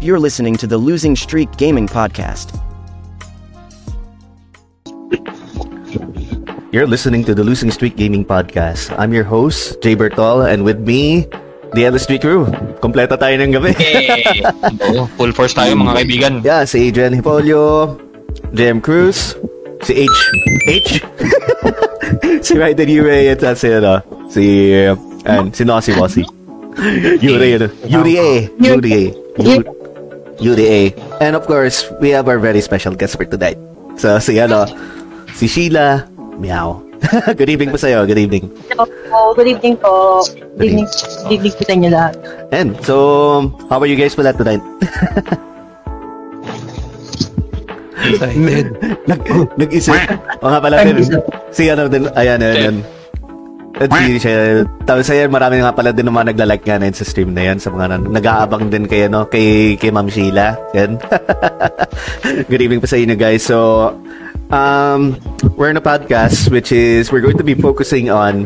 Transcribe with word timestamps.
You're 0.00 0.18
listening 0.18 0.56
to 0.56 0.66
the 0.66 0.80
Losing 0.80 1.12
Streak 1.12 1.60
Gaming 1.60 1.84
Podcast. 1.84 2.56
You're 6.72 6.88
listening 6.88 7.22
to 7.28 7.34
the 7.34 7.44
Losing 7.44 7.70
Streak 7.70 8.00
Gaming 8.00 8.24
Podcast. 8.24 8.96
I'm 8.96 9.12
your 9.12 9.28
host, 9.28 9.82
Jay 9.84 9.92
Bertol, 9.94 10.48
and 10.48 10.64
with 10.64 10.80
me, 10.80 11.28
the 11.76 11.84
Yellow 11.84 12.00
Streak 12.00 12.24
crew. 12.24 12.48
Kompleto 12.80 13.20
tayo 13.20 13.36
ng 13.44 13.52
gabi. 13.52 13.76
Hey! 13.76 14.40
Oo, 14.88 15.04
full 15.20 15.36
force 15.36 15.52
tayo 15.52 15.76
mga 15.76 15.92
kaibigan. 15.92 16.32
yeah, 16.40 16.64
si 16.64 16.88
Adrian 16.88 17.12
Hipolio, 17.12 18.00
JM 18.56 18.80
Cruz, 18.80 19.36
si 19.84 20.08
H. 20.08 20.18
H? 20.64 21.04
si 22.48 22.56
Ryder 22.56 22.88
Yure, 22.88 23.36
at 23.36 23.44
si, 23.60 23.68
ano, 23.68 24.00
si, 24.32 24.72
and, 25.28 25.52
si 25.52 25.68
Nossi 25.68 25.92
Wossi. 25.92 26.24
Yure, 27.20 27.60
ano, 27.60 27.68
Yuri 27.84 28.14
A. 28.16 28.48
Yuri 28.56 29.12
A. 30.40 30.44
Yuri- 30.44 30.64
Yuri 30.64 30.66
A. 30.66 30.80
And 31.20 31.36
of 31.36 31.44
course, 31.46 31.84
we 32.00 32.10
have 32.10 32.28
our 32.28 32.38
very 32.40 32.60
special 32.64 32.96
guest 32.96 33.16
for 33.16 33.24
tonight. 33.28 33.60
So, 34.00 34.16
si, 34.18 34.40
ano, 34.40 34.64
si 35.36 35.46
Sheila 35.46 36.08
Meow. 36.40 36.80
Good 37.36 37.48
evening 37.48 37.70
po 37.72 37.76
sa'yo. 37.80 38.04
Good 38.04 38.18
evening. 38.18 38.48
Hello. 38.68 39.32
Good 39.32 39.48
evening 39.48 39.76
po. 39.80 40.20
Good 40.60 40.68
evening, 40.76 40.88
good 41.24 41.32
evening 41.32 41.52
po 41.56 41.62
sa 41.64 41.72
inyo 41.72 41.88
lahat. 41.92 42.14
And 42.52 42.76
so, 42.84 43.48
how 43.72 43.80
are 43.80 43.88
you 43.88 43.96
guys 43.96 44.12
pala 44.12 44.36
tonight? 44.36 44.60
Excited. 48.00 48.66
Nag, 49.10 49.20
nag-isip. 49.56 49.96
O 50.44 50.48
nga 50.48 50.60
pala 50.60 50.80
din. 50.84 51.04
Si 51.52 51.68
ano 51.68 51.84
din, 51.88 52.08
ayan, 52.16 52.40
ayan, 52.40 52.56
ayan. 52.56 52.76
At 53.80 53.88
si 53.96 54.20
siya, 54.20 54.68
tapos 54.84 55.08
ayan, 55.08 55.32
marami 55.32 55.56
nga 55.64 55.72
pala 55.72 55.88
din 55.88 56.04
naman 56.04 56.28
nagla-like 56.28 56.68
nga 56.68 56.76
na 56.76 56.92
sa 56.92 57.00
stream 57.00 57.32
na 57.32 57.48
yan, 57.48 57.56
sa 57.56 57.72
mga 57.72 57.96
nan- 57.96 58.12
nag-aabang 58.12 58.68
din 58.68 58.84
kay, 58.84 59.08
ano, 59.08 59.24
kay, 59.24 59.80
kay 59.80 59.88
Ma'am 59.88 60.04
Sheila. 60.04 60.52
Yan. 60.76 61.00
Good 62.52 62.60
evening 62.60 62.84
po 62.84 62.88
sa 62.92 63.00
inyo 63.00 63.16
guys. 63.16 63.40
So, 63.40 63.88
um, 64.52 65.16
we're 65.56 65.72
in 65.72 65.80
a 65.80 65.84
podcast 65.84 66.52
which 66.52 66.76
is, 66.76 67.08
we're 67.08 67.24
going 67.24 67.40
to 67.40 67.46
be 67.46 67.56
focusing 67.56 68.12
on 68.12 68.44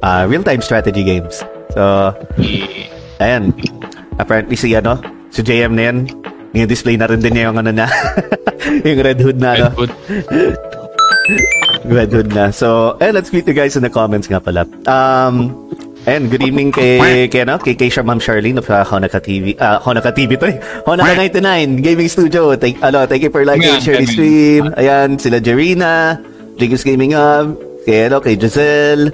uh, 0.00 0.24
real-time 0.24 0.64
strategy 0.64 1.04
games. 1.04 1.44
So, 1.76 2.16
ayan. 3.20 3.52
Apparently 4.16 4.56
si, 4.56 4.72
ano, 4.72 4.96
si 5.28 5.44
JM 5.44 5.76
na 5.76 5.92
yan, 5.92 6.08
yung 6.56 6.72
display 6.72 6.96
na 6.96 7.04
rin 7.04 7.20
din 7.20 7.36
niya 7.36 7.52
yung 7.52 7.60
ano 7.60 7.68
na, 7.68 7.84
yung 8.88 9.04
red 9.04 9.20
hood 9.20 9.36
na, 9.36 9.60
ano. 9.60 9.76
Good. 11.88 12.34
Na. 12.36 12.50
So, 12.50 12.96
eh, 13.00 13.10
let's 13.10 13.32
meet 13.32 13.46
the 13.46 13.56
guys 13.56 13.76
in 13.76 13.82
the 13.82 13.90
comments 13.90 14.28
nga 14.28 14.40
pala. 14.40 14.68
Um, 14.84 15.68
and 16.04 16.30
good 16.30 16.44
evening 16.44 16.72
kay, 16.72 17.28
kay, 17.28 17.48
ano, 17.48 17.56
kay, 17.58 17.74
kay 17.74 17.88
Ma'am 17.88 18.20
Charlene 18.20 18.58
of 18.60 18.68
uh, 18.68 18.84
Honaka 18.84 19.20
TV. 19.24 19.56
Uh, 19.56 19.80
Honaka 19.80 20.12
TV 20.12 20.38
to 20.38 20.46
eh. 20.52 20.56
Honaka 20.84 21.16
99 21.16 21.80
Gaming 21.80 22.08
Studio. 22.08 22.54
Thank, 22.56 22.82
ano, 22.84 23.06
thank 23.06 23.22
you 23.22 23.30
for 23.30 23.44
liking 23.44 23.72
the 23.72 23.80
yan. 23.80 24.06
stream. 24.06 24.62
Ayan, 24.76 25.20
sila 25.20 25.40
Jerina, 25.40 26.20
Jigus 26.60 26.84
Gaming 26.84 27.12
Hub, 27.12 27.56
kay, 27.88 28.12
ano, 28.12 28.20
kay 28.20 28.36
Giselle. 28.36 29.12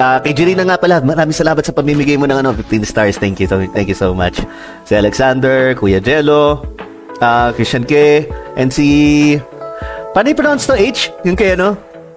Ah, 0.00 0.20
kay 0.20 0.32
Jerina 0.36 0.64
nga 0.68 0.76
pala, 0.76 1.00
maraming 1.00 1.36
salamat 1.36 1.64
sa 1.64 1.72
pamimigay 1.72 2.16
mo 2.20 2.28
ng 2.28 2.44
ano, 2.44 2.52
15 2.52 2.84
stars. 2.84 3.16
Thank 3.16 3.40
you 3.40 3.48
so, 3.48 3.60
thank 3.72 3.88
you 3.88 3.96
so 3.96 4.12
much. 4.12 4.40
Si 4.84 4.92
Alexander, 4.92 5.72
Kuya 5.76 6.00
Jello, 6.00 6.60
ah, 7.20 7.52
Christian 7.56 7.84
K, 7.84 8.24
and 8.56 8.72
si 8.72 9.36
Paano 10.12 10.28
i-pronounce 10.28 10.68
to 10.68 10.76
H? 10.76 11.08
Yung 11.24 11.32
kay 11.32 11.56
ano? 11.56 11.72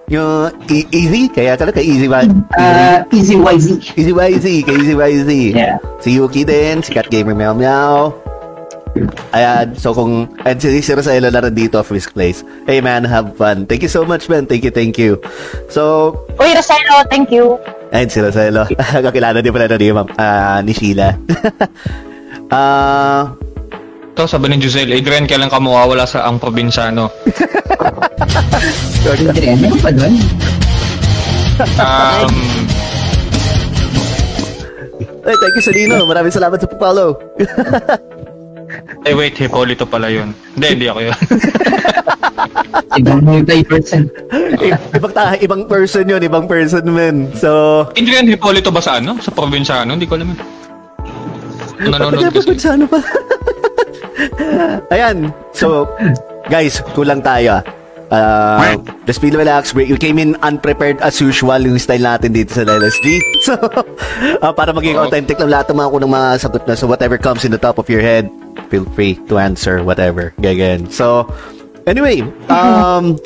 Yung 0.06 0.54
e- 0.70 0.86
Easy? 0.94 1.26
Kaya 1.26 1.58
kala 1.58 1.74
kay 1.74 1.82
Easy 1.82 2.06
ba? 2.06 2.22
Uh, 2.54 3.02
Easy 3.10 3.34
YZ. 3.34 3.66
Easy 3.98 4.12
YZ, 4.14 4.46
kay 4.62 4.74
Easy 4.78 4.94
YZ. 4.94 5.30
Yeah. 5.50 5.76
Si 5.98 6.14
Yuki 6.14 6.46
din, 6.46 6.78
si 6.82 6.94
Cat 6.94 7.10
Gamer 7.10 7.34
Meow 7.34 7.52
Meow. 7.52 8.14
Ayan, 9.36 9.76
so 9.76 9.92
kung, 9.92 10.24
and 10.48 10.56
si 10.56 10.80
si 10.80 10.88
Rosaelo 10.96 11.28
na 11.28 11.44
rin 11.44 11.52
dito 11.52 11.76
of 11.76 11.90
Risk 11.92 12.16
Place. 12.16 12.40
Hey 12.64 12.80
man, 12.80 13.04
have 13.04 13.36
fun. 13.36 13.68
Thank 13.68 13.84
you 13.84 13.92
so 13.92 14.08
much 14.08 14.24
man, 14.30 14.48
thank 14.48 14.64
you, 14.64 14.72
thank 14.72 14.96
you. 14.96 15.20
So, 15.68 16.16
Uy, 16.40 16.56
Roselo, 16.56 17.04
thank 17.12 17.28
you. 17.28 17.60
ayun 17.92 18.08
si 18.08 18.24
Rosaelo. 18.24 18.64
Kakilala 19.04 19.44
din 19.44 19.52
pala 19.52 19.68
na 19.68 19.76
ni, 19.76 19.92
Ma'am- 19.92 20.16
ah, 20.16 20.62
ni 20.64 20.72
Sheila. 20.72 21.12
Ah, 22.46 23.34
Ito, 24.16 24.24
sabi 24.24 24.48
ni 24.48 24.56
Giselle, 24.56 24.96
Adrian, 24.96 25.28
kailan 25.28 25.52
ka 25.52 25.60
mawawala 25.60 26.08
sa 26.08 26.24
ang 26.24 26.40
probinsyano? 26.40 27.12
Adrian, 29.04 29.60
ano 29.60 29.76
pa 29.76 29.92
doon? 29.92 30.14
Um, 31.76 32.32
ay, 35.20 35.36
thank 35.36 35.52
you 35.52 35.64
Salino. 35.68 36.08
Maraming 36.08 36.32
salamat 36.32 36.56
sa 36.56 36.68
follow. 36.80 37.12
eh 39.04 39.12
wait, 39.12 39.36
Hipolito 39.36 39.84
pala 39.84 40.08
yun. 40.08 40.32
Hindi, 40.56 40.80
hindi 40.80 40.86
ako 40.88 41.00
yun. 41.12 41.16
Ibang 43.04 43.20
multi-person. 43.20 44.08
ibang, 44.96 45.12
ta- 45.12 45.36
ibang 45.44 45.68
person 45.68 46.08
yun, 46.08 46.24
ibang 46.24 46.48
person 46.48 46.88
man. 46.88 47.28
So, 47.36 47.84
Adrian, 47.92 48.24
Hipolito 48.32 48.72
ba 48.72 48.80
sa 48.80 48.96
ano? 48.96 49.20
Sa 49.20 49.28
probinsyano? 49.28 49.92
Hindi 49.92 50.08
ko 50.08 50.16
alam. 50.16 50.32
yun. 50.32 50.40
Nanonood 51.76 52.32
kasi. 52.32 52.48
pa 52.48 52.56
sa 52.56 52.72
ano 52.72 52.88
pa? 52.88 52.96
Ayan. 54.94 55.30
So, 55.52 55.90
guys, 56.48 56.80
kulang 56.94 57.20
tayo. 57.20 57.60
ah. 57.60 57.64
Uh, 58.06 58.78
just 59.02 59.18
feel 59.18 59.34
relaxed. 59.34 59.74
We, 59.74 59.90
we 59.90 59.98
came 59.98 60.18
in 60.22 60.38
unprepared 60.38 61.02
as 61.02 61.18
usual 61.18 61.58
yung 61.58 61.74
style 61.82 62.06
natin 62.06 62.30
dito 62.30 62.54
sa 62.54 62.62
LSG. 62.62 63.06
So, 63.46 63.54
uh, 64.42 64.50
para 64.54 64.70
maging 64.70 64.98
authentic 64.98 65.38
lang 65.38 65.50
lahat 65.50 65.70
ng 65.70 65.78
mga 65.78 65.90
kunang 65.90 66.14
mga 66.14 66.28
sagot 66.38 66.62
na. 66.66 66.74
So, 66.78 66.86
whatever 66.86 67.18
comes 67.18 67.42
in 67.42 67.50
the 67.50 67.58
top 67.58 67.78
of 67.78 67.90
your 67.90 68.02
head, 68.02 68.30
feel 68.70 68.86
free 68.94 69.18
to 69.26 69.38
answer 69.38 69.82
whatever. 69.82 70.34
Ganyan. 70.38 70.90
So, 70.90 71.26
anyway, 71.86 72.22
um, 72.46 73.18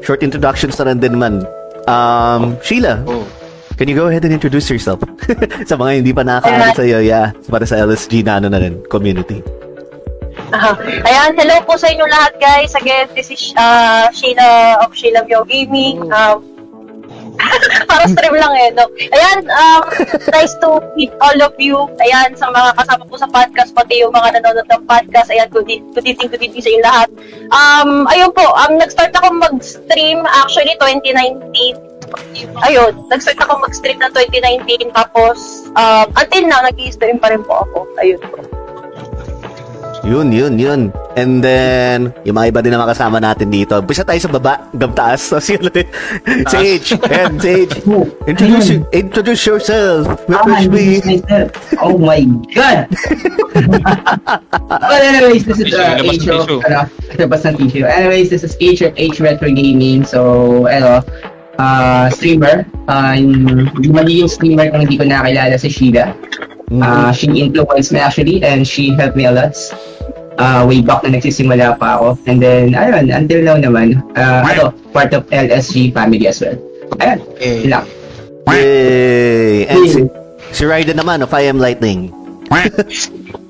short 0.00 0.20
introductions 0.20 0.76
na 0.76 0.92
rin 0.92 1.00
din 1.00 1.16
man. 1.16 1.44
Um, 1.88 2.56
Sheila, 2.60 3.00
Oh. 3.08 3.24
Can 3.76 3.88
you 3.88 3.96
go 3.96 4.06
ahead 4.06 4.22
and 4.24 4.32
introduce 4.36 4.68
yourself? 4.68 5.00
sa 5.68 5.74
mga 5.74 6.04
hindi 6.04 6.12
pa 6.12 6.22
nakakaalam 6.22 6.76
sa 6.76 6.84
iyo, 6.84 7.00
yeah. 7.00 7.32
Para 7.48 7.64
sa 7.64 7.80
LSG 7.80 8.20
na 8.22 8.36
ano 8.38 8.52
na 8.52 8.60
rin, 8.60 8.76
community. 8.92 9.40
Aha. 10.52 10.76
Ayan, 11.08 11.32
hello 11.40 11.64
po 11.64 11.80
sa 11.80 11.88
inyo 11.88 12.04
lahat, 12.04 12.36
guys. 12.36 12.76
Again, 12.76 13.08
this 13.16 13.32
is 13.32 13.56
uh, 13.56 14.12
Sheila 14.12 14.84
of 14.84 14.92
Sheila 14.92 15.24
Mio 15.24 15.48
Gaming. 15.48 16.12
Um, 16.12 16.52
para 17.88 18.04
stream 18.04 18.36
lang 18.36 18.52
eh, 18.60 18.68
no? 18.76 18.84
Ayan, 19.16 19.48
um, 19.48 19.82
nice 20.36 20.52
to 20.60 20.76
meet 20.92 21.08
all 21.24 21.38
of 21.40 21.56
you. 21.56 21.88
Ayan, 22.04 22.36
sa 22.36 22.52
mga 22.52 22.76
kasama 22.76 23.08
po 23.08 23.16
sa 23.16 23.28
podcast, 23.32 23.72
pati 23.72 24.04
yung 24.04 24.12
mga 24.12 24.38
nanonood 24.40 24.68
ng 24.68 24.84
podcast. 24.84 25.32
Ayan, 25.32 25.48
good, 25.48 25.68
e- 25.72 25.84
good 25.96 26.04
evening, 26.04 26.28
good 26.28 26.44
evening 26.44 26.60
sa 26.60 26.68
inyo 26.68 26.82
lahat. 26.84 27.08
Um, 27.48 28.04
ayun 28.12 28.30
po, 28.36 28.44
um, 28.44 28.76
nag-start 28.76 29.16
ako 29.16 29.32
mag-stream 29.32 30.20
actually 30.44 30.76
2019. 30.76 31.80
Ayun, 32.68 32.92
nag-start 33.08 33.40
ako 33.40 33.64
mag-stream 33.64 33.96
ng 34.04 34.12
2019 34.12 34.92
tapos 34.92 35.64
um, 35.80 36.12
until 36.20 36.44
now, 36.44 36.60
nag-i-stream 36.60 37.16
pa 37.16 37.32
rin 37.32 37.40
po 37.40 37.64
ako. 37.64 37.88
Ayun 38.04 38.20
po. 38.20 38.51
Yun, 40.02 40.34
yun, 40.34 40.58
yun. 40.58 40.80
And 41.14 41.38
then, 41.38 42.10
yung 42.26 42.34
mga 42.34 42.50
iba 42.50 42.58
din 42.58 42.74
na 42.74 42.82
makasama 42.82 43.22
natin 43.22 43.54
dito. 43.54 43.78
Bisa 43.86 44.02
tayo 44.02 44.18
sa 44.18 44.26
baba, 44.34 44.66
gabtaas. 44.74 45.30
So, 45.30 45.38
si, 45.38 45.54
si 46.50 46.58
H. 46.58 46.98
And 47.06 47.38
si 47.38 47.70
H. 47.70 47.86
Introduce, 48.30 48.66
you- 48.74 48.86
introduce 48.90 49.42
yourself. 49.46 50.10
Ah, 50.26 50.42
Which 50.42 50.66
me. 50.74 51.22
Oh 51.78 51.94
my 51.94 52.26
God! 52.50 52.90
well, 54.90 55.02
anyways, 55.06 55.46
this 55.46 55.62
is 55.62 55.70
uh, 55.70 55.94
ng 56.02 56.18
of, 56.34 56.50
ano, 56.66 56.90
labas 57.22 57.46
ng 57.46 57.54
tissue. 57.62 57.86
Anyways, 57.86 58.26
this 58.26 58.42
is 58.42 58.58
H 58.58 58.82
of 58.82 58.90
H 58.98 59.22
Retro 59.22 59.54
Gaming. 59.54 60.02
So, 60.02 60.66
ano, 60.66 61.06
uh, 61.62 62.10
streamer. 62.10 62.66
Uh, 62.90 63.14
hindi 63.14 63.86
magiging 63.86 64.26
streamer 64.26 64.66
kung 64.74 64.82
hindi 64.82 64.98
ko 64.98 65.06
nakakilala 65.06 65.54
si 65.54 65.70
Sheila. 65.70 66.10
Uh, 66.80 67.12
she 67.12 67.28
influenced 67.28 67.92
me 67.92 68.00
actually 68.00 68.40
and 68.40 68.64
she 68.64 68.94
helped 68.96 69.16
me 69.16 69.26
a 69.26 69.32
lot. 69.32 69.52
Uh, 70.40 70.64
way 70.64 70.80
back 70.80 71.04
na 71.04 71.12
nagsisimula 71.12 71.76
pa 71.76 72.00
ako. 72.00 72.16
And 72.24 72.40
then, 72.40 72.72
ayun, 72.72 73.12
until 73.12 73.44
now 73.44 73.60
naman, 73.60 74.00
uh, 74.16 74.40
ano, 74.48 74.72
part 74.94 75.12
of 75.12 75.28
LSG 75.28 75.92
family 75.92 76.24
as 76.24 76.40
well. 76.40 76.56
Ayun, 77.02 77.18
yun 77.36 77.68
lang. 77.68 77.84
Yay! 78.48 79.68
And 79.68 79.84
si, 79.86 80.00
si 80.50 80.62
Raiden 80.64 80.96
naman 80.96 81.20
of 81.20 81.30
I 81.36 81.52
Am 81.52 81.60
Lightning. 81.60 82.08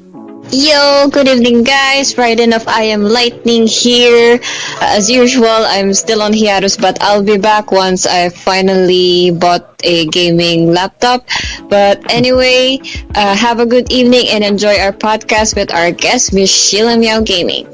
Yo, 0.52 1.08
good 1.08 1.28
evening, 1.28 1.64
guys. 1.64 2.12
Raiden 2.14 2.52
of 2.54 2.69
I 2.69 2.93
Am 2.93 3.00
Lightning 3.02 3.66
here. 3.66 4.38
As 4.84 5.08
usual, 5.08 5.49
I'm 5.49 5.94
still 5.94 6.20
on 6.20 6.32
hiatus, 6.37 6.76
but 6.76 7.00
I'll 7.00 7.22
be 7.25 7.38
back 7.38 7.72
once 7.72 8.04
I 8.04 8.28
finally 8.28 9.31
bought 9.32 9.81
a 9.82 10.04
gaming 10.12 10.69
laptop. 10.72 11.25
But 11.72 12.04
anyway, 12.12 12.81
uh, 13.16 13.34
have 13.34 13.60
a 13.60 13.66
good 13.66 13.90
evening 13.90 14.28
and 14.28 14.44
enjoy 14.44 14.76
our 14.76 14.93
podcast 14.93 15.56
with 15.56 15.72
our 15.72 15.90
guest, 15.90 16.34
Miss 16.34 16.52
Sheila 16.52 16.98
Meow 16.98 17.22
Gaming. 17.25 17.66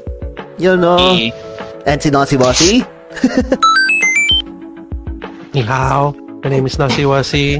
You 0.57 0.77
know. 0.77 1.19
Eh, 1.19 1.31
And 1.85 1.99
si 2.01 2.09
Nossi 2.11 2.39
Bossy. 2.39 2.83
Ni 5.53 5.61
hao. 5.61 6.15
My 6.43 6.49
name 6.49 6.65
is 6.65 6.77
Nasiwasi. 6.77 7.59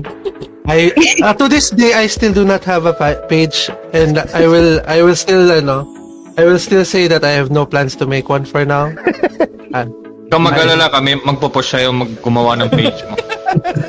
I 0.70 0.94
uh, 1.26 1.34
to 1.34 1.50
this 1.50 1.74
day 1.74 1.98
I 1.98 2.06
still 2.06 2.32
do 2.32 2.46
not 2.46 2.62
have 2.70 2.86
a 2.86 2.94
pa- 2.94 3.26
page 3.26 3.74
and 3.90 4.22
I 4.38 4.46
will 4.46 4.86
I 4.86 5.02
will 5.02 5.18
still 5.18 5.50
ano 5.50 5.90
I 6.38 6.46
will 6.46 6.62
still 6.62 6.86
say 6.86 7.10
that 7.10 7.26
I 7.26 7.34
have 7.36 7.50
no 7.50 7.66
plans 7.66 7.98
to 7.98 8.06
make 8.08 8.30
one 8.30 8.46
for 8.46 8.64
now. 8.64 8.94
And 9.76 9.92
Ikaw 10.30 10.40
mag-alala 10.40 10.94
kami, 10.94 11.18
magpo-push 11.26 11.74
sa'yo 11.74 11.90
mag 11.90 12.22
gumawa 12.22 12.54
ng 12.62 12.70
page 12.70 13.02
mo. 13.10 13.18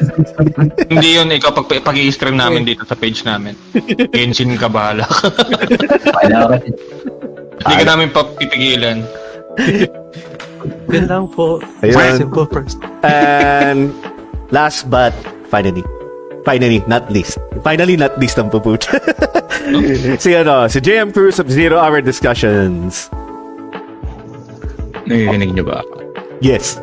Hindi 0.90 1.20
yun, 1.20 1.28
ikaw 1.28 1.52
pag, 1.52 1.68
pag 1.84 1.96
i-stream 2.00 2.40
namin 2.40 2.64
dito 2.64 2.80
sa 2.88 2.96
page 2.96 3.28
namin. 3.28 3.52
Genshin 4.08 4.56
ka 4.56 4.72
bahala. 4.72 5.04
Hindi 7.60 7.74
ka 7.76 7.84
namin 7.84 8.08
papipigilan. 8.08 9.04
yun 10.88 11.04
lang 11.04 11.28
po. 11.28 11.60
Ayun. 11.84 12.24
Simple 12.24 12.48
person. 12.48 12.80
And 13.04 13.92
last 14.48 14.88
but 14.88 15.12
finally, 15.52 15.84
finally, 16.50 16.82
not 16.88 17.06
least. 17.12 17.38
Finally, 17.62 17.94
not 17.94 18.18
least 18.18 18.34
ang 18.34 18.50
puput. 18.50 18.82
si 20.22 20.34
ano, 20.34 20.66
si 20.66 20.82
JM 20.82 21.14
Cruz 21.14 21.38
of 21.38 21.46
Zero 21.46 21.78
Hour 21.78 22.02
Discussions. 22.02 23.06
Narinig 25.06 25.54
niyo 25.54 25.70
ba? 25.70 25.86
Yes. 26.42 26.74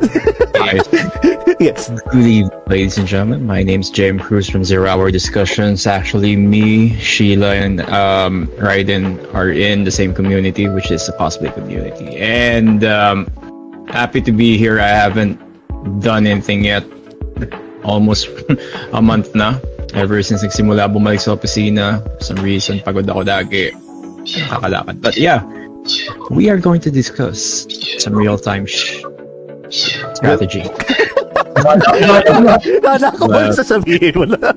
Yes. 1.58 1.90
good 2.14 2.22
evening, 2.22 2.54
ladies 2.70 2.98
and 3.02 3.08
gentlemen. 3.08 3.42
My 3.42 3.66
name's 3.66 3.90
James 3.90 4.22
Cruz 4.22 4.46
from 4.46 4.62
Zero 4.62 4.86
Hour 4.86 5.10
Discussions. 5.10 5.90
Actually, 5.90 6.38
me, 6.38 6.94
Sheila, 7.02 7.58
and 7.58 7.82
um, 7.90 8.46
Raiden 8.62 9.18
are 9.34 9.50
in 9.50 9.82
the 9.82 9.90
same 9.90 10.14
community, 10.14 10.70
which 10.70 10.94
is 10.94 11.10
a 11.10 11.14
cosplay 11.18 11.50
community. 11.50 12.14
And 12.14 12.86
um, 12.86 13.26
happy 13.90 14.22
to 14.22 14.30
be 14.30 14.54
here. 14.54 14.78
I 14.78 14.94
haven't 14.94 15.34
done 15.98 16.30
anything 16.30 16.62
yet. 16.62 16.86
Almost 17.84 18.28
a 18.92 19.00
month 19.02 19.34
na. 19.34 19.58
Ever 19.94 20.20
since 20.22 20.44
nagsimula 20.44 20.88
bumalik 20.92 21.20
sa 21.20 21.32
opisina. 21.32 22.04
For 22.20 22.34
some 22.34 22.40
reason, 22.44 22.80
pagod 22.80 23.08
ako 23.08 23.24
dagi. 23.24 23.72
Kakalakad. 24.28 25.00
But 25.00 25.16
yeah, 25.16 25.40
we 26.28 26.50
are 26.52 26.60
going 26.60 26.80
to 26.84 26.90
discuss 26.92 27.64
some 27.96 28.12
real-time 28.12 28.68
sh- 28.68 29.00
strategy. 30.12 30.68
Kala 31.58 33.08
ko 33.16 33.24
ba 33.26 33.50
sasabihin 33.50 34.36
na. 34.36 34.52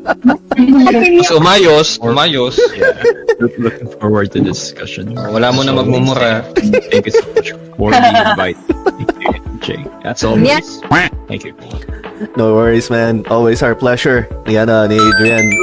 Mas 1.18 1.32
umayos, 1.34 1.88
umayos. 2.04 2.60
yeah, 2.76 2.94
look- 3.40 3.58
looking 3.58 3.90
forward 3.98 4.30
to 4.36 4.44
the 4.44 4.52
discussion. 4.54 5.16
Wala 5.16 5.50
mo 5.56 5.64
na 5.64 5.74
magmumura. 5.74 6.44
Thank 6.92 7.08
you 7.10 7.16
so 7.16 7.26
much 7.34 7.50
for 7.80 7.90
the 7.90 8.00
invite. 8.06 8.60
Thank 8.60 9.36
you, 9.40 9.41
Jay. 9.62 9.86
That's 10.04 10.24
all. 10.24 10.38
Yes. 10.40 10.82
Thank 11.28 11.46
you. 11.46 11.56
No 12.38 12.54
worries, 12.54 12.90
man. 12.90 13.26
Always 13.34 13.64
our 13.64 13.74
pleasure. 13.74 14.30
Yan 14.46 14.70
na, 14.70 14.86
ni 14.86 14.98
Adrian. 14.98 15.54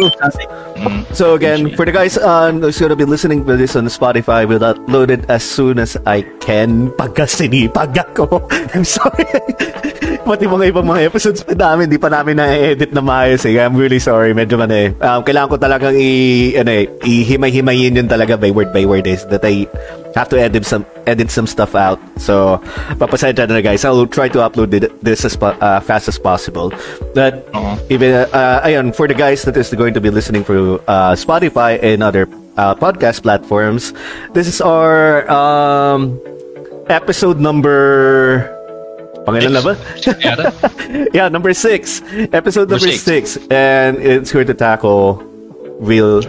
So 1.14 1.34
again, 1.34 1.74
for 1.74 1.86
the 1.86 1.94
guys 1.94 2.18
um, 2.18 2.62
who's 2.62 2.78
gonna 2.78 2.98
be 2.98 3.06
listening 3.06 3.46
to 3.46 3.56
this 3.56 3.74
on 3.74 3.86
Spotify, 3.86 4.46
we'll 4.46 4.62
upload 4.62 5.10
it 5.10 5.22
as 5.30 5.42
soon 5.42 5.78
as 5.78 5.98
I 6.06 6.22
can. 6.42 6.90
Pagka 6.94 7.30
sinipag 7.30 7.94
ako. 7.94 8.46
I'm 8.74 8.86
sorry. 8.86 9.26
Pati 10.28 10.44
mga 10.44 10.74
ibang 10.74 10.86
mga 10.86 11.08
episodes 11.08 11.40
pa 11.46 11.54
namin, 11.54 11.88
di 11.88 11.98
pa 11.98 12.10
namin 12.10 12.36
na-edit 12.36 12.92
na 12.92 13.00
maayos 13.00 13.46
eh. 13.46 13.58
I'm 13.58 13.78
really 13.78 13.98
sorry. 13.98 14.34
Medyo 14.34 14.58
man 14.58 14.70
eh. 14.70 14.92
Um, 14.98 15.22
kailangan 15.24 15.48
ko 15.52 15.56
talagang 15.56 15.94
i, 15.96 16.54
ano 16.58 16.70
eh, 16.74 16.90
ihimay-himayin 17.06 17.96
yun 17.96 18.08
talaga 18.10 18.36
by 18.36 18.50
word 18.50 18.70
by 18.74 18.84
word 18.84 19.06
is 19.06 19.24
that 19.30 19.42
I 19.46 19.64
have 20.19 20.29
to 20.35 20.38
edit 20.41 20.67
some 20.67 20.82
edit 21.06 21.31
some 21.31 21.47
stuff 21.47 21.79
out. 21.79 22.03
So, 22.19 22.59
papasensya 22.99 23.47
na 23.47 23.62
guys. 23.62 23.87
I'll 23.87 24.11
try 24.11 24.26
to 24.35 24.43
upload 24.43 24.75
this 24.75 25.25
as 25.25 25.38
uh, 25.38 25.79
fast 25.79 26.11
as 26.11 26.19
possible. 26.19 26.75
But 27.15 27.47
Oo. 27.55 27.79
even 27.88 28.26
uh, 28.35 28.67
ayun, 28.67 28.91
for 28.91 29.06
the 29.06 29.15
guys 29.15 29.47
that 29.47 29.55
is 29.56 29.70
going 29.70 29.94
to 29.94 30.03
be 30.03 30.11
listening 30.11 30.43
through 30.43 30.82
uh, 30.91 31.15
Spotify 31.15 31.79
and 31.79 32.03
other 32.03 32.26
uh, 32.59 32.75
podcast 32.75 33.23
platforms, 33.23 33.94
this 34.35 34.50
is 34.50 34.59
our 34.61 35.23
um, 35.31 36.19
episode 36.91 37.38
number. 37.38 38.50
Pangilan 39.23 39.55
na 39.55 39.62
ba? 39.62 39.75
Yeah, 41.15 41.29
number 41.29 41.53
six. 41.53 42.00
Episode 42.32 42.73
number 42.73 42.91
Number 42.91 42.97
six. 42.97 43.37
And 43.53 44.00
it's 44.00 44.32
going 44.32 44.49
to 44.49 44.56
tackle 44.56 45.20
real 45.79 46.25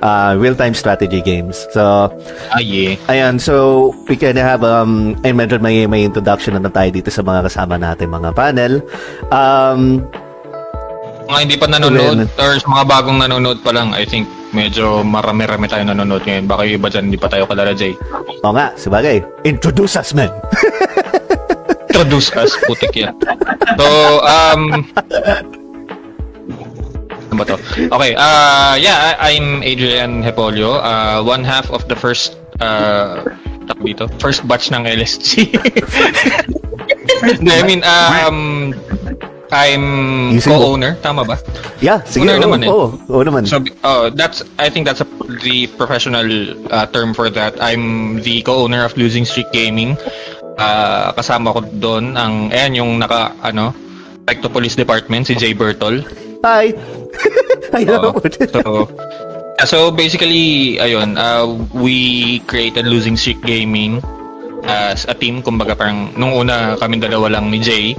uh, 0.00 0.36
real-time 0.36 0.72
strategy 0.72 1.20
games. 1.20 1.64
So, 1.70 2.08
Ah, 2.50 2.60
yeah. 2.60 2.96
Ayan, 3.06 3.40
so 3.40 3.90
we 4.08 4.16
can 4.16 4.36
have 4.36 4.64
um 4.64 5.16
and 5.22 5.36
medyo 5.36 5.60
may 5.60 5.86
may 5.86 6.02
introduction 6.02 6.56
na, 6.56 6.60
na 6.60 6.72
tayo 6.72 6.90
dito 6.90 7.08
sa 7.08 7.22
mga 7.22 7.46
kasama 7.46 7.76
natin 7.76 8.10
mga 8.10 8.30
panel. 8.34 8.72
Um 9.30 10.04
Mga 11.30 11.40
hindi 11.46 11.56
pa 11.56 11.66
nanonood 11.70 12.26
or 12.42 12.58
sa 12.58 12.66
mga 12.66 12.84
bagong 12.90 13.18
nanonood 13.22 13.62
pa 13.62 13.70
lang, 13.70 13.94
I 13.94 14.02
think 14.02 14.26
medyo 14.50 15.06
marami-rami 15.06 15.70
tayo 15.70 15.86
nanonood 15.86 16.26
ngayon. 16.26 16.50
Baka 16.50 16.66
yung 16.66 16.82
iba 16.82 16.88
dyan, 16.90 17.04
hindi 17.06 17.20
pa 17.22 17.30
tayo 17.30 17.46
kalala, 17.46 17.70
Jay. 17.70 17.94
o 18.42 18.50
nga, 18.50 18.74
sabagay. 18.74 19.22
Introduce 19.46 19.94
us, 19.94 20.10
man. 20.10 20.26
Introduce 21.86 22.34
us, 22.34 22.50
putik 22.66 22.90
yan. 22.98 23.14
So, 23.78 23.86
um... 24.26 24.82
Ano 27.30 27.38
ba 27.38 27.44
to? 27.46 27.56
Okay, 27.94 28.12
uh, 28.18 28.74
yeah, 28.74 29.14
I'm 29.22 29.62
Adrian 29.62 30.18
Hepolio. 30.26 30.82
Uh, 30.82 31.22
one 31.22 31.46
half 31.46 31.70
of 31.70 31.86
the 31.86 31.94
first, 31.94 32.34
uh, 32.58 33.22
dito, 33.78 34.10
first 34.18 34.42
batch 34.50 34.74
ng 34.74 34.82
LSG. 34.82 35.54
No, 37.20 37.52
I 37.52 37.62
mean, 37.68 37.84
um, 37.84 38.72
I'm 39.52 39.84
Using 40.32 40.56
co-owner, 40.56 40.96
tama 41.02 41.24
ba? 41.26 41.36
Yeah, 41.82 42.00
sige. 42.06 42.24
Owner 42.24 42.40
Oo, 42.40 42.44
naman 42.48 42.58
eh. 42.64 42.68
oo, 42.70 42.86
oo 42.96 43.22
naman. 43.22 43.44
So, 43.44 43.60
uh, 43.84 44.08
that's 44.08 44.40
I 44.56 44.70
think 44.72 44.86
that's 44.88 45.04
a, 45.04 45.08
the 45.44 45.68
professional 45.76 46.24
uh, 46.72 46.86
term 46.88 47.12
for 47.12 47.28
that. 47.28 47.60
I'm 47.60 48.22
the 48.24 48.40
co-owner 48.40 48.88
of 48.88 48.96
Losing 48.96 49.28
Streak 49.28 49.52
Gaming. 49.52 50.00
Uh, 50.56 51.12
kasama 51.12 51.52
ko 51.52 51.60
doon 51.76 52.16
ang 52.16 52.48
ayan 52.52 52.72
yung 52.80 52.90
naka 53.00 53.36
ano 53.44 53.76
Recto 54.26 54.48
Police 54.48 54.76
Department 54.76 55.28
si 55.28 55.34
Jay 55.36 55.54
Bertol. 55.54 56.02
Hi. 56.42 56.72
Hi, 57.74 57.82
so 57.86 58.16
yeah, 58.26 59.64
so 59.68 59.94
basically 59.94 60.80
ayun, 60.82 61.14
uh, 61.14 61.46
we 61.76 62.40
created 62.50 62.88
Losing 62.88 63.14
Streak 63.14 63.38
Gaming 63.46 64.02
as 64.66 65.06
a 65.06 65.14
team 65.14 65.40
kumbaga 65.40 65.78
parang 65.78 66.10
nung 66.18 66.34
una 66.34 66.74
kami 66.80 66.98
dalawa 66.98 67.38
lang 67.38 67.52
ni 67.52 67.62
Jay. 67.62 67.94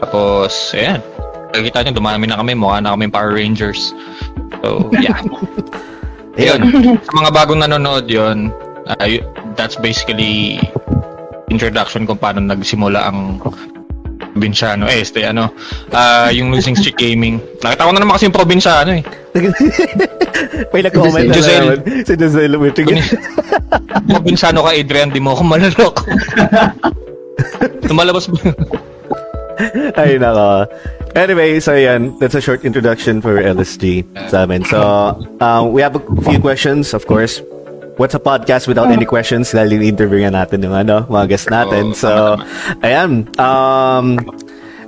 Tapos 0.00 0.72
ayan, 0.72 1.02
Nakikita 1.50 1.82
nyo, 1.82 1.92
dumami 1.98 2.24
na 2.30 2.38
kami, 2.38 2.54
mukha 2.54 2.78
na 2.78 2.94
kami 2.94 3.10
Power 3.10 3.34
Rangers. 3.34 3.90
So, 4.62 4.86
yeah. 4.94 5.18
Ayun. 6.38 6.60
Sa 7.02 7.12
mga 7.12 7.30
bagong 7.34 7.60
nanonood 7.60 8.06
yon 8.06 8.54
uh, 8.86 9.06
that's 9.58 9.74
basically 9.74 10.62
introduction 11.50 12.06
kung 12.06 12.22
paano 12.22 12.38
nagsimula 12.38 13.02
ang 13.10 13.42
Probinsyano, 14.30 14.86
eh, 14.86 15.02
este, 15.02 15.26
ano, 15.26 15.50
ah, 15.90 16.30
yung 16.30 16.54
Losing 16.54 16.78
Streak 16.78 16.96
Gaming. 16.98 17.42
Nakita 17.62 17.82
ko 17.86 17.92
na 17.92 18.00
naman 18.00 18.14
kasi 18.14 18.24
yung 18.30 18.36
Probinsyano 18.36 18.90
eh. 18.94 19.02
May 20.72 20.82
nag-comment 20.86 21.26
na 21.26 21.34
Giselle. 21.34 21.82
naman. 21.82 22.06
Si 22.06 22.14
Giselle 22.14 22.56
Wittrig. 22.58 22.88
Probinsyano 24.06 24.66
ka, 24.66 24.70
Adrian, 24.74 25.10
di 25.10 25.18
mo 25.18 25.34
ako 25.34 25.42
malalok. 25.42 25.96
Tumalabas 27.90 28.30
ba? 28.30 28.38
Ay, 29.98 30.16
nako. 30.16 30.70
Anyway, 31.18 31.58
so 31.58 31.74
yan, 31.74 32.14
that's 32.22 32.38
a 32.38 32.40
short 32.40 32.62
introduction 32.64 33.18
for 33.18 33.34
LSG 33.34 34.06
sa 34.30 34.46
amin. 34.46 34.62
So, 34.64 34.78
um, 35.42 35.74
we 35.74 35.82
have 35.82 35.98
a 35.98 36.02
few 36.22 36.38
questions, 36.38 36.94
of 36.94 37.04
course. 37.10 37.42
What's 38.00 38.16
a 38.16 38.22
podcast 38.24 38.64
without 38.64 38.88
any 38.88 39.04
questions? 39.04 39.52
Dahil 39.52 39.76
in-interview 39.76 40.24
nga 40.24 40.32
natin 40.32 40.64
yung 40.64 40.72
ano, 40.72 41.04
mga 41.04 41.36
guests 41.36 41.52
natin. 41.52 41.92
So, 41.92 42.40
ayan. 42.80 43.28
Um, 43.36 44.16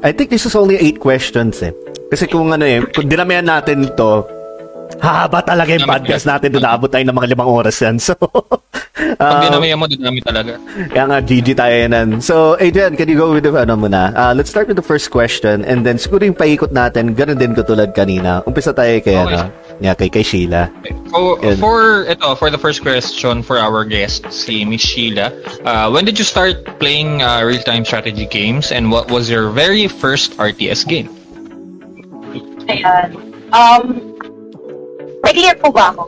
I 0.01 0.17
think 0.17 0.33
this 0.33 0.49
is 0.49 0.57
only 0.57 0.81
eight 0.81 0.97
questions 0.97 1.61
eh. 1.61 1.77
Kasi 2.09 2.25
kung 2.25 2.57
ano 2.57 2.65
eh, 2.65 2.81
kung 2.81 3.13
dinamihan 3.13 3.45
natin 3.45 3.85
to, 4.01 4.25
hahaba 4.97 5.45
talaga 5.45 5.77
yung 5.77 5.85
podcast 5.85 6.25
natin. 6.25 6.57
Doon 6.57 6.65
naabot 6.65 6.89
tayo 6.89 7.05
ng 7.05 7.13
mga 7.13 7.29
limang 7.37 7.53
oras 7.53 7.77
yan. 7.85 8.01
So, 8.09 8.17
Pag 9.19 9.45
um, 9.45 9.45
dinamihan 9.51 9.77
mo, 9.77 9.85
dinami 9.91 10.21
talaga. 10.25 10.57
kaya 10.89 11.05
nga, 11.05 11.19
GG 11.21 11.49
tayo 11.59 11.75
yan. 11.75 12.25
So, 12.25 12.57
Adrian, 12.57 12.97
can 12.97 13.09
you 13.13 13.19
go 13.19 13.35
with 13.35 13.45
the, 13.45 13.53
ano 13.53 13.77
muna? 13.77 14.15
Uh, 14.17 14.33
let's 14.33 14.49
start 14.49 14.69
with 14.73 14.79
the 14.79 14.85
first 14.85 15.13
question 15.13 15.65
and 15.69 15.85
then 15.85 16.01
siguro 16.01 16.25
yung 16.25 16.39
paikot 16.39 16.73
natin, 16.73 17.13
ganun 17.13 17.37
din 17.37 17.53
katulad 17.53 17.93
kanina. 17.93 18.41
Umpisa 18.49 18.73
tayo 18.73 18.93
kay, 19.05 19.17
Okay. 19.21 19.37
ano, 19.37 19.53
yeah, 19.83 19.95
kay, 19.95 20.09
kay 20.09 20.23
Sheila. 20.23 20.71
For, 21.11 21.43
Yan. 21.43 21.59
for 21.59 22.07
ito, 22.07 22.35
for 22.37 22.51
the 22.51 22.59
first 22.59 22.83
question 22.83 23.43
for 23.43 23.59
our 23.59 23.85
guest, 23.85 24.31
si 24.33 24.65
Miss 24.65 24.81
Sheila, 24.81 25.35
uh, 25.67 25.91
when 25.91 26.05
did 26.05 26.19
you 26.19 26.25
start 26.25 26.65
playing 26.79 27.23
uh, 27.23 27.43
real-time 27.43 27.85
strategy 27.85 28.27
games 28.27 28.71
and 28.71 28.91
what 28.91 29.11
was 29.11 29.29
your 29.29 29.51
very 29.51 29.89
first 29.89 30.39
RTS 30.39 30.87
game? 30.87 31.11
Ayan. 32.71 33.11
Um, 33.51 34.17
may 35.27 35.35
clear 35.35 35.55
po 35.59 35.75
ba 35.75 35.91
ako? 35.91 36.07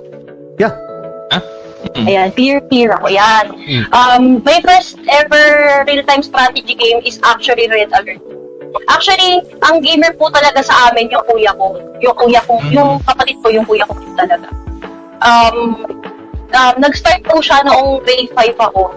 Yeah. 0.57 0.73
Mm. 1.93 2.07
Ayan, 2.09 2.29
clear, 2.35 2.59
clear 2.71 2.91
ako. 2.97 3.07
Yan. 3.13 3.47
Mm. 3.55 3.85
Um, 3.93 4.23
my 4.43 4.59
first 4.65 4.97
ever 5.11 5.85
real-time 5.87 6.23
strategy 6.23 6.75
game 6.75 7.03
is 7.05 7.21
actually 7.23 7.69
Red 7.69 7.93
Alert. 7.93 8.34
Actually, 8.91 9.43
ang 9.63 9.81
gamer 9.81 10.13
po 10.15 10.29
talaga 10.31 10.61
sa 10.61 10.91
amin 10.91 11.11
yung 11.11 11.25
kuya 11.25 11.55
ko. 11.55 11.79
Yung 12.03 12.17
kuya 12.19 12.41
ko, 12.45 12.59
Mm. 12.59 12.71
yung 12.75 12.91
kapatid 13.03 13.37
ko, 13.41 13.49
yung 13.51 13.67
kuya 13.67 13.87
ko 13.87 13.95
po 13.95 14.05
talaga. 14.19 14.49
Um, 15.25 15.87
um, 16.53 16.75
nag-start 16.79 17.23
po 17.25 17.41
siya 17.41 17.63
noong 17.65 18.03
grade 18.05 18.31
5 18.35 18.59
ako. 18.61 18.93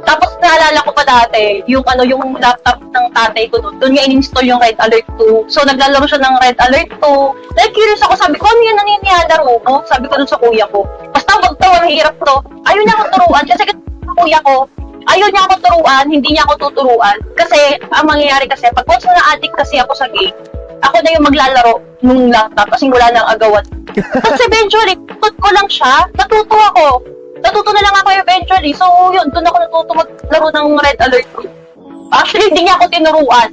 Tapos 0.00 0.32
naalala 0.40 0.80
ko 0.80 0.90
pa 0.96 1.04
dati, 1.04 1.60
yung 1.68 1.84
ano, 1.84 2.02
yung 2.08 2.40
laptop 2.40 2.80
ng 2.80 3.06
tatay 3.12 3.44
ko 3.52 3.60
doon, 3.60 3.76
doon 3.78 3.92
nga 3.92 4.06
in-install 4.08 4.48
yung 4.48 4.62
Red 4.62 4.80
Alert 4.80 5.04
2. 5.20 5.44
So 5.52 5.60
naglalaro 5.60 6.08
siya 6.08 6.24
ng 6.24 6.34
Red 6.40 6.56
Alert 6.56 6.90
2. 7.04 7.54
Like 7.58 7.74
curious 7.76 8.00
ako, 8.00 8.16
sabi 8.16 8.40
ko, 8.40 8.48
ano 8.48 8.60
yan 8.64 8.80
naninilalaro 8.80 9.60
mo? 9.60 9.84
Sabi 9.84 10.08
ko 10.08 10.16
doon 10.16 10.30
sa 10.30 10.40
kuya 10.40 10.64
ko. 10.72 10.88
Basta 11.12 11.36
wag 11.36 11.52
to, 11.60 11.68
ang 11.68 11.90
hirap 11.90 12.16
to. 12.16 12.36
Ayaw 12.64 12.80
niya 12.80 12.96
ako 12.96 13.04
turuan. 13.12 13.44
Kasi 13.44 13.62
kasi 13.68 13.76
kuya 14.16 14.40
ko, 14.40 14.64
ayaw 15.08 15.28
niya 15.30 15.42
ako 15.48 15.54
turuan, 15.64 16.04
hindi 16.10 16.28
niya 16.34 16.44
ako 16.44 16.68
tuturuan. 16.68 17.16
Kasi, 17.32 17.80
ang 17.92 18.06
mangyayari 18.08 18.44
kasi, 18.50 18.68
pag 18.74 18.84
once 18.84 19.06
na 19.06 19.24
addict 19.32 19.56
kasi 19.56 19.80
ako 19.80 19.92
sa 19.96 20.06
game, 20.12 20.34
ako 20.80 20.96
na 21.00 21.14
yung 21.16 21.26
maglalaro 21.28 21.74
nung 22.00 22.32
laptop 22.32 22.68
kasi 22.72 22.88
wala 22.88 23.08
nang 23.12 23.28
agawan. 23.28 23.64
Tapos 24.24 24.40
eventually, 24.44 24.96
tut 25.20 25.34
ko 25.40 25.48
lang 25.52 25.68
siya, 25.68 26.08
natuto 26.16 26.56
ako. 26.56 27.04
Natuto 27.40 27.70
na 27.72 27.82
lang 27.84 27.94
ako 28.00 28.08
eventually. 28.20 28.72
So, 28.76 28.84
yun, 29.12 29.28
doon 29.32 29.48
ako 29.48 29.56
natuto 29.60 29.90
maglaro 29.96 30.48
ng 30.52 30.66
Red 30.76 30.98
Alert 31.00 31.28
2. 31.36 32.12
Actually, 32.12 32.46
hindi 32.52 32.62
niya 32.68 32.76
ako 32.76 32.84
tinuruan. 32.90 33.50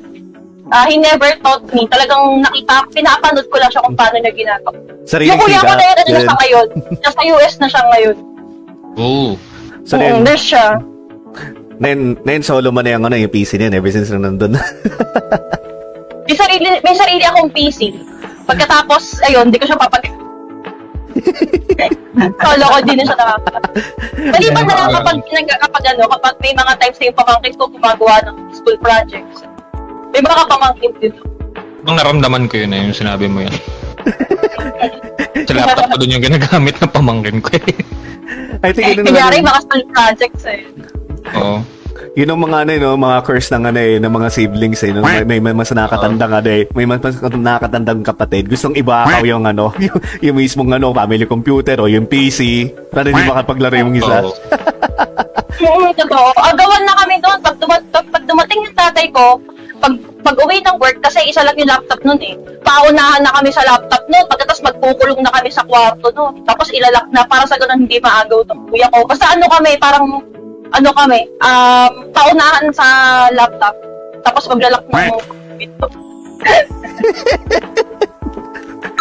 Ah, 0.67 0.83
he 0.83 0.99
never 0.99 1.31
taught 1.39 1.63
me. 1.71 1.87
Talagang 1.87 2.43
nakita, 2.43 2.83
pinapanood 2.91 3.47
ko 3.47 3.55
lang 3.55 3.71
siya 3.71 3.83
kung 3.87 3.95
paano 3.95 4.19
niya 4.19 4.33
ginagawa. 4.35 4.75
Sarili 5.07 5.31
Yung 5.31 5.39
kuya 5.39 5.63
ko 5.63 5.71
na 5.71 5.85
yan, 5.87 5.95
ano 5.95 6.09
na 6.11 6.11
Yan. 6.11 6.25
siya 6.27 6.35
ngayon. 6.35 6.67
Nasa 6.99 7.19
US 7.23 7.53
na 7.63 7.67
siya 7.71 7.83
ngayon. 7.87 8.17
Oh. 8.99 9.31
So, 9.87 9.95
Oo, 9.95 10.01
then, 10.03 10.27
nurse 10.27 10.43
siya. 10.43 10.65
Then, 11.79 12.17
then 12.25 12.41
solo 12.43 12.69
mo 12.73 12.81
na 12.81 12.97
yung, 12.97 13.05
ano, 13.05 13.15
yung 13.17 13.31
PC 13.31 13.57
niyan 13.57 13.77
ever 13.77 13.91
since 13.91 14.11
na 14.13 14.21
nandun. 14.21 14.57
May 16.27 16.35
sarili, 16.35 16.67
may 16.83 16.91
sarili 16.91 17.23
akong 17.23 17.49
PC. 17.55 17.95
Pagkatapos, 18.43 19.23
ayun, 19.23 19.47
di 19.47 19.55
ko 19.55 19.63
siya 19.63 19.79
papag... 19.79 20.03
Solo 22.43 22.65
ko, 22.67 22.77
di 22.83 22.93
na 22.99 23.03
siya 23.07 23.15
nakaka. 23.15 23.59
Maliban 24.35 24.63
na 24.67 24.75
lang 24.75 24.91
kapag, 24.91 25.17
kapag, 25.23 25.83
ano, 25.87 26.03
kapag 26.11 26.35
may 26.43 26.51
mga 26.51 26.73
times 26.83 26.97
na 26.99 27.05
yung 27.07 27.19
pamangkin 27.23 27.53
ko 27.55 27.63
gumagawa 27.71 28.15
ng 28.27 28.37
school 28.51 28.77
projects. 28.83 29.47
May 30.11 30.19
mga 30.19 30.43
pamangkin 30.51 30.91
dito. 30.99 31.21
Nung 31.87 31.95
naramdaman 31.95 32.51
ko 32.51 32.59
yun 32.59 32.75
eh, 32.75 32.91
yung 32.91 32.97
sinabi 32.97 33.31
mo 33.31 33.47
yun. 33.47 33.55
sa 35.47 35.53
laptop 35.55 35.95
ko 35.95 35.97
dun 36.03 36.11
yung 36.11 36.25
ginagamit 36.27 36.75
na 36.75 36.87
pamangkin 36.91 37.39
ko 37.39 37.55
eh. 37.55 37.71
I 38.67 38.75
think 38.75 38.99
yun 38.99 39.05
ang, 39.05 39.15
Kunyari, 39.15 39.39
ano, 39.39 39.47
mga 39.47 39.61
school 39.63 39.85
projects 39.95 40.43
eh. 40.43 40.61
Oo. 41.35 41.57
yun 42.17 42.29
ang 42.33 42.41
mga 42.41 42.57
ano, 42.65 42.71
eh, 42.73 42.79
no, 42.81 42.97
mga 42.97 43.17
curse 43.25 43.49
ng 43.53 43.63
ano 43.69 43.79
eh, 43.81 43.95
ng 44.01 44.09
mga 44.09 44.29
siblings 44.33 44.81
eh, 44.85 44.91
no? 44.93 45.05
may, 45.05 45.21
may, 45.21 45.37
may 45.37 45.53
mas 45.53 45.69
nakakatandang 45.69 46.33
ano 46.33 46.49
eh, 46.49 46.63
may 46.73 46.85
mas, 46.89 46.97
mas 47.01 47.13
nakakatandang 47.21 48.01
kapatid, 48.01 48.49
gustong 48.49 48.73
ibakaw 48.73 49.21
yung 49.21 49.45
ano, 49.45 49.69
yung, 49.85 49.97
yung 50.21 50.35
mismong 50.37 50.77
ano, 50.77 50.93
family 50.93 51.29
computer 51.29 51.77
o 51.81 51.85
yung 51.85 52.09
PC, 52.09 52.73
para 52.89 53.13
hindi 53.13 53.21
makapaglaro 53.21 53.75
yung 53.77 53.93
isa. 53.97 54.25
Oo. 54.25 54.33
Oo, 55.57 55.89
totoo. 55.93 56.29
Agawan 56.37 56.83
na 56.85 56.93
kami 57.01 57.15
doon. 57.17 57.39
Pag, 57.41 57.57
duma- 57.57 57.87
pag, 57.89 58.05
pag 58.13 58.23
dumating 58.29 58.61
yung 58.61 58.77
tatay 58.77 59.09
ko, 59.09 59.41
pag, 59.81 59.93
pag 60.21 60.37
uwi 60.37 60.61
ng 60.61 60.77
work, 60.77 61.01
kasi 61.01 61.21
isa 61.25 61.41
lang 61.41 61.57
yung 61.57 61.69
laptop 61.69 62.01
nun 62.05 62.21
eh. 62.21 62.37
Paunahan 62.61 63.25
na 63.25 63.33
kami 63.33 63.49
sa 63.49 63.65
laptop 63.65 64.05
nun. 64.05 64.25
Pagkatapos 64.29 64.61
magkukulong 64.65 65.21
na 65.25 65.33
kami 65.33 65.49
sa 65.49 65.65
kwarto 65.65 66.13
nun. 66.13 66.45
Tapos 66.45 66.69
ilalak 66.69 67.09
na 67.09 67.25
para 67.25 67.45
sa 67.49 67.57
ganun 67.57 67.85
hindi 67.85 67.97
maagaw 67.97 68.45
ng 68.45 68.61
kuya 68.69 68.87
ko. 68.93 69.05
Basta 69.09 69.33
ano 69.33 69.45
kami, 69.49 69.71
parang, 69.81 70.05
ano 70.73 70.89
kami, 70.91 71.19
um, 71.43 71.91
paunahan 72.11 72.67
sa 72.73 72.87
laptop. 73.31 73.75
Tapos 74.23 74.43
maglalak 74.51 74.83
ng 74.89 75.15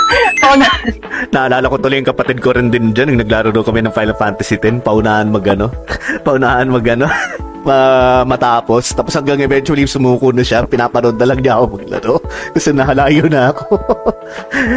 pinto. 0.07 0.41
paunahan. 0.41 0.83
Naalala 1.35 1.67
ko 1.67 1.77
tuloy 1.77 1.99
yung 1.99 2.09
kapatid 2.09 2.39
ko 2.39 2.55
rin 2.55 2.69
din 2.69 2.91
dyan, 2.91 3.13
yung 3.13 3.21
naglaro 3.21 3.51
daw 3.51 3.61
kami 3.61 3.83
ng 3.83 3.93
Final 3.93 4.15
Fantasy 4.15 4.57
X, 4.57 4.65
paunahan 4.81 5.29
mag 5.29 5.45
ano, 5.45 5.69
paunahan 6.27 6.69
mag 6.69 6.87
ano, 6.87 7.07
ma- 7.67 8.23
matapos. 8.23 8.95
Tapos 8.95 9.11
hanggang 9.13 9.43
eventually 9.43 9.85
sumuko 9.85 10.31
na 10.31 10.41
siya, 10.41 10.63
pinapanood 10.65 11.19
na 11.19 11.27
lang 11.27 11.43
niya 11.43 11.59
ako 11.59 11.65
maglaro. 11.77 12.15
Kasi 12.55 12.71
nahalayo 12.71 13.27
na 13.27 13.51
ako. 13.51 13.65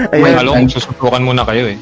Well, 0.09 0.25
Ayun. 0.25 0.35
halo 0.35 0.49
kung 0.57 0.69
susubukan 0.69 1.21
muna 1.21 1.45
kayo 1.45 1.69
eh. 1.69 1.77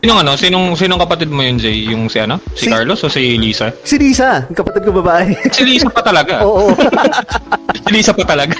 sinong 0.00 0.20
ano? 0.22 0.32
Sinong, 0.34 0.66
sinong 0.74 1.00
kapatid 1.00 1.28
mo 1.28 1.42
yun, 1.42 1.58
Jay? 1.58 1.90
Yung 1.90 2.06
si 2.06 2.22
ano? 2.22 2.38
Si, 2.54 2.66
Si- 2.66 2.70
Carlos 2.70 3.02
o 3.02 3.10
si 3.10 3.34
Lisa? 3.34 3.74
Si 3.82 3.98
Lisa, 3.98 4.46
kapatid 4.50 4.86
ko 4.86 4.94
babae. 4.94 5.34
Si 5.50 5.66
Lisa 5.66 5.90
pa 5.90 6.00
talaga. 6.00 6.46
Oo. 6.46 6.70
Si 7.74 7.90
Lisa 7.90 8.14
pa 8.14 8.22
talaga. 8.24 8.54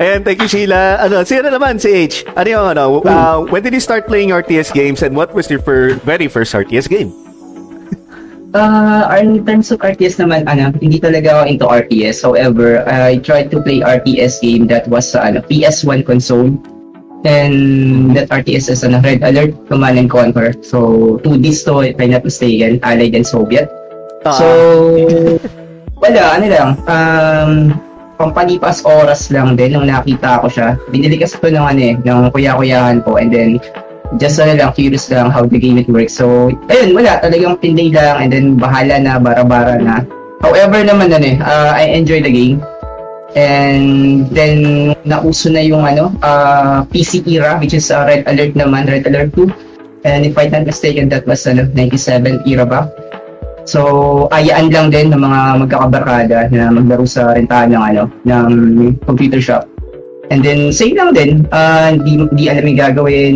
Ayan, 0.00 0.24
thank 0.24 0.40
you 0.40 0.48
Sheila. 0.48 0.96
Ano, 1.04 1.20
sino 1.22 1.52
naman 1.52 1.76
si 1.76 1.92
H? 1.92 2.24
Ano 2.32 2.48
yung 2.48 2.66
ano, 2.72 3.04
uh, 3.04 3.44
when 3.52 3.60
did 3.60 3.76
you 3.76 3.82
start 3.82 4.08
playing 4.08 4.32
RTS 4.32 4.72
games 4.72 5.04
and 5.04 5.12
what 5.12 5.34
was 5.36 5.50
your 5.52 5.60
fir- 5.60 6.00
very 6.00 6.28
first 6.28 6.56
RTS 6.56 6.88
game? 6.88 7.12
Uh, 8.50 9.06
in 9.22 9.46
terms 9.46 9.70
of 9.70 9.78
RTS 9.78 10.18
naman, 10.18 10.42
ano, 10.50 10.74
hindi 10.82 10.98
talaga 10.98 11.38
ako 11.38 11.42
into 11.46 11.66
RTS. 11.70 12.26
However, 12.26 12.82
I 12.82 13.22
tried 13.22 13.52
to 13.54 13.62
play 13.62 13.78
RTS 13.78 14.42
game 14.42 14.66
that 14.72 14.88
was 14.90 15.12
sa 15.12 15.22
ano, 15.22 15.38
PS1 15.44 16.02
console. 16.02 16.56
And 17.22 18.16
that 18.16 18.32
RTS 18.32 18.72
is 18.72 18.80
ano, 18.82 18.98
Red 19.04 19.22
Alert, 19.22 19.54
Command 19.68 20.00
and 20.00 20.10
Conquer. 20.10 20.56
So, 20.64 21.20
2Ds 21.22 21.68
to, 21.68 21.84
if 21.84 22.00
I'm 22.00 22.10
not 22.10 22.24
mistaken, 22.24 22.80
Allied 22.82 23.14
and 23.14 23.26
Soviet. 23.28 23.68
Ah, 24.24 24.32
So, 24.34 24.46
wala, 26.00 26.22
ano 26.40 26.46
lang, 26.48 26.68
um, 26.88 27.52
pampalipas 28.20 28.84
oras 28.84 29.32
lang 29.32 29.56
din 29.56 29.72
nung 29.72 29.88
nakita 29.88 30.44
ko 30.44 30.52
siya. 30.52 30.76
Binili 30.92 31.16
kasi 31.16 31.40
ko 31.40 31.48
ng 31.48 31.64
ano 31.64 31.80
eh, 31.80 31.94
ng 31.96 32.28
kuya-kuyahan 32.28 33.00
ko 33.00 33.16
and 33.16 33.32
then 33.32 33.50
just 34.20 34.36
ano 34.36 34.52
lang, 34.52 34.76
curious 34.76 35.08
lang 35.08 35.32
how 35.32 35.48
the 35.48 35.56
game 35.56 35.80
it 35.80 35.88
works. 35.88 36.20
So, 36.20 36.52
ayun, 36.68 36.92
wala, 36.92 37.16
talagang 37.24 37.56
pinday 37.64 37.88
lang 37.88 38.20
and 38.20 38.28
then 38.28 38.46
bahala 38.60 39.00
na, 39.00 39.16
bara-bara 39.16 39.80
na. 39.80 40.04
However 40.44 40.84
naman 40.84 41.08
ano 41.16 41.24
eh, 41.24 41.36
uh, 41.40 41.72
I 41.72 41.96
enjoy 41.96 42.20
the 42.20 42.32
game. 42.32 42.60
And 43.30 44.26
then, 44.34 44.92
nauso 45.06 45.54
na 45.54 45.62
yung 45.62 45.86
ano, 45.86 46.12
uh, 46.20 46.82
PC 46.90 47.24
era, 47.30 47.56
which 47.62 47.72
is 47.72 47.88
uh, 47.88 48.02
Red 48.02 48.26
Alert 48.26 48.58
naman, 48.58 48.90
Red 48.90 49.06
Alert 49.06 49.32
2. 49.32 50.02
And 50.02 50.26
if 50.26 50.34
I'm 50.34 50.50
not 50.50 50.66
mistaken, 50.66 51.12
that 51.14 51.28
was 51.28 51.46
ano, 51.46 51.70
97 51.72 52.42
era 52.48 52.66
ba? 52.66 52.90
So, 53.68 54.26
ayaan 54.32 54.72
lang 54.72 54.88
din 54.90 55.12
ng 55.12 55.20
mga 55.20 55.40
magkakabarkada 55.66 56.38
na 56.50 56.72
maglaro 56.72 57.04
sa 57.04 57.36
rentahan 57.36 57.72
ng 57.72 57.82
ano, 57.82 58.02
ng 58.24 58.48
computer 59.04 59.40
shop. 59.40 59.68
And 60.30 60.40
then, 60.44 60.70
same 60.70 60.94
lang 60.94 61.12
din. 61.12 61.44
Uh, 61.50 61.98
di, 62.00 62.22
di 62.34 62.44
alam 62.46 62.64
yung 62.66 62.80
gagawin. 62.80 63.34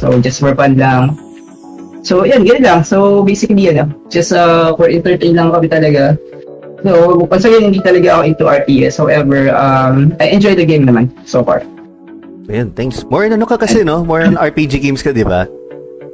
So, 0.00 0.16
just 0.18 0.40
for 0.40 0.56
fun 0.56 0.80
lang. 0.80 1.16
So, 2.00 2.24
yan, 2.24 2.48
ganyan 2.48 2.64
lang. 2.64 2.80
So, 2.82 3.20
basically, 3.20 3.68
ano, 3.68 3.92
just 4.08 4.32
uh, 4.32 4.72
for 4.74 4.88
entertain 4.88 5.36
lang 5.36 5.52
kami 5.52 5.68
talaga. 5.68 6.16
So, 6.80 7.28
once 7.28 7.44
again, 7.44 7.68
hindi 7.68 7.84
talaga 7.84 8.16
ako 8.16 8.22
into 8.24 8.44
RTS. 8.48 8.94
However, 8.96 9.52
um, 9.52 10.16
I 10.16 10.32
enjoy 10.32 10.56
the 10.56 10.64
game 10.64 10.88
naman 10.88 11.12
so 11.28 11.44
far. 11.44 11.60
Ayan, 12.48 12.72
thanks. 12.72 13.04
More 13.12 13.28
on 13.28 13.36
ano 13.36 13.44
ka 13.44 13.60
kasi, 13.60 13.84
no? 13.84 14.00
More 14.00 14.24
on 14.24 14.40
RPG 14.40 14.80
games 14.80 15.04
ka, 15.04 15.12
di 15.12 15.22
ba? 15.22 15.44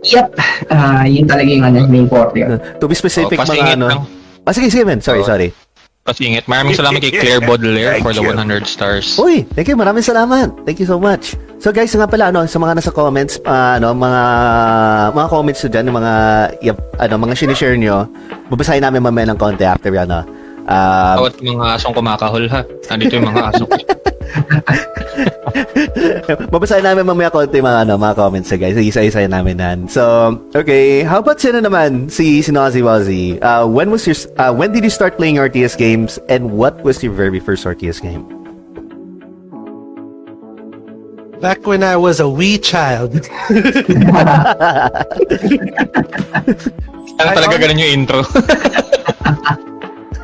Yep. 0.05 0.27
Uh, 0.69 1.05
yun 1.09 1.25
talaga 1.25 1.49
yung 1.49 1.65
ano, 1.65 1.87
main 1.89 2.07
core 2.09 2.33
yun. 2.37 2.61
To 2.81 2.85
be 2.87 2.97
specific, 2.97 3.39
Oh, 3.39 3.47
mga 3.47 3.79
ano... 3.79 3.87
lang. 3.89 4.01
Ah, 4.47 4.53
sige, 4.55 4.71
sige, 4.71 4.85
man. 4.87 5.01
Sorry, 5.01 5.23
Oh. 5.23 5.29
sorry. 5.29 5.51
Pasingit. 6.07 6.47
Maraming 6.47 6.77
salamat 6.79 7.03
kay 7.03 7.11
Claire 7.19 7.43
Baudelaire 7.43 7.99
for 7.99 8.15
the 8.15 8.23
100 8.23 8.63
stars. 8.71 9.19
Uy, 9.19 9.43
thank 9.59 9.67
you. 9.67 9.75
Maraming 9.75 10.07
salamat. 10.07 10.55
Thank 10.63 10.79
you 10.79 10.87
so 10.87 11.03
much. 11.03 11.35
So 11.59 11.75
guys, 11.75 11.91
nga 11.91 12.07
pala 12.07 12.31
ano, 12.31 12.47
sa 12.47 12.63
mga 12.63 12.79
nasa 12.79 12.95
comments, 12.95 13.43
ah, 13.43 13.75
ano, 13.75 13.91
mga 13.91 14.23
mga 15.11 15.27
comments 15.27 15.61
diyan, 15.67 15.91
mga 15.91 16.13
yep, 16.63 16.79
ano, 17.03 17.15
mga 17.19 17.35
sinishare 17.35 17.75
nyo, 17.75 18.07
babasahin 18.47 18.87
namin 18.87 19.03
mamaya 19.03 19.35
ng 19.35 19.39
konti 19.41 19.67
after 19.67 19.91
yan, 19.91 20.07
ano. 20.07 20.23
Ah, 20.67 21.15
Bawat 21.15 21.39
mga 21.39 21.79
asong 21.79 21.95
kumakahol 21.95 22.51
ha. 22.51 22.67
Nandito 22.91 23.23
yung 23.23 23.31
mga 23.31 23.55
asong. 23.55 23.71
babasahin 26.53 26.85
namin 26.85 27.07
mamaya 27.07 27.31
konti 27.31 27.63
mga 27.63 27.87
ano, 27.87 27.95
mga 27.97 28.15
comments 28.19 28.51
so 28.51 28.59
guys. 28.59 28.75
Isa-isa 28.77 29.23
namin 29.31 29.57
nan. 29.63 29.87
So, 29.89 30.03
okay, 30.55 31.03
how 31.07 31.19
about 31.23 31.41
sino 31.41 31.61
naman 31.63 32.11
si 32.11 32.43
si 32.43 32.51
Nazi 32.53 32.83
Wazi? 32.83 33.39
Uh, 33.41 33.67
when 33.67 33.91
was 33.95 34.07
your 34.07 34.17
uh, 34.43 34.53
when 34.53 34.73
did 34.73 34.85
you 34.85 34.91
start 34.91 35.17
playing 35.17 35.37
RTS 35.39 35.79
games 35.79 36.19
and 36.29 36.51
what 36.59 36.83
was 36.83 37.03
your 37.03 37.13
very 37.15 37.41
first 37.41 37.65
RTS 37.65 38.03
game? 38.03 38.27
Back 41.39 41.67
when 41.69 41.85
I 41.85 41.97
was 42.01 42.19
a 42.19 42.29
wee 42.29 42.57
child. 42.57 43.13
Ano 47.17 47.33
talaga 47.33 47.57
ganun 47.61 47.81
yung 47.81 47.93
intro? 48.03 48.21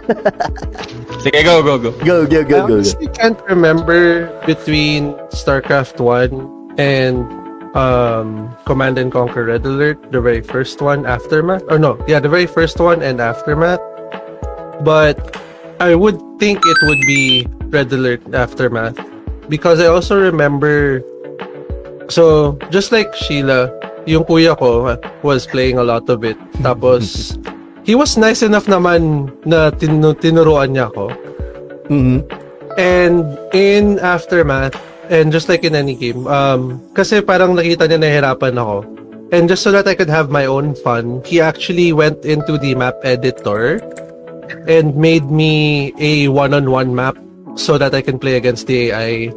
Sige, 1.22 1.44
go, 1.44 1.62
go, 1.62 1.78
go. 1.78 1.90
Go, 2.04 2.26
go, 2.26 2.40
I 2.40 2.42
go, 2.42 2.44
go. 2.44 2.66
go. 2.66 2.74
honestly 2.74 3.06
can't 3.08 3.40
remember 3.48 4.26
between 4.46 5.14
StarCraft 5.30 6.00
1 6.00 6.78
and 6.78 7.22
um, 7.76 8.54
Command 8.64 8.98
and 8.98 9.12
Conquer 9.12 9.44
Red 9.44 9.64
Alert, 9.64 10.12
the 10.12 10.20
very 10.20 10.42
first 10.42 10.80
one, 10.80 11.06
Aftermath. 11.06 11.62
Or 11.68 11.78
no, 11.78 12.02
yeah, 12.08 12.20
the 12.20 12.28
very 12.28 12.46
first 12.46 12.80
one 12.80 13.02
and 13.02 13.20
Aftermath. 13.20 13.80
But 14.82 15.38
I 15.80 15.94
would 15.94 16.18
think 16.38 16.60
it 16.64 16.78
would 16.82 17.00
be 17.06 17.46
Red 17.70 17.92
Alert 17.92 18.22
Aftermath 18.34 18.98
because 19.48 19.80
I 19.80 19.86
also 19.86 20.20
remember 20.20 21.02
so 22.08 22.58
just 22.70 22.92
like 22.92 23.14
Sheila 23.14 23.70
yung 24.06 24.24
kuya 24.24 24.58
ko 24.58 24.98
was 25.22 25.46
playing 25.46 25.78
a 25.78 25.84
lot 25.84 26.08
of 26.08 26.24
it 26.24 26.38
tapos 26.60 27.34
he 27.82 27.94
was 27.94 28.14
nice 28.16 28.42
enough 28.42 28.66
naman 28.70 29.30
na 29.46 29.70
tin- 29.74 30.02
tinuruan 30.18 30.74
niya 30.74 30.88
ako 30.90 31.10
Mhm. 31.90 32.18
and 32.78 33.26
in 33.52 33.98
Aftermath 34.00 34.78
and 35.10 35.34
just 35.34 35.50
like 35.50 35.66
in 35.66 35.74
any 35.74 35.92
game 35.98 36.24
um 36.30 36.78
kasi 36.94 37.20
parang 37.20 37.58
nakita 37.58 37.84
niya 37.90 37.98
nahihirapan 38.00 38.54
ako 38.56 38.86
and 39.34 39.48
just 39.50 39.66
so 39.66 39.72
that 39.74 39.88
I 39.88 39.96
could 39.98 40.12
have 40.12 40.30
my 40.30 40.46
own 40.46 40.78
fun 40.78 41.20
he 41.26 41.42
actually 41.42 41.90
went 41.92 42.22
into 42.24 42.56
the 42.56 42.72
map 42.78 43.02
editor 43.02 43.82
and 44.68 44.94
made 44.94 45.26
me 45.32 45.90
a 45.98 46.28
one-on-one 46.28 46.94
map 46.94 47.16
so 47.56 47.76
that 47.76 47.92
I 47.92 48.00
can 48.00 48.16
play 48.16 48.36
against 48.36 48.68
the 48.68 48.92
AI. 48.92 49.32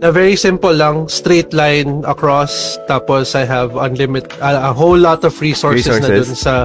A 0.00 0.10
very 0.10 0.34
simple 0.34 0.72
lang, 0.72 1.08
straight 1.08 1.52
line 1.52 2.04
across, 2.08 2.80
tapos 2.88 3.36
I 3.36 3.44
have 3.44 3.76
unlimited, 3.76 4.32
a, 4.40 4.70
a 4.70 4.72
whole 4.72 4.96
lot 4.96 5.24
of 5.24 5.36
resources, 5.44 6.00
na 6.00 6.08
dun 6.08 6.24
sa, 6.24 6.64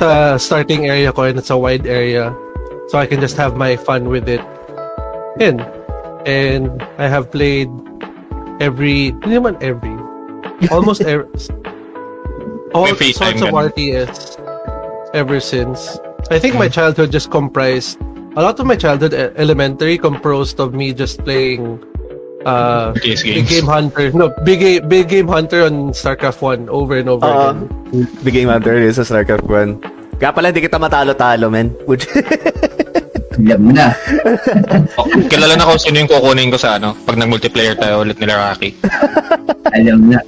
sa 0.00 0.36
starting 0.40 0.88
area 0.88 1.12
ko 1.12 1.28
and 1.28 1.36
it's 1.36 1.52
a 1.52 1.58
wide 1.60 1.84
area. 1.84 2.32
So 2.88 2.96
I 2.96 3.04
can 3.04 3.20
just 3.20 3.36
have 3.36 3.52
my 3.52 3.76
fun 3.76 4.08
with 4.08 4.32
it. 4.32 4.40
And, 5.36 5.60
and 6.24 6.80
I 6.96 7.04
have 7.04 7.28
played 7.28 7.68
every, 8.64 9.12
hindi 9.20 9.36
naman 9.36 9.60
every, 9.60 9.92
almost 10.72 11.04
every, 11.04 11.28
all 12.72 12.88
May 12.96 13.12
sorts 13.12 13.44
of. 13.44 13.52
RTS 13.52 14.40
ever 15.12 15.36
since. 15.36 16.00
I 16.30 16.38
think 16.38 16.56
my 16.56 16.68
childhood 16.68 17.12
just 17.12 17.30
comprised 17.30 18.00
a 18.36 18.42
lot 18.42 18.58
of 18.60 18.64
my 18.64 18.76
childhood 18.76 19.12
elementary 19.12 19.98
composed 19.98 20.60
of 20.60 20.72
me 20.72 20.94
just 20.94 21.18
playing 21.24 21.82
uh 22.44 22.92
RTS 22.94 23.20
Big 23.22 23.34
games. 23.36 23.48
Game 23.50 23.68
Hunter. 23.68 24.06
No, 24.12 24.28
Big 24.42 24.60
Big 24.88 25.08
Game 25.08 25.28
Hunter 25.28 25.64
on 25.64 25.92
StarCraft 25.92 26.40
1 26.40 26.68
over 26.68 26.96
and 26.96 27.08
over 27.08 27.26
Oo. 27.26 27.34
again. 27.52 27.58
The 28.22 28.30
Game 28.30 28.48
Hunter 28.48 28.76
is 28.76 28.96
sa 28.96 29.04
StarCraft 29.04 29.44
1. 29.44 30.20
Kaya 30.20 30.30
pala, 30.30 30.52
hindi 30.52 30.60
kita 30.60 30.76
matalo-talo, 30.76 31.48
men. 31.48 31.72
Would- 31.88 32.04
Alam 33.40 33.60
mo 33.66 33.70
na. 33.72 33.88
Oh, 35.00 35.08
kilala 35.26 35.56
na 35.56 35.64
ko 35.64 35.80
sino 35.80 35.96
yung 35.96 36.12
kukunin 36.12 36.52
ko 36.52 36.60
sa 36.60 36.76
ano, 36.76 36.92
pag 37.04 37.16
nag-multiplayer 37.16 37.72
tayo 37.74 38.04
ulit 38.04 38.20
nila 38.20 38.36
Rocky. 38.52 38.76
Alam 39.80 40.12
na. 40.12 40.20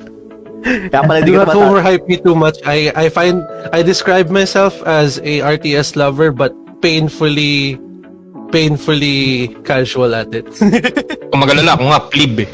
Kaya 0.63 1.03
pala, 1.03 1.19
hindi 1.21 1.33
Do 1.33 1.37
kita 1.37 1.45
not 1.45 1.53
matalo. 1.53 1.69
overhype 1.69 2.05
me 2.07 2.17
too 2.17 2.33
much. 2.33 2.57
I 2.65 2.89
I 2.95 3.07
find 3.09 3.43
I 3.75 3.83
describe 3.83 4.31
myself 4.31 4.81
as 4.87 5.21
a 5.21 5.45
RTS 5.45 5.93
lover 5.93 6.33
but 6.33 6.55
painfully 6.81 7.77
painfully 8.53 9.49
casual 9.65 10.15
at 10.15 10.31
it. 10.37 10.47
Kung 11.33 11.41
magalala, 11.41 11.75
ako 11.75 11.85
nga, 11.89 12.01
plebe 12.13 12.45
eh. 12.45 12.51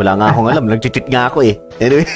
Wala 0.00 0.16
nga 0.16 0.32
akong 0.32 0.48
alam. 0.48 0.64
Nag-cheat 0.72 1.04
nga 1.12 1.28
ako 1.28 1.44
eh. 1.44 1.60
Anyway. 1.76 2.08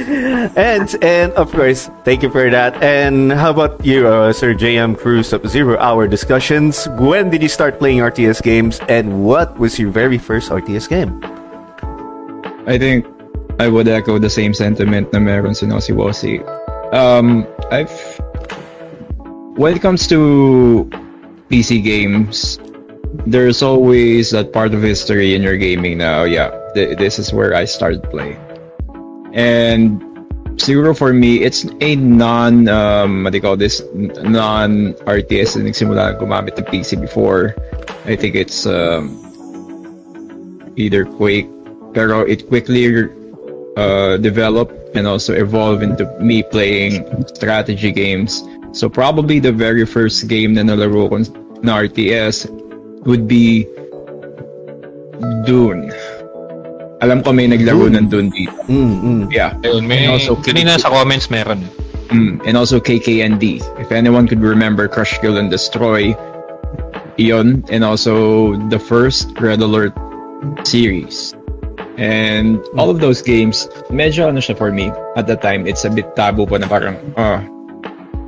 and, 0.56 0.88
and 1.04 1.32
of 1.36 1.52
course, 1.52 1.90
thank 2.08 2.22
you 2.22 2.30
for 2.32 2.48
that. 2.48 2.72
And 2.80 3.32
how 3.32 3.50
about 3.50 3.84
you, 3.84 4.08
uh, 4.08 4.32
Sir 4.32 4.54
JM 4.54 4.96
Cruz 4.96 5.32
of 5.32 5.44
Zero 5.44 5.76
Hour 5.76 6.08
Discussions? 6.08 6.88
When 6.96 7.28
did 7.28 7.42
you 7.42 7.52
start 7.52 7.78
playing 7.78 7.98
RTS 7.98 8.40
games 8.42 8.80
and 8.88 9.24
what 9.24 9.58
was 9.58 9.78
your 9.78 9.90
very 9.90 10.16
first 10.16 10.48
RTS 10.48 10.88
game? 10.88 11.20
I 12.64 12.78
think 12.78 13.04
I 13.60 13.68
would 13.68 13.88
echo 13.88 14.18
the 14.18 14.30
same 14.30 14.54
sentiment 14.54 15.12
na 15.12 15.20
meron 15.20 15.54
si 15.54 15.66
Nosy 15.66 15.92
Wosi. 15.92 16.40
Um, 16.94 17.46
I've 17.70 17.92
when 19.56 19.76
it 19.76 19.82
comes 19.82 20.06
to 20.08 20.88
PC 21.52 21.84
games, 21.84 22.58
there's 23.28 23.62
always 23.62 24.30
that 24.30 24.54
part 24.56 24.72
of 24.72 24.80
history 24.80 25.34
in 25.34 25.42
your 25.42 25.58
gaming 25.60 25.98
now. 25.98 26.24
Yeah, 26.24 26.48
th- 26.72 26.96
this 26.96 27.18
is 27.18 27.28
where 27.30 27.52
I 27.54 27.66
started 27.66 28.02
playing, 28.08 28.40
and 29.36 30.00
siguro 30.56 30.96
for 30.96 31.12
me, 31.12 31.44
it's 31.44 31.68
a 31.84 31.92
non 31.96 32.72
um, 32.72 33.24
what 33.24 33.36
do 33.36 33.36
you 33.36 33.42
call 33.44 33.60
this 33.60 33.84
non 33.92 34.96
RTS 35.04 35.60
na 35.60 35.68
nagsimula 35.68 36.16
gumamit 36.16 36.56
ng 36.56 36.64
PC 36.72 36.96
before. 36.96 37.52
I 38.08 38.16
think 38.16 38.32
it's 38.34 38.64
um, 38.64 39.12
either 40.80 41.04
Quake 41.04 41.52
pero 41.92 42.24
it 42.24 42.48
quickly 42.48 42.88
uh, 43.76 44.16
developed 44.16 44.96
and 44.96 45.06
also 45.06 45.36
evolved 45.36 45.82
into 45.82 46.08
me 46.16 46.42
playing 46.42 47.04
strategy 47.36 47.92
games. 47.92 48.42
So 48.72 48.88
probably 48.88 49.38
the 49.38 49.52
very 49.52 49.84
first 49.84 50.28
game 50.28 50.56
na 50.56 50.64
nalaro 50.64 51.12
ko 51.12 51.41
na 51.62 51.82
RTS 51.82 52.50
would 53.06 53.26
be 53.26 53.66
Dune. 55.46 55.90
Alam 57.02 57.22
ko 57.22 57.34
may 57.34 57.50
naglaro 57.50 57.90
ng 57.90 58.06
Dune 58.06 58.30
dito. 58.30 58.54
Mm, 58.70 58.94
mm. 59.02 59.22
Yeah. 59.34 59.58
Ayun, 59.66 59.86
may, 59.86 60.06
And 60.06 60.18
also, 60.18 60.38
kanina 60.38 60.78
sa 60.78 60.90
comments 60.90 61.30
meron. 61.30 61.66
Mm, 62.14 62.42
and 62.46 62.54
also 62.54 62.78
KKND. 62.78 63.58
If 63.82 63.90
anyone 63.90 64.28
could 64.28 64.42
remember 64.42 64.86
Crush, 64.86 65.18
Kill, 65.18 65.38
and 65.38 65.50
Destroy, 65.50 66.14
Ion, 67.18 67.64
and 67.70 67.82
also 67.82 68.54
the 68.70 68.78
first 68.78 69.34
Red 69.40 69.58
Alert 69.62 69.94
series. 70.62 71.34
And 71.98 72.62
all 72.78 72.88
of 72.88 73.00
those 73.00 73.20
games, 73.20 73.66
medyo 73.90 74.30
ano 74.30 74.38
siya 74.38 74.56
for 74.56 74.70
me, 74.70 74.94
at 75.16 75.26
the 75.26 75.36
time, 75.36 75.66
it's 75.66 75.84
a 75.84 75.90
bit 75.90 76.14
taboo 76.14 76.46
pa 76.46 76.56
na 76.56 76.70
parang, 76.70 76.96
ah, 77.18 77.42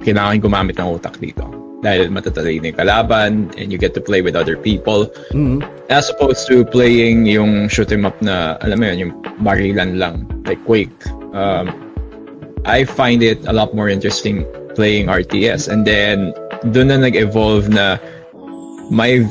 kailangan 0.02 0.42
gumamit 0.42 0.76
ng 0.76 0.88
utak 0.98 1.16
dito. 1.22 1.63
Dahil 1.84 2.08
matatalino 2.08 2.72
yung 2.72 2.80
kalaban, 2.80 3.52
and 3.60 3.68
you 3.68 3.76
get 3.76 3.92
to 3.92 4.00
play 4.00 4.24
with 4.24 4.32
other 4.32 4.56
people. 4.56 5.12
Mm. 5.36 5.60
As 5.92 6.08
opposed 6.08 6.48
to 6.48 6.64
playing 6.64 7.28
yung 7.28 7.68
shoot 7.68 7.92
'em 7.92 8.08
up 8.08 8.16
na, 8.24 8.56
alam 8.64 8.80
mo 8.80 8.88
yun, 8.88 8.98
yung 8.98 9.12
barilan 9.44 10.00
lang, 10.00 10.24
like 10.48 10.58
Quake. 10.64 10.96
Um, 11.36 11.68
I 12.64 12.88
find 12.88 13.20
it 13.20 13.44
a 13.44 13.52
lot 13.52 13.76
more 13.76 13.92
interesting 13.92 14.48
playing 14.72 15.12
RTS. 15.12 15.68
And 15.68 15.84
then, 15.84 16.32
doon 16.72 16.88
na 16.88 16.96
nag-evolve 17.04 17.68
na 17.68 18.00
my, 18.88 19.28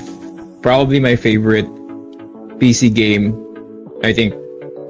probably 0.62 1.02
my 1.02 1.18
favorite 1.18 1.68
PC 2.62 2.94
game, 2.94 3.34
I 4.06 4.14
think 4.14 4.38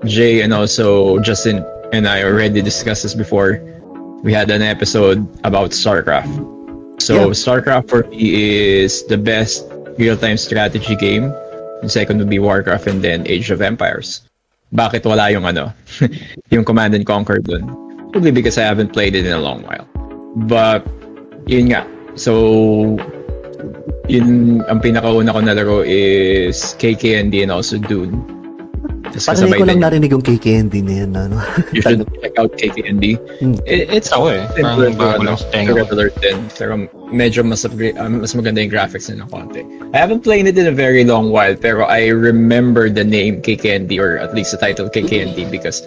Jay 0.03 0.43
and 0.43 0.53
also 0.53 1.19
Justin 1.19 1.63
and 1.93 2.07
I 2.07 2.23
already 2.23 2.61
discussed 2.61 3.03
this 3.03 3.13
before. 3.13 3.61
We 4.23 4.33
had 4.33 4.51
an 4.51 4.61
episode 4.61 5.27
about 5.43 5.71
StarCraft. 5.71 6.52
So, 7.03 7.15
Yeah. 7.19 7.35
StarCraft 7.35 7.91
for 7.91 8.07
me 8.07 8.79
is 8.79 9.03
the 9.11 9.19
best 9.19 9.67
real-time 9.99 10.39
strategy 10.39 10.95
game. 10.95 11.35
The 11.83 11.91
second 11.91 12.23
would 12.23 12.31
be 12.31 12.39
Warcraft 12.39 12.87
and 12.87 12.99
then 13.03 13.27
Age 13.27 13.51
of 13.51 13.59
Empires. 13.59 14.23
Bakit 14.71 15.03
wala 15.03 15.27
yung 15.27 15.43
ano, 15.43 15.75
yung 16.53 16.63
Command 16.63 16.95
and 16.95 17.03
Conquer 17.03 17.43
dun? 17.43 17.67
Probably 18.15 18.31
because 18.31 18.55
I 18.57 18.63
haven't 18.63 18.95
played 18.95 19.19
it 19.19 19.27
in 19.27 19.35
a 19.35 19.43
long 19.43 19.67
while. 19.67 19.83
But, 20.47 20.87
yun 21.43 21.75
nga. 21.75 21.83
So, 22.15 22.95
yun, 24.07 24.63
ang 24.71 24.79
pinakauna 24.79 25.35
ko 25.35 25.39
nalaro 25.43 25.77
is 25.83 26.73
KKND 26.79 27.43
and 27.43 27.51
also 27.51 27.77
Dune. 27.77 28.15
Tapos 29.03 29.27
Parang 29.27 29.41
hindi 29.43 29.51
kasabay 29.51 29.59
ko 29.59 29.65
lang 29.67 29.77
din- 29.77 29.83
narinig 29.83 30.11
yung 30.15 30.23
KKND 30.23 30.73
na 30.79 30.93
yan. 31.03 31.11
Ano? 31.13 31.35
You 31.75 31.81
should 31.83 32.07
check 32.23 32.35
out 32.39 32.51
KKND. 32.55 33.05
Hmm. 33.43 33.55
It, 33.67 33.91
it's 33.91 34.09
Ako 34.15 34.31
eh. 34.31 34.47
similar 34.55 34.89
Parang 34.89 34.95
to, 34.95 34.97
bago 34.97 35.15
ano, 35.19 35.27
lang 35.27 35.37
sa 35.37 35.47
tenga 35.51 35.67
to 35.67 35.73
ko. 35.73 35.77
Red 35.83 35.91
Alert 35.91 36.15
din. 36.23 36.37
Pero 36.55 36.71
medyo 37.11 37.39
mas, 37.43 37.61
upgrade, 37.67 37.99
um, 37.99 38.23
mas 38.23 38.31
maganda 38.31 38.63
yung 38.63 38.71
graphics 38.71 39.11
na 39.11 39.21
ng 39.21 39.29
konti. 39.29 39.61
I 39.91 39.97
haven't 39.99 40.23
played 40.23 40.47
it 40.47 40.55
in 40.55 40.65
a 40.65 40.75
very 40.75 41.03
long 41.03 41.29
while, 41.35 41.53
pero 41.53 41.83
I 41.83 42.07
remember 42.09 42.87
the 42.87 43.03
name 43.03 43.43
KKND 43.43 43.99
or 43.99 44.17
at 44.17 44.31
least 44.31 44.55
the 44.55 44.59
title 44.59 44.87
KKND 44.87 45.51
because 45.51 45.83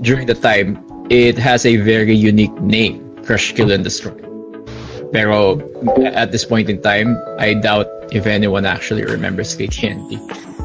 during 0.00 0.24
the 0.24 0.36
time, 0.36 0.80
it 1.12 1.36
has 1.36 1.68
a 1.68 1.76
very 1.76 2.16
unique 2.16 2.54
name, 2.64 3.04
Crush, 3.22 3.52
Kill, 3.52 3.70
and 3.70 3.84
Destroy. 3.84 4.16
Pero 5.12 5.58
at 6.14 6.30
this 6.30 6.46
point 6.46 6.70
in 6.70 6.80
time, 6.80 7.18
I 7.36 7.54
doubt 7.54 7.86
if 8.14 8.26
anyone 8.26 8.64
actually 8.64 9.04
remembers 9.04 9.52
KKND. 9.58 10.18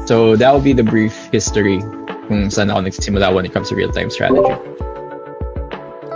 So 0.06 0.38
that 0.38 0.54
will 0.54 0.62
be 0.62 0.72
the 0.72 0.86
brief 0.86 1.14
history 1.34 1.82
kung 2.30 2.46
saan 2.50 2.70
ako 2.70 2.86
nagsimula 2.86 3.34
when 3.34 3.42
it 3.42 3.50
comes 3.50 3.70
to 3.70 3.74
real-time 3.74 4.10
strategy. 4.10 4.54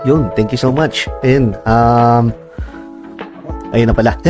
Yun, 0.06 0.30
thank 0.38 0.54
you 0.54 0.58
so 0.58 0.70
much. 0.70 1.10
And, 1.26 1.58
um, 1.66 2.32
ayun 3.74 3.90
na 3.90 3.94
pala. 3.94 4.14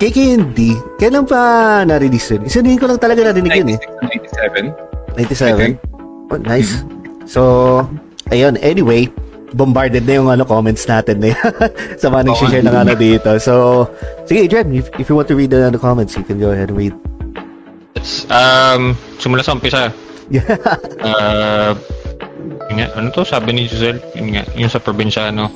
KKND, 0.00 0.58
kailan 0.98 1.24
pa 1.28 1.40
na-release 1.86 2.34
yun? 2.36 2.42
Isa 2.48 2.60
din 2.64 2.80
ko 2.80 2.90
lang 2.90 2.98
talaga 2.98 3.30
narinig 3.30 3.52
yun 3.54 3.70
eh. 3.76 3.78
96 5.16 5.16
97. 5.16 5.78
97? 5.78 6.32
Oh, 6.34 6.40
nice. 6.42 6.82
So, 7.30 7.40
ayun, 8.34 8.58
anyway, 8.58 9.06
bombarded 9.54 10.04
na 10.04 10.18
yung 10.18 10.28
ano, 10.28 10.44
comments 10.44 10.84
natin 10.84 11.22
na 11.22 11.32
sa 12.02 12.10
mga 12.10 12.22
nag-share 12.32 12.64
ng 12.66 12.76
ano 12.76 12.92
dito. 12.98 13.30
So, 13.38 13.86
sige, 14.26 14.50
Jen, 14.50 14.74
if, 14.74 14.90
if 14.98 15.08
you 15.08 15.16
want 15.16 15.28
to 15.30 15.36
read 15.36 15.54
the, 15.54 15.70
the 15.70 15.80
comments, 15.80 16.16
you 16.16 16.24
can 16.26 16.42
go 16.42 16.50
ahead 16.50 16.68
and 16.68 16.76
read. 16.76 16.96
It's, 17.96 18.28
um, 18.28 18.92
simula 19.18 19.42
sa 19.42 19.56
umpisa. 19.56 19.90
Yeah. 20.28 20.44
Uh, 21.00 21.72
yun 22.68 22.82
nga, 22.82 22.88
ano 22.98 23.08
to? 23.14 23.24
Sabi 23.24 23.54
ni 23.56 23.70
Giselle, 23.70 24.02
yun 24.12 24.36
nga, 24.36 24.44
yung 24.58 24.70
sa 24.70 24.82
probinsyano. 24.82 25.48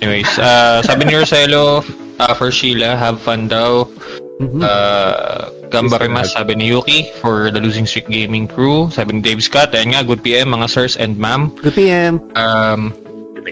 Anyways, 0.00 0.38
uh, 0.38 0.82
sabi 0.82 1.06
ni 1.06 1.14
Marcelo, 1.14 1.84
uh, 2.18 2.34
for 2.34 2.50
Sheila, 2.50 2.96
have 2.96 3.20
fun 3.20 3.46
daw. 3.46 3.86
Mhm. 4.42 4.62
Uh, 4.62 5.50
Gamba 5.70 5.98
Rimas, 5.98 6.34
sabi 6.34 6.54
ni 6.54 6.70
Yuki, 6.70 7.10
for 7.18 7.50
the 7.50 7.58
Losing 7.58 7.86
Streak 7.86 8.06
Gaming 8.06 8.46
crew. 8.46 8.86
Sabi 8.94 9.18
ni 9.18 9.20
Dave 9.22 9.42
Scott, 9.42 9.74
ayun 9.74 9.94
nga, 9.94 10.06
good 10.06 10.22
PM, 10.22 10.54
mga 10.54 10.70
sirs 10.70 10.94
and 10.94 11.18
ma'am. 11.18 11.50
Good 11.58 11.74
PM. 11.74 12.22
Um, 12.38 12.94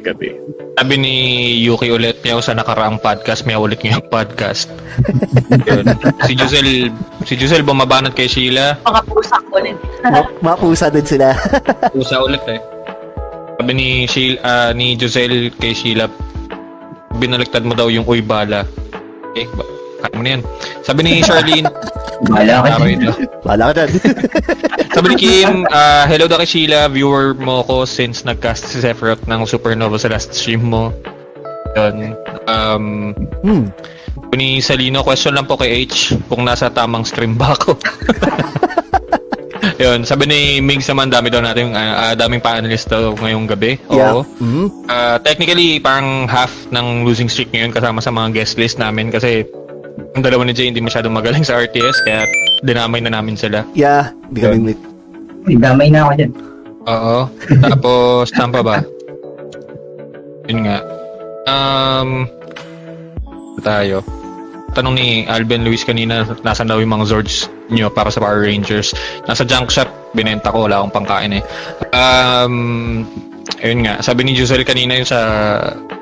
gabi. 0.00 0.32
sabi 0.72 0.94
ni 0.96 1.14
Yuki 1.60 1.92
ulit 1.92 2.24
niya 2.24 2.40
sa 2.40 2.56
nakaraang 2.56 2.96
podcast, 3.02 3.44
may 3.44 3.58
ulit 3.58 3.82
ngayong 3.84 4.08
podcast. 4.08 4.72
Yun. 5.68 5.84
Si 6.24 6.32
Giselle, 6.32 6.88
si 7.28 7.34
Giselle 7.36 7.66
bumabanat 7.66 8.16
kay 8.16 8.26
Sheila. 8.30 8.80
Mga 8.80 9.02
pusa 9.04 9.36
ko 9.44 9.60
ulit. 9.60 9.76
Ma- 10.06 10.32
mapusa 10.40 10.86
din 10.88 11.04
sila. 11.04 11.36
Pusa 11.94 12.24
ulit 12.24 12.40
eh. 12.48 12.60
Sabi 13.60 13.72
ni 13.76 13.88
Sheila, 14.08 14.38
ah, 14.42 14.70
ni 14.72 14.96
Giselle 14.96 15.52
kay 15.54 15.76
Sheila, 15.76 16.08
binaliktad 17.20 17.62
mo 17.62 17.76
daw 17.76 17.92
yung 17.92 18.08
uy 18.08 18.24
bala. 18.24 18.64
Okay, 19.32 19.44
ba? 19.52 19.64
Kaya 20.02 20.14
mo 20.18 20.22
na 20.24 20.30
yan. 20.38 20.42
Sabi 20.82 21.00
ni 21.04 21.12
Charlene, 21.26 21.68
Bahala 22.22 22.62
ka 22.62 22.68
dyan. 22.86 22.98
Wala 23.42 23.62
ka 23.70 23.72
dyan. 23.82 23.90
Sabi 24.92 25.06
ni 25.10 25.16
Kim, 25.18 25.66
ah, 25.72 26.04
hello 26.06 26.30
daw 26.30 26.38
kay 26.38 26.48
Sheila, 26.48 26.86
viewer 26.86 27.34
mo 27.34 27.66
ko 27.66 27.82
since 27.88 28.22
nagcast 28.22 28.68
si 28.68 28.78
Sephiroth 28.78 29.26
ng 29.26 29.42
Supernova 29.48 29.98
sa 29.98 30.12
last 30.12 30.30
stream 30.36 30.70
mo. 30.70 30.94
Yun. 31.74 32.14
Um, 32.46 32.84
hmm. 33.42 33.64
ni 34.36 34.60
Salino, 34.60 35.04
question 35.04 35.32
lang 35.32 35.48
po 35.48 35.56
kay 35.56 35.88
H 35.88 36.16
kung 36.28 36.44
nasa 36.44 36.68
tamang 36.68 37.04
stream 37.04 37.36
ba 37.36 37.56
ako. 37.56 37.76
Yun, 39.82 40.06
sabi 40.06 40.30
ni 40.30 40.40
Migs 40.62 40.86
naman, 40.86 41.10
dami 41.10 41.32
daw 41.32 41.42
natin, 41.42 41.74
ah, 41.74 42.12
ah, 42.12 42.14
daming 42.14 42.42
panelist 42.42 42.86
daw 42.86 43.14
ngayong 43.18 43.50
gabi. 43.50 43.78
Yeah. 43.90 44.14
Oo. 44.14 44.22
Mhm. 44.38 44.86
Ah, 44.86 45.16
technically, 45.18 45.82
parang 45.82 46.30
half 46.30 46.52
ng 46.70 47.02
losing 47.02 47.26
streak 47.26 47.50
ngayon 47.50 47.74
kasama 47.74 47.98
sa 47.98 48.14
mga 48.14 48.30
guest 48.36 48.60
list 48.60 48.76
namin 48.78 49.10
kasi 49.10 49.46
ang 50.12 50.22
dalawa 50.24 50.44
ni 50.44 50.52
Jay 50.56 50.68
hindi 50.68 50.84
masyadong 50.84 51.12
magaling 51.12 51.44
sa 51.44 51.56
RTS 51.60 52.04
kaya 52.04 52.24
dinamay 52.64 53.00
na 53.00 53.12
namin 53.12 53.36
sila. 53.36 53.64
Yeah. 53.76 54.12
Hindi 54.28 54.40
kami. 54.40 54.72
Uy, 55.48 55.54
damay 55.58 55.88
na 55.90 56.06
ako 56.06 56.12
dyan. 56.16 56.32
Oo. 56.86 57.18
Tapos, 57.62 58.30
saan 58.30 58.50
pa 58.54 58.62
ba? 58.62 58.76
Yun 60.50 60.60
nga. 60.66 60.78
Um, 61.46 62.30
tayo. 63.62 64.02
Tanong 64.72 64.94
ni 64.96 65.08
Alben 65.28 65.66
Luis 65.66 65.84
kanina, 65.84 66.24
nasan 66.46 66.70
daw 66.70 66.80
yung 66.80 66.94
mga 66.96 67.06
Zords 67.10 67.50
nyo 67.68 67.92
para 67.92 68.08
sa 68.08 68.22
Power 68.24 68.46
Rangers. 68.46 68.96
Nasa 69.28 69.44
junk 69.44 69.68
shop, 69.68 69.90
binenta 70.16 70.48
ko, 70.48 70.64
wala 70.64 70.80
akong 70.80 71.02
pangkain 71.02 71.38
eh. 71.38 71.44
Um, 71.92 73.04
ayun 73.60 73.84
nga, 73.84 74.00
sabi 74.00 74.24
ni 74.24 74.32
Giselle 74.32 74.64
kanina 74.64 74.96
yung 74.96 75.08
sa 75.08 75.20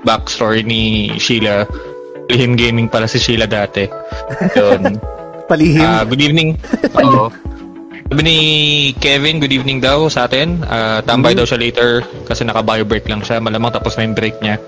backstory 0.07 0.62
ni 0.62 1.12
Sheila, 1.18 1.66
Lihim 2.30 2.54
Gaming 2.54 2.86
pala 2.86 3.10
si 3.10 3.18
Sheila 3.18 3.44
dati. 3.44 3.84
Yun. 4.54 4.96
Palihim. 5.50 5.82
Ah, 5.82 6.06
good 6.06 6.22
evening. 6.22 6.54
Oo. 7.02 7.28
Sabi 8.10 8.22
ni 8.22 8.38
Kevin, 8.98 9.38
good 9.38 9.54
evening 9.54 9.78
daw 9.78 10.06
sa 10.06 10.26
atin. 10.26 10.62
Ah, 10.66 11.02
tambay 11.02 11.34
daw 11.34 11.46
siya 11.46 11.58
later 11.58 12.02
kasi 12.26 12.42
naka-bio 12.42 12.86
break 12.86 13.06
lang 13.06 13.22
siya. 13.22 13.42
Malamang 13.42 13.74
tapos 13.74 13.98
na 13.98 14.06
yung 14.06 14.14
break 14.14 14.38
niya. 14.42 14.58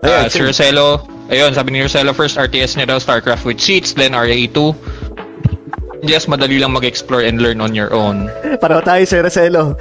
Ayan, 0.00 0.24
Ah, 0.24 0.32
si 0.32 0.40
Rosello, 0.40 1.04
ayun, 1.28 1.52
sabi 1.52 1.76
ni 1.76 1.84
Rosello, 1.84 2.16
first 2.16 2.40
RTS 2.40 2.80
niya 2.80 2.88
daw, 2.88 2.96
StarCraft 2.96 3.44
with 3.44 3.60
cheats, 3.60 3.92
then 3.92 4.16
RA2. 4.16 4.72
Yes, 6.00 6.24
madali 6.24 6.56
lang 6.56 6.72
mag-explore 6.72 7.20
and 7.20 7.44
learn 7.44 7.60
on 7.60 7.76
your 7.76 7.92
own. 7.92 8.32
Pareho 8.56 8.80
tayo, 8.80 9.04
Sir 9.04 9.20
Roselo. 9.20 9.76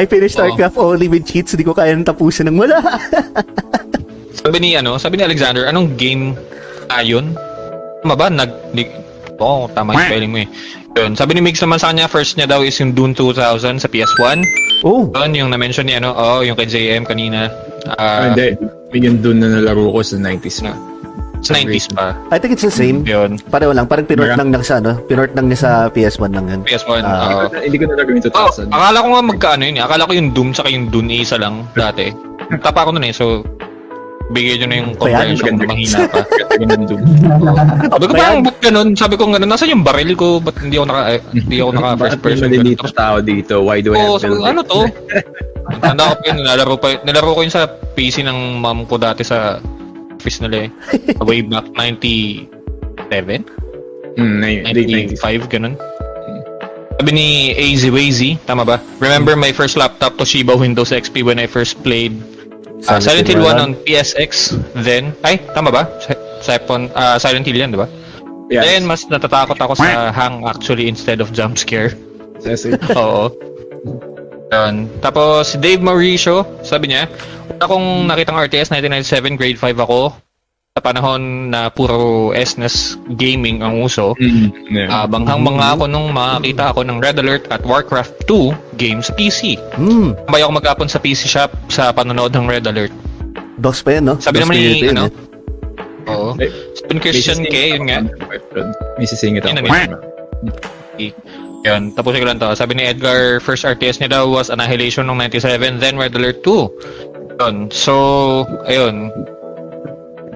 I 0.00 0.08
finished. 0.08 0.40
StarCraft 0.40 0.80
only 0.80 1.12
with 1.12 1.28
cheats. 1.28 1.52
Hindi 1.52 1.68
ko 1.68 1.76
kaya 1.76 1.92
nang 1.92 2.08
tapusin 2.08 2.48
ng 2.48 2.56
wala. 2.56 2.80
Sabi 4.40 4.56
ni, 4.64 4.72
ano, 4.72 4.96
sabi 4.96 5.20
ni 5.20 5.28
Alexander, 5.28 5.68
anong 5.68 6.00
game 6.00 6.32
ayon? 6.90 7.36
Tama 8.02 8.14
ba? 8.14 8.26
Nag... 8.28 8.50
Oo, 9.38 9.64
oh, 9.64 9.70
tama 9.70 9.94
yung 9.94 10.06
spelling 10.10 10.32
mo 10.34 10.38
eh. 10.42 10.48
Yun. 10.98 11.14
Sabi 11.14 11.38
ni 11.38 11.42
Mix 11.46 11.62
naman 11.62 11.78
sa 11.78 11.94
kanya, 11.94 12.10
first 12.10 12.34
niya 12.34 12.50
daw 12.50 12.66
is 12.66 12.74
yung 12.82 12.90
Dune 12.90 13.14
2000 13.14 13.78
sa 13.78 13.86
PS1. 13.86 14.42
oh. 14.82 15.06
Yun, 15.14 15.30
yung 15.30 15.50
na-mention 15.54 15.86
niya, 15.86 16.02
ano, 16.02 16.10
oh, 16.10 16.42
yung 16.42 16.58
kay 16.58 16.66
JM 16.66 17.06
kanina. 17.06 17.46
Ah, 17.94 18.34
hindi. 18.34 18.58
Yun 18.98 19.22
dun 19.22 19.38
na 19.38 19.48
nalaro 19.52 19.94
ko 19.94 20.02
sa 20.02 20.18
90s 20.18 20.66
na. 20.66 20.74
sa 21.38 21.54
90s 21.54 21.94
pa. 21.94 22.18
I 22.34 22.42
think 22.42 22.50
it's 22.50 22.66
the 22.66 22.74
same. 22.74 23.06
Yun. 23.06 23.38
Pareho 23.46 23.70
lang. 23.70 23.86
Parang 23.86 24.10
pinort 24.10 24.34
lang 24.34 24.50
niya 24.50 24.58
sa, 24.66 24.82
ano? 24.82 24.98
Pinort 25.06 25.30
lang 25.38 25.46
niya 25.46 25.58
sa 25.62 25.70
PS1 25.86 26.34
lang 26.34 26.46
yan. 26.50 26.60
PS1. 26.66 27.02
Ah. 27.06 27.46
oo. 27.46 27.62
Hindi 27.62 27.78
ko 27.78 27.84
nalaro 27.86 28.10
yung 28.10 28.26
Oh, 28.34 28.50
2000. 28.50 28.74
akala 28.74 28.98
ko 28.98 29.08
nga 29.14 29.22
magkaano 29.22 29.62
yun 29.62 29.76
eh. 29.78 29.84
Akala 29.86 30.02
ko 30.02 30.12
yung 30.18 30.28
Doom 30.34 30.50
saka 30.50 30.66
yung 30.66 30.90
Dune 30.90 31.22
isa 31.22 31.38
lang 31.38 31.62
dati. 31.78 32.10
Tapa 32.66 32.82
ko 32.82 32.90
nun 32.90 33.06
eh, 33.06 33.14
so 33.14 33.46
bigay 34.28 34.54
nyo 34.60 34.66
na 34.68 34.76
yung 34.76 34.90
Kaya, 34.92 35.00
comprehension 35.00 35.54
kung 35.56 35.68
mahina 35.68 35.98
pa. 36.08 36.20
Ganda 36.60 36.74
yung 36.76 36.86
dun. 36.88 37.00
Sabi 37.88 38.04
ko 38.04 38.12
parang 38.12 38.40
ba't 38.44 38.58
ganun? 38.60 38.88
Sabi 38.92 39.14
ko 39.16 39.22
ganun, 39.28 39.48
nasa 39.48 39.64
yung 39.64 39.84
baril 39.84 40.12
ko? 40.14 40.38
Ba't 40.40 40.56
hindi 40.60 40.76
ako 40.76 40.86
naka, 40.92 41.02
eh, 41.16 41.20
hindi 41.32 41.56
ako 41.64 41.70
naka 41.72 41.90
first 41.96 42.20
person? 42.20 42.48
maliliit 42.52 42.80
na 42.84 42.92
tao 42.92 43.16
dito? 43.24 43.54
Why 43.64 43.80
do 43.80 43.96
I 43.96 44.04
have 44.04 44.20
ko, 44.20 44.44
ano 44.44 44.60
to? 44.64 44.80
Tanda 45.84 46.12
ko 46.12 46.14
pa 46.16 46.24
yun, 46.28 46.36
nilalaro, 46.40 46.74
pa, 46.80 46.88
nilalaro 47.04 47.30
ko 47.36 47.40
yun 47.44 47.52
sa 47.52 47.68
PC 47.68 48.24
ng 48.24 48.60
mom 48.60 48.88
ko 48.88 48.96
dati 48.96 49.24
sa 49.24 49.60
office 50.16 50.40
nila 50.44 50.68
eh. 50.68 50.68
Way 51.24 51.48
back 51.48 51.68
97? 51.76 52.48
Hmm, 54.16 54.40
na- 54.42 54.64
late 54.72 54.88
90s. 54.88 55.20
95, 55.20 55.52
ganun. 55.52 55.74
Sabi 56.98 57.10
ni 57.14 57.28
AZ 57.54 57.86
Wazy, 57.94 58.34
tama 58.42 58.66
ba? 58.66 58.82
Remember 58.98 59.38
my 59.38 59.54
first 59.54 59.78
laptop 59.78 60.18
Toshiba 60.18 60.58
Windows 60.58 60.90
XP 60.90 61.22
when 61.22 61.38
I 61.38 61.46
first 61.46 61.78
played 61.86 62.18
uh, 62.86 63.00
Silent 63.02 63.26
Hill 63.26 63.42
1 63.42 63.58
on 63.58 63.70
PSX 63.82 64.54
then. 64.78 65.16
Ay, 65.26 65.42
tama 65.56 65.74
ba? 65.74 65.88
Sapon, 66.44 66.92
uh, 66.94 67.18
Silent 67.18 67.46
Hill 67.48 67.58
yan, 67.58 67.74
di 67.74 67.80
ba? 67.80 67.90
Yes. 68.48 68.64
Then, 68.64 68.82
mas 68.86 69.02
natatakot 69.04 69.58
ako 69.58 69.76
sa 69.76 70.08
hang 70.14 70.46
actually 70.46 70.88
instead 70.88 71.20
of 71.20 71.34
jump 71.34 71.58
scare. 71.58 71.92
Sesi. 72.40 72.72
Oo. 72.98 73.28
Yun. 74.48 74.88
Tapos, 75.04 75.52
si 75.52 75.56
Dave 75.60 75.82
Mauricio, 75.84 76.46
sabi 76.64 76.94
niya, 76.94 77.10
una 77.52 77.64
akong 77.66 77.86
nakitang 78.08 78.38
RTS 78.38 78.72
1997, 78.72 79.36
grade 79.36 79.60
5 79.60 79.84
ako. 79.84 80.27
Sa 80.78 80.86
panahon 80.94 81.50
na 81.50 81.74
puro 81.74 82.30
SNES 82.30 83.02
gaming 83.18 83.66
ang 83.66 83.82
uso. 83.82 84.14
Mm, 84.14 84.54
yeah. 84.70 85.02
Ah, 85.02 85.10
banghang 85.10 85.42
mga 85.42 85.74
ako 85.74 85.90
nung 85.90 86.14
makakita 86.14 86.70
ako 86.70 86.86
ng 86.86 87.02
Red 87.02 87.18
Alert 87.18 87.50
at 87.50 87.66
Warcraft 87.66 88.30
2 88.30 88.78
game 88.78 89.02
sa 89.02 89.10
PC. 89.18 89.58
Hmm. 89.74 90.14
Tambay 90.14 90.38
ako 90.46 90.52
magkapon 90.62 90.86
sa 90.86 91.02
PC 91.02 91.26
shop 91.26 91.50
sa 91.66 91.90
panonood 91.90 92.30
ng 92.30 92.46
Red 92.46 92.70
Alert. 92.70 92.94
DOS 93.58 93.82
pa 93.82 93.98
yan, 93.98 94.06
no? 94.06 94.22
Sabi 94.22 94.38
DOS 94.38 94.42
naman 94.46 94.54
ni, 94.54 94.86
ano, 94.86 95.02
eh. 95.10 95.12
Oo. 96.14 96.30
Sabi 96.78 96.90
ni 96.94 97.00
Christian 97.02 97.42
K, 97.42 97.54
yun 97.74 97.82
nga. 97.90 97.98
May 99.02 99.06
sisingit 99.10 99.50
Yun 99.50 99.58
ako. 99.58 99.66
Yun, 101.66 101.82
tapusin 101.90 102.22
ko 102.22 102.26
lang 102.30 102.38
to. 102.38 102.54
Sabi 102.54 102.78
ni 102.78 102.86
Edgar, 102.86 103.42
first 103.42 103.66
RTS 103.66 103.98
niya 103.98 104.14
daw 104.14 104.30
was 104.30 104.46
Annihilation 104.46 105.10
ng 105.10 105.26
97, 105.26 105.82
then 105.82 105.98
Red 105.98 106.14
Alert 106.14 106.46
2. 106.46 107.42
Yun. 107.42 107.66
So, 107.74 108.46
ayun. 108.70 109.10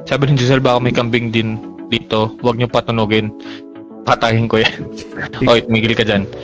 Sabi 0.07 0.31
ni 0.31 0.39
Giselle, 0.39 0.63
baka 0.63 0.83
may 0.83 0.95
kambing 0.95 1.31
din 1.31 1.59
dito. 1.87 2.35
Huwag 2.43 2.59
niyo 2.59 2.69
patunogin. 2.73 3.31
Patahin 4.03 4.51
ko 4.51 4.59
yan. 4.59 4.83
Oy, 5.51 5.63
tumigil 5.63 5.95
ka 5.95 6.03
dyan. 6.03 6.27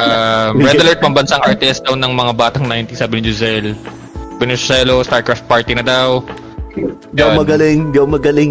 Um, 0.00 0.64
Red 0.64 0.80
Alert, 0.80 1.00
pambansang 1.04 1.44
RTS 1.44 1.84
daw 1.84 1.92
ng 1.92 2.12
mga 2.16 2.32
batang 2.32 2.64
90, 2.64 2.96
sabi 2.96 3.20
ni 3.20 3.28
Giselle. 3.28 3.76
Pinushelo, 4.40 5.04
StarCraft 5.04 5.44
Party 5.44 5.76
na 5.76 5.84
daw. 5.84 6.24
Di 7.12 7.20
ako 7.20 7.44
magaling, 7.44 7.92
di 7.92 7.96
ako 8.00 8.08
magaling. 8.08 8.50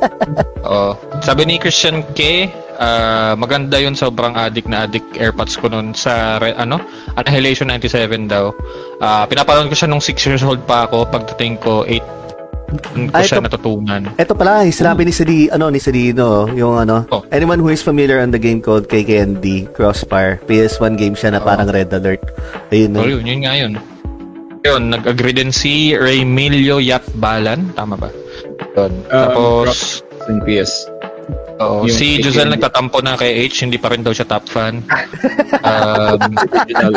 Oo. 0.70 0.96
Sabi 1.20 1.44
ni 1.44 1.60
Christian 1.60 2.00
K, 2.16 2.48
ah, 2.80 3.36
maganda 3.36 3.76
yun, 3.76 3.92
sobrang 3.92 4.32
addict 4.38 4.70
na 4.70 4.88
addict 4.88 5.18
AirPods 5.20 5.60
ko 5.60 5.68
noon 5.68 5.92
sa, 5.92 6.40
re- 6.40 6.56
ano, 6.56 6.80
Annihilation 7.20 7.68
97 7.68 8.30
daw. 8.30 8.54
Ah, 9.04 9.28
pinapanood 9.28 9.68
ko 9.68 9.76
siya 9.76 9.90
nung 9.90 10.00
6 10.00 10.16
years 10.30 10.44
old 10.46 10.64
pa 10.64 10.88
ako, 10.88 11.10
pagdating 11.12 11.60
ko 11.60 11.84
8, 11.84 12.00
doon 12.72 13.02
ko 13.06 13.12
Ah, 13.12 13.20
siya 13.20 13.36
ito- 13.36 13.46
natutunan. 13.46 14.02
Ito 14.14 14.32
pala, 14.32 14.62
sinabi 14.66 15.02
ni 15.02 15.10
Sadi, 15.10 15.38
ano, 15.46 15.66
ni 15.68 15.78
Sadino, 15.78 16.46
yung 16.50 16.76
ano, 16.76 17.02
Oh. 17.08 17.26
anyone 17.28 17.58
who 17.58 17.68
is 17.68 17.80
familiar 17.80 18.18
on 18.18 18.30
the 18.30 18.38
game 18.38 18.58
called 18.58 18.86
KKND, 18.86 19.66
Crossfire, 19.70 20.38
PS1 20.44 20.94
game 20.94 21.12
siya 21.12 21.32
na 21.32 21.40
parang 21.40 21.66
Red 21.66 21.90
Alert. 21.90 22.22
Ayun, 22.68 22.90
no? 22.90 23.02
Oh, 23.02 23.08
yun, 23.08 23.22
yun 23.22 23.40
nga 23.42 23.54
yun. 23.54 23.72
Yun, 24.60 24.82
nag-agree 24.88 25.32
din 25.32 25.50
si 25.50 25.92
Raymilio 25.92 26.78
Yatbalan, 26.78 27.72
tama 27.72 27.96
ba? 27.96 28.12
Yun. 28.76 28.92
Um, 29.08 29.10
Tapos, 29.10 30.04
Sa 30.20 30.36
PS. 30.44 30.72
oo, 31.58 31.84
yung 31.84 31.90
si. 31.90 32.20
Giselle 32.20 32.52
nagtatampo 32.52 33.00
na 33.00 33.16
kay 33.16 33.48
H, 33.48 33.64
hindi 33.64 33.76
pa 33.76 33.88
rin 33.88 34.04
daw 34.04 34.12
siya 34.12 34.28
top 34.28 34.44
fan. 34.46 34.84
um, 35.64 36.20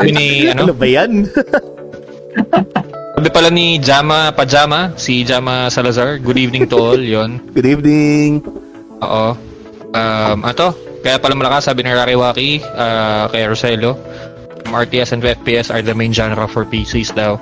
ni, 0.05 0.51
ano, 0.51 0.67
Ano 0.67 0.73
ba 0.75 0.85
yan? 0.85 1.11
Sabi 3.13 3.29
pala 3.29 3.53
ni 3.53 3.77
Jama 3.77 4.33
Pajama, 4.33 4.97
si 4.97 5.21
Jama 5.21 5.69
Salazar. 5.69 6.17
Good 6.17 6.41
evening 6.41 6.65
to 6.73 6.75
all, 6.81 6.97
yon. 6.97 7.37
Good 7.55 7.69
evening. 7.69 8.41
Oo. 9.05 9.37
Um, 9.93 10.37
ato, 10.41 10.73
kaya 11.05 11.21
pala 11.21 11.37
malakas 11.37 11.69
sabi 11.69 11.85
ni 11.85 11.93
Rariwaki 11.93 12.65
uh, 12.65 13.29
kay 13.29 13.45
Rosello, 13.45 13.93
um, 14.65 14.73
RTS 14.73 15.13
and 15.13 15.21
FPS 15.21 15.69
are 15.69 15.85
the 15.85 15.93
main 15.93 16.09
genre 16.09 16.49
for 16.49 16.65
PCs 16.65 17.13
daw. 17.13 17.37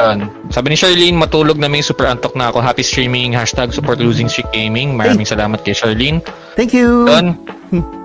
Yun. 0.00 0.32
Sabi 0.48 0.72
ni 0.72 0.76
Charlene, 0.80 1.20
matulog 1.20 1.60
na 1.60 1.68
may 1.68 1.84
super 1.84 2.08
antok 2.08 2.32
na 2.32 2.48
ako. 2.48 2.64
Happy 2.64 2.80
streaming. 2.80 3.36
Hashtag 3.36 3.76
support 3.76 4.00
losing 4.00 4.32
streak 4.32 4.48
gaming. 4.56 4.96
Maraming 4.96 5.28
salamat 5.28 5.60
kay 5.68 5.76
Charlene. 5.76 6.24
Thank 6.56 6.72
you. 6.72 7.04
Yun. 7.04 7.36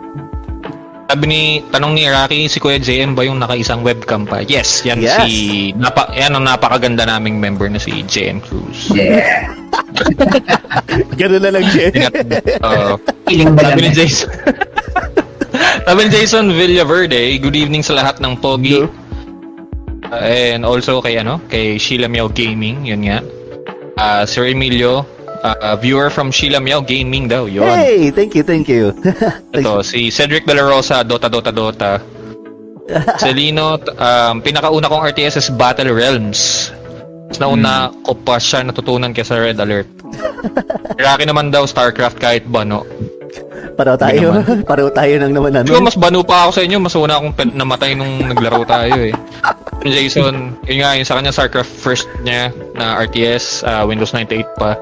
Sabi 1.10 1.26
ni, 1.26 1.42
tanong 1.74 1.98
ni 1.98 2.06
Rocky, 2.06 2.46
si 2.46 2.62
Kuya 2.62 2.78
JM 2.78 3.18
ba 3.18 3.26
yung 3.26 3.42
nakaisang 3.42 3.82
webcam 3.82 4.30
pa? 4.30 4.46
Yes, 4.46 4.86
yan 4.86 5.02
Yes. 5.02 5.26
si, 5.26 5.74
napa, 5.74 6.14
yan 6.14 6.38
ang 6.38 6.46
napakaganda 6.46 7.02
naming 7.02 7.42
member 7.42 7.66
na 7.66 7.82
si 7.82 8.06
JM 8.06 8.38
Cruz. 8.46 8.94
Yeah. 8.94 9.50
Ganun 11.20 11.42
na 11.42 11.50
lang 11.50 11.66
siya. 11.66 11.90
Ingat. 11.90 12.14
Oo. 12.62 13.02
Ba 13.58 13.62
Sabi 13.74 13.80
ni? 13.82 13.90
Jason. 13.90 14.30
Sabi 15.90 16.00
ni 16.06 16.10
Jason 16.14 16.46
Villaverde, 16.54 17.42
good 17.42 17.58
evening 17.58 17.82
sa 17.82 17.98
lahat 17.98 18.22
ng 18.22 18.38
Pogi. 18.38 18.78
Uh, 18.78 20.54
and 20.54 20.62
also 20.62 21.02
kay 21.02 21.18
ano, 21.18 21.42
kay 21.50 21.82
Sheila 21.82 22.06
Miao 22.06 22.30
Gaming, 22.30 22.86
yun 22.86 23.02
nga. 23.10 23.26
Uh, 23.98 24.30
Sir 24.30 24.46
Emilio, 24.46 25.10
uh, 25.44 25.76
viewer 25.78 26.10
from 26.10 26.32
Sheila 26.32 26.60
Miao 26.60 26.82
Gaming 26.82 27.28
daw, 27.28 27.46
yun. 27.46 27.66
Hey, 27.66 28.12
thank 28.12 28.36
you, 28.36 28.44
thank 28.44 28.68
you. 28.68 28.92
Ito, 29.56 29.82
si 29.82 30.12
Cedric 30.12 30.46
De 30.46 30.54
La 30.54 30.64
Rosa, 30.64 31.04
Dota, 31.04 31.32
Dota, 31.32 31.52
Dota. 31.52 31.94
Celino, 33.22 33.78
um, 33.78 34.42
pinakauna 34.42 34.90
kong 34.90 35.06
RTS 35.14 35.38
is 35.38 35.48
Battle 35.54 35.94
Realms. 35.94 36.74
Mas 37.30 37.38
nauna 37.38 37.94
ko 38.02 38.18
pa 38.18 38.42
siya 38.42 38.66
natutunan 38.66 39.14
kaya 39.14 39.28
sa 39.28 39.38
Red 39.38 39.62
Alert. 39.62 39.90
Rocky 40.98 41.26
naman 41.30 41.54
daw 41.54 41.70
StarCraft 41.70 42.18
kahit 42.18 42.50
bano. 42.50 42.82
Pareho 43.78 43.96
tayo. 43.96 44.28
Pareho 44.70 44.90
tayo 44.92 45.14
nang 45.22 45.32
naman 45.32 45.52
ano. 45.56 45.68
Di 45.70 45.72
ba 45.72 45.80
mas 45.80 45.96
bano 45.96 46.20
pa 46.26 46.50
ako 46.50 46.60
sa 46.60 46.62
inyo, 46.68 46.78
mas 46.84 46.98
una 47.00 47.16
akong 47.16 47.32
pen- 47.32 47.56
namatay 47.56 47.96
nung 47.96 48.28
naglaro 48.28 48.68
tayo 48.68 48.98
eh. 49.08 49.16
Jason, 49.88 50.60
yun 50.68 50.84
nga, 50.84 51.00
yung 51.00 51.08
sa 51.08 51.16
kanya 51.16 51.32
StarCraft 51.32 51.72
first 51.72 52.10
niya 52.28 52.52
na 52.76 53.00
RTS, 53.00 53.64
uh, 53.64 53.88
Windows 53.88 54.12
98 54.12 54.44
pa. 54.60 54.76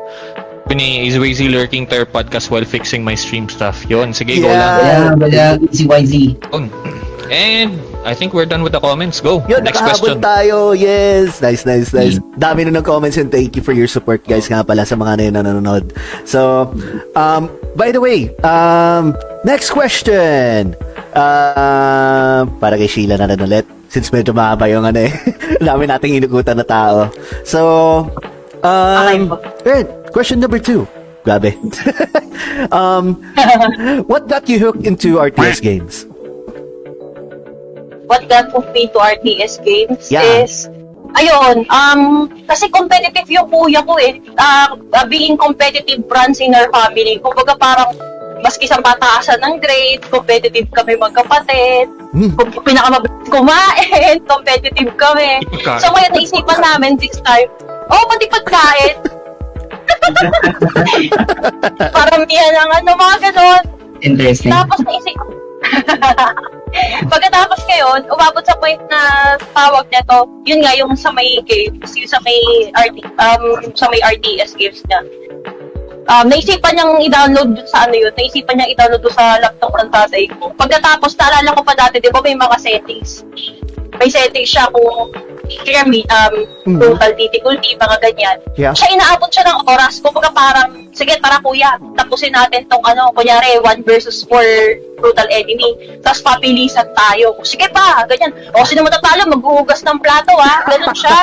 Sabi 0.67 0.84
ni 0.84 1.08
Easy 1.08 1.47
lurking 1.47 1.88
to 1.88 2.03
your 2.03 2.03
podcast 2.03 2.51
while 2.51 2.67
fixing 2.67 2.99
my 2.99 3.15
stream 3.15 3.47
stuff. 3.47 3.88
Yun, 3.88 4.12
sige, 4.12 4.43
go 4.43 4.51
Yeah. 4.51 4.60
lang. 4.60 5.15
Wala, 5.15 5.56
wala. 5.56 5.63
Easy 5.71 5.88
YZ. 5.88 6.36
Yun. 6.51 6.67
And 7.32 7.80
I 8.03 8.12
think 8.12 8.36
we're 8.36 8.43
done 8.43 8.67
with 8.67 8.75
the 8.75 8.84
comments. 8.84 9.23
Go. 9.23 9.47
Yun, 9.47 9.63
Next 9.63 9.80
question. 9.80 10.19
tayo. 10.19 10.75
Yes. 10.75 11.39
Nice, 11.39 11.63
nice, 11.63 11.95
nice. 11.95 12.19
Dami 12.36 12.67
na 12.67 12.75
ng 12.75 12.84
comments 12.84 13.15
and 13.15 13.32
thank 13.32 13.56
you 13.56 13.63
for 13.63 13.71
your 13.71 13.88
support 13.88 14.27
guys 14.27 14.51
nga 14.51 14.60
pala 14.60 14.84
sa 14.84 14.99
mga 14.99 15.32
na 15.32 15.39
nanonood. 15.39 15.95
So, 16.27 16.67
um, 17.15 17.47
by 17.80 17.95
the 17.95 18.03
way, 18.03 18.36
um, 18.43 19.15
next 19.47 19.71
question. 19.71 20.75
Uh, 21.15 22.43
para 22.60 22.75
kay 22.75 22.91
Sheila 22.91 23.15
na 23.15 23.32
rin 23.32 23.39
ulit. 23.39 23.63
Since 23.88 24.12
medyo 24.12 24.36
mahaba 24.36 24.67
yung 24.67 24.84
ano 24.84 24.99
eh. 24.99 25.15
Dami 25.63 25.88
nating 25.88 26.19
inugutan 26.19 26.60
na 26.60 26.67
tao. 26.67 27.08
So, 27.47 28.12
um, 28.67 29.32
right, 29.63 29.88
question 30.12 30.39
number 30.39 30.60
two. 30.60 30.88
Grabe. 31.26 31.56
um, 32.72 33.20
what 34.12 34.28
got 34.28 34.48
you 34.48 34.60
hooked 34.60 34.86
into 34.86 35.20
RTS 35.20 35.62
games? 35.62 36.08
what 38.08 38.28
got 38.32 38.50
me 38.74 38.88
to 38.88 38.98
RTS 38.98 39.60
games 39.63 40.08
Yeah. 40.10 40.24
is, 40.41 40.72
ayun, 41.20 41.67
um, 41.67 42.32
kasi 42.48 42.72
competitive 42.72 43.28
yung 43.28 43.52
kuya 43.52 43.84
ko 43.84 44.00
eh. 44.00 44.24
Uh, 44.39 44.80
being 45.12 45.36
competitive 45.36 46.08
runs 46.08 46.39
in 46.39 46.56
our 46.56 46.72
family. 46.72 47.20
Kumbaga 47.20 47.60
parang, 47.60 47.91
maski 48.39 48.65
sa 48.65 48.80
pataasan 48.80 49.43
ng 49.43 49.60
grade, 49.60 50.02
competitive 50.08 50.72
kami 50.72 50.96
magkapatid. 50.96 51.91
Hmm. 52.15 52.32
Kung 52.34 52.50
pinakamabilis 52.63 53.28
kumain, 53.28 54.17
competitive 54.32 54.91
kami. 54.96 55.43
So 55.84 55.91
ngayon, 55.91 56.12
naisipan 56.15 56.60
namin 56.63 56.96
this 56.98 57.20
time, 57.22 57.52
oh, 57.91 58.04
pati 58.08 58.26
pagkain. 58.32 58.96
Paramihan 61.95 62.53
ng 62.53 62.69
ano, 62.81 62.89
mga 62.95 63.17
ganon. 63.31 63.63
Interesting. 64.01 64.53
Tapos 64.53 64.79
naisip 64.86 65.17
Pagkatapos 67.12 67.60
ngayon, 67.65 68.05
umabot 68.12 68.43
sa 68.43 68.57
point 68.60 68.79
na 68.91 69.33
tawag 69.55 69.88
nito, 69.89 70.27
yun 70.43 70.60
nga 70.62 70.75
yung 70.75 70.93
sa 70.93 71.10
may 71.15 71.39
games, 71.47 71.95
yung 71.95 72.10
sa 72.10 72.19
may 72.21 72.39
RT, 72.75 73.07
um, 73.17 73.43
sa 73.73 73.88
may 73.89 73.99
RTS 74.03 74.53
games 74.60 74.83
niya. 74.86 75.01
Um, 76.07 76.31
naisipan 76.31 76.75
niyang 76.75 77.03
i-download 77.03 77.67
sa 77.67 77.88
ano 77.88 77.95
yun, 77.99 78.13
naisipan 78.15 78.55
niyang 78.60 78.71
i-download 78.75 79.03
sa 79.12 79.39
laptop 79.43 79.75
ng 79.75 79.91
tatay 79.91 80.23
ko. 80.39 80.51
Pagkatapos, 80.55 81.19
naalala 81.19 81.55
ko 81.55 81.62
pa 81.63 81.75
dati, 81.75 81.99
di 81.99 82.12
ba 82.12 82.23
may 82.23 82.36
mga 82.36 82.57
settings? 82.60 83.27
May 83.99 84.07
settings 84.12 84.51
siya 84.51 84.71
kung 84.71 85.12
Kirami, 85.47 86.03
um, 86.05 86.33
Mhm. 86.65 86.79
total 86.81 87.12
difficulty, 87.15 87.71
mga 87.73 87.97
ganyan. 88.01 88.38
Yeah. 88.53 88.73
Siya 88.75 88.91
inaabot 88.91 89.31
siya 89.31 89.47
ng 89.47 89.63
oras. 89.63 89.99
Kumbaga 89.99 90.27
parang, 90.29 90.67
sige, 90.91 91.15
tara 91.17 91.39
kuya, 91.39 91.75
tapusin 91.95 92.31
natin 92.31 92.67
tong 92.67 92.83
ano, 92.83 93.10
kunyari, 93.12 93.55
1 93.57 93.79
versus 93.81 94.23
4 94.23 94.43
brutal 94.95 95.27
enemy. 95.29 95.71
Tapos 96.01 96.19
papilisan 96.21 96.89
tayo. 96.91 97.31
Sige 97.41 97.69
pa, 97.69 98.03
ganyan. 98.05 98.33
O, 98.51 98.65
sino 98.65 98.81
matatalo, 98.81 99.23
maghuhugas 99.25 99.81
ng 99.81 99.97
plato, 99.97 100.33
ha? 100.36 100.65
Ganun 100.65 100.91
siya. 100.91 101.15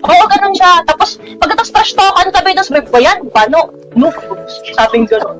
Oo, 0.00 0.24
ganun 0.26 0.54
siya. 0.54 0.80
Tapos, 0.84 1.18
pagkatapos 1.36 1.70
trash 1.70 1.92
talkan 1.92 2.30
kami, 2.30 2.54
tapos 2.54 2.70
may 2.70 2.82
bayan, 2.84 3.18
bano, 3.28 3.68
no, 3.92 4.08
sabing 4.72 5.04
ganun. 5.04 5.36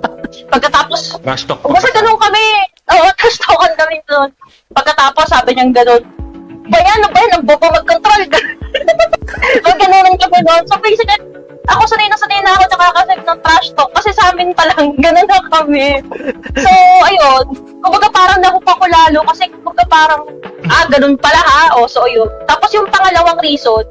Pagkatapos, 0.46 1.16
Trash 1.18 1.46
talk. 1.46 1.62
kasi 1.62 1.88
ganun 1.92 2.18
kami. 2.18 2.44
Oo, 2.86 3.06
trash 3.14 3.38
talkan 3.38 3.72
kami 3.74 3.96
doon. 4.04 4.30
Pagkatapos, 4.70 5.26
sabi 5.26 5.54
niyang 5.54 5.72
ganun, 5.72 6.02
bayan, 6.70 6.98
ano 7.02 7.06
ba 7.10 7.18
yan? 7.22 7.32
Ang 7.38 7.44
bobo 7.46 7.66
mag-control. 7.70 8.22
so, 9.64 9.70
ganun 9.76 10.16
kami 10.18 10.38
doon. 10.44 10.62
So, 10.68 10.76
basically, 10.82 11.18
ako 11.66 11.82
sanay 11.90 12.06
na 12.06 12.18
sanay 12.18 12.40
na 12.46 12.54
ako 12.54 12.64
nakakasave 12.70 13.24
ng 13.26 13.40
trash 13.42 13.68
talk 13.74 13.90
kasi 13.90 14.10
sa 14.14 14.30
amin 14.30 14.54
pa 14.54 14.70
lang, 14.70 14.94
ganun 15.04 15.26
na 15.26 15.42
kami. 15.50 15.98
So, 16.54 16.70
ayun. 17.02 17.44
Kumbaga 17.82 18.08
parang 18.10 18.40
nahupa 18.42 18.78
ko 18.78 18.86
lalo 18.86 19.20
kasi 19.26 19.50
kumbaga 19.50 19.84
parang, 19.90 20.22
ah, 20.70 20.86
ganun 20.90 21.18
pala 21.18 21.40
ha. 21.42 21.62
O, 21.78 21.90
so, 21.90 22.06
ayun. 22.06 22.30
Tapos 22.46 22.70
yung 22.74 22.86
pangalawang 22.90 23.42
reason, 23.42 23.82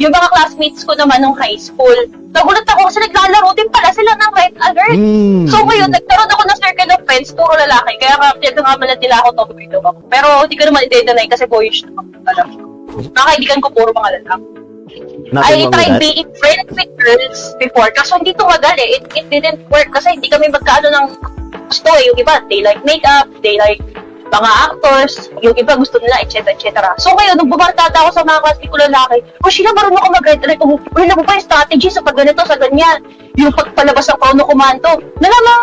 yung 0.00 0.16
mga 0.16 0.28
classmates 0.32 0.80
ko 0.80 0.96
naman 0.96 1.20
nung 1.20 1.36
high 1.36 1.60
school, 1.60 1.94
nagulat 2.32 2.64
ako 2.64 2.88
kasi 2.88 3.04
naglalaro 3.04 3.52
din 3.52 3.68
pala 3.68 3.92
sila 3.92 4.16
ng 4.16 4.32
Red 4.32 4.54
Alert. 4.64 4.96
Mm. 4.96 5.44
So 5.52 5.60
ngayon, 5.60 5.92
nagkaroon 5.92 6.32
ako 6.32 6.42
ng 6.48 6.58
circle 6.58 6.92
of 6.96 7.00
friends, 7.04 7.28
puro 7.36 7.52
lalaki. 7.52 7.92
Kaya 8.00 8.16
nga, 8.16 8.28
pinagkakamalan 8.40 8.96
nila 8.96 9.16
ako 9.20 9.28
tomboy 9.36 9.68
daw 9.68 9.84
ako. 9.84 10.00
Pero 10.08 10.26
hindi 10.48 10.56
ko 10.56 10.64
naman 10.72 10.88
i-deny 10.88 11.26
kasi 11.28 11.44
boyish 11.44 11.84
na 11.84 12.00
ako. 12.00 12.08
Alam. 12.32 12.48
Mga 13.12 13.26
kaibigan 13.28 13.60
ko 13.60 13.68
puro 13.76 13.90
mga 13.92 14.10
lalaki. 14.24 14.46
Nothing 15.30 15.62
I 15.62 15.70
tried 15.70 15.94
that. 15.94 16.02
being 16.02 16.30
friends 16.42 16.70
with 16.74 16.90
girls 16.96 17.38
before. 17.60 17.92
Kaso 17.92 18.18
hindi 18.18 18.32
tumagal 18.34 18.74
eh. 18.80 18.98
It, 18.98 19.04
it 19.14 19.26
didn't 19.28 19.62
work 19.68 19.92
kasi 19.92 20.16
hindi 20.16 20.32
kami 20.32 20.48
magkaano 20.48 20.88
ng 20.90 21.06
gusto 21.68 21.92
eh. 21.92 22.08
Yung 22.08 22.18
iba, 22.18 22.40
they 22.48 22.64
like 22.64 22.80
makeup, 22.88 23.28
they 23.44 23.60
like 23.60 23.84
mga 24.38 24.58
actors, 24.70 25.12
yung 25.42 25.56
iba 25.58 25.74
gusto 25.74 25.98
nila, 25.98 26.22
etc. 26.22 26.54
etc. 26.54 26.94
So 27.02 27.10
ngayon, 27.18 27.34
nung 27.34 27.50
bumarkada 27.50 28.06
ako 28.06 28.10
sa 28.14 28.22
mga 28.22 28.40
klase 28.46 28.64
ko 28.70 28.76
lalaki, 28.78 29.16
oh, 29.42 29.50
sila 29.50 29.74
marunong 29.74 29.98
ako 30.06 30.16
alert. 30.22 30.60
Oh, 30.62 30.78
uy, 30.78 31.04
naman 31.10 31.26
pa 31.26 31.34
yung 31.34 31.46
strategy 31.50 31.88
sa 31.90 32.04
pag 32.04 32.14
ganito, 32.14 32.46
sa 32.46 32.54
ganyan. 32.54 33.02
Yung 33.34 33.50
pagpalabas 33.50 34.06
ng 34.06 34.18
chrono 34.22 34.46
commando. 34.46 34.90
Nalaman, 35.18 35.60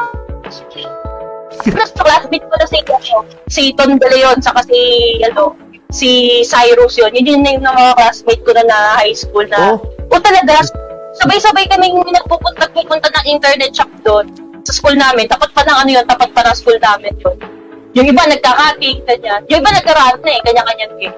Plus, 1.57 1.91
classmate 1.91 2.45
ko 2.45 2.55
na 2.55 2.67
si, 2.69 2.79
ano, 2.85 3.17
si 3.49 3.63
Ton 3.73 3.97
De 3.97 4.07
Leon, 4.07 4.39
saka 4.39 4.61
si, 4.63 4.79
ano, 5.25 5.57
si 5.89 6.41
Cyrus 6.45 6.95
yun. 6.95 7.11
Yun 7.11 7.33
yung 7.33 7.43
name 7.43 7.61
ng 7.63 7.75
mga 7.75 7.93
classmate 7.97 8.43
ko 8.45 8.51
na 8.53 8.63
na 8.63 8.77
high 9.01 9.15
school 9.17 9.43
na, 9.49 9.75
Oh. 9.75 9.81
o 10.13 10.21
talaga, 10.21 10.63
sabay-sabay 11.17 11.65
kami 11.67 11.91
nagpupunta, 11.91 12.69
nagpupunta 12.69 13.09
ng 13.09 13.25
internet 13.27 13.73
shop 13.73 13.89
doon 14.05 14.29
sa 14.63 14.71
school 14.75 14.95
namin. 14.95 15.25
Tapat 15.27 15.49
pa 15.51 15.65
ng 15.65 15.77
ano 15.81 15.89
yun, 15.89 16.05
tapat 16.05 16.29
pa 16.31 16.45
ng 16.45 16.55
school 16.55 16.77
namin 16.79 17.11
yun. 17.19 17.56
Yung 17.97 18.13
iba 18.13 18.23
nagkakaking, 18.29 19.01
ganyan. 19.09 19.41
Yung 19.49 19.59
iba 19.65 19.73
nagkaraan 19.73 20.21
na 20.21 20.29
eh, 20.29 20.41
kanya-kanya 20.45 20.85
game. 21.01 21.17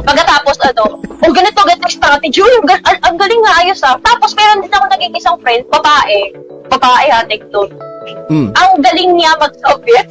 Pagkatapos, 0.00 0.56
ano, 0.72 0.96
oh, 0.96 1.32
ganito, 1.36 1.60
ganito 1.60 1.84
yung 1.84 1.96
strategy. 2.00 2.40
Uy, 2.40 2.52
ang, 2.56 2.64
ga- 2.64 2.84
ang, 2.88 2.98
ang 3.04 3.16
galing 3.20 3.42
nga, 3.44 3.52
ayos 3.60 3.84
ah. 3.84 4.00
Tapos, 4.00 4.32
meron 4.32 4.64
din 4.64 4.72
ako 4.72 4.84
naging 4.88 5.12
isang 5.12 5.36
friend, 5.44 5.68
babae. 5.68 6.32
Babae 6.72 7.06
ha, 7.12 7.20
take 7.28 7.44
note. 7.52 7.76
Mm. 8.32 8.48
Ang 8.56 8.70
galing 8.80 9.10
niya 9.12 9.36
mag-Soviet. 9.36 10.08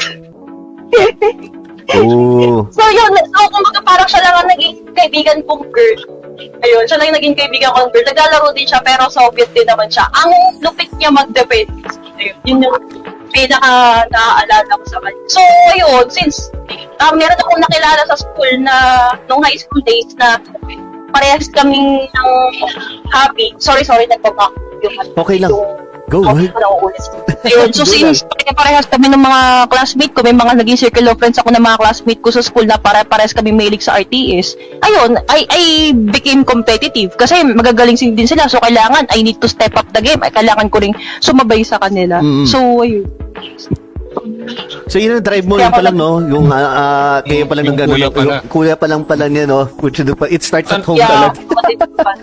Oh. 1.97 2.69
so, 2.77 2.83
yun. 2.93 3.09
So, 3.33 3.49
kumbaga 3.49 3.81
parang 3.81 4.05
siya 4.05 4.21
lang 4.29 4.45
ang 4.45 4.49
naging 4.53 4.77
kaibigan 4.93 5.41
kong 5.49 5.65
girl. 5.73 5.99
Ayun, 6.37 6.85
siya 6.85 7.01
lang 7.01 7.09
yung 7.09 7.17
naging 7.17 7.37
kaibigan 7.37 7.73
kong 7.73 7.89
girl. 7.89 8.05
Naglalaro 8.05 8.53
din 8.53 8.69
siya, 8.69 8.81
pero 8.85 9.09
Soviet 9.09 9.49
din 9.57 9.65
naman 9.65 9.89
siya. 9.89 10.05
Ang 10.21 10.61
lupit 10.61 10.93
niya 11.01 11.09
mag-defend. 11.09 11.73
Ayun, 12.21 12.37
yun 12.45 12.61
yung 12.61 12.77
pinaka 13.33 14.05
naaalala 14.13 14.71
ko 14.77 14.85
sa 14.87 14.97
kanya. 15.01 15.21
So, 15.27 15.41
ayun, 15.73 16.05
since 16.13 16.53
um, 17.01 17.17
meron 17.17 17.35
akong 17.35 17.61
nakilala 17.65 18.01
sa 18.07 18.17
school 18.21 18.53
na, 18.61 18.75
nung 19.27 19.41
high 19.41 19.57
school 19.57 19.81
days 19.83 20.13
na 20.15 20.37
parehas 21.13 21.49
kaming 21.49 22.05
ng 22.05 22.29
hobby. 23.09 23.53
Sorry, 23.57 23.83
sorry, 23.83 24.05
nagpapak. 24.09 24.53
Yung, 24.85 24.95
Okay 25.17 25.37
lang. 25.41 25.49
yung- 25.49 25.83
Go, 26.11 26.19
uulit. 26.19 26.51
Ayun, 27.47 27.71
so 27.71 27.87
since 27.89 28.27
pare-parehas 28.27 28.85
kami 28.91 29.07
ng 29.07 29.23
mga 29.23 29.71
classmate 29.71 30.11
ko, 30.11 30.19
may 30.19 30.35
mga 30.35 30.59
naging 30.59 30.75
circle 30.75 31.07
of 31.07 31.15
friends 31.15 31.39
ako 31.39 31.55
ng 31.55 31.63
mga 31.63 31.79
classmate 31.79 32.19
ko 32.19 32.27
sa 32.27 32.43
school 32.43 32.67
na 32.67 32.75
pare-parehas 32.75 33.31
kami 33.31 33.55
mahilig 33.55 33.81
sa 33.81 33.95
RTS. 33.95 34.59
Ayun, 34.83 35.15
I, 35.31 35.47
I 35.47 35.63
became 36.11 36.43
competitive 36.43 37.15
kasi 37.15 37.39
magagaling 37.47 37.95
din 37.95 38.27
sila. 38.27 38.51
So 38.51 38.59
kailangan, 38.59 39.07
I 39.15 39.23
need 39.23 39.39
to 39.39 39.47
step 39.47 39.79
up 39.79 39.87
the 39.95 40.03
game. 40.03 40.19
Ay, 40.19 40.29
kailangan 40.35 40.67
ko 40.67 40.83
ring 40.83 40.95
sumabay 41.23 41.63
sa 41.63 41.79
kanila. 41.79 42.19
Mm. 42.19 42.45
So, 42.51 42.83
ayun. 42.83 43.07
So 44.85 45.01
yun 45.01 45.17
ang 45.17 45.25
drive 45.25 45.43
mo 45.43 45.57
Kaya 45.57 45.67
yun 45.67 45.71
pa 45.71 45.79
pala- 45.79 45.89
lang, 45.89 45.95
no? 45.97 46.11
Yung 46.21 46.45
ah, 46.47 46.61
ah, 46.61 47.17
kayo 47.21 47.43
pa 47.43 47.55
lang 47.57 47.65
ng 47.65 47.77
gano'n. 47.77 47.95
kuya 47.95 48.05
Yung 48.05 48.13
pala. 48.13 48.35
kuya 48.45 48.75
pa 48.77 48.85
lang 48.85 49.01
pala 49.03 49.25
niya, 49.25 49.43
no? 49.45 49.65
Which 49.81 49.97
is, 49.97 50.05
it 50.29 50.41
starts 50.41 50.69
at 50.69 50.85
home 50.85 51.01
Yeah, 51.01 51.33
talaga. 51.33 51.39
pa. 51.97 52.13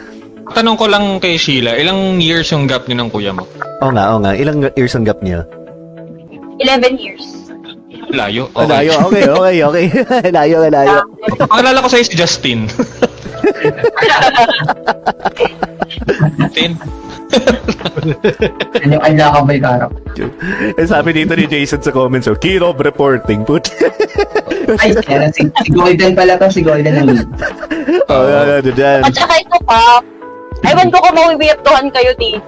Tanong 0.57 0.75
ko 0.75 0.87
lang 0.87 1.19
kay 1.19 1.35
Sheila, 1.35 1.75
ilang 1.75 2.19
years 2.19 2.51
yung 2.51 2.67
gap 2.67 2.87
niyo 2.87 2.99
ng 2.99 3.11
kuya 3.11 3.31
mo? 3.31 3.47
Oo 3.81 3.91
nga, 3.91 4.11
oo 4.11 4.19
nga. 4.19 4.35
Ilang 4.35 4.67
years 4.73 4.95
ang 4.95 5.07
gap 5.07 5.19
niya? 5.21 5.47
11 6.59 6.95
years. 6.97 7.23
Layo. 8.11 8.51
Oh, 8.55 8.67
layo. 8.67 8.91
Okay, 9.07 9.25
okay, 9.25 9.57
okay. 9.63 9.87
layo, 10.37 10.67
layo. 10.67 11.07
Pangkalala 11.39 11.79
ko 11.79 11.89
sa'yo 11.89 12.03
si 12.03 12.15
Justin. 12.15 12.67
Ano 18.81 18.97
ang 19.05 19.17
ka 19.17 19.41
ba 19.45 19.53
yung 19.55 19.65
karap? 19.65 19.93
Eh, 20.77 20.87
sabi 20.87 21.09
dito 21.15 21.33
ni 21.37 21.47
Jason 21.47 21.81
sa 21.81 21.95
comments, 21.95 22.27
oh, 22.27 22.37
key 22.37 22.59
of 22.59 22.81
reporting. 22.81 23.45
Put. 23.47 23.71
Ay, 24.81 24.95
kaya 24.99 25.31
si, 25.35 25.47
si 25.63 25.69
Golden 25.71 26.13
pala 26.15 26.39
to, 26.39 26.51
si 26.51 26.63
Golden 26.65 26.95
ang 26.95 27.07
lead. 27.11 27.29
oh, 28.11 28.25
ano, 28.27 28.63
dyan. 28.63 29.03
At 29.07 29.15
saka 29.15 29.35
ito 29.43 29.59
pa, 29.63 30.03
ewan 30.67 30.89
ko 30.91 30.99
kung 31.03 31.17
mawiwirtuhan 31.17 31.87
kayo 31.95 32.13
di. 32.19 32.39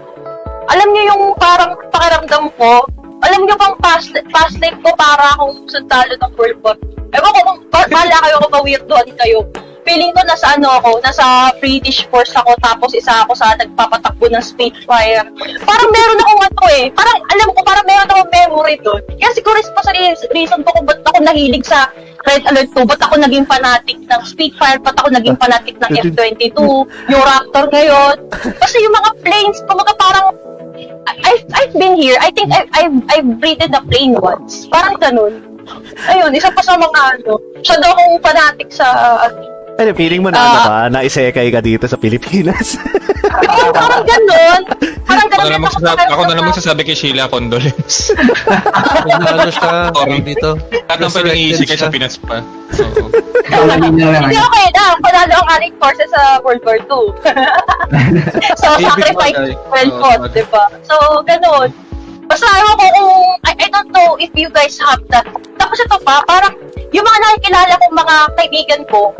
Alam 0.70 0.88
niyo 0.94 1.02
yung 1.14 1.22
parang 1.36 1.74
pakiramdam 1.90 2.44
ko, 2.56 2.86
alam 3.22 3.40
niyo 3.46 3.54
bang 3.58 3.76
past, 3.82 4.14
past 4.30 4.56
life 4.62 4.78
ko 4.82 4.90
para 4.94 5.34
akong 5.38 5.66
sundalo 5.70 6.14
ng 6.14 6.32
World 6.38 6.58
War. 6.62 6.76
Ewan 7.12 7.32
ko 7.34 7.40
kung, 7.44 7.60
ba- 7.70 7.90
bahala 7.90 8.16
kayo 8.24 8.36
kung 8.40 8.52
mawirtuhan 8.54 9.08
kayo. 9.18 9.38
Feeling 9.82 10.14
ko 10.14 10.22
nasa 10.22 10.54
ano 10.54 10.70
ako, 10.78 11.02
nasa 11.02 11.50
British 11.58 12.06
Force 12.06 12.30
ako, 12.38 12.54
tapos 12.62 12.94
isa 12.94 13.26
ako 13.26 13.34
sa 13.34 13.58
nagpapatakbo 13.58 14.30
ng 14.30 14.44
Spitfire. 14.44 15.26
Parang 15.66 15.90
meron 15.90 16.22
akong 16.22 16.42
ano 16.46 16.64
eh, 16.70 16.86
parang 16.94 17.18
alam 17.26 17.48
ko, 17.50 17.60
parang 17.66 17.86
meron 17.86 18.06
akong 18.06 18.30
memory 18.30 18.78
doon. 18.86 19.02
Kaya 19.18 19.34
siguro 19.34 19.58
is 19.58 19.70
pa 19.74 19.82
sa 19.82 19.90
re- 19.90 20.14
reason 20.38 20.62
ko 20.62 20.70
kung 20.70 20.86
ba't 20.86 21.02
ako 21.02 21.18
nahilig 21.26 21.66
sa 21.66 21.90
Red 22.22 22.46
Alert 22.46 22.70
2, 22.78 22.86
ba't 22.86 23.02
ako 23.02 23.14
naging 23.18 23.42
fanatic 23.42 23.98
ng 23.98 24.22
Spitfire, 24.22 24.78
ba't 24.78 24.94
ako 25.02 25.10
naging 25.10 25.34
fanatic 25.34 25.74
ng 25.82 25.90
F-22, 26.14 26.58
yung 27.10 27.22
Raptor 27.26 27.66
ngayon. 27.74 28.16
Kasi 28.62 28.76
yung 28.78 28.94
mga 28.94 29.10
planes, 29.26 29.58
kumaga 29.66 29.92
parang, 29.98 30.30
I've, 31.26 31.44
I've 31.50 31.74
been 31.74 31.98
here. 31.98 32.14
I 32.22 32.30
think 32.30 32.54
I've, 32.54 32.70
I've, 32.70 32.96
I've 33.10 33.28
breathed 33.42 33.66
the 33.66 33.82
plane 33.90 34.14
once. 34.14 34.70
Parang 34.70 34.94
ganun. 35.02 35.42
Ayun, 36.10 36.34
isa 36.34 36.50
pa 36.50 36.62
sa 36.62 36.74
mga 36.74 37.00
ano, 37.18 37.38
siya 37.62 37.78
daw 37.78 37.94
akong 37.94 38.22
fanatic 38.22 38.68
sa, 38.70 38.86
Ano, 39.82 39.98
feeling 39.98 40.22
mo 40.22 40.30
na 40.30 40.38
ano 40.38 40.58
ka, 40.62 40.74
naisekay 40.94 41.50
ka 41.50 41.58
dito 41.58 41.90
sa 41.90 41.98
Pilipinas. 41.98 42.78
parang, 43.42 43.74
parang 43.74 44.04
ganun. 44.06 44.60
Parang 45.02 45.26
Ako 45.26 45.34
ganun. 45.34 45.42
na 45.42 45.42
lang 45.42 45.50
din 45.50 45.62
magsasabi, 45.66 45.98
sa- 45.98 46.10
ako 46.14 46.22
na 46.22 46.34
lang 46.38 46.46
magsasabi 46.46 46.80
kay 46.86 46.94
Sheila, 46.94 47.26
condolence. 47.26 48.14
Kung 48.14 49.26
ano 49.34 49.50
siya, 49.50 49.90
Sorry. 49.90 50.18
dito. 50.22 50.50
At 50.86 51.02
ang 51.02 51.10
pwedeng 51.10 51.34
iisi 51.34 51.64
kay 51.66 51.74
sa 51.74 51.90
Pinas 51.90 52.14
pa. 52.14 52.38
Na 53.50 53.66
lang. 53.66 53.82
Hindi 53.90 54.38
okay 54.38 54.66
na. 54.70 54.94
Panalo 55.02 55.34
ang 55.34 55.50
aling 55.58 55.74
forces 55.76 56.08
sa 56.08 56.38
World 56.46 56.62
War 56.62 56.78
II. 56.78 57.10
so, 58.54 58.66
sacrifice 58.78 59.36
well 59.66 59.90
fought, 59.98 60.30
di 60.30 60.46
ba? 60.46 60.70
So, 60.86 61.26
ganun. 61.26 61.74
Basta 62.30 62.46
ewan 62.46 62.74
ko 62.78 62.86
kung, 62.88 63.12
I, 63.44 63.52
I 63.58 63.68
don't 63.68 63.90
know 63.90 64.14
if 64.16 64.30
you 64.32 64.46
guys 64.48 64.78
have 64.78 65.02
that. 65.10 65.26
Tapos 65.58 65.76
ito 65.76 65.98
pa, 66.00 66.22
parang, 66.24 66.54
yung 66.94 67.02
mga 67.02 67.18
nakikilala 67.20 67.72
kong 67.76 67.94
mga 67.98 68.16
kaibigan 68.38 68.82
ko, 68.88 69.10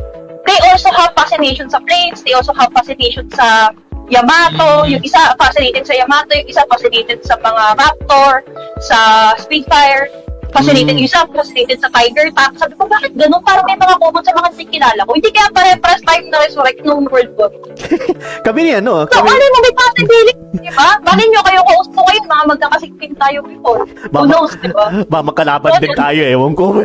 they 0.46 0.58
also 0.68 0.90
have 0.92 1.14
fascination 1.14 1.70
sa 1.70 1.78
planes, 1.80 2.22
they 2.22 2.32
also 2.32 2.52
have 2.52 2.72
fascination 2.72 3.30
sa 3.30 3.70
Yamato, 4.12 4.84
yung 4.84 5.00
isa 5.00 5.32
fascinated 5.40 5.86
sa 5.86 5.94
Yamato, 5.96 6.36
yung 6.36 6.48
isa 6.48 6.62
fascinated 6.68 7.24
sa 7.24 7.38
mga 7.40 7.64
Raptor, 7.80 8.44
sa 8.82 9.32
Spitfire, 9.38 10.10
fascinated, 10.52 10.94
yung 11.00 11.08
isa 11.08 11.24
fascinated 11.32 11.78
sa 11.80 11.88
Tiger 11.90 12.28
Tank. 12.36 12.52
Sabi 12.60 12.76
ko, 12.76 12.84
bakit 12.84 13.12
ganun? 13.16 13.40
Parang 13.42 13.64
may 13.64 13.76
mga 13.76 13.96
common 13.98 14.22
sa 14.22 14.32
mga 14.36 14.48
hindi 14.52 14.66
kilala 14.68 15.00
ko. 15.08 15.10
Hindi 15.16 15.30
kaya 15.32 15.48
pare-pares 15.50 16.02
time 16.04 16.26
na 16.28 16.38
resurrect 16.44 16.80
nung 16.84 17.08
World 17.08 17.32
War. 17.40 17.50
kami 18.46 18.60
ni 18.68 18.72
ano, 18.76 19.08
So, 19.08 19.18
kami, 19.18 19.32
ano 19.32 19.44
mo 19.48 19.58
may 19.64 19.74
possibility, 19.74 20.32
di 20.60 20.72
ba? 20.76 20.88
Balin 21.00 21.28
nyo 21.32 21.42
kayo 21.42 21.60
kung 21.64 21.78
gusto 21.80 22.00
kayo, 22.04 22.18
mga 22.28 22.44
magkakasigpin 22.52 23.12
tayo 23.16 23.38
before. 23.42 23.82
Who 23.88 24.12
Mama- 24.12 24.28
knows, 24.28 24.52
di 24.60 24.68
ba? 24.70 24.86
mamakalaban 25.14 25.72
din 25.80 25.94
tayo, 25.96 26.20
ewan 26.20 26.52
ko. 26.52 26.64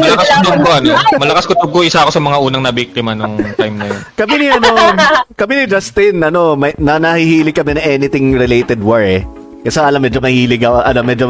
Malakas 0.00 0.28
kutob 0.30 0.58
ko, 0.62 0.70
ano? 0.70 0.88
Malakas 1.18 1.44
ko, 1.50 1.78
isa 1.82 1.98
ako 2.06 2.10
sa 2.14 2.22
mga 2.22 2.38
unang 2.38 2.62
nabiktima 2.64 3.12
nung 3.18 3.36
time 3.58 3.76
na 3.76 3.86
yun. 3.90 4.00
kami 4.14 4.34
ni 4.38 4.46
ano, 4.48 4.68
kami 5.34 5.52
ni 5.58 5.64
Justin, 5.66 6.22
ano, 6.22 6.54
may, 6.54 6.72
na 6.78 7.02
nahihilig 7.02 7.56
kami 7.58 7.74
na 7.76 7.82
anything 7.82 8.38
related 8.38 8.78
war 8.78 9.02
eh. 9.02 9.26
Kasi 9.60 9.76
alam, 9.76 10.00
medyo 10.00 10.24
mahilig 10.24 10.64
ako, 10.64 10.78
ano, 10.80 11.00
medyo, 11.04 11.26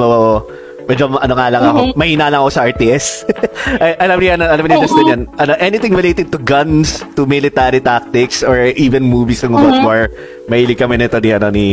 medyo 0.90 1.06
ano 1.14 1.34
nga 1.38 1.46
lang 1.54 1.62
ako, 1.62 1.80
mahina 1.94 2.26
lang 2.26 2.42
ako 2.42 2.50
sa 2.50 2.66
RTS. 2.66 3.06
Ay, 3.84 3.94
alam 4.02 4.18
niya, 4.18 4.34
alam 4.34 4.64
niya 4.66 4.82
Justin 4.82 5.06
yan, 5.06 5.22
ano, 5.38 5.54
anything 5.62 5.94
related 5.94 6.34
to 6.34 6.38
guns, 6.42 7.06
to 7.14 7.30
military 7.30 7.78
tactics, 7.78 8.42
or 8.42 8.74
even 8.74 9.06
movies 9.06 9.46
ng 9.46 9.54
about 9.54 9.78
war, 9.86 10.10
mahilig 10.50 10.82
kami 10.82 10.98
nito 10.98 11.22
ni, 11.22 11.30
ano, 11.30 11.46
ni, 11.54 11.66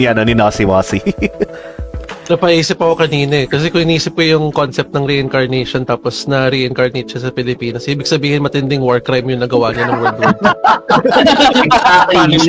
ni, 0.00 0.08
ano, 0.08 0.24
ni 0.24 0.32
Nasi 0.32 0.64
Wasi. 0.64 1.04
Napaisip 2.30 2.78
ako 2.78 2.94
kanina 2.94 3.42
eh. 3.42 3.46
Kasi 3.50 3.70
kung 3.70 3.82
inisip 3.82 4.14
ko 4.14 4.22
yung 4.22 4.54
concept 4.54 4.94
ng 4.94 5.06
reincarnation 5.06 5.82
tapos 5.82 6.26
na-reincarnate 6.30 7.10
siya 7.10 7.28
sa 7.28 7.30
Pilipinas, 7.34 7.88
ibig 7.90 8.06
sabihin 8.06 8.46
matinding 8.46 8.78
war 8.78 9.02
crime 9.02 9.26
yung 9.26 9.42
nagawa 9.42 9.74
niya 9.74 9.90
ng 9.90 9.98
World 9.98 10.18
War 10.22 10.34
II. 10.38 10.46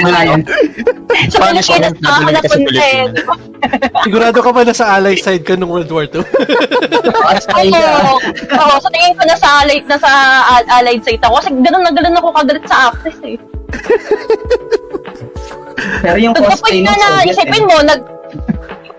Na 0.04 0.22
yun. 0.30 0.42
Sa 1.30 1.50
Pilipinas, 1.50 1.94
ka 1.98 2.10
sa 2.10 2.30
napunta 2.30 2.84
eh. 2.86 3.06
Sigurado 4.06 4.40
ka 4.44 4.52
ba 4.54 4.62
na 4.62 4.76
sa 4.76 4.86
ally 5.00 5.18
side 5.18 5.46
ka 5.46 5.58
ng 5.58 5.70
World 5.70 5.90
War 5.90 6.06
II? 6.06 6.22
Oo, 6.22 8.16
oo, 8.62 8.76
sa 8.80 8.90
tingin 8.94 9.14
ko 9.18 9.24
nasa 9.26 9.48
allied, 9.64 9.86
nasa 9.90 10.10
al- 10.48 10.70
allied 10.70 11.04
side 11.04 11.22
ako. 11.24 11.42
Kasi 11.42 11.50
ganun 11.62 11.84
na 11.84 11.92
ganun 11.92 12.18
ako 12.20 12.30
kagalit 12.36 12.66
sa 12.70 12.92
Access 12.92 13.20
eh. 13.26 13.38
Pero 16.04 16.18
yung 16.20 16.36
cosplay 16.38 16.80
ng 16.80 16.88
na 16.88 16.96
na, 16.96 17.08
Soviet, 17.24 17.36
isipin 17.36 17.64
eh. 17.64 17.68
mo, 17.68 17.76
nag... 17.84 18.02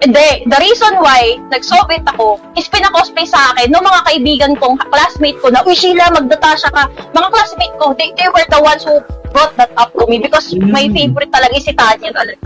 Hindi, 0.05 0.45
the 0.45 0.59
reason 0.59 1.01
why 1.01 1.41
nag-Soviet 1.49 2.05
ako 2.07 2.37
is 2.55 2.69
pinaka-cosplay 2.69 3.25
sa 3.25 3.51
akin 3.51 3.73
ng 3.73 3.81
mga 3.81 4.01
kaibigan 4.05 4.53
kong 4.55 4.77
classmate 4.85 5.41
ko 5.41 5.49
na, 5.49 5.65
Uy, 5.65 5.73
Sheila, 5.73 6.13
magdatasya 6.13 6.69
ka. 6.69 6.85
Mga 7.11 7.29
classmate 7.31 7.75
ko, 7.75 7.97
they, 7.97 8.13
they 8.15 8.29
were 8.29 8.45
the 8.47 8.61
ones 8.61 8.85
who 8.85 9.01
brought 9.33 9.57
that 9.57 9.73
up 9.75 9.89
to 9.93 10.05
me 10.05 10.21
because 10.21 10.53
my 10.55 10.85
favorite 10.89 11.33
talaga 11.33 11.57
is 11.57 11.65
si 11.65 11.73
Tanya 11.73 12.13
talaga. 12.13 12.37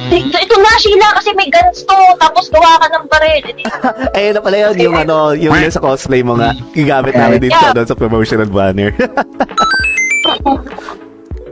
Ito, 0.00 0.36
ito 0.40 0.56
na, 0.56 0.72
Sheila, 0.74 1.12
kasi 1.12 1.36
may 1.36 1.52
guns 1.52 1.84
to, 1.84 1.98
tapos 2.16 2.48
gawa 2.48 2.80
ka 2.80 2.88
ng 2.88 3.04
baril. 3.06 3.44
Eh, 3.44 3.60
Ayun 4.16 4.32
na 4.32 4.40
pala 4.40 4.56
yun, 4.58 4.74
yung 4.80 4.96
ano, 4.96 5.16
yung, 5.36 5.52
yung 5.52 5.68
sa 5.70 5.84
cosplay 5.84 6.24
mo 6.24 6.32
nga, 6.34 6.56
gigamit 6.72 7.12
namin 7.12 7.44
dito 7.44 7.52
Yeah. 7.52 7.76
doon 7.76 7.84
sa 7.84 7.94
promotional 7.94 8.48
banner. 8.48 8.96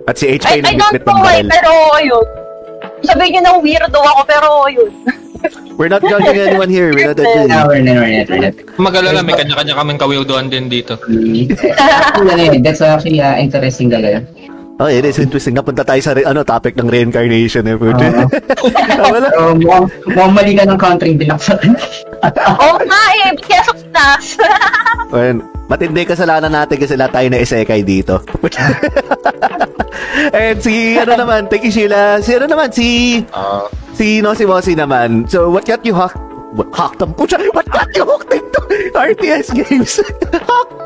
At 0.09 0.17
si 0.17 0.25
HK 0.31 0.47
I, 0.49 0.65
I 0.65 0.73
don't 0.73 0.81
nagbitbit 0.89 1.05
ng 1.05 1.13
know 1.13 1.21
why, 1.21 1.37
baril. 1.39 1.53
pero 1.53 1.71
ayun. 1.95 2.27
Sabihin 3.05 3.39
nyo 3.39 3.41
na 3.43 3.53
weirdo 3.63 3.99
ako, 4.01 4.21
pero 4.27 4.47
ayun. 4.67 4.93
We're 5.79 5.87
not 5.87 6.03
judging 6.03 6.35
anyone 6.35 6.67
here. 6.67 6.91
We're 6.91 7.15
not 7.15 7.23
judging. 7.23 7.55
No, 7.55 7.71
we're 7.71 7.87
not, 7.87 8.03
we're 8.03 8.11
not, 8.11 8.27
we're 8.27 8.43
not. 8.51 8.55
Magalala, 8.75 9.23
may 9.23 9.39
kanya-kanya 9.39 9.79
kaming 9.79 9.99
kawildoan 9.99 10.51
din 10.51 10.67
dito. 10.67 10.99
Actually, 10.99 11.47
ano 12.35 12.43
yun, 12.43 12.63
That's 12.67 12.83
actually 12.83 13.23
uh, 13.23 13.39
interesting 13.39 13.87
talaga. 13.87 14.27
Oh, 14.79 14.87
it 14.87 15.07
is 15.07 15.19
interesting. 15.19 15.55
Napunta 15.55 15.83
tayo 15.83 15.99
sa 16.03 16.15
re- 16.15 16.27
ano 16.27 16.43
topic 16.47 16.79
ng 16.79 16.87
reincarnation 16.87 17.67
eh. 17.67 17.75
Ah, 17.75 19.11
wala. 19.11 19.27
So, 19.35 19.55
mukhang, 19.59 19.87
mukhang 20.07 20.33
mali 20.35 20.53
ka 20.55 20.63
ng 20.67 20.79
country 20.79 21.15
binaksan. 21.19 21.59
Oo 22.25 22.77
nga 22.83 23.03
eh, 23.15 23.31
kaya 23.39 23.63
Pinas. 23.99 24.27
Well, 25.11 25.39
matindi 25.67 26.03
kasalanan 26.07 26.53
natin 26.53 26.77
kasi 26.79 26.95
lahat 26.95 27.13
tayo 27.15 27.29
na 27.31 27.43
isekay 27.43 27.83
dito. 27.83 28.23
And 30.35 30.59
si, 30.61 30.99
ano 30.99 31.15
naman, 31.15 31.47
thank 31.49 31.65
you 31.65 31.73
Sheila. 31.73 32.19
Si 32.23 32.35
ano 32.35 32.47
naman, 32.51 32.71
si, 32.75 33.21
Ah, 33.33 33.67
si 33.95 34.21
Nosy 34.23 34.45
Mossy 34.47 34.75
naman. 34.75 35.27
So, 35.31 35.51
what 35.51 35.67
got 35.67 35.83
you 35.87 35.95
hooked? 35.95 36.19
What, 36.55 36.71
hooked 36.75 36.99
them? 36.99 37.15
Pucha, 37.15 37.39
what 37.53 37.67
got 37.71 37.89
you 37.95 38.05
hooked 38.05 38.33
into 38.33 38.61
RTS 38.97 39.49
games? 39.55 40.01
Hooked. 40.33 40.79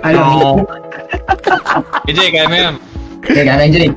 ano? 0.06 0.64
EJ, 2.08 2.18
kaya 2.34 2.46
mo 2.48 2.56
yan. 2.56 2.74
Teka, 3.20 3.52
nandiyan 3.58 3.84
eh. 3.90 3.92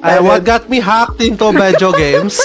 Ay, 0.00 0.16
what 0.24 0.40
got 0.48 0.64
me 0.72 0.80
hacked 0.80 1.20
into 1.20 1.52
Bejo 1.52 1.92
games? 1.92 2.40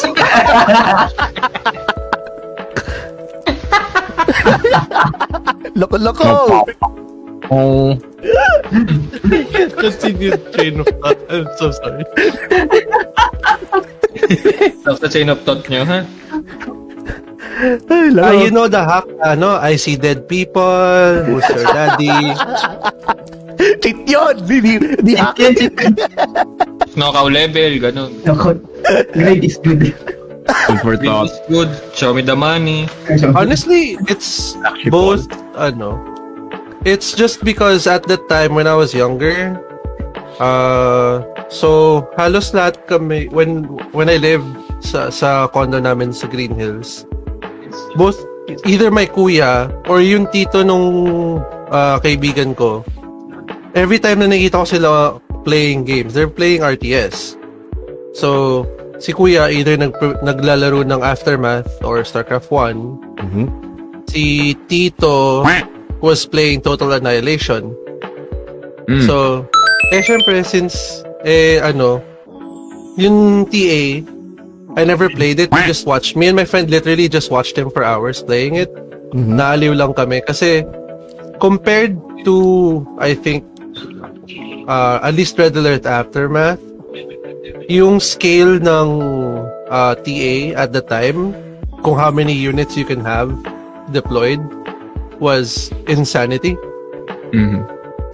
Loko-loko! 5.76 6.64
Oh. 7.52 7.94
Continue 9.78 10.34
train 10.54 10.80
of 10.82 10.88
thought. 11.02 11.20
I'm 11.30 11.46
so 11.58 11.72
sorry. 11.72 12.04
Off 14.88 15.00
the 15.00 15.10
chain 15.12 15.30
of 15.30 15.42
thought 15.44 15.70
nyo, 15.70 15.86
ha? 15.86 16.06
Ah, 17.88 18.36
you 18.36 18.52
know 18.52 18.68
the 18.68 18.84
hack, 18.84 19.08
ano, 19.24 19.56
I 19.56 19.78
see 19.80 19.96
dead 19.96 20.28
people, 20.28 21.24
who's 21.24 21.48
your 21.48 21.64
daddy? 21.72 22.12
Cheat 23.82 24.04
yun! 24.04 24.36
Di, 24.44 24.60
di, 24.60 24.74
di 25.00 25.14
Knockout 26.96 27.32
level, 27.32 27.80
ganun. 27.80 28.12
Ako, 28.28 28.60
grade 29.16 29.44
is 29.48 29.56
good. 29.60 29.96
Food 30.46 30.80
for 30.82 30.96
Green 31.02 31.10
thought. 31.10 31.30
is 31.30 31.40
good. 31.50 31.70
Show 31.96 32.14
me 32.14 32.22
the 32.22 32.36
money. 32.36 32.88
Honestly, 33.34 33.98
it's 34.06 34.54
both, 34.90 35.26
ano, 35.58 35.98
it's 36.86 37.14
just 37.14 37.44
because 37.44 37.88
at 37.88 38.04
the 38.04 38.18
time 38.30 38.54
when 38.54 38.68
I 38.68 38.76
was 38.76 38.94
younger, 38.94 39.58
uh, 40.40 41.26
so 41.50 42.06
halos 42.18 42.52
lahat 42.54 42.86
kami, 42.86 43.28
when, 43.30 43.66
when 43.92 44.10
I 44.10 44.18
lived 44.18 44.46
sa, 44.86 45.10
sa 45.10 45.48
condo 45.50 45.82
namin 45.82 46.14
sa 46.14 46.28
Green 46.28 46.54
Hills, 46.54 47.06
both, 47.98 48.22
either 48.66 48.92
my 48.92 49.10
kuya 49.10 49.74
or 49.90 50.02
yung 50.02 50.30
tito 50.30 50.62
nung 50.62 51.42
uh, 51.74 51.98
kaibigan 52.06 52.54
ko, 52.54 52.86
every 53.74 53.98
time 53.98 54.22
na 54.22 54.30
nakita 54.30 54.62
ko 54.62 54.66
sila 54.66 54.90
playing 55.42 55.86
games, 55.86 56.14
they're 56.14 56.30
playing 56.30 56.62
RTS. 56.62 57.38
So, 58.14 58.64
si 59.00 59.12
kuya 59.12 59.52
either 59.52 59.76
nag, 59.76 59.96
naglalaro 60.24 60.84
ng 60.86 61.02
Aftermath 61.02 61.70
or 61.84 62.02
StarCraft 62.04 62.50
1. 62.52 62.78
Mhm. 63.20 63.46
Si 64.10 64.56
Tito 64.68 65.44
was 66.00 66.24
playing 66.24 66.62
Total 66.62 67.02
Annihilation. 67.02 67.74
Mm. 68.86 69.04
So, 69.10 69.44
eh 69.92 70.02
syempre, 70.06 70.46
since, 70.46 71.02
eh, 71.26 71.58
ano, 71.60 72.00
yung 72.96 73.50
TA, 73.50 74.06
I 74.76 74.84
never 74.84 75.08
played 75.10 75.40
it. 75.40 75.50
We 75.52 75.64
just 75.66 75.88
watched. 75.88 76.20
Me 76.20 76.28
and 76.28 76.38
my 76.38 76.46
friend 76.46 76.68
literally 76.70 77.08
just 77.08 77.32
watched 77.32 77.58
him 77.58 77.72
for 77.72 77.82
hours 77.82 78.22
playing 78.22 78.60
it. 78.60 78.70
Mhm. 79.16 79.40
Naaliw 79.40 79.74
lang 79.74 79.96
kami. 79.96 80.20
Kasi, 80.22 80.68
compared 81.40 81.96
to, 82.28 82.36
I 83.00 83.16
think, 83.16 83.48
uh, 84.68 85.00
at 85.02 85.16
least 85.16 85.40
Red 85.40 85.56
Alert 85.56 85.88
Aftermath, 85.88 86.62
yung 87.68 88.00
scale 88.00 88.60
ng 88.62 88.90
uh, 89.70 89.94
TA 89.96 90.36
at 90.56 90.74
the 90.74 90.82
time, 90.82 91.34
kung 91.82 91.98
how 91.98 92.12
many 92.12 92.34
units 92.34 92.78
you 92.78 92.86
can 92.86 93.02
have 93.02 93.32
deployed, 93.92 94.42
was 95.20 95.72
insanity 95.88 96.58
Mhm. 97.32 97.64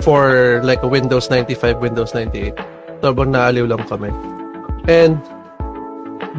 for 0.06 0.62
like 0.64 0.82
a 0.84 0.90
Windows 0.90 1.30
95, 1.30 1.82
Windows 1.82 2.14
98. 2.14 2.54
Sobrang 3.02 3.34
naaliw 3.34 3.66
lang 3.66 3.82
kami. 3.90 4.14
And 4.86 5.18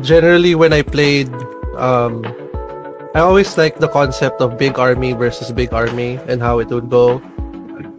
generally 0.02 0.54
when 0.54 0.72
I 0.72 0.82
played, 0.82 1.30
um, 1.76 2.22
I 3.14 3.20
always 3.20 3.58
like 3.58 3.78
the 3.78 3.88
concept 3.90 4.40
of 4.40 4.56
big 4.56 4.78
army 4.78 5.12
versus 5.12 5.52
big 5.52 5.74
army 5.74 6.18
and 6.30 6.40
how 6.40 6.58
it 6.58 6.70
would 6.70 6.88
go. 6.88 7.20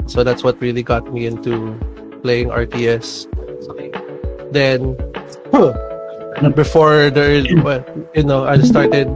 So 0.08 0.24
that's 0.24 0.44
what 0.44 0.60
really 0.60 0.84
got 0.84 1.12
me 1.14 1.28
into 1.28 1.76
playing 2.24 2.50
RTS. 2.50 3.28
Then, 4.54 4.96
before 6.54 7.10
the, 7.10 7.42
well, 7.66 7.82
you 8.14 8.24
know, 8.24 8.46
I 8.46 8.62
started, 8.62 9.10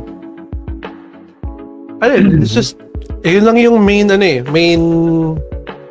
I 2.01 2.09
don't, 2.09 2.41
it's 2.41 2.53
just, 2.53 2.77
yun 3.23 3.45
lang 3.45 3.57
yung 3.57 3.85
main, 3.85 4.09
ano 4.09 4.25
eh, 4.25 4.41
main 4.49 4.81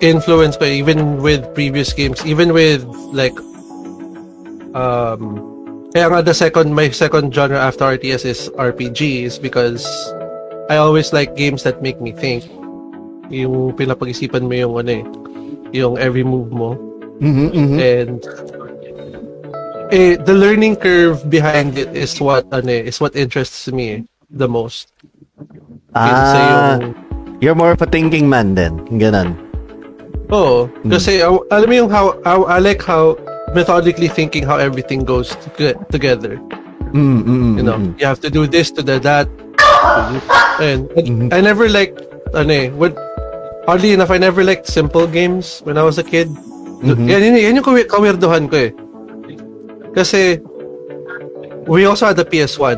influence 0.03 0.57
ko, 0.59 0.67
even 0.67 1.23
with 1.23 1.47
previous 1.55 1.93
games, 1.95 2.27
even 2.27 2.53
with, 2.53 2.83
like, 3.15 3.39
um, 4.75 5.39
kaya 5.95 6.11
nga 6.11 6.21
the 6.21 6.35
second, 6.35 6.75
my 6.75 6.91
second 6.91 7.33
genre 7.33 7.57
after 7.57 7.87
RTS 7.87 8.27
is 8.27 8.41
RPG 8.59 9.25
is 9.25 9.39
because 9.39 9.87
I 10.69 10.77
always 10.77 11.15
like 11.15 11.37
games 11.37 11.63
that 11.63 11.81
make 11.81 12.03
me 12.03 12.13
think. 12.13 12.45
Yung 13.31 13.73
pinapag-isipan 13.79 14.45
mo 14.45 14.55
yung 14.55 14.75
ano 14.77 14.91
eh, 14.91 15.05
yung 15.73 15.97
every 15.97 16.23
move 16.27 16.53
mo. 16.53 16.77
Mhm, 17.23 17.49
mhm. 17.55 17.79
And 17.81 18.21
eh, 19.91 20.17
the 20.17 20.35
learning 20.35 20.77
curve 20.77 21.29
behind 21.31 21.79
it 21.79 21.91
is 21.95 22.19
what 22.21 22.47
ano 22.53 22.71
eh, 22.71 22.89
is 22.89 23.01
what 23.01 23.15
interests 23.15 23.69
me 23.71 24.05
the 24.31 24.49
most. 24.49 24.91
Ah, 25.95 26.77
yung 26.81 26.95
you're 27.41 27.55
more 27.57 27.73
of 27.73 27.81
a 27.83 27.89
thinking 27.89 28.29
man 28.29 28.55
then. 28.55 28.81
Ganon. 29.01 29.37
Oo. 30.33 30.67
Hmm. 30.83 30.91
Kasi, 30.91 31.23
uh, 31.23 31.39
alam 31.55 31.67
mo 31.71 31.75
yung 31.87 31.91
how, 31.91 32.19
how, 32.27 32.45
I 32.51 32.59
like 32.59 32.83
how 32.83 33.15
methodically 33.55 34.09
thinking 34.09 34.43
how 34.43 34.57
everything 34.59 35.07
goes 35.07 35.37
to- 35.57 35.79
together. 35.89 36.37
Mm, 36.93 37.23
mm, 37.23 37.25
mm, 37.27 37.53
You 37.59 37.65
know, 37.65 37.79
mm. 37.79 37.95
you 38.01 38.07
have 38.07 38.21
to 38.27 38.31
do 38.31 38.47
this 38.47 38.71
to 38.75 38.83
do 38.83 38.99
that. 39.01 39.29
And, 40.59 40.89
and 40.99 41.07
Mhm. 41.07 41.29
I 41.31 41.41
never 41.41 41.69
liked, 41.69 42.03
ano 42.35 42.51
eh, 42.51 42.67
when, 42.75 42.97
oddly 43.71 43.93
enough, 43.95 44.11
I 44.11 44.19
never 44.19 44.43
liked 44.43 44.67
simple 44.67 45.07
games 45.07 45.61
when 45.63 45.79
I 45.79 45.85
was 45.87 45.99
a 45.99 46.07
kid. 46.07 46.27
Mhm. 46.83 47.07
Yan, 47.07 47.21
yan, 47.23 47.35
yan 47.39 47.57
yung 47.63 47.67
kawi- 47.67 47.87
kawirduhan 47.89 48.51
ko 48.51 48.57
eh. 48.67 48.71
Kasi, 49.97 50.45
we 51.65 51.89
also 51.89 52.05
had 52.05 52.21
the 52.21 52.29
PS1. 52.29 52.77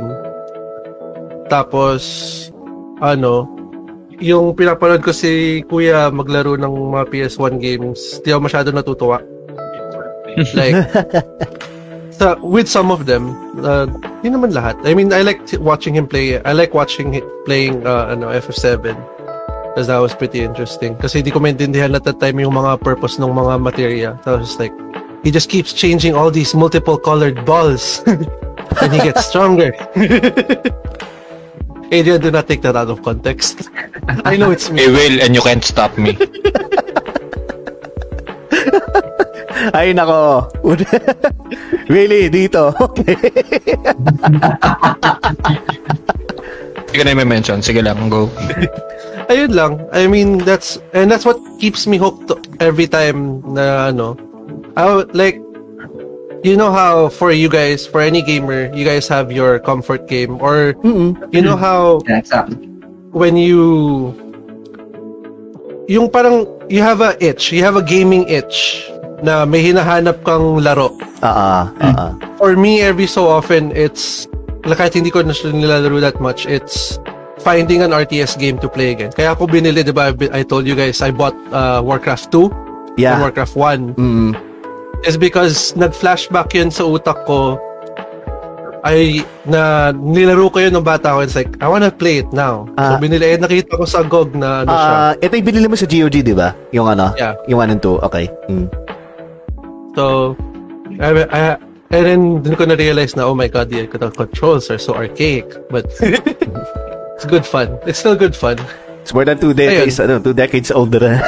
Tapos, 1.51 2.01
ano, 3.03 3.51
yung 4.23 4.55
pinapanood 4.55 5.03
ko 5.03 5.11
si 5.11 5.63
Kuya 5.67 6.15
maglaro 6.15 6.55
ng 6.55 6.95
mga 6.95 7.11
PS1 7.11 7.59
games, 7.59 8.23
di 8.23 8.31
ako 8.31 8.41
masyado 8.47 8.69
natutuwa. 8.71 9.19
like, 10.59 10.79
sa, 12.19 12.35
with 12.43 12.67
some 12.67 12.91
of 12.91 13.07
them, 13.07 13.35
uh, 13.63 13.87
hindi 14.23 14.35
naman 14.35 14.51
lahat. 14.51 14.75
I 14.83 14.95
mean, 14.95 15.15
I 15.15 15.23
like 15.23 15.43
watching 15.63 15.95
him 15.95 16.07
play. 16.07 16.43
I 16.43 16.53
like 16.53 16.75
watching 16.75 17.15
him 17.15 17.27
playing 17.47 17.87
uh, 17.87 18.11
ano, 18.11 18.35
FF7. 18.35 18.95
Because 19.75 19.87
that 19.87 20.03
was 20.03 20.15
pretty 20.15 20.43
interesting. 20.43 20.99
Kasi 20.99 21.23
hindi 21.23 21.31
ko 21.31 21.39
maintindihan 21.39 21.95
at 21.95 22.03
that 22.03 22.19
time 22.19 22.43
yung 22.43 22.59
mga 22.59 22.83
purpose 22.83 23.23
ng 23.23 23.31
mga 23.31 23.55
materia. 23.63 24.11
So 24.27 24.35
I 24.35 24.43
was 24.43 24.51
just 24.51 24.59
like, 24.59 24.75
he 25.23 25.31
just 25.31 25.49
keeps 25.51 25.73
changing 25.73 26.15
all 26.15 26.31
these 26.31 26.55
multiple 26.55 26.99
colored 26.99 27.45
balls. 27.45 28.03
and 28.83 28.93
he 28.93 28.99
gets 28.99 29.27
stronger. 29.27 29.73
Adrian, 31.91 32.21
do 32.21 32.31
not 32.31 32.47
take 32.47 32.63
that 32.63 32.77
out 32.77 32.91
of 32.91 33.03
context. 33.03 33.71
I 34.25 34.37
know 34.37 34.51
it's 34.51 34.71
me. 34.71 34.85
I 34.85 34.89
will 34.89 35.23
and 35.23 35.35
you 35.35 35.41
can't 35.41 35.65
stop 35.65 35.97
me. 35.97 36.17
Ay, 39.75 39.91
nako. 39.93 40.47
really, 41.91 42.31
dito. 42.31 42.71
Okay. 42.79 43.19
Hindi 46.89 46.97
ko 46.97 47.03
na 47.05 47.11
yung 47.13 47.29
mention. 47.29 47.59
Sige 47.61 47.83
lang, 47.83 48.09
go. 48.09 48.31
ayun 49.29 49.53
lang. 49.53 49.83
I 49.93 50.07
mean, 50.07 50.39
that's 50.41 50.79
and 50.95 51.11
that's 51.11 51.27
what 51.27 51.37
keeps 51.59 51.85
me 51.91 51.99
hooked 51.99 52.33
every 52.63 52.87
time 52.87 53.43
na 53.45 53.93
ano. 53.93 54.28
I 54.79 54.87
would- 54.87 55.11
like 55.13 55.43
you 56.47 56.55
know 56.55 56.71
how 56.71 57.11
for 57.11 57.35
you 57.35 57.51
guys, 57.51 57.83
for 57.83 57.99
any 58.01 58.23
gamer, 58.23 58.71
you 58.71 58.87
guys 58.87 59.11
have 59.11 59.35
your 59.35 59.59
comfort 59.59 60.07
game 60.07 60.39
or 60.39 60.79
you 61.35 61.43
know 61.43 61.59
how 61.59 61.99
Yeah, 62.07 62.23
exactly. 62.23 62.63
when 63.11 63.35
you 63.35 64.15
yung 65.91 66.07
parang 66.09 66.47
you 66.71 66.79
have 66.79 67.01
a 67.01 67.17
itch, 67.19 67.51
you 67.51 67.65
have 67.65 67.75
a 67.75 67.83
gaming 67.83 68.23
itch 68.29 68.87
na 69.25 69.43
may 69.43 69.65
hinahanap 69.65 70.23
kang 70.23 70.63
laro. 70.63 70.95
Ah, 71.27 71.67
ah, 71.83 71.91
ah. 71.99 72.11
For 72.39 72.55
me, 72.55 72.79
every 72.85 73.09
so 73.11 73.27
often, 73.27 73.75
it's 73.75 74.29
like, 74.63 74.79
kahit 74.79 74.95
hindi 74.95 75.11
ko 75.11 75.27
na 75.27 75.35
siya 75.35 75.51
nilalaro 75.51 75.99
that 75.99 76.23
much, 76.23 76.47
it's 76.47 77.01
finding 77.43 77.83
an 77.83 77.91
RTS 77.91 78.39
game 78.39 78.61
to 78.63 78.69
play 78.71 78.95
again. 78.95 79.11
Kaya 79.11 79.35
ako 79.35 79.51
binili, 79.51 79.83
di 79.83 79.91
ba, 79.91 80.15
I 80.31 80.47
told 80.47 80.69
you 80.71 80.79
guys, 80.79 81.03
I 81.03 81.11
bought 81.11 81.35
uh, 81.51 81.83
Warcraft 81.83 82.31
2 82.31 82.47
and 82.47 83.01
Yeah. 83.01 83.19
Warcraft 83.19 83.55
1 83.59 83.81
Mm. 83.99 84.31
Is 85.05 85.17
because 85.17 85.75
nag-flashback 85.77 86.55
yun 86.55 86.71
sa 86.71 86.85
utak 86.87 87.23
ko 87.27 87.59
ay 88.87 89.27
na 89.45 89.91
nilaro 89.91 90.51
ko 90.51 90.63
yun 90.63 90.73
nung 90.73 90.87
bata 90.87 91.15
ko. 91.15 91.21
It's 91.21 91.35
like, 91.35 91.51
I 91.61 91.67
wanna 91.67 91.91
play 91.91 92.23
it 92.23 92.31
now. 92.31 92.71
Ah. 92.79 92.95
so 92.95 93.03
binili, 93.03 93.35
eh, 93.35 93.39
nakita 93.39 93.75
ko 93.75 93.85
sa 93.85 94.07
GOG 94.07 94.39
na 94.39 94.63
ano 94.65 94.71
siya. 94.71 94.91
Ah, 94.95 95.13
ito 95.19 95.33
yung 95.35 95.49
binili 95.49 95.67
mo 95.67 95.77
sa 95.77 95.89
GOG, 95.89 96.15
di 96.23 96.35
ba? 96.35 96.55
Yung 96.71 96.87
ano? 96.87 97.13
Yeah. 97.19 97.35
Yung 97.51 97.59
1 97.59 97.75
and 97.75 97.83
2. 97.83 98.07
Okay. 98.07 98.27
Mm. 98.49 98.67
So, 99.99 100.35
I, 101.03 101.09
I, 101.27 101.41
and 101.91 102.05
then 102.07 102.21
dun 102.43 102.55
ko 102.55 102.65
na-realize 102.71 103.19
na, 103.19 103.27
oh 103.27 103.35
my 103.35 103.51
god, 103.51 103.71
the, 103.71 103.91
the 103.91 104.11
controls 104.15 104.71
are 104.71 104.79
so 104.79 104.95
archaic. 104.95 105.47
But 105.69 105.91
it's 107.19 107.27
good 107.27 107.45
fun. 107.45 107.75
It's 107.83 107.99
still 107.99 108.15
good 108.17 108.37
fun. 108.37 108.63
It's 109.03 109.13
more 109.13 109.25
than 109.25 109.41
two 109.41 109.55
decades, 109.55 109.99
ano, 109.99 110.21
two 110.21 110.37
decades 110.37 110.71
older. 110.71 111.19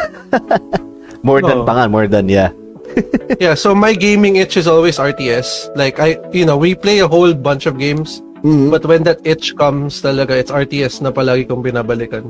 more 1.27 1.43
than 1.43 1.65
No. 1.65 1.67
pa 1.67 1.73
nga, 1.77 1.85
more 1.89 2.07
than, 2.07 2.29
yeah. 2.29 2.55
Yeah, 3.41 3.55
so 3.55 3.75
my 3.75 3.95
gaming 3.95 4.37
itch 4.37 4.57
is 4.57 4.67
always 4.69 4.99
RTS. 4.99 5.73
Like, 5.75 5.99
I, 5.99 6.19
you 6.33 6.45
know, 6.45 6.57
we 6.57 6.75
play 6.75 7.01
a 7.01 7.09
whole 7.09 7.33
bunch 7.33 7.65
of 7.65 7.79
games. 7.79 8.21
Mhm. 8.45 8.69
But 8.71 8.85
when 8.85 9.05
that 9.05 9.21
itch 9.25 9.57
comes 9.57 10.01
talaga, 10.01 10.33
it's 10.37 10.51
RTS 10.51 11.01
na 11.01 11.13
palagi 11.13 11.49
kong 11.49 11.61
binabalikan. 11.65 12.25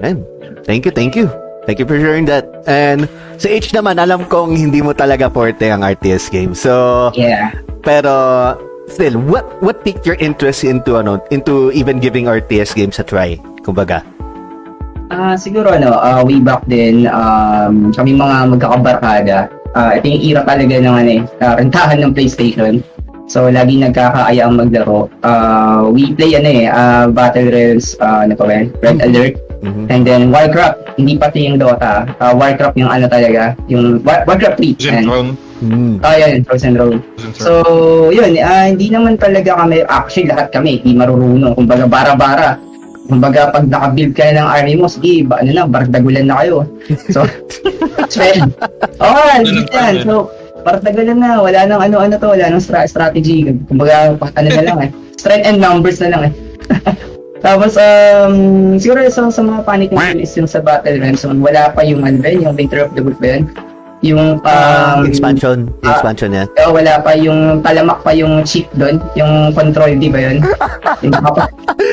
Man, 0.00 0.24
thank 0.64 0.86
you, 0.86 0.92
thank 0.94 1.14
you. 1.14 1.28
Thank 1.68 1.78
you 1.78 1.86
for 1.86 2.00
sharing 2.00 2.24
that. 2.26 2.48
And 2.64 3.04
sa 3.36 3.46
H 3.52 3.70
naman, 3.76 4.00
alam 4.00 4.24
kong 4.26 4.56
hindi 4.56 4.80
mo 4.80 4.96
talaga 4.96 5.28
forte 5.28 5.68
ang 5.68 5.84
RTS 5.84 6.32
game. 6.32 6.56
So, 6.56 7.12
Yeah. 7.14 7.52
pero 7.84 8.56
still, 8.88 9.20
what 9.28 9.44
what 9.60 9.84
piqued 9.84 10.08
your 10.08 10.16
interest 10.18 10.64
into 10.64 10.96
ano, 10.96 11.20
into 11.28 11.68
even 11.76 12.00
giving 12.00 12.26
RTS 12.26 12.72
games 12.72 12.96
a 12.98 13.04
try? 13.04 13.36
Kumbaga. 13.62 14.00
Ah, 15.10 15.34
siguro 15.34 15.74
ano, 15.74 15.90
ah, 15.92 16.22
way 16.22 16.38
back 16.38 16.62
then, 16.64 17.10
um, 17.10 17.90
kami 17.90 18.14
mga 18.14 18.46
magkakabarkada, 18.48 19.38
ah, 19.74 19.90
ito 19.92 20.06
yung 20.06 20.22
era 20.22 20.40
talaga 20.46 20.74
ng 20.78 20.96
ano 20.96 21.10
eh, 21.10 21.22
ah, 21.42 21.58
rentahan 21.58 21.98
ng 21.98 22.14
PlayStation. 22.14 22.78
So, 23.26 23.46
lagi 23.46 23.78
nagkakaaya 23.78 24.46
ang 24.46 24.58
maglaro. 24.58 25.10
Ah, 25.22 25.82
we 25.82 26.14
play 26.14 26.34
ano 26.34 26.50
eh, 26.50 26.66
ah, 26.66 27.10
Battle 27.10 27.50
Royals, 27.50 27.98
ah, 27.98 28.22
ano 28.22 28.38
pa 28.38 28.46
ba 28.46 28.52
yan? 28.54 28.66
Red 28.78 28.98
Alert. 29.02 29.34
Mhm. 29.60 29.84
And 29.92 30.02
then 30.02 30.22
Warcraft, 30.30 30.96
hindi 30.96 31.18
pati 31.18 31.50
yung 31.50 31.58
Dota. 31.58 32.06
Ah, 32.16 32.32
Warcraft 32.32 32.78
yung 32.78 32.88
ano 32.88 33.10
talaga, 33.10 33.58
yung 33.66 33.98
War- 34.06 34.22
Warcraft 34.24 34.62
3. 34.62 34.78
Zen 34.78 34.94
Ayan. 34.94 35.04
Throne. 35.04 35.30
Mm. 35.60 35.94
Ah, 36.00 36.16
yan, 36.16 36.40
Frozen. 36.40 36.72
Frozen 36.72 36.72
Throne. 36.72 36.98
So, 37.36 37.52
yun, 38.08 38.32
ah, 38.40 38.64
hindi 38.64 38.88
naman 38.88 39.20
talaga 39.20 39.58
kami, 39.58 39.84
actually 39.84 40.30
lahat 40.32 40.48
kami, 40.48 40.80
hindi 40.80 40.96
marurunong. 40.96 41.52
Kumbaga, 41.52 41.84
bara-bara. 41.84 42.56
Kumbaga, 43.10 43.50
pag 43.50 43.66
nakabuild 43.66 44.14
kayo 44.14 44.38
ng 44.38 44.48
army 44.48 44.74
mo, 44.78 44.86
sige, 44.86 45.26
ba, 45.26 45.42
ano 45.42 45.50
na, 45.50 45.66
bardagulan 45.66 46.30
na 46.30 46.38
kayo. 46.38 46.62
So. 47.10 47.26
Oo, 49.02 49.18
oh, 49.18 49.34
legit 49.42 49.68
yan. 49.74 49.94
So, 50.06 50.30
bardagulan 50.62 51.18
na, 51.18 51.42
wala 51.42 51.66
nang 51.66 51.82
ano-ano 51.82 52.14
to, 52.14 52.30
wala 52.30 52.46
nang 52.46 52.62
stra- 52.62 52.86
strategy. 52.86 53.50
Kumbaga, 53.66 54.14
ano 54.14 54.48
na 54.48 54.62
lang 54.62 54.78
eh. 54.86 54.90
Strength 55.20 55.46
and 55.50 55.58
numbers 55.58 55.98
na 55.98 56.08
lang 56.14 56.22
eh. 56.30 56.32
Tapos, 57.44 57.74
um, 57.74 58.76
siguro 58.76 59.00
sa, 59.10 59.26
sa 59.32 59.42
mga 59.42 59.60
panic 59.64 59.90
na 59.90 60.12
is 60.12 60.32
yung 60.36 60.46
sa 60.46 60.60
Battle 60.60 61.00
so, 61.16 61.32
wala 61.32 61.72
pa 61.72 61.80
yung 61.82 62.04
ano 62.04 62.20
ba 62.20 62.28
yun, 62.28 62.44
yung 62.44 62.54
Winter 62.54 62.84
of 62.84 62.92
the 62.92 63.00
Wolf 63.00 63.16
ba 63.16 63.40
yun? 63.40 63.48
Yung, 64.00 64.40
um, 64.40 64.98
expansion, 65.04 65.68
ah, 65.84 65.92
expansion 65.92 66.32
niya. 66.32 66.44
Oo, 66.64 66.72
wala 66.72 67.04
pa 67.04 67.12
yung 67.12 67.60
talamak 67.60 68.00
pa 68.00 68.16
yung 68.16 68.40
chip 68.48 68.64
doon, 68.72 68.96
yung 69.12 69.52
control, 69.52 69.92
di 69.92 70.08
ba 70.08 70.24
yun? 70.24 70.40
yung 71.04 71.14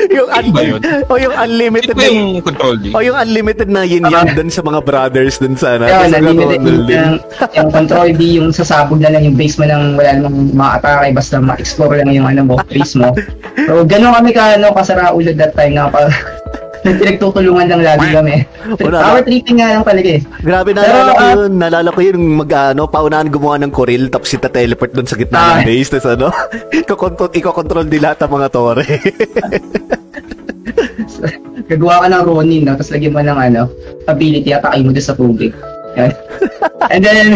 yung 0.08 0.28
un- 0.32 0.52
ba 0.56 0.62
yun? 0.64 0.80
o 1.04 1.20
yung 1.20 1.34
unlimited 1.36 1.92
Ito 1.92 2.00
na 2.00 2.08
yung 2.08 2.40
control 2.40 2.74
D. 2.80 2.84
o 2.96 3.04
yung 3.04 3.16
unlimited 3.16 3.68
na 3.68 3.84
yin 3.84 4.08
yang 4.08 4.32
dun 4.32 4.48
sa 4.48 4.64
mga 4.64 4.80
brothers 4.80 5.36
dun 5.36 5.52
sa 5.52 5.76
ano. 5.76 5.84
Sa 5.84 6.08
unlimited 6.08 6.60
Control 6.64 6.80
yung, 6.80 6.86
din. 6.88 6.96
yung, 6.96 7.16
yung 7.52 7.70
control 7.70 8.08
D, 8.16 8.20
yung 8.40 8.48
sasabog 8.56 9.00
na 9.04 9.12
lang 9.12 9.28
yung 9.28 9.36
base 9.36 9.60
mo 9.60 9.68
nang 9.68 9.92
wala 9.92 10.10
namang 10.16 10.36
ma-atake, 10.56 11.12
basta 11.12 11.36
ma-explore 11.36 12.00
lang 12.00 12.08
yung 12.08 12.24
ano 12.24 12.40
mo, 12.40 12.54
base 12.72 12.96
mo. 12.96 13.12
So, 13.68 13.84
ganun 13.84 14.16
kami 14.16 14.32
ka, 14.32 14.56
ano, 14.56 14.72
kasara 14.72 15.12
ulo 15.12 15.28
that 15.36 15.52
time 15.52 15.76
na 15.76 15.92
pa, 15.92 16.08
pinagtutulungan 16.82 17.66
lang 17.68 17.82
lagi 17.82 18.06
kami. 18.12 18.36
Wala. 18.78 18.98
Power 19.02 19.22
tripping 19.26 19.58
nga 19.58 19.74
lang 19.74 19.84
talaga 19.84 20.08
eh. 20.14 20.20
Grabe, 20.40 20.70
Pero, 20.72 20.82
naalala 20.82 21.10
ko 21.10 21.18
ah, 21.18 21.30
yun. 21.32 21.52
Naalala 21.58 21.88
ko 21.90 22.00
yun 22.02 22.18
mag, 22.38 22.50
ano, 22.52 22.82
paunahan 22.86 23.28
gumawa 23.28 23.56
ng 23.62 23.72
koril 23.74 24.08
tapos 24.08 24.30
ita 24.34 24.48
teleport 24.48 24.92
dun 24.94 25.06
sa 25.06 25.16
gitna 25.18 25.38
Ah. 25.38 25.48
ng 25.58 25.66
base. 25.66 25.88
Tapos 25.94 26.08
ano, 26.14 26.28
ikokontrol, 26.82 27.30
ikokontrol 27.34 27.86
din 27.86 28.02
lahat 28.02 28.22
ng 28.22 28.32
mga 28.32 28.48
tore. 28.50 28.84
Gagawa 31.68 32.04
ka 32.04 32.08
ng 32.08 32.24
Ronin, 32.24 32.62
no? 32.64 32.72
tapos 32.78 32.90
lagyan 32.94 33.12
mo 33.12 33.20
ng 33.20 33.38
ano, 33.38 33.62
ability, 34.08 34.56
atake 34.56 34.80
mo 34.80 34.90
sa 34.96 35.12
tubig. 35.12 35.52
Yan. 36.00 36.12
And 36.92 37.02
then, 37.04 37.30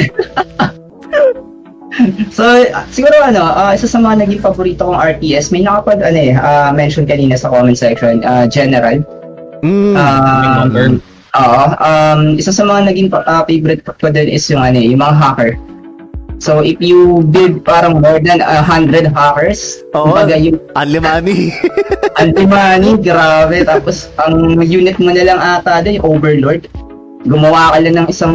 so, 2.32 2.44
siguro 2.88 3.12
ano, 3.20 3.44
ah, 3.44 3.76
isa 3.76 3.84
sa 3.84 4.00
mga 4.00 4.24
naging 4.24 4.40
paborito 4.40 4.88
kong 4.88 4.96
RTS, 4.96 5.52
may 5.52 5.60
nakapag, 5.60 6.00
ano 6.00 6.16
eh, 6.16 6.32
ah, 6.32 6.72
mention 6.72 7.04
kanina 7.04 7.36
sa 7.36 7.52
comment 7.52 7.76
section, 7.76 8.24
ah, 8.24 8.48
General. 8.48 9.04
Mm. 9.62 9.94
Um, 9.94 10.68
Number. 10.68 10.86
Oo, 11.32 11.62
um, 11.80 12.20
isa 12.36 12.52
sa 12.52 12.60
mga 12.60 12.92
naging 12.92 13.08
ah, 13.24 13.40
favorite 13.48 13.80
ko 13.88 14.12
din 14.12 14.28
is 14.28 14.44
yung 14.52 14.60
ano 14.60 14.76
yung 14.76 15.00
mga 15.00 15.16
hacker. 15.16 15.52
So, 16.42 16.58
if 16.58 16.82
you 16.82 17.22
build 17.30 17.62
parang 17.62 18.02
more 18.02 18.18
than 18.18 18.42
a 18.42 18.58
hundred 18.60 19.06
hackers, 19.14 19.86
Oo. 19.94 20.10
kumbaga 20.10 20.34
yung 20.34 20.58
Unlimani. 20.74 21.54
Antimani, 22.20 22.98
grabe. 22.98 23.62
Tapos, 23.62 24.10
ang 24.18 24.58
unit 24.58 24.98
mo 24.98 25.14
na 25.14 25.22
lang 25.22 25.38
ata 25.38 25.78
doon, 25.86 26.02
yung 26.02 26.06
Overlord. 26.18 26.66
Gumawa 27.22 27.78
ka 27.78 27.78
lang 27.78 27.94
ng 27.94 28.08
isang 28.10 28.34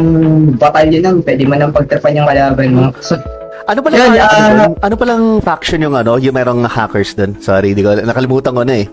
batalyon 0.56 1.04
nun, 1.04 1.16
pwede 1.20 1.44
mo 1.44 1.54
nang 1.60 1.68
pagtrapan 1.68 2.16
yung 2.16 2.28
kalaban 2.32 2.70
mo. 2.72 2.84
So, 3.04 3.20
ano 3.68 3.78
pala 3.84 3.94
Yan, 4.00 4.08
ano, 4.08 4.16
ah, 4.24 4.48
dun? 4.48 4.72
ano 4.80 4.94
palang 4.96 5.24
faction 5.44 5.84
yung 5.84 5.92
ano, 5.92 6.16
yung 6.16 6.32
merong 6.32 6.64
hackers 6.64 7.12
dun? 7.12 7.36
Sorry, 7.44 7.76
di 7.76 7.84
ko, 7.84 7.92
nakalimutan 7.92 8.56
ko 8.56 8.64
na 8.64 8.74
eh. 8.80 8.88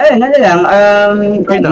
Ayun, 0.00 0.20
ano 0.22 0.36
lang, 0.38 0.60
um, 0.64 1.16
China. 1.44 1.70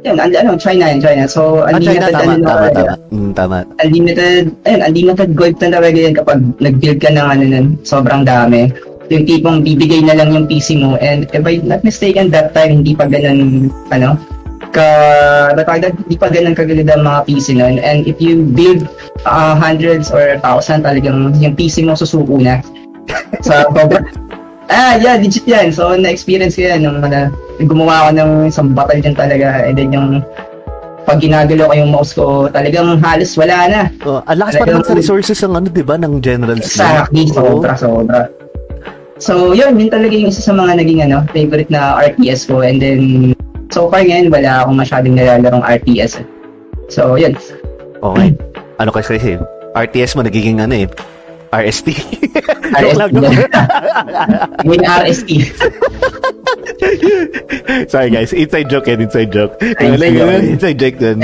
Yan, 0.00 0.16
and, 0.16 0.32
ano, 0.32 0.56
China 0.56 0.84
yan, 0.88 1.00
China. 1.00 1.24
So, 1.28 1.60
Ah, 1.68 1.76
China, 1.76 2.08
unlimited, 2.08 2.12
tama, 2.16 2.32
ano, 2.32 2.44
tama, 2.44 2.56
talaga. 2.56 2.80
tama. 2.80 2.94
Mm, 3.12 3.30
tama. 3.36 3.58
Unlimited, 3.84 4.44
ayun, 4.64 4.80
unlimited 4.88 5.30
gold 5.36 5.56
na 5.60 5.68
talaga 5.76 5.98
yan 6.00 6.14
kapag 6.16 6.38
nag-build 6.56 6.98
ka 6.98 7.10
ng 7.12 7.26
ano 7.28 7.42
nun, 7.44 7.66
sobrang 7.84 8.22
dami. 8.24 8.72
Yung 9.10 9.26
tipong 9.26 9.66
bibigay 9.66 10.06
na 10.06 10.14
lang 10.14 10.30
yung 10.30 10.46
PC 10.46 10.78
mo 10.78 10.94
and 11.02 11.26
if 11.34 11.42
I'm 11.42 11.66
not 11.66 11.82
mistaken 11.82 12.30
that 12.30 12.54
time 12.54 12.78
hindi 12.78 12.94
pa 12.94 13.10
ganun 13.10 13.66
ano 13.90 14.14
ka 14.70 14.86
natawag 15.58 15.98
hindi 16.06 16.14
pa 16.14 16.30
ganun 16.30 16.54
kaganda 16.54 16.94
ang 16.94 17.02
mga 17.02 17.20
PC 17.26 17.58
nun 17.58 17.82
and 17.82 18.06
if 18.06 18.22
you 18.22 18.46
build 18.54 18.86
uh, 19.26 19.58
hundreds 19.58 20.14
or 20.14 20.38
thousand 20.38 20.86
talagang 20.86 21.34
yung 21.42 21.58
PC 21.58 21.82
mo 21.82 21.98
susuko 21.98 22.38
na 22.38 22.62
sa 23.46 23.66
sobrang 23.74 24.06
Ah, 24.70 24.94
yeah, 25.02 25.18
legit 25.18 25.44
yan. 25.50 25.74
So, 25.74 25.98
na-experience 25.98 26.54
ko 26.54 26.62
yan. 26.70 26.86
Nung, 26.86 27.02
ano, 27.02 27.34
gumawa 27.58 28.06
ako 28.06 28.10
ng 28.16 28.30
isang 28.46 28.70
battalion 28.70 29.18
talaga. 29.18 29.66
And 29.66 29.74
then 29.74 29.90
yung 29.90 30.22
pag 31.10 31.18
ginagalaw 31.18 31.66
ko 31.66 31.74
yung 31.74 31.90
mouse 31.90 32.12
ko, 32.14 32.46
talagang 32.46 33.02
halos 33.02 33.34
wala 33.34 33.56
na. 33.66 33.80
Oh, 34.06 34.22
ang 34.30 34.38
lakas 34.38 34.62
pa 34.62 34.64
naman 34.70 34.86
sa 34.86 34.94
resources 34.94 35.42
ng 35.42 35.58
ano, 35.58 35.66
di 35.66 35.82
ba, 35.82 35.98
ng 35.98 36.22
generals. 36.22 36.70
Exactly, 36.70 37.26
Oo. 37.34 37.58
sobra, 37.58 37.74
sobra. 37.74 38.30
So, 39.18 39.52
yun, 39.52 39.76
yun 39.76 39.90
talaga 39.90 40.14
yung 40.14 40.30
isa 40.30 40.40
sa 40.40 40.54
mga 40.54 40.80
naging 40.80 41.00
ano, 41.10 41.26
favorite 41.34 41.68
na 41.68 41.98
RTS 41.98 42.46
ko. 42.46 42.62
And 42.62 42.78
then, 42.78 43.34
so 43.74 43.90
far 43.90 44.06
ngayon, 44.06 44.30
wala 44.30 44.64
akong 44.64 44.78
masyadong 44.78 45.18
nalalarong 45.18 45.66
RTS. 45.66 46.22
So, 46.88 47.18
yun. 47.18 47.34
Okay. 48.00 48.38
Ano 48.78 48.94
kasi, 48.94 49.18
RTS 49.74 50.16
mo 50.16 50.24
nagiging 50.24 50.62
ano 50.62 50.72
eh, 50.72 50.86
RST. 51.50 51.88
Joke 52.80 52.94
lang, 52.96 53.10
RST. 53.10 53.26
joke. 53.26 53.54
Yung 54.66 54.84
RST. 54.86 55.30
Sorry 57.90 58.08
guys, 58.10 58.32
inside 58.32 58.70
joke 58.70 58.86
yan, 58.86 59.00
inside 59.04 59.30
joke. 59.34 59.58
Inside 59.60 59.90
Wala 59.90 60.06
yun, 60.06 60.16
joke. 60.16 60.44
inside 60.56 60.78
joke 60.78 60.96
dun. 60.98 61.18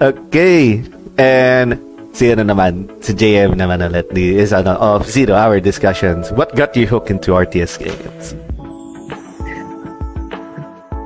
okay. 0.00 0.80
And 1.18 1.76
si 2.14 2.30
ano 2.32 2.46
naman, 2.46 2.88
si 3.02 3.12
JM 3.12 3.58
naman 3.58 3.82
ulit, 3.84 4.08
the, 4.14 4.38
is 4.38 4.52
ano, 4.52 4.76
of 4.78 5.04
Zero 5.08 5.34
Hour 5.34 5.60
Discussions. 5.60 6.30
What 6.32 6.54
got 6.54 6.76
you 6.76 6.86
hooked 6.86 7.10
into 7.10 7.32
RTS 7.32 7.82
games? 7.82 8.36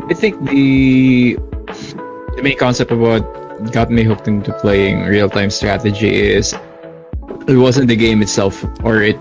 I 0.07 0.15
think 0.15 0.39
the 0.47 1.35
the 2.37 2.43
main 2.43 2.57
concept 2.59 2.93
of 2.95 3.01
what 3.01 3.25
got 3.73 3.91
me 3.91 4.05
hooked 4.05 4.29
into 4.29 4.53
playing 4.63 5.03
real 5.09 5.27
time 5.29 5.51
strategy 5.51 6.13
is 6.31 6.55
it 7.49 7.57
wasn't 7.57 7.89
the 7.89 7.97
game 7.97 8.23
itself 8.23 8.65
or 8.83 9.03
it 9.03 9.19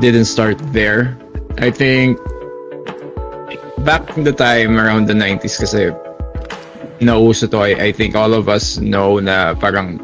didn't 0.00 0.26
start 0.26 0.58
there. 0.72 1.16
I 1.58 1.70
think 1.70 2.18
back 3.84 4.16
in 4.16 4.24
the 4.24 4.32
time 4.32 4.78
around 4.78 5.06
the 5.06 5.14
90s 5.14 5.60
kasi 5.60 5.92
nauso 7.04 7.50
to 7.50 7.58
I, 7.58 7.90
I 7.90 7.92
think 7.92 8.14
all 8.16 8.32
of 8.32 8.48
us 8.48 8.78
know 8.78 9.18
na 9.20 9.54
parang 9.54 10.00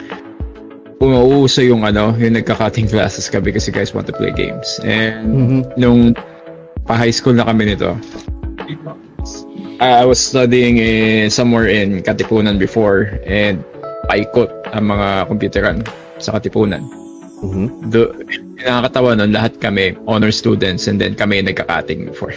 umuuso 1.01 1.65
yung 1.65 1.87
ano 1.89 2.13
yung 2.21 2.37
nagka-cutting 2.37 2.91
classes 2.93 3.31
ka 3.33 3.41
because 3.41 3.65
you 3.65 3.73
guys 3.73 3.95
want 3.97 4.07
to 4.07 4.13
play 4.13 4.31
games 4.31 4.79
and 4.85 5.25
Mhm. 5.25 5.61
nung 5.81 6.01
pa 6.85 6.93
high 6.93 7.15
school 7.15 7.33
na 7.33 7.49
kami 7.49 7.73
nito 7.73 7.97
I 9.81 10.05
was 10.05 10.21
studying 10.21 10.77
in 10.77 11.33
somewhere 11.33 11.65
in 11.65 12.05
Katipunan 12.05 12.61
before 12.61 13.17
and 13.25 13.65
paikot 14.13 14.53
ang 14.77 14.93
mga 14.93 15.25
computeran 15.25 15.89
sa 16.21 16.37
Katipunan. 16.37 16.85
Mhm. 17.41 17.89
Do, 17.89 18.13
nakakatawa 18.61 19.17
nun, 19.17 19.33
lahat 19.33 19.57
kami 19.61 19.97
honor 20.05 20.29
students 20.29 20.85
and 20.87 21.01
then 21.01 21.17
kami 21.17 21.41
nagka-cutting 21.41 22.13
before. 22.13 22.37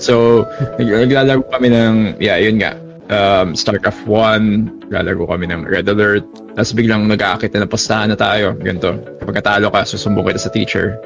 So, 0.00 0.44
nag- 0.80 1.08
naglalaro 1.08 1.44
kami 1.52 1.68
ng, 1.68 1.94
yeah, 2.18 2.40
yun 2.40 2.56
nga, 2.56 2.80
um, 3.12 3.52
StarCraft 3.52 4.08
1, 4.08 4.88
naglalaro 4.88 5.28
kami 5.28 5.44
ng 5.52 5.68
Red 5.68 5.88
Alert, 5.92 6.24
tapos 6.56 6.72
biglang 6.72 7.04
nag-aakit 7.04 7.52
na 7.52 7.68
pastahan 7.68 8.08
na 8.08 8.16
tayo, 8.16 8.56
ganito. 8.56 8.96
Kapag 9.20 9.44
katalo 9.44 9.68
ka, 9.68 9.84
susumbong 9.84 10.32
kita 10.32 10.40
sa 10.40 10.50
teacher, 10.50 10.96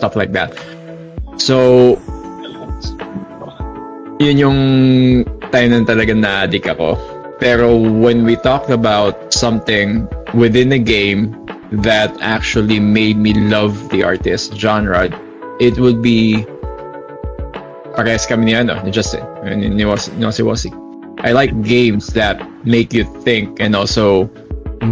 stuff 0.00 0.16
like 0.16 0.32
that. 0.32 0.56
So, 1.36 2.00
yun 4.22 4.36
yung 4.38 4.58
time 5.50 5.68
na 5.74 5.84
talagang 5.84 6.22
na-addict 6.24 6.70
ako. 6.72 6.96
Pero 7.42 7.74
when 7.74 8.22
we 8.22 8.38
talk 8.38 8.70
about 8.70 9.34
something 9.34 10.06
within 10.30 10.70
a 10.70 10.78
game 10.78 11.34
that 11.72 12.12
actually 12.20 12.80
made 12.80 13.16
me 13.16 13.32
love 13.32 13.88
the 13.88 14.04
artist 14.04 14.54
genre, 14.54 15.08
it 15.60 15.78
would 15.78 16.02
be 16.02 16.44
parehas 17.96 18.28
kami 18.28 18.52
ni 18.52 18.54
ano, 18.54 18.80
ni 18.82 18.90
Justin, 18.90 19.24
ni, 19.44 19.68
ni, 19.68 19.84
Was- 19.84 20.12
ni 20.12 20.24
Wasi 20.24 20.42
Wasi. 20.44 20.70
I 21.24 21.32
like 21.32 21.52
games 21.62 22.08
that 22.18 22.40
make 22.64 22.92
you 22.92 23.04
think 23.22 23.60
and 23.60 23.76
also 23.76 24.26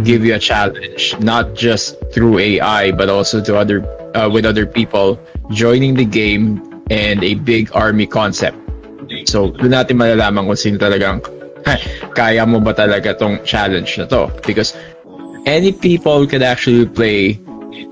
give 0.03 0.23
you 0.23 0.35
a 0.35 0.39
challenge, 0.39 1.17
not 1.19 1.53
just 1.53 1.97
through 2.13 2.39
AI, 2.39 2.91
but 2.91 3.09
also 3.09 3.41
to 3.43 3.57
other 3.57 3.83
uh, 4.15 4.29
with 4.31 4.45
other 4.45 4.65
people, 4.65 5.19
joining 5.51 5.93
the 5.95 6.05
game, 6.05 6.61
and 6.89 7.23
a 7.23 7.35
big 7.35 7.69
army 7.75 8.07
concept. 8.07 8.55
So, 9.27 9.51
doon 9.51 9.75
natin 9.75 9.99
malalaman 9.99 10.47
kung 10.47 10.55
sino 10.55 10.79
talagang 10.79 11.19
kaya 12.17 12.47
mo 12.47 12.63
ba 12.63 12.71
talaga 12.71 13.11
tong 13.17 13.43
challenge 13.43 13.99
na 13.99 14.07
to. 14.07 14.31
Because 14.47 14.71
any 15.45 15.71
people 15.71 16.27
can 16.27 16.41
actually 16.43 16.85
play 16.85 17.39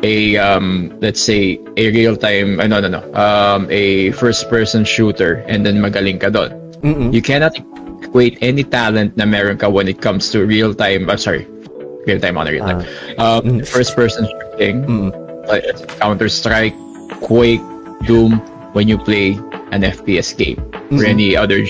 a 0.04 0.38
um 0.38 0.94
let's 1.02 1.20
say 1.22 1.60
a 1.78 1.92
real 1.92 2.16
time 2.16 2.60
uh, 2.60 2.68
no 2.68 2.80
no 2.80 2.88
no 2.88 3.02
um 3.16 3.68
a 3.70 4.12
first 4.16 4.50
person 4.50 4.84
shooter 4.84 5.44
and 5.48 5.66
then 5.66 5.78
magaling 5.82 6.20
ka 6.20 6.30
doon. 6.30 6.52
Mm-mm. 6.80 7.12
You 7.12 7.22
cannot 7.22 7.58
equate 8.04 8.40
any 8.40 8.64
talent 8.64 9.18
na 9.20 9.26
meron 9.28 9.58
ka 9.60 9.68
when 9.68 9.88
it 9.92 10.00
comes 10.00 10.32
to 10.32 10.46
real 10.46 10.72
time 10.74 11.10
I'm 11.10 11.20
sorry 11.20 11.44
real 12.08 12.20
time 12.20 12.38
on 12.40 12.48
real 12.48 12.64
time 12.64 12.82
um, 13.20 13.60
first 13.68 13.96
person 13.96 14.24
shooting 14.28 14.88
Mm. 14.88 15.10
like 15.48 15.66
Counter 16.00 16.28
Strike 16.30 16.76
Quake 17.24 17.64
Doom 18.08 18.40
when 18.72 18.88
you 18.88 18.98
play 18.98 19.36
an 19.76 19.84
FPS 19.84 20.32
game 20.36 20.60
or 20.96 21.04
any 21.04 21.36
other 21.36 21.64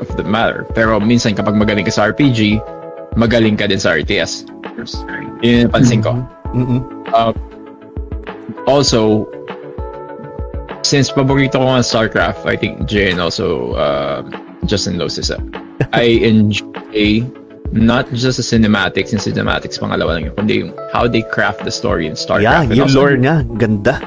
of 0.00 0.08
the 0.16 0.24
matter 0.24 0.64
pero 0.72 0.96
minsan 1.00 1.36
kapag 1.36 1.52
magaling 1.56 1.84
ka 1.84 1.92
sa 1.92 2.08
RPG 2.08 2.58
magaling 3.20 3.56
ka 3.60 3.68
din 3.68 3.76
sa 3.80 3.92
RTS 3.96 4.48
yun 5.42 5.62
yung 5.62 5.62
napansin 5.70 6.00
ko 6.02 6.12
Mm-mm. 6.54 6.86
Um, 7.10 7.34
also, 8.70 9.26
since 10.86 11.10
paborito 11.10 11.58
ko 11.58 11.66
ang 11.66 11.82
StarCraft, 11.82 12.46
I 12.46 12.54
think 12.54 12.86
Jay 12.86 13.10
and 13.10 13.18
also 13.18 13.74
um 13.74 14.30
Justin 14.70 14.94
knows 14.96 15.18
this 15.18 15.34
up. 15.34 15.42
I 15.92 16.22
enjoy 16.22 17.26
not 17.74 18.06
just 18.14 18.38
the 18.38 18.46
cinematics 18.46 19.10
and 19.10 19.18
cinematics 19.18 19.82
pangalawa 19.82 20.14
lang 20.14 20.30
yun, 20.30 20.34
kundi 20.38 20.54
yung 20.62 20.70
how 20.94 21.10
they 21.10 21.26
craft 21.26 21.66
the 21.66 21.74
story 21.74 22.06
in 22.06 22.14
StarCraft. 22.14 22.46
Yeah, 22.46 22.62
and 22.62 22.76
yung 22.78 22.86
also- 22.86 23.02
lore 23.02 23.18
niya, 23.18 23.42
ganda. 23.58 23.98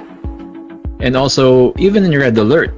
And 1.03 1.13
also, 1.13 1.75
even 1.77 2.01
in 2.07 2.15
Red 2.17 2.39
Alert, 2.39 2.73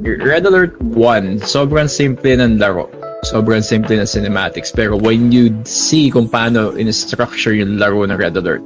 Red 0.00 0.46
Alert 0.46 0.80
1, 0.80 1.44
sobrang 1.44 1.90
simple 1.90 2.32
ng 2.32 2.56
laro. 2.56 2.88
Sobrang 3.24 3.60
simple 3.60 4.00
ng 4.00 4.08
cinematics. 4.08 4.72
Pero 4.72 4.96
when 4.96 5.32
you 5.32 5.52
see 5.68 6.08
kung 6.08 6.28
paano 6.28 6.72
in-structure 6.72 7.52
yung 7.52 7.76
laro 7.76 8.04
ng 8.04 8.16
Red 8.16 8.36
Alert, 8.36 8.64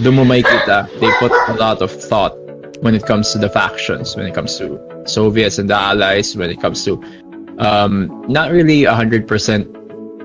doon 0.00 0.14
mo 0.16 0.24
makikita, 0.24 0.88
they 0.98 1.10
put 1.20 1.32
a 1.52 1.54
lot 1.60 1.84
of 1.84 1.92
thought 1.92 2.32
when 2.80 2.94
it 2.94 3.04
comes 3.04 3.30
to 3.32 3.38
the 3.38 3.48
factions, 3.48 4.16
when 4.16 4.26
it 4.26 4.34
comes 4.34 4.56
to 4.58 4.80
Soviets 5.04 5.58
and 5.58 5.68
the 5.68 5.76
Allies, 5.76 6.34
when 6.36 6.50
it 6.50 6.60
comes 6.60 6.84
to 6.84 6.98
um, 7.58 8.08
not 8.28 8.50
really 8.50 8.82
100% 8.82 9.28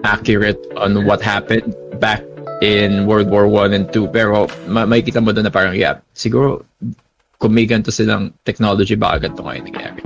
accurate 0.03 0.59
on 0.77 1.05
what 1.05 1.21
happened 1.21 1.75
back 1.99 2.23
in 2.61 3.05
World 3.05 3.29
War 3.29 3.47
One 3.47 3.73
and 3.73 3.91
Two. 3.91 4.07
Pero 4.07 4.47
ma- 4.65 4.87
makikita 4.87 5.21
mo 5.21 5.31
doon 5.35 5.45
na 5.45 5.53
parang, 5.53 5.75
yeah, 5.75 5.99
siguro 6.15 6.65
kung 7.37 7.53
may 7.53 7.69
ganito 7.69 7.93
silang 7.93 8.33
technology, 8.41 8.97
baka 8.97 9.29
ganito 9.29 9.45
ngayon 9.45 9.63
nangyari. 9.69 10.01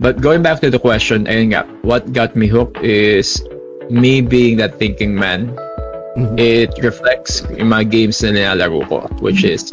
But 0.00 0.20
going 0.20 0.42
back 0.42 0.60
to 0.60 0.70
the 0.70 0.78
question, 0.78 1.26
ayun 1.26 1.54
nga, 1.54 1.62
what 1.82 2.12
got 2.12 2.36
me 2.36 2.46
hooked 2.46 2.82
is 2.82 3.42
me 3.90 4.20
being 4.20 4.58
that 4.58 4.78
thinking 4.78 5.14
man. 5.14 5.54
Mm-hmm. 6.14 6.38
It 6.38 6.78
reflects 6.82 7.42
yung 7.58 7.74
mga 7.74 7.90
games 7.90 8.22
na 8.22 8.30
nilalaro 8.30 8.86
ko, 8.86 8.98
which 9.18 9.42
mm-hmm. 9.42 9.58
is 9.58 9.72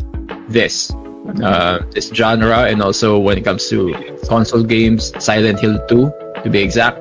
this. 0.49 0.91
Uh, 1.32 1.80
this 1.93 2.09
genre 2.11 2.65
and 2.67 2.82
also 2.82 3.15
when 3.15 3.38
it 3.38 3.45
comes 3.45 3.69
to 3.69 3.93
console 4.28 4.63
games, 4.63 5.13
Silent 5.24 5.59
Hill 5.59 5.80
2, 5.88 6.43
to 6.43 6.49
be 6.49 6.59
exact. 6.59 6.99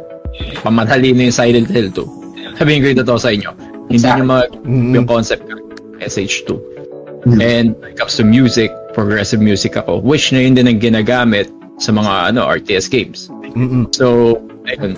Pamadali 0.61 1.17
na 1.17 1.33
yung 1.33 1.35
Silent 1.35 1.69
Hill 1.69 1.91
2. 1.91 2.57
Sabihin 2.61 2.85
ko 2.85 3.03
to 3.03 3.17
sa 3.17 3.33
inyo. 3.33 3.51
Hindi 3.89 4.07
nyo 4.07 4.25
mag 4.25 4.53
mm-hmm. 4.53 4.93
yung 4.95 5.07
concept 5.09 5.49
ka, 5.49 5.57
SH2. 6.05 6.49
And 7.27 7.77
when 7.77 7.91
it 7.91 7.97
comes 7.97 8.17
to 8.17 8.25
music, 8.25 8.71
progressive 8.93 9.41
music 9.41 9.77
ako, 9.77 10.01
which 10.01 10.33
na 10.33 10.45
yun 10.45 10.55
din 10.57 10.69
ang 10.69 10.81
ginagamit 10.81 11.51
sa 11.81 11.91
mga 11.91 12.37
ano 12.37 12.45
RTS 12.45 12.93
games. 12.93 13.33
Mm-mm. 13.57 13.89
So, 13.97 14.37
ayun. 14.69 14.95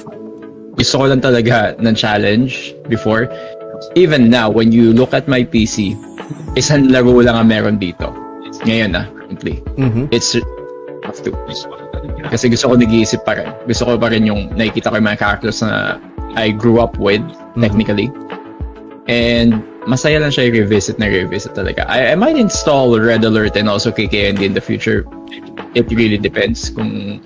Gusto 0.74 0.94
ko 0.98 1.04
lang 1.08 1.22
talaga 1.22 1.78
ng 1.78 1.94
challenge 1.94 2.74
before. 2.90 3.30
Even 3.94 4.28
now, 4.28 4.50
when 4.50 4.74
you 4.74 4.90
look 4.90 5.14
at 5.14 5.30
my 5.30 5.46
PC, 5.46 5.94
isang 6.58 6.90
laro 6.90 7.22
lang 7.22 7.38
ang 7.38 7.48
meron 7.48 7.76
dito. 7.78 8.10
Ngayon 8.66 8.90
na, 8.94 9.06
currently. 9.08 9.62
Mhm. 9.78 10.10
It's 10.10 10.36
have 11.02 11.18
to. 11.22 11.34
Kasi 12.30 12.50
gusto 12.50 12.70
ko 12.70 12.74
nag-iisip 12.78 13.26
pa 13.26 13.38
rin. 13.38 13.50
Gusto 13.66 13.86
ko 13.86 13.98
pa 13.98 14.10
rin 14.10 14.26
yung 14.26 14.54
nakikita 14.54 14.90
ko 14.90 14.98
yung 14.98 15.08
mga 15.08 15.20
characters 15.20 15.62
na 15.62 15.98
I 16.38 16.54
grew 16.54 16.80
up 16.80 16.96
with, 16.96 17.22
technically. 17.58 18.08
And 19.10 19.60
masaya 19.86 20.20
lang 20.20 20.30
siya 20.30 20.48
i-revisit 20.48 20.98
na 20.98 21.06
revisit 21.06 21.54
talaga. 21.54 21.84
I, 21.88 22.12
I 22.12 22.14
might 22.14 22.36
install 22.36 22.94
Red 22.98 23.24
Alert 23.24 23.56
and 23.56 23.68
also 23.68 23.90
KKND 23.90 24.42
in 24.42 24.54
the 24.54 24.60
future. 24.60 25.04
It 25.74 25.90
really 25.90 26.18
depends 26.18 26.70
kung 26.70 27.20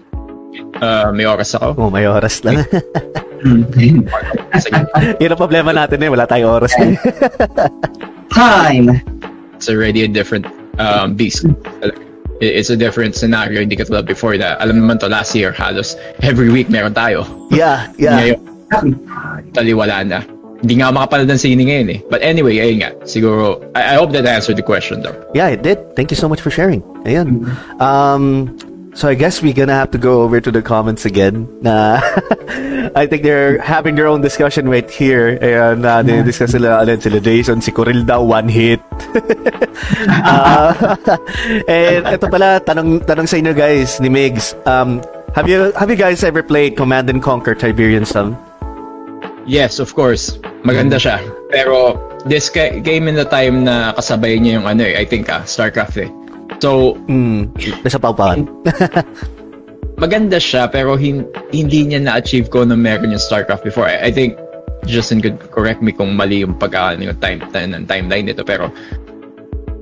uh, 0.80 1.10
may 1.12 1.24
oras 1.24 1.54
ako. 1.54 1.74
Oh, 1.76 1.90
may 1.90 2.04
oras 2.08 2.40
lang. 2.44 2.64
Yun 5.20 5.30
ang 5.30 5.40
problema 5.40 5.70
natin 5.76 6.00
eh, 6.02 6.08
wala 6.08 6.24
tayong 6.24 6.50
oras 6.50 6.72
na. 6.80 6.96
Time. 8.32 9.00
it's 9.56 9.68
already 9.68 10.04
a 10.04 10.08
different 10.08 10.46
um, 10.78 11.14
beast. 11.14 11.44
It- 11.82 12.04
It's 12.36 12.68
a 12.68 12.76
different 12.76 13.16
scenario. 13.16 13.64
Hindi 13.64 13.80
katulad 13.80 14.04
before 14.04 14.36
na, 14.36 14.60
alam 14.60 14.76
naman 14.84 15.00
to, 15.00 15.08
last 15.08 15.32
year, 15.32 15.56
halos 15.56 15.96
every 16.20 16.52
week 16.52 16.68
meron 16.68 16.92
tayo. 16.92 17.24
yeah, 17.48 17.88
yeah. 17.96 18.36
Ngayon, 18.36 18.92
tali 19.56 19.72
wala 19.72 20.04
na. 20.04 20.20
Hindi 20.62 20.80
nga 20.80 20.88
makapanood 20.92 21.28
ng 21.28 21.40
sine 21.40 21.62
ngayon 21.68 21.88
eh. 21.92 21.98
But 22.08 22.22
anyway, 22.22 22.56
ayun 22.56 22.80
nga. 22.80 22.90
Siguro, 23.04 23.60
I, 23.76 23.92
I 23.92 23.94
hope 24.00 24.12
that 24.16 24.24
answered 24.24 24.56
the 24.56 24.64
question 24.64 25.02
though. 25.04 25.16
Yeah, 25.34 25.52
it 25.52 25.62
did. 25.62 25.96
Thank 25.96 26.10
you 26.10 26.16
so 26.16 26.28
much 26.28 26.40
for 26.40 26.50
sharing. 26.50 26.80
Ayan. 27.04 27.44
Um, 27.80 28.56
so 28.96 29.08
I 29.08 29.14
guess 29.14 29.44
we're 29.44 29.52
gonna 29.52 29.76
have 29.76 29.92
to 29.92 30.00
go 30.00 30.24
over 30.24 30.40
to 30.40 30.50
the 30.50 30.62
comments 30.64 31.04
again. 31.04 31.44
Na 31.60 32.00
I 32.96 33.04
think 33.04 33.22
they're 33.22 33.60
having 33.60 33.94
their 33.94 34.08
own 34.08 34.24
discussion 34.24 34.68
right 34.68 34.88
here. 34.88 35.36
Ayan, 35.44 35.84
na 35.84 36.00
discuss 36.24 36.56
sila, 36.56 36.80
alin 36.80 37.00
sila 37.04 37.20
Jason, 37.20 37.60
si 37.60 37.70
Coril 37.70 38.04
daw, 38.04 38.24
one 38.24 38.48
hit. 38.48 38.80
Ah, 40.08 40.72
and 41.68 42.08
ito 42.08 42.26
pala, 42.32 42.64
tanong, 42.64 43.04
tanong 43.04 43.28
sa 43.28 43.36
inyo 43.36 43.52
guys, 43.52 44.00
ni 44.00 44.08
Migs. 44.08 44.56
Um, 44.64 45.04
have 45.36 45.52
you 45.52 45.68
have 45.76 45.92
you 45.92 46.00
guys 46.00 46.24
ever 46.24 46.40
played 46.40 46.80
Command 46.80 47.12
and 47.12 47.20
Conquer 47.20 47.52
Tiberian 47.52 48.08
Sun? 48.08 48.40
Yes, 49.46 49.78
of 49.78 49.94
course. 49.94 50.36
Maganda 50.66 50.98
siya. 50.98 51.22
Pero, 51.48 51.94
this 52.26 52.50
ga- 52.50 52.82
game 52.82 53.06
in 53.06 53.14
the 53.14 53.24
time 53.24 53.62
na 53.62 53.94
kasabay 53.94 54.42
niya 54.42 54.58
yung 54.58 54.66
ano 54.66 54.82
eh, 54.82 54.98
I 54.98 55.06
think 55.06 55.30
ah, 55.30 55.46
StarCraft 55.46 55.96
eh. 56.02 56.10
So, 56.58 56.98
Hmm, 57.06 57.54
nasa 57.86 58.02
paupahan. 58.02 58.50
maganda 59.96 60.36
siya 60.36 60.68
pero 60.68 60.92
hin- 60.96 61.24
hindi 61.50 61.88
niya 61.88 62.04
na-achieve 62.04 62.52
ko 62.52 62.64
na 62.68 62.76
meron 62.76 63.12
yung 63.14 63.22
StarCraft 63.22 63.64
before. 63.64 63.88
I, 63.88 64.08
I 64.08 64.10
think 64.12 64.36
Justin 64.84 65.24
could 65.24 65.40
correct 65.50 65.80
me 65.80 65.90
kung 65.90 66.14
mali 66.14 66.44
yung 66.44 66.54
pagka 66.60 66.94
yung 66.94 67.16
time, 67.18 67.40
time 67.50 67.72
ng 67.74 67.86
timeline 67.88 68.28
nito 68.28 68.44
pero 68.44 68.70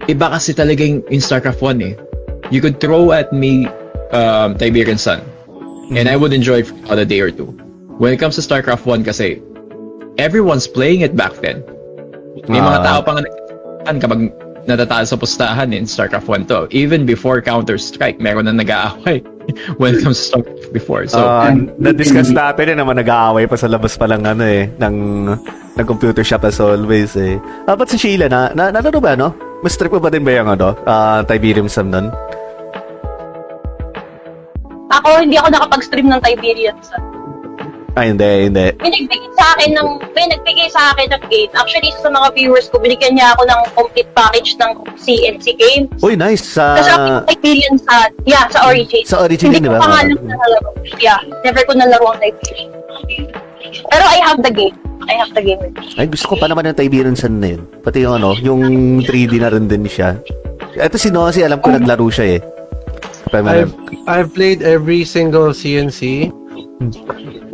iba 0.06 0.30
kasi 0.30 0.54
talaga 0.54 0.86
yung, 0.86 1.02
yung 1.10 1.24
StarCraft 1.24 1.60
1 1.60 1.82
eh. 1.82 1.94
You 2.52 2.60
could 2.60 2.78
throw 2.78 3.10
at 3.10 3.32
me 3.32 3.66
um, 4.12 4.54
Tiberian 4.54 5.00
Sun 5.00 5.20
and 5.92 6.06
I 6.08 6.14
would 6.16 6.32
enjoy 6.32 6.62
it 6.62 6.68
for 6.70 6.94
a 6.94 7.04
day 7.04 7.20
or 7.20 7.32
two. 7.32 7.50
When 7.98 8.12
it 8.14 8.18
comes 8.22 8.36
to 8.38 8.42
StarCraft 8.42 8.86
1 8.86 9.02
kasi 9.04 9.42
everyone's 10.16 10.66
playing 10.66 11.00
it 11.00 11.14
back 11.14 11.34
then. 11.40 11.62
May 12.46 12.58
mga 12.58 12.80
Ah. 12.80 12.84
tao 12.84 12.98
pa 13.00 13.10
nga 13.14 13.22
nag- 13.22 13.42
kapag 14.00 14.20
natatalo 14.64 15.04
sa 15.04 15.16
pustahan 15.16 15.70
in 15.70 15.84
StarCraft 15.84 16.24
1 16.26 16.48
to. 16.48 16.64
Even 16.70 17.04
before 17.04 17.38
Counter-Strike, 17.38 18.16
meron 18.16 18.48
na 18.48 18.56
nag-aaway 18.56 19.20
when 19.80 19.92
it 19.92 20.00
comes 20.00 20.16
to 20.16 20.40
StarCraft 20.40 20.72
before. 20.72 21.04
So, 21.04 21.20
Ah, 21.20 21.52
na-discuss 21.76 22.32
natin 22.32 22.72
eh 22.72 22.76
naman 22.76 22.96
nag-aaway 22.96 23.44
pa 23.44 23.60
sa 23.60 23.68
labas 23.68 23.92
pa 23.94 24.08
lang 24.08 24.24
ano 24.24 24.40
eh 24.40 24.72
ng 24.72 24.96
ng 25.74 25.86
computer 25.86 26.24
shop 26.24 26.48
as 26.48 26.56
always 26.58 27.12
eh. 27.12 27.36
Ah, 27.68 27.76
ba't 27.76 27.92
si 27.92 28.00
Sheila 28.00 28.32
na, 28.32 28.56
na 28.56 28.72
nalaro 28.72 28.98
ba 28.98 29.12
no? 29.12 29.36
Mas 29.60 29.76
trip 29.76 29.92
mo 29.92 30.00
ba 30.00 30.08
din 30.08 30.24
ba 30.24 30.32
yung 30.32 30.48
ano? 30.48 30.72
Ah, 30.84 31.20
Tiberium 31.20 31.68
Sam 31.68 31.92
nun? 31.92 32.08
Ako, 34.94 35.20
hindi 35.20 35.36
ako 35.36 35.48
nakapag-stream 35.50 36.06
ng 36.06 36.20
Tiberian 36.22 36.78
Sun. 36.80 37.02
Ay, 37.94 38.10
hindi, 38.10 38.50
hindi. 38.50 38.66
May 38.82 38.90
nagbigay 38.90 39.30
sa 39.38 39.44
akin 39.54 39.70
ng, 39.78 39.88
may 40.18 40.26
nagbigay 40.26 40.68
sa 40.74 40.82
akin 40.90 41.14
ng 41.14 41.22
game. 41.30 41.50
Actually, 41.54 41.94
sa 42.02 42.10
mga 42.10 42.28
viewers 42.34 42.66
ko, 42.66 42.82
binigyan 42.82 43.14
niya 43.14 43.38
ako 43.38 43.42
ng 43.46 43.60
complete 43.78 44.10
package 44.18 44.58
ng 44.58 44.70
CNC 44.98 45.46
games. 45.54 45.88
Uy, 46.02 46.18
nice. 46.18 46.42
Sa 46.42 46.74
Kasi 46.74 46.90
ako 46.90 47.30
Tiberian 47.30 47.78
sa, 47.78 48.10
yeah, 48.26 48.50
sa 48.50 48.66
Origin. 48.66 49.02
Sa 49.06 49.22
Origin 49.22 49.54
Hindi 49.54 49.62
din, 49.62 49.70
di 49.70 49.70
ko 49.70 49.78
ba? 49.78 49.86
pa 49.86 49.88
nga 49.94 50.02
nalaro. 50.10 50.70
Yeah, 50.98 51.20
never 51.46 51.62
ko 51.62 51.72
nalaro 51.78 52.06
ang 52.10 52.18
Tiberian. 52.18 52.70
Pero 53.90 54.04
I 54.10 54.18
have 54.26 54.42
the 54.42 54.50
game. 54.50 54.74
I 55.04 55.14
have 55.20 55.30
the 55.36 55.42
game 55.44 55.60
with 55.62 55.76
me. 55.78 55.86
ay, 56.00 56.10
gusto 56.10 56.32
ko 56.32 56.34
pa 56.34 56.50
naman 56.50 56.66
yung 56.66 56.74
Tiberium 56.74 57.14
Sun 57.14 57.38
na 57.38 57.54
yun. 57.54 57.62
Pati 57.84 58.02
yung 58.02 58.18
ano, 58.18 58.34
yung 58.42 58.62
3D 59.06 59.38
na 59.38 59.54
rin 59.54 59.70
din 59.70 59.86
siya. 59.86 60.18
Ito 60.74 60.98
si 60.98 61.14
Nosy, 61.14 61.46
alam 61.46 61.62
ko 61.62 61.70
naglaro 61.70 62.10
siya 62.10 62.38
eh. 62.38 62.40
I've 63.34 63.74
I've 64.06 64.30
played 64.30 64.62
every 64.62 65.02
single 65.02 65.50
CNC. 65.50 66.30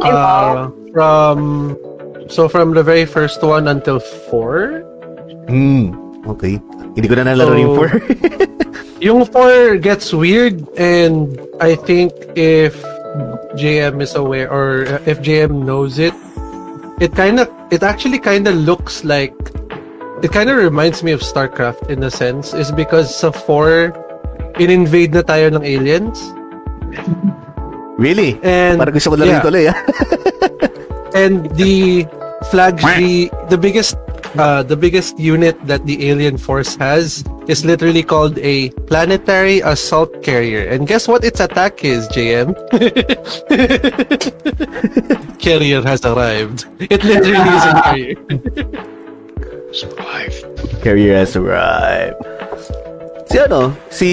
Uh, 0.01 0.71
from 0.93 1.77
so 2.29 2.49
from 2.49 2.73
the 2.73 2.83
very 2.83 3.05
first 3.05 3.43
one 3.43 3.69
until 3.69 4.01
four. 4.31 4.83
Hmm, 5.49 5.93
okay. 6.27 6.59
Hindi 6.97 7.07
ko 7.07 7.15
na 7.19 7.35
nalaro 7.35 7.55
So- 7.55 7.61
yung 9.01 9.25
4. 9.25 9.73
Yung 9.73 9.77
4 9.77 9.77
gets 9.81 10.13
weird 10.13 10.61
and 10.77 11.41
I 11.61 11.75
think 11.75 12.13
if 12.37 12.77
JM 13.57 14.01
is 14.01 14.15
aware 14.15 14.51
or 14.53 14.85
if 15.09 15.21
JM 15.25 15.65
knows 15.65 15.99
it, 15.99 16.15
it 17.01 17.17
kind 17.17 17.41
of 17.41 17.49
it 17.73 17.83
actually 17.83 18.19
kind 18.21 18.47
of 18.47 18.55
looks 18.55 19.05
like 19.05 19.33
it 20.23 20.31
kind 20.33 20.51
of 20.53 20.57
reminds 20.61 21.03
me 21.03 21.13
of 21.13 21.21
StarCraft 21.25 21.89
in 21.89 22.05
a 22.05 22.11
sense 22.13 22.53
is 22.53 22.71
because 22.71 23.09
sa 23.09 23.33
4 23.33 24.61
in-invade 24.61 25.17
na 25.17 25.25
tayo 25.25 25.49
ng 25.57 25.65
aliens 25.65 26.21
really? 28.01 28.41
and 28.41 28.81
Parang 28.81 28.97
gusto 28.97 29.13
ko 29.13 29.17
na 29.21 29.29
yeah. 29.29 29.45
tuloy, 29.45 29.69
ah. 29.69 29.77
and 31.21 31.45
the 31.61 32.09
flag 32.49 32.81
the 32.97 33.29
the 33.53 33.61
biggest 33.61 34.01
uh, 34.41 34.65
the 34.65 34.77
biggest 34.77 35.21
unit 35.21 35.53
that 35.69 35.85
the 35.85 36.09
alien 36.09 36.41
force 36.41 36.81
has 36.81 37.25
is 37.53 37.65
literally 37.65 38.03
called 38.03 38.39
a 38.41 38.71
planetary 38.89 39.61
assault 39.61 40.09
carrier 40.23 40.65
and 40.71 40.87
guess 40.87 41.05
what 41.05 41.25
its 41.25 41.43
attack 41.43 41.85
is 41.85 42.09
jm 42.09 42.55
carrier 45.43 45.83
has 45.83 46.01
arrived 46.07 46.65
it 46.79 47.05
literally 47.05 47.53
is 47.53 47.65
a 47.67 47.75
carrier 47.85 48.17
Carrier 50.83 51.15
has 51.15 51.37
arrived. 51.37 52.19
Si 53.31 53.39
ano? 53.39 53.71
Si, 53.87 54.09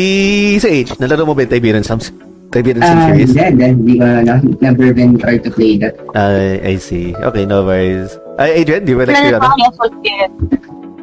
si 0.61 0.85
H. 0.85 0.93
Nalaro 1.01 1.25
mo 1.25 1.33
ba 1.33 1.41
yung 1.41 1.49
Tiberian 1.49 1.81
Sums? 1.81 2.13
Tiberian 2.47 2.79
Sums 2.79 2.95
Ah, 2.95 3.07
series? 3.11 3.31
hindi, 3.35 3.63
hindi 3.65 3.93
ko 3.99 4.05
na, 4.07 4.35
never 4.63 4.93
been 4.93 5.19
tried 5.19 5.43
to 5.43 5.51
play 5.51 5.75
that. 5.77 5.99
I, 6.15 6.63
I 6.63 6.75
see. 6.79 7.11
Okay, 7.13 7.43
no 7.45 7.63
worries. 7.63 8.15
Ay, 8.39 8.63
Adrian, 8.63 8.85
di 8.85 8.95
ba 8.95 9.03
like 9.03 9.19
yung 9.19 9.41
ano? 9.41 9.67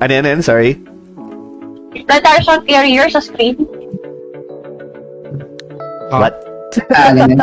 Ano 0.01 0.11
yan? 0.11 0.41
Sorry? 0.41 0.81
Planetary 1.95 2.39
Assault 2.41 2.65
Carrier 2.67 3.07
sa 3.07 3.21
screen. 3.21 3.55
Ah. 6.11 6.27
What? 6.27 6.35
Ah, 6.91 7.13
ganun. 7.17 7.39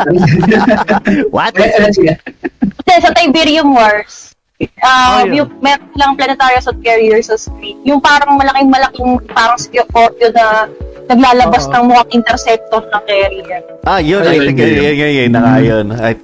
What? 1.30 1.52
Kasi 1.56 2.98
sa 3.00 3.10
Tiberium 3.14 3.72
Wars, 3.72 4.32
Ah, 4.78 5.26
uh, 5.26 5.26
yeah. 5.26 5.42
yung 5.42 5.50
meron 5.58 5.90
lang 5.98 6.14
planetary 6.14 6.54
assault 6.54 6.78
carrier 6.86 7.18
sa 7.18 7.34
screen. 7.34 7.82
Yung 7.82 7.98
parang 7.98 8.38
malaking-malaking 8.38 9.18
parang 9.34 9.58
Scorpio 9.58 10.30
na 10.30 10.70
naglalabas 11.10 11.64
Oo. 11.66 11.72
ng 11.74 11.82
mukhang 11.90 12.10
interceptor 12.12 12.82
ng 12.86 13.02
carrier. 13.08 13.62
Ah, 13.86 13.98
yun. 13.98 14.22
Ay, 14.22 14.28
I 14.28 14.36
yun, 14.36 14.46
think, 14.46 14.58
yun. 14.58 14.68
yun, 14.68 14.82
yun, 14.82 14.94
yun, 14.94 15.12
yun, 15.12 15.30
naka 15.32 15.54
yun. 15.62 15.86
Ay, 15.98 16.14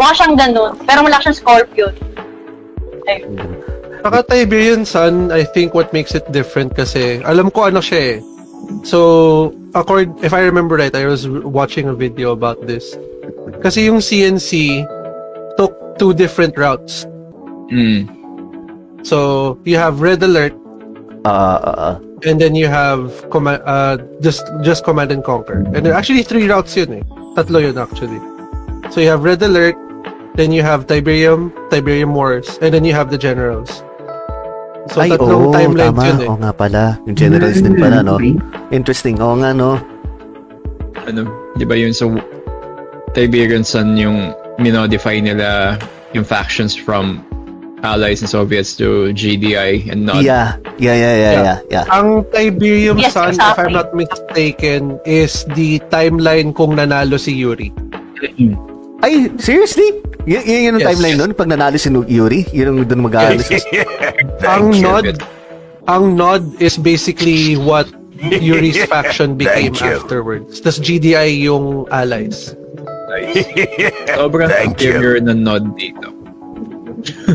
Mukha 0.00 0.16
siyang 0.16 0.32
ganun, 0.32 0.72
pero 0.88 1.04
wala 1.04 1.20
siyang 1.20 1.36
Scorpion. 1.36 1.92
Ayun. 3.04 3.36
Saka 4.00 4.24
Tiberian 4.24 4.88
Sun, 4.88 5.28
I 5.28 5.44
think 5.44 5.76
what 5.76 5.92
makes 5.92 6.16
it 6.16 6.24
different 6.32 6.72
kasi 6.72 7.20
alam 7.20 7.52
ko 7.52 7.68
ano 7.68 7.84
siya 7.84 8.16
eh. 8.16 8.18
So, 8.80 9.52
accord, 9.76 10.08
if 10.24 10.32
I 10.32 10.40
remember 10.40 10.80
right, 10.80 10.94
I 10.94 11.04
was 11.04 11.28
watching 11.28 11.92
a 11.92 11.96
video 11.96 12.32
about 12.32 12.64
this. 12.64 12.96
Kasi 13.60 13.92
yung 13.92 14.00
CNC 14.00 14.88
took 15.60 15.76
two 16.00 16.16
different 16.16 16.56
routes. 16.56 17.04
Mm. 17.68 18.08
So, 19.04 19.60
you 19.68 19.76
have 19.76 20.00
Red 20.00 20.24
Alert 20.24 20.56
ah, 21.28 21.60
ah, 21.60 21.76
ah. 21.76 21.96
And 22.24 22.40
then 22.40 22.54
you 22.54 22.66
have 22.66 23.12
command, 23.30 23.62
uh, 23.64 23.98
just 24.20 24.44
just 24.62 24.84
Command 24.84 25.12
and 25.12 25.24
Conquer. 25.24 25.64
And 25.74 25.84
there 25.84 25.92
are 25.92 25.98
actually 25.98 26.22
three 26.22 26.48
routes 26.48 26.76
yun 26.76 27.00
eh. 27.00 27.04
Tatlo 27.36 27.60
yun 27.60 27.78
actually. 27.78 28.20
So 28.90 29.00
you 29.00 29.08
have 29.08 29.22
Red 29.22 29.42
Alert, 29.42 29.76
then 30.34 30.52
you 30.52 30.62
have 30.62 30.86
Tiberium, 30.86 31.52
Tiberium 31.70 32.12
Wars, 32.12 32.58
and 32.60 32.74
then 32.74 32.84
you 32.84 32.92
have 32.92 33.10
the 33.10 33.18
Generals. 33.18 33.84
So 34.90 34.98
Ay, 35.04 35.14
tatlong 35.14 35.48
oo, 35.48 35.54
timelines 35.54 35.94
tama. 35.94 36.08
yun 36.08 36.18
eh. 36.24 36.28
Oo 36.28 36.38
nga 36.40 36.52
pala. 36.56 36.82
Yung 37.06 37.14
generals 37.14 37.62
din 37.62 37.78
pala, 37.78 38.02
no? 38.02 38.18
Interesting. 38.74 39.22
Oo 39.22 39.38
nga, 39.38 39.54
no? 39.54 39.78
ano, 41.10 41.26
di 41.58 41.64
ba 41.66 41.74
yun 41.74 41.94
sa 41.94 42.06
Tiberian 43.12 43.66
Sun 43.66 43.98
yung 43.98 44.30
minodify 44.62 45.18
nila 45.18 45.78
yung 46.14 46.26
factions 46.26 46.74
from 46.74 47.24
Allies 47.82 48.20
and 48.20 48.28
Soviets 48.28 48.76
to 48.76 49.12
GDI 49.12 49.88
and 49.88 50.04
not 50.04 50.20
Yeah. 50.22 50.56
Yeah, 50.76 50.96
yeah, 50.96 51.14
yeah, 51.16 51.16
Yeah. 51.16 51.42
yeah. 51.42 51.58
yeah. 51.70 51.84
Ang 51.96 52.24
Tiberium 52.28 53.00
Yes, 53.00 53.16
Sun, 53.16 53.32
if 53.32 53.40
exactly. 53.40 53.64
I'm 53.64 53.72
not 53.72 53.88
mistaken, 53.96 54.80
is 55.08 55.44
the 55.56 55.80
timeline 55.88 56.52
kung 56.52 56.76
nanalo 56.76 57.16
si 57.16 57.32
Yuri. 57.32 57.72
Ay, 59.00 59.32
seriously? 59.40 59.96
Y- 60.28 60.44
yun 60.68 60.76
ang 60.76 60.84
Yes. 60.84 60.88
timeline 60.92 61.16
nun? 61.16 61.32
Pag 61.32 61.48
nanalo 61.48 61.80
si 61.80 61.88
Yuri? 61.88 62.44
Yun 62.52 62.66
ang 62.68 62.78
doon 62.84 63.02
mag-aalis. 63.08 63.48
ang 64.44 64.76
nod, 64.76 65.24
ang 65.88 66.04
nod 66.20 66.44
is 66.60 66.76
basically 66.76 67.56
what 67.56 67.88
Yuri's 68.20 68.76
faction 68.92 69.40
became 69.40 69.72
afterwards. 69.80 70.60
Tapos 70.60 70.84
GDI 70.84 71.48
yung 71.48 71.88
allies. 71.88 72.52
sobrang 74.20 74.48
superior 74.52 75.18
na 75.24 75.32
nod 75.32 75.64
dito. 75.74 76.19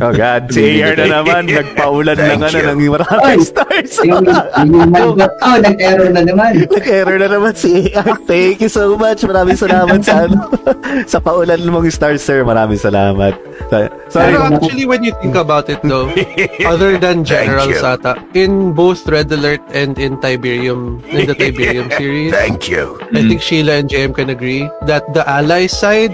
Oh 0.01 0.11
God, 0.13 0.49
si 0.55 0.82
AR 0.82 0.95
na 0.97 1.22
naman. 1.22 1.49
Nagpaulan 1.49 2.18
ng 2.18 2.41
ano, 2.41 2.57
ng 2.74 2.80
Ay! 2.80 2.89
maraming 2.89 3.45
stars. 3.45 3.93
Yung, 4.03 4.26
yung 4.72 4.89
malbot, 4.91 5.32
oh, 5.41 5.57
nag-error 5.59 6.09
na 6.11 6.22
naman. 6.22 6.66
Nag-error 6.70 7.18
na 7.20 7.28
naman 7.30 7.53
si 7.55 7.91
AR. 7.93 8.18
Thank 8.28 8.61
you 8.61 8.72
so 8.72 8.95
much. 8.95 9.24
Maraming 9.24 9.57
salamat 9.57 9.99
sa 10.03 10.26
ano. 10.28 10.49
sa 11.11 11.18
paulan 11.20 11.61
mong 11.66 11.89
stars, 11.91 12.22
sir. 12.22 12.43
Maraming 12.43 12.80
salamat. 12.80 13.34
So- 13.70 13.89
Sorry. 14.16 14.32
Pero 14.32 14.47
actually, 14.47 14.86
when 14.86 15.03
you 15.03 15.11
think 15.20 15.36
about 15.36 15.68
it 15.68 15.82
though, 15.84 16.07
other 16.63 16.95
than 16.95 17.26
General 17.26 17.68
Sata, 17.74 18.16
in 18.32 18.72
both 18.72 19.03
Red 19.09 19.32
Alert 19.32 19.59
and 19.74 19.97
in 19.99 20.16
Tiberium, 20.24 21.03
in 21.09 21.28
the 21.28 21.36
Tiberium 21.36 21.91
series, 21.97 22.32
Thank 22.32 22.70
you. 22.70 22.95
I 23.11 23.26
think 23.28 23.41
Sheila 23.41 23.84
and 23.84 23.89
JM 23.89 24.16
can 24.16 24.30
agree 24.30 24.70
that 24.86 25.03
the 25.11 25.28
ally 25.28 25.68
side 25.68 26.13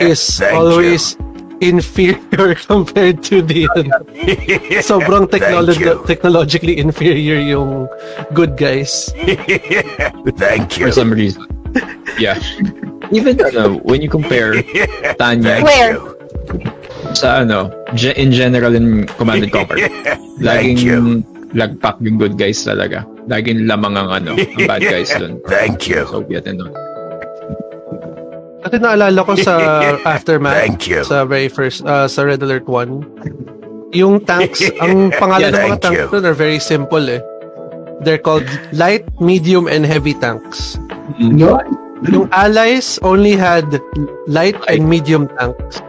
is 0.00 0.38
Thank 0.38 0.54
always 0.54 1.18
inferior 1.60 2.54
compared 2.68 3.22
to 3.24 3.40
the 3.44 3.68
ano, 3.76 4.02
sobrang 4.90 5.28
technolo- 5.28 6.04
technologically 6.08 6.80
inferior 6.80 7.38
yung 7.38 7.88
good 8.32 8.56
guys. 8.56 9.12
Thank 10.40 10.80
you. 10.80 10.88
For 10.88 10.92
some 10.92 11.12
reason. 11.12 11.44
Yeah. 12.18 12.40
Even 13.12 13.38
ano, 13.40 13.78
when 13.86 14.02
you 14.02 14.10
compare 14.10 14.58
Tanya 15.20 15.62
Where? 15.62 15.98
sa 17.14 17.42
ano, 17.42 17.70
ge- 17.94 18.16
in 18.16 18.32
general 18.32 18.74
in 18.74 19.06
Command 19.18 19.44
and 19.46 19.52
Conquer, 19.52 19.86
laging 20.42 21.22
lagpak 21.54 21.98
yung 22.02 22.18
good 22.18 22.38
guys 22.38 22.62
talaga. 22.62 23.06
Laging 23.26 23.66
lamang 23.66 23.94
ang 23.98 24.10
ano, 24.10 24.30
ang 24.34 24.66
bad 24.66 24.82
guys 24.82 25.10
dun. 25.14 25.38
Thank 25.46 25.86
you. 25.86 26.06
Soviet 26.06 26.46
and 26.46 26.62
all. 26.62 26.89
Kasi 28.60 28.76
naalala 28.76 29.20
ko 29.24 29.32
sa 29.36 29.54
Aftermath, 30.14 30.56
Thank 30.60 30.84
you. 30.88 31.00
sa 31.04 31.24
very 31.24 31.48
first, 31.48 31.84
uh, 31.84 32.04
sa 32.06 32.22
Red 32.28 32.42
Alert 32.42 32.68
1, 32.68 33.94
yung 33.96 34.20
tanks, 34.22 34.60
ang 34.84 35.10
pangalan 35.16 35.50
ng 35.50 35.64
mga 35.74 35.80
tanks 35.80 35.96
you. 35.96 36.06
doon 36.12 36.24
are 36.28 36.36
very 36.36 36.60
simple 36.60 37.02
eh. 37.08 37.20
They're 38.00 38.20
called 38.20 38.48
light, 38.72 39.04
medium, 39.20 39.68
and 39.68 39.84
heavy 39.84 40.16
tanks. 40.16 40.80
Yun. 41.20 41.76
Yung 42.08 42.32
allies 42.32 42.96
only 43.04 43.36
had 43.36 43.76
light 44.24 44.56
and 44.72 44.88
medium 44.88 45.28
tanks. 45.36 45.84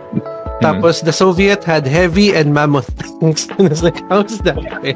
Tapos 0.60 1.00
the 1.02 1.16
Soviet 1.16 1.64
had 1.64 1.88
heavy 1.88 2.36
and 2.36 2.52
mammoth 2.52 2.92
tanks. 3.24 3.48
And 3.56 3.72
it's 3.72 3.80
like, 3.82 3.96
how's 4.12 4.44
that 4.44 4.60
fair? 4.84 4.92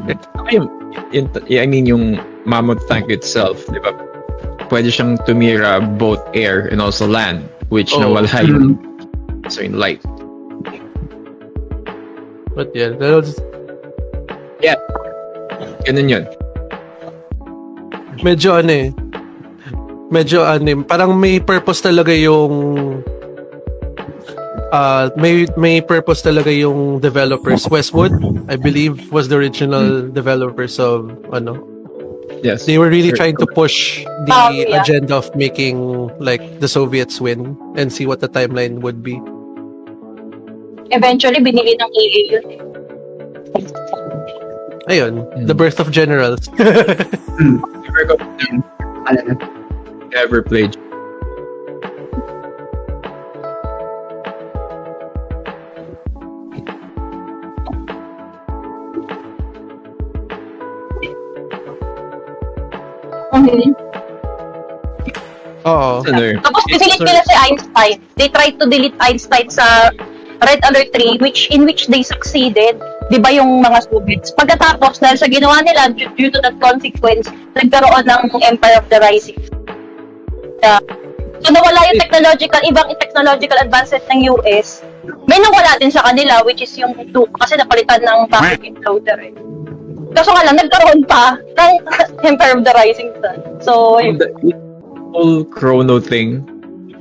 I 1.64 1.66
mean 1.66 1.86
yung 1.88 2.20
Mammoth 2.46 2.86
tank 2.86 3.10
itself, 3.10 3.66
di 3.74 3.82
ba? 3.82 3.90
Pwede 4.70 4.94
siyang 4.94 5.18
tumira 5.26 5.82
both 5.82 6.22
air 6.38 6.70
and 6.70 6.78
also 6.78 7.10
land, 7.10 7.50
which 7.70 7.94
Oh. 7.94 8.02
nawala 8.02 8.30
yung 8.48 8.78
so 9.50 9.62
in 9.62 9.78
light. 9.78 10.02
But 12.56 12.72
yeah, 12.72 12.96
that 12.96 13.12
was, 13.12 13.36
Ganun 15.86 16.10
yun. 16.10 16.26
medyo 18.26 18.58
ano 18.58 18.72
eh. 18.74 18.90
Medyo 20.10 20.42
ano 20.42 20.66
eh, 20.66 20.78
parang 20.82 21.14
may 21.14 21.38
purpose 21.38 21.82
talaga 21.84 22.10
yung 22.10 22.54
uh, 24.74 25.14
may 25.14 25.46
may 25.60 25.78
purpose 25.82 26.26
talaga 26.26 26.50
yung 26.50 26.98
developers. 26.98 27.70
Westwood, 27.70 28.18
I 28.50 28.58
believe, 28.58 28.98
was 29.14 29.30
the 29.30 29.38
original 29.38 30.10
developers 30.10 30.82
of 30.82 31.06
ano. 31.30 31.62
Yes. 32.44 32.66
They 32.66 32.78
were 32.78 32.90
really 32.90 33.10
Sure. 33.10 33.18
trying 33.18 33.38
to 33.38 33.48
push 33.48 34.04
the 34.06 34.34
Oh, 34.34 34.50
yeah. 34.50 34.82
agenda 34.82 35.16
of 35.18 35.30
making 35.36 36.10
like 36.20 36.42
the 36.60 36.68
Soviets 36.68 37.22
win 37.22 37.58
and 37.76 37.92
see 37.92 38.06
what 38.06 38.20
the 38.22 38.30
timeline 38.30 38.82
would 38.82 39.02
be. 39.02 39.18
Eventually, 40.94 41.42
binili 41.42 41.74
ng 41.74 41.90
EA 41.94 42.22
yun. 42.30 42.46
Ayun, 44.86 45.14
Hmm. 45.34 45.46
the 45.50 45.56
birth 45.58 45.80
of 45.82 45.90
generals. 45.90 46.46
Never, 46.62 48.02
ko- 48.06 48.22
Ano 49.10 49.20
na. 49.26 49.34
never 50.14 50.42
played. 50.46 50.78
Mhm. 63.46 63.72
Oo. 65.66 66.06
Tapos 66.46 66.64
pinilit 66.70 67.02
nila 67.02 67.22
si 67.26 67.34
Einstein. 67.34 67.98
They 68.18 68.30
tried 68.30 68.62
to 68.62 68.70
delete 68.70 68.94
Einstein 69.02 69.50
sa 69.50 69.90
Red 70.46 70.62
Alert 70.70 70.94
3 70.94 71.18
which 71.26 71.50
in 71.50 71.66
which 71.66 71.90
they 71.90 72.06
succeeded. 72.06 72.78
'Di 73.10 73.18
ba 73.22 73.34
yung 73.34 73.62
mga 73.66 73.90
Soviets? 73.90 74.30
Pagkatapos 74.34 75.02
dahil 75.02 75.18
sa 75.18 75.26
ginawa 75.30 75.62
nila 75.66 75.90
due, 75.94 76.10
due 76.18 76.30
to 76.30 76.42
that 76.42 76.58
consequence, 76.62 77.30
nagkaroon 77.58 78.06
ng 78.06 78.22
Empire 78.46 78.78
of 78.78 78.86
the 78.94 78.98
Rising. 79.02 79.38
Yeah. 80.62 80.82
So 81.46 81.54
nawala 81.54 81.86
yung 81.94 82.02
technological, 82.02 82.62
ibang 82.66 82.90
technological 82.98 83.58
advances 83.62 84.02
ng 84.10 84.26
US. 84.34 84.82
May 85.30 85.38
nawala 85.38 85.78
din 85.78 85.94
sa 85.94 86.02
kanila 86.06 86.42
which 86.46 86.62
is 86.62 86.74
yung 86.78 86.94
Duke 87.14 87.34
kasi 87.38 87.58
napalitan 87.58 88.02
ng 88.02 88.30
packet 88.30 88.66
imploder 88.66 89.18
eh. 89.22 89.34
Kaso 90.16 90.32
nga 90.32 90.44
lang, 90.48 90.56
nagkaroon 90.56 91.04
pa 91.04 91.36
ng 91.36 91.74
Empire 92.32 92.56
of 92.56 92.64
the 92.64 92.74
Rising 92.74 93.12
Sun. 93.20 93.38
So, 93.60 94.00
yun. 94.00 94.16
the 94.18 94.32
whole 95.12 95.44
chrono 95.44 96.00
thing, 96.00 96.42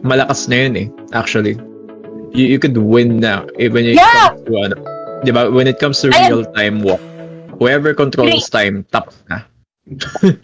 malakas 0.03 0.51
na 0.51 0.67
yun 0.67 0.75
eh, 0.77 0.89
actually. 1.15 1.55
You, 2.35 2.51
you 2.51 2.59
could 2.59 2.75
win 2.77 3.23
now, 3.23 3.47
even 3.63 3.87
when 3.87 3.95
it 3.95 4.03
Yeah! 4.03 4.35
to, 4.35 4.53
ano, 4.59 4.77
di 5.23 5.31
ba, 5.31 5.47
when 5.47 5.71
it 5.71 5.79
comes 5.79 6.03
to 6.03 6.11
real-time 6.11 6.83
war, 6.83 6.99
whoever 7.63 7.95
controls 7.95 8.51
time, 8.51 8.83
tapos 8.91 9.15
na. 9.31 9.47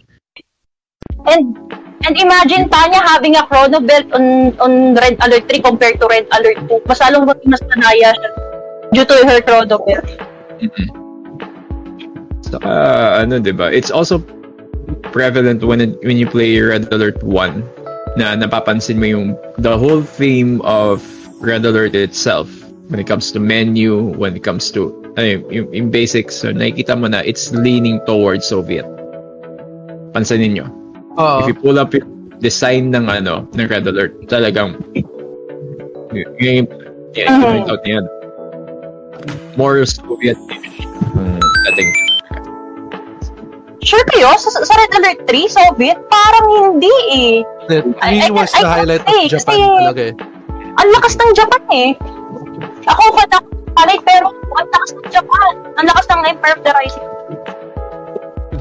And 1.21 1.53
and 2.01 2.17
imagine 2.17 2.65
Tanya 2.69 3.01
having 3.05 3.37
a 3.37 3.45
chrono 3.45 3.77
belt 3.77 4.09
on 4.09 4.57
on 4.57 4.97
Red 4.97 5.21
Alert 5.21 5.45
3 5.45 5.61
compared 5.61 6.01
to 6.01 6.09
Red 6.09 6.25
Alert 6.33 6.65
2. 6.65 6.89
Mas 6.89 6.97
lalong 6.97 7.29
mas 7.45 7.61
nanaya 7.69 8.09
siya 8.17 8.29
due 8.89 9.05
to 9.05 9.15
her 9.29 9.39
chrono 9.45 9.77
belt. 9.85 10.05
Saka, 12.51 12.71
ano, 13.23 13.39
di 13.39 13.55
ba, 13.55 13.71
it's 13.71 13.89
also 13.89 14.19
prevalent 15.15 15.63
when 15.63 15.79
it, 15.79 15.95
when 16.03 16.19
you 16.19 16.27
play 16.27 16.59
Red 16.59 16.91
Alert 16.91 17.23
1 17.23 18.19
na 18.19 18.35
napapansin 18.35 18.99
mo 18.99 19.07
yung 19.07 19.27
the 19.57 19.71
whole 19.71 20.03
theme 20.03 20.59
of 20.67 20.99
Red 21.39 21.63
Alert 21.63 21.95
itself 21.95 22.51
when 22.91 22.99
it 22.99 23.07
comes 23.07 23.31
to 23.31 23.39
menu, 23.39 24.11
when 24.19 24.35
it 24.35 24.43
comes 24.43 24.67
to 24.75 24.91
ano, 25.15 25.39
yung, 25.39 25.43
yung, 25.51 25.67
yung 25.71 25.87
basics, 25.91 26.35
so 26.35 26.51
nakikita 26.51 26.99
mo 26.99 27.07
na 27.07 27.23
it's 27.23 27.55
leaning 27.55 28.03
towards 28.03 28.47
Soviet. 28.47 28.83
Pansinin 30.11 30.59
nyo. 30.59 30.67
Oo. 31.15 31.39
If 31.43 31.47
you 31.47 31.55
pull 31.55 31.79
up 31.79 31.95
yung 31.95 32.35
design 32.43 32.91
ng 32.91 33.07
ano, 33.07 33.47
ng 33.55 33.67
Red 33.67 33.87
Alert, 33.87 34.27
talagang 34.27 34.75
y- 34.91 36.27
yung 36.39 36.67
yeah, 37.15 37.31
Mhm. 37.31 37.63
uh 37.63 37.71
out 37.71 37.81
niya. 37.87 38.03
More 39.55 39.83
Soviet 39.87 40.39
um, 41.15 41.39
dating. 41.71 41.91
Sure 43.81 44.05
kayo? 44.07 44.29
Sa, 44.37 44.53
sa 44.53 44.73
Red 44.75 44.91
Alert 44.93 45.19
3, 45.25 45.49
Soviet? 45.49 45.97
Parang 46.05 46.45
hindi 46.47 46.93
eh. 47.09 47.33
It 47.67 47.85
I- 47.99 48.21
I 48.21 48.29
was 48.29 48.53
I 48.53 48.61
the 48.61 48.63
can 48.63 48.71
highlight 48.71 49.03
say, 49.03 49.21
of 49.25 49.31
Japan 49.31 49.57
kasi- 49.57 49.77
talaga 49.81 50.01
eh. 50.05 50.13
Ang 50.71 50.87
lakas 50.91 51.13
ng 51.15 51.31
Japan 51.33 51.63
eh. 51.69 51.89
Ako 52.85 53.01
pa 53.11 53.23
na 53.27 53.39
palay 53.73 53.97
pero 54.01 54.29
ang 54.55 54.67
lakas 54.67 54.91
ng 54.93 55.07
Japan. 55.09 55.51
Ang 55.75 55.85
lakas 55.85 56.05
ng 56.07 56.21
Empire 56.23 56.55
of 56.55 56.63
the 56.63 56.73
Rising. 56.73 57.07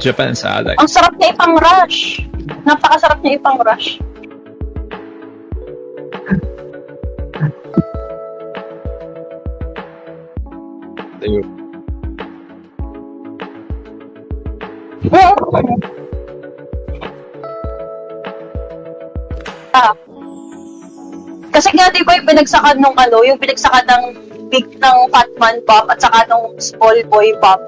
Japan 0.01 0.33
sa 0.33 0.59
alay. 0.59 0.75
Ang 0.75 0.89
sarap 0.89 1.13
niya 1.15 1.31
ipang 1.31 1.61
rush. 1.61 2.25
Napakasarap 2.65 3.21
niya 3.21 3.37
ipang 3.37 3.61
rush. 3.61 4.01
Ayun. 11.21 11.60
Ah. 19.73 19.97
Kasi 21.51 21.73
nga, 21.73 21.89
di 21.89 22.05
ba 22.05 22.21
yung 22.21 22.29
pinagsakan 22.29 22.77
nung 22.85 22.93
ano, 23.01 23.25
yung 23.25 23.41
pinagsakan 23.41 23.87
ng 23.89 24.03
big 24.53 24.67
ng 24.77 24.97
Fatman 25.09 25.63
Pop 25.65 25.89
at 25.89 26.03
saka 26.03 26.29
nung 26.29 26.53
Small 26.61 27.01
Boy 27.09 27.33
Pop, 27.41 27.63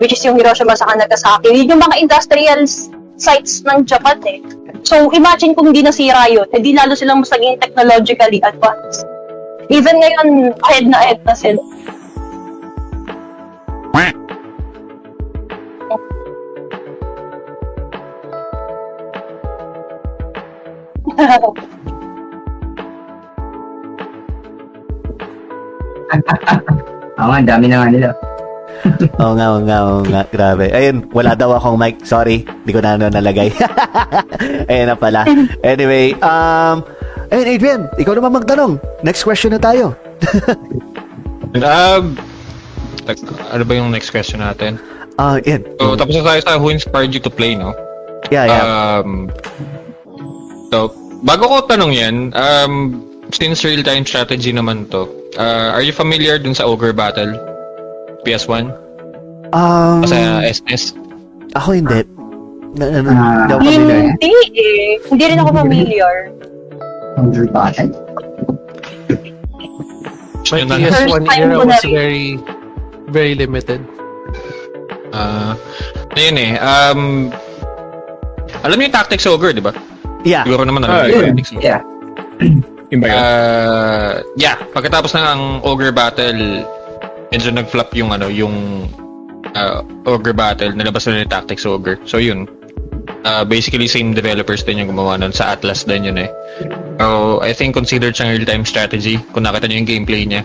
which 0.00 0.14
is 0.16 0.24
yung 0.24 0.40
Hiroshima 0.40 0.72
sa 0.72 0.88
Nagasaki. 0.96 1.52
Yun 1.52 1.76
yung 1.76 1.82
mga 1.84 2.00
industrial 2.00 2.64
sites 3.20 3.60
ng 3.68 3.84
Japan 3.84 4.16
eh. 4.24 4.40
So, 4.86 5.12
imagine 5.12 5.52
kung 5.52 5.68
hindi 5.68 5.84
nasira 5.84 6.32
yun, 6.32 6.48
edi 6.56 6.72
lalo 6.72 6.96
silang 6.96 7.20
mas 7.20 7.28
naging 7.28 7.60
technologically 7.60 8.40
advanced. 8.40 9.04
Even 9.68 10.00
ngayon, 10.00 10.56
ahead 10.64 10.88
na 10.88 10.98
ahead 11.04 11.20
na 11.28 11.36
sila. 11.36 11.60
Oo 27.20 27.28
nga, 27.28 27.36
ang 27.36 27.48
dami 27.48 27.68
na 27.68 27.76
nga 27.84 27.88
nila. 27.92 28.08
Oo 29.20 29.36
nga, 29.36 29.46
oo 29.52 29.60
nga, 29.60 29.78
oo 29.84 30.00
nga. 30.08 30.22
Grabe. 30.32 30.72
Ayun, 30.72 31.04
wala 31.12 31.36
daw 31.36 31.52
akong 31.52 31.76
mic. 31.76 32.00
Sorry. 32.08 32.48
Hindi 32.48 32.72
ko 32.72 32.80
na 32.80 32.96
ano 32.96 33.12
nalagay. 33.12 33.52
Ayun 34.72 34.88
na 34.88 34.96
pala. 34.96 35.28
Anyway, 35.60 36.16
um, 36.24 36.80
ayun, 37.28 37.48
Adrian, 37.52 37.82
ikaw 38.00 38.16
naman 38.16 38.40
magtanong. 38.40 38.80
Next 39.04 39.20
question 39.20 39.52
na 39.52 39.60
tayo. 39.60 39.92
Um, 41.60 42.16
like, 43.04 43.20
ano 43.52 43.62
ba 43.68 43.72
yung 43.76 43.92
next 43.92 44.08
question 44.08 44.40
natin? 44.40 44.80
Ah, 45.20 45.36
yan. 45.44 45.60
So, 45.76 46.00
tapos 46.00 46.16
na 46.16 46.24
tayo 46.24 46.40
sa 46.40 46.56
who 46.56 46.72
inspired 46.72 47.12
you 47.12 47.20
to 47.20 47.28
play, 47.28 47.52
no? 47.52 47.76
Yeah, 48.32 48.48
yeah. 48.48 48.64
Um, 48.64 49.28
so, 50.72 50.88
bago 51.22 51.44
ko 51.46 51.56
tanong 51.66 51.92
yan, 51.92 52.14
um, 52.32 53.02
since 53.30 53.62
real-time 53.62 54.04
strategy 54.04 54.52
naman 54.52 54.88
to, 54.90 55.06
uh, 55.36 55.74
are 55.74 55.82
you 55.82 55.92
familiar 55.92 56.38
dun 56.38 56.54
sa 56.54 56.66
Ogre 56.66 56.92
Battle? 56.92 57.36
PS1? 58.22 58.68
um, 59.52 60.04
O 60.04 60.06
sa 60.06 60.44
SNES? 60.44 60.94
ako 61.56 61.68
hindi. 61.74 62.00
Na, 62.78 62.84
na, 62.86 62.98
na, 63.02 63.10
Ah. 63.10 63.34
hindi 63.42 63.52
ako 63.52 63.62
familiar. 63.66 64.02
Hindi 64.14 64.30
eh. 64.54 64.92
Hindi 65.10 65.24
rin 65.26 65.38
ako 65.42 65.50
familiar. 65.52 66.14
Under 67.18 67.44
Battle. 67.50 67.90
My 70.50 70.58
Yun 70.58 70.66
na. 70.66 70.76
PS1 70.78 70.90
First 70.90 71.26
time 71.26 71.42
era 71.42 71.46
na 71.46 71.56
was 71.62 71.82
very, 71.84 72.26
very 73.10 73.34
limited. 73.34 73.80
Ah, 75.10 75.54
ayun 76.14 76.36
eh. 76.38 76.52
Um, 76.58 77.00
alam 78.62 78.76
niyo 78.78 78.86
yung 78.90 78.94
Tactics 78.94 79.26
Ogre, 79.26 79.50
di 79.50 79.62
ba? 79.62 79.74
Yeah. 80.22 80.44
Siguro 80.44 80.62
naman 80.64 80.84
alam 80.84 80.94
Ah, 80.94 81.04
niyo 81.06 81.16
yung 81.24 81.38
yeah. 81.60 81.60
Yeah. 81.68 81.80
Yung 82.90 83.00
ba 83.00 83.06
yun? 83.06 83.16
Uh, 83.16 84.12
yeah, 84.34 84.56
pagkatapos 84.74 85.14
ng 85.14 85.22
ang 85.22 85.42
Ogre 85.62 85.94
Battle, 85.94 86.66
medyo 87.30 87.54
nag-flop 87.54 87.94
yung 87.94 88.10
ano, 88.10 88.26
yung 88.26 88.84
uh, 89.54 89.80
Ogre 90.04 90.34
Battle, 90.34 90.74
nilabas 90.74 91.06
na 91.06 91.22
yung 91.22 91.30
Tactics 91.30 91.62
Ogre. 91.64 92.02
So 92.04 92.18
yun. 92.18 92.50
Uh, 93.22 93.44
basically, 93.44 93.84
same 93.86 94.10
developers 94.10 94.64
din 94.64 94.80
yung 94.80 94.90
gumawa 94.90 95.14
nun. 95.20 95.30
Sa 95.30 95.52
Atlas 95.52 95.84
din 95.84 96.08
yun 96.08 96.18
eh. 96.18 96.30
So, 96.98 97.38
I 97.40 97.52
think 97.52 97.76
considered 97.76 98.16
siyang 98.16 98.32
real-time 98.34 98.64
strategy 98.64 99.20
kung 99.32 99.44
nakita 99.44 99.68
niyo 99.68 99.84
yung 99.84 99.88
gameplay 99.88 100.24
niya. 100.24 100.42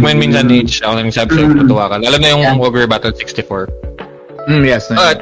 When 0.00 0.16
minsan 0.16 0.48
age, 0.48 0.80
ako 0.80 0.96
nang 0.96 1.10
sabi 1.12 1.34
sa'yo, 1.34 1.50
matuwa 1.50 1.90
ka. 1.90 1.94
Alam 2.00 2.20
na 2.22 2.28
yung 2.30 2.42
Yeah. 2.42 2.56
Ogre 2.56 2.86
Battle 2.86 3.12
64. 3.12 3.68
Mm, 4.48 4.64
yes. 4.64 4.88
But, 4.88 5.18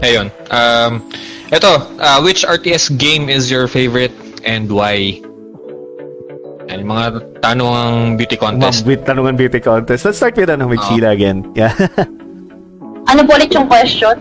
ayun. 0.00 0.30
Um, 0.50 1.04
ito, 1.48 1.72
uh, 1.98 2.18
which 2.20 2.44
RTS 2.44 2.96
game 2.98 3.28
is 3.28 3.50
your 3.50 3.68
favorite 3.68 4.12
and 4.44 4.68
why? 4.70 5.20
Yan, 6.68 6.84
yung 6.84 6.90
mga 6.92 7.06
tanong 7.40 8.20
beauty 8.20 8.36
contest. 8.36 8.84
Mabit 8.84 9.08
tanungan 9.08 9.34
beauty 9.36 9.60
contest. 9.60 10.04
Let's 10.04 10.20
start 10.20 10.36
with 10.36 10.52
ano, 10.52 10.68
with 10.68 10.84
Oo. 10.84 10.88
Sheila 10.92 11.10
again. 11.16 11.48
Yeah. 11.56 11.72
Ano 13.08 13.24
po 13.24 13.40
ulit 13.40 13.48
yung 13.56 13.64
question? 13.72 14.20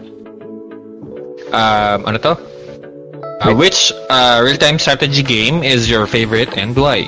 Um, 1.52 2.08
ano 2.08 2.18
to? 2.24 2.34
Uh, 3.44 3.52
which 3.52 3.92
uh, 4.08 4.40
real-time 4.40 4.80
strategy 4.80 5.20
game 5.20 5.60
is 5.60 5.92
your 5.92 6.08
favorite 6.08 6.56
and 6.56 6.72
why? 6.72 7.04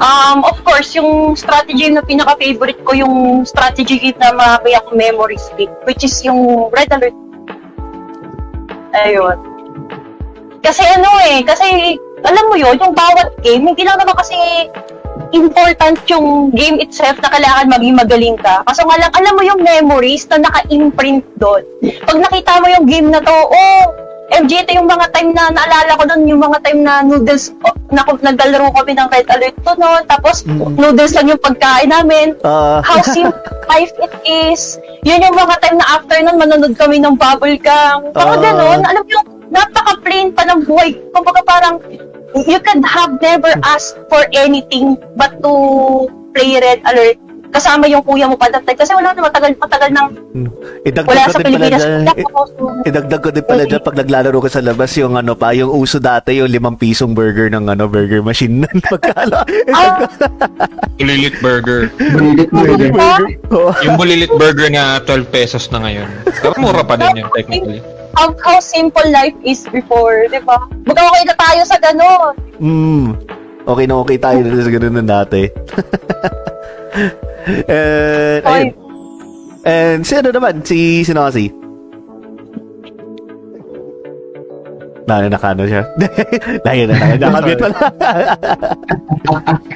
Um, 0.00 0.48
of 0.48 0.56
course, 0.64 0.96
yung 0.96 1.36
strategy 1.36 1.92
na 1.92 2.00
pinaka-favorite 2.00 2.80
ko, 2.88 2.96
yung 2.96 3.44
strategy 3.44 4.00
na 4.16 4.32
makakaya 4.32 4.80
ko 4.80 4.96
memory 4.96 5.36
stick, 5.36 5.68
which 5.84 6.00
is 6.00 6.16
yung 6.24 6.72
Red 6.72 6.88
Alert. 6.88 7.12
Ayun. 8.96 9.36
Kasi 10.64 10.80
ano 10.88 11.08
eh, 11.28 11.44
kasi 11.44 11.96
alam 12.24 12.44
mo 12.48 12.56
yun, 12.56 12.80
yung 12.80 12.96
bawat 12.96 13.28
game, 13.44 13.68
hindi 13.68 13.84
lang 13.84 14.00
naman 14.00 14.16
kasi 14.16 14.36
important 15.36 16.00
yung 16.08 16.50
game 16.56 16.80
itself 16.80 17.20
na 17.20 17.30
kailangan 17.30 17.68
maging 17.68 17.96
magaling 18.00 18.36
ka. 18.40 18.64
Kaso 18.66 18.82
nga 18.88 18.96
lang, 19.04 19.12
alam 19.12 19.32
mo 19.36 19.42
yung 19.44 19.60
memories 19.60 20.24
na 20.32 20.42
naka-imprint 20.48 21.22
doon. 21.36 21.62
Pag 22.08 22.18
nakita 22.18 22.60
mo 22.64 22.66
yung 22.72 22.86
game 22.88 23.08
na 23.12 23.20
to, 23.20 23.32
oh, 23.32 23.84
MG, 24.30 24.62
ito 24.62 24.70
yung 24.78 24.86
mga 24.86 25.10
time 25.10 25.34
na 25.34 25.50
naalala 25.50 25.98
ko 25.98 26.02
nun, 26.06 26.22
yung 26.30 26.38
mga 26.38 26.62
time 26.62 26.80
na 26.86 27.02
noodles, 27.02 27.50
oh, 27.66 27.74
na, 27.90 28.06
naglalaro 28.06 28.70
kami 28.78 28.94
ng 28.94 29.08
Red 29.10 29.26
Alert 29.26 29.56
to 29.66 29.72
noon, 29.74 30.02
tapos 30.06 30.46
noodles 30.78 31.12
lang 31.18 31.26
yung 31.34 31.42
pagkain 31.42 31.90
namin. 31.90 32.38
Ah. 32.46 32.78
How 32.86 33.02
simple 33.02 33.34
life 33.66 33.90
it 33.98 34.14
is. 34.22 34.78
Yun 35.02 35.26
yung 35.26 35.34
mga 35.34 35.54
time 35.62 35.82
na 35.82 35.86
after 35.98 36.18
nun, 36.22 36.38
manonood 36.38 36.78
kami 36.78 37.02
ng 37.02 37.18
bubble 37.18 37.58
gang. 37.58 38.06
Ah. 38.14 38.22
Mga 38.30 38.36
ganun, 38.38 38.80
alam 38.86 39.02
mo 39.02 39.10
yung 39.10 39.26
napaka-plain 39.50 40.28
pa 40.30 40.46
ng 40.46 40.62
buhay. 40.62 40.94
Kumbaga 41.10 41.40
parang, 41.42 41.82
you 42.46 42.58
could 42.62 42.82
have 42.86 43.18
never 43.18 43.50
asked 43.66 43.98
for 44.06 44.22
anything 44.30 44.94
but 45.18 45.34
to 45.42 45.52
play 46.30 46.54
Red 46.62 46.86
Alert 46.86 47.18
kasama 47.50 47.84
yung 47.90 48.02
kuya 48.06 48.30
mo 48.30 48.38
pa 48.38 48.48
that 48.50 48.62
time. 48.62 48.78
Kasi 48.78 48.94
wala 48.94 49.10
na 49.10 49.26
matagal, 49.26 49.52
matagal 49.58 49.90
nang 49.90 50.08
Idagdag 50.86 51.10
wala 51.10 51.22
ko 51.26 51.30
sa 51.30 51.38
din 51.38 51.44
pala 51.44 51.58
Pilipinas. 51.58 51.82
Idagdag 52.86 53.20
ko 53.20 53.30
din 53.34 53.46
pala 53.46 53.62
dyan 53.66 53.82
pag 53.82 53.96
naglalaro 53.98 54.38
ka 54.40 54.50
sa 54.50 54.62
labas 54.62 54.90
yung 54.96 55.14
ano 55.18 55.34
pa, 55.34 55.52
yung 55.52 55.70
uso 55.74 55.98
dati 55.98 56.38
yung 56.38 56.48
limang 56.48 56.78
pisong 56.78 57.12
burger 57.12 57.50
ng 57.50 57.66
ano 57.68 57.90
burger 57.90 58.22
machine 58.22 58.64
nun. 58.64 58.78
Pagkala. 58.92 59.44
Ah, 59.74 60.06
Bulilit 60.96 61.36
burger. 61.42 61.90
Bulilit 61.98 62.50
burger. 62.50 62.90
Yung 63.84 63.96
bulilit 63.98 64.32
burger 64.38 64.70
na 64.70 65.02
12 65.04 65.26
pesos 65.28 65.68
na 65.74 65.82
ngayon. 65.82 66.08
Pero 66.40 66.54
mura 66.56 66.86
pa 66.86 66.94
din 66.96 67.24
yun, 67.24 67.28
technically. 67.34 67.80
how, 68.16 68.34
how 68.42 68.58
simple 68.58 69.04
life 69.10 69.36
is 69.46 69.66
before, 69.70 70.26
di 70.30 70.42
ba? 70.42 70.58
Mag-okay 70.86 71.22
na 71.26 71.34
tayo 71.38 71.60
sa 71.66 71.76
ganun. 71.78 72.34
Mm. 72.58 73.06
Okay 73.64 73.84
na 73.86 73.94
okay 74.00 74.18
tayo 74.18 74.38
na 74.42 74.64
sa 74.64 74.72
ganun 74.72 74.96
na 74.98 75.04
dati. 75.04 75.42
And, 77.66 78.42
Oy. 78.44 78.50
ayun. 78.50 78.68
And 79.64 80.06
si 80.06 80.16
ano 80.16 80.32
naman, 80.32 80.64
si 80.64 81.04
sino 81.04 81.28
kasi? 81.28 81.52
Na, 85.10 85.26
nakano 85.26 85.66
siya. 85.66 85.82
Lagi 86.62 86.86
na, 86.86 86.94
lagi 86.94 87.16
na. 87.18 87.26
Nakamute 87.34 87.58
pala. 87.58 87.76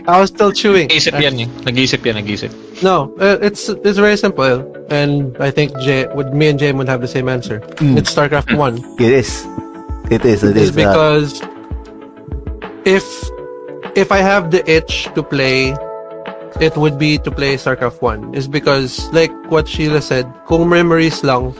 I 0.07 0.15
was 0.21 0.31
still 0.31 0.55
chewing. 0.55 0.87
Nag-iisip 0.87 1.19
yan 1.19 1.35
eh. 1.43 1.49
Nag-iisip 1.67 2.01
yan, 2.07 2.23
nag-iisip. 2.23 2.55
No, 2.87 3.11
uh, 3.19 3.43
it's 3.43 3.67
it's 3.83 3.99
very 3.99 4.15
simple, 4.15 4.63
and 4.95 5.35
I 5.43 5.51
think 5.51 5.75
Jay, 5.83 6.07
would 6.15 6.35
me 6.35 6.55
and 6.55 6.59
Jay 6.59 6.71
would 6.71 6.87
have 6.87 7.03
the 7.03 7.11
same 7.11 7.27
answer. 7.27 7.59
Mm. 7.83 7.99
It's 7.99 8.15
StarCraft 8.15 8.55
One. 8.55 8.79
It 9.03 9.11
is. 9.11 9.43
It 10.07 10.23
is. 10.23 10.47
It 10.47 10.55
is. 10.55 10.71
It's 10.71 10.77
uh, 10.79 10.81
because 10.87 11.43
if 12.87 13.03
if 13.99 14.15
I 14.15 14.23
have 14.23 14.55
the 14.55 14.63
itch 14.71 15.11
to 15.19 15.23
play, 15.23 15.75
it 16.61 16.77
would 16.77 16.99
be 16.99 17.19
to 17.19 17.31
play 17.31 17.57
StarCraft 17.57 18.01
One. 18.03 18.35
Is 18.35 18.47
because 18.47 19.11
like 19.13 19.33
what 19.51 19.67
Sheila 19.67 20.03
said, 20.03 20.27
kung 20.47 20.69
memories 20.69 21.25
lang, 21.25 21.53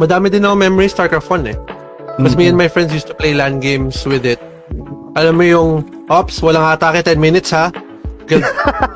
madami 0.00 0.30
din 0.30 0.44
ako 0.44 0.56
memories 0.56 0.94
StarCraft 0.94 1.28
One 1.30 1.46
eh. 1.48 1.58
Because 2.18 2.34
me 2.36 2.50
and 2.50 2.58
my 2.58 2.66
friends 2.66 2.92
used 2.92 3.06
to 3.06 3.14
play 3.14 3.32
LAN 3.32 3.60
games 3.60 4.02
with 4.02 4.26
it. 4.26 4.42
Alam 5.14 5.38
mo 5.38 5.44
yung, 5.46 5.70
Ops, 6.10 6.42
walang 6.42 6.66
atake 6.66 7.06
10 7.06 7.20
minutes 7.20 7.54
ha. 7.54 7.70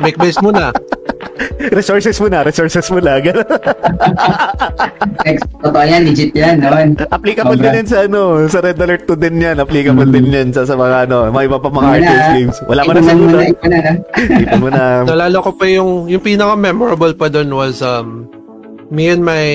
Make 0.05 0.19
base 0.19 0.39
muna. 0.43 0.73
resources 1.71 2.17
mo 2.19 2.27
na, 2.27 2.43
resources 2.43 2.87
mo 2.91 2.99
na. 2.99 3.19
Ganun. 3.25 3.47
Next, 5.23 5.47
totoo 5.63 5.85
yan, 5.85 6.03
legit 6.07 6.33
yan, 6.35 6.59
noon. 6.59 6.99
Applicable 6.99 7.57
din 7.59 7.71
Sobra. 7.71 7.79
yan 7.79 7.89
sa 7.89 7.99
ano, 8.07 8.21
sa 8.51 8.59
Red 8.59 8.79
Alert 8.83 9.05
2 9.07 9.23
din 9.23 9.37
yan. 9.39 9.57
Applicable 9.63 10.09
din 10.11 10.27
yan 10.33 10.49
sa, 10.51 10.67
sa 10.67 10.75
mga 10.75 11.09
ano, 11.09 11.31
mga 11.31 11.45
iba 11.47 11.59
pa 11.63 11.71
mga 11.71 11.91
ah. 12.03 12.33
games. 12.35 12.57
Wala 12.67 12.81
mo 12.83 12.91
na 12.93 13.03
sa 13.03 13.15
muna. 13.15 13.37
na, 13.39 13.45
ipunan 13.47 13.83
na. 13.83 13.93
Dito 14.17 14.57
mo 14.59 14.69
na. 14.73 14.83
Nalala 15.07 15.37
ko 15.39 15.51
pa 15.55 15.65
yung, 15.69 15.91
yung 16.11 16.23
pinaka-memorable 16.23 17.15
pa 17.15 17.27
doon 17.31 17.49
was, 17.55 17.81
um, 17.85 18.27
me 18.91 19.09
and 19.09 19.23
my 19.23 19.47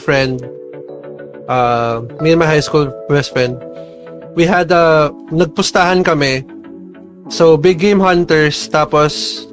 friend, 0.00 0.40
uh, 1.46 2.00
me 2.24 2.32
and 2.32 2.40
my 2.40 2.48
high 2.48 2.62
school 2.62 2.88
best 3.12 3.36
friend, 3.36 3.58
we 4.34 4.46
had 4.46 4.70
a, 4.72 5.12
nagpustahan 5.34 6.00
kami. 6.06 6.46
So, 7.30 7.56
big 7.56 7.78
game 7.78 8.00
hunters, 8.00 8.66
tapos, 8.66 9.46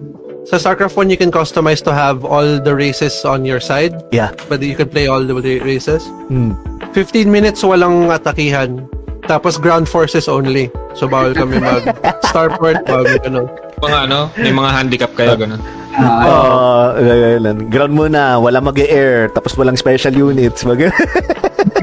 sa 0.50 0.58
StarCraft 0.58 0.98
1, 0.98 1.10
you 1.10 1.18
can 1.18 1.30
customize 1.30 1.84
to 1.86 1.94
have 1.94 2.26
all 2.26 2.58
the 2.58 2.74
races 2.74 3.22
on 3.24 3.46
your 3.46 3.60
side, 3.62 3.94
Yeah. 4.10 4.34
but 4.50 4.66
you 4.66 4.74
can 4.74 4.90
play 4.90 5.06
all 5.06 5.22
the 5.22 5.36
ra- 5.38 5.62
races. 5.62 6.02
Hmm. 6.28 6.58
15 6.92 7.30
minutes 7.30 7.62
walang 7.62 8.10
atakihan. 8.10 8.82
Tapos 9.28 9.60
ground 9.60 9.86
forces 9.86 10.32
only. 10.32 10.72
So 10.96 11.06
bawal 11.06 11.36
kami 11.36 11.60
mag 11.60 11.84
starport, 12.32 12.88
bawal 12.88 13.12
ano. 13.22 13.42
Mga 13.84 13.98
ano, 14.08 14.20
may 14.40 14.56
mga 14.56 14.70
handicap 14.72 15.12
kayo, 15.14 15.36
ganun. 15.36 15.60
Ah, 15.98 16.24
Oo, 16.24 16.72
uh, 16.96 17.54
ground 17.68 17.92
muna, 17.92 18.40
wala 18.40 18.64
mag-air, 18.64 19.28
tapos 19.36 19.54
walang 19.60 19.76
special 19.76 20.16
units. 20.16 20.64
Mag 20.64 20.80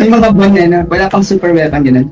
may 0.00 0.08
mga 0.08 0.28
bon 0.32 0.52
na, 0.56 0.64
no? 0.64 0.80
wala 0.88 1.04
pang 1.12 1.20
super 1.20 1.52
weapon, 1.52 1.84
ganun. 1.84 2.08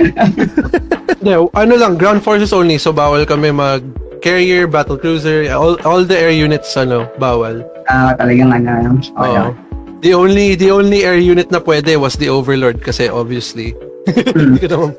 Hindi, 1.20 1.32
ano 1.36 1.74
lang, 1.76 1.96
ground 1.96 2.20
forces 2.20 2.52
only. 2.52 2.76
So 2.76 2.92
bawal 2.92 3.24
kami 3.24 3.48
mag 3.48 3.80
carrier, 4.20 4.68
battle 4.68 5.00
cruiser, 5.00 5.48
all, 5.52 5.80
all 5.88 6.04
the 6.04 6.16
air 6.16 6.32
units 6.32 6.76
ano, 6.76 7.08
bawal. 7.16 7.64
Ah, 7.88 8.12
talagang 8.12 8.52
ano, 8.52 8.68
ano. 8.68 8.90
Oo. 9.16 9.24
Okay. 9.24 9.48
The 10.00 10.12
only 10.16 10.56
the 10.56 10.72
only 10.72 11.04
air 11.04 11.20
unit 11.20 11.52
na 11.52 11.60
pwede 11.60 11.96
was 12.00 12.16
the 12.16 12.28
Overlord 12.32 12.80
kasi 12.80 13.08
obviously. 13.08 13.76
Hindi 14.36 14.64
ko 14.64 14.68
naman 14.68 14.92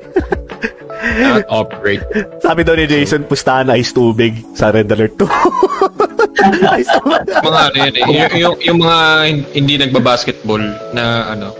Not 1.02 1.46
operate. 1.50 2.02
Sabi 2.38 2.62
daw 2.62 2.78
ni 2.78 2.86
Jason, 2.86 3.26
pustahan 3.26 3.66
na 3.66 3.74
ice 3.74 3.90
tubig 3.90 4.38
sa 4.54 4.70
Red 4.70 4.86
Alert 4.86 5.18
2. 5.18 5.26
ice 6.78 6.90
tubig. 6.94 7.26
mga 7.26 7.60
ano 7.66 7.76
yan 7.76 7.94
eh. 7.98 8.02
Yung, 8.06 8.32
yung, 8.38 8.54
yung 8.62 8.78
mga 8.78 8.98
hin- 9.26 9.48
hindi 9.50 9.74
nagbabasketball 9.82 10.62
na 10.94 11.34
ano, 11.34 11.50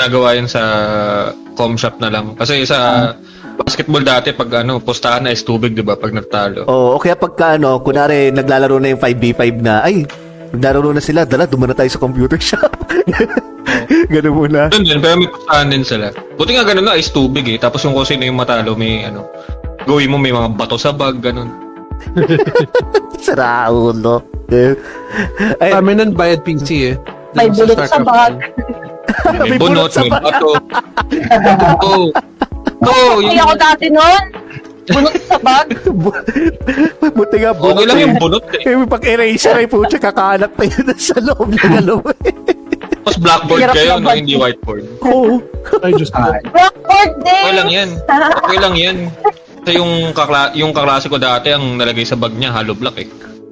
nagawa 0.00 0.32
yan 0.34 0.48
sa 0.48 0.62
com 1.52 1.76
shop 1.76 2.00
na 2.00 2.08
lang. 2.08 2.32
Kasi 2.34 2.64
sa 2.64 3.12
basketball 3.60 4.00
dati, 4.00 4.32
pag 4.32 4.64
ano, 4.64 4.80
postahan 4.80 5.28
na 5.28 5.36
is 5.36 5.44
tubig, 5.44 5.76
di 5.76 5.84
ba? 5.84 6.00
Pag 6.00 6.16
nagtalo. 6.16 6.64
Oo, 6.64 6.96
o 6.96 7.00
kaya 7.00 7.14
pagka 7.14 7.60
ano, 7.60 7.76
kunwari 7.84 8.32
naglalaro 8.32 8.80
na 8.80 8.96
yung 8.96 9.02
5v5 9.02 9.42
na, 9.60 9.84
ay, 9.84 10.08
naglalaro 10.56 10.96
na 10.96 11.02
sila, 11.04 11.28
dala, 11.28 11.44
dumana 11.44 11.76
tayo 11.76 11.92
sa 11.92 12.00
computer 12.00 12.40
shop. 12.56 12.72
Ganun 14.08 14.34
muna. 14.34 14.72
Doon 14.72 14.84
din, 14.88 14.98
pero 14.98 15.14
may 15.20 15.28
postahan 15.30 15.68
din 15.68 15.84
sila. 15.84 16.08
Buti 16.40 16.56
nga 16.56 16.64
ganun 16.64 16.88
na, 16.88 16.96
is 16.96 17.12
tubig 17.12 17.44
eh. 17.46 17.58
Tapos 17.60 17.84
yung 17.84 17.92
kung 17.92 18.08
sino 18.08 18.24
yung 18.24 18.40
matalo, 18.40 18.72
may 18.72 19.04
ano, 19.04 19.28
gawin 19.84 20.10
mo 20.10 20.16
may 20.16 20.32
mga 20.32 20.56
bato 20.56 20.80
sa 20.80 20.90
bag, 20.90 21.20
ganun. 21.20 21.52
Sira 23.20 23.68
ulo. 23.68 24.24
Eh, 24.50 24.74
Ay, 25.62 25.70
kami 25.70 25.94
nun 25.94 26.16
bayad 26.16 26.42
PC 26.42 26.68
eh. 26.90 26.94
May 27.36 27.52
bulot 27.52 27.78
sa 27.86 28.02
bag. 28.02 28.50
May 29.32 29.38
May 29.46 29.56
bunot, 29.56 29.60
bunot 29.60 29.90
sa 29.90 30.00
may 30.00 30.10
bag. 30.10 30.22
bato. 30.22 30.50
Oo. 31.80 32.04
Oo, 32.80 33.08
Ay, 33.18 33.24
yung 33.30 33.40
ako 33.42 33.54
dati 33.56 33.84
nun. 33.88 34.22
Bunot 34.86 35.14
sa 35.22 35.36
bag. 35.38 35.66
buti 37.10 37.36
nga, 37.38 37.52
bunot 37.52 37.76
okay 37.76 37.86
lang 37.86 37.96
eh. 37.96 38.02
yung 38.02 38.14
bunot 38.16 38.44
eh. 38.52 38.62
Eh, 38.64 38.84
pag 38.84 39.02
eraser 39.04 39.54
ay 39.54 39.66
pucha, 39.66 39.96
kakalat 39.96 40.50
na 40.50 40.64
yun 40.64 40.86
sa 40.96 41.16
loob 41.18 41.48
ng 41.48 41.72
alam 41.76 42.00
eh. 42.24 42.34
Tapos 43.00 43.16
blackboard 43.16 43.60
Hirap 43.60 43.74
kayo, 43.74 43.92
no? 43.96 44.10
hindi 44.10 44.34
whiteboard. 44.34 44.82
Oo. 45.02 45.40
I 45.80 45.90
just 45.94 46.12
Ah, 46.12 46.34
Blackboard 46.44 47.10
din. 47.18 47.42
Okay 47.42 47.54
lang 47.54 47.68
yan. 47.70 47.88
Okay 48.42 48.58
lang 48.58 48.74
yan. 48.76 48.96
Kasi 49.60 49.76
yung, 49.76 50.12
kakla 50.12 50.50
yung 50.52 50.70
kaklase 50.70 51.06
ko 51.06 51.16
dati, 51.16 51.50
ang 51.50 51.76
nalagay 51.76 52.02
sa 52.02 52.14
bag 52.14 52.32
niya, 52.32 52.50
hollow 52.50 52.74
block 52.74 52.96
eh. 52.96 53.08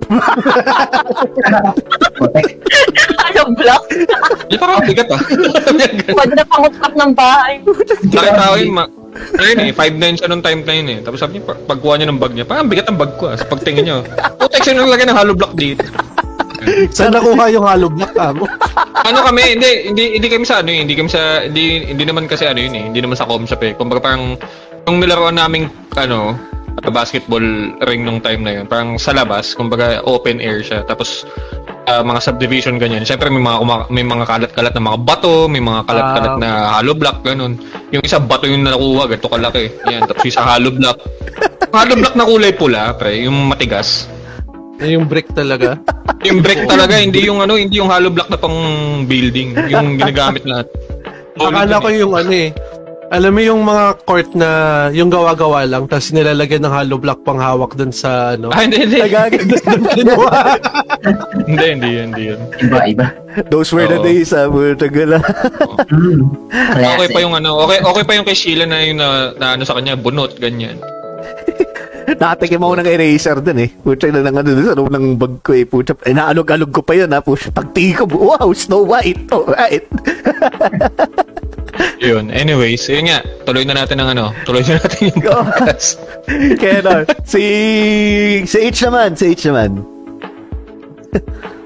block? 3.54 3.82
Di 4.48 4.56
parang 4.56 4.84
bigat 4.84 5.08
ah. 5.12 5.20
Pwede 6.18 6.32
na 6.34 6.44
pangutkap 6.44 6.92
ng 6.92 7.12
bahay. 7.14 7.54
Nakita 7.64 8.44
ko 8.52 8.56
yun, 8.58 8.72
ma- 8.74 8.92
ayun 9.40 9.58
eh, 9.68 9.70
5'9 9.72 10.18
siya 10.18 10.28
nung 10.28 10.44
time 10.44 10.60
na 10.64 10.74
yun 10.74 10.88
eh. 10.92 10.98
Tapos 11.04 11.18
sabi 11.20 11.38
niya, 11.38 11.44
pag- 11.48 11.64
pagkuha 11.64 11.94
niya 11.98 12.08
ng 12.10 12.20
bag 12.20 12.32
niya, 12.34 12.46
parang 12.46 12.68
bigat 12.68 12.86
ng 12.90 12.98
bag 12.98 13.12
ko 13.16 13.24
ah. 13.32 13.36
Sa 13.36 13.46
pagtingin 13.48 13.84
niya, 13.86 13.96
putek 14.36 14.62
siya 14.64 14.74
nang 14.76 14.90
lagay 14.90 15.06
ng 15.08 15.16
hollow 15.16 15.36
block 15.36 15.54
dito. 15.54 15.84
Saan 16.90 17.14
nakuha 17.14 17.44
yung 17.54 17.64
hollow 17.64 17.90
block 17.90 18.12
ka 18.12 18.34
mo? 18.34 18.44
ano 19.08 19.18
kami, 19.24 19.56
hindi, 19.56 19.70
hindi, 19.88 20.04
hindi 20.18 20.28
kami 20.28 20.44
sa 20.44 20.60
ano 20.60 20.70
eh, 20.74 20.80
hindi 20.82 20.94
kami 20.98 21.08
sa, 21.10 21.46
hindi, 21.46 21.86
hindi 21.86 22.04
naman 22.04 22.26
kasi 22.26 22.44
ano 22.44 22.58
yun 22.60 22.74
eh, 22.74 22.84
hindi 22.90 23.00
naman 23.00 23.16
sa 23.16 23.24
com 23.24 23.46
shop 23.46 23.62
eh. 23.62 23.72
Kumbaga 23.78 24.00
parang, 24.02 24.34
yung 24.84 24.98
nilaruan 24.98 25.38
naming, 25.38 25.70
ano, 25.94 26.34
basketball 26.90 27.42
ring 27.86 28.06
nung 28.06 28.22
time 28.22 28.42
na 28.46 28.52
yun, 28.60 28.66
parang 28.70 28.98
sa 29.00 29.10
labas, 29.10 29.54
kumbaga 29.54 30.02
open 30.06 30.38
air 30.38 30.62
siya. 30.62 30.86
Tapos, 30.86 31.26
ah, 31.88 32.02
mga 32.04 32.20
subdivision 32.20 32.76
ganyan. 32.76 33.02
Siyempre 33.02 33.26
may 33.28 33.40
mga 33.40 33.58
kuma- 33.58 33.88
may 33.88 34.04
mga 34.04 34.24
kalat-kalat 34.24 34.72
na 34.72 34.82
mga 34.84 34.98
bato, 35.00 35.48
may 35.48 35.58
mga 35.58 35.80
kalat-kalat 35.82 36.32
Ah. 36.32 36.38
na 36.38 36.48
hollow 36.76 36.92
block 36.92 37.24
ganun. 37.24 37.56
Yung 37.88 38.04
isa 38.04 38.20
bato 38.20 38.44
yung 38.44 38.62
nakuha, 38.62 39.08
ganito 39.08 39.26
kalaki. 39.26 39.64
Yan, 39.88 40.04
tapos 40.04 40.24
isa 40.24 40.44
hollow 40.44 40.70
block. 40.70 40.98
hollow 41.76 41.96
block 41.96 42.14
na 42.14 42.24
kulay 42.24 42.52
pula, 42.52 42.92
pre, 42.92 43.24
yung 43.24 43.48
matigas. 43.48 44.06
yung 44.78 45.08
brick 45.08 45.26
talaga. 45.32 45.74
Yung 46.26 46.42
brick 46.42 46.66
talaga, 46.66 46.98
hindi 46.98 47.22
yung 47.22 47.38
ano, 47.38 47.54
hindi 47.54 47.78
yung 47.78 47.86
hollow 47.86 48.10
block 48.10 48.26
na 48.26 48.34
pang 48.34 48.58
building, 49.06 49.54
yung 49.70 49.94
ginagamit 49.94 50.42
lahat. 50.42 50.66
Akala 51.38 51.78
ko 51.78 51.88
yung 51.94 52.10
ano 52.10 52.32
eh, 52.34 52.50
Alam 53.08 53.32
mo 53.32 53.40
yung 53.40 53.64
mga 53.64 54.04
court 54.04 54.36
na 54.36 54.48
yung 54.92 55.08
gawa-gawa 55.08 55.64
lang 55.64 55.88
tapos 55.88 56.12
nilalagyan 56.12 56.60
ng 56.60 56.72
hollow 56.72 57.00
block 57.00 57.24
pang 57.24 57.40
hawak 57.40 57.72
dun 57.72 57.88
sa 57.88 58.36
ano. 58.36 58.52
Ah, 58.52 58.68
hindi, 58.68 58.84
hindi. 58.84 59.00
Hindi, 61.48 61.66
hindi 61.78 61.88
yun, 61.94 62.06
hindi 62.12 62.22
yun. 62.34 62.40
Iba, 62.58 62.78
iba. 62.84 63.06
Those 63.48 63.70
were 63.72 63.86
the 63.88 64.02
Oo. 64.02 64.04
days, 64.04 64.34
ah, 64.34 64.50
tagal 64.76 65.16
ah. 65.16 65.22
Okay 66.74 67.08
pa 67.14 67.18
yung 67.22 67.38
ano, 67.38 67.64
okay 67.64 67.80
okay 67.80 68.04
pa 68.04 68.12
yung 68.18 68.26
kay 68.26 68.36
Sheila 68.36 68.66
na 68.66 68.82
yung 68.82 68.98
na, 69.00 69.32
na 69.38 69.46
ano 69.56 69.62
sa 69.64 69.78
kanya, 69.78 69.96
bunot, 69.96 70.36
ganyan. 70.36 70.76
Nakatikim 72.20 72.60
ako 72.60 72.74
ng 72.82 72.88
eraser 72.90 73.38
dun 73.40 73.62
eh. 73.62 73.70
Pucha 73.72 74.10
na 74.12 74.20
ng 74.26 74.36
ano 74.36 74.48
dun 74.52 74.66
sa 74.68 74.76
loob 74.76 74.90
ng 74.92 75.06
bag 75.16 75.34
ko 75.40 75.50
eh. 75.56 75.64
Pucha, 75.64 75.96
eh, 76.04 76.12
naalog-alog 76.12 76.74
ko 76.74 76.82
pa 76.84 76.92
yun 76.98 77.14
ha. 77.14 77.24
Pucha, 77.24 77.48
pagtingin 77.54 78.04
ko, 78.04 78.04
wow, 78.36 78.48
Snow 78.52 78.84
White. 78.84 79.30
Alright. 79.32 79.86
Yun. 81.98 82.30
Anyways, 82.30 82.86
yun 82.86 83.10
nga. 83.10 83.22
Tuloy 83.42 83.66
na 83.66 83.74
natin 83.74 83.98
ang 83.98 84.14
ano. 84.14 84.30
Tuloy 84.46 84.62
na 84.62 84.78
natin 84.78 85.10
yung 85.10 85.22
podcast. 85.28 85.98
Kaya 86.58 86.78
no, 86.84 86.94
si, 87.26 87.42
si 88.46 88.58
H 88.70 88.86
naman, 88.86 89.18
si 89.18 89.34
H 89.34 89.50
naman. 89.50 89.82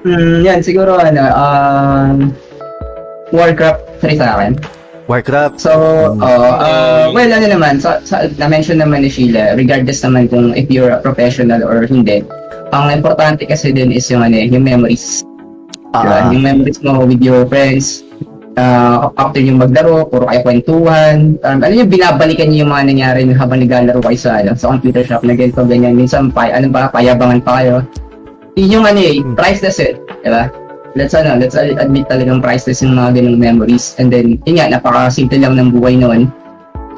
Mm, 0.03 0.43
yan, 0.43 0.59
siguro 0.59 0.99
ano, 0.99 1.23
um, 1.31 2.15
Warcraft 3.31 4.03
3 4.03 4.19
sa 4.19 4.27
akin. 4.37 4.51
Warcraft. 5.07 5.59
So, 5.59 5.71
uh, 6.19 6.53
uh, 6.59 7.05
well, 7.11 7.31
ano 7.31 7.47
naman, 7.47 7.79
sa, 7.79 7.99
sa, 8.07 8.27
na-mention 8.39 8.79
naman 8.79 9.03
ni 9.03 9.11
Sheila, 9.11 9.55
regardless 9.55 10.03
naman 10.03 10.31
kung 10.31 10.55
if 10.55 10.71
you're 10.71 10.91
a 10.91 10.99
professional 10.99 11.63
or 11.63 11.83
hindi, 11.83 12.23
ang 12.71 12.91
importante 12.91 13.43
kasi 13.43 13.75
din 13.75 13.91
is 13.91 14.07
yung, 14.07 14.23
ano, 14.23 14.35
eh, 14.39 14.47
yung 14.47 14.63
memories. 14.63 15.23
Diba? 15.93 16.25
Ah. 16.25 16.31
Yung 16.31 16.43
memories 16.43 16.79
mo 16.81 17.03
with 17.03 17.21
your 17.21 17.45
friends, 17.45 18.01
uh, 18.57 19.09
after 19.17 19.41
yung 19.41 19.61
maglaro, 19.61 20.05
puro 20.07 20.29
kayo 20.29 20.41
kwentuhan, 20.45 21.37
um, 21.41 21.57
ano 21.61 21.73
yung 21.73 21.89
binabalikan 21.89 22.49
niyo 22.49 22.65
yung 22.65 22.71
mga 22.73 22.85
nangyari 22.89 23.21
habang 23.33 23.61
naglalaro 23.61 24.01
kayo 24.01 24.19
sa, 24.19 24.31
ano, 24.41 24.51
sa 24.53 24.73
computer 24.73 25.03
shop 25.05 25.21
na 25.25 25.33
ganito, 25.33 25.61
ganyan, 25.65 25.93
minsan, 25.97 26.29
pa, 26.29 26.49
ano 26.49 26.69
ba, 26.69 26.89
payabangan 26.93 27.41
pa 27.41 27.51
kayo. 27.61 27.75
Yun 28.53 28.81
yung 28.81 28.85
ano 28.85 28.99
eh, 29.01 29.17
priceless 29.33 29.81
eh, 29.81 29.97
diba? 30.21 30.49
Let's 30.93 31.17
ano, 31.17 31.41
let's 31.41 31.57
admit 31.57 32.05
talagang 32.05 32.37
priceless 32.37 32.85
yung 32.85 32.93
mga 32.93 33.17
ganung 33.17 33.41
memories. 33.41 33.97
And 33.97 34.13
then, 34.13 34.37
yun 34.45 34.61
nga, 34.61 34.77
napaka-simple 34.77 35.41
lang 35.41 35.57
ng 35.57 35.73
buhay 35.73 35.97
noon. 35.97 36.29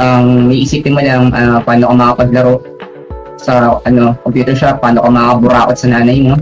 Ang 0.03 0.51
iisipin 0.51 0.91
mo 0.91 0.99
lang 0.99 1.31
ah, 1.31 1.63
paano 1.63 1.87
ka 1.87 1.95
makapaglaro 1.95 2.59
sa 3.39 3.79
ano 3.87 4.11
computer 4.27 4.51
shop, 4.51 4.83
paano 4.83 4.99
ka 4.99 5.07
makakaburakot 5.07 5.75
sa 5.79 5.87
nanay 5.87 6.19
mo. 6.19 6.35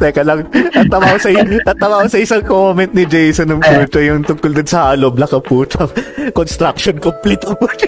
Teka 0.00 0.24
lang, 0.24 0.48
tatawa 0.48 1.12
ko 1.12 1.18
sa, 1.20 1.28
tatawa 1.68 1.94
ko 2.04 2.08
sa 2.08 2.20
isang 2.24 2.40
comment 2.48 2.88
ni 2.96 3.04
Jason 3.04 3.52
ng 3.52 3.60
puto 3.60 4.00
yung 4.00 4.24
tungkol 4.24 4.56
dun 4.56 4.64
sa 4.64 4.96
hollow 4.96 5.12
block 5.12 5.36
ang 5.36 5.44
puto. 5.52 5.84
Construction 6.32 6.96
complete 6.96 7.44
ang 7.44 7.56
puto. 7.60 7.84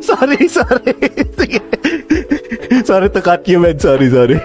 sorry, 0.00 0.48
sorry. 0.48 0.92
Sige. 1.36 1.60
sorry 2.84 3.08
to 3.12 3.20
cut 3.20 3.44
you, 3.44 3.60
man. 3.60 3.76
Sorry, 3.76 4.08
sorry. 4.08 4.40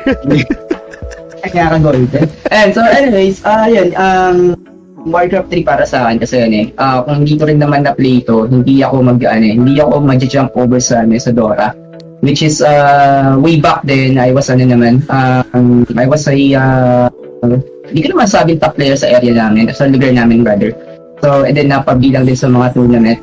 Kaya 1.46 1.72
ka 1.72 1.78
golden. 1.80 2.28
And 2.52 2.74
so 2.74 2.82
anyways, 2.84 3.46
ah 3.46 3.70
yun, 3.70 3.94
um, 3.96 4.60
Warcraft 5.06 5.54
3 5.54 5.62
para 5.62 5.86
sa 5.86 6.10
akin 6.10 6.18
kasi 6.18 6.42
yun 6.42 6.54
eh. 6.54 6.66
Ah, 6.82 7.06
kung 7.06 7.22
hindi 7.22 7.38
ko 7.38 7.46
rin 7.46 7.62
naman 7.62 7.86
na-play 7.86 8.26
ito, 8.26 8.50
hindi 8.50 8.82
ako 8.82 9.06
mag 9.06 9.22
ano, 9.22 9.46
eh, 9.46 9.54
hindi 9.54 9.78
ako 9.78 10.02
mag-jump 10.02 10.52
over 10.58 10.82
sa 10.82 11.06
ano, 11.06 11.14
sa 11.22 11.30
Dora. 11.30 11.70
Which 12.24 12.42
is 12.42 12.62
uh, 12.62 13.38
way 13.38 13.60
back 13.60 13.84
then, 13.84 14.18
I 14.18 14.32
was 14.32 14.50
ano 14.50 14.66
naman, 14.66 15.04
um, 15.12 15.86
I 16.00 16.08
was 16.08 16.26
a 16.28 16.36
uh, 16.56 17.10
hindi 17.86 18.00
ko 18.02 18.18
naman 18.18 18.28
sabing 18.30 18.60
top 18.62 18.76
player 18.76 18.98
sa 18.98 19.12
area 19.12 19.34
namin, 19.36 19.70
sa 19.70 19.86
lugar 19.86 20.10
namin 20.14 20.42
rather. 20.42 20.74
So, 21.22 21.46
and 21.46 21.56
then 21.56 21.70
napabilang 21.70 22.26
din 22.26 22.38
sa 22.38 22.50
mga 22.50 22.74
tournament. 22.74 23.20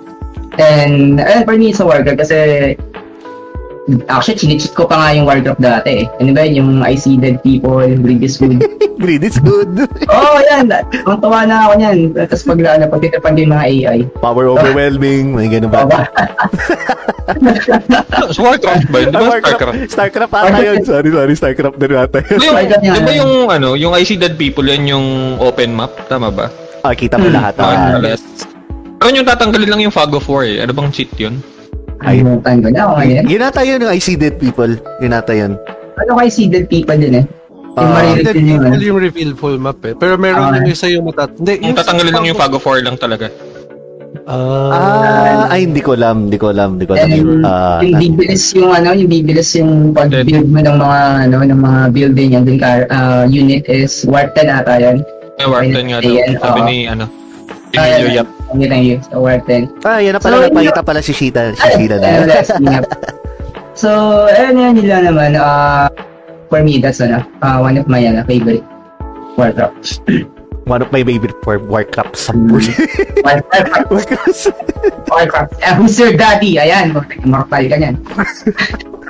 And, 0.61 1.19
and 1.19 1.43
for 1.49 1.57
me, 1.57 1.73
sa 1.73 1.89
Warcraft 1.89 2.21
kasi 2.21 2.39
Actually, 4.07 4.39
chinichit 4.39 4.79
ko 4.79 4.87
pa 4.87 4.95
nga 4.95 5.09
yung 5.11 5.27
Warcraft 5.27 5.59
dati 5.59 6.07
eh. 6.07 6.23
Ano 6.23 6.31
ba 6.31 6.47
yun? 6.47 6.55
Yung 6.55 6.71
I 6.87 6.95
see 6.95 7.19
dead 7.19 7.43
people, 7.43 7.83
greed 7.83 8.23
is 8.23 8.39
good. 8.39 8.63
Greed 9.03 9.27
is 9.27 9.35
good. 9.43 9.67
Oo, 10.15 10.39
oh, 10.39 10.39
yan. 10.47 10.71
Ang 10.71 11.19
tawa 11.19 11.43
na 11.43 11.67
ako 11.67 11.73
niyan. 11.75 11.99
Tapos 12.15 12.47
pag 12.47 12.59
ano, 12.63 12.85
pagtitipan 12.87 13.35
din 13.35 13.51
mga 13.51 13.65
AI. 13.67 13.99
Power 14.23 14.47
overwhelming. 14.55 15.35
May 15.35 15.51
ganun 15.51 15.75
ba? 15.75 15.91
Sa 18.31 18.41
Warcraft 18.47 18.87
ba? 18.95 18.99
yun? 19.03 19.11
Di 19.11 19.19
ba 19.19 19.27
Warcraft. 19.27 19.91
Starcraft? 19.91 19.91
Starcraft 19.91 20.35
ata 20.39 20.59
yun. 20.63 20.79
Sorry, 20.87 21.11
sorry. 21.11 21.35
Starcraft 21.35 21.79
din 21.83 21.99
ata 21.99 22.23
yun. 22.23 22.39
Di 22.39 22.47
ba 22.47 22.63
yung, 22.63 22.79
di 22.79 23.01
ba 23.03 23.13
yung, 23.19 23.33
ano, 23.51 23.69
yung 23.75 23.93
I 23.99 24.07
See 24.07 24.15
Dead 24.15 24.39
People, 24.39 24.71
yan 24.71 24.87
yung 24.87 25.07
open 25.43 25.75
map? 25.75 25.91
Tama 26.07 26.31
ba? 26.31 26.47
Ah, 26.87 26.95
kita 26.95 27.19
mo 27.19 27.27
lahat. 27.27 27.59
Ah, 27.59 27.99
yes. 27.99 28.23
Ano 29.03 29.19
yung 29.19 29.27
tatanggalin 29.27 29.67
lang 29.67 29.83
yung 29.83 29.95
Fog 29.95 30.15
of 30.15 30.31
War 30.31 30.47
eh? 30.47 30.63
Ano 30.63 30.71
bang 30.71 30.95
cheat 30.95 31.11
yun? 31.19 31.43
Ay. 32.03 32.19
Ay, 32.45 32.57
ko 32.59 32.69
na 32.69 32.81
ako 32.85 32.93
ngayon. 32.99 33.25
yun 33.27 33.43
ata 33.43 33.61
yun 33.63 33.79
yung 33.81 33.93
I 33.93 34.01
see 34.01 34.17
dead 34.17 34.37
people. 34.37 34.73
Yun 35.01 35.13
ata 35.13 35.33
yun. 35.33 35.53
Ano 35.99 36.19
kay 36.19 36.29
see 36.29 36.49
dead 36.51 36.67
people 36.67 36.97
din 36.97 37.23
eh? 37.23 37.27
Yung 37.73 37.89
Ah. 37.89 38.15
din 38.37 38.47
yung 38.49 38.61
ano. 38.61 38.75
full 38.77 38.85
yung 38.85 39.01
reveal 39.01 39.31
full 39.33 39.57
map 39.57 39.81
eh. 39.83 39.95
Pero 39.95 40.21
meron 40.21 40.53
Ah. 40.53 40.57
yung 40.61 40.69
isa 40.69 40.87
yung 40.87 41.09
matat... 41.09 41.33
Hindi, 41.39 41.63
Yung 41.63 41.77
tatanggalin 41.77 42.13
lang 42.13 42.27
yung 42.29 42.39
of 42.53 42.65
War 42.65 42.81
lang 42.83 42.97
talaga. 42.97 43.33
Ah, 44.29 44.71
Ah, 45.49 45.53
ay, 45.57 45.65
hindi 45.65 45.81
ko 45.81 45.97
alam. 45.97 46.29
Hindi 46.29 46.37
ko 46.37 46.53
alam. 46.53 46.77
Hindi 46.77 46.85
ko 46.85 46.95
alam. 46.95 47.09
And 47.09 47.43
Ah, 47.43 47.81
yung 47.81 47.99
bibilis 47.99 48.53
yung 48.53 48.71
ano, 48.71 48.93
yung 48.93 49.09
bibilis 49.11 49.51
yung 49.57 49.97
pag-build 49.97 50.53
mo 50.53 50.61
ng 50.61 50.77
mga 50.79 51.01
ano, 51.27 51.37
ng 51.43 51.61
mga 51.61 51.81
building 51.91 52.31
dun 52.45 52.59
ka 52.61 52.71
uh, 52.87 53.25
unit 53.25 53.65
is 53.67 54.05
Warp 54.05 54.37
10 54.37 54.53
ata 54.53 54.77
yan. 54.79 54.97
Eh, 55.41 55.47
Warden 55.49 55.85
nga 55.91 55.99
daw. 55.99 56.13
Sabi 56.39 56.61
ni, 56.63 56.77
ano, 56.87 57.09
Emilio 57.73 58.07
yan, 58.13 58.21
Yap. 58.23 58.29
Lang 58.53 58.83
yun, 58.85 59.01
sa 59.01 59.17
Warp 59.17 59.45
10. 59.49 59.85
ah, 59.89 59.99
yan 59.99 60.13
na 60.17 60.21
pala. 60.21 60.37
So, 60.37 60.45
Nagpakita 60.49 60.83
pala 60.85 61.01
si 61.01 61.13
Sheeta. 61.17 61.57
Si 61.57 61.69
Sheeta 61.77 61.97
na. 61.97 62.07
Ayun, 62.21 62.29
up. 62.77 62.87
So, 63.73 63.89
ayun 64.29 64.61
yan 64.61 64.73
nila 64.77 64.97
naman. 65.09 65.33
Uh, 65.41 65.89
for 66.53 66.61
me, 66.61 66.77
that's 66.77 67.01
ano, 67.01 67.25
uh, 67.41 67.59
one 67.59 67.81
of 67.81 67.89
my 67.89 68.05
ano, 68.05 68.21
favorite 68.29 68.65
Warcraft. 69.37 70.05
One 70.63 70.79
of 70.79 70.95
my 70.95 71.03
favorite 71.03 71.35
for 71.43 71.59
Warcraft. 71.59 72.15
Mm. 72.15 72.23
Sampul. 72.23 72.63
Warcraft. 73.27 73.91
Warcraft. 73.91 74.55
Warcraft. 75.11 75.53
Eh, 75.59 75.75
who's 75.75 75.99
your 75.99 76.15
daddy? 76.15 76.55
Ayan, 76.55 76.95
mortal 77.27 77.67
ka 77.67 77.77
niyan. 77.83 77.99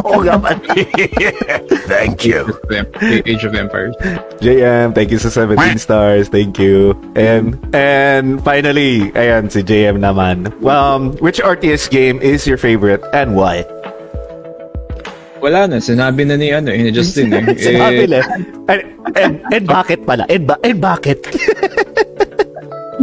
Oo 0.00 0.24
nga. 0.24 0.40
Thank 1.92 2.24
you. 2.24 2.48
Age 3.02 3.44
of 3.44 3.52
Empires. 3.52 3.92
JM, 4.40 4.96
thank 4.96 5.12
you 5.12 5.20
sa 5.20 5.28
17 5.28 5.76
stars. 5.76 6.32
Thank 6.32 6.56
you. 6.56 6.96
And 7.12 7.60
and 7.76 8.40
finally, 8.40 9.12
ayan 9.12 9.52
si 9.52 9.60
JM 9.60 10.00
naman. 10.00 10.48
Um, 10.64 11.12
which 11.20 11.38
RTS 11.44 11.92
game 11.92 12.18
is 12.24 12.48
your 12.48 12.56
favorite 12.56 13.04
and 13.12 13.36
why? 13.36 13.68
Wala 15.42 15.66
na, 15.66 15.82
sinabi 15.82 16.22
na 16.24 16.38
ni 16.38 16.54
ano, 16.54 16.70
ni 16.70 16.94
Justin 16.94 17.34
eh. 17.34 17.42
Sinabi 17.58 18.06
eh 18.06 18.08
lang. 18.08 18.26
And, 18.70 18.80
and, 19.18 19.32
and 19.50 19.64
bakit 19.66 20.06
pala? 20.06 20.24
And, 20.30 20.46
ba 20.46 20.56
and 20.62 20.78
bakit? 20.78 21.18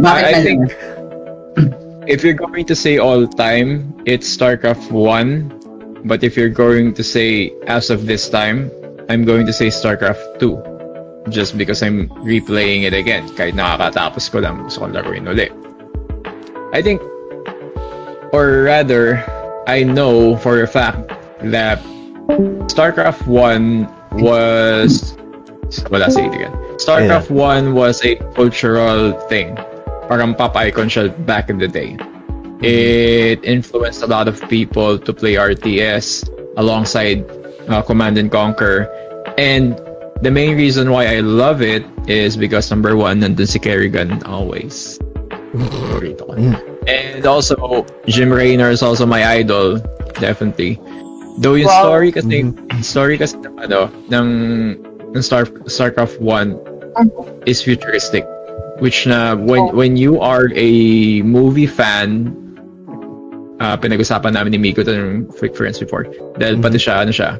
Bakit 0.00 0.24
I 0.24 0.32
na 0.32 0.40
think 0.40 0.60
if 2.08 2.24
you're 2.24 2.32
going 2.32 2.64
to 2.64 2.74
say 2.74 2.96
all 2.96 3.28
time, 3.28 3.92
it's 4.06 4.24
StarCraft 4.24 4.90
1. 4.90 5.59
But 6.04 6.24
if 6.24 6.36
you're 6.36 6.52
going 6.52 6.94
to 6.94 7.04
say 7.04 7.52
as 7.66 7.90
of 7.90 8.06
this 8.06 8.28
time, 8.28 8.70
I'm 9.08 9.24
going 9.24 9.46
to 9.46 9.52
say 9.52 9.68
StarCraft 9.68 10.38
2. 10.40 11.28
Just 11.28 11.58
because 11.58 11.82
I'm 11.82 12.08
replaying 12.24 12.88
it 12.88 12.94
again. 12.94 13.28
Kahit 13.36 13.52
nakakatapos 13.52 14.32
ko 14.32 14.40
lang, 14.40 14.64
gusto 14.64 14.88
kong 14.88 14.96
laruin 14.96 15.28
ulit. 15.28 15.52
I 16.72 16.80
think, 16.80 17.02
or 18.32 18.64
rather, 18.64 19.20
I 19.68 19.84
know 19.84 20.36
for 20.40 20.62
a 20.62 20.66
fact 20.66 21.12
that 21.44 21.82
StarCraft 22.72 23.26
1 23.26 24.22
was 24.22 25.12
wala 25.90 26.10
sa 26.10 26.24
again. 26.24 26.54
StarCraft 26.80 27.30
1 27.30 27.74
was 27.74 28.00
a 28.04 28.16
cultural 28.32 29.12
thing. 29.28 29.54
Parang 30.08 30.34
pop 30.34 30.56
icon 30.56 30.88
siya 30.88 31.12
back 31.26 31.50
in 31.50 31.58
the 31.58 31.68
day. 31.68 31.98
It 32.62 33.44
influenced 33.44 34.02
a 34.02 34.06
lot 34.06 34.28
of 34.28 34.36
people 34.48 34.98
to 34.98 35.12
play 35.12 35.34
RTS 35.34 36.28
alongside 36.56 37.24
uh, 37.68 37.82
Command 37.82 38.18
and 38.18 38.30
Conquer. 38.30 38.84
And 39.38 39.80
the 40.20 40.30
main 40.30 40.56
reason 40.56 40.90
why 40.90 41.06
I 41.16 41.20
love 41.20 41.62
it 41.62 41.84
is 42.08 42.36
because 42.36 42.70
number 42.70 42.96
one, 42.96 43.20
nandun 43.20 43.48
si 43.48 43.58
Kerrigan 43.58 44.22
always. 44.24 44.98
Mm. 45.56 46.86
And 46.86 47.26
also, 47.26 47.86
Jim 48.06 48.32
Raynor 48.32 48.70
is 48.70 48.82
also 48.82 49.06
my 49.06 49.24
idol, 49.24 49.78
definitely. 50.20 50.78
Though 51.38 51.54
yung 51.54 51.68
Wow. 51.68 51.82
story 51.88 52.12
kasi, 52.12 52.44
mm. 52.44 52.84
story 52.84 53.16
kasi 53.16 53.40
ng 53.40 53.56
ano, 53.56 53.88
ng, 54.12 54.28
ng 55.16 55.22
Star, 55.22 55.46
StarCraft 55.64 56.20
1 56.20 56.54
mm. 57.00 57.08
is 57.48 57.62
futuristic. 57.62 58.26
Which 58.80 59.06
na, 59.06 59.36
when, 59.36 59.60
oh. 59.60 59.76
when 59.76 59.96
you 59.96 60.20
are 60.20 60.48
a 60.56 61.20
movie 61.22 61.68
fan, 61.68 62.32
uh, 63.60 63.76
pinag-usapan 63.76 64.34
namin 64.34 64.56
ni 64.56 64.58
Miko 64.58 64.82
to 64.82 64.90
ng 64.90 65.30
Friends 65.30 65.78
before. 65.78 66.08
Dahil 66.40 66.58
pati 66.58 66.80
siya, 66.80 67.04
ano 67.04 67.12
siya, 67.12 67.36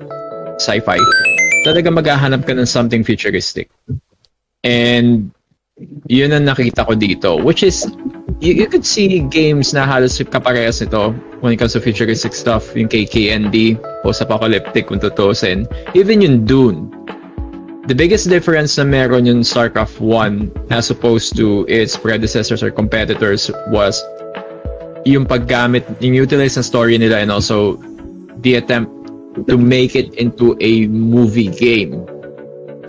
sci-fi. 0.61 1.01
Talaga 1.65 1.89
maghahanap 1.91 2.45
ka 2.45 2.53
ng 2.55 2.69
something 2.69 3.03
futuristic. 3.03 3.73
And 4.61 5.33
Yun 6.11 6.37
ang 6.37 6.45
nakita 6.45 6.85
ko 6.85 6.93
dito. 6.93 7.41
Which 7.41 7.63
is, 7.65 7.89
you, 8.41 8.53
you 8.53 8.69
could 8.69 8.85
see 8.85 9.21
games 9.33 9.73
na 9.73 9.89
halos 9.89 10.21
kaparehas 10.21 10.85
nito 10.85 11.17
when 11.41 11.55
it 11.55 11.59
comes 11.59 11.73
to 11.73 11.81
futuristic 11.81 12.37
stuff. 12.37 12.77
Yung 12.77 12.89
KKND, 12.89 13.81
post-apocalyptic 14.05 14.89
kung 14.89 15.01
tutusin. 15.01 15.65
Even 15.97 16.21
yung 16.21 16.45
Dune. 16.45 16.93
The 17.89 17.97
biggest 17.97 18.29
difference 18.29 18.77
na 18.77 18.85
meron 18.85 19.25
yung 19.25 19.41
StarCraft 19.41 19.99
1 19.99 20.71
as 20.71 20.93
opposed 20.93 21.35
to 21.41 21.65
its 21.67 21.97
predecessors 21.97 22.63
or 22.63 22.71
competitors 22.71 23.51
was 23.73 24.05
yung 25.05 25.25
paggamit, 25.25 25.87
yung 26.01 26.15
utilize 26.15 26.57
ng 26.57 26.67
story 26.67 26.99
nila 26.99 27.21
and 27.21 27.31
also 27.33 27.77
the 28.45 28.57
attempt 28.57 28.91
to 29.47 29.57
make 29.57 29.95
it 29.97 30.13
into 30.19 30.57
a 30.61 30.87
movie 30.91 31.49
game. 31.49 32.05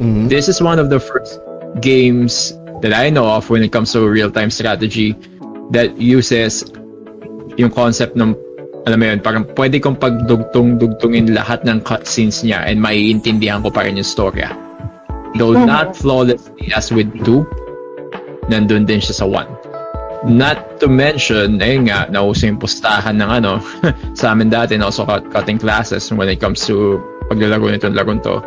Mhm. 0.02 0.28
This 0.28 0.50
is 0.50 0.60
one 0.60 0.80
of 0.82 0.90
the 0.90 1.00
first 1.00 1.40
games 1.80 2.58
that 2.82 2.92
I 2.92 3.14
know 3.14 3.30
of 3.30 3.48
when 3.48 3.62
it 3.64 3.72
comes 3.72 3.94
to 3.94 4.04
real-time 4.04 4.50
strategy 4.50 5.14
that 5.72 5.96
uses 6.02 6.66
yung 7.56 7.70
concept 7.70 8.18
ng 8.18 8.34
alam 8.82 8.98
mo 8.98 9.06
yun, 9.14 9.22
parang 9.22 9.46
pwede 9.54 9.78
kong 9.78 10.02
pagdugtong-dugtungin 10.02 11.38
lahat 11.38 11.62
ng 11.70 11.86
cutscenes 11.86 12.42
niya 12.42 12.66
and 12.66 12.82
maiintindihan 12.82 13.62
ko 13.62 13.70
pa 13.70 13.86
rin 13.86 13.94
yung 13.94 14.08
storya. 14.08 14.50
Though 15.38 15.54
not 15.54 15.94
flawlessly 15.94 16.74
as 16.74 16.90
with 16.90 17.14
2, 17.22 17.46
nandun 18.50 18.90
din 18.90 18.98
siya 18.98 19.22
sa 19.22 19.26
1. 19.30 19.46
Not 20.22 20.78
to 20.82 20.88
mention, 20.88 21.58
ayun 21.58 21.90
nga, 21.90 22.06
nauso 22.14 22.46
yung 22.46 22.62
pustahan 22.62 23.18
ng 23.18 23.30
ano, 23.42 23.58
sa 24.20 24.38
amin 24.38 24.54
dati, 24.54 24.78
and 24.78 24.86
also 24.86 25.02
cut- 25.02 25.26
cutting 25.34 25.58
classes 25.58 26.14
when 26.14 26.30
it 26.30 26.38
comes 26.38 26.62
to 26.70 27.02
paglalaro 27.26 27.74
nitong 27.74 27.98
larong 27.98 28.22
to. 28.22 28.38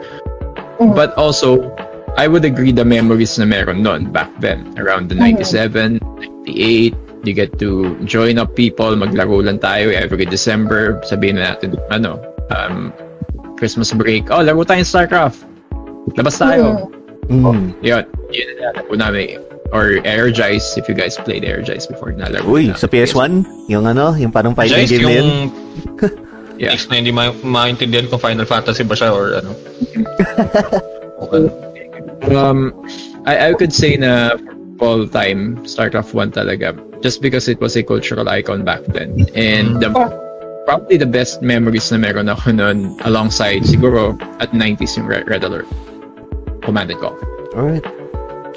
But 0.94 1.18
also, 1.18 1.74
I 2.14 2.30
would 2.30 2.46
agree 2.46 2.70
the 2.70 2.86
memories 2.86 3.38
na 3.42 3.44
meron 3.44 3.82
nun 3.82 4.14
back 4.14 4.30
then, 4.38 4.70
around 4.78 5.10
the 5.10 5.18
97, 5.18 5.98
98, 6.46 6.94
you 7.26 7.34
get 7.34 7.58
to 7.58 7.98
join 8.06 8.38
up 8.38 8.54
people, 8.54 8.94
maglaro 8.94 9.42
lang 9.42 9.58
tayo 9.58 9.90
every 9.90 10.30
December, 10.30 11.02
sabihin 11.02 11.42
na 11.42 11.58
natin, 11.58 11.74
ano, 11.90 12.22
um, 12.54 12.94
Christmas 13.58 13.90
break, 13.90 14.30
oh, 14.30 14.46
laro 14.46 14.62
tayong 14.62 14.86
StarCraft. 14.86 15.42
Labas 16.14 16.38
tayo. 16.38 16.86
Mm. 17.26 17.74
Yun, 17.82 18.04
yun 18.30 18.46
ang 18.46 18.58
nalaro 18.62 18.94
namin. 18.94 19.53
Or 19.72 19.96
Energize, 20.04 20.76
if 20.76 20.88
you 20.88 20.94
guys 20.94 21.16
played 21.16 21.42
Energize 21.42 21.86
before, 21.86 22.12
nalaro 22.12 22.44
Uy, 22.46 22.68
na. 22.70 22.76
sa 22.76 22.86
PS1, 22.86 23.42
yung 23.66 23.86
ano, 23.86 24.12
yung 24.14 24.30
parang 24.30 24.54
fighting 24.54 24.84
Guys, 24.86 24.90
game 24.92 25.02
na 25.02 25.10
yun. 25.10 25.24
yung 25.24 25.40
Yeah. 26.54 26.70
X 26.70 26.86
na 26.86 27.02
hindi 27.02 27.10
ma- 27.10 27.34
maintindihan 27.42 28.06
kung 28.06 28.22
Final 28.22 28.46
Fantasy 28.46 28.86
ba 28.86 28.94
siya 28.94 29.10
or 29.10 29.42
ano. 29.42 29.50
Okay. 31.24 31.46
Um, 32.30 32.70
I, 33.24 33.50
I 33.50 33.54
could 33.54 33.72
say 33.72 33.96
na 33.96 34.36
all 34.78 35.06
time 35.08 35.56
StarCraft 35.64 36.12
1 36.12 36.32
talaga 36.32 36.74
just 37.00 37.22
because 37.22 37.48
it 37.48 37.58
was 37.60 37.76
a 37.76 37.82
cultural 37.82 38.28
icon 38.28 38.62
back 38.64 38.82
then 38.90 39.24
and 39.34 39.80
the, 39.80 39.88
probably 40.66 40.96
the 40.96 41.06
best 41.08 41.40
memories 41.40 41.90
na 41.90 41.98
meron 41.98 42.28
ako 42.28 42.50
nun 42.52 42.92
alongside 43.02 43.62
siguro 43.64 44.18
at 44.38 44.50
90s 44.52 44.98
yung 44.98 45.06
Red, 45.06 45.24
Red 45.30 45.44
Alert 45.44 45.66
Command 46.62 46.90
and 46.90 47.00
Conquer 47.00 47.28
Alright. 47.56 47.86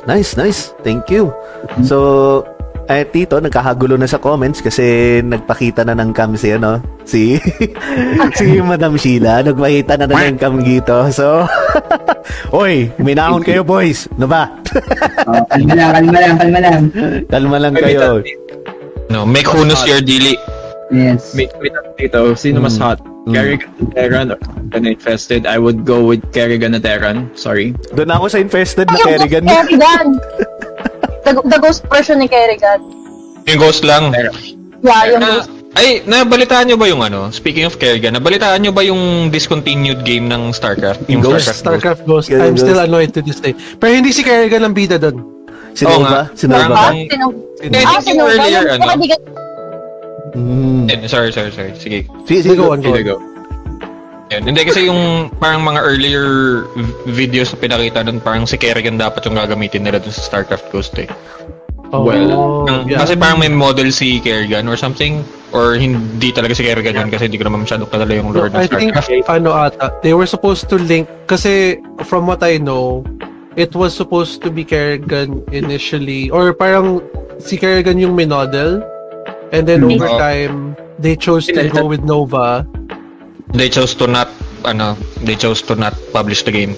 Nice, 0.07 0.39
nice. 0.39 0.71
Thank 0.87 1.11
you. 1.11 1.35
So, 1.83 2.47
eh, 2.87 3.03
Tito, 3.03 3.43
nagkakagulo 3.43 3.99
na 3.99 4.07
sa 4.07 4.23
comments 4.23 4.63
kasi 4.63 5.19
nagpakita 5.19 5.83
na 5.83 5.91
ng 5.99 6.15
cam 6.15 6.31
si, 6.39 6.55
ano, 6.55 6.79
si, 7.03 7.35
si 8.39 8.45
Madam 8.63 8.95
Sheila. 8.95 9.43
Nagpakita 9.43 9.99
na 9.99 10.07
na 10.07 10.31
ng 10.31 10.39
cam 10.39 10.63
dito. 10.63 11.11
So, 11.11 11.43
Oy, 12.55 12.87
minahon 13.03 13.43
kayo, 13.43 13.67
boys. 13.67 14.07
Ano 14.15 14.31
ba? 14.31 14.47
Oh, 15.27 15.43
kalma 15.51 15.73
lang, 15.75 15.91
kalma 15.91 16.19
lang, 16.19 16.35
kalma 16.39 16.59
lang. 16.63 16.81
Kalma 17.27 17.57
lang 17.59 17.73
kayo. 17.75 18.23
No, 19.11 19.27
make 19.27 19.47
hunus 19.47 19.83
your 19.83 19.99
dili. 19.99 20.39
Yes. 20.87 21.35
May, 21.35 21.51
may 21.59 21.67
tanong 21.67 21.95
dito, 21.95 22.19
sino 22.33 22.57
mas 22.59 22.75
Mm. 22.75 22.81
hot? 22.81 22.99
Mm. 23.27 23.33
Kerrigan 23.33 23.69
na 23.75 23.85
Terran 23.91 24.25
or 24.29 24.37
Kerrigan 24.39 24.83
Infested? 24.87 25.41
I 25.45 25.57
would 25.57 25.83
go 25.83 25.99
with 26.01 26.23
Kerrigan 26.31 26.71
na 26.71 26.79
Terran. 26.79 27.27
Sorry. 27.33 27.75
Doon 27.91 28.07
ako 28.09 28.25
sa 28.29 28.37
infested 28.37 28.87
na 28.87 28.95
Yung 28.95 29.07
Kerrigan. 29.09 29.43
Ghost 29.43 29.55
Kerrigan. 29.59 30.05
the, 31.25 31.31
the 31.35 31.59
ghost 31.59 31.81
version 31.85 32.17
ni 32.17 32.27
Kerrigan. 32.27 32.79
Yung 33.43 33.59
ghost 33.59 33.83
lang. 33.83 34.15
Yeah, 34.79 35.03
yung 35.09 35.19
Na, 35.19 35.29
ghost. 35.37 35.51
ay, 35.73 35.99
nabalitaan 36.01 36.71
nyo 36.71 36.77
ba 36.77 36.87
yung 36.87 37.03
ano? 37.03 37.27
Speaking 37.29 37.67
of 37.67 37.75
Kerrigan, 37.75 38.15
nabalitaan 38.15 38.63
nyo 38.63 38.71
ba 38.71 38.79
yung 38.81 39.27
discontinued 39.27 40.03
game 40.03 40.25
ng 40.25 40.51
StarCraft? 40.51 41.03
Yung 41.05 41.19
Ghost? 41.19 41.51
StarCraft 41.51 42.07
Ghost. 42.07 42.31
I'm 42.31 42.55
Ghost. 42.55 42.63
still 42.63 42.79
annoyed 42.79 43.11
to 43.11 43.19
this 43.19 43.37
day. 43.37 43.51
Pero 43.75 43.91
hindi 43.91 44.09
si 44.09 44.23
Kerrigan 44.23 44.63
ang 44.63 44.71
bida 44.71 44.95
doon. 44.95 45.19
Si 45.73 45.83
Oo 45.83 45.99
Nova? 45.99 46.07
nga. 46.07 46.21
Si 46.33 46.47
Nova 46.47 46.63
Parang- 46.63 46.71
ba? 46.71 46.87
Ah, 46.87 46.95
sino? 47.05 47.25
Hindi, 47.57 47.75
I 47.75 47.83
Ah, 47.83 47.89
think 47.89 48.01
sino? 48.03 48.15
yung 48.15 48.29
earlier, 48.29 48.63
Yung 48.63 48.71
ano? 48.73 48.85
kaibigan- 48.87 49.25
Mm. 50.35 50.91
Eh, 50.91 51.07
sorry, 51.07 51.31
sorry, 51.31 51.51
sorry. 51.51 51.71
Sige. 51.77 52.07
Si, 52.27 52.41
si, 52.41 52.51
Sige, 52.51 52.57
go 52.57 52.73
on, 52.73 52.81
go 52.81 52.91
on. 52.91 53.37
Yan. 54.27 54.43
Hindi 54.43 54.67
kasi 54.67 54.91
yung 54.91 55.31
parang 55.39 55.63
mga 55.63 55.79
earlier 55.79 56.27
videos 57.07 57.55
na 57.55 57.57
pinakita 57.63 58.03
doon, 58.03 58.19
parang 58.19 58.43
si 58.43 58.59
Kerrigan 58.59 58.99
dapat 58.99 59.23
yung 59.23 59.39
gagamitin 59.39 59.87
nila 59.87 60.03
dun 60.03 60.11
sa 60.11 60.19
StarCraft 60.19 60.67
Ghost 60.67 60.99
eh. 60.99 61.07
Oh, 61.95 62.03
Well, 62.03 62.67
Ang- 62.67 62.91
yeah. 62.91 62.99
Kasi 62.99 63.15
parang 63.15 63.39
may 63.39 63.47
model 63.47 63.87
si 63.95 64.19
Kerrigan 64.19 64.67
or 64.67 64.75
something 64.75 65.23
or 65.55 65.79
hindi 65.79 66.35
talaga 66.35 66.51
si 66.51 66.67
Kerrigan 66.67 66.99
yun 66.99 67.07
kasi 67.07 67.31
hindi 67.31 67.39
ko 67.39 67.47
naman 67.47 67.63
masyadong 67.63 67.87
kalala 67.87 68.11
yung 68.11 68.35
lore 68.35 68.51
ng 68.51 68.59
I 68.59 68.67
think, 68.67 68.91
ano 69.31 69.55
ata, 69.55 69.95
they 70.03 70.11
were 70.11 70.27
supposed 70.27 70.67
to 70.67 70.75
link, 70.75 71.07
kasi 71.23 71.79
from 72.03 72.27
what 72.27 72.43
I 72.43 72.59
know, 72.59 73.07
it 73.55 73.71
was 73.71 73.95
supposed 73.95 74.43
to 74.43 74.51
be 74.51 74.67
Kerrigan 74.67 75.39
initially, 75.55 76.27
or 76.27 76.51
parang 76.51 76.99
si 77.39 77.55
Kerrigan 77.55 77.95
yung 77.95 78.11
minodel, 78.11 78.83
and 79.51 79.67
then 79.67 79.83
over 79.83 80.07
Oo. 80.07 80.17
time, 80.19 80.55
they 80.99 81.15
chose 81.15 81.47
to 81.47 81.67
go 81.69 81.85
with 81.85 82.03
Nova. 82.03 82.65
They 83.53 83.69
chose 83.69 83.95
to 84.01 84.07
not 84.07 84.27
ano, 84.65 84.97
they 85.23 85.35
chose 85.35 85.61
to 85.69 85.75
not 85.75 85.95
publish 86.11 86.43
the 86.43 86.51
game. 86.51 86.75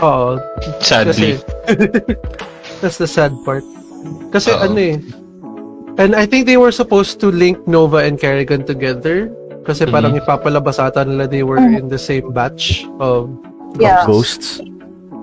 Oo. 0.00 0.40
Sadly. 0.80 1.38
Kasi, 1.38 1.78
that's 2.82 2.98
the 2.98 3.06
sad 3.06 3.30
part. 3.44 3.62
Kasi 4.32 4.50
Oo. 4.50 4.64
ano 4.66 4.78
eh, 4.80 4.96
and 6.00 6.16
I 6.16 6.24
think 6.24 6.46
they 6.48 6.56
were 6.56 6.72
supposed 6.72 7.20
to 7.20 7.28
link 7.30 7.60
Nova 7.68 8.02
and 8.02 8.16
Kerrigan 8.16 8.64
together, 8.64 9.28
kasi 9.62 9.84
Mhm. 9.84 9.92
parang 9.92 10.12
ipapalabas 10.16 10.80
ata 10.80 11.04
nila 11.04 11.28
they 11.28 11.44
were 11.44 11.60
in 11.60 11.86
the 11.86 12.00
same 12.00 12.32
batch 12.32 12.82
of 12.98 13.28
Yeah. 13.78 14.02
Ghosts. 14.02 14.58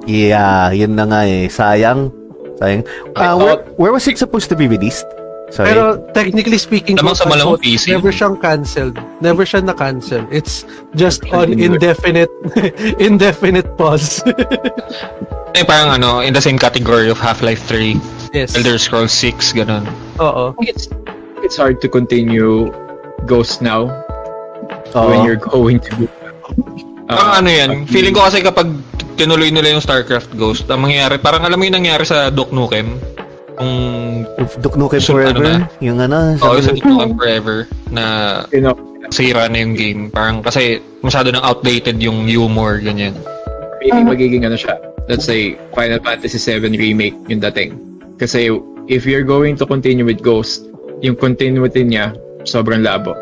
Yeah, 0.08 0.72
yun 0.72 0.96
na 0.96 1.04
nga 1.04 1.28
eh. 1.28 1.52
Sayang. 1.52 2.08
Sayang. 2.56 2.88
I 3.20 3.28
Uh, 3.28 3.36
where, 3.36 3.60
where 3.76 3.92
was 3.92 4.08
it 4.08 4.16
supposed 4.16 4.48
to 4.48 4.56
be 4.56 4.72
released? 4.72 5.04
Sorry. 5.48 5.72
Pero 5.72 5.96
technically 6.12 6.60
speaking, 6.60 7.00
Lamang 7.00 7.16
sa 7.16 7.24
PC. 7.56 7.88
never 7.96 8.12
siyang 8.12 8.36
cancelled. 8.36 9.00
Never 9.24 9.48
siya 9.48 9.64
na-cancel. 9.64 10.28
It's 10.28 10.68
just 10.92 11.24
on 11.32 11.56
indefinite 11.56 12.32
indefinite 13.00 13.68
pause. 13.80 14.20
Eh, 15.58 15.66
parang 15.66 15.90
ano, 15.90 16.22
in 16.22 16.38
the 16.38 16.44
same 16.44 16.54
category 16.54 17.10
of 17.10 17.18
Half-Life 17.18 17.66
3, 17.66 17.98
yes. 18.30 18.54
Elder 18.54 18.78
Scrolls 18.78 19.10
6, 19.10 19.58
ganun. 19.58 19.90
Oo. 20.22 20.54
It's, 20.62 20.86
it's 21.42 21.58
hard 21.58 21.82
to 21.82 21.90
continue 21.90 22.70
Ghost 23.26 23.58
now 23.58 23.90
Oo. 24.94 25.10
when 25.10 25.26
you're 25.26 25.42
going 25.42 25.82
to 25.82 25.90
do 25.98 26.06
Parang 27.10 27.42
ano 27.42 27.50
yan, 27.50 27.70
feeling 27.90 28.14
ko 28.14 28.30
kasi 28.30 28.46
kapag 28.46 28.70
tinuloy 29.18 29.50
nila 29.50 29.74
yung 29.74 29.82
StarCraft 29.82 30.38
Ghost, 30.38 30.70
ang 30.70 30.86
mangyayari, 30.86 31.18
parang 31.18 31.42
alam 31.42 31.58
mo 31.58 31.64
yung 31.66 31.82
nangyari 31.82 32.06
sa 32.06 32.30
Duke 32.30 32.54
Nukem, 32.54 33.00
kung 33.58 33.74
Duke 34.62 34.78
Nukem 34.78 35.02
So, 35.02 35.14
ano 35.14 35.34
Forever. 35.34 35.44
na? 35.44 35.58
yung 35.80 35.98
ano. 35.98 36.38
Oo, 36.38 36.58
sa 36.58 36.72
Duke 36.72 36.86
Nukem 36.86 37.14
Forever 37.14 37.58
na 37.90 38.04
you 38.50 38.62
know, 38.62 38.78
sira 39.10 39.48
na 39.48 39.58
yung 39.58 39.74
game. 39.74 40.02
Parang 40.10 40.40
kasi 40.40 40.78
masyado 41.02 41.30
nang 41.30 41.42
outdated 41.42 41.98
yung 41.98 42.26
humor, 42.26 42.78
ganyan. 42.78 43.18
maybe 43.80 44.02
magiging 44.04 44.44
ano 44.44 44.56
siya. 44.56 44.78
Let's 45.08 45.24
say 45.24 45.56
Final 45.72 46.02
Fantasy 46.02 46.38
7 46.38 46.74
remake 46.74 47.16
yung 47.28 47.40
dating. 47.42 47.78
Kasi 48.18 48.52
if 48.88 49.06
you're 49.06 49.24
going 49.24 49.56
to 49.56 49.66
continue 49.66 50.04
with 50.04 50.20
Ghost, 50.20 50.68
yung 51.00 51.16
continuity 51.16 51.82
niya 51.82 52.12
sobrang 52.44 52.82
labo. 52.82 53.14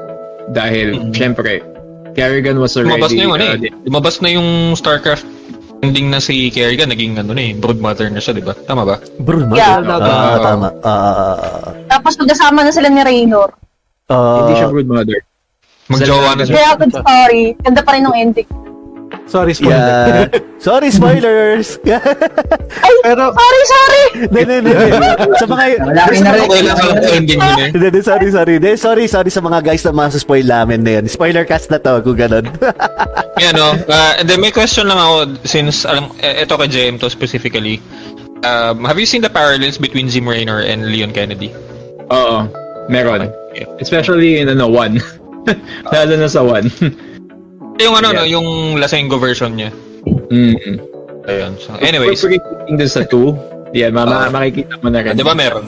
Dahil 0.50 0.96
Mhm. 0.96 1.14
syempre 1.14 1.62
Kerrigan 2.14 2.58
was 2.58 2.74
already 2.74 2.96
Lumabas 2.96 3.12
na 3.12 3.22
yung 3.22 3.34
ano 3.36 3.44
uh, 3.44 3.56
eh. 3.60 3.72
Lumabas 3.84 4.16
na 4.24 4.30
yung 4.32 4.48
StarCraft 4.74 5.28
ending 5.86 6.10
na 6.10 6.18
si 6.18 6.50
Kerrigan, 6.50 6.90
naging 6.90 7.14
ano 7.16 7.32
na 7.32 7.42
eh, 7.42 7.54
broodmother 7.54 8.10
na 8.10 8.18
siya, 8.18 8.34
di 8.34 8.42
ba? 8.42 8.58
Tama 8.58 8.82
ba? 8.82 8.98
Bro, 9.22 9.46
Yeah. 9.54 9.78
Ah, 9.80 10.02
Ah. 10.02 10.38
tama. 10.42 10.68
Ah. 10.82 11.70
Tapos 11.88 12.18
magkasama 12.18 12.66
na 12.66 12.74
sila 12.74 12.90
ni 12.90 13.02
Raynor. 13.02 13.54
Ah, 14.10 14.42
hindi 14.44 14.54
siya 14.58 14.70
good 14.70 14.90
mother. 14.90 15.22
Magjowa 15.86 16.34
na 16.34 16.44
siya. 16.44 16.56
Kaya 16.58 16.72
good 16.82 16.94
story. 16.94 17.46
Ganda 17.62 17.82
pa 17.86 17.94
rin 17.94 18.04
ng 18.04 18.18
ending. 18.18 18.50
Sorry, 19.26 19.54
spoiler. 19.54 20.30
yeah. 20.30 20.40
Sorry, 20.62 20.90
spoilers! 20.94 21.78
Pero, 23.06 23.24
Sorry, 23.34 23.64
sorry! 23.66 24.04
Hindi, 24.30 24.40
hindi, 24.46 24.56
hindi. 24.70 24.74
Sa 25.38 25.46
mga... 25.46 25.64
Wala 25.82 25.94
na 25.94 26.10
rin. 26.10 26.22
Okay 26.26 26.62
lang 26.62 26.78
ko 26.78 26.88
ending 27.10 27.40
yun 27.42 27.60
eh. 27.60 27.70
Hindi, 27.74 27.86
hindi, 27.90 28.02
sorry, 28.02 28.28
sorry. 28.32 28.54
Hindi, 28.58 28.72
sorry, 28.78 29.06
sorry 29.06 29.30
sa 29.30 29.42
mga 29.42 29.60
guys 29.66 29.84
na 29.86 29.94
mga 29.94 30.18
spoil 30.18 30.46
namin 30.46 30.82
na 30.86 30.92
yun. 31.02 31.06
Spoiler 31.10 31.46
cast 31.46 31.70
na 31.70 31.78
to, 31.78 32.02
kung 32.02 32.18
ganun. 32.18 32.46
Yan 33.44 33.54
no. 33.58 33.76
Uh, 33.86 34.14
and 34.22 34.26
then 34.30 34.40
may 34.40 34.50
question 34.50 34.88
lang 34.88 34.98
ako 34.98 35.36
since 35.44 35.84
alam 35.84 36.08
ito 36.24 36.56
kay 36.56 36.70
JM 36.72 36.96
to 37.04 37.12
specifically. 37.12 37.84
um, 38.46 38.86
have 38.86 38.98
you 38.98 39.06
seen 39.06 39.22
the 39.22 39.30
parallels 39.30 39.78
between 39.78 40.08
Zim 40.08 40.24
Raynor 40.30 40.62
and 40.62 40.88
Leon 40.88 41.12
Kennedy? 41.12 41.52
Oo. 42.14 42.48
Meron. 42.88 43.28
Especially 43.82 44.40
in 44.40 44.48
ano, 44.48 44.70
one. 44.70 45.02
Lalo 45.94 46.14
na 46.16 46.30
sa 46.30 46.42
one. 46.46 46.70
Yung 47.80 47.96
ano, 47.96 48.08
Yeah. 48.12 48.20
no, 48.20 48.24
yung 48.26 48.48
Lasengo 48.80 49.20
version 49.20 49.56
niya. 49.56 49.72
mm 50.32 50.96
Ayun. 51.26 51.58
So, 51.58 51.74
anyways, 51.82 52.22
We're 52.22 52.38
pagdating 52.38 52.78
dun 52.78 52.92
sa 52.92 53.02
two, 53.02 53.34
yan, 53.74 53.98
mama, 53.98 54.30
makikita 54.30 54.78
mo 54.78 54.94
na 54.94 55.02
rin. 55.02 55.18
di 55.18 55.26
ba 55.26 55.34
meron? 55.34 55.66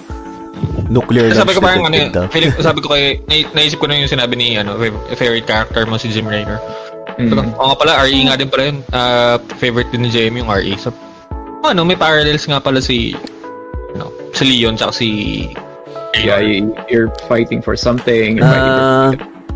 Nuclear 0.88 1.34
Sabi 1.34 1.58
ko 1.58 1.60
parang 1.60 1.90
ano, 1.90 1.98
feeling, 2.30 2.54
sabi 2.62 2.80
ko 2.80 2.94
kay, 2.94 3.18
na, 3.30 3.42
naisip 3.58 3.82
ko 3.82 3.90
na 3.90 3.98
yung 3.98 4.08
sinabi 4.08 4.38
ni, 4.38 4.54
ano, 4.54 4.78
fav- 4.78 5.18
favorite 5.18 5.50
character 5.50 5.84
mo 5.90 5.98
si 5.98 6.14
Jim 6.14 6.30
Raynor. 6.30 6.62
Mm. 7.18 7.34
So, 7.34 7.42
Oo 7.58 7.68
nga 7.74 7.78
pala, 7.82 7.92
RE 8.06 8.14
nga 8.30 8.38
din 8.38 8.48
pala 8.48 8.64
yun. 8.70 8.78
Ah, 8.94 9.36
favorite 9.58 9.90
din 9.90 10.06
ni 10.06 10.14
Jamie 10.14 10.46
yung 10.46 10.48
RE. 10.48 10.78
So, 10.78 10.94
ano, 11.66 11.82
may 11.82 11.98
parallels 11.98 12.46
nga 12.46 12.62
pala 12.62 12.78
si, 12.78 13.18
ano, 13.98 14.14
si 14.32 14.46
Leon 14.46 14.78
tsaka 14.78 14.94
si 14.94 15.10
Yeah, 16.18 16.42
you, 16.42 16.74
you're 16.90 17.10
fighting 17.26 17.62
for 17.62 17.74
something. 17.74 18.38
You're 18.38 18.46
fighting 18.46 18.74
for 18.74 18.86
Ah, 18.86 19.10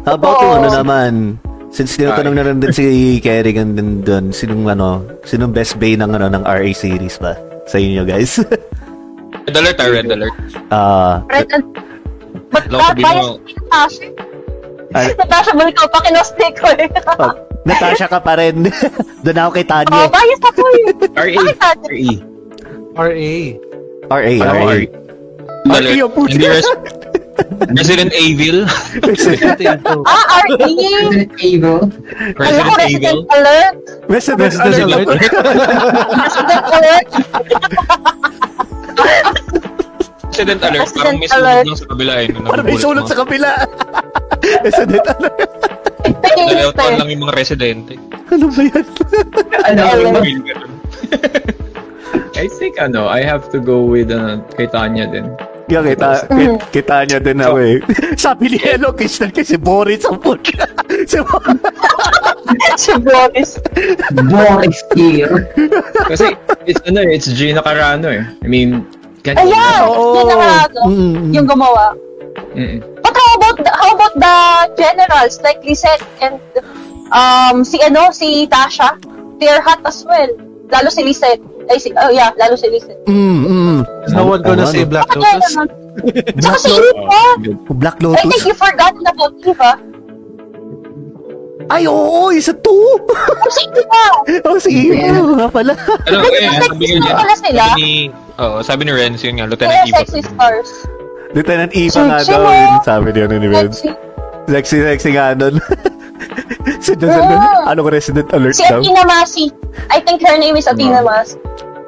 how 0.03 0.13
about 0.17 0.37
yung 0.41 0.49
Oo. 0.51 0.59
ano 0.59 0.69
naman? 0.73 1.13
Since 1.71 1.95
tinatanong 1.95 2.35
na 2.35 2.43
rin 2.43 2.57
din 2.59 2.71
si 2.71 2.83
Kerrigan 3.23 3.73
din 3.73 4.03
doon, 4.03 4.29
sinong 4.29 4.67
ano, 4.67 5.07
sinong 5.23 5.51
best 5.51 5.75
bay 5.75 5.95
ng 5.95 6.11
ano 6.11 6.27
ng 6.27 6.43
RA 6.43 6.71
series 6.71 7.15
ba 7.17 7.33
sa 7.63 7.79
inyo 7.79 8.03
guys? 8.03 8.43
Red 9.47 9.55
Alert, 9.57 9.79
ah, 9.79 9.87
Red 9.89 10.07
Alert. 10.07 10.35
Ah, 10.69 11.13
Red 11.25 11.47
uh, 11.49 12.83
sabihin 12.83 13.01
bias 13.01 13.15
mo- 13.17 13.39
si 13.41 13.53
Natasha. 13.55 14.05
Ay. 14.91 15.05
Natasha 15.19 15.51
mo 15.51 15.61
ikaw 15.65 15.87
pa 15.87 15.99
kinosti 16.01 16.47
ko 16.53 16.67
eh. 16.75 16.87
oh, 17.17 17.33
Natasha 17.63 18.05
ka 18.05 18.19
pa 18.19 18.33
rin. 18.35 18.67
doon 19.23 19.37
ako 19.39 19.51
kay 19.55 19.63
Oh, 19.63 19.71
Tanya. 19.71 20.01
bias 20.11 20.41
ako 20.43 20.61
eh. 20.67 20.83
RA. 21.15 21.33
Bakit 21.33 21.57
natin? 21.57 21.89
RE. 21.89 22.11
RA. 22.91 23.33
RA, 24.11 24.33
Ano, 24.35 24.51
RA. 24.51 24.65
RE? 24.67 24.85
Red 25.63 25.83
RA 25.87 25.91
yung 25.95 26.11
puto. 26.11 26.27
Hindi 26.27 26.47
res- 26.49 26.75
Resident 27.77 28.13
Evil. 28.13 28.65
Ah, 30.05 30.41
RE! 30.45 30.55
Resident 30.57 31.31
Evil. 31.41 31.79
Alam 32.37 32.65
Resident 32.77 32.79
Evil. 32.81 32.81
Resident 32.81 33.25
Alert. 33.31 33.75
Resident 34.09 34.41
Resident 34.41 34.91
Alert. 34.91 35.07
Alert. 35.07 35.21
Resident 36.21 36.65
Alert. 36.71 37.07
Resident 40.31 40.63
Alert. 40.63 40.87
Parang 40.95 41.17
may 41.19 41.27
Resident 41.27 41.35
Alert. 41.35 41.65
sulod 41.65 41.67
lang 41.67 41.77
sa 41.77 41.85
kabila 41.91 42.13
eh. 42.21 42.27
Parang 42.31 42.65
may 42.65 42.77
mo. 42.77 43.07
sa 43.07 43.15
kapila. 43.15 43.49
Resident 44.65 45.05
Alert. 45.05 45.49
Nalautan 46.01 46.97
lang 46.97 47.09
yung 47.13 47.29
mga 47.29 47.35
residente. 47.37 47.93
Ano 48.31 48.47
ba 48.49 48.61
yan? 48.65 48.85
Ano. 49.69 50.21
I 52.41 52.49
think, 52.57 52.81
ano, 52.81 53.05
I 53.05 53.21
have 53.21 53.53
to 53.53 53.61
go 53.61 53.85
with, 53.85 54.09
uh, 54.09 54.41
kay 54.57 54.65
Tanya 54.65 55.05
din. 55.05 55.29
Yung 55.71 55.87
kita, 55.87 56.09
Mm. 56.27 56.59
kita, 56.59 56.67
kita 56.69 56.95
niya 57.07 57.19
din 57.23 57.39
ako 57.39 57.55
eh. 57.63 57.75
Sabi 58.27 58.43
ni 58.51 58.57
Hello 58.59 58.91
Christian 58.91 59.31
kasi 59.31 59.55
Boris 59.55 60.03
ang 60.03 60.19
puta. 60.19 60.67
si 61.11 61.17
Si 62.75 62.91
Boris. 62.99 63.49
Boris 64.11 64.79
here. 64.91 65.47
Kasi, 66.05 66.35
it's, 66.67 66.81
ano, 66.83 66.99
it's 67.07 67.31
Gina 67.31 67.63
Carano 67.63 68.11
eh. 68.11 68.27
I 68.43 68.47
mean, 68.47 68.83
can 69.23 69.39
Ayan! 69.39 69.79
Oo. 69.87 70.19
Yun 70.19 70.27
ang 70.29 70.43
ano, 70.67 70.79
Mm. 70.91 71.31
yung 71.31 71.47
gumawa. 71.47 71.95
Mm-mm. 72.51 72.79
But 72.99 73.15
how 73.15 73.31
about 73.39 73.57
the, 73.59 73.71
how 73.71 73.91
about 73.95 74.15
the 74.15 74.35
generals 74.75 75.39
like 75.39 75.59
Lisette 75.63 76.03
and 76.19 76.39
um 77.11 77.63
si 77.63 77.79
ano 77.79 78.11
si 78.11 78.47
Tasha? 78.47 78.95
They're 79.39 79.59
hot 79.59 79.83
as 79.83 80.03
well. 80.03 80.31
Lalo 80.67 80.87
si 80.87 81.03
Lisette. 81.03 81.43
Ay 81.71 81.79
si 81.79 81.87
oh 81.95 82.11
yeah, 82.11 82.35
lalo 82.35 82.59
si 82.59 82.67
Lisette. 82.67 82.99
Mm, 83.07 83.39
mm. 83.47 83.77
No 84.11 84.27
one 84.27 84.43
gonna 84.43 84.67
say? 84.67 84.83
Black 84.83 85.07
Lotus. 85.15 85.55
naman? 85.55 85.67
Tsaka 86.35 86.57
si 86.59 86.71
Black. 86.75 87.39
Black 87.79 87.95
I 87.95 88.19
think 88.19 88.27
Lotus? 88.27 88.43
you 88.43 88.55
forgotten 88.59 89.03
about 89.07 89.33
Eva. 89.39 89.71
Ay, 91.71 91.87
oo, 91.87 92.27
isa 92.35 92.51
to. 92.51 92.75
Oh, 93.07 93.47
si 93.47 93.63
Eva. 93.71 94.03
oh, 94.51 94.59
si 94.59 94.71
Eva 94.91 95.23
nga 95.39 95.47
pala. 95.47 95.71
Ano, 96.11 96.27
eh, 96.27 96.51
sabi 96.59 96.83
nga 96.99 97.15
pala 97.15 97.33
sila. 97.39 97.63
sabi 97.71 97.79
ni, 97.79 97.91
oh, 98.35 98.59
sabi 98.59 98.81
ni 98.83 98.91
Renz 98.91 99.23
yun 99.23 99.39
nga, 99.39 99.47
Lieutenant 99.47 99.87
Eva. 99.87 100.03
sexy 100.03 100.19
stars. 100.27 100.69
Lieutenant 101.31 101.71
Eva 101.71 101.99
nga 102.03 102.19
daw. 102.27 102.43
Sabi 102.83 103.15
niya 103.15 103.31
ni 103.31 103.47
Vince. 103.47 103.87
Sexy. 103.87 103.95
Sexy, 104.51 104.77
sexy 104.83 105.09
nga 105.15 105.31
nun. 105.39 105.55
si 106.85 106.93
Dun, 106.97 107.09
Oo. 107.11 107.37
ano 107.65 107.79
Resident 107.87 108.29
Alert 108.33 108.55
Si 108.57 108.65
daw? 108.65 108.79
Athena 108.79 109.03
Masi. 109.05 109.45
I 109.89 109.99
think 110.01 110.21
her 110.21 110.37
name 110.37 110.55
is 110.55 110.67
Athena 110.67 111.01
Masi. 111.01 111.37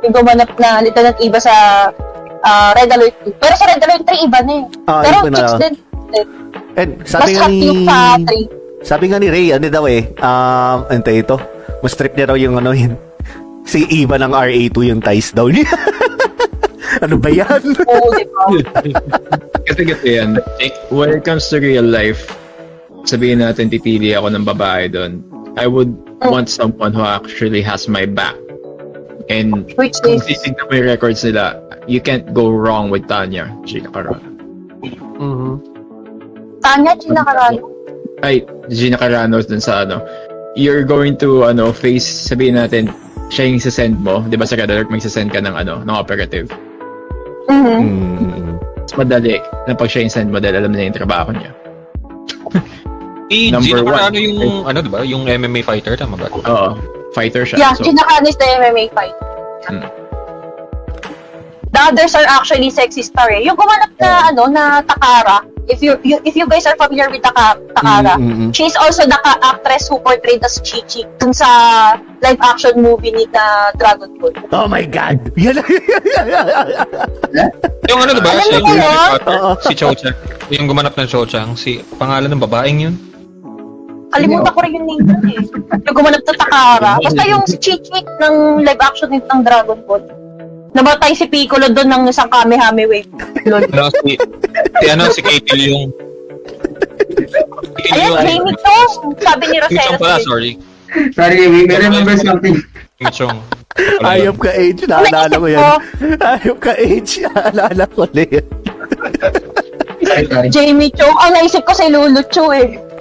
Yung 0.03 0.13
gumanap 0.13 0.51
na 0.59 0.83
Lieutenant 0.83 1.17
Eva 1.21 1.39
sa 1.39 1.53
ah, 2.43 2.71
Red 2.75 2.91
Alert 2.91 3.15
2. 3.25 3.39
Pero 3.39 3.53
sa 3.55 3.65
Red 3.69 3.81
Alert 3.81 4.03
3, 4.05 4.27
iba 4.27 4.39
na 4.43 4.53
eh. 4.53 4.63
Ah, 4.89 5.01
Pero 5.01 5.15
iba 5.23 5.29
na. 5.29 5.37
chicks 5.39 5.55
din. 5.59 5.73
And 6.73 6.91
Mas 7.01 7.09
sabi 7.09 7.29
nga 7.33 7.45
hot 7.45 7.53
ni... 7.53 7.67
yung 7.69 7.81
sa 7.85 7.97
3. 8.19 8.63
Sabi 8.83 9.05
nga 9.07 9.17
ni 9.21 9.27
Ray, 9.31 9.47
ano 9.55 9.65
daw 9.71 9.87
eh, 9.87 10.11
um, 10.19 10.77
ano 10.91 11.01
ito, 11.07 11.37
mas 11.79 11.95
trip 11.95 12.19
niya 12.19 12.27
raw 12.27 12.35
yung 12.35 12.59
ano 12.59 12.75
yun, 12.75 12.99
si 13.63 13.87
Eva 13.87 14.19
ng 14.19 14.35
RA2 14.35 14.75
yung 14.91 14.99
ties 14.99 15.31
daw 15.31 15.47
niya. 15.47 15.63
ano 17.05 17.15
ba 17.15 17.31
yan? 17.31 17.63
Oo, 17.63 18.07
di 18.11 18.27
ba? 18.27 18.43
Kasi 19.71 19.81
kasi 19.87 20.19
yan, 20.19 20.43
when 20.91 21.15
it 21.15 21.23
comes 21.23 21.47
to 21.47 21.55
real 21.63 21.87
life, 21.87 22.27
sabihin 23.03 23.43
natin 23.43 23.67
titili 23.67 24.15
ako 24.15 24.31
ng 24.31 24.45
babae 24.47 24.91
doon, 24.91 25.23
I 25.59 25.67
would 25.67 25.93
want 26.25 26.49
someone 26.49 26.95
who 26.95 27.03
actually 27.03 27.61
has 27.61 27.87
my 27.87 28.07
back. 28.07 28.35
And 29.31 29.71
Which 29.79 29.99
kung 30.03 30.19
is, 30.19 30.27
titignan 30.27 30.67
mo 30.67 30.73
yung 30.75 30.89
records 30.89 31.23
nila, 31.23 31.59
you 31.87 32.03
can't 32.03 32.33
go 32.35 32.51
wrong 32.51 32.91
with 32.91 33.07
Tanya 33.07 33.51
Gina 33.63 33.87
Carano. 33.87 34.27
Mhm. 35.19 35.53
Tanya, 36.63 36.91
Gina 36.99 37.21
Carano. 37.23 37.63
Ay, 38.23 38.43
Gina 38.71 38.99
Carano 38.99 39.39
dun 39.43 39.63
sa 39.63 39.83
ano, 39.87 40.03
you're 40.55 40.83
going 40.83 41.15
to 41.19 41.47
ano 41.47 41.71
face, 41.71 42.05
sabihin 42.05 42.59
natin, 42.59 42.91
siya 43.31 43.47
yung 43.47 43.59
send 43.63 43.95
mo, 43.99 44.23
di 44.27 44.35
ba 44.35 44.47
sa 44.47 44.59
Red 44.59 44.71
Alert, 44.71 44.91
may 44.91 44.99
send 44.99 45.31
ka 45.31 45.39
ng 45.39 45.55
ano, 45.55 45.81
ng 45.83 45.95
operative. 45.95 46.51
Mhm. 47.47 47.79
Mm. 47.79 48.53
Mas 48.83 48.93
madali 48.99 49.39
na 49.67 49.73
pag 49.75 49.87
siya 49.87 50.03
yung 50.03 50.13
send 50.13 50.29
mo 50.31 50.37
dahil 50.43 50.59
alam 50.59 50.71
na 50.75 50.83
yung 50.83 50.95
trabaho 50.95 51.31
niya. 51.31 51.51
Si 53.33 53.49
Number 53.49 53.81
Gina 53.81 53.81
one. 53.81 53.97
Carano 53.97 54.17
yung, 54.21 54.37
ano 54.69 54.77
diba, 54.85 54.99
yung 55.01 55.23
MMA 55.25 55.65
fighter, 55.65 55.97
tama 55.97 56.21
ba? 56.21 56.29
Oo, 56.29 56.77
fighter 57.17 57.49
siya. 57.49 57.57
Yeah, 57.57 57.73
so, 57.73 57.81
Gina 57.81 58.05
Carano 58.05 58.29
is 58.29 58.37
the 58.37 58.45
MMA 58.45 58.93
fight. 58.93 59.17
Hmm. 59.65 59.89
The 61.73 61.81
others 61.89 62.13
are 62.13 62.29
actually 62.29 62.69
sexy 62.69 63.01
star 63.01 63.33
eh. 63.33 63.41
Yung 63.41 63.57
gumanap 63.57 63.89
na, 63.97 64.29
ano, 64.29 64.45
na 64.45 64.85
Takara. 64.85 65.41
If 65.65 65.81
you, 65.81 65.95
you 66.03 66.19
if 66.27 66.35
you 66.35 66.43
guys 66.45 66.67
are 66.67 66.75
familiar 66.75 67.07
with 67.09 67.23
Taka, 67.23 67.55
Takara, 67.71 68.19
Mm, 68.19 68.27
mm, 68.27 68.37
mm. 68.37 68.49
she's 68.51 68.75
also 68.75 69.07
the 69.07 69.15
actress 69.23 69.87
who 69.87 69.95
portrayed 70.03 70.43
as 70.43 70.59
Chi-Chi 70.59 71.07
dun 71.17 71.31
sa 71.31 71.47
live 72.19 72.37
action 72.43 72.83
movie 72.83 73.15
ni 73.15 73.23
na 73.31 73.71
Dragon 73.79 74.11
Ball. 74.19 74.35
Oh 74.51 74.67
my 74.67 74.83
God! 74.83 75.23
Yan 75.39 75.63
Yung 77.87 77.99
ano 78.03 78.11
diba, 78.11 78.27
Alam 78.27 78.43
siya 78.43 78.59
mo 78.59 78.69
yung 78.75 79.55
si 79.63 79.73
Cho 79.73 79.95
Chang. 79.95 80.15
Yung 80.51 80.67
gumanap 80.67 80.99
ng 80.99 81.07
Cho 81.07 81.23
Chang, 81.23 81.55
si 81.55 81.79
pangalan 81.95 82.27
ng 82.27 82.43
babaeng 82.43 82.83
yun. 82.83 83.12
Kalimutan 84.13 84.51
ko 84.53 84.59
rin 84.61 84.77
yung 84.77 84.85
name 84.85 85.03
nun 85.09 85.25
eh. 85.25 85.41
Yung 85.89 85.95
gumanap 85.97 86.21
na 86.21 86.33
Takara. 86.37 86.93
Basta 87.01 87.21
yung 87.25 87.43
si 87.49 87.57
Chi-Chi 87.57 87.99
ng 88.21 88.61
live 88.61 88.81
action 88.81 89.09
ng 89.09 89.25
ng 89.25 89.41
Dragon 89.41 89.79
Ball. 89.89 90.05
Namatay 90.73 91.13
si 91.17 91.25
Piccolo 91.29 91.69
doon 91.69 91.89
ng 91.89 92.03
isang 92.09 92.29
Kamehame 92.29 92.85
wave. 92.85 93.09
Lol. 93.49 93.65
Ano, 93.73 93.89
si, 93.89 94.13
si 94.81 94.85
ano, 94.89 95.03
si 95.09 95.21
Katie 95.21 95.69
yung... 95.69 95.89
Katie 97.77 97.93
Ayan. 97.93 98.21
Jamie 98.21 98.57
Chong. 98.61 99.17
Sabi 99.21 99.43
ni 99.49 99.57
Kim 99.57 99.77
Chong 99.81 99.97
Rosella. 99.97 99.97
pala, 100.01 100.17
sorry. 100.21 100.51
Sorry, 101.17 101.35
we 101.49 101.65
may 101.65 101.77
remember 101.81 102.17
something. 102.17 102.57
Chong. 103.13 103.41
Ayop 104.05 104.37
ka 104.37 104.53
age, 104.53 104.85
naalala 104.85 105.33
ko 105.33 105.47
yan. 105.49 105.65
Ayop 106.21 106.57
ka 106.61 106.73
age, 106.77 107.25
naalala 107.25 107.83
ko 107.89 108.05
na 108.13 108.23
yan. 108.29 108.45
Jamie 110.53 110.93
Chong. 110.93 111.17
Ang 111.17 111.33
naisip 111.33 111.65
ko 111.65 111.73
si 111.73 111.89
Lulu 111.89 112.21
Chu 112.29 112.53
eh. 112.53 112.92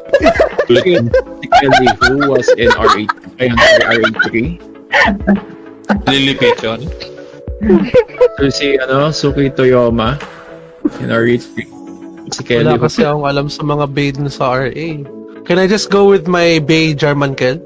Kelly 0.68 1.88
who 2.00 2.30
was 2.30 2.48
in 2.56 2.68
R8, 2.72 3.10
ayun, 3.40 3.58
R83. 3.82 4.34
Lilipit 6.08 6.58
yun. 6.62 6.80
So 8.38 8.50
si 8.50 8.78
ano, 8.80 9.12
Suki 9.14 9.50
Toyoma 9.52 10.18
in 10.98 11.08
R83. 11.12 11.56
Si 12.32 12.42
Kelly 12.42 12.64
Wala 12.72 12.80
kasi 12.80 13.04
akong 13.04 13.26
alam 13.28 13.46
sa 13.52 13.62
mga 13.62 13.84
bae 13.92 14.10
dun 14.10 14.30
sa 14.32 14.56
RA. 14.56 14.88
Can 15.42 15.58
I 15.58 15.66
just 15.66 15.90
go 15.90 16.08
with 16.08 16.30
my 16.30 16.62
bae 16.62 16.94
Jarman 16.94 17.34
Kel? 17.34 17.58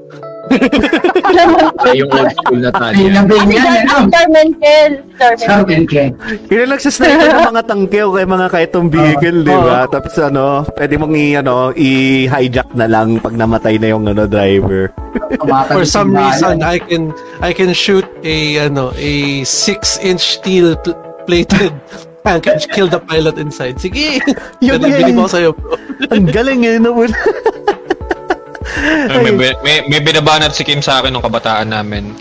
Ay, 1.77 2.01
yung 2.01 2.09
old 2.09 2.31
school 2.33 2.59
na 2.59 2.71
Ayun 2.71 2.73
Tanya. 2.73 3.21
Kasi 3.27 3.53
yan, 3.53 3.75
ano? 3.83 4.07
Yun 6.47 6.67
lang 6.67 6.79
sa 6.79 6.89
sniper 6.89 7.29
ng 7.29 7.49
mga 7.49 7.63
tangke 7.65 7.99
o 8.01 8.13
kay 8.13 8.25
mga 8.25 8.47
kaitong 8.49 8.87
vehicle, 8.87 9.37
di 9.43 9.51
ba? 9.53 9.85
Tapos 9.87 10.13
ano, 10.17 10.45
pwede 10.73 10.93
mong 10.95 11.13
i, 11.13 11.25
ano, 11.35 11.53
i-hijack 11.73 12.69
na 12.73 12.87
lang 12.87 13.17
pag 13.19 13.33
namatay 13.33 13.75
na 13.77 13.87
yung 13.91 14.05
ano, 14.07 14.23
driver. 14.25 14.89
For 15.67 15.83
some 15.83 16.13
reason, 16.13 16.63
I 16.63 16.79
can 16.79 17.11
I 17.41 17.51
can 17.51 17.73
shoot 17.73 18.05
a 18.23 18.67
ano 18.69 18.93
a 18.95 19.43
six 19.43 19.99
inch 19.99 20.39
steel 20.39 20.77
pl- 20.79 20.97
plated 21.27 21.73
tank 22.27 22.47
and 22.47 22.61
kill 22.75 22.87
the 22.87 22.99
pilot 22.99 23.39
inside. 23.39 23.79
Sige, 23.79 24.19
Yun 24.59 24.83
yan. 24.83 24.99
bilib 24.99 25.17
ako 25.23 25.29
sa'yo, 25.31 25.49
bro. 25.55 25.75
Ang 26.11 26.27
galing 26.27 26.61
eh, 26.67 26.75
no? 26.77 26.91
may, 29.23 29.53
may, 29.63 29.77
may, 29.87 30.01
binabanat 30.01 30.53
si 30.53 30.63
Kim 30.63 30.81
sa 30.81 31.01
akin 31.01 31.13
nung 31.13 31.25
kabataan 31.25 31.69
namin. 31.69 32.13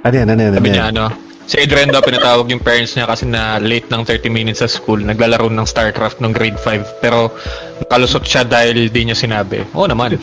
ano 0.00 0.14
yan, 0.14 0.28
ano 0.30 0.40
yan, 0.40 0.52
ano 0.54 0.58
Sabi 0.58 0.70
niya 0.72 0.84
ano, 0.90 1.04
si 1.50 1.58
Adrian 1.58 1.90
daw 1.90 1.98
pinatawag 1.98 2.46
yung 2.54 2.62
parents 2.62 2.94
niya 2.94 3.10
kasi 3.10 3.26
na 3.26 3.58
late 3.58 3.90
ng 3.90 4.06
30 4.06 4.30
minutes 4.30 4.62
sa 4.62 4.70
school. 4.70 5.02
Naglalaro 5.02 5.50
ng 5.50 5.66
StarCraft 5.66 6.22
nung 6.22 6.30
grade 6.30 6.54
5. 6.54 7.02
Pero 7.02 7.34
nakalusot 7.82 8.22
siya 8.22 8.46
dahil 8.46 8.86
di 8.86 9.02
niya 9.02 9.18
sinabi. 9.18 9.66
Oo 9.74 9.90
naman. 9.90 10.14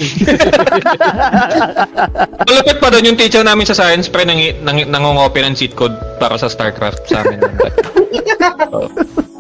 Malapit 2.48 2.80
pa 2.80 2.88
doon 2.88 3.12
yung 3.12 3.20
teacher 3.20 3.44
namin 3.44 3.68
sa 3.68 3.76
science 3.76 4.08
pre 4.08 4.24
nang, 4.24 4.40
nang, 4.64 4.88
nangungopi 4.88 5.44
ng 5.44 5.52
cheat 5.52 5.76
code 5.76 6.00
para 6.16 6.40
sa 6.40 6.48
StarCraft 6.48 7.12
sa 7.12 7.28
amin. 7.28 7.44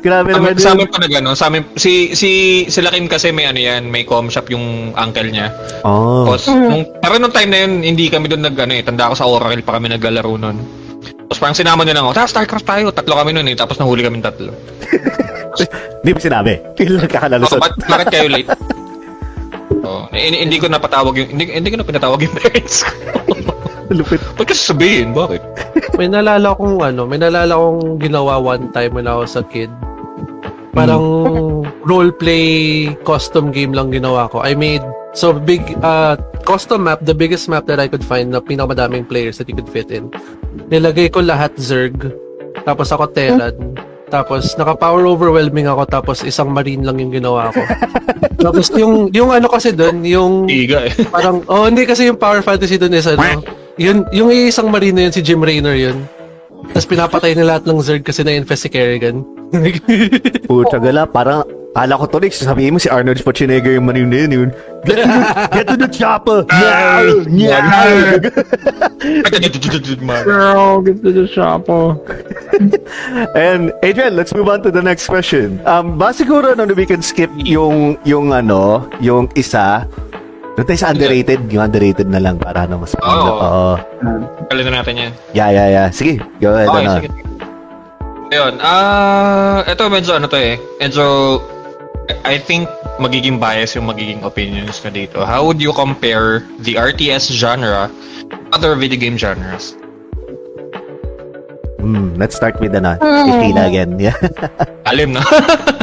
Grabe 0.00 0.30
naman 0.30 0.56
sa 0.56 0.76
amin 0.76 0.88
pa 0.88 1.00
na 1.00 1.08
gano'n. 1.08 1.36
Sa 1.36 1.48
amin, 1.48 1.64
si, 1.74 2.12
si, 2.12 2.30
sila 2.68 2.92
Kim 2.92 3.08
kasi 3.08 3.32
may 3.32 3.48
ano 3.48 3.58
yan, 3.58 3.88
may 3.88 4.04
com 4.04 4.28
shop 4.28 4.52
yung 4.52 4.92
uncle 4.92 5.28
niya. 5.28 5.50
Oh. 5.82 6.28
Tapos, 6.28 6.48
nung, 6.48 6.84
pero 7.00 7.16
nung 7.16 7.32
time 7.32 7.50
na 7.50 7.58
yun, 7.64 7.72
hindi 7.80 8.08
kami 8.08 8.28
doon 8.28 8.44
nag, 8.44 8.56
ano 8.56 8.72
eh, 8.72 8.82
tanda 8.84 9.10
ko 9.10 9.14
sa 9.16 9.26
Oracle 9.26 9.64
pa 9.64 9.76
kami 9.76 9.88
naglalaro 9.90 10.36
noon. 10.36 10.56
Tapos 11.24 11.40
parang 11.40 11.56
sinama 11.56 11.82
nila 11.82 12.04
ako, 12.04 12.12
tara, 12.12 12.28
StarCraft 12.28 12.68
tayo. 12.68 12.86
Tatlo 12.92 13.16
kami 13.16 13.32
noon 13.32 13.48
eh, 13.48 13.56
tapos 13.56 13.80
nahuli 13.80 14.04
kami 14.04 14.20
tatlo. 14.20 14.52
Di 16.04 16.12
ba 16.12 16.20
sinabi? 16.20 16.52
Kailan 16.76 17.00
Oh, 17.00 17.08
kakalalusot? 17.08 17.60
ba't, 17.62 17.74
bakit 17.88 18.06
kayo 18.12 18.28
late? 18.28 18.48
Oh, 19.82 20.06
hindi, 20.14 20.38
hindi 20.44 20.56
ko 20.62 20.70
napatawag 20.70 21.14
yung, 21.18 21.28
hindi, 21.34 21.50
hindi 21.50 21.70
ko 21.72 21.80
na 21.80 21.88
pinatawag 21.88 22.20
yung 22.22 22.36
parents 22.40 22.86
ko. 22.86 22.92
Lupit. 23.92 24.22
Ba't 24.38 24.46
kasi 24.48 24.62
sabihin? 24.72 25.12
Bakit? 25.12 25.42
May 26.00 26.08
nalala 26.08 26.56
kong 26.56 26.80
ano, 26.80 27.04
may 27.04 27.20
nalala 27.20 27.52
kong 27.54 28.00
ginawa 28.00 28.40
one 28.40 28.72
time 28.72 28.96
when 28.96 29.06
I 29.10 29.14
was 29.14 29.36
a 29.36 29.44
kid. 29.44 29.70
Parang 30.74 31.04
role 31.86 32.10
play 32.10 32.90
custom 33.06 33.54
game 33.54 33.70
lang 33.70 33.94
ginawa 33.94 34.26
ko. 34.26 34.42
I 34.42 34.58
made 34.58 34.82
so 35.14 35.30
big 35.30 35.62
uh 35.86 36.18
custom 36.42 36.90
map, 36.90 37.06
the 37.06 37.14
biggest 37.14 37.46
map 37.46 37.70
that 37.70 37.78
I 37.78 37.86
could 37.86 38.02
find 38.02 38.34
na 38.34 38.42
pinakamadaming 38.42 39.06
players 39.06 39.38
that 39.38 39.46
you 39.46 39.54
could 39.54 39.70
fit 39.70 39.94
in. 39.94 40.10
Nilagay 40.72 41.14
ko 41.14 41.22
lahat 41.22 41.54
Zerg. 41.60 42.10
Tapos 42.66 42.90
ako 42.90 43.12
Telan. 43.14 43.54
Tapos 44.12 44.54
naka-power 44.56 45.04
overwhelming 45.08 45.68
ako 45.68 45.82
tapos 45.88 46.16
isang 46.22 46.52
marine 46.52 46.84
lang 46.84 47.00
yung 47.00 47.12
ginawa 47.12 47.50
ko. 47.50 47.60
tapos 48.44 48.68
yung 48.76 49.08
yung 49.10 49.32
ano 49.32 49.48
kasi 49.48 49.72
doon, 49.72 50.04
yung 50.04 50.32
Iga 50.46 50.88
eh. 50.88 50.92
Parang, 51.14 51.40
oh, 51.48 51.64
hindi 51.64 51.88
kasi 51.88 52.08
yung 52.08 52.20
power 52.20 52.44
fantasy 52.44 52.76
dun 52.76 52.92
is 52.92 53.08
ano, 53.08 53.40
yun, 53.80 54.04
yung 54.12 54.30
isang 54.30 54.68
marine 54.68 54.94
na 54.94 55.02
yun, 55.08 55.14
si 55.14 55.22
Jim 55.24 55.40
Raynor 55.40 55.74
yun. 55.74 56.04
Tapos 56.72 56.88
pinapatay 56.88 57.36
na 57.36 57.44
lahat 57.44 57.68
ng 57.68 57.78
Zerg 57.84 58.04
kasi 58.04 58.24
na-infest 58.24 58.68
si 58.68 58.70
Kerrigan. 58.72 59.24
Pucha 60.48 60.80
gala, 60.80 61.04
parang 61.04 61.44
Kala 61.74 61.98
ko 61.98 62.06
to, 62.06 62.22
Nick, 62.22 62.38
sasabihin 62.38 62.78
mo 62.78 62.78
si 62.78 62.86
Arnold 62.86 63.18
Schwarzenegger 63.18 63.74
yung 63.74 63.90
manin 63.90 64.06
na 64.06 64.18
yun, 64.22 64.30
yun. 64.30 64.50
Get 64.84 64.96
to 65.00 65.08
the, 65.08 65.48
get 65.52 65.66
to 65.68 65.76
the 65.76 65.88
chopper! 65.88 66.44
Meow! 66.48 67.24
Meow! 67.24 68.18
Girl, 70.24 70.82
get 70.82 71.02
to 71.02 71.10
the 71.12 71.64
oh. 71.68 72.00
And 73.34 73.72
Adrian, 73.82 74.16
let's 74.16 74.34
move 74.34 74.48
on 74.48 74.62
to 74.62 74.70
the 74.70 74.82
next 74.82 75.08
question. 75.08 75.60
Um, 75.66 75.96
ba 75.96 76.12
siguro 76.12 76.52
no, 76.56 76.68
we 76.68 76.86
can 76.86 77.00
skip 77.00 77.30
yung 77.40 77.96
yung 78.04 78.32
ano, 78.32 78.88
yung 79.00 79.32
isa. 79.34 79.88
Doon 80.54 80.66
tayo 80.70 80.78
sa 80.78 80.94
underrated, 80.94 81.50
yung 81.50 81.66
underrated 81.66 82.06
na 82.06 82.22
lang 82.22 82.38
para 82.38 82.62
ano 82.68 82.78
mas 82.78 82.94
Oo. 83.02 83.26
Oo. 83.42 83.74
Kalina 84.46 84.70
natin 84.70 84.94
yan. 84.94 85.12
Yeah, 85.34 85.50
yeah, 85.50 85.66
yeah. 85.66 85.86
Sige, 85.90 86.22
go 86.38 86.54
ahead. 86.54 86.70
Okay, 86.70 86.84
ano. 86.86 86.94
sige. 87.02 87.08
Ayun, 88.34 88.54
ah, 88.62 89.62
ito 89.66 89.82
medyo 89.90 90.14
ano 90.14 90.26
to 90.30 90.38
eh. 90.38 90.54
Medyo, 90.78 91.04
I 92.24 92.36
think 92.36 92.68
magiging 93.00 93.40
bias 93.40 93.74
yung 93.74 93.88
magiging 93.88 94.24
opinions 94.24 94.76
ko 94.80 94.88
dito. 94.88 95.24
How 95.24 95.44
would 95.44 95.60
you 95.60 95.72
compare 95.72 96.44
the 96.60 96.76
RTS 96.76 97.32
genre 97.32 97.88
other 98.52 98.76
video 98.76 99.00
game 99.00 99.16
genres? 99.16 99.76
Hmm, 101.84 102.16
let's 102.16 102.32
start 102.32 102.56
with 102.64 102.72
ano, 102.72 102.96
Hmm. 102.96 103.28
Ishila 103.28 103.62
again. 103.68 103.90
Yeah. 104.08 104.16
Alim 104.88 105.12
na. 105.16 105.20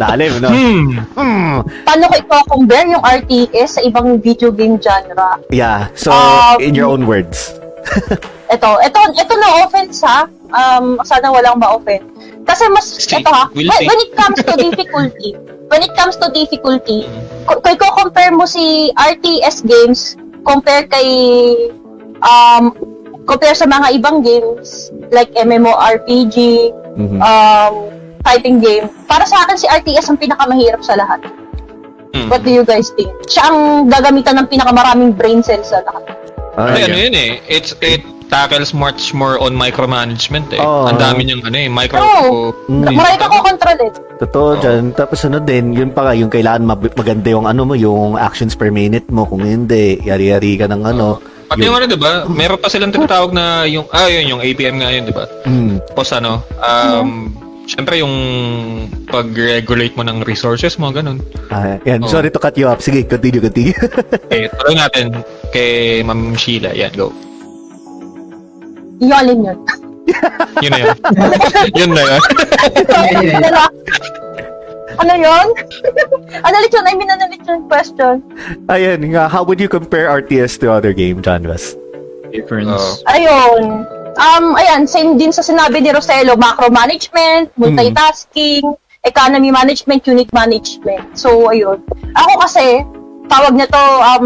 Lalim, 0.01 0.33
no? 0.41 0.49
hmm. 0.49 0.97
Hmm. 1.13 1.55
Paano 1.85 2.03
ko 2.09 2.15
i-compare 2.17 2.89
yung 2.89 3.05
RTS 3.05 3.77
sa 3.77 3.81
ibang 3.85 4.17
video 4.17 4.49
game 4.49 4.81
genre? 4.81 5.37
Yeah. 5.53 5.93
So, 5.93 6.09
Um, 6.09 6.57
in 6.57 6.73
your 6.73 6.89
own 6.89 7.05
words. 7.05 7.53
Ito, 8.55 8.69
ito, 8.83 8.99
ito 9.15 9.33
na 9.39 9.63
offense 9.63 10.03
ha. 10.03 10.27
Um, 10.51 10.99
sana 11.07 11.31
walang 11.31 11.55
ma-offend. 11.55 12.03
Kasi 12.43 12.67
mas, 12.75 12.83
See, 12.99 13.15
ito 13.15 13.31
ha, 13.31 13.47
we'll 13.55 13.71
when, 13.71 13.87
when 13.87 13.99
it 14.03 14.11
comes 14.11 14.37
to 14.43 14.53
difficulty, 14.67 15.39
when 15.71 15.79
it 15.79 15.93
comes 15.95 16.19
to 16.19 16.27
difficulty, 16.35 17.07
kung 17.47 17.63
kung 17.63 17.79
i-compare 17.79 18.35
mo 18.35 18.43
si 18.43 18.91
RTS 18.91 19.63
games, 19.63 20.19
compare 20.43 20.83
kay, 20.91 21.07
um, 22.19 22.75
compare 23.23 23.55
sa 23.55 23.63
mga 23.63 23.95
ibang 23.95 24.19
games, 24.19 24.91
like 25.15 25.31
MMORPG, 25.39 26.35
Mhm. 26.99 27.23
um, 27.23 27.73
fighting 28.19 28.59
game, 28.59 28.91
para 29.07 29.23
sa 29.23 29.47
akin 29.47 29.55
si 29.55 29.63
RTS 29.71 30.11
ang 30.11 30.19
pinakamahirap 30.19 30.83
sa 30.83 30.99
lahat. 30.99 31.23
Hmm. 32.11 32.27
What 32.27 32.43
do 32.43 32.51
you 32.51 32.67
guys 32.67 32.91
think? 32.99 33.07
Siya 33.31 33.47
ang 33.47 33.87
gagamitan 33.87 34.35
ng 34.43 34.51
pinakamaraming 34.51 35.15
brain 35.15 35.39
cells 35.39 35.71
sa 35.71 35.79
lahat. 35.87 36.19
Ah, 36.59 36.75
Ay, 36.75 36.83
ano 36.87 36.97
yun 36.99 37.15
eh. 37.15 37.29
It's, 37.47 37.71
it 37.79 38.03
tackles 38.31 38.71
much 38.71 39.11
more 39.11 39.35
on 39.43 39.51
micromanagement 39.51 40.47
eh. 40.55 40.59
Oo. 40.63 40.87
Ang 40.87 40.95
dami 40.99 41.27
niyang 41.27 41.43
ano 41.43 41.57
eh, 41.59 41.67
micro... 41.67 41.99
Oo. 41.99 42.55
Mm. 42.71 42.95
Marami 42.95 43.15
ka 43.19 43.27
control 43.27 43.77
eh. 43.83 43.91
Totoo 44.23 44.49
dyan. 44.63 44.83
Tapos 44.95 45.19
ano 45.27 45.43
din, 45.43 45.75
yun 45.75 45.91
pa 45.91 46.07
nga, 46.07 46.13
yung 46.15 46.31
kailangan 46.31 46.63
mag- 46.63 46.95
maganda 46.95 47.27
yung 47.27 47.43
ano 47.43 47.67
mo, 47.67 47.75
yung 47.75 48.15
actions 48.15 48.55
per 48.55 48.71
minute 48.71 49.11
mo. 49.11 49.27
Kung 49.27 49.43
hindi, 49.43 49.99
yari-yari 49.99 50.55
ka 50.55 50.71
ng 50.71 50.83
ano. 50.87 51.19
Pati 51.51 51.67
yung 51.67 51.75
ano, 51.75 51.85
di 51.91 51.99
ba? 51.99 52.23
Meron 52.31 52.55
pa 52.55 52.71
silang 52.71 52.95
tinatawag 52.95 53.35
na 53.35 53.67
yung, 53.67 53.83
ah, 53.91 54.07
yun, 54.07 54.31
yung 54.31 54.41
APM 54.43 54.79
nga 54.79 54.89
yun, 54.95 55.03
di 55.03 55.15
ba? 55.15 55.27
Mm. 55.43 55.83
Tapos 55.91 56.09
ano, 56.15 56.39
um, 56.63 57.35
syempre 57.69 58.01
yung 58.01 58.13
pag-regulate 59.09 59.93
mo 59.97 60.03
ng 60.05 60.23
resources 60.25 60.79
mo, 60.79 60.89
ganun. 60.89 61.21
Ah, 61.51 61.77
yan. 61.85 62.01
Oo. 62.05 62.09
Sorry 62.09 62.31
to 62.31 62.39
cut 62.39 62.57
you 62.57 62.67
off. 62.67 62.81
Sige, 62.81 63.05
continue, 63.05 63.41
continue. 63.41 63.75
Okay, 64.31 64.47
tuloy 64.47 64.75
natin 64.79 65.05
kay 65.51 65.99
Ma'am 66.07 66.33
Sheila. 66.39 66.71
Yan, 66.71 66.95
go. 66.95 67.11
Yung 69.03 69.11
alin 69.11 69.39
yun. 69.43 69.59
Yun 70.63 70.71
na 70.71 70.79
yun. 70.79 70.95
yun 71.79 71.91
na 71.91 72.01
yun. 72.03 72.21
ano 75.01 75.13
yun? 75.15 75.47
ano 76.43 76.55
yun? 76.57 76.83
I 76.87 76.93
mean, 76.95 77.09
ano 77.09 77.23
yung 77.31 77.67
question? 77.67 78.23
Ayan, 78.69 79.03
nga, 79.11 79.27
how 79.27 79.43
would 79.43 79.59
you 79.59 79.69
compare 79.69 80.07
RTS 80.07 80.59
to 80.61 80.71
other 80.71 80.93
game 80.93 81.19
genres? 81.23 81.75
Difference. 82.31 82.71
Oo. 82.71 83.11
Ayun. 83.11 83.83
Um, 84.19 84.59
ayan, 84.59 84.87
same 84.87 85.15
din 85.15 85.31
sa 85.31 85.43
sinabi 85.43 85.79
ni 85.79 85.91
Roselo, 85.91 86.35
macro 86.35 86.67
management, 86.67 87.55
multitasking, 87.55 88.75
economy 89.07 89.49
management, 89.49 90.03
unit 90.05 90.29
management. 90.35 91.15
So, 91.15 91.49
ayun. 91.49 91.81
Ako 92.13 92.31
kasi, 92.43 92.83
tawag 93.31 93.55
na 93.55 93.65
to, 93.65 93.83
um, 94.03 94.25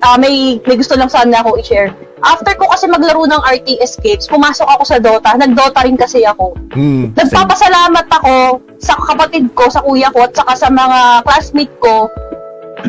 ah, 0.00 0.16
may, 0.16 0.62
may 0.62 0.76
gusto 0.78 0.94
lang 0.94 1.10
sana 1.10 1.42
ako 1.42 1.58
i-share. 1.58 1.90
After 2.24 2.56
ko 2.56 2.72
kasi 2.72 2.88
maglaro 2.88 3.28
ng 3.28 3.42
RTS 3.44 4.00
games, 4.00 4.24
pumasok 4.24 4.64
ako 4.64 4.82
sa 4.88 4.96
Dota. 4.96 5.36
Nag-Dota 5.36 5.84
rin 5.84 5.98
kasi 6.00 6.24
ako. 6.24 6.56
Hmm. 6.72 7.12
Nagpapasalamat 7.12 8.06
ako 8.08 8.64
sa 8.80 8.96
kapatid 8.96 9.52
ko, 9.52 9.68
sa 9.68 9.84
kuya 9.84 10.08
ko, 10.08 10.24
at 10.24 10.32
saka 10.32 10.56
sa 10.56 10.68
mga 10.72 11.20
classmate 11.28 11.76
ko 11.84 12.08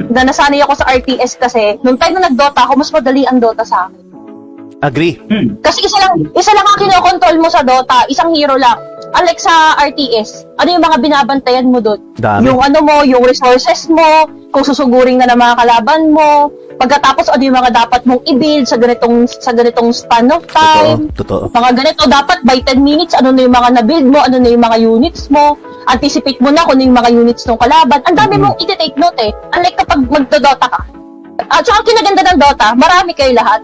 na 0.08 0.24
nasanay 0.24 0.64
ako 0.64 0.80
sa 0.80 0.88
RTS 0.88 1.36
kasi 1.36 1.76
nung 1.84 2.00
time 2.00 2.16
na 2.16 2.32
nag-Dota 2.32 2.64
ako, 2.64 2.80
mas 2.80 2.92
madali 2.96 3.28
ang 3.28 3.44
Dota 3.44 3.68
sa 3.68 3.92
akin. 3.92 4.05
Agree. 4.84 5.16
Kasi 5.64 5.88
isa 5.88 5.98
lang, 6.04 6.28
isa 6.36 6.52
lang 6.52 6.66
ang 6.68 6.78
kinokontrol 6.78 7.38
mo 7.40 7.48
sa 7.48 7.64
Dota, 7.64 8.04
isang 8.12 8.36
hero 8.36 8.60
lang. 8.60 8.76
Unlike 9.16 9.40
sa 9.40 9.80
RTS, 9.80 10.44
ano 10.60 10.76
yung 10.76 10.84
mga 10.84 10.98
binabantayan 11.00 11.72
mo 11.72 11.80
doon? 11.80 12.04
Dami. 12.20 12.52
Yung 12.52 12.60
ano 12.60 12.84
mo, 12.84 13.00
yung 13.08 13.24
resources 13.24 13.88
mo, 13.88 14.28
kung 14.52 14.68
susuguring 14.68 15.20
na 15.20 15.32
ng 15.32 15.40
mga 15.40 15.56
kalaban 15.56 16.12
mo, 16.12 16.52
pagkatapos 16.76 17.32
ano 17.32 17.44
yung 17.48 17.56
mga 17.56 17.72
dapat 17.72 18.04
mong 18.04 18.20
i-build 18.28 18.68
sa 18.68 18.76
ganitong 18.76 19.24
sa 19.28 19.56
ganitong 19.56 19.96
span 19.96 20.28
of 20.32 20.44
time. 20.52 21.08
Totoo. 21.16 21.48
Totoo. 21.48 21.56
Mga 21.56 21.72
ganito, 21.80 22.02
dapat 22.12 22.38
by 22.44 22.60
10 22.68 22.80
minutes, 22.84 23.16
ano 23.16 23.32
na 23.32 23.48
yung 23.48 23.56
mga 23.56 23.70
na-build 23.80 24.08
mo, 24.12 24.20
ano 24.20 24.36
na 24.40 24.50
yung 24.52 24.64
mga 24.64 24.78
units 24.84 25.32
mo, 25.32 25.56
anticipate 25.88 26.40
mo 26.44 26.52
na 26.52 26.68
kung 26.68 26.76
ano 26.76 26.84
yung 26.84 26.98
mga 27.00 27.10
units 27.16 27.48
ng 27.48 27.60
kalaban. 27.60 28.00
Ang 28.04 28.16
dami 28.20 28.36
mong 28.36 28.56
i-take 28.60 29.00
note 29.00 29.20
eh. 29.24 29.32
Unlike 29.56 29.78
kapag 29.80 30.00
magdodota 30.12 30.68
ka. 30.68 30.82
At 31.52 31.64
saka 31.68 31.84
ang 31.84 31.88
kinaganda 31.88 32.22
ng 32.32 32.40
Dota, 32.40 32.68
marami 32.76 33.12
kayo 33.12 33.36
lahat. 33.36 33.60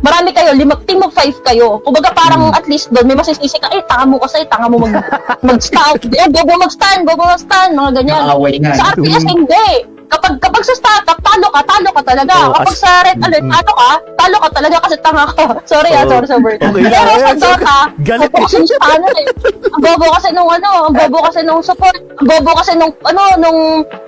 Marami 0.00 0.32
kayo, 0.32 0.56
lima, 0.56 0.74
team 0.88 1.04
of 1.04 1.12
five 1.12 1.36
kayo. 1.44 1.76
Kumbaga 1.84 2.08
parang 2.16 2.48
at 2.56 2.64
least 2.64 2.88
doon, 2.88 3.04
may 3.04 3.16
masisisi 3.16 3.60
ka, 3.60 3.68
eh, 3.72 3.84
tanga 3.84 4.08
mo 4.08 4.16
kasi, 4.16 4.44
tanga 4.48 4.66
mo 4.72 4.80
mag, 4.80 4.96
mag-stand. 5.48 6.08
Eh, 6.08 6.28
bobo 6.32 6.56
mag-stand, 6.56 7.04
bobo 7.04 7.28
mag-stand, 7.28 7.76
mga 7.76 7.90
ganyan. 8.00 8.24
Nakakaway 8.24 8.54
nga. 8.60 8.72
Sa 8.80 8.86
RTS, 8.96 9.24
hindi. 9.28 9.68
Kapag 10.10 10.32
kapag 10.42 10.62
sa 10.62 10.74
startup, 10.74 11.18
talo 11.22 11.46
ka, 11.48 11.60
talo 11.62 11.88
ka 11.94 12.02
talaga. 12.02 12.34
Oo, 12.34 12.52
kapag 12.52 12.74
as- 12.74 12.82
sa 12.82 12.90
red 13.06 13.18
alert, 13.18 13.44
Mm. 13.46 13.52
talo 13.54 13.72
ka, 13.72 13.90
talo 14.18 14.36
ka 14.42 14.48
talaga 14.50 14.76
kasi 14.82 14.96
tanga 15.00 15.24
ka. 15.30 15.44
Sorry 15.70 15.90
ah, 15.94 16.02
Oo. 16.02 16.10
sorry 16.10 16.26
sa 16.26 16.36
word. 16.38 16.58
Okay 16.66 16.82
Pero 16.82 17.10
sa 17.16 17.32
Dota, 17.34 17.78
galit 18.02 18.30
kasi 18.30 18.54
yung 18.58 18.68
spanner 18.68 19.14
eh. 19.14 19.26
Ang 19.70 19.82
bobo 19.82 20.06
kasi 20.18 20.28
nung 20.34 20.50
ano, 20.50 20.90
ang 20.90 20.94
bobo 20.94 21.18
kasi 21.24 21.40
nung 21.40 21.62
support, 21.62 21.94
ang 21.94 22.26
bobo 22.26 22.50
kasi 22.58 22.72
nung, 22.74 22.92
ano, 23.06 23.20
nung, 23.38 23.58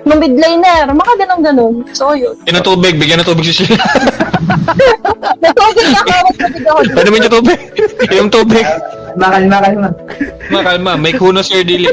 nung 0.02 0.18
mid 0.18 0.34
laner. 0.36 0.90
Mga 0.90 1.12
ganun-ganun. 1.22 1.86
So, 1.94 2.12
yun. 2.12 2.34
Yan 2.50 2.62
tubig, 2.62 2.98
bigyan 2.98 3.22
ng 3.22 3.28
tubig 3.28 3.46
si 3.46 3.62
Sheila. 3.62 3.78
Natugig 5.42 5.94
ako, 5.94 6.10
natugig 6.26 6.64
ako. 6.66 6.78
Ano 6.82 7.06
naman 7.06 7.24
yung 7.24 7.34
tubig? 7.34 7.58
yung 8.10 8.30
tubig. 8.30 8.66
Makalma, 9.12 9.56
kalma. 9.60 9.88
Makalma, 10.48 10.92
may 10.96 11.12
kunos 11.12 11.52
your 11.52 11.64
dilig. 11.64 11.92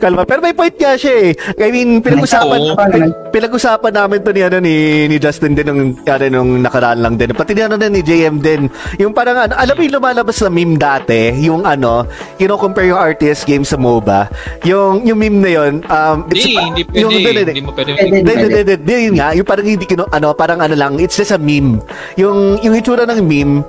Kalma. 0.00 0.24
Pero 0.24 0.39
may 0.40 0.52
point 0.52 0.72
nga 0.72 0.96
siya 0.96 1.14
eh. 1.22 1.30
I 1.56 1.68
mean, 1.70 2.00
pinag-usapan, 2.00 2.58
Oo. 2.58 2.74
pin- 2.74 3.16
pinag-usapan 3.30 3.92
namin 3.92 4.18
to 4.20 4.32
ni, 4.32 4.42
ano, 4.42 4.56
ni, 4.58 4.74
ni 5.06 5.16
Justin 5.16 5.54
din 5.54 5.66
nung, 5.66 5.80
ano, 5.96 6.24
nung 6.26 6.50
nakaraan 6.60 6.98
lang 6.98 7.14
din. 7.14 7.30
Pati 7.30 7.52
ni, 7.52 7.62
ano, 7.62 7.76
din, 7.76 7.92
ni 7.92 8.02
JM 8.02 8.40
din. 8.40 8.66
Yung 8.96 9.12
parang, 9.12 9.36
ano, 9.38 9.54
alam 9.54 9.74
mo 9.74 9.80
yung 9.80 9.94
lumalabas 9.96 10.36
na 10.40 10.50
meme 10.50 10.74
dati, 10.74 11.36
yung 11.38 11.62
ano, 11.62 12.08
kino-compare 12.36 12.90
yung 12.90 12.98
RTS 12.98 13.44
game 13.44 13.62
sa 13.62 13.76
MOBA. 13.76 14.26
Yung, 14.64 15.04
yung 15.04 15.18
meme 15.18 15.38
na 15.38 15.50
yun, 15.52 15.72
um, 15.84 16.16
Hindi, 16.26 16.56
hindi 16.56 16.82
pwede. 16.84 16.98
yung- 16.98 17.12
hindi, 17.12 17.30
hindi. 17.30 17.52
Hindi 17.52 17.62
mo 17.62 17.72
pwede. 17.72 17.90
Hindi, 17.94 18.10
hindi, 18.10 18.32
hindi, 18.34 18.74
hindi, 18.74 18.94
yun 19.06 19.14
nga, 19.16 19.28
yung 19.32 19.46
parang 19.46 19.66
hindi 19.66 19.84
kino, 19.84 20.04
ano, 20.08 20.28
parang 20.32 20.58
ano 20.58 20.74
lang, 20.74 20.96
it's 20.96 21.14
just 21.14 21.30
a 21.30 21.38
meme. 21.38 21.78
Yung, 22.16 22.58
yung 22.60 22.74
itsura 22.74 23.04
ng 23.04 23.20
meme, 23.22 23.62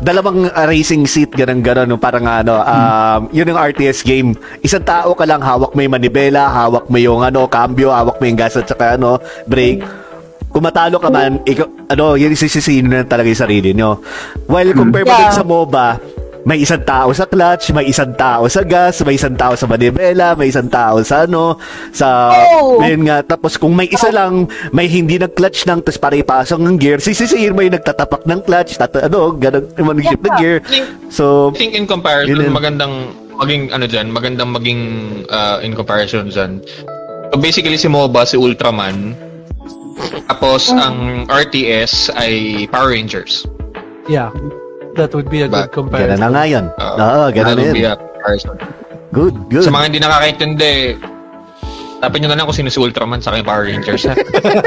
dalawang 0.00 0.48
uh, 0.48 0.64
racing 0.64 1.04
seat, 1.04 1.28
ganun 1.36 1.60
ganun, 1.60 1.92
no, 1.92 2.00
parang 2.00 2.24
ano, 2.24 2.56
um, 2.56 3.28
yun 3.30 3.52
yung 3.52 3.60
RTS 3.60 4.00
game. 4.00 4.32
Isang 4.64 4.80
tao 4.80 5.12
ka 5.12 5.28
lang, 5.28 5.44
hawak 5.44 5.76
mo 5.76 5.80
yung 5.84 5.92
manibela, 6.10 6.50
hawak 6.50 6.90
mo 6.90 6.98
yung 6.98 7.22
ano, 7.22 7.46
cambio, 7.46 7.94
hawak 7.94 8.18
mo 8.18 8.26
yung 8.26 8.34
gas 8.38 8.58
at 8.58 8.66
saka 8.66 8.98
ano, 8.98 9.22
brake. 9.46 9.86
Kung 10.50 10.66
matalo 10.66 10.98
ka 10.98 11.06
man, 11.06 11.38
ikaw, 11.46 11.86
ano, 11.86 12.18
yun 12.18 12.34
sisisihin 12.34 12.90
na 12.90 13.06
talaga 13.06 13.30
yung 13.30 13.38
sarili 13.46 13.70
nyo. 13.70 14.02
While 14.50 14.74
compare 14.74 15.06
mo 15.06 15.14
Yeah. 15.14 15.30
sa 15.30 15.46
MOBA, 15.46 15.88
may 16.42 16.58
isang 16.58 16.82
tao 16.82 17.12
sa 17.14 17.28
clutch, 17.28 17.70
may 17.70 17.86
isang 17.86 18.16
tao 18.18 18.48
sa 18.50 18.66
gas, 18.66 18.98
may 19.06 19.14
isang 19.14 19.36
tao 19.38 19.54
sa 19.54 19.70
manibela, 19.70 20.34
may 20.34 20.50
isang 20.50 20.66
tao 20.66 20.98
sa 21.06 21.22
ano, 21.28 21.54
sa 21.94 22.34
Oh. 22.58 22.82
Nga, 22.82 23.30
tapos 23.30 23.54
kung 23.60 23.78
may 23.78 23.86
isa 23.86 24.10
lang, 24.10 24.50
may 24.74 24.90
hindi 24.90 25.22
nag-clutch 25.22 25.70
ng, 25.70 25.86
tapos 25.86 26.00
para 26.02 26.18
ipasok 26.18 26.58
ng 26.58 26.76
gear, 26.82 26.98
sisisihin 26.98 27.54
mo 27.54 27.62
yung 27.62 27.78
nagtatapak 27.78 28.26
ng 28.26 28.40
clutch, 28.42 28.74
tata, 28.74 29.06
ano, 29.06 29.30
ganun, 29.38 29.70
yung 29.78 29.88
mag-ship 29.94 30.18
ng 30.18 30.34
gear. 30.40 30.58
So, 31.12 31.54
I 31.54 31.60
think 31.62 31.78
in 31.78 31.86
comparison, 31.86 32.42
yun. 32.42 32.50
magandang 32.50 33.14
maging 33.40 33.72
ano 33.72 33.84
dyan, 33.84 34.06
magandang 34.08 34.52
maging 34.52 34.80
uh, 35.26 35.58
in 35.60 35.72
comparison 35.72 36.28
dyan. 36.28 36.60
So 37.30 37.38
basically 37.38 37.76
si 37.76 37.88
MOBA, 37.88 38.24
si 38.24 38.36
Ultraman, 38.36 39.16
tapos 40.26 40.68
ang 40.68 41.24
RTS 41.26 42.12
ay 42.14 42.32
Power 42.68 42.90
Rangers. 42.90 43.46
Yeah. 44.06 44.28
That 44.94 45.14
would 45.14 45.30
be 45.30 45.42
a 45.42 45.48
Ba- 45.48 45.64
good 45.64 45.70
ganun 45.70 45.88
comparison. 45.88 46.18
na 46.18 46.28
nga 46.30 46.44
yun. 46.44 46.64
Uh, 46.74 46.94
Oo, 46.98 47.24
ganun 47.30 47.46
that 47.46 47.56
na 47.56 47.62
would 47.62 47.72
be 47.72 47.84
yun. 47.84 47.92
a 47.92 47.96
comparison. 47.96 48.56
Good, 49.10 49.34
good. 49.48 49.64
Sa 49.64 49.70
mga 49.70 49.84
hindi 49.86 50.00
nakakaintindi, 50.00 50.72
tapin 52.00 52.24
nyo 52.24 52.28
na 52.32 52.36
lang 52.36 52.44
kung 52.44 52.56
sino 52.56 52.72
si 52.72 52.80
Ultraman 52.80 53.20
sa 53.20 53.30
aking 53.30 53.44
Power 53.44 53.64
Rangers. 53.64 54.08
ha? 54.08 54.14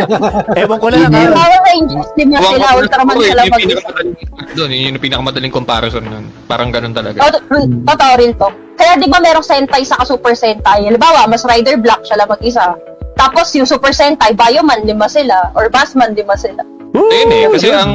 Ewan 0.62 0.78
ko 0.78 0.88
lang, 0.88 1.10
ah. 1.10 1.34
Power 1.34 1.62
Rangers, 1.66 2.08
di 2.14 2.24
ba 2.26 2.40
sila 2.40 2.68
Ultraman 2.78 3.16
sila 3.18 3.42
yung 3.44 3.58
pinakamadaling- 3.58 4.18
Doon, 4.54 4.70
yun 4.70 4.82
yung 4.88 5.02
pinakamadaling 5.02 5.50
comparison 5.50 6.04
nun. 6.06 6.26
Parang 6.46 6.70
ganun 6.70 6.94
talaga. 6.94 7.18
Oh, 7.20 7.32
totoo 7.60 8.14
rin 8.16 8.32
to. 8.38 8.50
Kaya 8.74 8.98
di 8.98 9.10
ba 9.10 9.18
merong 9.18 9.42
Sentai 9.42 9.82
sa 9.82 9.98
Super 10.02 10.34
Sentai? 10.34 10.86
Halimbawa, 10.86 11.26
mas 11.26 11.42
Rider 11.42 11.78
Black 11.78 12.06
siya 12.06 12.22
lang 12.22 12.30
mag-isa. 12.30 12.78
Tapos 13.14 13.50
yung 13.54 13.66
Super 13.66 13.94
Sentai, 13.94 14.34
Bioman, 14.34 14.86
lima 14.86 15.06
sila. 15.06 15.50
Or 15.54 15.70
Bassman, 15.70 16.14
lima 16.14 16.34
sila. 16.34 16.62
Ayun 16.94 17.30
eh, 17.32 17.46
kasi 17.50 17.68
ang. 17.70 17.92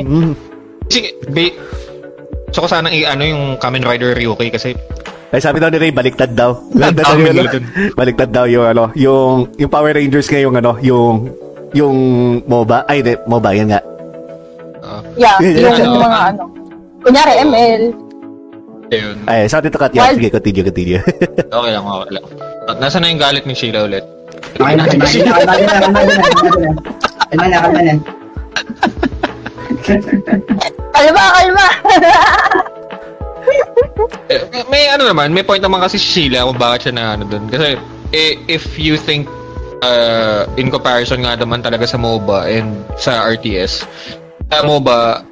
Kasi, 0.86 0.98
ba- 1.30 1.56
so 2.50 2.64
ko 2.64 2.66
sana 2.66 2.88
i-ano 2.88 3.22
yung 3.22 3.42
Kamen 3.60 3.84
Rider 3.84 4.16
Ryuki 4.16 4.48
kasi 4.48 4.72
Ay, 5.28 5.44
sabi 5.44 5.60
daw 5.60 5.68
ni 5.68 5.76
Ray, 5.76 5.92
baliktad 5.92 6.32
daw. 6.32 6.56
Baliktad 6.72 7.04
daw, 7.04 7.16
yung, 7.20 7.36
dun. 7.36 7.64
baliktad 7.92 8.30
daw 8.32 8.44
yung, 8.48 8.64
ano, 8.64 8.88
yung, 8.96 9.52
yung 9.60 9.68
Power 9.68 9.92
Rangers 9.92 10.24
nga 10.24 10.40
yung, 10.40 10.56
ano, 10.56 10.80
yung, 10.80 11.28
yung 11.76 11.96
MOBA. 12.42 12.88
Ay, 12.88 13.04
di, 13.04 13.12
MOBA, 13.22 13.50
yan 13.52 13.68
nga. 13.68 13.80
uh, 14.80 15.04
Yeah, 15.20 15.36
yung 15.36 15.76
Ano, 15.76 16.00
mga 16.00 16.20
ano. 16.32 16.42
Kunyari, 16.98 17.32
ML. 17.44 17.82
ayun. 18.88 19.16
Ay, 19.28 19.44
sabi 19.46 19.68
to 19.68 19.76
cut 19.76 19.92
yan. 19.92 20.16
Sige, 20.16 20.32
continue, 20.32 20.64
continue. 20.64 21.02
Okay 21.44 21.70
lang, 21.70 21.84
okay 21.84 22.10
lang. 22.10 22.24
At 22.64 22.76
nasa 22.80 22.96
na 22.96 23.12
yung 23.12 23.20
galit 23.20 23.44
ni 23.44 23.52
Sheila 23.52 23.84
ulit? 23.84 24.04
Okay 24.56 24.74
na, 24.74 24.84
kalma 24.88 25.04
na, 25.04 25.72
kalma 25.76 26.00
na, 26.00 26.16
kalma 27.28 27.44
na, 27.44 27.58
kalma 27.60 27.80
na. 27.84 27.94
Kalma 30.90 31.20
na, 31.20 31.28
kalma 31.36 31.66
may 34.66 34.88
ano 34.88 35.04
naman, 35.04 35.30
may 35.30 35.42
point 35.42 35.60
naman 35.60 35.80
kasi 35.80 35.96
si 35.96 36.26
Sheila 36.26 36.44
kung 36.44 36.56
bakit 36.56 36.84
siya 36.84 36.92
na 36.94 37.02
ano 37.14 37.22
dun. 37.24 37.46
Kasi 37.46 37.76
eh, 38.10 38.34
if 38.46 38.64
you 38.74 38.96
think 38.96 39.26
uh, 39.80 40.44
in 40.54 40.68
comparison 40.68 41.22
nga 41.22 41.34
naman 41.34 41.60
talaga 41.60 41.84
sa 41.84 41.96
MOBA 41.96 42.48
and 42.48 42.82
sa 42.96 43.26
RTS, 43.26 43.82
sa 44.46 44.62
MOBA, 44.62 45.22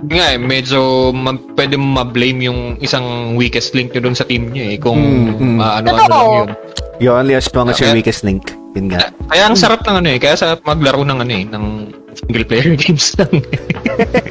nga 0.00 0.24
eh, 0.30 0.38
medyo 0.38 1.10
ma- 1.10 1.38
pwede 1.54 1.74
mo 1.74 1.96
ma-blame 1.96 2.44
yung 2.44 2.76
isang 2.78 3.34
weakest 3.34 3.72
link 3.72 3.90
nyo 3.90 4.00
dun 4.00 4.14
sa 4.14 4.22
team 4.22 4.48
nyo 4.48 4.64
eh. 4.64 4.76
Kung 4.76 4.98
Mm, 5.34 5.34
mm. 5.34 5.58
ano-ano 5.58 5.98
Totoo. 5.98 6.06
lang 6.06 6.30
yun. 6.30 6.48
you 6.98 7.08
only 7.10 7.32
as 7.32 7.44
strong 7.44 7.66
as 7.66 7.78
your 7.78 7.92
weakest 7.92 8.22
link. 8.22 8.52
Yun 8.74 8.90
nga. 8.90 9.10
Kaya 9.26 9.46
ang 9.46 9.54
sarap 9.54 9.80
ng 9.82 9.96
ano 9.96 10.08
eh, 10.08 10.18
kaya 10.18 10.34
sa 10.34 10.54
maglaro 10.60 11.02
ng 11.02 11.18
ano 11.18 11.32
eh, 11.32 11.44
ng 11.44 11.64
single 12.12 12.44
player 12.44 12.74
games 12.78 13.14
lang. 13.14 13.30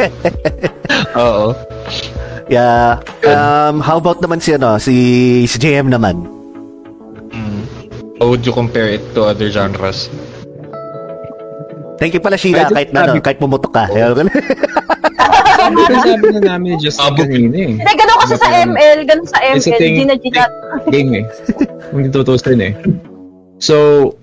Oo. 1.18 1.52
Yeah. 2.48 3.04
Um, 3.28 3.84
how 3.84 3.98
about 4.00 4.24
naman 4.24 4.40
si, 4.40 4.56
ano, 4.56 4.80
si, 4.80 4.96
si 5.46 5.58
JM 5.60 5.92
naman? 5.92 6.24
Mm. 7.32 7.62
How 8.20 8.32
would 8.32 8.46
you 8.48 8.54
compare 8.56 8.88
it 8.88 9.04
to 9.14 9.28
other 9.28 9.52
genres? 9.52 10.08
Thank 12.00 12.14
you 12.14 12.22
pala, 12.22 12.38
Sheila, 12.38 12.70
Pwede 12.70 12.74
kahit, 12.74 12.90
na, 12.94 13.00
ano, 13.04 13.12
sabi- 13.18 13.26
kahit 13.26 13.40
pumutok 13.42 13.74
ka. 13.74 13.84
Sabi 13.90 14.24
na 16.38 16.56
namin 16.56 16.80
just 16.80 17.02
Abo. 17.02 17.26
kanina 17.26 17.58
eh. 17.58 17.70
Hindi, 17.76 17.94
ganun 17.98 18.18
kasi 18.24 18.36
sa 18.40 18.50
ML. 18.64 18.98
Ganun 19.04 19.28
sa 19.28 19.40
ML. 19.44 19.62
thing- 19.76 19.98
Gina, 20.06 20.16
Gina. 20.16 20.44
game 20.88 21.12
eh. 21.20 21.26
Kung 21.92 22.08
tutusin 22.14 22.62
eh. 22.62 22.74
So, 23.58 24.14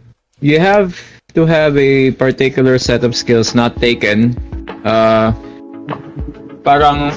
you 0.40 0.62
have 0.62 0.94
to 1.34 1.42
have 1.44 1.74
a 1.76 2.14
particular 2.14 2.78
set 2.78 3.02
of 3.02 3.12
skills 3.12 3.52
not 3.52 3.76
taken. 3.82 4.38
Uh, 4.86 5.34
parang 6.62 7.10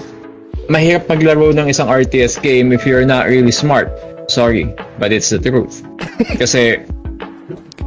mahirap 0.68 1.08
maglaro 1.08 1.56
ng 1.56 1.72
isang 1.72 1.88
RTS 1.88 2.44
game 2.44 2.76
if 2.76 2.84
you're 2.84 3.08
not 3.08 3.28
really 3.28 3.52
smart. 3.52 3.92
Sorry, 4.28 4.68
but 5.00 5.16
it's 5.16 5.32
the 5.32 5.40
truth. 5.40 5.84
Kasi 6.42 6.84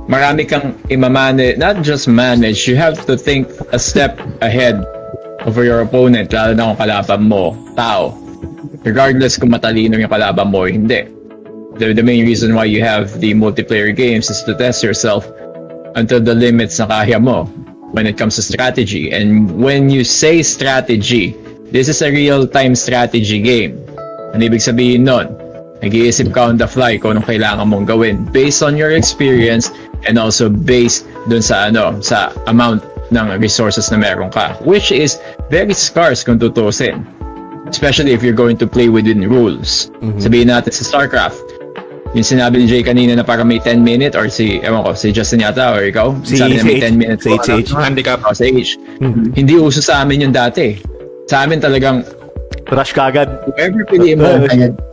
marami 0.08 0.48
kang 0.48 0.72
imamanage, 0.88 1.60
not 1.60 1.84
just 1.84 2.08
manage, 2.08 2.64
you 2.64 2.76
have 2.80 2.96
to 3.04 3.16
think 3.16 3.52
a 3.72 3.78
step 3.78 4.16
ahead 4.40 4.80
over 5.44 5.64
your 5.64 5.84
opponent, 5.84 6.32
lalo 6.32 6.56
na 6.56 6.72
kung 6.72 6.80
kalaban 6.80 7.20
mo, 7.28 7.52
tao. 7.76 8.16
Regardless 8.80 9.36
kung 9.36 9.52
matalino 9.52 10.00
yung 10.00 10.08
kalaban 10.08 10.48
mo 10.48 10.64
o 10.64 10.68
hindi. 10.68 11.04
The, 11.76 11.92
the 11.92 12.04
main 12.04 12.24
reason 12.24 12.56
why 12.56 12.64
you 12.64 12.80
have 12.84 13.20
the 13.20 13.32
multiplayer 13.36 13.92
games 13.92 14.28
is 14.28 14.42
to 14.44 14.56
test 14.56 14.82
yourself 14.84 15.28
until 15.96 16.20
the 16.20 16.32
limits 16.32 16.80
na 16.80 16.88
kaya 16.88 17.20
mo 17.20 17.44
when 17.92 18.06
it 18.06 18.16
comes 18.16 18.36
to 18.36 18.42
strategy. 18.42 19.12
And 19.12 19.60
when 19.60 19.88
you 19.88 20.04
say 20.04 20.42
strategy, 20.42 21.36
this 21.72 21.88
is 21.88 22.02
a 22.02 22.10
real-time 22.10 22.74
strategy 22.74 23.40
game. 23.40 23.78
Ano 24.34 24.42
ibig 24.46 24.62
sabihin 24.62 25.06
nun? 25.06 25.26
Nag-iisip 25.80 26.30
ka 26.36 26.52
on 26.52 26.60
the 26.60 26.68
fly 26.68 27.00
kung 27.00 27.16
anong 27.16 27.24
kailangan 27.26 27.64
mong 27.64 27.88
gawin 27.88 28.20
based 28.28 28.60
on 28.60 28.76
your 28.76 28.92
experience 28.92 29.72
and 30.04 30.20
also 30.20 30.52
based 30.52 31.08
dun 31.26 31.40
sa 31.40 31.72
ano, 31.72 31.96
sa 32.04 32.30
amount 32.46 32.84
ng 33.10 33.26
resources 33.40 33.88
na 33.90 33.96
meron 33.96 34.28
ka. 34.30 34.54
Which 34.62 34.92
is 34.92 35.16
very 35.48 35.72
scarce 35.72 36.22
kung 36.22 36.38
tutusin. 36.38 37.02
Especially 37.66 38.12
if 38.12 38.20
you're 38.22 38.36
going 38.36 38.58
to 38.60 38.66
play 38.66 38.90
within 38.92 39.24
rules. 39.24 39.88
Sabihin 40.20 40.50
natin 40.52 40.74
sa 40.74 40.82
StarCraft, 40.84 41.38
yung 42.12 42.26
sinabi 42.26 42.58
ni 42.58 42.66
Jay 42.66 42.82
kanina 42.82 43.14
na 43.14 43.22
para 43.22 43.46
may 43.46 43.62
10 43.62 43.86
minute 43.86 44.18
or 44.18 44.26
si, 44.26 44.58
ewan 44.60 44.82
ko, 44.82 44.98
si 44.98 45.14
Justin 45.14 45.46
yata 45.46 45.70
or 45.78 45.86
ikaw, 45.86 46.10
Si- 46.26 46.34
sabi 46.36 46.58
na 46.58 46.62
si 46.62 46.66
may 46.66 46.78
H. 46.82 46.84
10 46.90 46.98
minutes. 46.98 47.22
Si 47.22 47.30
H, 47.30 47.40
si 47.46 47.52
H. 47.62 47.70
Handicap. 47.72 48.18
Oh, 48.26 48.34
sa 48.34 48.42
age. 48.42 48.74
Hindi 49.32 49.54
uso 49.54 49.78
sa 49.78 50.02
amin 50.02 50.28
yung 50.28 50.34
dati. 50.34 50.76
Sa 51.30 51.46
amin 51.46 51.62
talagang 51.62 52.02
Rush 52.70 52.90
ka 52.90 53.10
agad. 53.10 53.30
whoever 53.46 53.86
pili 53.86 54.18
mo, 54.18 54.26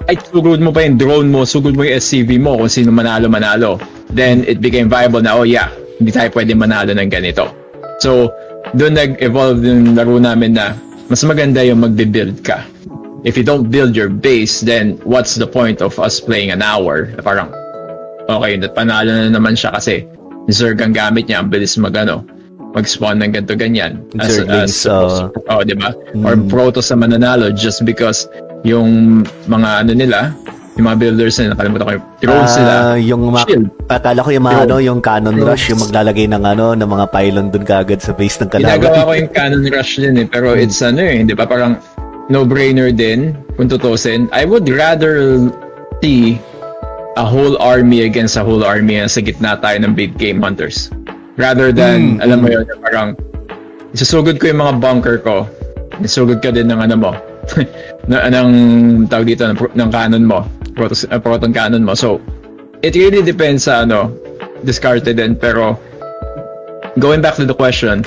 ay 0.10 0.18
sugod 0.30 0.62
mo 0.62 0.70
pa 0.70 0.86
yung 0.86 0.98
drone 0.98 1.30
mo, 1.30 1.46
sugod 1.46 1.74
mo 1.74 1.82
yung 1.86 1.98
SCV 1.98 2.38
mo 2.38 2.58
kung 2.58 2.70
sino 2.70 2.94
manalo 2.94 3.26
manalo. 3.30 3.82
Then 4.14 4.46
it 4.46 4.62
became 4.62 4.90
viable 4.90 5.22
na, 5.22 5.38
oh 5.38 5.46
yeah, 5.46 5.70
hindi 5.98 6.14
tayo 6.14 6.30
pwede 6.34 6.58
manalo 6.58 6.94
ng 6.94 7.10
ganito. 7.10 7.50
So, 8.02 8.34
doon 8.74 8.98
nag-evolve 8.98 9.62
yung 9.62 9.94
laro 9.94 10.18
namin 10.18 10.58
na 10.58 10.74
mas 11.10 11.22
maganda 11.26 11.62
yung 11.66 11.86
magbe-build 11.86 12.42
ka. 12.42 12.66
If 13.26 13.38
you 13.38 13.46
don't 13.46 13.70
build 13.70 13.98
your 13.98 14.10
base, 14.10 14.62
then 14.62 15.02
what's 15.06 15.38
the 15.38 15.50
point 15.50 15.82
of 15.86 15.98
us 16.02 16.22
playing 16.22 16.54
an 16.54 16.62
hour? 16.62 17.14
Parang, 17.22 17.50
okay, 18.30 18.62
panalo 18.74 19.10
na 19.10 19.30
naman 19.34 19.58
siya 19.58 19.74
kasi 19.74 20.06
Zerg 20.50 20.82
ang 20.82 20.94
gamit 20.94 21.30
niya, 21.30 21.42
ang 21.46 21.50
bilis 21.50 21.78
mag 21.78 21.94
ano, 21.98 22.26
mag-spawn 22.78 23.18
ng 23.26 23.34
ganito 23.34 23.58
ganyan. 23.58 24.06
As, 24.22 24.38
Zerglings, 24.38 24.86
as, 24.86 24.86
uh, 24.86 25.34
oh, 25.50 25.62
di 25.66 25.74
ba? 25.74 25.98
Or 26.22 26.38
Protoss 26.38 26.94
na 26.94 27.10
mananalo 27.10 27.50
just 27.50 27.82
because 27.82 28.30
yung 28.62 29.24
mga 29.50 29.70
ano 29.82 29.92
nila, 29.98 30.38
yung 30.78 30.86
mga 30.94 30.98
builders 31.02 31.42
na 31.42 31.58
nakalimutan 31.58 31.84
ko 31.84 31.92
yung 31.98 32.06
drones 32.22 32.54
nila. 32.54 32.74
Ah, 32.78 32.98
yung 33.02 33.22
ma- 33.34 33.48
Shield. 33.50 33.68
akala 33.90 34.20
ko 34.22 34.30
yung 34.30 34.46
mga 34.46 34.60
ano, 34.70 34.76
yung 34.78 35.00
cannon 35.02 35.38
rush, 35.42 35.74
yung 35.74 35.82
maglalagay 35.82 36.30
ng 36.30 36.44
ano, 36.46 36.78
ng 36.78 36.90
mga 36.90 37.06
pylon 37.10 37.48
dun 37.50 37.66
kagad 37.66 38.00
sa 38.00 38.14
base 38.14 38.38
ng 38.46 38.50
kalaban. 38.54 38.78
Ginagawa 38.78 39.00
ko 39.10 39.12
yung 39.18 39.32
cannon 39.34 39.66
rush 39.74 39.98
din 39.98 40.16
eh. 40.22 40.26
Pero 40.30 40.54
it's 40.54 40.80
ano 40.86 41.02
eh, 41.02 41.26
di 41.26 41.34
ba? 41.34 41.50
Parang 41.50 41.82
no-brainer 42.30 42.94
din 42.94 43.34
kung 43.58 43.66
tutusin. 43.66 44.30
I 44.30 44.46
would 44.46 44.70
rather 44.70 45.42
see 46.06 46.38
a 47.18 47.26
whole 47.26 47.58
army 47.58 48.06
against 48.06 48.38
a 48.38 48.46
whole 48.46 48.62
army 48.62 49.02
sa 49.10 49.26
gitna 49.26 49.58
tayo 49.58 49.82
ng 49.82 49.98
big 49.98 50.14
game 50.22 50.38
hunters. 50.46 50.94
Rather 51.38 51.70
than, 51.70 52.18
alam 52.18 52.42
mo 52.42 52.50
yun, 52.50 52.66
parang 52.82 53.14
isusugod 53.94 54.42
ko 54.42 54.50
yung 54.50 54.58
mga 54.58 54.74
bunker 54.82 55.18
ko. 55.22 55.46
Isusugod 56.02 56.42
ka 56.42 56.50
din 56.50 56.66
ng 56.66 56.82
ano 56.82 56.96
mo. 56.98 57.12
na, 58.10 58.26
ng 58.28 58.50
tawag 59.06 59.30
dito, 59.30 59.46
ng, 59.46 59.58
ng 59.78 59.90
cannon 59.94 60.26
mo. 60.26 60.50
Proton, 60.74 60.98
uh, 61.14 61.22
proton 61.22 61.54
cannon 61.54 61.86
mo. 61.86 61.94
So, 61.94 62.18
it 62.82 62.98
really 62.98 63.22
depends 63.22 63.70
sa 63.70 63.86
ano, 63.86 64.10
discarded 64.66 65.14
din. 65.14 65.38
Pero, 65.38 65.78
going 66.98 67.22
back 67.22 67.38
to 67.38 67.46
the 67.46 67.54
question, 67.54 68.02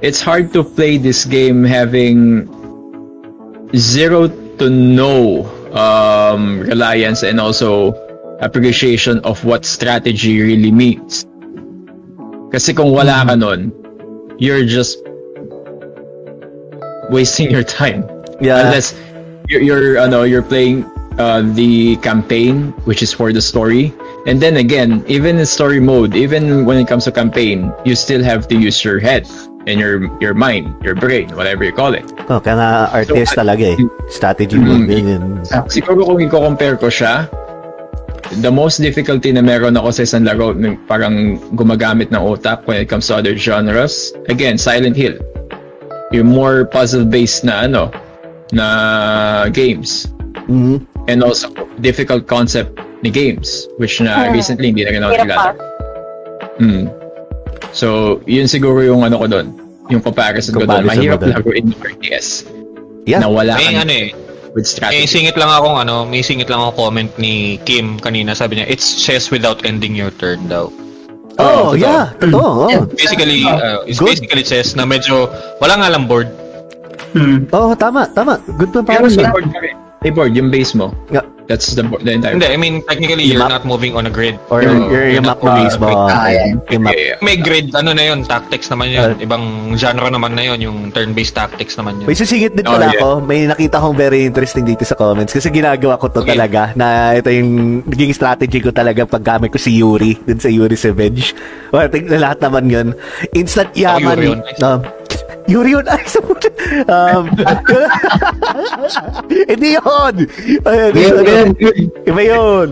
it's 0.00 0.22
hard 0.22 0.54
to 0.54 0.62
play 0.62 1.02
this 1.02 1.26
game 1.26 1.66
having 1.66 2.46
zero 3.74 4.30
to 4.62 4.70
no 4.70 5.44
um, 5.74 6.62
reliance 6.62 7.26
and 7.26 7.42
also 7.42 7.90
appreciation 8.38 9.18
of 9.26 9.42
what 9.44 9.66
strategy 9.66 10.40
really 10.40 10.70
means. 10.70 11.26
Kasi 12.48 12.72
kung 12.72 12.92
wala 12.92 13.24
ka 13.28 13.34
nun, 13.34 13.72
you're 14.38 14.64
just 14.64 14.98
wasting 17.10 17.50
your 17.50 17.64
time. 17.64 18.04
Yeah. 18.40 18.66
Unless 18.66 18.94
you're, 19.48 19.60
you're, 19.60 19.98
ano, 19.98 20.22
you're 20.22 20.42
playing 20.42 20.84
uh, 21.18 21.42
the 21.42 21.96
campaign, 21.96 22.72
which 22.84 23.02
is 23.02 23.12
for 23.12 23.32
the 23.32 23.42
story. 23.42 23.92
And 24.26 24.40
then 24.40 24.56
again, 24.56 25.04
even 25.08 25.38
in 25.38 25.46
story 25.46 25.80
mode, 25.80 26.14
even 26.14 26.64
when 26.64 26.78
it 26.78 26.86
comes 26.88 27.04
to 27.04 27.12
campaign, 27.12 27.72
you 27.84 27.94
still 27.96 28.22
have 28.22 28.48
to 28.48 28.56
use 28.56 28.84
your 28.84 28.98
head 28.98 29.28
and 29.66 29.80
your 29.80 30.08
your 30.20 30.32
mind, 30.32 30.72
your 30.84 30.94
brain, 30.94 31.28
whatever 31.36 31.64
you 31.64 31.72
call 31.72 31.92
it. 31.92 32.04
Oh, 32.28 32.40
kaya 32.40 32.56
nga 32.56 32.70
RTS 32.92 33.36
So, 33.36 33.44
talaga 33.44 33.76
eh. 33.76 33.78
Strategy 34.08 34.56
Mm, 34.56 34.64
mode 34.64 34.86
din 34.88 35.04
yun. 35.08 35.24
Siguro 35.68 36.04
kung 36.08 36.20
i-compare 36.20 36.76
ko 36.80 36.88
siya, 36.88 37.28
the 38.44 38.52
most 38.52 38.78
difficulty 38.78 39.32
na 39.32 39.40
meron 39.40 39.76
ako 39.76 39.90
sa 39.90 40.02
isang 40.04 40.24
laro, 40.28 40.52
ng 40.52 40.76
parang 40.84 41.40
gumagamit 41.56 42.12
ng 42.12 42.20
utak 42.20 42.64
when 42.68 42.80
it 42.80 42.88
comes 42.88 43.08
to 43.08 43.16
other 43.16 43.36
genres, 43.36 44.12
again, 44.28 44.60
Silent 44.60 44.96
Hill. 44.96 45.16
Yung 46.12 46.28
more 46.28 46.64
puzzle-based 46.68 47.44
na 47.44 47.64
ano, 47.64 47.92
na 48.52 49.48
games. 49.52 50.08
Mhm. 50.48 50.84
And 51.08 51.24
also, 51.24 51.48
difficult 51.80 52.28
concept 52.28 52.76
ni 53.00 53.08
games, 53.08 53.68
which 53.80 54.00
na 54.00 54.28
Hmm. 54.28 54.36
recently 54.36 54.72
hindi 54.72 54.84
na 54.84 54.90
rin 54.92 55.02
ako 55.04 55.14
pa. 55.24 55.56
Mm. 56.58 56.84
So, 57.72 58.18
yun 58.26 58.50
siguro 58.50 58.82
yung 58.82 59.06
ano 59.06 59.16
ko 59.22 59.26
doon. 59.30 59.54
Yung 59.88 60.02
comparison, 60.02 60.52
ko 60.52 60.66
doon. 60.66 60.84
Comparison 60.84 61.00
Mahirap 61.00 61.20
laruin 61.22 61.64
yung 61.72 61.80
RTS. 61.80 62.28
Yeah. 63.08 63.24
Na 63.24 63.32
wala 63.32 63.56
May 63.56 63.72
kang 63.72 63.88
ano 63.88 63.94
eh, 63.94 64.08
with 64.58 64.66
may 64.66 65.06
strategy. 65.06 65.06
singit 65.06 65.38
lang 65.38 65.46
akong 65.46 65.78
ano, 65.78 66.02
may 66.02 66.26
singit 66.26 66.50
lang 66.50 66.58
akong 66.58 66.90
comment 66.90 67.12
ni 67.22 67.62
Kim 67.62 68.02
kanina. 68.02 68.34
Sabi 68.34 68.58
niya, 68.58 68.66
it's 68.66 68.98
chess 68.98 69.30
without 69.30 69.62
ending 69.62 69.94
your 69.94 70.10
turn 70.10 70.50
daw. 70.50 70.66
Oh, 71.38 71.70
totoo. 71.70 71.78
yeah. 71.78 72.10
Totoo. 72.18 72.42
Oh. 72.68 72.82
Basically, 72.90 73.46
uh, 73.46 73.86
it's 73.86 74.02
Good. 74.02 74.18
basically 74.18 74.42
chess 74.42 74.74
na 74.74 74.82
medyo 74.82 75.30
wala 75.62 75.78
nga 75.78 75.88
lang 75.94 76.10
board. 76.10 76.26
Hmm. 77.14 77.46
Oh, 77.54 77.72
tama, 77.78 78.10
tama. 78.10 78.42
Good 78.58 78.74
pa 78.74 78.82
Pero 78.82 79.06
para 79.06 79.06
may 79.06 79.14
sa... 79.14 79.30
board 79.30 79.46
ka 79.48 79.58
board, 80.04 80.32
yung 80.34 80.50
base 80.50 80.74
mo. 80.74 80.94
Yeah. 81.10 81.26
That's 81.48 81.72
the, 81.72 81.80
board, 81.80 82.04
the 82.04 82.12
entire 82.12 82.36
Hindi, 82.36 82.44
I 82.44 82.60
mean, 82.60 82.84
technically, 82.84 83.24
Yung 83.24 83.40
you're 83.40 83.48
map. 83.48 83.64
not 83.64 83.64
moving 83.64 83.96
on 83.96 84.04
a 84.04 84.12
grid. 84.12 84.36
Or 84.52 84.60
You're- 84.60 84.76
yung, 84.76 84.92
you're 84.92 85.08
yung 85.16 85.24
not 85.24 85.40
map 85.40 85.48
mo 85.48 85.56
moving 85.56 85.72
a 85.72 85.78
grid. 85.80 85.96
Ah, 85.96 86.28
yan. 86.28 86.60
Yung 86.68 86.82
map. 86.84 86.92
Yeah, 86.92 87.06
yeah. 87.08 87.18
May 87.24 87.36
grid, 87.40 87.72
ano 87.72 87.96
na 87.96 88.04
yun, 88.04 88.20
tactics 88.20 88.68
naman 88.68 88.92
yun. 88.92 89.16
Uh, 89.16 89.24
Ibang 89.24 89.44
genre 89.80 90.12
naman 90.12 90.36
na 90.36 90.44
yun, 90.44 90.60
yung 90.60 90.78
turn-based 90.92 91.32
tactics 91.32 91.72
naman 91.80 92.04
yun. 92.04 92.06
May 92.06 92.12
sisingit 92.12 92.52
din 92.52 92.68
Oh, 92.68 92.76
pala 92.76 92.92
yeah. 92.92 93.00
ako. 93.00 93.24
May 93.24 93.48
nakita 93.48 93.80
kong 93.80 93.96
very 93.96 94.28
interesting 94.28 94.68
dito 94.68 94.84
sa 94.84 94.92
comments. 94.92 95.32
Kasi 95.32 95.48
ginagawa 95.48 95.96
ko 95.96 96.12
to 96.12 96.20
Okay. 96.20 96.36
talaga. 96.36 96.76
Na 96.76 97.16
ito 97.16 97.32
yung 97.32 97.80
naging 97.88 98.12
strategy 98.12 98.60
ko 98.60 98.68
talaga 98.68 99.08
paggamit 99.08 99.48
ko 99.48 99.56
si 99.56 99.72
Yuri. 99.72 100.20
Dun 100.20 100.36
sa 100.36 100.52
Yuri 100.52 100.76
Savage. 100.76 101.32
O, 101.72 101.80
tingnan 101.88 102.12
na 102.12 102.28
lahat 102.28 102.44
naman 102.44 102.68
yun. 102.68 102.88
Instant 103.32 103.72
yaman. 103.72 104.04
Yuri 104.20 104.36
yun. 104.36 104.40
Um, 104.60 104.84
Yuri 105.48 105.74
yun. 105.74 105.86
Ay, 105.88 106.04
sa 106.04 106.20
puto. 106.20 106.52
Um, 106.84 107.32
hindi 109.50 109.80
yun. 109.80 110.14
Ayun, 110.68 110.92
Yun, 110.92 111.24
yun. 111.24 111.48
Iba 112.04 112.22
yun. 112.22 112.66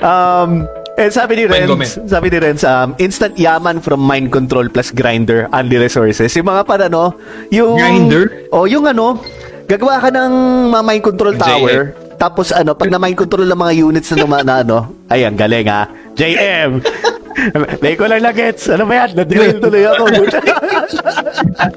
Um, 0.00 0.64
and 0.96 1.12
sabi 1.12 1.36
ni 1.36 1.44
Renz, 1.44 2.00
sabi 2.08 2.32
ni 2.32 2.38
Renz, 2.40 2.64
um, 2.64 2.96
instant 2.96 3.36
yaman 3.36 3.84
from 3.84 4.00
mind 4.00 4.32
control 4.32 4.72
plus 4.72 4.88
grinder, 4.90 5.44
only 5.52 5.76
resources. 5.76 6.32
Yung 6.32 6.48
mga 6.48 6.64
para, 6.64 6.88
no? 6.88 7.12
Yung... 7.52 7.76
Grinder? 7.76 8.48
O, 8.48 8.64
yung 8.64 8.88
ano, 8.88 9.20
gagawa 9.68 10.00
ka 10.00 10.08
ng 10.08 10.32
mga 10.72 10.82
mind 10.88 11.02
control 11.04 11.34
tower. 11.36 12.05
Tapos 12.16 12.52
ano, 12.52 12.72
pag 12.72 12.88
na 12.88 12.98
mind 12.98 13.16
control 13.16 13.48
ng 13.48 13.60
mga 13.60 13.74
units 13.76 14.08
na 14.12 14.16
naman 14.24 14.42
na 14.44 14.54
ano, 14.64 14.76
ayan, 15.08 15.36
galing 15.36 15.68
ha. 15.68 15.88
JM! 16.16 16.80
May 17.84 17.94
ko 18.00 18.08
lang 18.08 18.24
na 18.24 18.32
gets. 18.32 18.64
Ano 18.72 18.88
ba 18.88 19.04
yan? 19.04 19.10
Nadrill 19.12 19.60
tuloy 19.60 19.84
ako. 19.84 20.02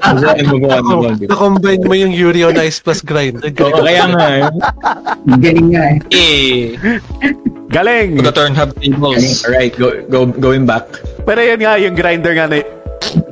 Ano 0.00 0.24
Oh, 0.30 1.04
na-combine 1.30 1.82
mo 1.84 1.94
yung 1.94 2.12
Yuri 2.14 2.44
on 2.48 2.56
Ice 2.64 2.80
plus 2.80 3.04
grind. 3.04 3.42
Oo, 3.42 3.80
kaya 3.84 4.08
nga 4.08 4.26
eh. 4.40 4.44
Galing 5.40 5.68
nga 5.72 5.84
eh. 5.84 5.98
Eh, 6.10 6.56
galing! 7.68 8.16
to 8.16 8.24
the 8.24 8.32
turn 8.32 8.54
hub 8.56 8.72
tables. 8.80 9.44
Alright, 9.44 9.76
go, 9.76 9.92
go, 10.08 10.26
going 10.26 10.64
back. 10.64 10.88
Pero 11.28 11.40
yun 11.42 11.60
nga, 11.60 11.76
yung 11.76 11.94
grinder 11.94 12.32
nga 12.32 12.46
na 12.48 12.62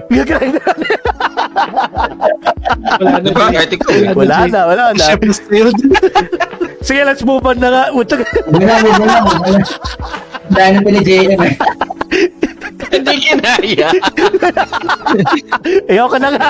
yung 0.09 0.29
grinder 0.29 0.61
nga 0.61 0.75
na 0.77 0.87
Wala 2.99 3.13
na 3.21 3.29
Diba? 3.29 3.47
Article. 3.55 3.99
Wala 4.15 4.37
na, 4.49 4.61
wala 4.67 4.83
na. 4.95 5.05
Ship 5.05 5.23
is 5.25 5.39
sailed. 5.49 5.79
Sige, 6.81 7.03
let's 7.05 7.23
move 7.23 7.45
on 7.45 7.59
na 7.59 7.69
nga. 7.69 7.83
Utang- 7.93 8.25
Wala, 8.49 8.75
wala, 8.81 9.17
wala. 9.25 9.61
Dahil 10.49 10.73
na 10.75 10.81
pala 10.81 11.01
JM 11.03 11.41
eh. 11.45 11.55
Hindi 12.89 13.15
kinaya. 13.21 13.89
Ayoko 15.91 16.17
na 16.17 16.29
nga. 16.33 16.49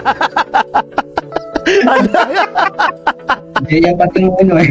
JM 3.66 3.94
pati 3.98 4.18
yung 4.22 4.36
ano 4.38 4.54
eh. 4.62 4.70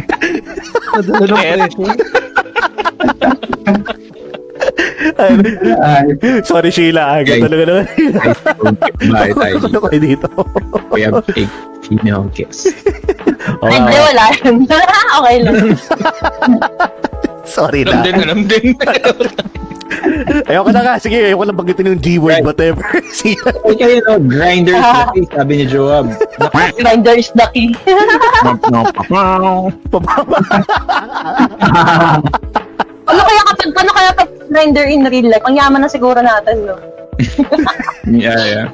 Ano 0.96 1.36
Sorry, 6.42 6.70
Sheila. 6.70 7.02
Aga 7.16 7.22
Okay. 7.28 7.40
talaga 7.42 7.62
naman. 7.64 7.84
Bye 9.10 9.32
tayo. 9.32 9.54
Ano 9.66 9.78
kayo 9.84 10.00
dito? 10.00 10.28
We 10.90 11.02
have 11.02 11.18
a 11.18 11.22
female 11.82 12.26
guest. 12.30 12.70
Oh, 13.58 13.66
Ay, 13.66 13.80
hindi, 13.80 13.96
wala 13.96 14.24
okay 15.18 15.36
lang. 15.40 15.56
sorry 17.42 17.80
Alam 17.82 17.94
na. 17.94 18.04
din, 18.04 18.16
alam 18.18 18.40
din. 18.44 18.66
Ayoko 20.46 20.70
na 20.70 20.80
nga. 20.84 20.94
Sige, 21.00 21.16
ayoko 21.26 21.42
lang 21.42 21.56
banggitin 21.56 21.90
yung 21.90 21.98
G-word, 21.98 22.38
Right. 22.38 22.46
whatever. 22.46 22.84
Sige. 23.10 23.40
Okay, 23.64 23.74
kayo 23.74 24.04
no, 24.06 24.20
grinders 24.20 24.78
na 24.78 25.10
eh, 25.10 25.24
sabi 25.26 25.52
ni 25.56 25.64
Joab. 25.66 26.06
Grinder 26.76 27.16
is 27.16 27.32
the 27.34 27.46
key. 27.50 27.72
Ano 33.08 33.20
kaya 33.24 33.42
kapag, 33.48 33.70
paano 33.72 33.92
kaya 33.96 34.10
pag 34.12 34.30
grinder 34.52 34.86
in 34.88 35.08
real 35.08 35.28
life? 35.32 35.44
Ang 35.48 35.56
yaman 35.56 35.80
na 35.80 35.88
siguro 35.88 36.20
natin, 36.20 36.68
no? 36.68 36.76
yeah, 38.06 38.38
yeah. 38.44 38.66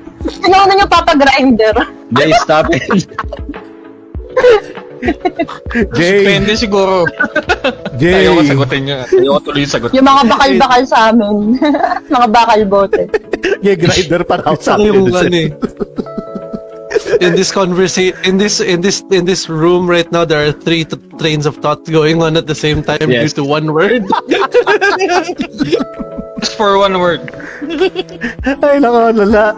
Ano 0.45 0.69
na 0.69 0.75
yung 0.77 0.91
papagrinder? 0.91 1.75
They 2.11 2.35
stop 2.43 2.69
it. 2.75 2.83
Jay, 5.95 6.25
Depende 6.25 6.57
siguro. 6.57 7.05
Jay. 8.01 8.25
Ayaw 8.25 8.41
ko 8.41 8.43
sagutin 8.49 8.89
yun. 8.89 8.99
Ayaw 9.05 9.31
ko 9.37 9.41
tuloy 9.53 9.65
sagot. 9.69 9.91
Yung 9.93 10.07
mga 10.07 10.23
bakal-bakal 10.29 10.83
sa 10.89 10.99
amin. 11.13 11.61
mga 12.15 12.29
bakal 12.33 12.61
bote. 12.67 13.03
Yung 13.61 13.79
grinder 13.81 14.23
pa 14.25 14.41
raw 14.41 14.55
sa 14.57 14.77
Saka 14.77 14.87
yung 14.89 15.13
ano 15.13 15.37
eh. 15.37 15.49
In 17.21 17.35
this 17.37 17.53
conversation, 17.53 18.17
in 18.25 18.39
this 18.39 18.61
in 18.61 18.81
this 18.81 19.03
in 19.11 19.25
this 19.25 19.49
room 19.49 19.87
right 19.87 20.11
now, 20.11 20.25
there 20.25 20.43
are 20.49 20.53
three 20.53 20.85
t- 20.85 20.97
trains 21.19 21.47
of 21.47 21.57
thought 21.63 21.85
going 21.87 22.23
on 22.23 22.37
at 22.37 22.47
the 22.47 22.55
same 22.55 22.83
time 22.83 23.07
Yes. 23.11 23.33
due 23.33 23.43
to 23.43 23.49
one 23.49 23.73
word. 23.73 24.03
Just 26.41 26.57
for 26.57 26.77
one 26.79 26.99
word. 26.99 27.23
Ay, 28.61 28.77
nako, 28.83 29.15
lala. 29.15 29.55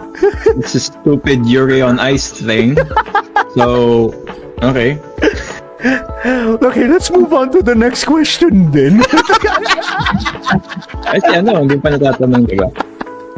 It's 0.61 0.75
a 0.75 0.79
stupid 0.79 1.45
Yuri 1.45 1.81
on 1.81 1.99
Ice 1.99 2.31
thing. 2.31 2.77
So, 3.57 4.13
okay. 4.61 4.99
Okay, 6.57 6.85
let's 6.87 7.09
move 7.11 7.33
on 7.33 7.51
to 7.51 7.61
the 7.61 7.75
next 7.75 8.05
question 8.05 8.71
then. 8.71 9.01
Ay, 11.05 11.19
si 11.21 11.31
ano, 11.33 11.61
hindi 11.65 11.77
pa 11.77 11.93
natatanong, 11.93 12.43
di 12.49 12.55
ba? 12.57 12.69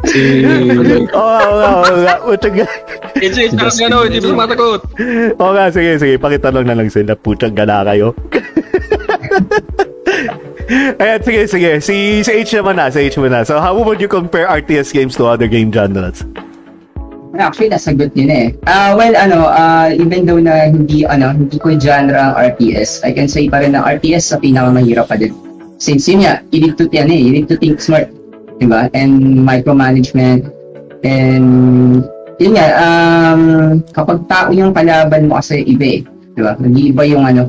Si... 0.08 0.44
Oo, 1.12 1.20
oo, 1.20 1.60
oo, 1.60 1.96
nga. 2.00 2.14
Putang 2.24 2.56
AJ, 3.20 3.36
sarap 3.52 3.74
nga 3.76 3.88
no, 3.92 4.04
hindi 4.08 4.18
mo 4.24 4.32
sumasagot. 4.32 4.80
Oo 5.36 5.52
nga, 5.52 5.64
sige, 5.68 5.90
sige. 6.00 6.14
Pakitanong 6.16 6.66
na 6.66 6.76
lang 6.78 6.88
sila. 6.88 7.12
Putang 7.18 7.52
gana 7.52 7.84
kayo. 7.84 8.16
Ayan, 11.02 11.20
sige, 11.26 11.40
sige. 11.50 11.70
Si, 11.82 12.22
si 12.22 12.30
H 12.30 12.50
naman 12.62 12.78
na, 12.78 12.88
si 12.88 13.02
H 13.10 13.18
naman 13.18 13.32
na. 13.34 13.42
So, 13.42 13.58
how 13.58 13.74
would 13.74 14.00
you 14.00 14.08
compare 14.08 14.46
RTS 14.46 14.94
games 14.94 15.18
to 15.18 15.26
other 15.26 15.50
game 15.50 15.74
genres? 15.74 16.22
Actually, 17.40 17.70
nasagot 17.70 18.10
yun 18.18 18.30
eh. 18.30 18.46
Ah, 18.66 18.92
well, 18.98 19.14
ano, 19.14 19.46
ah, 19.46 19.88
even 19.90 20.26
though 20.26 20.42
na 20.42 20.66
hindi, 20.66 21.06
ano, 21.06 21.30
hindi 21.30 21.58
ko 21.58 21.78
genre 21.78 22.18
ang 22.18 22.34
RTS, 22.36 23.06
I 23.06 23.14
can 23.14 23.30
say 23.30 23.46
pa 23.46 23.62
rin 23.62 23.78
na 23.78 23.86
RTS 23.86 24.34
sa 24.34 24.36
pinakamahirap 24.38 25.06
pa 25.06 25.16
din. 25.16 25.32
Since 25.80 26.10
yun 26.10 26.26
nga, 26.26 26.44
you 26.52 26.60
need 26.60 26.76
to, 26.76 26.90
yan 26.92 27.08
eh, 27.08 27.16
you 27.16 27.32
need 27.32 27.48
to 27.48 27.56
think 27.56 27.80
smart. 27.80 28.10
Diba? 28.60 28.92
And 28.92 29.40
micromanagement. 29.40 30.52
And, 31.00 31.48
yun 32.36 32.52
nga, 32.52 32.66
um, 32.76 33.42
kapag 33.96 34.28
tao 34.28 34.52
yung 34.52 34.76
kalaban 34.76 35.32
mo 35.32 35.40
kasi 35.40 35.64
iba 35.64 35.86
eh. 35.96 36.00
Diba? 36.36 36.52
Nag-iiba 36.60 37.02
yung 37.08 37.24
ano, 37.24 37.48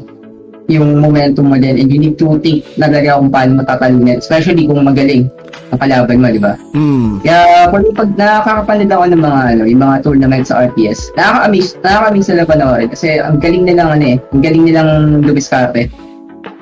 yung 0.71 1.03
momentum 1.03 1.51
mo 1.51 1.59
din 1.59 1.75
and 1.75 1.91
you 1.91 1.99
need 1.99 2.15
to 2.15 2.39
think 2.39 2.63
na 2.79 2.87
talaga 2.87 3.19
kung 3.19 3.27
paano 3.27 3.51
matatalunan. 3.59 4.23
Especially 4.23 4.63
kung 4.63 4.87
magaling 4.87 5.27
ang 5.71 5.79
kalaban 5.79 6.19
mo, 6.19 6.27
di 6.31 6.41
ba? 6.41 6.55
Hmm. 6.75 7.19
Kaya 7.23 7.67
kung 7.71 7.91
pag 7.95 8.09
nakakapanood 8.15 8.91
ako 8.91 9.03
ng 9.11 9.23
mga 9.23 9.41
ano, 9.55 9.63
yung 9.67 9.81
mga 9.83 9.95
tournament 10.03 10.45
sa 10.47 10.67
RTS, 10.67 10.99
nakaka-amaze, 11.15 11.71
nakaka-amaze 11.83 12.27
sila 12.27 12.43
panoorin 12.47 12.89
kasi 12.91 13.07
ang 13.19 13.37
galing 13.39 13.63
nilang 13.67 13.89
ano 13.99 14.05
eh, 14.15 14.17
ang 14.19 14.41
galing 14.43 14.63
nilang 14.67 14.89
lumiskarte. 15.23 15.91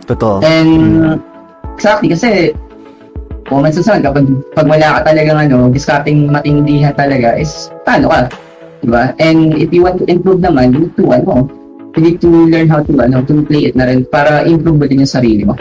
Totoo. 0.10 0.42
And 0.42 1.18
exactly 1.78 2.14
kasi 2.14 2.54
kung 3.50 3.66
minsan 3.66 4.00
kapag 4.00 4.26
pag 4.54 4.68
wala 4.68 4.88
ka 4.96 5.10
talagang 5.10 5.40
ano, 5.40 5.68
discarding 5.68 6.30
matindihan 6.30 6.94
talaga 6.94 7.34
is 7.36 7.68
paano 7.82 8.08
ka? 8.08 8.30
Diba? 8.80 9.12
And 9.18 9.54
if 9.54 9.70
you 9.70 9.84
want 9.84 10.00
to 10.00 10.08
improve 10.08 10.40
naman, 10.40 10.72
you 10.72 10.80
need 10.86 10.96
to 10.96 11.06
ano, 11.12 11.50
you 11.92 12.02
need 12.02 12.18
to 12.20 12.30
learn 12.48 12.70
how 12.70 12.80
to 12.80 12.94
ano, 12.96 13.20
to 13.20 13.44
play 13.44 13.66
it 13.66 13.76
na 13.76 13.84
rin 13.84 14.06
para 14.06 14.46
improve 14.46 14.78
mo 14.78 14.86
din 14.86 15.04
yung 15.04 15.10
sarili 15.12 15.44
mo. 15.44 15.58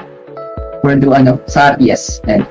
For 0.78 0.94
do 0.94 1.10
ano, 1.10 1.42
sa 1.44 1.74
RTS. 1.74 2.22
And, 2.24 2.46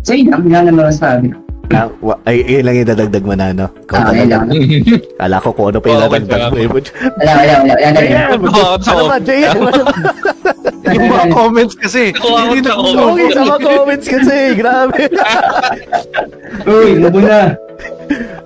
so 0.00 0.14
yun 0.14 0.32
lang, 0.32 0.40
yun 0.42 0.54
lang 0.54 0.66
naman 0.72 0.88
sabi. 0.90 1.28
Ah, 1.68 1.90
wa- 2.00 2.16
ay, 2.24 2.40
yun 2.40 2.64
lang 2.64 2.74
yung 2.78 2.88
dadagdag 2.88 3.24
mo 3.26 3.34
na, 3.34 3.50
no? 3.50 3.66
Kung 3.84 3.98
Ah, 3.98 4.08
ano, 4.08 4.16
yun 4.16 4.28
lang. 4.30 4.44
Kala 5.18 5.36
ko 5.42 5.48
kung 5.50 5.66
ano 5.68 5.78
pa 5.82 5.86
yung 5.86 5.98
Oo, 5.98 6.06
dadagdag 6.08 6.42
mo. 6.48 6.56
eh. 6.56 6.68
Wala, 6.70 6.80
wala, 7.34 7.52
wala. 7.60 7.72
Wala, 7.74 7.88
wala. 7.92 8.20
Oo, 8.48 8.74
ano 8.78 9.02
ba, 9.04 9.18
Jay? 9.20 9.42
Yung 10.86 11.08
mga 11.08 11.26
comments 11.38 11.74
kasi, 11.74 12.12
ko 12.12 12.26
hindi 12.36 12.60
na 12.62 12.72
comment. 12.74 13.10
Okay, 13.10 13.28
sa 13.32 13.42
mga 13.42 13.60
comments 13.60 14.06
kasi, 14.06 14.36
grabe. 14.54 15.02
Uy, 16.70 16.88
labo 16.98 17.18
na. 17.18 17.40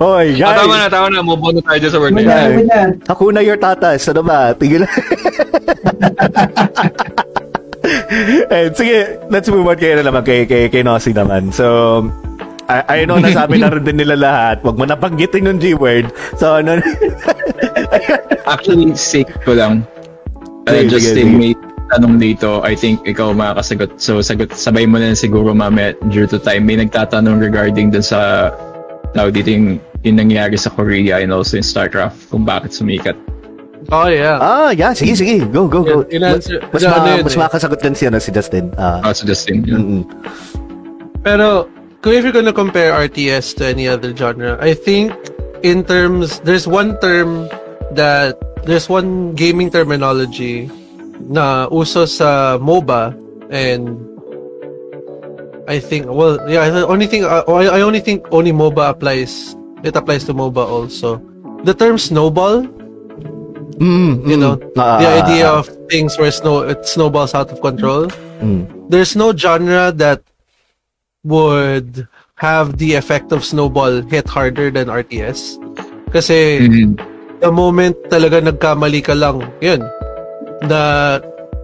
Hoy, 0.00 0.40
Ah, 0.40 0.56
tama 0.56 0.74
guys. 0.74 0.80
na, 0.80 0.88
tama 0.88 1.06
na. 1.12 1.20
Move 1.20 1.44
on 1.44 1.54
na 1.60 1.62
tayo 1.62 1.78
sa 1.84 2.00
Labo 2.00 2.16
na 2.16 2.22
yan. 2.24 2.88
Hakuna 3.04 3.40
your 3.44 3.60
tatas. 3.60 4.08
Ano 4.08 4.24
ba? 4.24 4.56
Tigil. 4.56 4.88
And 8.50 8.72
sige, 8.76 8.98
let's 9.28 9.48
move 9.48 9.66
on 9.66 9.76
kayo 9.76 10.00
na 10.00 10.08
naman 10.08 10.24
kay, 10.24 10.44
kay, 10.44 10.68
kay 10.68 10.82
Nosy 10.82 11.12
naman. 11.12 11.52
So, 11.52 12.04
I, 12.68 13.02
I 13.02 13.04
know 13.04 13.18
nasabi 13.18 13.58
na 13.58 13.68
rin 13.68 13.84
din 13.84 13.98
nila 13.98 14.16
lahat. 14.16 14.62
Huwag 14.62 14.78
mo 14.78 14.84
napanggitin 14.84 15.46
yung 15.46 15.58
G-word. 15.58 16.08
So, 16.38 16.60
ano? 16.60 16.78
Actually, 18.46 18.94
sake 18.94 19.30
ko 19.44 19.52
lang. 19.52 19.84
Sige, 20.64 20.86
just 20.88 21.12
sige, 21.12 21.20
in 21.20 21.28
sige. 21.28 21.36
may 21.36 21.52
tanong 21.90 22.16
dito, 22.16 22.62
I 22.62 22.74
think 22.74 23.02
ikaw 23.02 23.34
makakasagot. 23.34 23.98
So, 23.98 24.22
sagot, 24.22 24.54
sabay 24.54 24.86
mo 24.86 24.96
na 24.96 25.12
siguro 25.12 25.50
mamaya 25.50 25.92
due 26.08 26.26
to 26.26 26.38
time. 26.38 26.64
May 26.64 26.78
nagtatanong 26.78 27.42
regarding 27.42 27.90
dun 27.90 28.02
sa 28.02 28.50
tawag 29.12 29.34
dito 29.34 29.50
yung, 29.50 29.66
yung 30.02 30.16
nangyari 30.16 30.54
sa 30.54 30.70
Korea 30.70 31.18
and 31.18 31.34
also 31.34 31.58
in 31.58 31.66
StarCraft 31.66 32.30
kung 32.30 32.46
bakit 32.46 32.70
sumikat. 32.70 33.18
Oh, 33.90 34.06
yeah. 34.06 34.38
ah, 34.38 34.70
yeah. 34.70 34.94
Sige, 34.94 35.18
sige. 35.18 35.42
Go, 35.50 35.66
go, 35.66 35.82
go. 35.82 36.06
In- 36.12 36.22
in-answer- 36.22 36.62
mas, 36.70 36.84
ano 36.84 36.94
ma- 37.00 37.10
yun 37.10 37.24
mas 37.26 37.34
eh. 37.34 37.40
makakasagot 37.42 37.78
din 37.82 37.94
siya 37.96 38.08
na 38.14 38.20
si 38.22 38.30
Justin. 38.30 38.70
Ah, 38.78 39.02
Ah, 39.02 39.12
so 39.12 39.26
Justin. 39.26 39.66
yun. 39.66 39.80
mm-mm. 39.80 40.02
Pero, 41.20 41.66
kung 42.00 42.12
if 42.14 42.22
you're 42.22 42.32
gonna 42.32 42.54
compare 42.54 42.94
RTS 42.94 43.56
to 43.58 43.66
any 43.66 43.88
other 43.90 44.14
genre, 44.14 44.56
I 44.62 44.72
think 44.72 45.10
in 45.60 45.82
terms, 45.82 46.38
there's 46.46 46.70
one 46.70 46.96
term 47.02 47.50
that, 47.92 48.38
there's 48.62 48.86
one 48.86 49.34
gaming 49.34 49.72
terminology 49.72 50.68
na 51.28 51.68
uso 51.70 52.06
sa 52.06 52.56
MOBA 52.58 53.12
and 53.50 53.98
I 55.68 55.78
think, 55.78 56.06
well, 56.10 56.38
yeah, 56.50 56.68
the 56.70 56.86
only 56.86 57.06
thing, 57.06 57.24
uh, 57.24 57.44
I, 57.46 57.78
I 57.78 57.80
only 57.82 58.00
think 58.00 58.26
only 58.32 58.50
MOBA 58.52 58.90
applies, 58.90 59.54
it 59.84 59.94
applies 59.94 60.24
to 60.26 60.34
MOBA 60.34 60.66
also. 60.66 61.22
The 61.64 61.74
term 61.74 61.98
snowball, 61.98 62.66
Mm, 63.80 64.28
you 64.28 64.36
mm. 64.36 64.40
know, 64.44 64.54
Ah, 64.76 65.00
the 65.00 65.08
ah, 65.08 65.24
idea 65.24 65.46
ah, 65.48 65.58
of 65.64 65.64
things 65.88 66.18
where 66.20 66.28
snow, 66.30 66.68
it 66.68 66.84
snowballs 66.84 67.32
out 67.32 67.48
of 67.48 67.60
control. 67.64 68.12
mm. 68.44 68.68
there's 68.92 69.16
no 69.16 69.32
genre 69.32 69.88
that 69.88 70.20
would 71.24 72.04
have 72.36 72.76
the 72.76 72.92
effect 72.94 73.32
of 73.32 73.40
snowball 73.44 74.02
hit 74.08 74.28
harder 74.28 74.68
than 74.68 74.88
RTS. 74.92 75.56
Kasi 76.12 76.60
Mhm. 76.68 77.00
the 77.40 77.48
moment 77.52 77.96
talaga 78.12 78.40
nagkamali 78.44 79.00
ka 79.00 79.12
lang, 79.16 79.44
yun, 79.64 79.80
na 80.64 80.80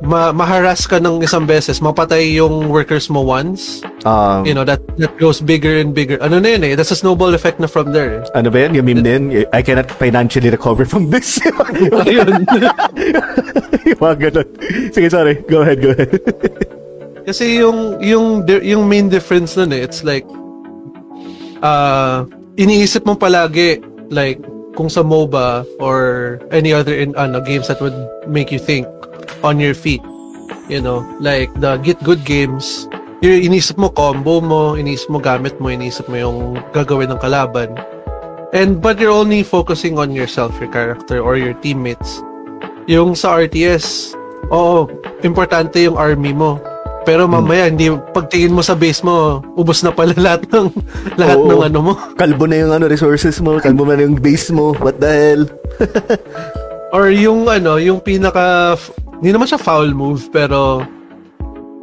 ma 0.05 0.29
maharas 0.29 0.85
ka 0.85 1.01
ng 1.01 1.25
isang 1.25 1.49
beses, 1.49 1.81
mapatay 1.81 2.37
yung 2.37 2.69
workers 2.69 3.09
mo 3.09 3.25
once, 3.25 3.81
Um, 4.07 4.47
you 4.47 4.55
know, 4.55 4.63
that 4.63 4.79
that 5.03 5.19
goes 5.19 5.43
bigger 5.43 5.83
and 5.83 5.91
bigger. 5.91 6.15
Ano 6.23 6.39
na 6.39 6.55
yun 6.55 6.63
eh, 6.63 6.73
that's 6.79 6.95
a 6.95 6.99
snowball 7.01 7.35
effect 7.35 7.59
na 7.59 7.67
from 7.67 7.91
there. 7.91 8.23
eh. 8.23 8.39
ano 8.39 8.55
ba 8.55 8.63
yan? 8.63 8.79
Yung 8.79 8.87
meme 8.87 9.03
din? 9.03 9.23
I 9.51 9.67
cannot 9.67 9.91
financially 9.91 10.47
recover 10.47 10.87
from 10.87 11.11
this. 11.11 11.43
Ayun. 12.07 12.47
yung 13.83 13.99
mga 13.99 14.17
ganun. 14.31 14.49
Sige, 14.95 15.11
sorry. 15.11 15.43
Go 15.51 15.67
ahead, 15.67 15.83
go 15.83 15.91
ahead. 15.91 16.13
Kasi 17.27 17.59
yung 17.59 17.99
yung 17.99 18.47
yung 18.47 18.87
main 18.87 19.11
difference 19.11 19.59
nun 19.59 19.75
eh, 19.75 19.83
it's 19.83 20.07
like 20.07 20.23
uh 21.67 22.23
iniisip 22.55 23.03
mo 23.03 23.19
palagi 23.19 23.83
like 24.07 24.39
kung 24.77 24.93
sa 24.93 25.01
MOBA 25.01 25.65
or 25.81 26.39
any 26.53 26.71
other 26.71 26.93
in 26.93 27.17
ano 27.17 27.41
games 27.41 27.67
that 27.67 27.81
would 27.81 27.97
make 28.29 28.53
you 28.53 28.61
think 28.61 28.85
on 29.41 29.59
your 29.59 29.75
feet. 29.75 30.05
You 30.69 30.85
know, 30.85 31.03
like 31.19 31.51
the 31.59 31.81
Get 31.81 31.99
Good 32.05 32.23
games, 32.29 32.87
yung 33.25 33.49
inisip 33.49 33.81
mo 33.81 33.89
combo 33.89 34.45
mo, 34.45 34.77
inisip 34.77 35.09
mo 35.09 35.19
gamit 35.19 35.57
mo, 35.57 35.73
inisip 35.73 36.05
mo 36.13 36.17
yung 36.21 36.39
gagawin 36.77 37.09
ng 37.11 37.21
kalaban. 37.23 37.73
And 38.53 38.79
but 38.79 39.01
you're 39.01 39.15
only 39.15 39.43
focusing 39.43 39.99
on 39.99 40.13
yourself, 40.13 40.55
your 40.61 40.71
character 40.71 41.19
or 41.25 41.41
your 41.41 41.57
teammates. 41.65 42.23
Yung 42.87 43.17
sa 43.19 43.41
RTS, 43.43 44.15
oo, 44.53 44.87
importante 45.27 45.83
yung 45.83 45.99
army 45.99 46.31
mo. 46.37 46.61
Pero 47.07 47.31
mamaya 47.31 47.71
hindi 47.71 47.87
pagtingin 48.11 48.51
mo 48.51 48.67
sa 48.67 48.75
base 48.75 49.07
mo, 49.07 49.39
ubos 49.55 49.87
na 49.87 49.95
pala 49.95 50.11
lahat 50.27 50.43
ng 50.51 50.69
lahat 51.15 51.39
Oo. 51.39 51.49
ng 51.55 51.63
ano 51.71 51.79
mo. 51.79 51.93
Kalbo 52.19 52.51
na 52.51 52.59
yung 52.59 52.73
ano, 52.75 52.91
resources 52.91 53.39
mo. 53.39 53.63
Kalbo 53.63 53.87
na 53.87 54.03
yung 54.03 54.19
base 54.19 54.51
mo. 54.51 54.75
What 54.83 54.99
the 54.99 55.07
hell? 55.09 55.43
Or 56.97 57.15
yung 57.15 57.47
ano, 57.47 57.79
yung 57.79 58.03
pinaka 58.03 58.75
hindi 59.23 59.31
naman 59.33 59.47
siya 59.49 59.63
foul 59.63 59.95
move 59.97 60.29
pero 60.35 60.85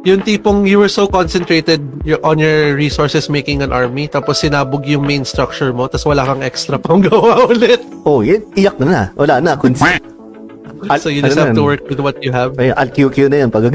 yung 0.04 0.20
tipong 0.20 0.68
you 0.68 0.76
were 0.76 0.92
so 0.92 1.08
concentrated 1.08 1.80
on 2.20 2.36
your 2.36 2.76
resources 2.76 3.32
making 3.32 3.64
an 3.64 3.72
army 3.72 4.04
tapos 4.04 4.44
sinabog 4.44 4.84
yung 4.84 5.02
main 5.02 5.24
structure 5.24 5.72
mo 5.72 5.88
tapos 5.88 6.04
wala 6.04 6.28
kang 6.28 6.44
extra 6.44 6.76
pang 6.76 7.00
gawa 7.08 7.48
ulit. 7.48 7.80
Oh, 8.04 8.20
yan. 8.20 8.44
Iyak 8.52 8.76
na 8.76 8.86
na. 8.86 9.02
Wala 9.16 9.40
na. 9.40 9.56
Al- 9.56 11.00
So 11.00 11.08
you 11.08 11.24
just 11.24 11.40
ano 11.40 11.48
have 11.48 11.56
to 11.56 11.64
work 11.64 11.88
with 11.88 12.04
what 12.04 12.20
you 12.20 12.28
have. 12.28 12.60
Ay, 12.60 12.68
alt 12.76 12.92
QQ 12.92 13.32
na 13.32 13.36
yan. 13.40 13.48
Pag... 13.48 13.72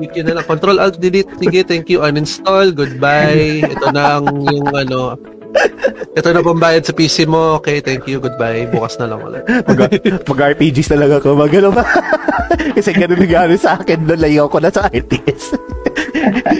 You 0.00 0.08
can 0.12 0.28
na 0.28 0.40
lang. 0.40 0.46
Control 0.46 0.76
Alt 0.76 1.00
Delete. 1.00 1.30
Sige, 1.40 1.64
thank 1.64 1.88
you. 1.88 2.04
Uninstall. 2.04 2.72
Goodbye. 2.76 3.64
Ito 3.64 3.92
na 3.92 4.20
ang 4.20 4.44
yung 4.44 4.70
ano. 4.72 5.16
Ito 6.16 6.28
na 6.32 6.44
pambayad 6.44 6.84
sa 6.84 6.92
PC 6.92 7.24
mo. 7.24 7.56
Okay, 7.60 7.80
thank 7.80 8.04
you. 8.04 8.20
Goodbye. 8.20 8.68
Bukas 8.68 9.00
na 9.00 9.08
lang 9.08 9.24
ulit. 9.24 9.44
mag, 9.48 9.92
mag-RPGs 10.24 10.92
talaga 10.92 11.20
ako. 11.20 11.36
Mag 11.36 11.52
ano 11.56 11.70
ba? 11.72 11.84
Kasi 12.76 12.92
ganun 12.92 13.20
nangyari 13.20 13.56
sa 13.56 13.80
akin. 13.80 14.04
Nalayaw 14.04 14.52
ko 14.52 14.60
na 14.60 14.68
sa 14.68 14.88
RTS. 14.92 15.56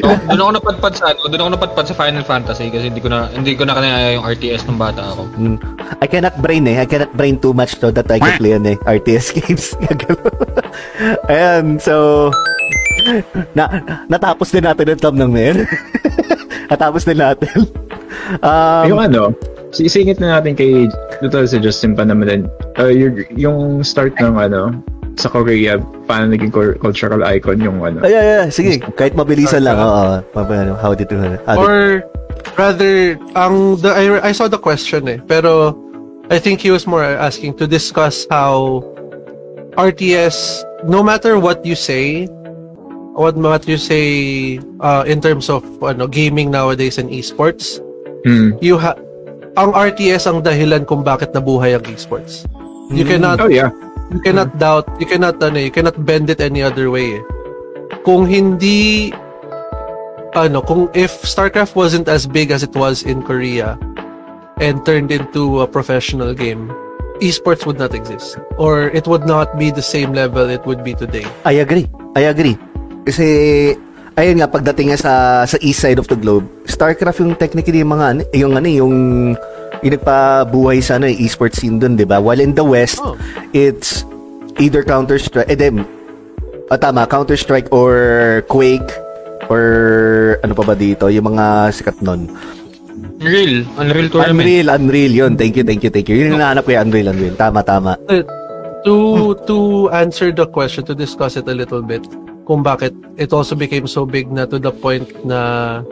So, 0.00 0.08
doon 0.30 0.40
ako 0.40 0.52
napadpad 0.62 0.92
sa 0.94 1.04
ano, 1.10 1.20
doon 1.26 1.42
ako 1.42 1.50
napadpad 1.58 1.84
sa 1.90 1.94
Final 1.96 2.24
Fantasy 2.24 2.70
kasi 2.70 2.92
hindi 2.92 3.02
ko 3.02 3.10
na 3.10 3.26
hindi 3.32 3.56
ko 3.58 3.66
na 3.66 3.74
kanaya 3.74 4.14
yung 4.14 4.26
RTS 4.26 4.68
nung 4.68 4.78
bata 4.78 5.02
ako. 5.02 5.22
Mm. 5.34 5.58
I 5.98 6.06
cannot 6.06 6.36
brain 6.38 6.64
eh. 6.70 6.76
I 6.82 6.86
cannot 6.86 7.12
brain 7.16 7.40
too 7.40 7.56
much 7.56 7.78
so 7.78 7.90
that 7.90 8.06
I 8.06 8.20
can 8.20 8.36
play 8.38 8.54
ano 8.54 8.76
eh, 8.76 8.78
RTS 8.84 9.26
games. 9.42 9.74
Ayan, 11.26 11.82
so 11.82 12.28
na 13.56 13.64
natapos 14.10 14.50
din 14.50 14.64
natin 14.64 14.92
yung 14.94 15.02
thumbnail 15.02 15.30
na 15.30 15.42
yun. 15.42 15.58
Natapos 16.72 17.02
din 17.06 17.18
natin. 17.20 17.56
um, 18.42 18.84
yung 18.90 19.02
ano, 19.02 19.30
isingit 19.74 20.18
na 20.18 20.38
natin 20.38 20.58
kay 20.58 20.90
dito 21.22 21.36
si 21.46 21.56
Justin 21.62 21.94
pa 21.94 22.04
naman 22.04 22.26
din. 22.26 22.42
Uh, 22.76 22.92
yung, 22.92 23.14
yung 23.36 23.58
start 23.86 24.16
ng 24.18 24.36
ano, 24.36 24.74
sa 25.16 25.32
Korea, 25.32 25.80
paano 26.04 26.36
naging 26.36 26.52
cultural 26.76 27.24
icon 27.24 27.56
yung 27.60 27.80
ano. 27.80 28.04
Ay, 28.04 28.12
ay, 28.12 28.28
ay. 28.44 28.48
Sige, 28.52 28.76
kahit 29.00 29.16
mabilisan 29.16 29.64
lang. 29.64 29.80
Oo. 29.80 30.20
Uh, 30.36 30.76
how 30.76 30.92
did 30.92 31.08
you... 31.08 31.18
How 31.48 31.56
did... 31.56 31.64
Or 31.64 32.04
rather, 32.60 33.16
ang 33.32 33.80
the 33.80 33.90
I, 33.96 34.28
I 34.28 34.32
saw 34.36 34.44
the 34.44 34.60
question 34.60 35.08
eh. 35.08 35.18
Pero 35.24 35.72
I 36.28 36.36
think 36.36 36.60
he 36.60 36.68
was 36.68 36.84
more 36.84 37.02
asking 37.02 37.56
to 37.56 37.64
discuss 37.64 38.28
how 38.28 38.84
RTS, 39.80 40.64
no 40.84 41.00
matter 41.00 41.40
what 41.40 41.64
you 41.64 41.74
say, 41.74 42.28
what 43.16 43.34
what 43.40 43.64
you 43.64 43.80
say 43.80 44.60
uh, 44.80 45.02
in 45.08 45.24
terms 45.24 45.48
of 45.48 45.64
ano 45.82 46.06
gaming 46.06 46.52
nowadays 46.52 47.00
and 47.00 47.08
esports, 47.08 47.80
hmm. 48.28 48.54
you 48.60 48.76
ha 48.76 48.92
ang 49.56 49.72
RTS 49.72 50.28
ang 50.28 50.44
dahilan 50.44 50.84
kung 50.84 51.00
bakit 51.00 51.32
nabuhay 51.32 51.72
ang 51.72 51.84
esports. 51.88 52.44
You 52.92 53.02
hmm. 53.02 53.10
cannot 53.16 53.40
Oh 53.40 53.48
yeah. 53.48 53.72
You 54.06 54.22
cannot 54.22 54.54
doubt, 54.62 54.86
you 55.02 55.06
cannot 55.08 55.42
ano, 55.42 55.58
you 55.58 55.72
cannot 55.74 55.98
bend 56.06 56.30
it 56.30 56.38
any 56.38 56.62
other 56.62 56.94
way. 56.94 57.18
Eh. 57.18 57.22
Kung 58.06 58.22
hindi 58.22 59.10
ano, 60.38 60.62
kung 60.62 60.86
if 60.94 61.10
StarCraft 61.26 61.74
wasn't 61.74 62.06
as 62.06 62.22
big 62.22 62.54
as 62.54 62.62
it 62.62 62.70
was 62.78 63.02
in 63.02 63.24
Korea 63.26 63.74
and 64.62 64.78
turned 64.86 65.10
into 65.10 65.58
a 65.58 65.66
professional 65.66 66.38
game, 66.38 66.70
esports 67.18 67.66
would 67.66 67.82
not 67.82 67.98
exist 67.98 68.38
or 68.62 68.94
it 68.94 69.10
would 69.10 69.26
not 69.26 69.58
be 69.58 69.74
the 69.74 69.82
same 69.82 70.14
level 70.14 70.46
it 70.46 70.62
would 70.70 70.84
be 70.84 70.94
today. 70.94 71.26
I 71.42 71.58
agree. 71.64 71.90
I 72.14 72.30
agree. 72.30 72.54
Kasi 73.06 73.26
ayun 74.18 74.42
nga 74.42 74.50
pagdating 74.50 74.90
nga 74.90 74.98
sa 74.98 75.12
sa 75.46 75.56
east 75.62 75.78
side 75.78 76.02
of 76.02 76.10
the 76.10 76.18
globe, 76.18 76.44
StarCraft 76.66 77.22
yung 77.22 77.38
technically 77.38 77.80
yung 77.80 77.94
mga 77.94 78.26
yung 78.34 78.52
ano 78.58 78.68
yung 78.68 78.96
yung 79.84 79.92
nagpabuhay 79.94 80.82
sa 80.82 80.98
ano, 80.98 81.06
esports 81.06 81.62
scene 81.62 81.78
doon, 81.78 81.94
'di 81.94 82.08
ba? 82.08 82.18
While 82.18 82.42
in 82.42 82.58
the 82.58 82.66
west, 82.66 82.98
oh. 82.98 83.14
it's 83.54 84.02
either 84.58 84.82
Counter 84.82 85.20
Strike, 85.20 85.48
eh, 85.52 85.58
dem, 85.58 85.84
ah, 86.72 86.80
tama, 86.80 87.04
Counter 87.06 87.36
Strike 87.36 87.68
or 87.70 87.92
Quake 88.48 88.88
or 89.46 89.64
ano 90.42 90.52
pa 90.56 90.64
ba 90.66 90.74
dito, 90.74 91.06
yung 91.12 91.36
mga 91.36 91.70
sikat 91.70 92.00
nun. 92.02 92.26
Unreal, 93.20 93.64
Unreal 93.76 94.08
Tournament. 94.08 94.44
Unreal, 94.44 94.66
Unreal, 94.72 95.12
yun. 95.12 95.32
Thank 95.36 95.56
you, 95.56 95.64
thank 95.64 95.84
you, 95.84 95.92
thank 95.92 96.08
you. 96.08 96.16
Yun 96.16 96.36
yung 96.36 96.42
nahanap 96.42 96.64
ko 96.64 96.72
yung 96.72 96.88
Unreal, 96.88 97.12
Unreal. 97.12 97.36
Tama, 97.36 97.60
tama. 97.62 97.96
Uh, 98.08 98.24
to 98.84 99.36
to 99.44 99.88
answer 99.92 100.32
the 100.32 100.48
question, 100.48 100.84
to 100.84 100.96
discuss 100.96 101.36
it 101.36 101.48
a 101.48 101.54
little 101.54 101.84
bit, 101.84 102.04
kung 102.46 102.62
bakit 102.62 102.94
it 103.18 103.34
also 103.34 103.58
became 103.58 103.90
so 103.90 104.06
big 104.06 104.30
na 104.30 104.46
to 104.46 104.62
the 104.62 104.70
point 104.70 105.10
na 105.26 105.82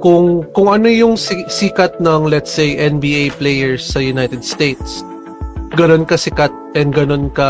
kung 0.00 0.44
kung 0.56 0.72
ano 0.72 0.88
yung 0.88 1.14
sikat 1.48 2.00
ng 2.00 2.32
let's 2.32 2.50
say 2.50 2.76
NBA 2.80 3.36
players 3.36 3.84
sa 3.84 4.00
United 4.00 4.40
States 4.40 5.04
ganun 5.76 6.08
ka 6.08 6.16
sikat 6.16 6.52
and 6.72 6.96
ganun 6.96 7.28
ka 7.32 7.48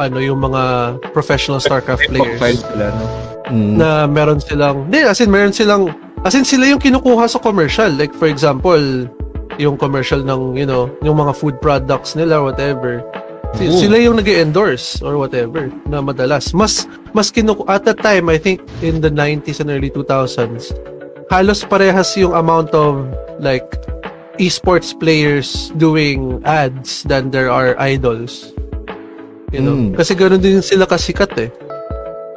ano 0.00 0.18
yung 0.18 0.40
mga 0.40 0.96
professional 1.12 1.60
StarCraft 1.60 2.08
players 2.08 2.40
sila, 2.40 2.88
no? 2.88 3.06
mm. 3.52 3.76
na 3.76 4.08
meron 4.08 4.40
silang 4.40 4.88
hindi 4.88 5.04
as 5.04 5.20
in 5.20 5.28
meron 5.28 5.52
silang 5.52 5.92
as 6.24 6.32
in 6.32 6.44
sila 6.48 6.64
yung 6.64 6.80
kinukuha 6.80 7.28
sa 7.28 7.36
commercial 7.40 7.92
like 7.92 8.12
for 8.16 8.28
example 8.28 8.80
yung 9.60 9.76
commercial 9.76 10.24
ng 10.24 10.56
you 10.56 10.66
know 10.66 10.88
yung 11.04 11.20
mga 11.20 11.36
food 11.36 11.56
products 11.60 12.16
nila 12.16 12.40
whatever 12.40 13.04
Ooh. 13.62 13.78
sila 13.78 13.96
yung 14.02 14.18
nag 14.18 14.26
endorse 14.26 14.98
or 15.04 15.14
whatever 15.14 15.70
na 15.86 16.02
madalas 16.02 16.50
mas 16.50 16.90
mas 17.14 17.30
kinuku 17.30 17.62
at 17.70 17.86
that 17.86 18.02
time 18.02 18.26
I 18.26 18.38
think 18.38 18.64
in 18.82 18.98
the 18.98 19.12
90s 19.12 19.62
and 19.62 19.70
early 19.70 19.88
2000s 19.88 20.74
halos 21.30 21.64
parehas 21.64 22.14
yung 22.18 22.34
amount 22.34 22.74
of 22.74 23.06
like 23.38 23.66
esports 24.38 24.98
players 24.98 25.70
doing 25.76 26.42
ads 26.44 27.02
than 27.04 27.30
there 27.30 27.50
are 27.50 27.78
idols. 27.78 28.52
You 29.54 29.62
know, 29.62 29.76
mm. 29.78 29.94
kasi 29.94 30.18
ganoon 30.18 30.42
din 30.42 30.62
sila 30.62 30.86
kasikat 30.86 31.30
eh. 31.38 31.50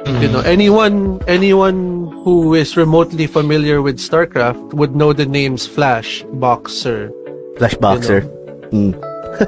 Mm. 0.06 0.22
You 0.22 0.28
know, 0.30 0.42
anyone 0.46 1.18
anyone 1.26 2.06
who 2.22 2.54
is 2.54 2.78
remotely 2.78 3.26
familiar 3.26 3.82
with 3.82 3.98
StarCraft 3.98 4.74
would 4.78 4.94
know 4.94 5.10
the 5.10 5.26
names 5.26 5.66
Flash, 5.66 6.22
Boxer, 6.38 7.10
Flash 7.58 7.74
Boxer. 7.82 8.22
You 8.22 8.30
know? 8.30 8.37
Mm. 8.70 8.92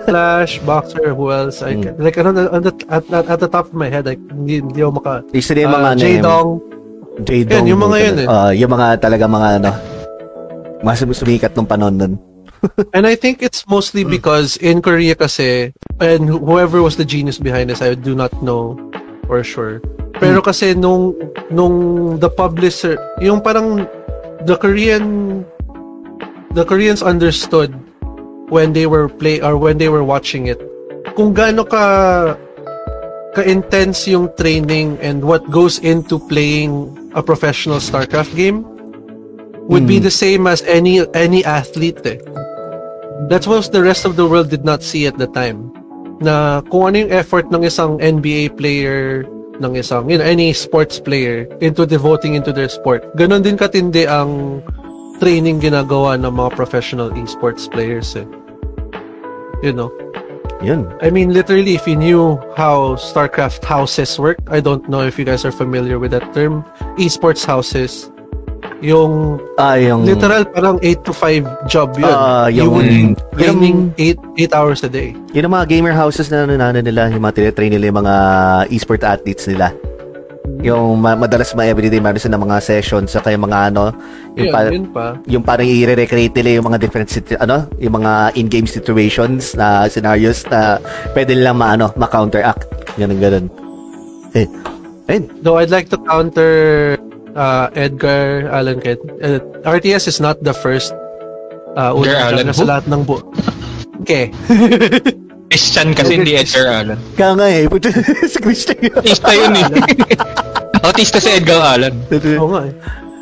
Flash, 0.06 0.60
Boxer, 0.62 1.14
who 1.14 1.32
else? 1.32 1.62
I, 1.62 1.74
mm. 1.74 1.98
Like, 1.98 2.18
ano, 2.18 2.46
on 2.52 2.62
the, 2.62 2.72
at, 2.88 3.04
at, 3.10 3.26
at 3.26 3.38
the 3.40 3.48
top 3.48 3.66
of 3.66 3.74
my 3.74 3.88
head, 3.88 4.06
like, 4.06 4.20
hindi, 4.30 4.60
hindi 4.60 4.80
ako 4.82 4.92
maka... 5.02 5.12
Isa 5.34 5.54
din 5.56 5.66
mga 5.66 5.90
uh, 5.90 5.98
J-Dong, 5.98 6.50
J-Dong. 7.24 7.64
Yan, 7.64 7.66
yung 7.68 7.82
mga 7.82 7.96
yun 8.00 8.16
eh. 8.24 8.26
Uh, 8.26 8.52
yung 8.54 8.70
mga 8.72 8.86
talaga 9.02 9.24
mga 9.26 9.48
ano, 9.60 9.70
mas 10.80 11.02
sumikat 11.02 11.52
nung 11.56 11.68
panon 11.68 11.96
nun. 11.96 12.14
and 12.96 13.08
I 13.08 13.16
think 13.16 13.40
it's 13.40 13.64
mostly 13.68 14.04
because 14.04 14.56
in 14.60 14.84
Korea 14.84 15.16
kasi, 15.16 15.72
and 16.00 16.28
whoever 16.28 16.84
was 16.84 16.96
the 16.96 17.04
genius 17.04 17.40
behind 17.40 17.72
this, 17.72 17.80
I 17.80 17.96
do 17.96 18.14
not 18.14 18.32
know 18.44 18.76
for 19.24 19.40
sure. 19.44 19.80
Pero 20.20 20.44
hmm. 20.44 20.46
kasi 20.46 20.76
nung, 20.76 21.16
nung 21.48 22.16
the 22.20 22.28
publisher, 22.28 23.00
yung 23.20 23.40
parang 23.40 23.88
the 24.44 24.56
Korean, 24.56 25.44
the 26.52 26.64
Koreans 26.64 27.00
understood 27.00 27.72
when 28.50 28.74
they 28.74 28.86
were 28.86 29.08
play 29.08 29.40
or 29.40 29.56
when 29.56 29.78
they 29.78 29.88
were 29.88 30.04
watching 30.04 30.46
it 30.46 30.60
kung 31.14 31.32
gaano 31.34 31.64
ka 31.64 31.84
ka-intense 33.34 34.10
yung 34.10 34.26
training 34.34 34.98
and 34.98 35.22
what 35.22 35.44
goes 35.50 35.78
into 35.86 36.18
playing 36.26 36.90
a 37.14 37.22
professional 37.22 37.78
StarCraft 37.78 38.34
game 38.34 38.66
would 39.70 39.86
mm. 39.86 39.90
be 39.90 39.98
hmm. 39.98 40.06
the 40.06 40.10
same 40.10 40.46
as 40.50 40.66
any 40.66 40.98
any 41.14 41.46
athlete 41.46 42.02
eh. 42.02 42.18
That's 43.30 43.46
what 43.46 43.70
the 43.70 43.82
rest 43.84 44.02
of 44.02 44.18
the 44.18 44.26
world 44.26 44.50
did 44.50 44.66
not 44.66 44.82
see 44.82 45.06
at 45.06 45.14
the 45.14 45.30
time. 45.30 45.70
Na 46.18 46.64
kung 46.66 46.90
ano 46.90 47.06
yung 47.06 47.12
effort 47.14 47.46
ng 47.54 47.62
isang 47.62 48.02
NBA 48.02 48.58
player, 48.58 49.22
ng 49.62 49.78
isang, 49.78 50.10
you 50.10 50.18
know, 50.18 50.26
any 50.26 50.50
sports 50.50 50.98
player 50.98 51.46
into 51.62 51.86
devoting 51.86 52.34
into 52.34 52.50
their 52.50 52.68
sport. 52.68 53.06
Ganon 53.14 53.46
din 53.46 53.54
katindi 53.54 54.10
ang 54.10 54.58
training 55.22 55.62
ginagawa 55.62 56.18
ng 56.18 56.32
mga 56.32 56.50
professional 56.56 57.12
esports 57.14 57.70
players 57.70 58.16
eh. 58.18 58.26
You 59.62 59.72
know? 59.72 59.92
Yun. 60.60 60.92
I 61.00 61.08
mean, 61.08 61.32
literally, 61.32 61.74
if 61.74 61.88
you 61.88 61.96
knew 61.96 62.36
how 62.56 62.96
StarCraft 63.00 63.64
houses 63.64 64.18
work, 64.18 64.38
I 64.48 64.60
don't 64.60 64.84
know 64.88 65.00
if 65.00 65.18
you 65.18 65.24
guys 65.24 65.44
are 65.44 65.52
familiar 65.52 65.98
with 65.98 66.12
that 66.12 66.34
term, 66.36 66.64
esports 67.00 67.48
houses, 67.48 68.12
yung, 68.84 69.40
ah, 69.56 69.76
yung 69.76 70.04
literal 70.04 70.44
parang 70.44 70.76
8 70.82 71.04
to 71.04 71.12
5 71.12 71.68
job 71.68 71.96
yun. 71.96 72.12
Uh, 72.12 72.48
yung, 72.52 72.64
you 72.64 72.68
would 72.72 73.16
training 73.36 73.76
8 73.96 74.52
8 74.52 74.56
hours 74.56 74.80
a 74.84 74.90
day. 74.90 75.16
Yun 75.32 75.48
ang 75.48 75.54
mga 75.56 75.66
gamer 75.68 75.92
houses 75.96 76.28
na 76.32 76.44
nanana 76.44 76.80
nila, 76.80 77.08
yung 77.12 77.24
mga 77.24 77.40
tinitrain 77.40 77.72
nila 77.72 77.92
yung 77.92 78.00
mga 78.04 78.16
esport 78.72 79.04
athletes 79.04 79.48
nila. 79.48 79.72
Yung 80.60 81.00
ma- 81.00 81.16
madalas 81.16 81.56
ma 81.56 81.64
everyday 81.64 82.00
sila 82.20 82.36
ng 82.36 82.44
mga 82.44 82.58
sessions 82.60 83.16
sa 83.16 83.24
kaya 83.24 83.40
mga 83.40 83.72
ano, 83.72 83.94
yung, 84.36 84.48
yeah, 84.48 84.54
pa- 84.54 84.68
yun 84.68 84.86
pa. 84.92 85.06
yung 85.24 85.44
parang 85.44 85.66
i-recreate 85.66 86.34
nila 86.36 86.60
yung 86.60 86.66
mga 86.68 86.78
different 86.80 87.08
situ- 87.08 87.40
ano, 87.40 87.64
yung 87.80 87.96
mga 87.96 88.36
in-game 88.36 88.68
situations 88.68 89.56
na 89.56 89.88
scenarios 89.88 90.44
na 90.52 90.76
pwede 91.16 91.32
nilang 91.32 91.56
ma-ano, 91.56 91.88
ma-counteract. 91.96 92.68
Ganun 93.00 93.18
ganun. 93.18 93.46
Eh. 94.36 94.46
Ayun. 95.10 95.24
Though 95.42 95.58
I'd 95.58 95.74
like 95.74 95.90
to 95.90 95.98
counter 96.06 96.94
uh, 97.34 97.70
Edgar 97.74 98.46
Allan 98.50 98.80
Kent. 98.80 99.00
Uh, 99.22 99.40
RTS 99.66 100.06
is 100.06 100.20
not 100.20 100.42
the 100.42 100.54
first 100.54 100.94
uh, 101.74 101.94
Edgar 101.96 102.30
Allan 102.30 102.52
sa 102.54 102.64
lahat 102.64 102.84
ng 102.86 103.02
bu. 103.02 103.18
Okay. 104.02 104.30
Christian 105.50 105.92
kasi 105.98 106.22
hindi 106.22 106.38
Edgar 106.38 106.66
Allan. 106.70 106.98
Kaya 107.18 107.32
nga 107.34 107.46
eh. 107.50 107.64
si 108.32 108.38
Christian. 108.38 108.78
Artista 108.94 109.30
yun 109.34 109.54
eh. 109.58 109.66
Artista 110.80 111.20
si 111.20 111.28
Edgar 111.28 111.76
Allan. 111.76 111.94
Oo 112.40 112.48
nga 112.56 112.62
eh. 112.68 112.74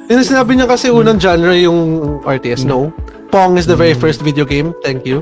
Yung 0.08 0.24
sinabi 0.24 0.56
niya 0.56 0.64
kasi 0.64 0.88
unang 0.88 1.20
genre 1.20 1.52
yung 1.58 1.78
RTS. 2.24 2.64
No. 2.64 2.88
Pong 3.28 3.60
is 3.60 3.68
the 3.68 3.76
very 3.76 3.92
mm. 3.92 4.00
first 4.00 4.24
video 4.24 4.48
game. 4.48 4.72
Thank 4.80 5.04
you. 5.04 5.20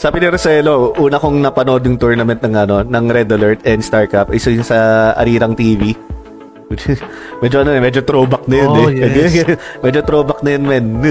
Sabi 0.00 0.22
ni 0.22 0.30
Roselo, 0.30 0.94
una 1.02 1.18
kong 1.18 1.42
napanood 1.42 1.82
yung 1.82 1.98
tournament 1.98 2.38
ng 2.46 2.54
ano, 2.54 2.86
ng 2.86 3.04
Red 3.10 3.28
Alert 3.34 3.66
and 3.66 3.82
StarCraft, 3.82 4.30
isa 4.32 4.54
yung 4.54 4.64
sa 4.64 5.10
Arirang 5.18 5.58
TV. 5.58 5.98
medyo 7.42 7.66
ano, 7.66 7.74
medyo 7.82 8.06
throwback 8.06 8.46
na 8.46 8.56
yun 8.62 8.70
oh, 8.70 8.86
eh. 8.86 9.02
Yes. 9.02 9.58
medyo 9.84 10.00
throwback 10.06 10.40
na 10.46 10.50
yun, 10.54 10.64
men. 10.64 10.86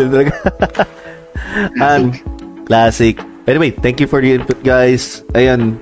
And, 1.84 2.16
classic. 2.64 3.20
Anyway, 3.44 3.76
thank 3.76 4.00
you 4.00 4.08
for 4.08 4.24
the 4.24 4.40
input, 4.40 4.64
guys. 4.64 5.28
Ayan. 5.36 5.76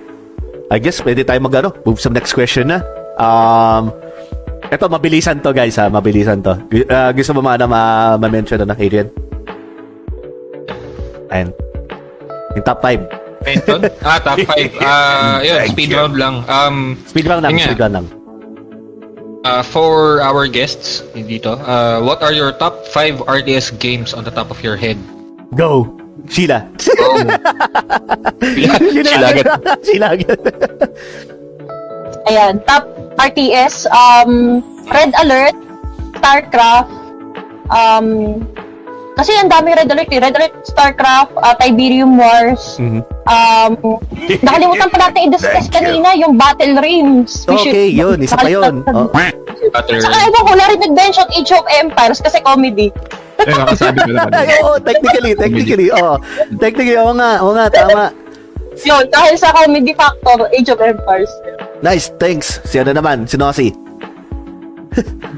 I 0.68 0.82
guess 0.82 1.00
pwede 1.06 1.24
tayo 1.24 1.40
mag 1.40 1.54
ano, 1.54 1.70
move 1.86 2.02
sa 2.02 2.10
next 2.10 2.34
question 2.34 2.74
na. 2.74 2.82
Um, 3.18 3.90
eto, 4.70 4.86
mabilisan 4.88 5.42
to, 5.42 5.52
guys, 5.52 5.76
ha? 5.82 5.90
Mabilisan 5.90 6.46
to. 6.46 6.54
Uh, 6.86 7.12
gusto 7.14 7.34
mo 7.34 7.42
mga 7.42 7.66
na 7.66 7.68
ma-mention 8.18 8.62
na, 8.62 8.78
Adrian? 8.78 9.10
Ayan. 11.34 11.50
Yung 12.56 12.66
top 12.66 12.80
5. 12.82 13.44
Benton? 13.44 13.82
ah, 14.08 14.20
top 14.22 14.38
5. 14.40 14.82
Ah, 14.82 14.88
uh, 14.88 15.36
yun, 15.42 15.60
speed 15.70 15.92
round 15.94 16.16
lang. 16.16 16.46
Um, 16.48 16.98
speed 17.10 17.26
round 17.28 17.44
lang, 17.44 17.58
speed 17.58 17.82
round 17.82 17.96
lang. 17.98 18.08
Uh, 19.48 19.64
for 19.64 20.20
our 20.20 20.44
guests 20.48 21.06
dito, 21.16 21.56
uh, 21.56 22.04
what 22.04 22.20
are 22.22 22.34
your 22.34 22.52
top 22.52 22.86
5 22.92 23.24
RTS 23.26 23.80
games 23.80 24.14
on 24.14 24.24
the 24.28 24.34
top 24.34 24.52
of 24.52 24.60
your 24.62 24.76
head? 24.76 24.98
Go! 25.56 25.88
Sheila. 26.28 26.68
Oh. 27.00 27.24
Sheila 28.44 29.28
agad. 29.32 29.48
Sheila 29.86 30.08
agad. 30.18 30.40
Ayan, 32.28 32.60
top 32.64 32.84
RTS, 33.18 33.88
um, 33.88 34.60
Red 34.86 35.16
Alert, 35.18 35.56
StarCraft, 36.14 36.92
um, 37.70 38.40
kasi 39.16 39.34
ang 39.34 39.50
dami 39.50 39.74
Red 39.74 39.90
Alert 39.90 40.12
eh. 40.12 40.20
Red 40.20 40.36
Alert, 40.36 40.54
StarCraft, 40.62 41.34
uh, 41.34 41.56
Tiberium 41.58 42.20
Wars, 42.20 42.78
Mhm. 42.78 43.02
um, 43.26 43.72
nakalimutan 44.46 44.88
pa 44.92 44.98
natin 45.08 45.32
i-discuss 45.32 45.66
kanina, 45.68 46.14
yung 46.14 46.36
Battle 46.36 46.78
Realms. 46.78 47.48
We 47.48 47.58
should- 47.58 47.74
Okay, 47.74 47.88
yun. 47.90 48.18
Isa 48.22 48.38
pa 48.38 48.46
yun. 48.46 48.84
Oh. 48.86 49.10
Battle 49.10 49.98
Saka 49.98 50.18
iba 50.22 50.40
ko, 50.44 50.52
narinig 50.54 50.94
mention 50.94 51.26
Age 51.34 51.52
of 51.52 51.66
Empires 51.74 52.20
kasi 52.20 52.38
comedy. 52.40 52.94
Ay, 53.40 53.54
nakasabi 53.54 53.98
ko 54.04 54.12
naman. 54.12 54.32
Ay, 54.34 54.60
oo, 54.62 54.76
technically, 54.78 55.34
technically, 55.34 55.88
oo. 55.90 56.14
Technically, 56.60 56.98
oo 56.98 57.14
nga, 57.16 57.40
oo 57.40 57.56
nga, 57.56 57.66
tama. 57.72 58.12
Yun, 58.78 59.04
dahil 59.10 59.34
sa 59.34 59.50
comedy 59.52 59.94
factor, 59.94 60.46
Age 60.52 60.70
of 60.70 60.78
Empires. 60.78 61.32
Nice, 61.82 62.10
thanks. 62.18 62.58
Si 62.66 62.80
ano 62.82 62.94
naman, 62.94 63.30
si 63.30 63.38
Nosy. 63.38 63.70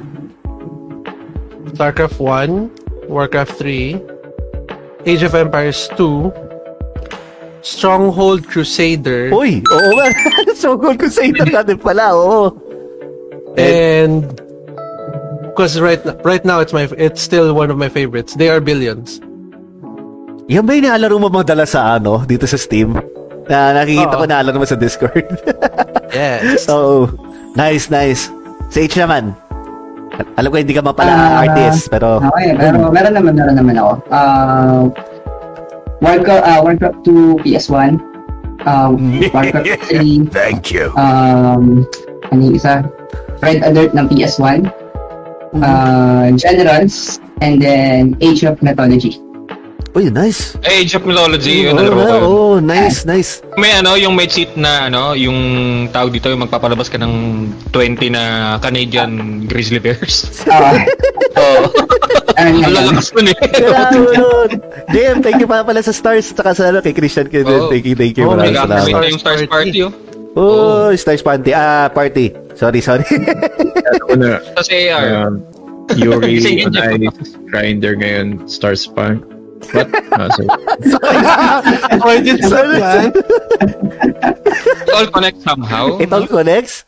StarCraft 1.75 2.19
1, 2.19 3.07
Warcraft 3.07 3.55
3, 3.55 5.07
Age 5.07 5.23
of 5.23 5.35
Empires 5.35 5.87
2, 5.95 6.31
Stronghold 7.63 8.47
Crusader, 8.47 9.31
Uy, 9.31 9.63
oo 9.67 9.91
nga. 9.95 10.11
sa 11.11 11.23
ito 11.23 11.43
natin 11.47 11.79
pala, 11.79 12.15
oo. 12.15 12.51
and 13.59 14.23
because 15.51 15.79
right 15.79 15.99
right 16.23 16.43
now 16.47 16.59
it's 16.63 16.71
my 16.71 16.87
it's 16.95 17.19
still 17.19 17.51
one 17.51 17.67
of 17.71 17.75
my 17.75 17.91
favorites. 17.91 18.35
They 18.35 18.47
are 18.47 18.63
billions. 18.63 19.19
Yan 20.47 20.63
ba 20.65 20.75
yung 20.75 20.87
naalaro 20.87 21.19
mo 21.19 21.27
madalas 21.27 21.75
sa 21.75 21.99
ano, 21.99 22.23
dito 22.23 22.47
sa 22.47 22.55
Steam? 22.55 22.95
Na 23.49 23.73
nakikita 23.73 24.13
Oo. 24.13 24.21
ko 24.21 24.26
naalaro 24.26 24.57
mo 24.57 24.67
sa 24.67 24.77
Discord. 24.77 25.26
Yes. 26.09 26.65
Oo. 26.65 27.05
Nice, 27.53 27.85
nice. 27.88 28.34
Sa 28.73 28.81
H 28.81 28.97
naman. 28.97 29.38
Alam 30.41 30.49
ko 30.49 30.57
hindi 30.57 30.73
ka 30.73 30.81
mapala 30.81 31.13
Ah, 31.13 31.45
artist, 31.45 31.85
pero... 31.85 32.17
Okay, 32.34 32.57
pero 32.57 32.89
meron 32.89 33.13
naman, 33.13 33.38
meron 33.38 33.53
naman 33.53 33.77
ako. 33.77 33.91
Uh, 34.09 34.81
Warcraft, 36.01 36.43
uh, 36.43 36.59
Warcraft 36.65 36.99
2 37.05 37.45
PS1, 37.45 38.01
um, 38.65 38.97
Warcraft 39.30 39.85
3, 39.85 40.34
Thank 40.34 40.73
you. 40.73 40.89
um, 40.97 41.85
ano 42.34 42.41
yung 42.41 42.57
isa? 42.57 42.81
Red 43.45 43.61
Alert 43.61 43.93
ng 43.93 44.09
PS1, 44.09 44.65
uh, 45.61 46.34
Generals, 46.35 47.21
and 47.45 47.61
then 47.61 48.17
Age 48.17 48.41
of 48.43 48.57
Mythology. 48.65 49.21
Uy, 49.89 50.13
nice. 50.13 50.53
Age 50.61 50.93
of 50.93 51.03
Mythology, 51.03 51.65
Oo, 51.65 51.65
yun, 51.65 51.73
nalaro 51.73 51.97
ko 51.97 52.27
oh, 52.29 52.55
nice, 52.59 53.03
nice. 53.03 53.41
May 53.57 53.73
ano, 53.73 53.97
yung 53.97 54.13
may 54.13 54.29
cheat 54.29 54.53
na 54.53 54.85
ano, 54.85 55.17
yung 55.17 55.35
tawag 55.89 56.13
dito, 56.13 56.29
yung 56.29 56.45
magpapalabas 56.45 56.87
ka 56.87 56.95
ng 56.95 57.13
20 57.73 58.13
na 58.13 58.23
Canadian 58.59 59.11
Grizzly 59.43 59.81
Bears. 59.81 60.45
Uh, 60.45 60.77
Oo. 61.41 61.65
ano 62.37 62.47
Ang 62.47 62.57
yun? 62.61 62.69
lalakas 62.69 63.09
nun 63.17 63.33
eh. 63.33 63.37
JM, 64.89 65.17
thank 65.19 65.41
you 65.41 65.49
pa 65.49 65.65
pala 65.65 65.81
sa 65.81 65.89
stars, 65.89 66.29
saka 66.29 66.53
sa 66.53 66.69
ano, 66.69 66.85
kay 66.85 66.93
Christian. 66.93 67.25
Oo. 67.25 67.73
Thank 67.73 67.89
you, 67.89 67.97
thank 67.97 68.13
you. 68.13 68.29
Oh, 68.29 68.37
Maraming 68.37 68.55
salamat. 68.55 68.93
na 68.93 69.09
yung 69.09 69.19
Stars 69.19 69.41
Party, 69.45 69.79
oh. 69.81 69.93
Oh, 70.37 70.93
Stars 70.93 71.25
Party. 71.25 71.49
Ah, 71.49 71.89
party. 71.89 72.29
Sorry, 72.53 72.79
sorry. 72.79 73.03
Ako 73.97 74.13
na, 74.21 74.37
Sa 74.53 74.69
AR. 74.69 75.33
um, 75.33 75.41
Yuri 75.97 76.37
Grinder 77.49 77.97
ngayon, 77.97 78.45
Star 78.45 78.77
Spark. 78.77 79.17
What? 79.69 79.88
Ah, 80.15 80.27
sorry. 80.31 80.49
Oh, 81.99 82.10
I 82.10 82.19
did 82.23 82.40
yan. 82.40 83.11
It 84.88 84.94
all 84.95 85.07
connects 85.11 85.44
somehow. 85.44 85.86
It 85.99 86.11
all 86.11 86.27
connects. 86.27 86.86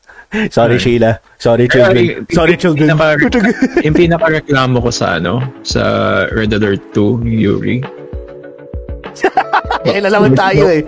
Sorry, 0.49 0.79
Sheila. 0.79 1.19
Sorry, 1.37 1.67
children. 1.67 2.23
Sorry, 2.31 2.55
children. 2.55 2.95
Pinaka, 2.95 3.19
yung 3.83 3.95
pinaka-reklamo 3.95 4.79
ko 4.79 4.89
sa 4.89 5.19
ano, 5.19 5.43
sa 5.67 5.83
Red 6.31 6.55
Alert 6.55 6.95
2, 6.95 7.27
Yuri. 7.27 7.83
Kailan 9.85 10.07
naman 10.07 10.31
tayo 10.31 10.71
eh. 10.71 10.87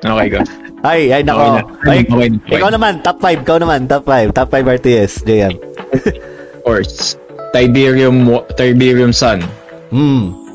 Okay 0.00 0.28
ka. 0.32 0.40
Ay, 0.80 1.12
ay, 1.12 1.20
nako. 1.20 1.44
Okay 1.44 1.52
na. 1.52 1.62
Ay, 1.84 1.98
Okay 2.08 2.28
na. 2.32 2.38
ikaw 2.56 2.70
naman, 2.72 2.92
top 3.04 3.18
5. 3.20 3.44
Ikaw 3.44 3.58
naman, 3.60 3.78
top 3.90 4.04
5. 4.08 4.32
Top 4.32 4.48
5 4.48 4.76
RTS, 4.80 5.12
JM. 5.28 5.52
Of 6.56 6.62
course. 6.64 7.20
Tiberium, 7.52 8.24
Tiberium 8.56 9.12
Sun. 9.12 9.44
Hmm. 9.92 10.45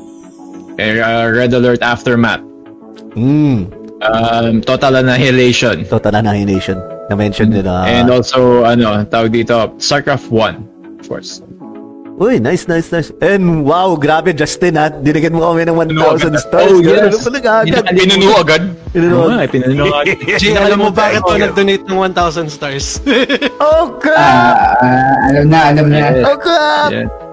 Eh, 0.82 0.98
uh, 0.98 1.30
Red 1.30 1.54
Alert 1.54 1.78
Aftermath. 1.78 2.42
Hmm. 3.14 3.70
Um, 4.02 4.58
Total 4.66 4.98
Annihilation. 4.98 5.86
Total 5.86 6.18
Annihilation. 6.18 6.82
Na-mention 7.06 7.54
din 7.54 7.62
na. 7.62 7.86
And 7.86 8.10
also, 8.10 8.66
ano, 8.66 9.06
tawag 9.06 9.30
dito, 9.30 9.70
StarCraft 9.78 10.26
1. 10.26 10.98
Of 10.98 11.06
course. 11.06 11.38
Uy, 12.18 12.42
nice, 12.42 12.66
nice, 12.68 12.90
nice. 12.92 13.10
And 13.22 13.64
wow, 13.64 13.94
grabe, 13.94 14.34
Justin, 14.34 14.76
ha? 14.76 14.90
Dinagyan 14.90 15.32
mo 15.32 15.54
kami 15.54 15.64
ng 15.64 15.74
1,000 15.74 16.34
stars. 16.38 16.70
Oh, 16.70 16.82
yes. 16.82 17.24
pala 17.24 17.38
agad. 17.38 17.82
Pinuno 17.94 18.36
agad. 18.36 18.62
Nga, 18.92 19.42
eh, 19.42 19.48
pinanong 19.48 19.94
agad. 19.96 20.18
Jay, 20.42 20.52
alam 20.54 20.78
mo 20.82 20.90
bakit 20.92 21.24
ako 21.24 21.38
nag-donate 21.40 21.84
ng 21.88 21.98
1,000 21.98 22.52
stars? 22.52 22.86
Oh, 23.62 23.96
crap! 24.02 24.18
Ah, 24.82 25.30
alam 25.30 25.46
na, 25.46 25.60
alam 25.70 25.86
na. 25.88 26.26
Oh, 26.26 26.36
crap! 26.36 26.90
Yeah. 26.90 27.31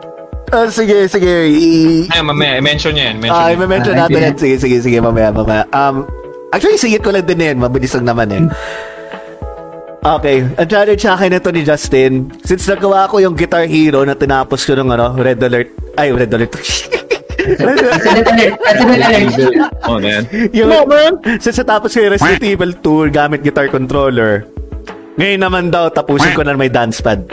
Ah, 0.49 0.65
sige, 0.67 1.05
sige. 1.05 1.33
I- 1.47 2.09
Ay, 2.09 2.21
mamaya, 2.21 2.57
i-mention 2.57 2.93
niya 2.93 3.13
yan. 3.13 3.17
Mention 3.21 3.37
Ah, 3.37 3.47
niya. 3.47 3.53
i-mention 3.55 3.93
Ah, 3.93 3.99
natin 4.01 4.13
sige. 4.13 4.25
yan. 4.25 4.35
Sige, 4.35 4.55
sige, 4.57 4.77
sige, 4.81 4.97
mamaya, 4.99 5.29
mamaya. 5.29 5.63
Um, 5.69 6.09
actually, 6.49 6.77
sige 6.77 6.97
ko 6.97 7.13
lang 7.13 7.23
din 7.23 7.37
yan. 7.39 7.57
Mabilis 7.57 7.93
lang 7.93 8.07
naman 8.07 8.27
eh. 8.29 8.43
Okay, 9.99 10.47
ang 10.55 10.63
challenge 10.65 11.03
sa 11.03 11.13
akin 11.13 11.35
ito 11.35 11.51
ni 11.51 11.61
Justin, 11.61 12.31
since 12.41 12.63
nagawa 12.65 13.11
ko 13.11 13.19
yung 13.19 13.35
Guitar 13.35 13.67
Hero 13.67 14.07
na 14.07 14.15
tinapos 14.15 14.63
ko 14.63 14.71
ng 14.71 14.89
ano, 14.89 15.11
Red 15.13 15.43
Alert, 15.43 15.69
ay, 15.99 16.15
Red 16.15 16.31
Alert. 16.31 16.55
President 16.55 18.27
alert, 18.31 18.55
President 18.55 18.99
alert. 19.03 19.73
Oh, 19.83 19.99
man. 19.99 20.23
yung, 20.55 20.71
since 21.37 21.59
natapos 21.59 21.91
ko 21.91 21.99
yung 21.99 22.13
Resident 22.15 22.43
Evil 22.47 22.71
2 22.73 23.11
gamit 23.11 23.43
guitar 23.43 23.67
controller, 23.67 24.47
ngayon 25.19 25.41
naman 25.43 25.63
daw, 25.67 25.91
tapusin 25.91 26.31
ko 26.31 26.47
na 26.47 26.55
may 26.55 26.71
dance 26.71 27.03
pad. 27.03 27.27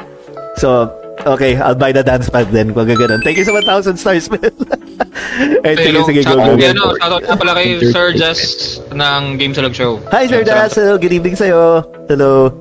So, 0.59 0.91
okay, 1.27 1.57
I'll 1.59 1.75
buy 1.75 1.93
the 1.93 2.03
dance 2.03 2.31
pad 2.31 2.49
then 2.55 2.73
kung 2.73 2.87
gano'n. 2.87 3.23
Thank 3.27 3.37
you 3.37 3.45
sa 3.45 3.53
1,000 3.53 3.99
stars, 3.99 4.31
man. 4.31 4.41
eh, 5.67 5.75
sige, 5.75 5.91
Hello, 5.91 6.07
sige, 6.07 6.23
go, 6.23 6.31
shoutout 6.31 6.55
go, 6.55 6.67
ano, 6.71 6.85
shoutout 6.97 7.23
nga 7.27 7.37
pala 7.37 7.53
kay 7.59 7.69
Sir 7.91 8.15
Just 8.15 8.87
ng 8.95 9.37
Game 9.37 9.53
Salog 9.53 9.75
Show. 9.75 9.99
Hi, 10.15 10.31
Sir 10.31 10.47
Salamat. 10.47 10.71
Dazzle. 10.71 10.99
Good 11.03 11.13
evening 11.13 11.37
sa'yo. 11.37 11.83
Hello. 12.07 12.55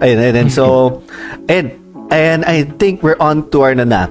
Ayun, 0.00 0.18
ayun, 0.18 0.34
ayun. 0.34 0.50
So, 0.50 0.64
and, 1.52 1.76
and 2.08 2.44
I 2.48 2.64
think 2.80 3.02
we're 3.04 3.20
on 3.20 3.50
to 3.52 3.62
our 3.62 3.74
na 3.76 3.84
na. 3.84 4.02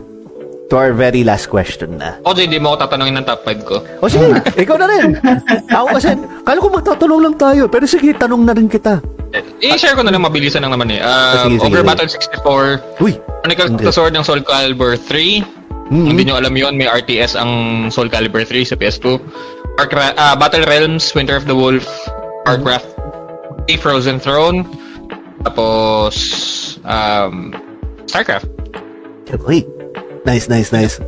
To 0.68 0.76
our 0.76 0.92
very 0.92 1.24
last 1.24 1.48
question 1.48 1.96
na. 1.96 2.20
O, 2.28 2.36
Jay, 2.36 2.44
di 2.44 2.60
mo 2.60 2.76
ako 2.76 2.84
tatanungin 2.84 3.24
ng 3.24 3.26
top 3.26 3.40
5 3.48 3.64
ko. 3.64 3.76
O 4.04 4.12
sige, 4.12 4.36
ikaw 4.68 4.76
na 4.76 4.88
rin. 4.92 5.16
Ako 5.72 5.96
kasi, 5.96 6.12
kala 6.44 6.58
ko 6.60 6.68
magtatanong 6.68 7.22
lang 7.24 7.36
tayo. 7.40 7.72
Pero 7.72 7.88
sige, 7.88 8.12
tanong 8.12 8.44
na 8.44 8.52
rin 8.52 8.68
kita. 8.68 9.00
Eh, 9.32 9.44
i-share 9.72 9.96
ko 9.96 10.04
na 10.04 10.12
lang 10.12 10.28
mabilisan 10.28 10.68
lang 10.68 10.76
naman 10.76 10.92
eh. 10.92 11.00
Um, 11.00 11.56
sige, 11.56 11.56
sige, 11.56 11.72
Over 11.72 11.80
sige. 11.80 11.88
Battle 11.88 12.10
64, 12.44 13.00
Uy. 13.00 13.14
Chronicles 13.48 13.72
of 13.72 13.80
the 13.80 13.96
Sword 13.96 14.12
ng 14.12 14.24
Soul 14.28 14.44
Calibur 14.44 15.00
3. 15.00 15.40
Mhm. 15.88 16.04
Hindi 16.04 16.22
nyo 16.28 16.36
alam 16.36 16.52
yon 16.52 16.76
may 16.76 16.92
RTS 16.92 17.40
ang 17.40 17.52
Soul 17.88 18.12
Calibur 18.12 18.44
3 18.44 18.68
sa 18.68 18.76
PS2. 18.76 19.24
Warcraft, 19.80 20.16
ah, 20.20 20.36
Battle 20.36 20.68
Realms, 20.68 21.16
Winter 21.16 21.40
of 21.40 21.48
the 21.48 21.56
Wolf, 21.56 21.88
Warcraft, 22.44 22.92
A 23.72 23.74
Frozen 23.80 24.20
Throne, 24.20 24.68
tapos 25.48 26.16
um, 26.84 27.56
StarCraft. 28.10 28.52
Uy. 29.48 29.64
Nice, 30.28 30.46
nice, 30.48 30.70
nice. 30.70 31.00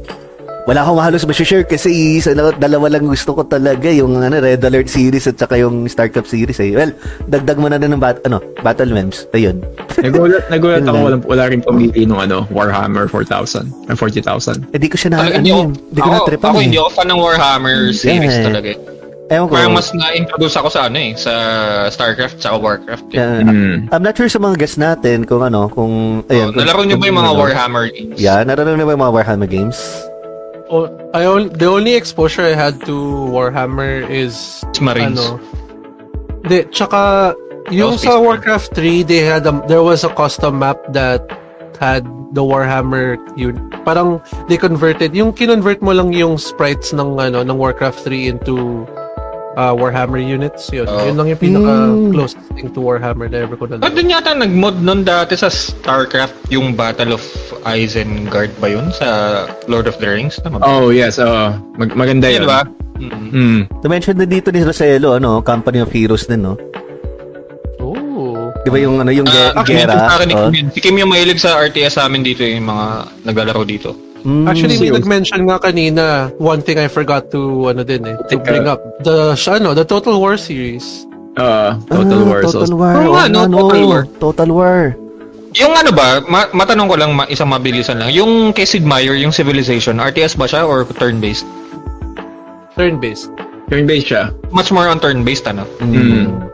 Wala 0.64 0.86
akong 0.86 1.02
halos 1.02 1.26
ma-share 1.26 1.66
kasi 1.66 2.22
sa 2.22 2.30
la- 2.32 2.54
dalawa 2.54 2.94
lang 2.94 3.04
gusto 3.04 3.34
ko 3.34 3.42
talaga 3.42 3.90
yung 3.90 4.16
ano, 4.16 4.38
Red 4.38 4.62
Alert 4.62 4.86
series 4.86 5.26
at 5.26 5.36
saka 5.36 5.58
yung 5.58 5.90
StarCraft 5.90 6.30
series 6.30 6.62
eh. 6.62 6.72
Well, 6.72 6.94
dagdag 7.26 7.58
mo 7.58 7.68
na 7.68 7.82
din 7.82 7.90
ng 7.90 7.98
bat, 7.98 8.22
ano, 8.22 8.38
Battle 8.62 8.94
Memes. 8.94 9.26
Ayun. 9.34 9.66
Nagulat, 10.06 10.46
nagulat 10.48 10.86
ako, 10.86 10.98
wala, 11.02 11.18
wala 11.26 11.44
rin 11.50 11.60
pumili 11.60 12.06
nung 12.06 12.22
ano, 12.22 12.46
Warhammer 12.48 13.10
4,000. 13.10 13.90
Or 13.90 13.98
40,000. 13.98 14.70
Eh, 14.70 14.78
di 14.78 14.88
ko 14.88 14.96
siya 14.96 15.10
na, 15.10 15.18
Talaga, 15.26 15.42
ano, 15.42 15.42
hindi 15.42 15.52
ako, 15.52 15.64
ko 15.66 16.00
ako, 16.00 16.14
na-tripan 16.14 16.48
ako 16.48 16.56
eh. 16.56 16.64
hindi 16.64 16.78
ako 16.78 16.90
fan 16.94 17.08
ng 17.10 17.20
Warhammer 17.20 17.78
series 17.92 18.30
Yeah. 18.32 18.46
talaga 18.46 18.68
eh. 18.70 18.80
Ewan 19.30 19.46
ko. 19.46 19.54
Parang 19.54 19.78
mas 19.78 19.94
na-introduce 19.94 20.56
ako 20.58 20.68
sa 20.74 20.90
ano 20.90 20.98
eh, 20.98 21.14
sa 21.14 21.34
StarCraft 21.94 22.42
sa 22.42 22.58
Warcraft. 22.58 23.14
Eh. 23.14 23.22
Yeah. 23.22 23.46
Hmm. 23.46 23.86
I'm 23.94 24.02
not 24.02 24.18
sure 24.18 24.26
sa 24.26 24.42
mga 24.42 24.58
guests 24.58 24.82
natin 24.82 25.30
kung 25.30 25.46
ano, 25.46 25.70
kung... 25.70 26.26
Oh, 26.26 26.50
kung- 26.50 26.58
nalaro 26.58 26.82
niyo 26.82 26.98
ba 26.98 27.06
yung 27.06 27.20
mga 27.22 27.32
ano. 27.34 27.42
Warhammer 27.46 27.86
games? 27.94 28.18
Yeah, 28.18 28.42
nalaro 28.42 28.74
niyo 28.74 28.90
ba 28.90 28.94
yung 28.98 29.04
mga 29.06 29.14
Warhammer 29.14 29.50
games? 29.50 29.78
Oh, 30.70 30.90
I 31.14 31.26
only, 31.26 31.50
the 31.54 31.66
only 31.70 31.94
exposure 31.94 32.46
I 32.46 32.58
had 32.58 32.78
to 32.86 32.94
Warhammer 33.30 34.06
is 34.10 34.66
Marines. 34.82 35.18
ano. 35.18 35.38
De, 36.50 36.66
tsaka 36.74 37.34
yung 37.70 37.98
sa 38.02 38.18
Space 38.18 38.26
Warcraft 38.26 38.70
3, 38.74 39.06
they 39.06 39.22
had 39.22 39.46
a, 39.46 39.54
there 39.70 39.86
was 39.86 40.02
a 40.02 40.10
custom 40.14 40.58
map 40.62 40.78
that 40.94 41.22
had 41.78 42.06
the 42.34 42.42
Warhammer 42.42 43.18
yun. 43.38 43.58
Parang 43.86 44.22
they 44.50 44.58
converted, 44.58 45.14
yung 45.14 45.34
kinonvert 45.34 45.82
mo 45.82 45.94
lang 45.94 46.14
yung 46.14 46.38
sprites 46.38 46.94
ng 46.94 47.18
ano 47.18 47.42
ng 47.42 47.58
Warcraft 47.58 48.06
3 48.06 48.38
into 48.38 48.86
uh, 49.60 49.74
Warhammer 49.76 50.24
units. 50.24 50.72
Yun. 50.72 50.88
Oh. 50.88 51.04
Yun 51.04 51.20
lang 51.20 51.28
yung 51.28 51.42
pinaka 51.42 51.74
closest 52.16 52.48
thing 52.56 52.72
to 52.72 52.80
Warhammer 52.80 53.28
na 53.28 53.44
ever 53.44 53.60
ko 53.60 53.68
na 53.68 53.84
At 53.84 53.92
dun 53.92 54.08
yata 54.08 54.32
nag-mod 54.32 54.80
nun 54.80 55.04
dati 55.04 55.36
sa 55.36 55.52
StarCraft 55.52 56.48
yung 56.48 56.72
Battle 56.74 57.12
of 57.12 57.24
Isengard 57.68 58.56
ba 58.64 58.72
yun 58.72 58.88
sa 58.96 59.44
Lord 59.68 59.92
of 59.92 60.00
the 60.00 60.08
Rings? 60.08 60.40
Tama 60.40 60.64
ba? 60.64 60.66
Oh, 60.66 60.90
yes. 60.90 61.20
Uh, 61.20 61.60
mag- 61.76 61.94
maganda 61.94 62.32
Yun 62.32 62.48
yun. 62.48 62.48
ba? 62.48 62.60
Mm. 63.00 63.62
Na-mention 63.84 64.16
na 64.16 64.28
dito 64.28 64.52
ni 64.52 64.60
Roselo, 64.60 65.16
ano, 65.16 65.40
Company 65.40 65.80
of 65.80 65.88
Heroes 65.88 66.28
din, 66.28 66.44
no? 66.44 66.60
Oh. 67.80 68.52
Di 68.60 68.68
ba 68.68 68.76
yung, 68.76 69.00
ano, 69.00 69.08
yung 69.08 69.24
ge- 69.24 69.56
Ah, 69.56 69.64
actually, 69.64 69.88
Gera? 69.88 69.96
sa 69.96 70.16
akin 70.20 70.28
ni 70.28 70.36
oh. 70.36 70.52
Si 70.76 70.80
Kim 70.84 71.00
yung 71.00 71.08
mahilig 71.08 71.40
sa 71.40 71.56
RTS 71.56 71.96
sa 71.96 72.12
amin 72.12 72.28
dito 72.28 72.44
yung 72.44 72.68
mga 72.68 72.86
naglalaro 73.24 73.64
dito. 73.64 73.96
Mm, 74.24 74.46
Actually, 74.52 74.78
may 74.84 74.92
nag-mention 74.92 75.48
nga 75.48 75.58
kanina, 75.64 76.28
one 76.36 76.60
thing 76.60 76.76
I 76.76 76.92
forgot 76.92 77.32
to, 77.32 77.72
ano 77.72 77.88
din 77.88 78.04
eh, 78.04 78.16
to 78.28 78.36
bring 78.40 78.68
up. 78.68 78.84
The, 79.04 79.40
ano, 79.48 79.72
the 79.72 79.88
Total 79.88 80.20
War 80.20 80.36
series. 80.36 81.08
Uh, 81.40 81.80
Total 81.88 82.20
ah, 82.20 82.28
War. 82.28 82.40
Total 82.44 82.74
War. 82.76 82.94
Oo 83.00 83.12
nga, 83.16 83.26
Oo 83.26 83.32
no, 83.32 83.40
nga, 83.40 83.56
Total 83.56 83.84
War. 83.88 84.02
Total 84.20 84.50
War. 84.52 84.80
Yung 85.56 85.74
ano 85.74 85.92
ba, 85.96 86.20
ma- 86.28 86.52
matanong 86.52 86.88
ko 86.92 86.96
lang, 87.00 87.12
ma- 87.16 87.30
isang 87.32 87.48
mabilisan 87.50 87.98
lang. 87.98 88.12
Yung 88.12 88.52
kay 88.52 88.68
Sid 88.68 88.84
Meier, 88.84 89.16
yung 89.16 89.32
Civilization, 89.32 89.98
RTS 89.98 90.36
ba 90.36 90.46
siya 90.46 90.68
or 90.68 90.84
turn-based? 90.86 91.48
Turn-based. 92.76 93.32
turn-based 93.70 94.10
siya. 94.10 94.34
Much 94.50 94.74
more 94.74 94.90
on 94.90 94.98
turn-based, 94.98 95.46
ano? 95.46 95.64
Mm. 95.80 96.50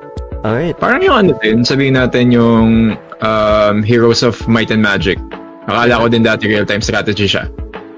Alright. 0.45 0.77
Parang 0.77 1.01
yung 1.01 1.15
ano 1.15 1.31
din, 1.39 1.63
sabihin 1.65 1.97
natin 1.97 2.29
yung 2.29 2.93
um, 3.23 3.75
Heroes 3.81 4.21
of 4.21 4.35
Might 4.45 4.69
and 4.69 4.83
Magic. 4.83 5.17
Akala 5.65 5.97
ko 5.97 6.05
din 6.07 6.21
dati 6.21 6.45
real-time 6.45 6.79
strategy 6.79 7.25
siya. 7.25 7.49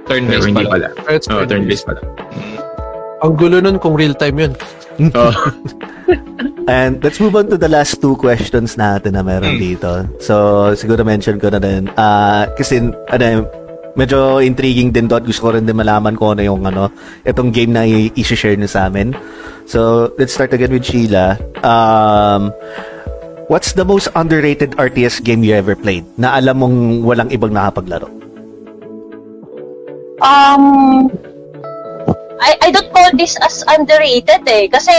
Pero 0.07 0.23
Turn-based 0.23 0.47
hindi 0.47 0.63
pala. 0.63 0.87
pala. 0.93 1.11
It's 1.11 1.27
Oh, 1.27 1.43
turn-based. 1.43 1.51
turn-based 1.51 1.85
pala. 1.85 2.01
Ang 3.19 3.33
gulo 3.35 3.57
nun 3.59 3.77
kung 3.77 3.93
real-time 3.93 4.37
yun. 4.39 4.53
Oh. 5.13 5.29
And 6.67 6.97
let's 6.99 7.21
move 7.21 7.37
on 7.37 7.47
to 7.47 7.55
the 7.55 7.69
last 7.69 8.01
two 8.01 8.17
questions 8.17 8.73
natin 8.75 9.13
na 9.13 9.21
meron 9.21 9.53
Hmm. 9.53 9.61
dito. 9.61 9.91
So, 10.17 10.33
siguro 10.73 11.05
mention 11.05 11.37
ko 11.37 11.47
na 11.47 11.61
din. 11.61 11.85
Ah, 11.93 12.49
kasi, 12.51 12.81
ano, 12.81 13.45
medyo 13.93 14.41
intriguing 14.41 14.89
din 14.89 15.05
doon. 15.05 15.21
Gusto 15.21 15.41
ko 15.43 15.49
rin 15.53 15.63
din 15.63 15.77
malaman 15.77 16.17
kung 16.17 16.33
ano 16.33 16.41
yung, 16.41 16.65
ano, 16.65 16.89
itong 17.23 17.53
game 17.53 17.71
na 17.71 17.85
i-share 17.85 18.57
nyo 18.57 18.65
sa 18.65 18.89
amin. 18.89 19.13
So, 19.63 20.09
let's 20.17 20.33
start 20.33 20.49
again 20.51 20.73
with 20.73 20.83
Sheila. 20.83 21.37
Um, 21.61 22.49
what's 23.47 23.71
the 23.71 23.83
most 23.83 24.07
underrated 24.15 24.71
RTS 24.75 25.23
game 25.23 25.43
you 25.43 25.55
ever 25.55 25.75
played? 25.75 26.05
Na 26.19 26.35
alam 26.35 26.59
mong 26.61 26.77
walang 27.03 27.31
ibang 27.31 27.55
nakapaglaro? 27.55 28.11
Um, 30.19 31.07
I, 32.41 32.57
I 32.61 32.69
don't 32.71 32.91
call 32.91 33.09
this 33.15 33.39
as 33.41 33.63
underrated 33.67 34.43
eh. 34.47 34.67
Kasi 34.67 34.93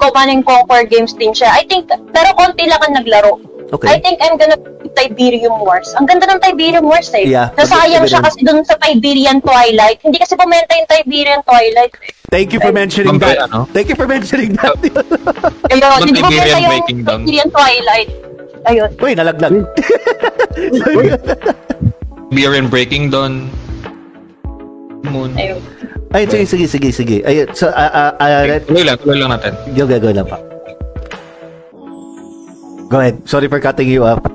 Command 0.00 0.30
and 0.30 0.44
Conquer 0.44 0.84
games 0.88 1.12
din 1.16 1.32
siya. 1.32 1.52
I 1.52 1.64
think, 1.64 1.88
pero 1.88 2.28
konti 2.36 2.68
lang 2.68 2.80
ang 2.84 2.94
naglaro. 3.00 3.40
Okay. 3.70 3.86
I 3.86 4.02
think 4.02 4.18
I'm 4.18 4.34
gonna 4.34 4.58
pick 4.58 5.14
Tiberium 5.14 5.62
Wars. 5.62 5.94
Ang 5.94 6.10
ganda 6.10 6.26
ng 6.26 6.42
Tiberium 6.42 6.82
Wars 6.82 7.06
eh. 7.14 7.30
Yeah. 7.30 7.54
Nasayang 7.54 8.10
siya 8.10 8.18
kasi 8.18 8.42
dun 8.42 8.66
sa 8.66 8.74
Tiberian 8.82 9.38
Twilight. 9.38 10.02
Hindi 10.02 10.18
kasi 10.18 10.34
bumenta 10.34 10.74
yung 10.74 10.90
Tiberian 10.90 11.40
Twilight. 11.46 11.94
Thank 12.34 12.50
you 12.50 12.58
for 12.58 12.74
mentioning 12.74 13.18
Ma'am, 13.18 13.30
that. 13.30 13.46
ano? 13.46 13.70
Thank 13.70 13.90
you 13.90 13.96
for 13.98 14.10
mentioning 14.10 14.58
that. 14.58 14.74
Ayun, 15.72 16.02
hindi 16.02 16.18
Tiberian 16.18 16.58
yung 16.58 16.70
Breaking 16.74 17.00
Dawn. 17.06 17.20
Tiberian 17.22 17.48
Twilight. 17.54 18.10
Ayun. 18.66 18.90
Uy, 18.98 19.12
nalaglag. 19.14 19.54
And 22.60 22.70
Breaking 22.70 23.10
Dawn. 23.10 23.50
Moon. 25.06 25.30
Ayun. 25.38 25.62
Ay, 26.10 26.26
sige, 26.26 26.42
sige, 26.42 26.66
sige, 26.66 26.90
sige. 26.90 27.16
Ay, 27.22 27.46
so, 27.54 27.70
ah, 27.70 28.18
ah, 28.18 28.18
ah, 28.18 28.58
Tuloy 28.66 28.82
lang, 28.82 28.98
tuloy 28.98 29.16
lang 29.22 29.30
natin. 29.30 29.54
Go, 29.78 29.86
go, 29.86 29.96
go 30.02 30.10
lang 30.10 30.26
pa. 30.26 30.49
Go 32.90 32.98
ahead. 32.98 33.22
Sorry 33.22 33.46
for 33.46 33.62
cutting 33.62 33.86
you 33.86 34.02
up. 34.02 34.26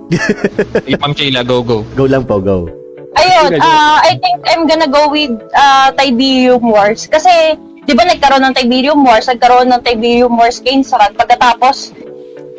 Yung 0.87 1.03
Ma'am 1.03 1.11
Sheila, 1.11 1.43
go, 1.43 1.59
go. 1.59 1.83
go 1.99 2.07
lang 2.07 2.23
po, 2.23 2.39
go. 2.39 2.71
Ayun, 3.19 3.59
uh, 3.59 3.99
I 3.99 4.15
think 4.15 4.39
I'm 4.47 4.63
gonna 4.63 4.87
go 4.87 5.11
with 5.11 5.35
uh, 5.51 5.91
Tiberium 5.99 6.63
Wars. 6.63 7.03
Kasi, 7.07 7.59
di 7.83 7.91
ba 7.91 8.07
nagkaroon 8.07 8.47
ng 8.47 8.55
Tiberium 8.55 9.03
Wars, 9.03 9.27
nagkaroon 9.27 9.67
ng 9.75 9.81
Tiberium 9.83 10.39
Wars 10.39 10.63
Gainsrat. 10.63 11.19
Pagkatapos, 11.19 11.91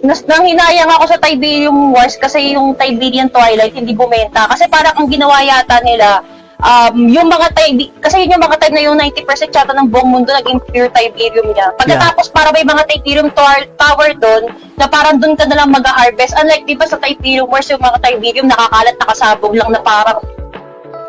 nas 0.04 0.20
nang 0.28 0.44
hinayang 0.44 0.92
ako 0.92 1.16
sa 1.16 1.18
Tiberium 1.20 1.96
Wars 1.96 2.20
kasi 2.20 2.52
yung 2.52 2.76
Tiberian 2.76 3.32
Twilight 3.32 3.72
hindi 3.72 3.96
bumenta. 3.96 4.44
Kasi 4.52 4.68
parang 4.68 5.00
ang 5.00 5.08
ginawa 5.08 5.40
yata 5.40 5.80
nila, 5.80 6.20
um, 6.62 6.94
yung 7.08 7.28
mga 7.28 7.46
Tibi- 7.56 7.92
kasi 8.00 8.24
yun 8.24 8.36
yung 8.36 8.44
mga 8.44 8.56
time 8.60 8.74
na 8.76 8.84
yung 8.86 8.98
90% 9.00 9.52
yata 9.52 9.72
ng 9.74 9.88
buong 9.90 10.08
mundo 10.08 10.30
naging 10.32 10.60
pure 10.70 10.88
Tiberium 10.92 11.52
niya. 11.52 11.72
Pagkatapos 11.76 12.32
para 12.32 12.52
may 12.52 12.64
mga 12.64 12.82
Tiberium 12.88 13.28
tower, 13.32 13.66
tower 13.76 14.10
doon 14.16 14.52
na 14.76 14.86
parang 14.88 15.20
doon 15.20 15.34
ka 15.36 15.44
na 15.48 15.58
lang 15.60 15.72
mag-harvest. 15.72 16.36
Unlike 16.36 16.64
di 16.64 16.74
ba 16.76 16.86
sa 16.88 17.00
Tiberium 17.00 17.48
Wars 17.48 17.68
yung 17.68 17.82
mga 17.82 17.98
Tiberium 18.00 18.48
nakakalat 18.48 18.96
nakasabog 19.00 19.52
lang 19.56 19.70
na 19.72 19.80
parang 19.82 20.20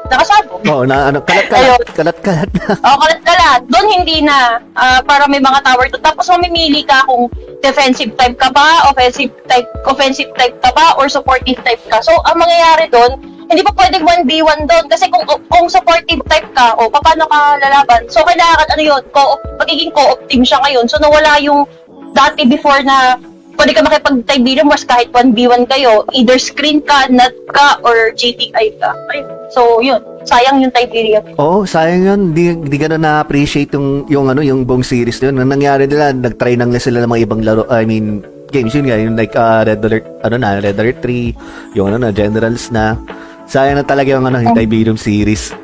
nakasabog. 0.07 0.63
Oo, 0.63 0.83
na, 0.87 1.11
ano, 1.11 1.19
kalat-kalat, 1.19 1.83
kalat-kalat 1.91 2.49
na. 2.55 2.65
O, 2.79 2.95
kalat-kalat. 2.95 3.61
Doon 3.67 3.87
hindi 3.91 4.23
na. 4.23 4.59
Ah, 4.73 5.03
para 5.03 5.27
may 5.27 5.43
mga 5.43 5.59
tower 5.67 5.91
doon. 5.91 6.03
Tapos 6.03 6.31
mamimili 6.31 6.87
ka 6.87 7.03
kung 7.05 7.27
defensive 7.59 8.15
type 8.15 8.39
ka 8.39 8.49
ba, 8.55 8.87
offensive 8.87 9.31
type, 9.51 9.67
offensive 9.83 10.31
type 10.39 10.55
ka 10.63 10.71
ba, 10.71 10.95
or 10.95 11.11
supportive 11.11 11.59
type 11.67 11.81
ka. 11.91 11.99
So, 11.99 12.15
ang 12.23 12.39
mangyayari 12.39 12.87
doon, 12.87 13.36
hindi 13.47 13.63
pa 13.63 13.71
pwedeng 13.75 14.03
1v1 14.03 14.59
doon. 14.67 14.85
Kasi 14.91 15.07
kung 15.07 15.23
kung 15.25 15.67
supportive 15.71 16.21
type 16.27 16.49
ka, 16.51 16.75
o 16.75 16.91
paano 16.91 17.23
ka 17.27 17.39
lalaban? 17.63 18.07
So, 18.11 18.23
kailangan, 18.27 18.67
ano 18.75 18.81
yun, 18.83 19.01
co 19.15 19.39
magiging 19.59 19.91
co-op 19.95 20.19
team 20.27 20.43
siya 20.43 20.59
ngayon. 20.63 20.85
So, 20.91 20.99
nawala 20.99 21.39
yung 21.39 21.63
dati 22.11 22.43
before 22.47 22.79
na 22.83 23.15
pwede 23.57 23.73
ka 23.73 23.81
makipag-Tiberium 23.81 24.69
Wars 24.69 24.85
kahit 24.85 25.09
1v1 25.11 25.65
kayo. 25.65 26.05
Either 26.13 26.37
screen 26.37 26.79
ka, 26.83 27.09
nut 27.09 27.33
ka, 27.49 27.81
or 27.81 28.13
GTI 28.13 28.77
ka. 28.77 28.93
Ayun. 29.11 29.27
So, 29.49 29.81
yun. 29.81 29.99
Sayang 30.27 30.61
yung 30.61 30.73
Tiberium. 30.75 31.23
Oo, 31.39 31.63
oh, 31.63 31.65
sayang 31.65 32.03
yun. 32.05 32.21
Di, 32.35 32.53
di 32.53 32.77
ka 32.77 32.91
na 32.93 32.99
na-appreciate 33.01 33.73
yung, 33.73 34.05
yung, 34.11 34.25
ano, 34.29 34.45
yung 34.45 34.67
buong 34.67 34.85
series 34.85 35.23
yun. 35.23 35.39
Ang 35.39 35.49
nangyari 35.57 35.89
nila, 35.89 36.13
nag-try 36.13 36.53
lang 36.59 36.69
na 36.69 36.79
sila 36.83 37.01
ng 37.01 37.09
mga 37.09 37.23
ibang 37.25 37.41
laro. 37.41 37.63
I 37.71 37.87
mean, 37.87 38.21
games 38.53 38.75
yun 38.77 38.85
nga. 38.87 38.99
Yung 38.99 39.15
like 39.17 39.33
uh, 39.33 39.65
Red 39.65 39.81
Alert, 39.81 40.05
ano 40.21 40.35
na, 40.37 40.49
Red 40.61 40.77
Alert 40.77 40.99
3, 41.01 41.75
yung 41.75 41.87
ano 41.91 41.97
na, 41.97 42.09
Generals 42.13 42.69
na. 42.69 42.99
Sayang 43.47 43.79
na 43.79 43.85
talaga 43.87 44.11
yung, 44.19 44.27
ano, 44.27 44.43
yung 44.43 44.55
Tiberium 44.55 44.99
series. 44.99 45.55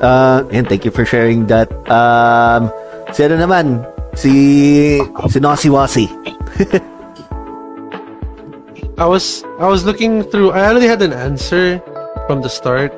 Uh, 0.00 0.44
and 0.52 0.68
thank 0.68 0.84
you 0.84 0.92
for 0.92 1.04
sharing 1.04 1.48
that. 1.48 1.68
Um, 1.88 2.72
si 3.12 3.24
ano 3.24 3.36
naman, 3.40 3.84
si, 4.16 5.00
si 5.28 5.38
Nosiwasi. 5.40 6.06
I 9.00 9.08
was 9.08 9.48
I 9.56 9.64
was 9.64 9.88
looking 9.88 10.20
through. 10.28 10.52
I 10.52 10.68
already 10.68 10.84
had 10.84 11.00
an 11.00 11.16
answer 11.16 11.80
from 12.28 12.44
the 12.44 12.52
start 12.52 12.92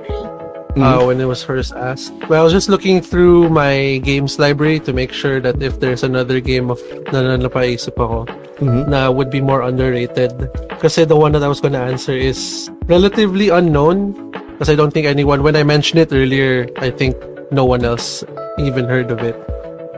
uh, 0.77 1.03
when 1.05 1.21
it 1.21 1.27
was 1.27 1.43
first 1.43 1.73
asked. 1.75 2.13
But 2.29 2.39
I 2.39 2.43
was 2.43 2.53
just 2.53 2.69
looking 2.69 3.01
through 3.01 3.49
my 3.51 3.99
games 4.05 4.39
library 4.39 4.81
to 4.87 4.93
make 4.93 5.13
sure 5.13 5.41
that 5.41 5.63
if 5.63 5.81
there's 5.81 6.03
another 6.03 6.41
game 6.41 6.71
of 6.71 6.81
na 7.13 7.23
na 7.23 7.37
napaisip 7.37 7.97
ako 7.99 8.25
Mhm. 8.63 8.89
na 8.89 9.11
would 9.11 9.31
be 9.31 9.41
more 9.43 9.63
underrated. 9.63 10.33
Because 10.71 10.97
the 10.97 11.17
one 11.19 11.33
that 11.33 11.43
I 11.43 11.49
was 11.51 11.61
gonna 11.61 11.83
answer 11.83 12.15
is 12.15 12.71
relatively 12.87 13.51
unknown. 13.51 14.15
Because 14.57 14.71
I 14.71 14.77
don't 14.79 14.95
think 14.95 15.07
anyone, 15.11 15.43
when 15.43 15.57
I 15.57 15.65
mentioned 15.67 15.99
it 16.01 16.15
earlier, 16.15 16.71
I 16.79 16.91
think 16.95 17.19
no 17.51 17.65
one 17.67 17.85
else 17.85 18.23
even 18.63 18.87
heard 18.87 19.11
of 19.11 19.19
it. 19.27 19.35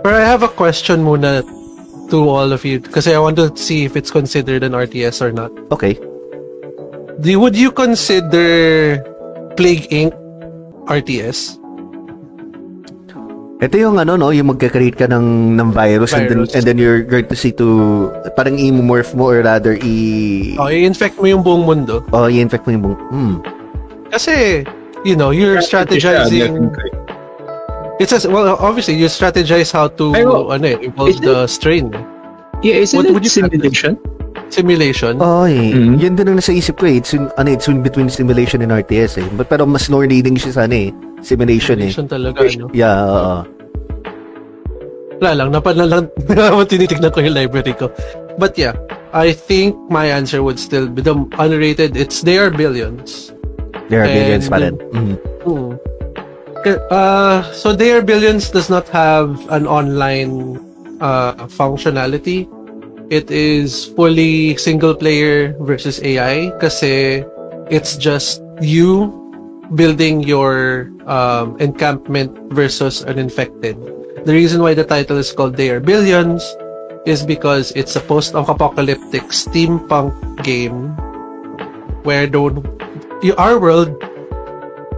But 0.02 0.14
I 0.16 0.24
have 0.24 0.42
a 0.42 0.48
question 0.48 1.04
muna 1.04 1.44
to 2.10 2.18
all 2.28 2.52
of 2.52 2.64
you 2.64 2.80
because 2.80 3.08
I 3.08 3.16
want 3.18 3.36
to 3.40 3.52
see 3.56 3.84
if 3.84 3.96
it's 3.96 4.10
considered 4.10 4.62
an 4.64 4.72
RTS 4.72 5.20
or 5.20 5.32
not. 5.32 5.52
Okay. 5.72 5.96
Do, 7.20 7.28
would 7.40 7.56
you 7.56 7.70
consider 7.70 9.00
Plague 9.56 9.88
Inc. 9.90 10.12
RTS? 10.86 11.60
Ito 13.64 13.74
yung 13.80 13.96
ano 13.96 14.20
no, 14.20 14.28
yung 14.28 14.52
magka-create 14.52 14.98
ka 14.98 15.06
ng 15.08 15.56
ng 15.56 15.68
virus, 15.72 16.12
and 16.12 16.28
then 16.28 16.44
Virus. 16.44 16.52
and 16.52 16.62
then 16.68 16.76
you're 16.76 17.00
going 17.00 17.24
to 17.24 17.36
see 17.38 17.48
to 17.56 18.10
parang 18.36 18.60
i-morph 18.60 19.16
mo 19.16 19.32
or 19.32 19.40
rather 19.40 19.78
i 19.80 19.94
Oh, 20.60 20.68
i-infect 20.68 21.16
mo 21.16 21.24
yung 21.30 21.40
buong 21.40 21.64
mundo. 21.64 22.04
oh, 22.12 22.28
i-infect 22.28 22.68
mo 22.68 22.76
yung 22.76 22.84
buong 22.84 23.00
hmm. 23.08 23.34
Kasi, 24.12 24.62
you 25.02 25.16
know, 25.16 25.30
you're 25.34 25.58
strategizing. 25.64 26.70
It's 27.98 28.12
a, 28.12 28.30
well, 28.30 28.58
obviously, 28.58 28.94
you 28.94 29.06
strategize 29.06 29.72
how 29.72 29.88
to 29.96 30.12
Pero, 30.12 30.50
ano, 30.50 30.66
eh, 30.70 30.86
evolve 30.86 31.14
is 31.14 31.18
the 31.22 31.46
strain. 31.46 31.90
Yeah, 32.62 32.78
isn't 32.82 32.94
What 32.98 33.06
it 33.06 33.14
would 33.14 33.24
you 33.24 33.30
simulation? 33.32 33.98
Simulation. 34.54 35.18
Oy, 35.18 35.74
Mhm. 35.74 35.98
yun 35.98 36.12
din 36.14 36.26
ang 36.30 36.38
nasa 36.38 36.54
isip 36.54 36.78
ko 36.78 36.86
eh. 36.86 37.02
It's, 37.02 37.10
in, 37.10 37.26
ano, 37.34 37.50
it's 37.50 37.66
in 37.66 37.82
between 37.82 38.06
simulation 38.06 38.62
and 38.62 38.70
RTS 38.70 39.18
eh. 39.18 39.26
But, 39.34 39.50
pero 39.50 39.66
mas 39.66 39.90
lore 39.90 40.06
reading 40.06 40.38
siya 40.38 40.52
sa 40.54 40.62
ano 40.70 40.78
eh. 40.78 40.90
Simulation, 41.20 41.74
Simulation 41.82 42.06
talaga, 42.06 42.38
ano. 42.46 42.70
eh. 42.70 42.78
Yeah, 42.78 42.98
oo. 43.02 43.36
Wala 45.18 45.30
lang, 45.34 45.48
napala 45.50 45.84
lang, 45.88 46.04
tinitignan 46.70 47.10
ko 47.10 47.18
yung 47.18 47.34
library 47.34 47.74
ko. 47.74 47.90
But 48.38 48.54
yeah, 48.54 48.74
I 49.10 49.30
think 49.30 49.74
my 49.90 50.06
answer 50.06 50.42
would 50.42 50.58
still 50.58 50.86
be 50.86 51.02
the 51.02 51.14
underrated. 51.38 51.94
It's 51.94 52.22
they 52.22 52.38
are 52.38 52.50
billions. 52.50 53.30
There 53.90 54.02
are 54.02 54.10
And 54.10 54.14
billions 54.14 54.46
pa 54.46 54.58
rin. 54.58 54.74
Mhm. 54.94 55.16
Hmm. 55.42 55.70
Uh, 56.88 57.44
so 57.52 57.76
They 57.76 57.92
Are 57.92 58.00
Billions 58.00 58.48
does 58.48 58.72
not 58.72 58.88
have 58.88 59.36
an 59.52 59.68
online 59.68 60.56
uh, 60.96 61.44
functionality. 61.44 62.48
It 63.10 63.30
is 63.30 63.92
fully 63.92 64.56
single 64.56 64.94
player 64.94 65.52
versus 65.60 66.00
AI 66.00 66.48
kasi 66.56 67.24
it's 67.68 67.96
just 67.96 68.40
you 68.64 69.12
building 69.76 70.24
your 70.24 70.88
um, 71.04 71.56
encampment 71.60 72.32
versus 72.52 73.02
an 73.02 73.18
infected. 73.18 73.76
The 74.24 74.32
reason 74.32 74.62
why 74.62 74.72
the 74.72 74.84
title 74.84 75.18
is 75.18 75.32
called 75.32 75.56
They 75.56 75.68
Are 75.68 75.80
Billions 75.80 76.40
is 77.04 77.22
because 77.22 77.72
it's 77.76 77.96
a 77.96 78.00
post-apocalyptic 78.00 79.28
steampunk 79.28 80.16
game 80.42 80.96
where 82.08 82.26
the, 82.26 82.40
our 83.36 83.60
world 83.60 83.92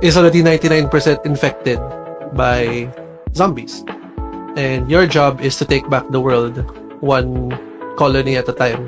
is 0.02 0.16
already 0.16 0.42
99% 0.42 1.26
infected 1.26 1.78
by 2.34 2.86
zombies. 3.34 3.82
And 4.56 4.90
your 4.90 5.06
job 5.06 5.40
is 5.40 5.56
to 5.58 5.64
take 5.64 5.90
back 5.90 6.08
the 6.10 6.20
world 6.20 6.62
one 7.00 7.50
colony 7.96 8.36
at 8.36 8.48
a 8.48 8.54
time. 8.54 8.84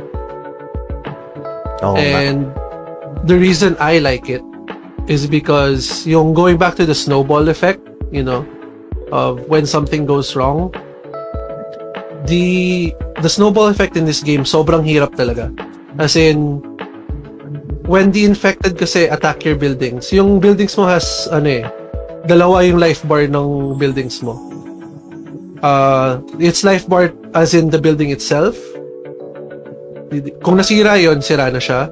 Nga. 1.81 1.99
And 1.99 2.39
the 3.25 3.39
reason 3.39 3.77
I 3.81 3.99
like 3.99 4.29
it 4.29 4.43
is 5.09 5.27
because 5.27 6.07
yung 6.07 6.35
going 6.35 6.59
back 6.59 6.77
to 6.77 6.87
the 6.87 6.95
snowball 6.95 7.49
effect, 7.49 7.81
you 8.13 8.23
know, 8.23 8.45
of 9.11 9.41
when 9.49 9.65
something 9.65 10.05
goes 10.05 10.37
wrong, 10.37 10.73
the 12.29 12.93
the 13.25 13.31
snowball 13.31 13.69
effect 13.69 13.97
in 13.97 14.05
this 14.05 14.21
game 14.21 14.45
sobrang 14.45 14.85
hirap 14.85 15.17
talaga. 15.17 15.49
As 15.99 16.15
in 16.15 16.61
when 17.89 18.13
the 18.13 18.29
infected 18.29 18.77
kasi 18.77 19.09
attack 19.09 19.45
your 19.45 19.57
buildings, 19.57 20.13
yung 20.13 20.39
buildings 20.39 20.77
mo 20.77 20.85
has 20.85 21.27
ano 21.33 21.49
eh, 21.49 21.65
dalawa 22.29 22.63
yung 22.63 22.79
life 22.79 23.01
bar 23.09 23.25
ng 23.25 23.81
buildings 23.81 24.21
mo. 24.21 24.37
Uh, 25.65 26.23
it's 26.39 26.63
life 26.63 26.87
bar 26.87 27.11
as 27.35 27.57
in 27.57 27.73
the 27.73 27.81
building 27.81 28.13
itself. 28.13 28.55
Kung 30.41 30.57
nasira 30.57 30.97
yon 30.97 31.21
sira 31.21 31.53
na 31.53 31.61
siya. 31.61 31.91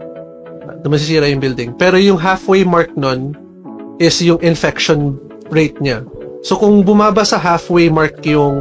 Masisira 0.86 1.26
yung 1.26 1.42
building. 1.42 1.74
Pero 1.74 1.98
yung 1.98 2.16
halfway 2.16 2.62
mark 2.62 2.94
nun 2.94 3.34
is 3.98 4.22
yung 4.22 4.38
infection 4.38 5.18
rate 5.50 5.76
niya. 5.82 6.06
So 6.46 6.54
kung 6.54 6.86
bumaba 6.86 7.26
sa 7.26 7.42
halfway 7.42 7.90
mark 7.90 8.22
yung 8.22 8.54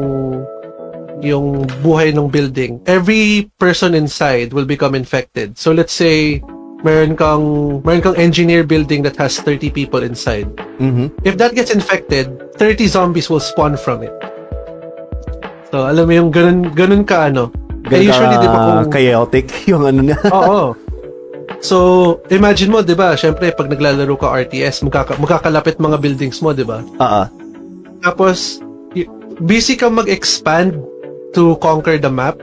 yung 1.22 1.70
buhay 1.86 2.12
ng 2.12 2.28
building, 2.28 2.82
every 2.90 3.50
person 3.62 3.94
inside 3.94 4.52
will 4.58 4.66
become 4.66 4.98
infected. 4.98 5.54
So 5.58 5.70
let's 5.70 5.94
say 5.94 6.42
meron 6.82 7.14
kang 7.14 7.46
meron 7.86 8.02
kang 8.02 8.18
engineer 8.18 8.66
building 8.66 9.06
that 9.06 9.18
has 9.18 9.38
30 9.38 9.70
people 9.70 10.02
inside. 10.02 10.50
Mhm. 10.82 11.14
If 11.22 11.38
that 11.38 11.54
gets 11.54 11.70
infected, 11.70 12.30
30 12.58 12.90
zombies 12.90 13.30
will 13.30 13.42
spawn 13.42 13.78
from 13.78 14.02
it. 14.06 14.14
So, 15.76 15.84
alam 15.84 16.08
mo 16.08 16.14
yung 16.16 16.32
ganun, 16.32 16.72
ganun 16.72 17.04
ka 17.04 17.28
ano. 17.28 17.52
Eh, 17.86 18.02
Ganun 18.02 18.10
usually, 18.10 18.36
ka 18.36 18.42
di 18.42 18.50
ba 18.50 18.60
kung... 18.60 18.90
chaotic 18.90 19.46
yung 19.72 19.84
ano 19.86 20.00
niya. 20.02 20.18
Oo. 20.34 20.74
So, 21.62 21.78
imagine 22.34 22.74
mo, 22.74 22.82
di 22.82 22.98
ba, 22.98 23.14
syempre, 23.14 23.54
pag 23.54 23.70
naglalaro 23.70 24.18
ka 24.18 24.34
RTS, 24.34 24.82
magkaka- 24.86 25.18
magkakalapit 25.22 25.78
mga 25.78 25.98
buildings 26.02 26.42
mo, 26.42 26.54
di 26.54 26.66
ba? 26.66 26.82
Oo. 26.82 27.24
Tapos, 28.02 28.62
busy 29.42 29.78
kang 29.78 29.94
mag-expand 29.94 30.78
to 31.34 31.54
conquer 31.62 32.02
the 32.02 32.10
map. 32.10 32.38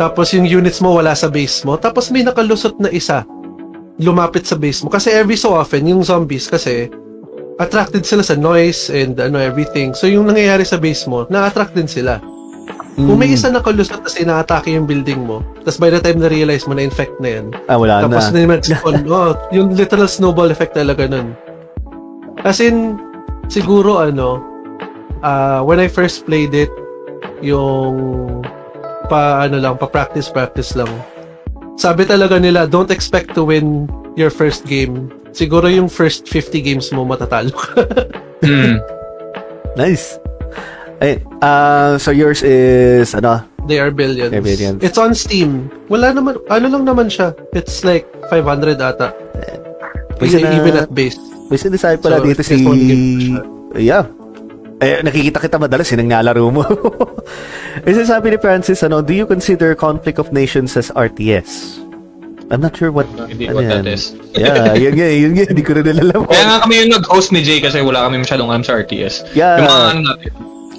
Tapos, 0.00 0.32
yung 0.32 0.48
units 0.48 0.80
mo 0.80 0.96
wala 0.96 1.12
sa 1.12 1.28
base 1.28 1.60
mo. 1.64 1.76
Tapos, 1.76 2.08
may 2.08 2.24
nakalusot 2.24 2.80
na 2.80 2.88
isa 2.88 3.24
lumapit 4.00 4.48
sa 4.48 4.56
base 4.56 4.80
mo. 4.80 4.88
Kasi 4.88 5.12
every 5.12 5.36
so 5.36 5.52
often, 5.52 5.84
yung 5.84 6.00
zombies 6.00 6.48
kasi, 6.48 6.88
attracted 7.60 8.08
sila 8.08 8.24
sa 8.24 8.32
noise 8.32 8.88
and 8.88 9.20
ano 9.20 9.36
everything. 9.36 9.92
So, 9.92 10.08
yung 10.08 10.24
nangyayari 10.24 10.64
sa 10.64 10.80
base 10.80 11.04
mo, 11.04 11.28
na-attract 11.28 11.76
din 11.76 11.84
sila. 11.84 12.16
Kung 12.96 13.16
may 13.16 13.32
isa 13.32 13.48
nakalusot 13.48 14.02
kasi 14.02 14.26
na-atake 14.26 14.74
yung 14.74 14.84
building 14.84 15.24
mo, 15.24 15.40
tapos 15.62 15.78
by 15.78 15.88
the 15.88 16.00
time 16.00 16.20
na-realize 16.20 16.66
mo 16.66 16.74
na-infect 16.74 17.16
na 17.18 17.40
yan, 17.40 17.46
Ah, 17.64 17.78
wala 17.78 18.04
tapos 18.04 18.28
na. 18.28 18.44
na 18.44 18.58
mag-spawn, 18.58 19.06
oh, 19.12 19.32
yung 19.50 19.72
literal 19.72 20.04
snowball 20.04 20.50
effect 20.50 20.74
talaga 20.74 21.06
nun. 21.06 21.32
As 22.42 22.60
in, 22.60 22.98
siguro 23.48 24.00
ano, 24.00 24.40
uh, 25.22 25.60
when 25.62 25.80
I 25.80 25.88
first 25.88 26.24
played 26.24 26.52
it, 26.52 26.72
yung 27.40 28.42
pa 29.08 29.48
ano 29.48 29.56
lang, 29.58 29.74
pa 29.76 29.88
practice 29.88 30.28
practice 30.28 30.76
lang. 30.76 30.90
Sabi 31.74 32.04
talaga 32.04 32.36
nila, 32.36 32.68
don't 32.68 32.92
expect 32.92 33.32
to 33.32 33.42
win 33.42 33.88
your 34.12 34.28
first 34.28 34.68
game. 34.68 35.08
Siguro 35.32 35.70
yung 35.70 35.88
first 35.88 36.28
50 36.28 36.60
games 36.60 36.86
mo 36.92 37.04
matatalo 37.04 37.52
ka. 37.54 37.72
Hmm. 38.40 38.80
Nice. 39.76 40.16
Ay, 41.00 41.16
uh, 41.40 41.96
so 41.96 42.12
yours 42.12 42.44
is, 42.44 43.16
ano? 43.16 43.40
They 43.64 43.80
are 43.80 43.88
billions. 43.88 44.36
They 44.36 44.40
are 44.40 44.44
billions. 44.44 44.84
It's 44.84 45.00
on 45.00 45.16
Steam. 45.16 45.72
Wala 45.88 46.12
naman, 46.12 46.36
ano 46.52 46.66
lang 46.68 46.84
naman 46.84 47.08
siya. 47.08 47.32
It's 47.56 47.80
like 47.88 48.04
500 48.28 48.76
ata. 48.76 49.16
May 50.20 50.28
Even, 50.28 50.44
sina- 50.44 50.56
even 50.60 50.74
at 50.76 50.92
base. 50.92 51.16
May 51.48 51.56
sinasabi 51.56 52.04
pala 52.04 52.20
So, 52.20 52.24
dito 52.28 52.42
si... 52.44 52.60
Yeah. 53.80 54.12
Eh, 54.80 55.00
nakikita 55.00 55.40
kita 55.40 55.56
madalas, 55.56 55.88
yun 55.88 56.04
ang 56.04 56.20
nalaro 56.20 56.52
mo. 56.52 56.64
eh, 57.84 57.92
sinasabi 57.96 58.36
ni 58.36 58.38
Francis, 58.40 58.84
ano, 58.84 59.00
do 59.00 59.16
you 59.16 59.24
consider 59.24 59.72
Conflict 59.72 60.20
of 60.20 60.36
Nations 60.36 60.76
as 60.76 60.92
RTS? 60.92 61.80
I'm 62.52 62.60
not 62.60 62.76
sure 62.76 62.92
what... 62.92 63.08
Hindi 63.24 63.48
ano 63.48 63.64
what 63.64 63.68
that 63.72 63.88
is. 63.88 64.12
yeah, 64.36 64.76
yun 64.76 64.92
nga, 65.00 65.08
yun 65.08 65.32
nga, 65.32 65.44
hindi 65.48 65.64
ko 65.64 65.80
rin 65.80 65.86
alam. 65.96 66.28
Kaya 66.28 66.44
nga 66.44 66.58
kami 66.68 66.74
yung 66.84 66.92
nag-host 66.92 67.32
ni 67.32 67.40
Jay 67.40 67.64
kasi 67.64 67.80
wala 67.80 68.04
kami 68.04 68.20
masyadong 68.20 68.52
alam 68.52 68.60
sa 68.60 68.76
RTS. 68.76 69.32
Yeah. 69.32 69.64
Yung 69.64 69.68
mga 69.68 69.84
ano 69.88 70.00
natin, 70.04 70.30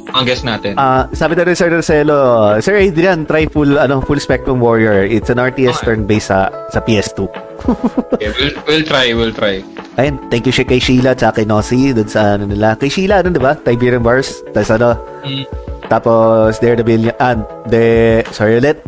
mga 0.07 0.26
guest 0.26 0.44
natin. 0.44 0.73
Ah, 0.76 1.06
sabi 1.11 1.38
na 1.38 1.45
rin 1.45 1.53
Sir 1.53 1.69
Marcelo, 1.69 2.18
Sir 2.60 2.76
Adrian, 2.78 3.23
try 3.23 3.45
full 3.45 3.78
ano 3.78 4.02
full 4.02 4.18
spectrum 4.18 4.57
warrior. 4.57 5.06
It's 5.06 5.30
an 5.30 5.38
RTS 5.38 5.78
Okay. 5.78 5.86
turn-based 5.94 6.28
sa 6.28 6.49
sa 6.69 6.82
PS2. 6.82 7.30
okay, 8.18 8.30
we'll, 8.34 8.56
we'll 8.65 8.86
try, 8.86 9.06
we'll 9.14 9.32
try. 9.32 9.61
Ayun, 9.95 10.18
thank 10.28 10.48
you 10.48 10.53
siya 10.56 10.65
kay 10.65 10.80
Sheila 10.80 11.14
at 11.14 11.23
kay 11.32 11.45
Nosy 11.45 11.91
dun 11.91 12.07
sa 12.07 12.36
ano 12.36 12.49
nila. 12.49 12.73
Kay 12.76 12.90
Sheila, 12.90 13.22
ano, 13.22 13.30
di 13.30 13.38
ba? 13.38 13.53
Tiberian 13.53 14.02
Bars. 14.02 14.41
Tapos 14.49 14.72
ano, 14.72 14.90
Mm. 15.22 15.45
tapos 15.86 16.57
They're 16.57 16.73
the 16.73 16.82
Billion, 16.82 17.14
ah, 17.19 17.38
the, 17.68 17.84
sorry 18.32 18.57
ulit. 18.57 18.82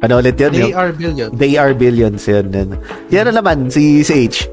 Ano 0.00 0.16
ulit 0.18 0.36
yun? 0.36 0.52
They 0.52 0.60
Yung- 0.64 0.76
are 0.76 0.90
billions. 0.92 1.32
They 1.32 1.52
are 1.56 1.72
billions 1.72 2.22
yun. 2.24 2.52
yun. 2.52 2.68
Yan 3.08 3.28
na 3.28 3.40
naman, 3.40 3.68
si, 3.68 4.00
si 4.00 4.28
H. 4.28 4.48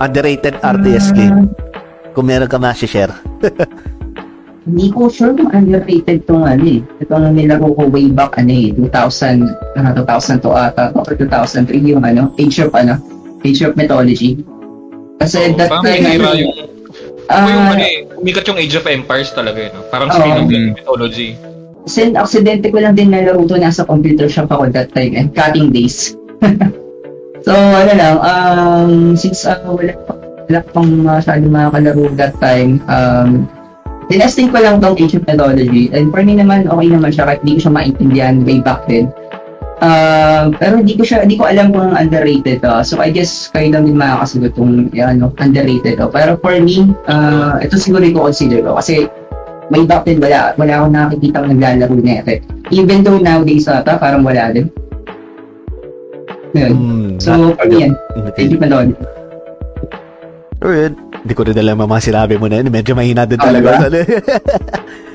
Underrated 0.00 0.56
RTS 0.60 1.12
game. 1.12 1.52
Kung 2.20 2.28
meron 2.28 2.52
ka 2.52 2.60
ma-share. 2.60 3.16
Hindi 4.68 4.92
ko 4.92 5.08
sure 5.08 5.32
kung 5.32 5.48
underrated 5.56 6.28
tong 6.28 6.44
ano 6.44 6.60
eh. 6.68 6.84
Itong 7.00 7.32
nilaro 7.32 7.72
ko 7.72 7.88
way 7.88 8.12
back 8.12 8.36
ano 8.36 8.52
eh, 8.52 8.76
2000, 8.76 9.48
ano, 9.80 9.88
2000 10.04 10.44
to 10.44 10.52
ata, 10.52 10.92
or 10.92 11.16
2003 11.16 11.80
yung 11.80 12.04
ano, 12.04 12.28
Age 12.36 12.68
of 12.68 12.76
ano, 12.76 13.00
Age 13.40 13.64
of 13.64 13.72
Mythology. 13.72 14.36
Kasi 15.16 15.56
that 15.56 15.72
Parang 15.72 15.88
time, 15.88 16.04
may 16.04 16.20
yung, 16.20 16.44
ah, 17.32 17.48
yung 17.48 17.66
ano 17.72 17.84
eh, 17.88 18.04
umikat 18.20 18.44
yung 18.52 18.60
Age 18.60 18.76
of 18.76 18.84
Empires 18.84 19.32
talaga 19.32 19.56
yun. 19.64 19.72
No? 19.80 19.88
Parang 19.88 20.12
Oo. 20.12 20.20
spin-off 20.20 20.50
ng 20.52 20.76
mythology. 20.76 21.28
Sin 21.88 22.20
aksidente 22.20 22.68
ko 22.68 22.84
lang 22.84 23.00
din 23.00 23.08
nalaro 23.08 23.48
to 23.48 23.56
nasa 23.56 23.88
computer 23.88 24.28
shop 24.28 24.52
ako 24.52 24.68
that 24.68 24.92
time 24.92 25.16
and 25.16 25.32
cutting 25.32 25.72
days. 25.72 26.12
so 27.48 27.56
ano 27.56 27.92
lang, 27.96 28.16
um, 28.20 29.16
since 29.16 29.48
uh, 29.48 29.56
wala 29.64 29.96
pa 30.04 30.19
wala 30.50 30.66
pang 30.74 30.90
masyado 31.06 31.46
mga 31.46 31.68
kalaro 31.70 32.04
that 32.18 32.34
time, 32.42 32.82
um, 32.90 33.46
tinesting 34.10 34.50
ko 34.50 34.58
lang 34.58 34.82
tong 34.82 34.98
of 34.98 35.22
Mythology 35.22 35.86
and 35.94 36.10
for 36.10 36.26
me 36.26 36.34
naman 36.34 36.66
okay 36.66 36.90
naman 36.90 37.14
siya 37.14 37.30
kahit 37.30 37.40
hindi 37.46 37.62
ko 37.62 37.70
siya 37.70 37.74
maintindihan 37.78 38.34
way 38.42 38.58
back 38.58 38.82
then. 38.90 39.06
Uh, 39.80 40.52
pero 40.60 40.76
hindi 40.76 40.92
ko 40.92 41.08
siya, 41.08 41.24
hindi 41.24 41.40
ko 41.40 41.48
alam 41.48 41.72
kung 41.72 41.96
underrated 41.96 42.60
to. 42.60 42.84
So 42.84 43.00
I 43.00 43.08
guess 43.08 43.48
kayo 43.48 43.72
lang 43.72 43.88
din 43.88 43.96
makakasagot 43.96 44.52
kung 44.52 44.92
yeah, 44.92 45.08
ano, 45.08 45.32
underrated 45.40 45.96
to. 45.96 46.12
Pero 46.12 46.36
for 46.36 46.52
me, 46.52 46.92
uh, 47.08 47.56
ito 47.64 47.80
siguro 47.80 48.04
yung 48.04 48.20
consider 48.28 48.60
ko 48.60 48.76
kasi 48.76 49.08
way 49.72 49.88
back 49.88 50.04
then 50.04 50.20
wala, 50.20 50.52
wala 50.58 50.72
akong 50.84 50.92
nakikita 50.92 51.38
naglalaro 51.46 51.96
na 51.96 52.20
ito. 52.20 52.44
Even 52.74 53.00
though 53.06 53.16
nowadays 53.16 53.70
ata, 53.70 53.96
parang 53.96 54.26
wala 54.26 54.52
din. 54.52 54.68
Yun. 56.52 56.72
Hmm, 56.74 57.10
So, 57.22 57.54
yan. 57.70 57.94
Hindi 58.34 58.56
pa 58.58 58.66
doon. 60.60 60.68
Alright. 60.68 60.94
Hindi 61.20 61.34
ko 61.36 61.42
rin 61.44 61.56
alam 61.56 61.76
mga 61.76 62.04
sinabi 62.04 62.34
mo 62.36 62.48
na 62.48 62.60
yun. 62.60 62.68
Medyo 62.68 62.92
mahina 62.92 63.24
din 63.24 63.36
Ah, 63.36 63.44
talaga. 63.48 63.88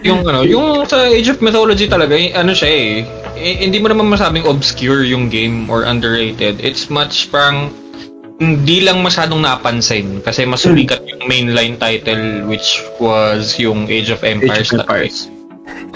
Yung 0.05 0.21
ano, 0.21 0.45
yung 0.45 0.85
sa 0.85 1.01
Age 1.01 1.33
of 1.33 1.41
Mythology 1.41 1.89
talaga, 1.89 2.13
ano 2.13 2.53
siya 2.53 2.69
eh, 2.69 3.01
eh, 3.33 3.65
hindi 3.65 3.81
mo 3.81 3.89
naman 3.89 4.05
masabing 4.05 4.45
obscure 4.45 5.01
yung 5.01 5.33
game 5.33 5.65
or 5.65 5.81
underrated. 5.81 6.61
It's 6.61 6.93
much 6.93 7.33
parang 7.33 7.73
hindi 8.37 8.85
lang 8.85 9.01
masyadong 9.01 9.41
napansin 9.41 10.21
kasi 10.21 10.45
mas 10.45 10.61
Hmm. 10.61 10.77
sumikat 10.77 11.01
yung 11.09 11.25
mainline 11.25 11.81
title 11.81 12.45
which 12.45 12.85
was 13.01 13.57
yung 13.57 13.89
Age 13.89 14.13
of 14.13 14.21
Empires. 14.21 14.69
Age 14.69 14.77
of 14.77 14.85
talaga. 14.85 15.25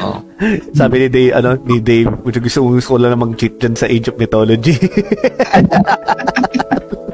Oh. 0.01 0.25
Sabi 0.81 1.05
ni 1.05 1.13
Dave, 1.13 1.37
ano, 1.37 1.61
ni 1.61 1.77
Dave, 1.77 2.09
gusto, 2.25 2.65
gusto 2.65 2.89
ko 2.89 2.97
lang 2.97 3.13
namang 3.13 3.37
cheat 3.37 3.61
dyan 3.61 3.77
sa 3.77 3.85
Age 3.85 4.09
of 4.09 4.17
Mythology. 4.17 4.73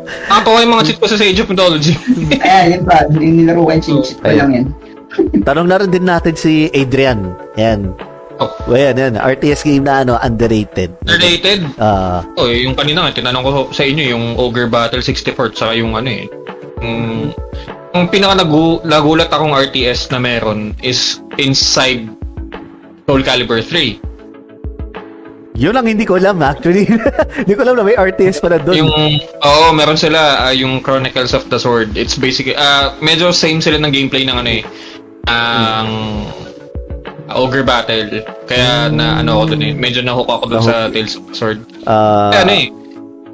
Nakuha 0.06 0.62
yung 0.62 0.74
mga 0.74 0.84
cheat 0.86 1.00
ko 1.00 1.06
sa 1.06 1.18
Age 1.18 1.42
of 1.42 1.50
Mythology. 1.50 1.94
Ayan, 2.38 2.66
yun 2.74 2.84
pa. 2.86 2.98
Yung 3.10 3.36
nilaro 3.42 3.62
ko 3.62 3.72
yung 3.72 3.84
cheat 3.84 4.18
ko 4.18 4.28
lang 4.28 4.52
yan. 4.54 4.66
Tanong 5.48 5.68
na 5.68 5.80
rin 5.80 5.90
din 5.90 6.06
natin 6.06 6.36
si 6.36 6.68
Adrian. 6.72 7.34
Yan. 7.56 7.96
Oh. 8.36 8.52
Well, 8.68 8.92
yan, 8.92 9.00
yan. 9.00 9.14
RTS 9.16 9.64
game 9.64 9.88
na 9.88 10.04
ano, 10.04 10.20
underrated. 10.20 10.92
Related. 11.08 11.64
Ah, 11.80 12.20
Oh, 12.36 12.52
eh, 12.52 12.68
yung 12.68 12.76
kanina 12.76 13.08
nga, 13.08 13.16
tinanong 13.16 13.44
ko 13.44 13.52
sa 13.72 13.88
inyo 13.88 14.04
yung 14.12 14.26
Ogre 14.36 14.68
Battle 14.68 15.00
64 15.00 15.56
tsaka 15.56 15.72
yung 15.72 15.96
ano 15.96 16.12
eh. 16.12 16.28
Yung, 16.84 17.32
yung 17.96 18.06
pinaka 18.12 18.44
nagu, 18.44 18.84
nagulat 18.84 19.32
akong 19.32 19.56
RTS 19.56 20.12
na 20.12 20.20
meron 20.20 20.76
is 20.84 21.24
inside 21.40 22.12
Soul 23.08 23.24
Calibur 23.24 23.64
3. 23.64 24.04
Yun 25.56 25.72
lang 25.72 25.88
hindi 25.88 26.04
ko 26.04 26.20
alam 26.20 26.38
actually. 26.44 26.86
hindi 27.42 27.54
ko 27.56 27.64
alam 27.64 27.80
na 27.80 27.84
may 27.88 27.96
RTS 27.96 28.44
pala 28.44 28.60
doon. 28.60 28.86
Yung, 28.86 28.94
oo, 29.24 29.66
meron 29.72 29.96
sila, 29.96 30.46
ah, 30.46 30.54
yung 30.54 30.84
Chronicles 30.84 31.32
of 31.32 31.48
the 31.48 31.58
Sword. 31.58 31.96
It's 31.96 32.20
basically, 32.20 32.60
ah 32.60 32.94
medyo 33.00 33.32
same 33.32 33.64
sila 33.64 33.80
ng 33.80 33.92
gameplay 33.92 34.28
ng 34.28 34.36
ano 34.36 34.52
eh. 34.52 34.64
Ang 35.32 35.90
Ogre 37.32 37.64
Battle. 37.66 38.22
Kaya 38.46 38.92
na 38.92 39.24
ano 39.24 39.42
ako 39.42 39.56
dun 39.56 39.64
eh. 39.64 39.74
Medyo 39.74 40.04
nahook 40.04 40.30
ako 40.30 40.44
dun 40.52 40.62
sa 40.62 40.92
Tales 40.92 41.16
of 41.16 41.24
the 41.32 41.36
Sword. 41.36 41.60
Kaya 41.88 42.44
ano 42.46 42.54
eh. 42.54 42.68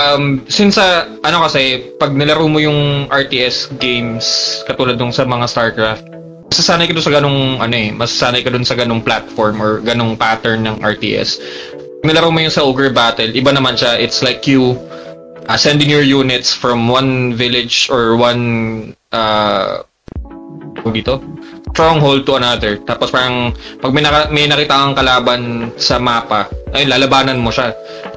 Um, 0.01 0.41
since 0.49 0.81
sa, 0.81 1.05
ano 1.21 1.45
kasi, 1.45 1.93
pag 2.01 2.09
nilaro 2.17 2.49
mo 2.49 2.57
yung 2.57 3.05
RTS 3.13 3.77
games, 3.77 4.25
katulad 4.65 4.97
nung 4.97 5.13
sa 5.13 5.29
mga 5.29 5.45
StarCraft, 5.45 6.09
masasanay 6.49 6.89
ka 6.89 6.97
dun 6.97 7.05
sa 7.05 7.13
ganong, 7.13 7.61
ano 7.61 7.75
eh, 7.77 7.93
masasanay 7.93 8.41
ka 8.41 8.49
dun 8.49 8.65
sa 8.65 8.73
ganong 8.73 9.05
platform 9.05 9.61
or 9.61 9.77
ganong 9.85 10.17
pattern 10.17 10.65
ng 10.65 10.81
RTS. 10.81 11.37
Nilaro 12.01 12.33
mo 12.33 12.41
yung 12.41 12.53
sa 12.53 12.65
Ogre 12.65 12.89
Battle, 12.89 13.29
iba 13.33 13.53
naman 13.53 13.77
siya. 13.77 13.97
It's 14.01 14.25
like 14.25 14.45
you 14.49 14.77
uh, 15.45 15.57
sending 15.57 15.89
your 15.89 16.05
units 16.05 16.53
from 16.53 16.89
one 16.89 17.37
village 17.37 17.89
or 17.93 18.17
one, 18.17 18.95
uh, 19.13 19.85
dito? 20.89 21.21
stronghold 21.71 22.27
to 22.27 22.35
another. 22.35 22.77
Tapos 22.83 23.09
parang 23.09 23.55
pag 23.79 23.91
may, 23.95 24.03
naka, 24.03 24.27
may 24.29 24.45
nakita 24.45 24.75
kang 24.75 24.95
kalaban 24.95 25.41
sa 25.79 25.97
mapa, 25.97 26.51
ay 26.75 26.85
lalabanan 26.85 27.39
mo 27.39 27.49
siya. 27.49 27.71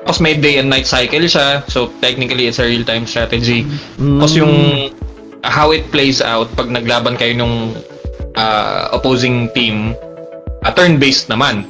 Tapos 0.04 0.20
may 0.20 0.36
day 0.36 0.58
and 0.58 0.68
night 0.68 0.86
cycle 0.86 1.24
siya. 1.24 1.62
So 1.70 1.88
technically 2.02 2.50
it's 2.50 2.60
a 2.60 2.66
real-time 2.66 3.06
strategy. 3.06 3.64
Tapos 3.96 4.34
yung 4.36 4.54
how 5.46 5.70
it 5.70 5.86
plays 5.94 6.20
out 6.20 6.50
pag 6.58 6.68
naglaban 6.68 7.16
kayo 7.16 7.32
nung 7.38 7.78
uh, 8.34 8.90
opposing 8.92 9.48
team, 9.54 9.94
uh, 10.66 10.72
turn-based 10.74 11.30
naman. 11.30 11.64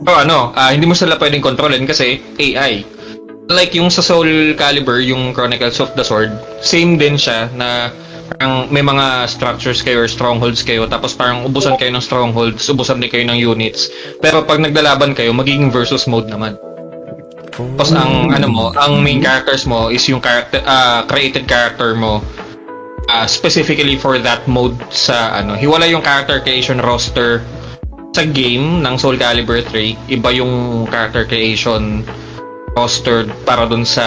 So 0.00 0.12
ano, 0.16 0.56
ah, 0.56 0.72
hindi 0.72 0.88
mo 0.88 0.96
sila 0.96 1.20
pwedeng 1.20 1.44
kontrolin 1.44 1.84
kasi 1.84 2.20
AI. 2.40 2.84
Like 3.50 3.74
yung 3.74 3.90
sa 3.90 4.00
Soul 4.00 4.54
Calibur, 4.54 5.02
yung 5.02 5.34
Chronicles 5.34 5.82
of 5.82 5.92
the 5.98 6.06
Sword, 6.06 6.32
same 6.62 6.96
din 6.96 7.18
siya 7.18 7.50
na 7.52 7.90
parang 8.30 8.70
may 8.70 8.80
mga 8.80 9.26
structures 9.26 9.82
kayo 9.82 10.06
or 10.06 10.08
strongholds 10.08 10.62
kayo 10.62 10.86
tapos 10.86 11.18
parang 11.18 11.42
ubusan 11.44 11.74
kayo 11.76 11.90
ng 11.90 12.00
strongholds, 12.00 12.62
ubusan 12.70 13.02
din 13.02 13.10
kayo 13.10 13.26
ng 13.26 13.36
units. 13.36 13.90
Pero 14.22 14.46
pag 14.46 14.62
naglalaban 14.62 15.12
kayo, 15.12 15.34
magiging 15.34 15.68
versus 15.68 16.06
mode 16.06 16.30
naman. 16.30 16.56
Tapos 17.50 17.92
ang 17.92 18.32
ano 18.32 18.46
mo, 18.48 18.64
ang 18.72 19.04
main 19.04 19.20
characters 19.20 19.68
mo 19.68 19.92
is 19.92 20.06
yung 20.08 20.22
character 20.22 20.62
ah, 20.64 21.04
created 21.04 21.44
character 21.44 21.92
mo 21.92 22.24
ah, 23.10 23.26
specifically 23.26 23.98
for 23.98 24.16
that 24.16 24.46
mode 24.48 24.78
sa 24.88 25.34
ano. 25.36 25.58
Hiwala 25.58 25.90
yung 25.90 26.00
character 26.00 26.40
creation 26.40 26.80
roster 26.80 27.44
sa 28.10 28.26
game 28.26 28.82
ng 28.82 28.94
Soul 28.98 29.16
Calibur 29.18 29.62
3, 29.62 30.10
iba 30.10 30.30
yung 30.34 30.84
character 30.90 31.22
creation 31.26 32.02
roster 32.74 33.26
para 33.46 33.66
dun 33.66 33.86
sa 33.86 34.06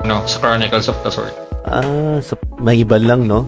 ano, 0.00 0.24
sa 0.24 0.36
Chronicles 0.40 0.88
of 0.88 0.96
the 1.04 1.12
Sword. 1.12 1.34
ah, 1.68 2.18
so, 2.24 2.36
may 2.60 2.80
iba 2.80 2.96
lang, 2.96 3.28
no? 3.28 3.44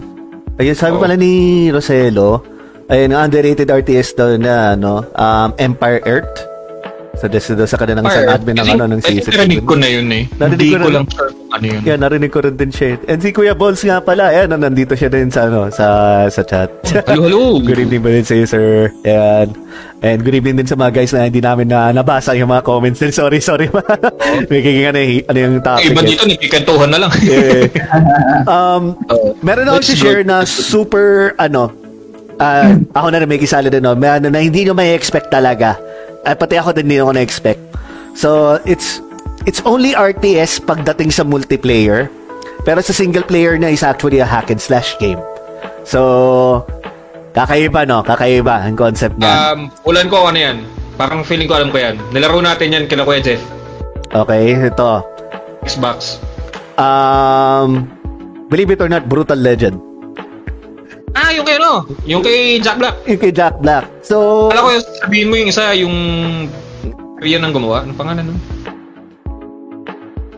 Ayun, 0.61 0.77
sabi 0.77 0.95
pala 1.01 1.17
ni 1.17 1.67
Roselo, 1.73 2.45
ayun, 2.89 3.13
underrated 3.13 3.73
RTS 3.73 4.13
daw 4.13 4.37
na, 4.37 4.77
ano, 4.77 5.01
um, 5.17 5.49
Empire 5.57 6.01
Earth. 6.05 6.52
So, 7.23 7.31
this 7.31 7.47
is 7.47 7.55
sa 7.71 7.79
kanilang 7.79 8.03
isang 8.03 8.27
admin 8.27 8.59
ng, 8.59 8.69
ano, 8.75 8.83
ng 8.83 8.99
season. 8.99 9.31
narinig 9.31 9.63
ko 9.63 9.79
na 9.79 9.87
yun 9.87 10.11
eh. 10.11 10.27
Narinig 10.35 10.59
Hindi 10.59 10.75
ko 10.75 10.89
lang 10.91 11.07
sure 11.07 11.31
ano 11.55 11.65
yun. 11.69 11.81
Yeah, 11.87 11.95
narinig 11.95 12.35
ko 12.35 12.43
rin 12.43 12.59
din 12.59 12.67
siya. 12.67 12.99
And 13.07 13.23
si 13.23 13.31
Kuya 13.31 13.55
Balls 13.55 13.79
nga 13.79 14.03
pala, 14.03 14.27
ayan, 14.27 14.51
nandito 14.59 14.91
siya 14.91 15.07
din 15.07 15.31
sa, 15.31 15.47
ano, 15.47 15.71
sa, 15.71 15.87
sa 16.27 16.43
chat. 16.43 16.67
Hello, 17.07 17.23
hello. 17.23 17.43
good 17.63 17.79
evening 17.79 18.03
ba 18.03 18.11
din 18.11 18.27
sa 18.27 18.35
iyo, 18.35 18.43
sir? 18.43 18.91
Ayan. 19.07 19.55
And 20.03 20.19
good 20.19 20.35
evening 20.35 20.59
din 20.59 20.67
sa 20.67 20.75
mga 20.75 20.99
guys 20.99 21.15
na 21.15 21.31
hindi 21.31 21.39
namin 21.39 21.71
na 21.71 21.95
nabasa 21.95 22.35
yung 22.35 22.51
mga 22.51 22.65
comments 22.67 22.99
din. 22.99 23.15
Sorry, 23.15 23.39
sorry. 23.39 23.71
May 24.51 24.59
kiking 24.59 24.91
ano, 24.91 24.99
eh, 24.99 25.23
ano 25.23 25.37
yung 25.39 25.55
topic. 25.63 25.95
Iba 25.95 26.01
eh. 26.03 26.07
dito, 26.11 26.23
nagkikantuhan 26.27 26.89
na 26.91 26.99
lang. 27.07 27.11
Um, 28.43 28.99
meron 29.39 29.71
ako 29.71 29.79
si 29.79 29.95
share 29.95 30.27
na 30.27 30.43
super, 30.43 31.31
ano, 31.39 31.71
ah, 32.35 32.75
ako 32.91 33.07
na 33.07 33.23
rin 33.23 33.29
may 33.31 33.39
kisali 33.39 33.71
din, 33.71 33.79
no, 33.79 33.95
may 33.95 34.19
ano, 34.19 34.27
na 34.27 34.43
hindi 34.43 34.67
nyo 34.67 34.75
may 34.75 34.91
expect 34.91 35.31
talaga. 35.31 35.79
At 36.23 36.39
pati 36.39 36.55
ako 36.55 36.71
din 36.71 36.87
hindi 36.87 37.03
ako 37.03 37.11
na-expect. 37.19 37.61
So, 38.15 38.59
it's, 38.63 39.03
it's 39.43 39.59
only 39.67 39.91
RTS 39.91 40.63
pagdating 40.63 41.11
sa 41.11 41.27
multiplayer. 41.27 42.07
Pero 42.63 42.79
sa 42.79 42.95
single 42.95 43.27
player 43.27 43.59
na 43.59 43.67
is 43.67 43.83
actually 43.83 44.23
a 44.23 44.27
hack 44.27 44.47
and 44.47 44.59
slash 44.59 44.95
game. 45.03 45.19
So, 45.83 46.63
kakaiba, 47.35 47.83
no? 47.83 48.07
Kakaiba 48.07 48.63
ang 48.63 48.79
concept 48.79 49.19
niya. 49.19 49.51
Um, 49.51 49.59
ulan 49.83 50.07
ko 50.07 50.31
ano 50.31 50.39
yan. 50.39 50.57
Parang 50.95 51.27
feeling 51.27 51.51
ko 51.51 51.59
alam 51.59 51.75
ko 51.75 51.77
yan. 51.81 51.99
Nilaro 52.15 52.39
natin 52.39 52.71
yan 52.71 52.85
kila 52.87 53.03
Kuya 53.03 53.19
Jeff. 53.19 53.41
Okay, 54.13 54.55
ito. 54.55 55.03
Xbox. 55.67 56.21
Um, 56.79 57.91
believe 58.47 58.71
it 58.71 58.79
or 58.79 58.87
not, 58.87 59.11
Brutal 59.11 59.35
Legend. 59.35 59.92
Ah, 61.13 61.29
yung 61.29 61.45
kay 61.45 61.61
ano? 61.61 61.85
Yung 62.03 62.21
kay 62.25 62.57
Jack 62.57 62.81
Black. 62.81 62.95
Yung 63.05 63.21
kay 63.21 63.31
Jack 63.31 63.55
Black. 63.61 63.85
So, 64.01 64.49
Alam 64.49 64.61
ko, 64.65 64.69
sabihin 64.99 65.29
mo 65.29 65.37
yung 65.37 65.49
isa, 65.49 65.73
yung 65.77 65.95
Korean 67.17 67.45
ang 67.45 67.53
gumawa. 67.53 67.85
Ano 67.85 67.93
pangalan 67.93 68.33
nun? 68.33 68.39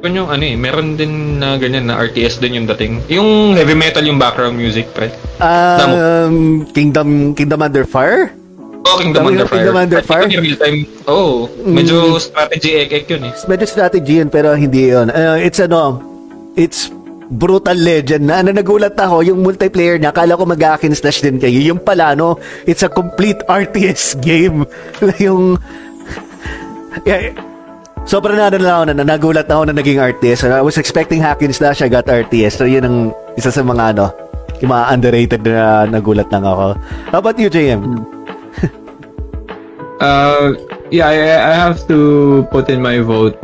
Yun 0.06 0.22
yung 0.22 0.30
ano 0.30 0.44
eh, 0.46 0.54
meron 0.54 0.94
din 0.94 1.42
na 1.42 1.58
ganyan 1.58 1.90
na 1.90 1.98
RTS 1.98 2.38
din 2.38 2.62
yung 2.62 2.68
dating. 2.70 3.02
Yung 3.10 3.58
heavy 3.58 3.74
metal 3.74 4.06
yung 4.06 4.22
background 4.22 4.54
music, 4.54 4.86
pre. 4.94 5.10
um, 5.42 6.62
Kingdom, 6.70 7.34
Kingdom 7.34 7.66
Under 7.66 7.90
Fire? 7.90 8.30
Oh, 8.86 9.02
Kingdom 9.02 9.26
Under 9.26 9.50
Fire. 9.50 9.66
Kingdom 9.66 9.78
Under 9.82 10.02
Fire? 10.06 10.30
yun 10.30 10.38
yung 10.38 10.46
real 10.46 10.60
time. 10.62 10.78
Oh, 11.10 11.50
medyo 11.66 12.22
strategy 12.22 12.78
ek 12.78 13.10
yun 13.10 13.26
eh. 13.26 13.34
Medyo 13.34 13.66
strategy 13.66 14.22
yun, 14.22 14.30
pero 14.30 14.54
hindi 14.54 14.94
yun. 14.94 15.10
Uh, 15.10 15.42
it's 15.42 15.58
ano, 15.58 15.98
it's 16.54 16.94
brutal 17.30 17.78
legend 17.78 18.30
na 18.30 18.42
ano 18.42 18.54
nagulat 18.54 18.94
ako 18.94 19.26
yung 19.26 19.42
multiplayer 19.42 19.98
niya 19.98 20.14
akala 20.14 20.38
ko 20.38 20.46
mag-akin 20.46 20.94
slash 20.94 21.26
din 21.26 21.42
kayo. 21.42 21.58
Yung 21.62 21.82
pala 21.82 22.14
no 22.14 22.38
it's 22.70 22.86
a 22.86 22.90
complete 22.90 23.42
RTS 23.50 24.22
game. 24.22 24.66
Yung 25.26 25.58
yeah, 27.04 27.34
sobrang 28.06 28.38
na 28.38 28.48
ano 28.48 28.58
ako 28.62 28.84
na, 28.88 28.94
na 28.94 29.06
nagulat 29.06 29.50
ako 29.50 29.68
na 29.68 29.74
naging 29.74 30.00
RTS 30.00 30.46
I 30.48 30.62
was 30.62 30.78
expecting 30.78 31.20
hack 31.20 31.42
and 31.42 31.54
slash 31.54 31.82
I 31.82 31.90
got 31.90 32.06
RTS 32.06 32.62
so 32.62 32.66
yun 32.70 32.86
ang 32.86 32.98
isa 33.36 33.50
sa 33.52 33.66
mga 33.66 33.98
ano 33.98 34.14
yung 34.64 34.72
mga 34.72 34.86
underrated 34.88 35.42
na 35.44 35.84
nagulat 35.84 36.32
lang 36.32 36.48
ako. 36.48 36.80
How 37.12 37.20
about 37.20 37.36
you 37.42 37.50
JM 37.50 37.82
Uh, 39.96 40.52
yeah, 40.92 41.08
I, 41.08 41.16
I 41.40 41.54
have 41.56 41.88
to 41.88 42.44
put 42.52 42.68
in 42.68 42.84
my 42.84 43.00
vote 43.00 43.40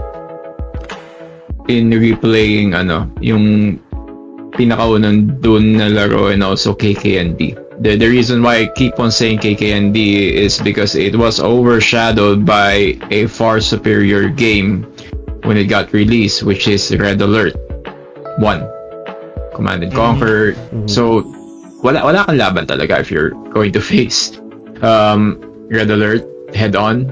in 1.67 1.91
replaying 1.91 2.73
ano, 2.73 3.09
yung 3.21 3.77
pinakaunang 4.53 5.41
dun 5.41 5.77
na 5.77 5.87
laro 5.87 6.27
and 6.27 6.43
also 6.43 6.73
KKND. 6.73 7.57
The, 7.81 7.97
the 7.97 8.07
reason 8.07 8.43
why 8.43 8.61
I 8.61 8.65
keep 8.67 8.99
on 8.99 9.11
saying 9.11 9.39
KKND 9.39 9.97
is 10.37 10.59
because 10.59 10.93
it 10.95 11.15
was 11.15 11.39
overshadowed 11.39 12.45
by 12.45 12.99
a 13.09 13.25
far 13.25 13.59
superior 13.59 14.29
game 14.29 14.83
when 15.43 15.57
it 15.57 15.65
got 15.65 15.93
released, 15.93 16.43
which 16.43 16.67
is 16.67 16.95
Red 16.95 17.21
Alert 17.21 17.55
1. 18.37 18.69
Command 19.55 19.83
and 19.83 19.93
Conquer. 19.93 20.55
So, 20.85 21.25
wala, 21.81 22.05
wala 22.05 22.25
kang 22.25 22.37
laban 22.37 22.65
talaga 22.67 22.99
if 22.99 23.09
you're 23.09 23.31
going 23.49 23.71
to 23.73 23.81
face 23.93 24.37
um, 24.81 25.41
Red 25.69 25.89
Alert 25.89 26.27
head 26.53 26.75
on 26.75 27.09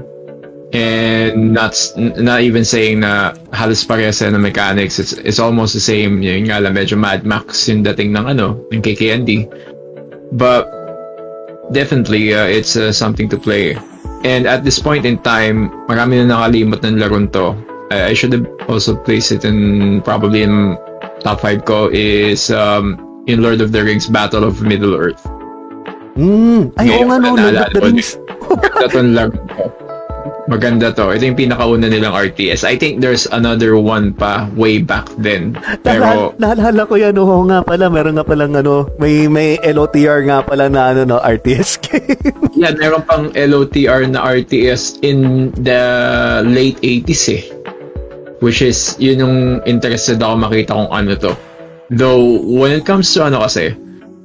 and 0.72 1.52
not 1.52 1.74
not 1.96 2.40
even 2.42 2.64
saying 2.64 3.00
na 3.00 3.34
halos 3.52 3.82
parehas 3.84 4.22
na 4.22 4.38
mechanics. 4.38 4.98
It's, 4.98 5.12
it's 5.12 5.38
almost 5.38 5.74
the 5.74 5.82
same. 5.82 6.22
Yun 6.22 6.46
nga 6.46 6.62
lang 6.62 6.74
medyo 6.74 6.94
Mad 6.98 7.26
Max 7.26 7.66
yung 7.68 7.82
dating 7.82 8.14
ng 8.14 8.26
ano 8.26 8.62
ng 8.70 8.80
KKND 8.82 9.50
but 10.32 10.70
definitely 11.74 12.34
uh, 12.34 12.46
it's 12.46 12.76
uh, 12.78 12.92
something 12.92 13.28
to 13.28 13.38
play. 13.38 13.74
And 14.22 14.46
at 14.46 14.62
this 14.62 14.78
point 14.78 15.06
in 15.06 15.18
time 15.26 15.74
marami 15.90 16.22
na 16.22 16.38
nakalimot 16.38 16.86
ng 16.86 17.02
laron 17.02 17.32
to. 17.34 17.56
I, 17.90 18.10
I 18.10 18.14
should 18.14 18.32
have 18.32 18.46
also 18.70 18.94
placed 18.94 19.32
it 19.34 19.42
in 19.42 20.00
probably 20.06 20.46
in 20.46 20.78
top 21.26 21.42
5 21.42 21.66
ko 21.66 21.90
is 21.90 22.50
um, 22.54 22.94
in 23.26 23.42
Lord 23.42 23.60
of 23.60 23.72
the 23.72 23.82
Rings 23.82 24.06
Battle 24.06 24.46
of 24.46 24.62
Middle 24.62 24.94
Earth 24.94 25.20
mm, 26.20 26.76
ay 26.76 26.86
oo 26.92 27.04
nga 27.08 27.16
no. 27.18 27.34
Lord 27.34 27.56
of 27.56 27.72
the 27.72 27.80
Rings. 27.80 28.10
That 28.80 28.92
one 28.92 29.12
lang 29.16 29.30
ko. 29.32 29.79
Maganda 30.50 30.90
to. 30.90 31.14
Ito 31.14 31.30
yung 31.30 31.38
pinakauna 31.38 31.86
nilang 31.86 32.10
RTS. 32.10 32.66
I 32.66 32.74
think 32.74 32.98
there's 32.98 33.30
another 33.30 33.78
one 33.78 34.10
pa 34.10 34.50
way 34.58 34.82
back 34.82 35.06
then. 35.14 35.54
Pero 35.86 36.34
Naalala 36.42 36.90
ko 36.90 36.98
yan, 36.98 37.14
oo 37.14 37.46
nga 37.46 37.62
pala, 37.62 37.86
meron 37.86 38.18
nga 38.18 38.26
palang 38.26 38.58
ano, 38.58 38.90
may, 38.98 39.30
may 39.30 39.62
LOTR 39.62 40.26
nga 40.26 40.42
pala 40.42 40.66
na 40.66 40.90
ano, 40.90 41.06
no, 41.06 41.22
RTS 41.22 41.70
game. 41.86 42.18
yeah, 42.58 42.74
meron 42.74 43.06
pang 43.06 43.30
LOTR 43.30 44.10
na 44.10 44.26
RTS 44.26 45.06
in 45.06 45.54
the 45.54 45.82
late 46.42 46.82
80s 46.82 47.24
eh. 47.30 47.42
Which 48.42 48.58
is, 48.58 48.98
yun 48.98 49.22
yung 49.22 49.36
interested 49.70 50.18
ako 50.18 50.34
makita 50.34 50.74
kung 50.74 50.90
ano 50.90 51.14
to. 51.14 51.32
Though, 51.94 52.42
when 52.42 52.74
it 52.74 52.82
comes 52.82 53.06
to 53.14 53.22
ano 53.22 53.46
kasi, 53.46 53.70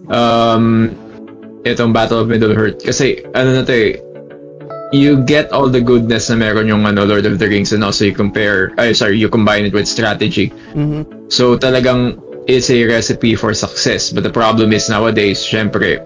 um, 0.10 0.90
itong 1.66 1.94
Battle 1.94 2.26
of 2.26 2.32
Middle 2.34 2.54
Earth, 2.58 2.82
kasi 2.82 3.22
ano 3.34 3.58
na 3.58 3.62
to 3.62 3.74
eh, 3.74 4.02
you 4.92 5.24
get 5.24 5.52
all 5.52 5.70
the 5.70 5.82
goodness 5.82 6.30
na 6.30 6.36
meron 6.36 6.68
yung 6.68 6.86
ano, 6.86 7.06
Lord 7.06 7.26
of 7.26 7.40
the 7.40 7.48
Rings 7.48 7.74
and 7.74 7.84
also 7.84 8.06
you 8.06 8.14
compare, 8.14 8.72
ay 8.78 8.94
sorry, 8.94 9.18
you 9.18 9.30
combine 9.30 9.66
it 9.66 9.74
with 9.74 9.88
strategy. 9.88 10.54
Mhm. 10.74 11.32
So 11.32 11.58
talagang 11.58 12.22
it's 12.46 12.70
a 12.70 12.86
recipe 12.86 13.36
for 13.36 13.54
success. 13.54 14.14
But 14.14 14.24
the 14.24 14.34
problem 14.34 14.72
is 14.74 14.90
nowadays, 14.90 15.42
syempre, 15.42 16.00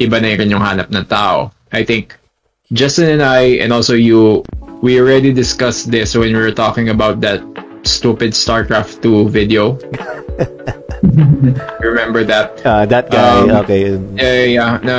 iba 0.00 0.16
na 0.20 0.32
rin 0.32 0.48
yung 0.48 0.64
hanap 0.64 0.88
ng 0.88 1.04
tao. 1.06 1.52
I 1.72 1.84
think 1.84 2.16
Justin 2.72 3.20
and 3.20 3.22
I, 3.22 3.60
and 3.60 3.72
also 3.72 3.92
you, 3.92 4.44
we 4.80 4.96
already 4.96 5.32
discussed 5.32 5.92
this 5.92 6.16
when 6.16 6.32
we 6.32 6.40
were 6.40 6.56
talking 6.56 6.88
about 6.88 7.20
that 7.20 7.44
stupid 7.84 8.32
StarCraft 8.32 9.02
2 9.04 9.28
video. 9.28 9.76
Remember 11.80 12.24
that? 12.24 12.62
Ah, 12.64 12.86
that 12.86 13.10
guy, 13.10 13.44
Um, 13.44 13.50
okay. 13.66 13.98
Yeah, 14.16 14.44
yeah, 14.48 14.72
na 14.80 14.96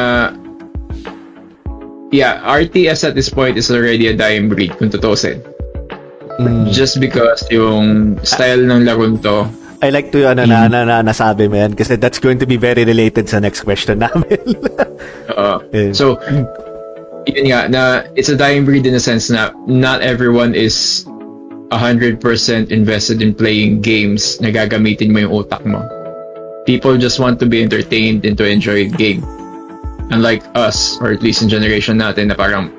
yeah, 2.13 2.37
RTS 2.45 3.09
at 3.09 3.17
this 3.17 3.33
point 3.33 3.57
is 3.57 3.73
already 3.73 4.07
a 4.07 4.15
dying 4.15 4.47
breed 4.47 4.77
kung 4.77 4.93
tutusin. 4.93 5.41
Mm. 6.37 6.69
Just 6.69 7.01
because 7.01 7.41
yung 7.49 8.21
style 8.21 8.61
ng 8.61 8.85
laro 8.85 9.17
to, 9.17 9.49
I 9.83 9.91
like 9.91 10.15
to 10.15 10.31
ano 10.31 10.47
na, 10.47 10.71
na, 10.71 10.87
na 10.87 11.03
nasabi 11.03 11.51
mo 11.51 11.59
yan 11.59 11.75
kasi 11.75 11.99
that's 11.99 12.15
going 12.15 12.39
to 12.39 12.47
be 12.47 12.55
very 12.55 12.87
related 12.87 13.27
sa 13.27 13.43
next 13.43 13.67
question 13.67 13.99
namin. 13.99 14.39
uh, 15.35 15.59
Yeah. 15.75 15.91
so 15.91 16.15
yun 17.27 17.51
nga 17.51 17.67
na 17.67 17.81
it's 18.15 18.31
a 18.31 18.37
dying 18.39 18.63
breed 18.63 18.87
in 18.87 18.95
a 18.95 19.03
sense 19.03 19.27
na 19.27 19.51
not 19.67 19.99
everyone 19.99 20.55
is 20.55 21.03
100% 21.67 22.21
invested 22.71 23.19
in 23.19 23.35
playing 23.35 23.83
games 23.83 24.39
na 24.39 24.55
gagamitin 24.55 25.11
mo 25.11 25.19
yung 25.19 25.33
utak 25.43 25.65
mo. 25.67 25.83
People 26.63 26.95
just 26.95 27.19
want 27.19 27.43
to 27.43 27.49
be 27.49 27.59
entertained 27.59 28.23
and 28.23 28.39
to 28.39 28.47
enjoy 28.47 28.87
the 28.87 28.95
game. 28.95 29.25
Unlike 30.13 30.53
us, 30.53 31.01
or 31.01 31.09
at 31.09 31.25
least 31.25 31.41
in 31.41 31.49
generation 31.49 31.97
natin 31.97 32.29
na 32.29 32.37
parang 32.37 32.69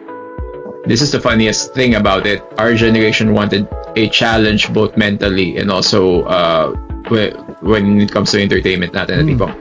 this 0.86 1.02
is 1.02 1.10
the 1.10 1.18
funniest 1.18 1.74
thing 1.74 1.98
about 1.98 2.30
it. 2.30 2.38
Our 2.62 2.78
generation 2.78 3.34
wanted 3.34 3.66
a 3.98 4.06
challenge 4.06 4.70
both 4.70 4.94
mentally 4.94 5.58
and 5.58 5.66
also 5.66 6.22
uh, 6.30 6.70
whe- 7.10 7.34
when 7.58 7.98
it 7.98 8.14
comes 8.14 8.30
to 8.32 8.38
entertainment 8.38 8.94
natin 8.94 9.18
na 9.18 9.24
tipong 9.26 9.54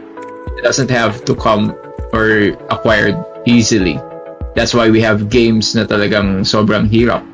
it 0.54 0.62
doesn't 0.62 0.94
have 0.94 1.26
to 1.26 1.34
come 1.34 1.74
or 2.14 2.54
acquired 2.70 3.18
easily. 3.50 3.98
That's 4.54 4.74
why 4.74 4.94
we 4.94 5.02
have 5.02 5.34
games 5.34 5.74
na 5.74 5.90
talagang 5.90 6.46
sobrang 6.46 6.86
hirap. 6.86 7.26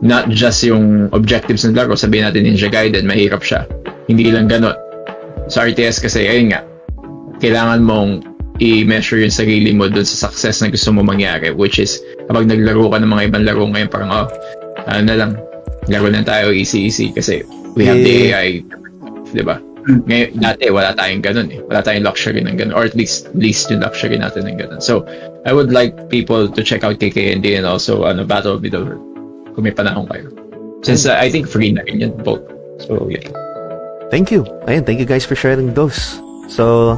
Not 0.00 0.32
just 0.32 0.64
yung 0.64 1.12
objectives 1.12 1.68
ng 1.68 1.76
laro, 1.76 1.94
sabihin 1.94 2.24
natin 2.24 2.48
Ninja 2.48 2.72
Gaiden, 2.72 3.04
mahirap 3.04 3.44
siya. 3.44 3.68
Hindi 4.08 4.32
lang 4.32 4.48
ganun. 4.48 4.74
Sa 5.52 5.68
RTS 5.68 6.00
kasi, 6.00 6.24
ayun 6.24 6.56
nga, 6.56 6.64
kailangan 7.38 7.84
mong 7.84 8.29
i-measure 8.60 9.24
yung 9.24 9.32
sarili 9.32 9.72
mo 9.72 9.88
dun 9.88 10.04
sa 10.04 10.28
success 10.28 10.60
na 10.60 10.68
gusto 10.68 10.92
mo 10.92 11.00
mangyari, 11.00 11.48
which 11.50 11.80
is, 11.80 11.98
kapag 12.28 12.44
naglaro 12.46 12.92
ka 12.92 13.00
ng 13.00 13.10
mga 13.10 13.22
ibang 13.32 13.44
laro 13.48 13.64
ngayon, 13.64 13.88
parang, 13.88 14.10
oh, 14.12 14.28
ano 14.84 15.02
na 15.08 15.16
lang, 15.16 15.32
laro 15.88 16.06
na 16.12 16.20
tayo 16.20 16.52
easy-easy 16.52 17.10
kasi 17.16 17.40
we 17.72 17.88
have 17.88 17.98
the 18.04 18.12
Yeah. 18.30 18.36
AI, 18.36 18.48
di 19.32 19.42
ba? 19.42 19.56
Ngayon, 19.80 20.36
dati 20.36 20.68
wala 20.68 20.92
tayong 20.92 21.24
ganun 21.24 21.48
eh. 21.48 21.60
Wala 21.64 21.80
tayong 21.80 22.04
luxury 22.04 22.44
ng 22.44 22.60
ganun. 22.60 22.76
Or 22.76 22.84
at 22.84 22.92
least, 22.92 23.32
least 23.32 23.72
yung 23.72 23.80
luxury 23.80 24.20
natin 24.20 24.44
ng 24.44 24.60
ganun. 24.60 24.84
So, 24.84 25.08
I 25.48 25.56
would 25.56 25.72
like 25.72 26.12
people 26.12 26.52
to 26.52 26.60
check 26.60 26.84
out 26.84 27.00
KKND 27.00 27.56
and 27.56 27.64
also 27.64 28.04
ano, 28.04 28.28
Battle 28.28 28.60
of 28.60 28.62
Middle 28.62 28.84
Earth. 28.84 29.02
Kung 29.56 29.64
may 29.64 29.72
panahon 29.72 30.04
kayo. 30.04 30.28
Since 30.84 31.08
uh, 31.08 31.16
I 31.16 31.32
think 31.32 31.48
free 31.48 31.72
na 31.72 31.80
rin 31.88 32.04
yun 32.04 32.12
both. 32.20 32.44
So, 32.84 33.08
yeah. 33.08 33.24
Thank 34.12 34.28
you. 34.28 34.44
Ayun, 34.68 34.84
thank 34.84 35.00
you 35.00 35.08
guys 35.08 35.24
for 35.24 35.34
sharing 35.34 35.72
those. 35.72 36.20
So, 36.52 36.96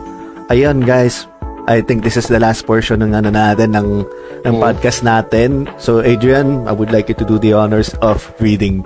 ayun 0.50 0.82
guys, 0.82 1.28
I 1.68 1.80
think 1.80 2.02
this 2.02 2.16
is 2.16 2.26
the 2.26 2.42
last 2.42 2.66
portion 2.66 3.02
ng 3.02 3.14
ano 3.14 3.30
natin 3.30 3.76
ng 3.78 4.02
ng 4.42 4.54
podcast 4.58 5.06
natin. 5.06 5.70
So, 5.78 6.02
Adrian, 6.02 6.66
I 6.66 6.72
would 6.72 6.90
like 6.90 7.06
you 7.06 7.16
to 7.18 7.26
do 7.26 7.38
the 7.38 7.54
honors 7.54 7.94
of 8.02 8.26
reading 8.42 8.82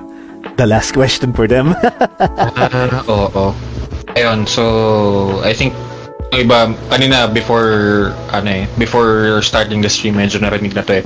the 0.60 0.66
last 0.68 0.92
question 0.92 1.32
for 1.32 1.48
them. 1.48 1.72
Ah, 2.20 3.02
oo. 3.08 3.56
Ayun, 4.16 4.48
so 4.48 4.64
I 5.44 5.52
think 5.52 5.72
yung 6.32 6.48
iba 6.50 6.72
kanina 6.92 7.28
before 7.32 8.12
ano 8.32 8.48
eh, 8.50 8.64
before 8.76 9.40
starting 9.40 9.80
the 9.80 9.88
stream 9.88 10.20
medyo 10.20 10.40
narinig 10.40 10.76
na 10.76 10.84
to 10.84 11.00
eh. 11.00 11.04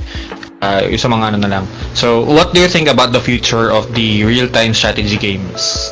Ah, 0.61 0.85
yung 0.85 1.01
sa 1.01 1.09
mga 1.09 1.33
ano 1.33 1.37
na 1.41 1.49
lang. 1.49 1.65
So, 1.97 2.21
what 2.21 2.53
do 2.53 2.61
you 2.61 2.69
think 2.69 2.85
about 2.91 3.15
the 3.15 3.23
future 3.23 3.73
of 3.73 3.89
the 3.97 4.21
real-time 4.27 4.77
strategy 4.77 5.17
games? 5.17 5.89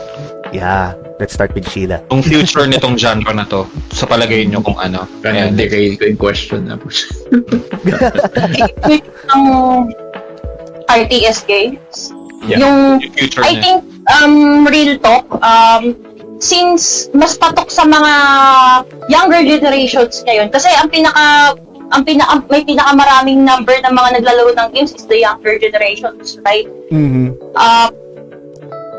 yeah, 0.53 0.93
let's 1.19 1.35
start 1.35 1.51
with 1.53 1.67
Sheila. 1.67 2.01
Yung 2.09 2.23
future 2.23 2.63
nitong 2.65 2.95
genre 2.95 3.35
na 3.35 3.43
to, 3.45 3.67
sa 3.91 4.07
palagay 4.07 4.47
nyo 4.47 4.63
kung 4.63 4.79
ano? 4.79 5.03
Kaya 5.19 5.51
Ayan. 5.51 5.59
derail 5.59 5.99
ko 5.99 6.03
yung 6.07 6.19
question 6.19 6.61
na. 6.65 6.79
Ang 9.35 9.43
RTS 10.89 11.45
games. 11.45 12.09
Yeah. 12.47 12.63
Yung 12.63 12.77
Yung 13.03 13.13
future 13.13 13.43
I 13.43 13.59
niya. 13.59 13.61
think 13.61 13.79
um 14.09 14.65
real 14.65 14.97
talk 14.97 15.27
um 15.43 15.93
since 16.39 17.11
mas 17.13 17.35
patok 17.37 17.69
sa 17.69 17.83
mga 17.85 18.13
younger 19.11 19.43
generations 19.43 20.23
ngayon 20.25 20.49
kasi 20.49 20.71
ang 20.71 20.87
pinaka 20.87 21.53
ang 21.91 22.01
pinaka 22.07 22.41
may 22.47 22.63
pinakamaraming 22.63 23.43
number 23.43 23.75
ng 23.75 23.93
mga 23.93 24.09
naglalaro 24.21 24.53
ng 24.55 24.69
games 24.71 24.93
is 24.93 25.05
the 25.09 25.19
younger 25.19 25.57
generations, 25.57 26.37
right? 26.45 26.69
Mhm. 26.93 27.33
uh, 27.57 27.89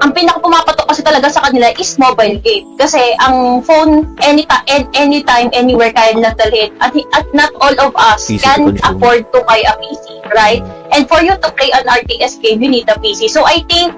ang 0.01 0.16
pinaka 0.16 0.40
pumapatok 0.40 0.89
kasi 0.89 1.05
talaga 1.05 1.28
sa 1.28 1.44
kanila 1.44 1.68
is 1.77 2.01
mobile 2.01 2.40
game. 2.40 2.64
Kasi 2.81 3.01
ang 3.20 3.60
phone, 3.60 4.16
anytime, 4.24 4.64
anytime, 4.97 5.52
anywhere 5.52 5.93
kaya 5.93 6.16
nila 6.16 6.32
dalhin. 6.40 6.72
At, 6.81 6.97
at 7.12 7.28
not 7.36 7.52
all 7.60 7.77
of 7.77 7.93
us 8.01 8.24
to 8.32 8.40
can 8.40 8.72
consume. 8.72 8.81
afford 8.89 9.28
to 9.36 9.44
buy 9.44 9.60
a 9.60 9.77
PC, 9.77 10.24
right? 10.32 10.64
And 10.97 11.05
for 11.05 11.20
you 11.20 11.36
to 11.36 11.48
play 11.52 11.68
an 11.77 11.85
RTS 11.85 12.40
game, 12.40 12.64
you 12.64 12.72
need 12.72 12.89
a 12.89 12.97
PC. 12.97 13.28
So 13.28 13.44
I 13.44 13.60
think, 13.68 13.93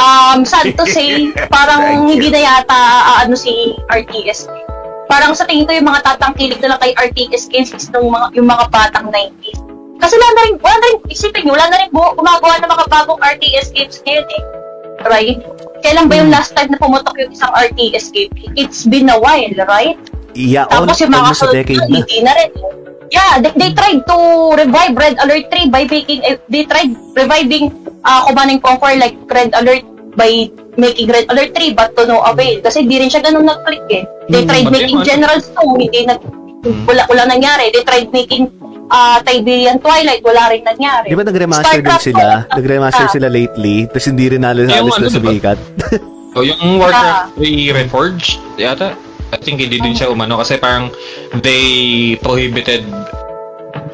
um, 0.00 0.48
sad 0.48 0.72
to 0.72 0.84
say, 0.88 1.28
parang 1.54 2.08
hindi 2.08 2.32
na 2.32 2.40
yata 2.40 2.80
uh, 3.04 3.16
ano 3.28 3.36
si 3.36 3.76
RTS 3.92 4.48
game. 4.48 4.64
Parang 5.06 5.36
sa 5.36 5.44
tingin 5.44 5.68
ko 5.68 5.76
yung 5.76 5.86
mga 5.86 6.02
tatangkilik 6.02 6.58
na 6.64 6.74
lang 6.74 6.80
kay 6.80 6.96
RTS 6.96 7.52
games 7.52 7.70
is 7.76 7.92
yung 7.92 8.08
mga, 8.08 8.32
yung 8.40 8.48
mga 8.48 8.72
batang 8.72 9.12
90s. 9.12 9.60
Kasi 10.00 10.12
wala 10.16 10.28
na 10.32 10.42
rin, 10.48 10.54
wala 10.60 10.76
na 10.76 10.86
rin, 10.92 10.98
isipin 11.12 11.44
nyo, 11.44 11.52
wala 11.56 11.66
na 11.72 11.76
rin 11.84 11.88
bu- 11.92 12.14
gumagawa 12.16 12.60
ng 12.60 12.68
mga 12.72 12.84
bagong 12.88 13.20
RTS 13.20 13.68
games 13.76 14.00
ngayon 14.04 14.24
eh. 14.28 14.55
Right? 15.02 15.38
Kailan 15.84 16.08
ba 16.08 16.14
yung 16.16 16.30
last 16.32 16.56
time 16.56 16.72
na 16.72 16.78
pumutok 16.80 17.14
yung 17.20 17.32
isang 17.32 17.52
RTS 17.52 18.10
game? 18.10 18.32
It's 18.56 18.88
been 18.88 19.12
a 19.12 19.18
while, 19.20 19.52
right? 19.68 19.98
Yeah, 20.32 20.68
Tapos 20.68 21.00
yung 21.00 21.12
mga 21.12 21.32
kasunod 21.32 21.64
na, 21.64 21.96
hindi 21.96 22.18
na 22.20 22.32
rin. 22.36 22.50
Yeah, 23.08 23.38
they, 23.38 23.52
they 23.54 23.70
tried 23.72 24.02
to 24.04 24.16
revive 24.52 24.98
Red 24.98 25.16
Alert 25.22 25.46
3 25.48 25.70
by 25.70 25.86
making, 25.86 26.26
eh, 26.26 26.36
they 26.50 26.66
tried 26.66 26.90
reviving 27.14 27.70
uh, 28.02 28.26
Command 28.26 28.50
and 28.50 28.60
Conquer 28.60 28.98
like 28.98 29.14
Red 29.30 29.54
Alert 29.54 29.86
by 30.18 30.50
making 30.76 31.08
Red 31.08 31.30
Alert 31.30 31.54
3 31.54 31.72
but 31.72 31.94
to 31.94 32.04
no 32.04 32.20
avail. 32.26 32.60
Kasi 32.60 32.82
hindi 32.82 32.98
rin 32.98 33.08
siya 33.08 33.22
ganun 33.22 33.46
nag-click 33.46 33.86
eh. 33.88 34.04
They 34.28 34.42
Hmm. 34.42 34.50
tried 34.50 34.68
making 34.74 35.00
Generals 35.06 35.46
2, 35.54 35.76
hindi 35.78 36.00
nag, 36.04 36.20
wala, 36.84 37.06
wala 37.06 37.22
nangyari. 37.30 37.70
They 37.70 37.86
tried 37.86 38.10
making 38.10 38.50
uh, 38.90 39.18
Tiberian 39.22 39.78
Twilight, 39.78 40.22
wala 40.22 40.52
rin 40.52 40.62
nangyari. 40.62 41.10
Di 41.10 41.16
ba 41.16 41.24
nag-remaster 41.24 41.80
din 41.82 41.98
sila? 42.00 42.46
Nag-remaster 42.50 43.06
ah, 43.06 43.12
sila 43.12 43.28
lately, 43.28 43.86
tapos 43.90 44.06
hindi 44.08 44.26
rin 44.32 44.42
halos 44.42 44.70
ano, 44.70 44.86
na 44.86 45.08
diba? 45.08 45.10
sumikat. 45.10 45.58
So, 46.36 46.44
yung 46.44 46.76
Warcraft 46.76 47.40
3 47.40 47.72
Reforged, 47.72 48.36
yata, 48.60 48.92
I 49.32 49.38
think 49.40 49.58
hindi 49.58 49.80
din 49.80 49.96
siya 49.96 50.12
umano 50.12 50.38
kasi 50.38 50.60
parang 50.60 50.92
they 51.40 52.14
prohibited 52.20 52.84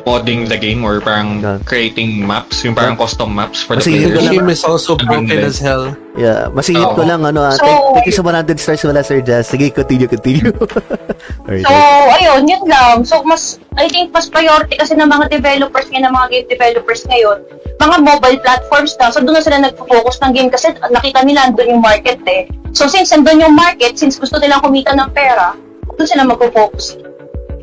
modding 0.03 0.51
the 0.51 0.59
game 0.59 0.83
or 0.83 0.99
parang 0.99 1.39
Yeah. 1.39 1.59
creating 1.63 2.27
maps, 2.27 2.67
yung 2.67 2.75
parang 2.75 2.99
custom 2.99 3.31
maps 3.31 3.63
for 3.63 3.79
the 3.79 3.87
Kasi 3.87 3.95
The 3.95 4.19
players. 4.19 4.19
lang- 4.19 4.35
game 4.35 4.51
is 4.51 4.63
also 4.67 4.99
broken 4.99 5.31
Ano 5.31 5.47
as 5.47 5.63
hell. 5.63 5.95
Yeah, 6.13 6.53
masingit 6.53 6.93
ko 6.93 7.01
Oo. 7.01 7.09
lang 7.09 7.25
ano, 7.25 7.41
ah, 7.41 7.57
So- 7.57 7.65
thank, 7.65 7.81
thank 7.97 8.07
you 8.13 8.13
sa 8.13 8.21
100 8.21 8.61
stars 8.61 8.85
wala 8.85 9.01
Sir 9.01 9.25
Jazz. 9.25 9.49
Sige, 9.49 9.73
continue, 9.73 10.05
continue. 10.05 10.53
Very 11.49 11.65
So, 11.65 11.73
ayun, 12.21 12.45
yun 12.45 12.69
lang. 12.69 13.01
So, 13.09 13.25
mas, 13.25 13.57
I 13.81 13.89
think, 13.89 14.13
mas 14.13 14.29
priority 14.29 14.77
kasi 14.77 14.93
ng 14.93 15.09
mga 15.09 15.33
developers 15.33 15.89
ngayon, 15.89 16.13
ng 16.13 16.15
mga 16.15 16.27
game 16.29 16.47
developers 16.53 17.03
ngayon, 17.09 17.39
mga 17.81 17.97
mobile 18.05 18.39
platforms 18.45 18.93
na. 19.01 19.09
So, 19.09 19.25
doon 19.25 19.41
na 19.41 19.45
sila 19.45 19.65
nagpo-focus 19.65 20.21
ng 20.21 20.33
game 20.37 20.51
kasi 20.53 20.77
nakita 20.93 21.25
nila 21.25 21.49
doon 21.57 21.81
yung 21.81 21.83
market 21.83 22.21
eh. 22.29 22.45
So, 22.77 22.93
since 22.93 23.09
nandun 23.09 23.41
yung 23.41 23.57
market, 23.57 23.97
since 23.97 24.21
gusto 24.21 24.37
nilang 24.37 24.61
kumita 24.61 24.93
ng 24.93 25.17
pera, 25.17 25.57
doon 25.97 26.09
sila 26.09 26.29
magpo-focus. 26.29 27.01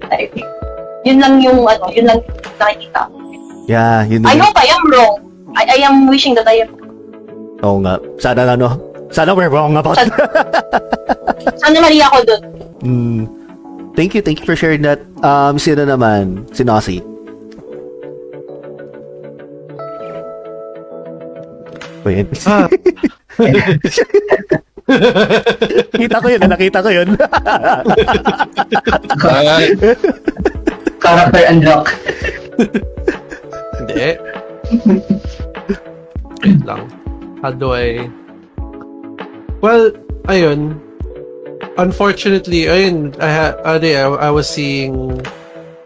I 0.10 0.26
think. 0.34 0.50
Yun 1.06 1.22
lang 1.22 1.38
yung, 1.46 1.70
ano, 1.70 1.94
yun 1.94 2.10
lang 2.10 2.26
nakikita. 2.58 3.06
Yeah, 3.70 4.10
yun 4.10 4.26
I 4.26 4.42
hope 4.42 4.58
I 4.58 4.74
am 4.74 4.84
wrong. 4.90 5.30
I, 5.54 5.78
I 5.78 5.78
am 5.86 6.10
wishing 6.10 6.34
that 6.34 6.50
I 6.50 6.66
am 6.66 6.78
Oo 7.64 7.77
nga. 7.84 7.99
Sana 8.19 8.48
ano, 8.56 8.80
sana 9.11 9.36
we're 9.36 9.52
wrong 9.52 9.76
about 9.76 9.98
Sana- 9.99 10.15
sana 11.61 11.77
mali 11.84 11.99
ako 11.99 12.18
doon. 12.23 12.41
Mm. 12.84 13.22
Thank 13.99 14.15
you, 14.15 14.22
thank 14.23 14.40
you 14.40 14.48
for 14.48 14.56
sharing 14.56 14.81
that. 14.88 15.03
Um, 15.19 15.60
sino 15.60 15.84
naman? 15.84 16.48
Si 16.56 16.64
Nosy. 16.64 17.03
Wait. 22.07 22.31
Ah. 22.48 22.72
Kita 25.94 26.18
ko 26.18 26.27
yun, 26.31 26.41
nakita 26.48 26.80
ko 26.81 26.90
yun. 26.90 27.14
Character 31.03 31.44
unlock. 31.52 31.86
Hindi. 33.77 34.10
Wait 36.41 36.61
lang. 36.64 36.81
How 37.41 37.52
do 37.52 37.74
I... 37.74 38.10
Well, 39.61 39.91
ayun. 40.28 40.80
Unfortunately, 41.78 42.68
ayun, 42.68 43.16
I, 43.20 43.30
ha, 43.32 43.48
ano 43.64 43.86
eh, 43.86 43.99
I, 43.99 44.28
I 44.28 44.30
was 44.32 44.48
seeing... 44.49 45.24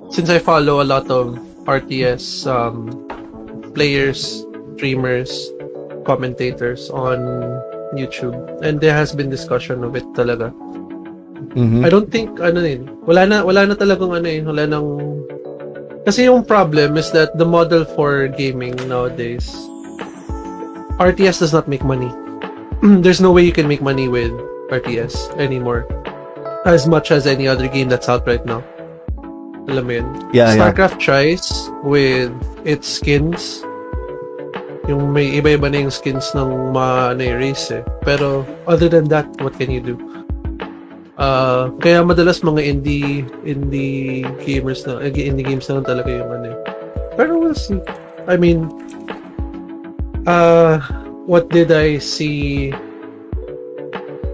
Since 0.09 0.30
I 0.30 0.38
follow 0.38 0.81
a 0.81 0.85
lot 0.85 1.09
of 1.09 1.38
RTS 1.65 2.45
um, 2.45 2.89
players, 3.73 4.45
streamers, 4.75 5.49
commentators 6.05 6.89
on 6.89 7.17
YouTube, 7.95 8.35
and 8.61 8.81
there 8.81 8.93
has 8.93 9.15
been 9.15 9.30
discussion 9.30 9.84
of 9.84 9.95
it 9.95 10.05
talaga. 10.13 10.53
Mhm. 11.53 11.85
I 11.85 11.89
don't 11.89 12.09
think 12.09 12.41
ano 12.41 12.61
din. 12.61 12.89
Wala 13.05 13.25
na 13.30 13.38
wala 13.45 13.65
na 13.69 13.75
talagang 13.77 14.13
ano 14.13 14.27
eh, 14.27 14.41
wala 14.41 14.63
nang 14.65 14.88
kasi 16.03 16.27
yung 16.27 16.43
problem 16.43 16.97
is 16.99 17.13
that 17.15 17.31
the 17.39 17.47
model 17.47 17.85
for 17.95 18.27
gaming 18.27 18.75
nowadays 18.89 19.47
RTS 20.99 21.39
does 21.39 21.53
not 21.53 21.67
make 21.67 21.83
money. 21.83 22.11
There's 23.01 23.21
no 23.21 23.31
way 23.31 23.43
you 23.43 23.51
can 23.53 23.67
make 23.67 23.81
money 23.81 24.07
with 24.07 24.31
RTS 24.69 25.37
anymore. 25.39 25.87
As 26.65 26.87
much 26.87 27.11
as 27.11 27.27
any 27.27 27.47
other 27.47 27.67
game 27.67 27.89
that's 27.89 28.07
out 28.07 28.25
right 28.27 28.43
now. 28.45 28.63
Alam 29.67 29.83
mo 29.87 29.91
yun? 29.95 30.07
Yeah, 30.35 30.53
yeah. 30.53 30.59
StarCraft 30.59 30.99
tries 30.99 31.43
with 31.83 32.31
its 32.67 32.87
skins. 32.87 33.63
Yung 34.91 35.15
may 35.15 35.39
iba-iba 35.39 35.71
na 35.71 35.87
yung 35.87 35.93
skins 35.95 36.35
ng 36.35 36.75
mga 36.75 37.15
ano, 37.15 37.21
eh, 37.23 37.33
race 37.39 37.71
eh. 37.71 37.83
Pero 38.03 38.43
other 38.67 38.91
than 38.91 39.07
that, 39.07 39.23
what 39.39 39.55
can 39.55 39.71
you 39.71 39.79
do? 39.79 39.95
Ah, 41.15 41.71
kaya 41.79 42.03
madalas 42.03 42.43
mga 42.43 42.59
indie 42.59 43.23
indie 43.47 44.27
gamers 44.43 44.83
na 44.83 44.99
indie 44.99 45.45
games 45.45 45.69
na 45.71 45.79
lang 45.79 45.87
talaga 45.87 46.09
yung 46.11 46.27
ano. 46.27 46.47
eh. 46.51 46.57
Pero 47.15 47.39
we'll 47.39 47.55
see. 47.55 47.79
I 48.27 48.35
mean, 48.35 48.67
uh 50.25 50.79
what 51.25 51.49
did 51.49 51.71
I 51.71 51.97
see 51.97 52.71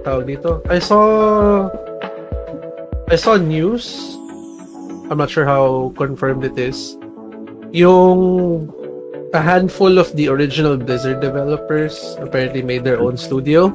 tawag 0.05 0.29
dito? 0.29 0.61
I 0.69 0.79
saw 0.79 1.69
I 3.09 3.17
saw 3.17 3.37
news. 3.37 4.15
I'm 5.09 5.17
not 5.17 5.33
sure 5.33 5.45
how 5.45 5.93
confirmed 5.97 6.45
it 6.45 6.57
is. 6.57 6.97
Yung 7.73 8.69
a 9.33 9.41
handful 9.41 9.97
of 9.97 10.09
the 10.13 10.29
original 10.29 10.77
Blizzard 10.77 11.21
developers 11.21 12.17
apparently 12.21 12.61
made 12.61 12.83
their 12.83 13.01
own 13.01 13.17
studio. 13.17 13.69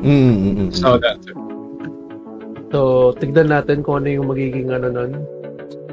Mm-mm. 0.00 0.72
so 0.72 0.96
that. 1.00 1.20
So, 2.68 3.12
tignan 3.16 3.48
natin 3.48 3.80
kung 3.80 4.04
ano 4.04 4.08
yung 4.12 4.28
magiging 4.28 4.68
ano 4.68 4.92
nun 4.92 5.12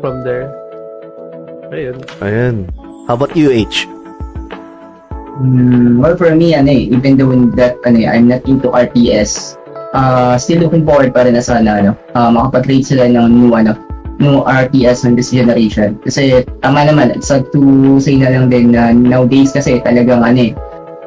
from 0.03 0.27
there. 0.27 0.51
Ayun. 1.71 2.03
Ayan. 2.19 2.67
How 3.07 3.15
about 3.15 3.31
you, 3.35 3.47
H? 3.47 3.87
Mm, 5.35 5.99
well, 5.99 6.15
for 6.15 6.31
me, 6.31 6.55
ano 6.55 6.71
eh, 6.71 6.87
even 6.95 7.19
though 7.19 7.35
in 7.35 7.51
that, 7.59 7.75
ano 7.83 7.99
eh, 7.99 8.07
I'm 8.07 8.31
not 8.31 8.47
into 8.47 8.71
RTS, 8.71 9.59
uh, 9.91 10.39
still 10.39 10.63
looking 10.63 10.87
forward 10.87 11.11
pa 11.11 11.27
rin 11.27 11.35
na 11.35 11.43
sana, 11.43 11.83
ano, 11.83 11.91
uh, 12.15 12.31
makapag-rate 12.31 12.87
sila 12.87 13.03
ng 13.11 13.27
new, 13.27 13.51
ano, 13.51 13.75
new 14.23 14.47
RTS 14.47 15.03
on 15.03 15.19
this 15.19 15.35
generation. 15.35 15.99
Kasi, 16.07 16.47
tama 16.63 16.87
naman, 16.87 17.19
sad 17.19 17.51
to 17.51 17.99
say 17.99 18.15
na 18.15 18.31
lang 18.31 18.47
din 18.47 18.71
na 18.71 18.95
nowadays 18.95 19.51
kasi 19.51 19.83
talagang, 19.83 20.23
ano 20.23 20.39
eh, 20.39 20.51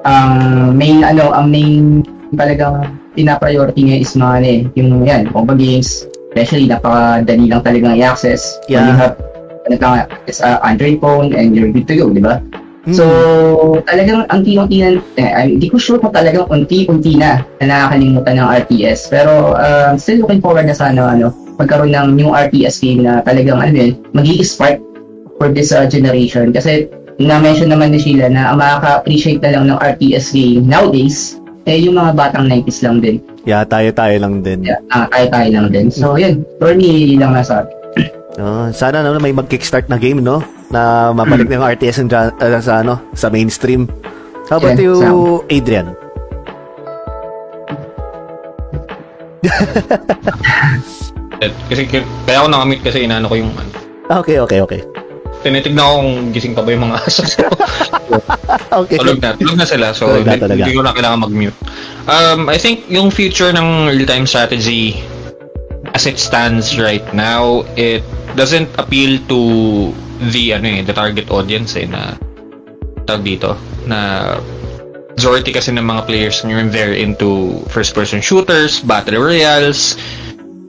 ang 0.05 0.33
main, 0.77 1.01
ano, 1.09 1.33
ang 1.33 1.49
main 1.49 2.05
talagang 2.37 3.01
pinapriority 3.17 3.81
niya 3.81 4.05
is 4.05 4.13
mga, 4.13 4.35
ano 4.45 4.47
eh, 4.47 4.61
yung, 4.77 4.91
yan, 5.09 5.33
mobile 5.33 5.57
games, 5.57 6.05
especially, 6.37 6.69
napakadali 6.69 7.49
lang 7.49 7.65
talagang 7.65 7.97
i-access. 7.97 8.61
When 8.69 8.77
Yeah. 8.77 8.93
you 8.93 8.97
have, 9.01 9.15
ano 9.65 9.75
lang, 9.81 9.93
is, 10.29 10.45
uh, 10.45 10.61
Android 10.61 11.01
phone 11.01 11.33
and 11.33 11.57
you're 11.57 11.73
good 11.73 11.89
to 11.89 11.97
go, 11.97 12.13
di 12.13 12.21
ba? 12.21 12.45
So, 12.95 13.05
talagang 13.85 14.25
ang 14.31 14.41
unti-unti 14.41 14.77
na, 14.81 14.89
eh, 15.19 15.51
hindi 15.51 15.69
ko 15.69 15.77
sure 15.77 15.99
kung 16.01 16.15
talagang 16.15 16.49
unti-unti 16.49 17.19
na 17.19 17.45
na 17.61 17.65
nakakalimutan 17.67 18.39
ng 18.39 18.49
RTS. 18.69 19.13
Pero, 19.13 19.59
uh, 19.59 19.93
still 19.99 20.25
looking 20.25 20.41
forward 20.41 20.65
na 20.65 20.77
sana, 20.77 21.17
ano, 21.17 21.35
magkaroon 21.59 21.93
ng 21.93 22.17
new 22.17 22.31
RTS 22.33 22.81
game 22.81 23.05
na 23.05 23.21
talagang, 23.27 23.61
ano 23.61 23.75
yun, 23.75 23.93
magiging 24.15 24.47
spark 24.47 24.79
for 25.37 25.53
this 25.53 25.75
uh, 25.75 25.85
generation. 25.91 26.55
Kasi, 26.55 26.89
na-mention 27.19 27.75
naman 27.75 27.91
ni 27.91 27.99
Sheila 27.99 28.31
na 28.31 28.55
ang 28.55 28.63
makaka-appreciate 28.63 29.43
na 29.43 29.59
lang 29.59 29.65
ng 29.69 29.79
RTS 29.83 30.33
game 30.33 30.63
nowadays, 30.65 31.43
eh, 31.69 31.77
yung 31.77 32.01
mga 32.01 32.17
batang 32.17 32.49
90s 32.49 32.81
lang 32.81 33.03
din. 33.05 33.21
Yeah, 33.45 33.67
tayo-tayo 33.67 34.17
lang 34.23 34.41
din. 34.41 34.65
Yeah, 34.65 34.81
ah, 34.95 35.05
tayo-tayo 35.13 35.49
lang 35.53 35.67
din. 35.69 35.87
So, 35.93 36.17
yun. 36.17 36.47
For 36.63 36.73
me, 36.73 37.17
yun 37.17 37.21
lang 37.21 37.37
nasa 37.37 37.69
Oh, 38.39 38.71
sana 38.71 39.03
naman 39.03 39.19
may 39.19 39.35
mag-kickstart 39.35 39.91
na 39.91 39.99
game, 39.99 40.23
no? 40.23 40.39
Na 40.71 41.11
mabalik 41.11 41.51
na 41.51 41.59
yung 41.59 41.67
RTS 41.67 42.07
ng, 42.07 42.11
uh, 42.13 42.61
sa, 42.63 42.87
ano, 42.87 43.03
sa 43.11 43.27
mainstream. 43.29 43.91
How 44.47 44.63
about 44.63 44.79
Yeah, 44.79 44.87
you, 44.87 44.95
Sam. 44.97 45.15
Adrian? 45.51 45.89
Kasi 51.69 51.83
kaya 51.87 52.39
ako 52.39 52.47
nakamit 52.51 52.81
kasi 52.83 53.07
inaano 53.07 53.31
ko 53.31 53.37
yung 53.39 53.53
ano. 53.55 53.71
Okay, 54.23 54.41
okay, 54.41 54.59
okay. 54.65 54.81
Tinitignan 55.39 55.79
ko 55.79 55.95
kung 56.03 56.11
gising 56.35 56.55
pa 56.57 56.63
ba 56.65 56.71
yung 56.73 56.85
mga 56.89 56.97
aso. 57.03 57.23
Okay. 58.69 58.97
tulog 58.97 59.21
na, 59.21 59.37
tulog 59.37 59.57
na 59.59 59.67
sila. 59.69 59.93
So, 59.93 60.09
Tulog 60.09 60.25
na 60.25 60.41
talaga. 60.41 60.65
hindi 60.65 60.73
ko 60.73 60.81
na 60.81 60.97
kailangan 60.97 61.29
mag-mute. 61.29 61.57
Um, 62.09 62.49
I 62.49 62.57
think 62.57 62.89
yung 62.89 63.13
future 63.13 63.53
ng 63.53 63.91
real-time 63.91 64.25
strategy 64.25 65.03
as 65.93 66.07
it 66.07 66.17
stands 66.17 66.79
right 66.81 67.05
now, 67.13 67.67
it 67.77 68.01
doesn't 68.35 68.69
appeal 68.77 69.21
to 69.31 69.41
the 70.33 70.53
ano 70.53 70.81
eh, 70.81 70.83
the 70.83 70.93
target 70.93 71.31
audience 71.31 71.79
eh 71.79 71.87
na 71.87 72.19
tawag 73.07 73.25
dito 73.25 73.57
na 73.89 74.37
majority 75.15 75.51
kasi 75.51 75.73
ng 75.75 75.83
mga 75.83 76.03
players 76.07 76.45
ngayon 76.45 76.71
they're 76.71 76.95
into 76.95 77.59
first 77.73 77.95
person 77.95 78.21
shooters, 78.21 78.79
battle 78.85 79.19
royales, 79.19 79.97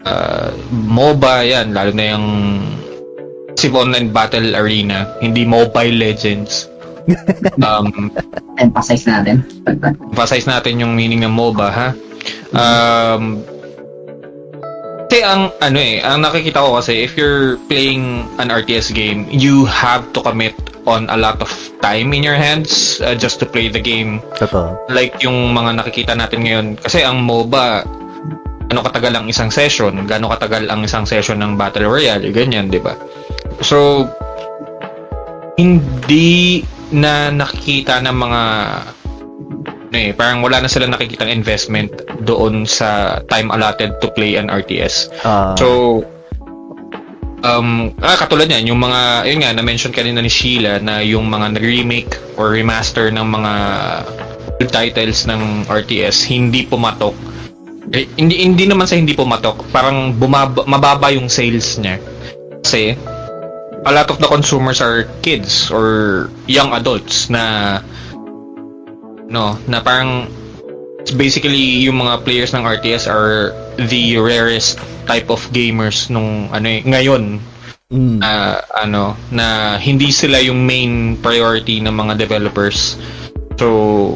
uh, 0.06 0.49
MOBA 0.72 1.49
yan, 1.49 1.76
lalo 1.76 1.91
na 1.94 2.06
yung 2.15 2.27
Civ 3.60 3.76
Online 3.76 4.07
Battle 4.07 4.56
Arena, 4.56 5.19
hindi 5.19 5.44
Mobile 5.44 5.99
Legends. 5.99 6.72
um, 7.65 8.14
emphasize 8.61 9.03
natin. 9.03 9.44
emphasize 10.14 10.48
natin 10.48 10.80
yung 10.80 10.94
meaning 10.95 11.26
ng 11.26 11.34
MOBA 11.34 11.68
ha. 11.69 11.90
Um 12.49 13.44
kasi 15.10 15.26
ang 15.26 15.52
ano 15.60 15.80
eh, 15.81 15.99
ang 15.99 16.23
nakikita 16.23 16.64
ko 16.64 16.80
kasi 16.80 17.03
if 17.03 17.18
you're 17.19 17.60
playing 17.68 18.23
an 18.40 18.48
RTS 18.48 18.95
game, 18.95 19.27
you 19.27 19.68
have 19.68 20.07
to 20.15 20.23
commit 20.23 20.56
on 20.88 21.11
a 21.11 21.18
lot 21.19 21.44
of 21.44 21.52
time 21.84 22.15
in 22.15 22.23
your 22.23 22.40
hands 22.40 23.03
uh, 23.03 23.11
just 23.18 23.36
to 23.41 23.45
play 23.49 23.68
the 23.68 23.84
game. 23.84 24.23
Totoo. 24.40 24.80
Like 24.88 25.19
yung 25.19 25.52
mga 25.52 25.81
nakikita 25.81 26.14
natin 26.15 26.48
ngayon 26.48 26.68
kasi 26.80 27.03
ang 27.03 27.19
MOBA 27.26 27.84
ano 28.69 28.80
katagal 28.80 29.18
ang 29.18 29.27
isang 29.27 29.52
session, 29.52 30.07
gaano 30.07 30.31
katagal 30.31 30.72
ang 30.72 30.88
isang 30.88 31.03
session 31.03 31.44
ng 31.44 31.60
Battle 31.60 31.90
Royale, 31.90 32.30
ganyan, 32.31 32.72
'di 32.72 32.80
ba? 32.80 32.95
So 33.60 34.07
hindi 35.60 36.64
na 36.95 37.27
nakikita 37.27 37.99
ng 38.07 38.15
mga 38.15 38.41
ano 39.90 39.98
eh, 39.98 40.14
parang 40.14 40.45
wala 40.45 40.61
na 40.61 40.70
sila 40.70 40.86
nakikitang 40.86 41.34
investment 41.34 41.90
doon 42.22 42.70
sa 42.70 43.20
time 43.26 43.49
allotted 43.49 43.98
to 43.98 44.07
play 44.14 44.38
an 44.38 44.45
RTS. 44.45 45.10
Ah, 45.26 45.57
So, 45.57 46.02
um, 47.41 47.90
ah, 47.98 48.14
katulad 48.14 48.53
yan, 48.53 48.70
yung 48.70 48.78
mga, 48.78 49.26
yun 49.26 49.41
nga, 49.41 49.52
na-mention 49.57 49.90
kanina 49.90 50.22
ni 50.22 50.30
Sheila 50.30 50.78
na 50.78 51.02
yung 51.02 51.26
mga 51.26 51.57
nag-remake 51.57 52.38
or 52.38 52.53
remaster 52.53 53.10
ng 53.10 53.26
mga 53.26 53.53
titles 54.70 55.26
ng 55.26 55.66
RTS, 55.66 56.30
hindi 56.30 56.70
pumatok. 56.70 57.18
Eh, 57.90 58.06
hindi, 58.22 58.45
hindi 58.45 58.70
naman 58.70 58.86
sa 58.86 58.94
hindi 58.94 59.18
pumatok, 59.18 59.74
parang 59.74 60.14
bumaba, 60.14 60.70
mababa 60.70 61.10
yung 61.10 61.26
sales 61.32 61.82
niya. 61.82 61.98
Kasi, 62.61 62.94
a 63.88 63.91
lot 63.91 64.06
of 64.11 64.22
the 64.22 64.30
consumers 64.30 64.84
are 64.84 65.10
kids 65.26 65.74
or 65.74 66.28
young 66.45 66.76
adults 66.76 67.32
na 67.32 67.80
no, 69.30 69.56
na 69.69 69.80
parang 69.80 70.27
basically 71.15 71.85
yung 71.88 72.01
mga 72.01 72.26
players 72.27 72.51
ng 72.51 72.65
RTS 72.65 73.07
are 73.07 73.56
the 73.80 74.19
rarest 74.19 74.77
type 75.07 75.31
of 75.31 75.41
gamers 75.56 76.10
nung 76.11 76.51
ano 76.51 76.68
eh, 76.68 76.81
ngayon 76.85 77.39
Mm. 77.89 78.22
na 78.22 78.61
ano 78.69 79.18
na 79.34 79.73
hindi 79.81 80.14
sila 80.14 80.38
yung 80.38 80.61
main 80.61 81.18
priority 81.26 81.81
ng 81.81 81.89
mga 81.89 82.22
developers. 82.22 82.93
So 83.57 84.14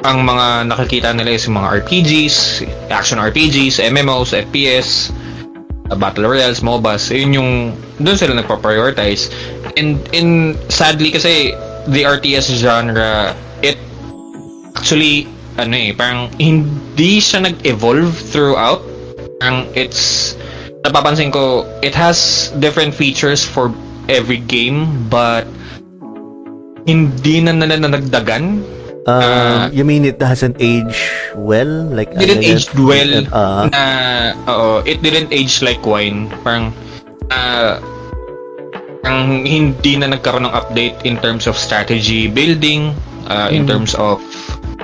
ang 0.00 0.24
mga 0.24 0.72
nakikita 0.72 1.12
nila 1.12 1.36
is 1.36 1.44
yung 1.44 1.60
mga 1.60 1.84
RPGs, 1.84 2.64
action 2.88 3.20
RPGs, 3.20 3.84
MMOs, 3.84 4.32
FPS, 4.32 5.12
uh, 5.92 5.96
Battle 5.96 6.24
Royales, 6.24 6.64
MOBAs. 6.64 7.12
Yun 7.12 7.36
yung 7.36 7.50
doon 8.00 8.16
sila 8.16 8.32
nagpa-prioritize. 8.32 9.28
And 9.76 10.00
in 10.16 10.56
sadly 10.72 11.12
kasi 11.12 11.52
the 11.92 12.08
RTS 12.08 12.48
genre 12.56 13.36
actually 14.76 15.24
ano 15.56 15.72
eh 15.72 15.90
parang 15.96 16.28
hindi 16.36 17.18
siya 17.18 17.48
nag-evolve 17.48 18.12
throughout. 18.12 18.84
Parang 19.40 19.64
it's 19.72 20.36
napapansin 20.84 21.32
ko, 21.32 21.64
it 21.80 21.96
has 21.96 22.48
different 22.60 22.92
features 22.92 23.40
for 23.42 23.72
every 24.06 24.38
game, 24.38 25.08
but 25.08 25.48
hindi 26.86 27.42
na 27.42 27.56
nila 27.56 27.88
nagdagan. 27.90 28.62
Uh, 29.06 29.70
you 29.70 29.86
mean 29.86 30.02
it 30.04 30.18
hasn't 30.18 30.58
aged 30.58 30.98
well? 31.38 31.86
Like 31.90 32.10
It 32.18 32.26
didn't 32.26 32.42
ano 32.42 32.46
yun? 32.46 32.58
age 32.58 32.66
well 32.74 33.12
Uh, 33.30 33.64
na, 33.70 33.82
oo, 34.50 34.82
it 34.82 34.98
didn't 34.98 35.30
age 35.30 35.62
like 35.62 35.82
wine. 35.86 36.26
Parang, 36.42 36.74
uh, 37.30 37.78
parang 39.02 39.46
hindi 39.46 39.94
na 39.94 40.10
nagkaroon 40.10 40.50
ng 40.50 40.54
update 40.54 40.98
in 41.06 41.22
terms 41.22 41.46
of 41.46 41.54
strategy 41.54 42.26
building, 42.26 42.98
uh, 43.30 43.46
in 43.46 43.62
Mm. 43.62 43.70
terms 43.70 43.94
of, 43.94 44.18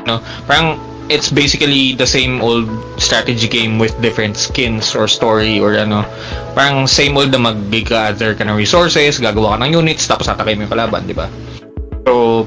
no, 0.06 0.22
parang 0.46 0.78
it's 1.10 1.28
basically 1.28 1.92
the 1.98 2.06
same 2.06 2.40
old 2.40 2.68
strategy 2.96 3.48
game 3.50 3.76
with 3.78 3.92
different 4.00 4.38
skins 4.38 4.94
or 4.94 5.10
story 5.10 5.58
or 5.58 5.74
ano. 5.74 6.06
Parang 6.54 6.86
same 6.86 7.16
old 7.18 7.34
na 7.34 7.40
mag-gather 7.40 8.32
ka 8.32 8.42
ng 8.46 8.56
resources, 8.56 9.18
gagawa 9.18 9.58
ka 9.58 9.66
ng 9.66 9.72
units, 9.76 10.06
tapos 10.06 10.30
atakay 10.30 10.54
mo 10.54 10.64
yung 10.64 10.72
kalaban, 10.72 11.04
di 11.04 11.16
ba? 11.16 11.26
So, 12.06 12.46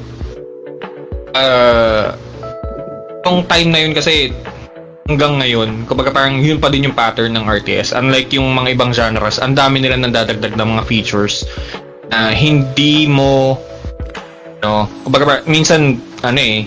uh, 1.36 2.16
yung 3.28 3.46
time 3.50 3.70
na 3.70 3.80
yun 3.82 3.94
kasi 3.94 4.32
hanggang 5.06 5.38
ngayon, 5.38 5.86
kumbaga 5.86 6.10
parang 6.10 6.42
yun 6.42 6.58
pa 6.58 6.72
din 6.74 6.90
yung 6.90 6.98
pattern 6.98 7.38
ng 7.38 7.46
RTS. 7.46 7.94
Unlike 7.94 8.34
yung 8.40 8.50
mga 8.56 8.74
ibang 8.74 8.92
genres, 8.96 9.38
ang 9.38 9.54
dami 9.54 9.84
nila 9.84 10.02
nadadagdag 10.02 10.58
ng 10.58 10.70
mga 10.78 10.84
features 10.90 11.46
na 12.10 12.34
hindi 12.34 13.06
mo 13.06 13.58
no, 14.66 14.90
kumbaga 15.06 15.24
parang, 15.26 15.46
minsan 15.46 16.02
ano 16.26 16.40
eh, 16.42 16.66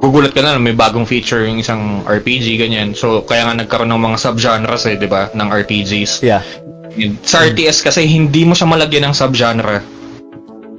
gugulat 0.00 0.34
ka 0.34 0.42
na 0.42 0.58
may 0.58 0.74
bagong 0.74 1.06
feature 1.06 1.44
yung 1.44 1.58
isang 1.58 2.02
RPG 2.04 2.58
ganyan. 2.58 2.92
So 2.94 3.22
kaya 3.22 3.46
nga 3.48 3.54
nagkaroon 3.62 3.90
ng 3.90 4.02
mga 4.02 4.18
subgenres 4.20 4.84
eh, 4.86 4.96
'di 4.98 5.08
ba, 5.08 5.30
ng 5.32 5.48
RPGs. 5.50 6.22
yeah. 6.22 6.42
Sa 7.26 7.42
RTS 7.42 7.82
kasi 7.82 8.06
hindi 8.06 8.46
mo 8.46 8.54
siya 8.54 8.70
malagyan 8.70 9.10
ng 9.10 9.14
subgenre. 9.14 9.82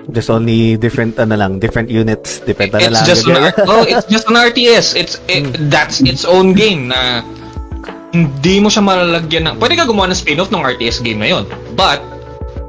There's 0.05 0.29
only 0.29 0.77
different 0.77 1.17
ano 1.17 1.33
lang, 1.35 1.57
different 1.59 1.89
units, 1.89 2.39
depende 2.39 2.77
na 2.77 2.87
It's 2.87 3.01
lang. 3.01 3.09
just 3.09 3.25
an 3.27 3.41
oh, 3.67 3.83
it's 3.83 4.05
just 4.07 4.29
an 4.29 4.37
RTS. 4.37 4.95
It's 4.95 5.17
it, 5.27 5.49
that's 5.67 5.99
its 5.99 6.23
own 6.23 6.53
game 6.53 6.87
na 6.93 7.19
hindi 8.15 8.63
mo 8.63 8.71
siya 8.71 8.85
malalagyan 8.85 9.49
ng 9.49 9.55
Pwede 9.59 9.75
ka 9.75 9.83
gumawa 9.83 10.07
ng 10.07 10.15
spin-off 10.15 10.53
ng 10.53 10.61
RTS 10.63 11.03
game 11.03 11.19
na 11.19 11.27
yun. 11.35 11.43
But 11.75 11.99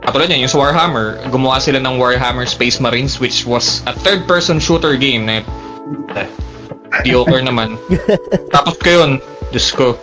katulad 0.03 0.27
niyan, 0.27 0.49
yung 0.49 0.51
sa 0.51 0.59
Warhammer, 0.59 1.23
gumawa 1.31 1.63
sila 1.63 1.79
ng 1.79 2.01
Warhammer 2.01 2.49
Space 2.49 2.83
Marines 2.83 3.21
which 3.23 3.47
was 3.47 3.85
a 3.87 3.95
third-person 3.95 4.59
shooter 4.59 4.97
game 4.99 5.29
na 5.29 5.45
mediocre 7.03 7.43
naman. 7.43 7.79
Tapos 8.55 8.75
ko 8.81 8.89
yun, 8.89 9.11
Diyos 9.55 9.69
ko, 9.75 9.99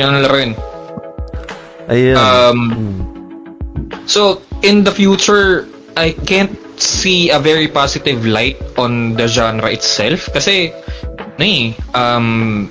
yun 0.00 0.20
laro 0.20 0.36
yun. 0.38 0.52
Ayun. 1.90 2.16
Um, 2.16 2.60
Mm. 2.70 4.06
So, 4.06 4.42
in 4.62 4.82
the 4.82 4.90
future, 4.90 5.66
I 5.96 6.12
can't 6.14 6.54
see 6.80 7.30
a 7.30 7.38
very 7.38 7.68
positive 7.68 8.24
light 8.24 8.56
on 8.78 9.14
the 9.14 9.28
genre 9.28 9.68
itself 9.68 10.32
kasi 10.32 10.72
ano 11.36 11.44
eh, 11.44 11.76
um 11.92 12.64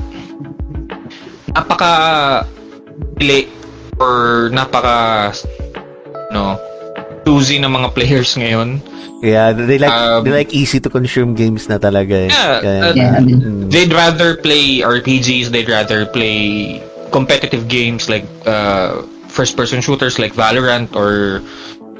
napaka 1.54 1.94
delay 3.22 3.46
or 4.02 4.50
napaka 4.50 5.30
no 6.34 6.58
choosy 7.22 7.62
ng 7.62 7.70
mga 7.70 7.94
players 7.94 8.34
ngayon. 8.34 8.82
Yeah, 9.22 9.52
they 9.52 9.78
like 9.78 9.92
Um, 9.92 10.24
they 10.24 10.32
like 10.32 10.52
easy 10.56 10.80
to 10.80 10.90
consume 10.90 11.36
games 11.36 11.68
na 11.68 11.76
talaga 11.78 12.28
eh. 12.28 12.32
Yeah, 12.32 12.60
Kaya- 12.64 12.84
uh, 12.84 12.94
Yeah, 12.96 13.12
I 13.16 13.20
mean, 13.20 13.40
Mm. 13.42 13.72
They'd 13.72 13.92
rather 13.92 14.36
play 14.40 14.80
RPGs, 14.80 15.52
they'd 15.52 15.68
rather 15.68 16.06
play 16.08 16.80
competitive 17.12 17.68
games 17.68 18.08
like 18.08 18.24
uh, 18.48 19.04
first-person 19.28 19.82
shooters 19.82 20.18
like 20.20 20.34
Valorant 20.34 20.96
or 20.96 21.42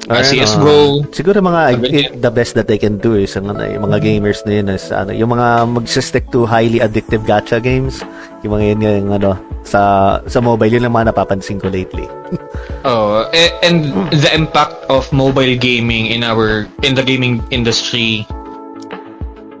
Ayun, 0.08 0.24
CSGO. 0.24 0.72
ah. 0.72 0.92
siguro 1.12 1.38
mga 1.38 1.62
it- 1.84 2.16
the 2.16 2.32
best 2.32 2.56
that 2.56 2.64
they 2.64 2.80
can 2.80 2.96
do 2.96 3.14
is 3.14 3.36
ang 3.36 3.52
ano, 3.52 3.62
yung 3.62 3.84
mga 3.84 4.00
gamers 4.00 4.40
na 4.48 4.52
yun 4.56 4.72
is 4.72 4.88
ano, 4.88 5.12
yung 5.12 5.30
mga 5.30 5.68
magsistick 5.68 6.24
to 6.32 6.48
highly 6.48 6.80
addictive 6.80 7.20
gacha 7.22 7.60
games. 7.60 8.00
Yung 8.40 8.56
mga 8.56 8.64
yun 8.74 8.80
yung 8.80 9.10
ano 9.12 9.36
sa 9.62 9.80
sa 10.24 10.40
mobile 10.40 10.72
yun 10.72 10.82
lang 10.82 10.96
mga 10.96 11.12
napapansin 11.12 11.60
ko 11.60 11.68
lately. 11.68 12.08
Oh, 12.80 13.28
a- 13.28 13.52
and 13.60 13.92
the 14.08 14.30
impact 14.32 14.72
of 14.88 15.04
mobile 15.12 15.52
gaming 15.52 16.08
in 16.08 16.24
our 16.24 16.64
in 16.80 16.96
the 16.96 17.04
gaming 17.04 17.44
industry 17.52 18.24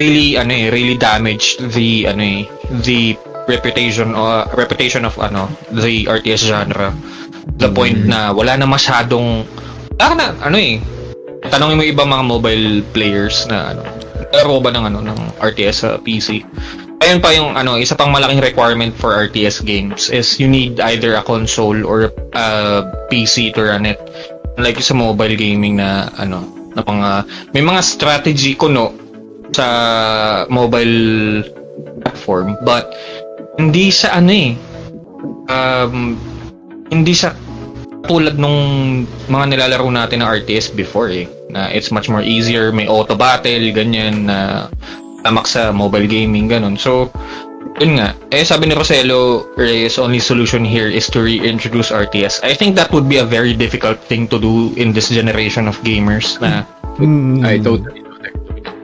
really 0.00 0.40
ano 0.40 0.48
eh, 0.50 0.72
really 0.72 0.96
damaged 0.96 1.60
the 1.76 2.08
ano 2.08 2.22
eh, 2.24 2.40
the 2.82 3.12
reputation 3.44 4.16
uh, 4.16 4.48
reputation 4.56 5.04
of 5.04 5.12
ano 5.20 5.52
the 5.70 6.08
RTS 6.08 6.48
genre. 6.48 6.96
The 7.60 7.68
point 7.68 8.08
na 8.08 8.32
wala 8.32 8.56
na 8.56 8.64
masyadong 8.64 9.44
wala 10.00 10.16
na 10.16 10.26
ano 10.40 10.56
eh. 10.56 10.80
Tanongin 11.52 11.76
mo 11.76 11.84
ibang 11.84 12.08
mga 12.08 12.24
mobile 12.24 12.80
players 12.96 13.44
na 13.52 13.76
ano 13.76 13.84
laro 14.32 14.56
ba 14.64 14.72
ng 14.72 14.84
ano 14.88 14.98
ng 15.04 15.20
RTS 15.44 15.76
sa 15.84 15.90
PC. 16.00 16.40
Ayun 17.00 17.20
pa 17.20 17.32
yung 17.32 17.56
ano, 17.56 17.80
isa 17.80 17.96
pang 17.96 18.12
malaking 18.12 18.40
requirement 18.40 18.92
for 18.96 19.12
RTS 19.12 19.64
games 19.64 20.08
is 20.08 20.40
you 20.40 20.48
need 20.48 20.80
either 20.80 21.16
a 21.16 21.24
console 21.24 21.84
or 21.84 22.12
a 22.36 22.46
PC 23.12 23.52
to 23.56 23.68
run 23.68 23.84
it. 23.84 24.00
Like 24.56 24.80
sa 24.80 24.96
mobile 24.96 25.36
gaming 25.36 25.80
na 25.80 26.12
ano, 26.16 26.44
na 26.72 26.80
mga 26.84 27.10
may 27.52 27.64
mga 27.64 27.80
strategy 27.84 28.56
kuno 28.56 28.94
sa 29.50 29.66
mobile 30.46 31.42
platform 32.04 32.54
but 32.62 32.94
hindi 33.58 33.90
siya 33.90 34.22
ano 34.22 34.30
eh 34.30 34.50
um 35.50 36.14
hindi 36.86 37.10
siya 37.10 37.34
tulad 38.06 38.40
nung 38.40 39.04
mga 39.28 39.44
nilalaro 39.56 39.88
natin 39.92 40.24
na 40.24 40.32
RTS 40.32 40.72
before 40.72 41.12
eh 41.12 41.26
na 41.50 41.68
it's 41.68 41.90
much 41.90 42.08
more 42.08 42.22
easier 42.22 42.70
may 42.72 42.86
auto 42.86 43.18
battle 43.18 43.66
ganyan 43.74 44.30
na 44.30 44.68
tamak 45.26 45.44
sa 45.44 45.74
mobile 45.74 46.08
gaming 46.08 46.48
ganun 46.48 46.78
so 46.78 47.12
yun 47.78 48.00
nga 48.00 48.16
eh 48.32 48.42
sabi 48.46 48.70
ni 48.70 48.74
Rosello 48.74 49.50
Reyes 49.54 50.00
only 50.00 50.22
solution 50.22 50.64
here 50.64 50.88
is 50.88 51.10
to 51.12 51.20
reintroduce 51.20 51.92
RTS 51.92 52.40
I 52.40 52.56
think 52.56 52.74
that 52.80 52.88
would 52.94 53.06
be 53.10 53.20
a 53.20 53.26
very 53.26 53.52
difficult 53.52 54.00
thing 54.00 54.30
to 54.32 54.40
do 54.40 54.72
in 54.80 54.96
this 54.96 55.12
generation 55.12 55.68
of 55.68 55.76
gamers 55.84 56.40
na 56.40 56.64
Mm. 57.00 57.40
I 57.40 57.56
totally 57.56 58.04
know 58.04 58.18
that. 58.20 58.34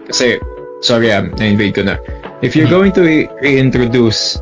Kasi, 0.09 0.41
sorry 0.81 1.13
ah, 1.13 1.29
na-invade 1.37 1.77
ko 1.77 1.83
na. 1.85 2.01
If 2.41 2.57
you're 2.57 2.71
going 2.71 2.93
to 2.97 3.03
re- 3.05 3.29
reintroduce 3.45 4.41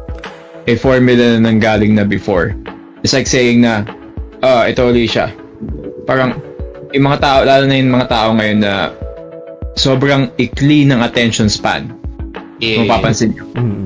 a 0.71 0.79
formula 0.79 1.39
na 1.39 1.51
nanggaling 1.51 1.99
na 1.99 2.07
before, 2.07 2.55
it's 3.03 3.13
like 3.13 3.27
saying 3.27 3.67
na, 3.67 3.83
ah, 4.45 4.69
ito 4.69 4.85
ulit 4.85 5.09
siya. 5.09 5.33
Parang, 6.05 6.37
yung 6.93 7.05
mga 7.09 7.19
tao, 7.19 7.39
lalo 7.43 7.65
na 7.65 7.75
yung 7.81 7.93
mga 7.97 8.09
tao 8.13 8.29
ngayon 8.37 8.59
na 8.61 8.93
sobrang 9.75 10.31
ikli 10.37 10.85
ng 10.85 11.01
attention 11.01 11.49
span. 11.49 11.91
eh, 12.61 12.79
Kung 12.79 12.87
mapapansin 12.87 13.35
nyo. 13.35 13.45
Mm. 13.57 13.85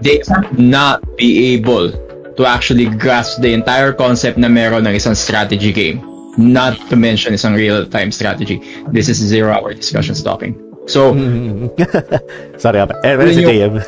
They 0.00 0.20
not 0.56 1.04
be 1.16 1.54
able 1.56 1.92
to 2.36 2.42
actually 2.48 2.88
grasp 2.88 3.40
the 3.44 3.52
entire 3.52 3.92
concept 3.92 4.40
na 4.40 4.48
meron 4.48 4.88
ng 4.88 4.96
isang 4.96 5.12
strategy 5.14 5.72
game. 5.72 6.00
Not 6.40 6.78
to 6.88 6.96
mention 6.96 7.36
isang 7.36 7.52
real-time 7.52 8.08
strategy. 8.10 8.64
This 8.92 9.08
is 9.12 9.20
zero-hour 9.20 9.76
discussions 9.76 10.20
talking. 10.24 10.56
So, 10.88 11.12
Mm. 11.12 11.68
Sorry, 12.62 12.80
apa. 12.80 12.96
Eh, 13.04 13.14
wala 13.16 13.30
si 13.30 13.44
Yun 13.44 13.48
JM. 13.48 13.72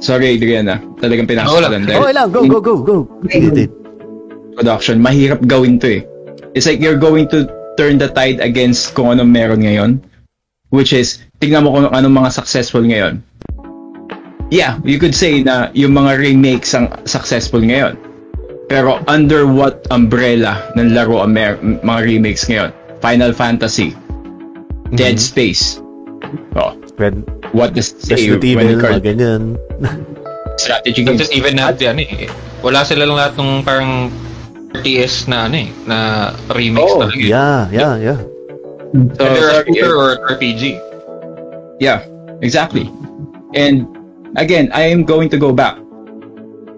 sorry 0.00 0.32
Adriana, 0.32 0.80
talagang 0.96 1.28
pinasok 1.28 1.52
ko 1.52 1.60
lang 1.60 1.84
okay 1.84 2.14
lang, 2.16 2.28
go, 2.32 2.40
go, 2.48 2.58
go, 2.64 2.74
go. 2.80 2.96
Production, 4.56 5.02
mahirap 5.02 5.44
gawin 5.46 5.78
to 5.80 6.00
eh. 6.00 6.02
It's 6.54 6.66
like 6.66 6.82
you're 6.82 6.98
going 6.98 7.30
to 7.30 7.46
turn 7.78 7.98
the 7.98 8.10
tide 8.10 8.42
against 8.42 8.92
kung 8.94 9.14
anong 9.14 9.30
meron 9.30 9.62
ngayon. 9.62 9.90
Which 10.70 10.94
is, 10.94 11.18
tingnan 11.42 11.66
mo 11.66 11.74
kung 11.74 11.90
anong 11.90 12.14
mga 12.14 12.30
successful 12.30 12.82
ngayon. 12.82 13.22
Yeah, 14.50 14.82
you 14.82 14.98
could 14.98 15.14
say 15.14 15.46
na 15.46 15.70
yung 15.74 15.94
mga 15.94 16.18
remakes 16.18 16.74
ang 16.74 17.06
successful 17.06 17.62
ngayon. 17.62 17.94
Pero 18.70 19.02
under 19.06 19.46
what 19.46 19.86
umbrella 19.90 20.70
ng 20.78 20.94
laro 20.94 21.22
ang 21.22 21.34
mer- 21.34 21.58
mga 21.62 22.00
remakes 22.06 22.46
ngayon? 22.46 22.70
Final 23.02 23.32
Fantasy, 23.34 23.94
Dead 24.94 25.18
Space. 25.18 25.78
Oh, 26.54 26.78
Red, 26.98 27.26
what 27.50 27.74
does 27.74 27.90
it 27.94 28.02
say 28.02 28.14
Resident 28.30 28.42
when 28.42 28.46
Evil, 28.46 28.66
mga 28.66 28.82
comes 28.82 29.02
ganyan. 29.02 29.42
strategy 30.60 31.02
games? 31.02 31.30
even 31.32 31.56
have 31.58 31.78
the 31.80 31.88
ano 31.90 32.02
eh. 32.04 32.28
Wala 32.60 32.84
sila 32.84 33.08
lang 33.08 33.16
lahat 33.16 33.34
ng 33.40 33.50
parang 33.64 34.12
RTS 34.70 35.26
na 35.26 35.50
ano 35.50 35.56
eh, 35.58 35.68
na 35.84 35.98
remix 36.54 36.86
Oh, 36.86 37.02
talaga. 37.02 37.18
eh. 37.18 37.28
Yeah, 37.28 37.60
yeah, 37.70 37.94
yeah. 37.98 38.18
So, 39.14 39.22
Either 39.22 39.46
a 39.50 39.56
shooter 39.66 39.92
or 39.94 40.08
an 40.14 40.20
RPG. 40.30 40.62
Yeah, 41.78 42.02
exactly. 42.42 42.90
And 43.54 43.86
again, 44.36 44.70
I 44.74 44.90
am 44.90 45.02
going 45.04 45.30
to 45.30 45.38
go 45.38 45.50
back. 45.52 45.78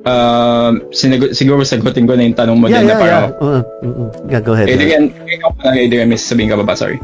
Um, 0.03 0.83
sinag- 0.91 1.31
siguro 1.33 1.62
sagutin 1.62 2.11
ko 2.11 2.19
na 2.19 2.27
yung 2.27 2.35
tanong 2.35 2.59
mo 2.59 2.67
Yeah, 2.67 2.83
din 2.83 2.91
yeah, 2.91 2.91
na 2.91 2.99
yeah. 2.99 3.03
parang, 3.03 3.25
Uh, 3.39 3.61
mm, 3.87 3.93
mm. 3.95 4.09
yeah, 4.29 4.41
go 4.43 4.53
ahead. 4.53 4.67
Adrian, 4.69 5.05
ikaw 5.31 5.51
pa 5.55 5.71
lang, 5.71 5.77
Adrian, 5.79 6.09
may 6.11 6.19
sasabihin 6.19 6.51
ka 6.51 6.57
ba 6.59 6.67
ba? 6.67 6.75
Sorry. 6.75 6.99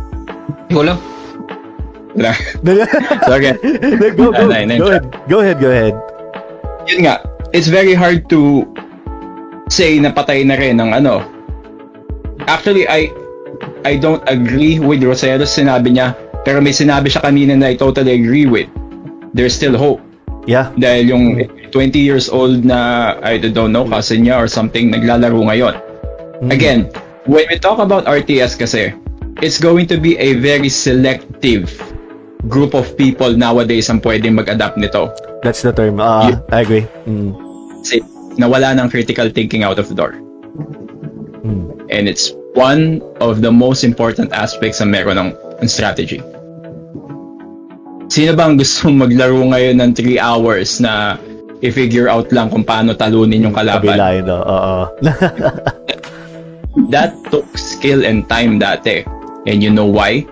Ikaw 0.69 0.83
lang. 0.83 0.99
Wala. 2.19 2.33
so 3.29 3.33
again, 3.39 3.55
go, 4.19 4.35
go, 4.35 4.51
ano, 4.51 4.75
go 4.75 4.89
ahead. 4.91 5.05
Go 5.31 5.37
ahead, 5.39 5.59
go 5.63 5.71
ahead. 5.71 5.95
yun 6.89 7.05
nga, 7.07 7.21
it's 7.53 7.69
very 7.69 7.95
hard 7.95 8.27
to 8.33 8.65
say 9.69 10.01
na 10.01 10.13
patay 10.13 10.45
na 10.45 10.57
rin 10.57 10.81
ng 10.81 10.91
ano. 10.93 11.25
Actually, 12.49 12.89
I 12.89 13.13
I 13.85 13.97
don't 13.97 14.23
agree 14.27 14.81
with 14.81 15.05
Rosero 15.05 15.45
sinabi 15.45 15.97
niya, 15.97 16.17
pero 16.43 16.61
may 16.61 16.73
sinabi 16.73 17.13
siya 17.13 17.25
kanina 17.25 17.55
na 17.55 17.73
I 17.73 17.77
totally 17.77 18.17
agree 18.17 18.49
with. 18.49 18.69
There's 19.37 19.55
still 19.55 19.77
hope. 19.77 20.01
Yeah. 20.49 20.73
Dahil 20.81 21.13
yung 21.13 21.25
20 21.71 22.01
years 22.01 22.33
old 22.33 22.65
na, 22.65 23.13
I 23.21 23.37
don't 23.37 23.73
know, 23.73 23.85
cousin 23.85 24.25
niya 24.25 24.41
or 24.41 24.49
something, 24.49 24.89
naglalaro 24.89 25.37
ngayon. 25.45 25.77
Again, 26.49 26.89
when 27.29 27.45
we 27.53 27.61
talk 27.61 27.77
about 27.77 28.09
RTS 28.09 28.57
kasi, 28.57 28.97
it's 29.45 29.61
going 29.61 29.85
to 29.93 30.01
be 30.01 30.17
a 30.17 30.41
very 30.41 30.73
selective 30.73 31.69
group 32.49 32.73
of 32.73 32.97
people 32.97 33.35
nowadays 33.37 33.91
ang 33.93 34.01
pwedeng 34.01 34.41
mag-adapt 34.41 34.81
nito. 34.81 35.13
That's 35.45 35.61
the 35.61 35.75
term. 35.75 36.01
Uh, 36.01 36.41
I 36.49 36.65
agree. 36.65 36.87
Mm. 37.05 37.37
Kasi 37.85 38.01
nawala 38.39 38.73
ng 38.79 38.87
critical 38.89 39.29
thinking 39.35 39.67
out 39.67 39.77
of 39.83 39.91
the 39.91 39.97
door. 39.99 40.15
Mm. 41.43 41.91
And 41.91 42.07
it's 42.07 42.33
one 42.55 43.03
of 43.19 43.43
the 43.43 43.51
most 43.51 43.83
important 43.83 44.33
aspects 44.33 44.79
na 44.79 44.87
meron 44.87 45.19
ng, 45.19 45.31
ng 45.63 45.69
strategy. 45.69 46.23
Sino 48.09 48.33
ba 48.33 48.49
ang 48.49 48.57
gusto 48.57 48.89
maglaro 48.95 49.43
ngayon 49.43 49.77
ng 49.83 49.91
3 49.93 50.17
hours 50.23 50.79
na 50.81 51.19
i-figure 51.61 52.07
out 52.07 52.31
lang 52.31 52.49
kung 52.49 52.63
paano 52.63 52.95
talunin 52.95 53.51
yung 53.51 53.55
kalaban? 53.55 53.99
Kabilain, 53.99 54.25
no? 54.25 54.39
Oo. 54.47 54.77
That 56.95 57.19
took 57.35 57.45
skill 57.59 58.07
and 58.07 58.25
time 58.31 58.63
dati. 58.63 59.03
And 59.51 59.61
you 59.61 59.75
know 59.75 59.91
why? 59.91 60.25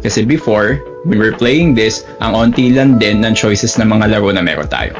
Kasi 0.00 0.24
before, 0.24 0.80
when 1.04 1.20
we 1.20 1.28
were 1.28 1.36
playing 1.36 1.76
this, 1.76 2.08
ang 2.24 2.32
onti 2.32 2.72
lang 2.72 2.96
din 2.96 3.20
ng 3.20 3.36
choices 3.36 3.76
ng 3.76 3.84
mga 3.84 4.16
laro 4.16 4.32
na 4.32 4.40
meron 4.40 4.68
tayo. 4.72 4.96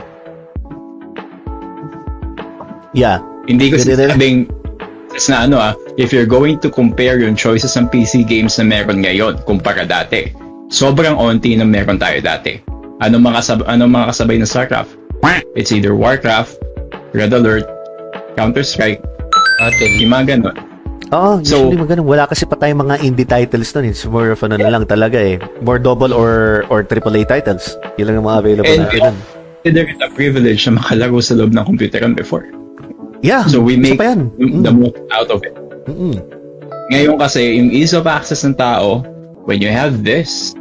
Yeah. 2.92 3.18
Hindi 3.46 3.72
ko 3.72 3.80
sinasabing 3.80 4.46
na 5.28 5.36
ano 5.42 5.56
ah, 5.58 5.74
if 5.98 6.14
you're 6.14 6.28
going 6.28 6.56
to 6.62 6.70
compare 6.70 7.18
yung 7.18 7.34
choices 7.34 7.74
ng 7.74 7.90
PC 7.90 8.22
games 8.24 8.56
na 8.56 8.64
meron 8.64 9.02
ngayon 9.02 9.42
kumpara 9.42 9.82
dati, 9.82 10.30
sobrang 10.70 11.18
onti 11.18 11.58
na 11.58 11.66
meron 11.66 11.98
tayo 11.98 12.22
dati. 12.22 12.62
Ano 13.00 13.18
mga 13.18 13.40
sab 13.42 13.60
ano 13.66 13.90
mga 13.90 14.14
kasabay 14.14 14.38
ng 14.38 14.46
StarCraft? 14.46 14.94
It's 15.58 15.74
either 15.74 15.98
Warcraft, 15.98 16.62
Red 17.10 17.34
Alert, 17.34 17.66
Counter-Strike, 18.38 19.02
Atin. 19.58 19.90
yung 19.98 20.12
mga 20.14 20.24
ganun. 20.38 20.56
Oo, 21.10 21.42
So- 21.42 21.66
usually 21.66 21.74
maganda. 21.82 22.06
Wala 22.06 22.24
kasi 22.30 22.46
pa 22.46 22.54
tayong 22.54 22.86
mga 22.86 23.02
indie 23.02 23.26
titles 23.26 23.74
nun. 23.74 23.90
It's 23.90 24.06
more 24.06 24.30
of 24.30 24.38
ano 24.46 24.54
na 24.54 24.70
lang 24.70 24.86
talaga 24.86 25.18
eh. 25.18 25.42
More 25.58 25.82
double 25.82 26.14
or 26.14 26.62
or 26.70 26.86
AAA 26.86 27.26
titles. 27.26 27.74
Yun 27.98 28.14
lang 28.14 28.16
ang 28.22 28.26
mga 28.30 28.38
available 28.38 28.70
And 28.70 28.86
natin. 28.86 29.00
nun. 29.02 29.16
consider 29.60 29.84
it 29.90 30.00
a 30.00 30.08
privilege 30.14 30.62
na 30.70 30.78
makalaro 30.80 31.18
sa 31.20 31.34
loob 31.36 31.50
ng 31.52 31.64
computer 31.66 32.00
before. 32.14 32.46
Yeah, 33.20 33.44
So 33.44 33.60
we 33.60 33.76
make 33.76 34.00
yan. 34.00 34.32
the 34.64 34.72
most 34.72 34.96
out 35.12 35.28
of 35.28 35.44
it. 35.44 35.52
Mm-mm. 35.84 36.16
Ngayon 36.90 37.20
kasi, 37.20 37.60
yung 37.60 37.68
ease 37.70 37.92
of 37.92 38.08
access 38.08 38.42
ng 38.42 38.56
tao, 38.56 39.04
when 39.44 39.60
you 39.60 39.68
have 39.68 40.02
this, 40.02 40.56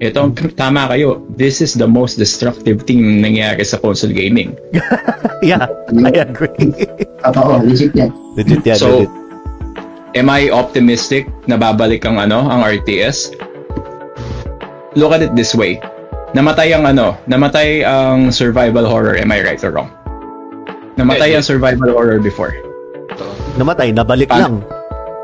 ito, 0.00 0.32
tama 0.56 0.90
kayo, 0.90 1.22
this 1.30 1.60
is 1.60 1.72
the 1.72 1.86
most 1.86 2.16
destructive 2.16 2.82
thing 2.82 3.00
na 3.04 3.28
nangyayari 3.28 3.62
sa 3.62 3.78
console 3.78 4.12
gaming. 4.12 4.56
Yeah, 5.40 5.72
I 5.88 6.12
agree. 6.20 6.52
Totoo, 7.24 7.64
legit 7.64 7.96
yan. 7.96 8.12
legit 8.36 8.60
yan, 8.60 8.76
So, 8.76 9.08
legit. 9.08 9.12
am 10.12 10.28
I 10.28 10.52
optimistic 10.52 11.24
na 11.48 11.56
babalik 11.56 12.04
ang 12.04 12.20
ano, 12.20 12.44
ang 12.44 12.60
RTS? 12.60 13.32
Look 15.00 15.16
at 15.16 15.24
it 15.24 15.32
this 15.32 15.56
way. 15.56 15.80
Namatay 16.36 16.76
ang 16.76 16.84
ano, 16.84 17.16
namatay 17.24 17.80
ang 17.88 18.28
survival 18.28 18.84
horror, 18.84 19.16
am 19.16 19.32
I 19.32 19.40
right 19.40 19.62
or 19.64 19.72
wrong? 19.72 19.88
Namatay 21.00 21.32
ang 21.32 21.42
survival 21.42 21.90
horror 21.90 22.20
before. 22.20 22.52
Namatay, 23.56 23.90
nabalik 23.90 24.28
Paano- 24.28 24.42
lang. 24.42 24.54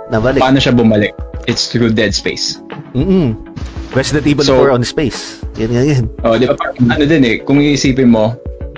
Nabalik. 0.09 0.41
Paano 0.41 0.57
siya 0.57 0.73
bumalik? 0.73 1.13
It's 1.45 1.69
through 1.69 1.93
Dead 1.93 2.11
Space. 2.11 2.59
Mm-mm. 2.93 3.37
Resident 3.93 4.25
Evil 4.27 4.43
So- 4.43 4.57
4 4.59 4.73
on 4.73 4.83
space. 4.83 5.45
Yan 5.57 5.71
nga 5.71 5.83
yan. 5.83 6.05
Oh, 6.21 6.37
di 6.37 6.45
ba? 6.45 6.57
Parang 6.57 6.77
ano 6.91 7.05
din 7.05 7.23
eh, 7.23 7.37
kung 7.39 7.61
iisipin 7.61 8.09
mo, 8.09 8.35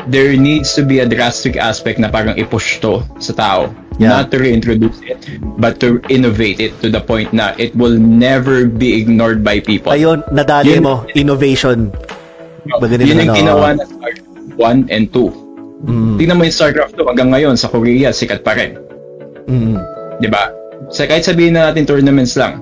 there 0.07 0.35
needs 0.35 0.75
to 0.75 0.83
be 0.83 0.99
a 0.99 1.07
drastic 1.07 1.55
aspect 1.55 1.99
na 1.99 2.07
parang 2.07 2.35
i-push 2.35 2.78
to 2.78 3.02
sa 3.18 3.33
tao. 3.33 3.60
Yeah. 3.99 4.15
Not 4.15 4.31
to 4.31 4.39
reintroduce 4.39 4.94
it, 5.02 5.18
but 5.59 5.83
to 5.83 5.99
innovate 6.07 6.62
it 6.62 6.70
to 6.83 6.89
the 6.89 7.02
point 7.02 7.31
na 7.33 7.51
it 7.57 7.75
will 7.75 7.99
never 7.99 8.62
be 8.65 8.94
ignored 8.94 9.43
by 9.43 9.59
people. 9.59 9.91
Ayun, 9.91 10.23
nadali 10.31 10.78
Yun- 10.78 10.86
mo. 10.86 11.02
Innovation. 11.15 11.91
Magaling 12.78 13.07
Yun 13.07 13.17
na, 13.17 13.25
yung 13.25 13.39
ginawa 13.39 13.67
ng 13.75 13.86
StarCraft 13.89 14.55
1 14.55 14.86
and 14.89 15.10
2. 15.10 15.48
Mm, 15.78 16.18
Tingnan 16.18 16.36
mo 16.36 16.42
yung 16.42 16.57
StarCraft 16.57 16.98
2 16.98 17.07
hanggang 17.07 17.31
ngayon 17.31 17.55
sa 17.55 17.70
Korea, 17.70 18.10
sikat 18.10 18.42
pa 18.42 18.58
rin. 18.58 18.74
mm. 19.47 19.76
Di 20.18 20.26
ba? 20.26 20.50
Sa 20.90 21.07
kahit 21.07 21.23
sabihin 21.23 21.55
na 21.55 21.70
natin 21.70 21.86
tournaments 21.86 22.34
lang, 22.34 22.58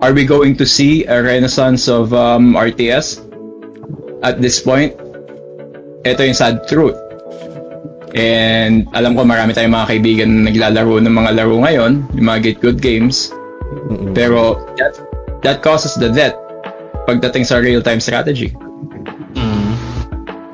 are 0.00 0.16
we 0.16 0.24
going 0.24 0.56
to 0.56 0.64
see 0.64 1.04
a 1.04 1.20
renaissance 1.20 1.90
of 1.90 2.14
um, 2.16 2.56
RTS? 2.56 3.20
At 4.24 4.40
this 4.40 4.58
point, 4.58 4.96
ito 6.02 6.20
yung 6.24 6.38
sad 6.38 6.64
truth. 6.64 6.96
And 8.16 8.88
alam 8.96 9.12
ko 9.12 9.22
marami 9.28 9.52
tayong 9.52 9.74
mga 9.76 9.88
kaibigan 9.92 10.28
na 10.32 10.48
naglalaro 10.48 11.04
ng 11.04 11.12
mga 11.12 11.30
laro 11.36 11.60
ngayon, 11.60 11.92
yung 12.16 12.26
mga 12.26 12.40
Get 12.40 12.58
Good 12.64 12.78
games. 12.80 13.28
Mm-mm. 13.92 14.16
Pero 14.16 14.64
that, 14.80 14.96
that 15.44 15.58
causes 15.60 15.92
the 16.00 16.08
death 16.08 16.32
pagdating 17.04 17.44
sa 17.44 17.60
real-time 17.60 18.00
strategy. 18.00 18.56
Mm. 19.36 19.76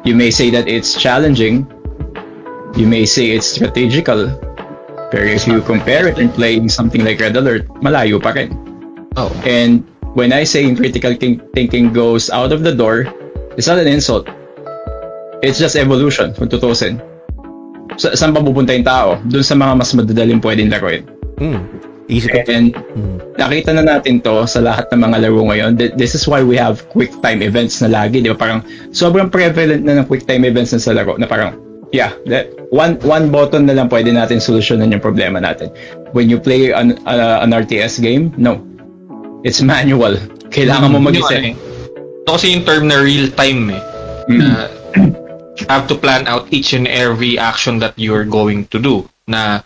You 0.02 0.18
may 0.18 0.34
say 0.34 0.50
that 0.50 0.66
it's 0.66 0.98
challenging. 0.98 1.70
You 2.74 2.90
may 2.90 3.06
say 3.06 3.30
it's 3.38 3.46
strategical. 3.54 4.34
Pero 5.14 5.24
if 5.30 5.46
you 5.46 5.62
compare 5.62 6.10
it 6.10 6.18
and 6.18 6.34
playing 6.34 6.66
something 6.66 7.06
like 7.06 7.22
Red 7.22 7.38
Alert, 7.38 7.70
malayo 7.78 8.18
pa 8.18 8.34
rin. 8.34 8.50
Oh. 9.14 9.30
And 9.46 9.86
when 10.18 10.34
I 10.34 10.42
say 10.42 10.66
critical 10.74 11.14
think- 11.14 11.42
thinking 11.54 11.94
goes 11.94 12.34
out 12.34 12.50
of 12.50 12.66
the 12.66 12.74
door, 12.74 13.06
it's 13.54 13.70
not 13.70 13.78
an 13.78 13.86
insult. 13.86 14.26
It's 15.38 15.60
just 15.60 15.78
evolution, 15.78 16.34
kung 16.34 16.50
tutusin. 16.50 16.98
Sa 17.94 18.10
saan 18.18 18.34
pa 18.34 18.42
pupunta 18.42 18.74
yung 18.74 18.82
tao? 18.82 19.22
Doon 19.30 19.44
sa 19.46 19.54
mga 19.54 19.72
mas 19.78 19.94
madadaling 19.94 20.42
pwedeng 20.42 20.72
laruin. 20.72 21.06
Mm. 21.38 21.60
Easy 22.10 22.26
to... 22.26 22.42
And 22.50 22.74
Mm. 22.74 23.16
nakita 23.38 23.70
na 23.70 23.86
natin 23.86 24.18
to 24.18 24.50
sa 24.50 24.58
lahat 24.58 24.90
ng 24.90 24.98
mga 24.98 25.16
laro 25.30 25.46
ngayon. 25.46 25.78
Th- 25.78 25.94
This 25.94 26.18
is 26.18 26.26
why 26.26 26.42
we 26.42 26.58
have 26.58 26.90
quick 26.90 27.14
time 27.22 27.38
events 27.38 27.78
na 27.78 27.86
lagi, 27.86 28.18
di 28.18 28.34
ba? 28.34 28.38
Parang 28.40 28.66
sobrang 28.90 29.30
prevalent 29.30 29.86
na 29.86 30.02
ng 30.02 30.06
quick 30.10 30.26
time 30.26 30.42
events 30.42 30.74
na 30.74 30.82
sa 30.82 30.90
laro 30.90 31.14
na 31.14 31.30
parang 31.30 31.54
yeah, 31.94 32.10
that 32.26 32.50
one 32.74 32.98
one 33.06 33.30
button 33.30 33.70
na 33.70 33.78
lang 33.78 33.86
pwede 33.86 34.10
natin 34.10 34.42
solusyonan 34.42 34.90
yung 34.90 34.98
problema 34.98 35.38
natin. 35.38 35.70
When 36.10 36.26
you 36.26 36.42
play 36.42 36.74
an 36.74 36.98
uh, 37.06 37.38
an 37.46 37.54
RTS 37.54 38.02
game, 38.02 38.34
no. 38.34 38.58
It's 39.46 39.62
manual. 39.62 40.18
Kailangan 40.50 40.90
mo 40.90 40.98
mag-isip. 40.98 41.38
eh. 41.38 41.54
Ito 42.24 42.30
kasi 42.34 42.56
yung 42.56 42.64
term 42.66 42.88
na 42.90 42.98
real 42.98 43.30
time 43.30 43.76
eh. 43.76 43.82
Mm. 44.26 44.38
Na 44.40 44.48
you 45.54 45.66
have 45.70 45.86
to 45.86 45.94
plan 45.94 46.26
out 46.26 46.48
each 46.50 46.72
and 46.72 46.88
every 46.90 47.38
action 47.38 47.78
that 47.78 47.94
you're 47.94 48.26
going 48.26 48.66
to 48.74 48.80
do. 48.80 49.04
Na 49.28 49.60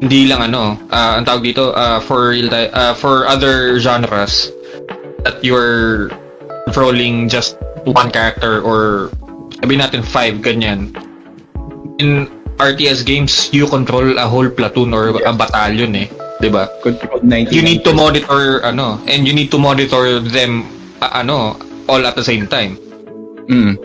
hindi 0.00 0.26
lang 0.26 0.48
ano, 0.50 0.80
ah, 0.88 1.20
ang 1.20 1.28
tawag 1.28 1.44
dito, 1.44 1.76
ah, 1.76 2.00
for 2.00 2.32
real 2.32 2.48
ti- 2.48 2.72
ah, 2.72 2.96
for 2.96 3.28
other 3.28 3.76
genres 3.78 4.48
that 5.26 5.42
you're 5.44 6.08
controlling 6.64 7.28
just 7.28 7.60
one 7.84 8.08
character 8.08 8.64
or 8.64 9.12
sabihin 9.60 9.84
natin 9.84 10.00
five 10.00 10.40
ganyan. 10.40 10.88
In 11.98 12.30
RTS 12.58 13.02
games, 13.02 13.50
you 13.50 13.66
control 13.66 14.18
a 14.18 14.26
whole 14.26 14.50
platoon 14.50 14.94
or 14.94 15.14
a 15.22 15.34
battalion 15.34 15.94
eh, 15.98 16.06
'di 16.38 16.50
ba? 16.50 16.70
Control 16.82 17.22
90. 17.22 17.50
you 17.54 17.62
need 17.62 17.82
to 17.82 17.90
monitor 17.90 18.62
ano 18.62 19.02
and 19.06 19.26
you 19.26 19.34
need 19.34 19.50
to 19.50 19.58
monitor 19.58 20.18
them 20.22 20.66
uh, 21.02 21.10
ano 21.12 21.58
all 21.90 22.02
at 22.06 22.14
the 22.14 22.22
same 22.22 22.46
time 22.46 22.78
Mm. 23.48 23.80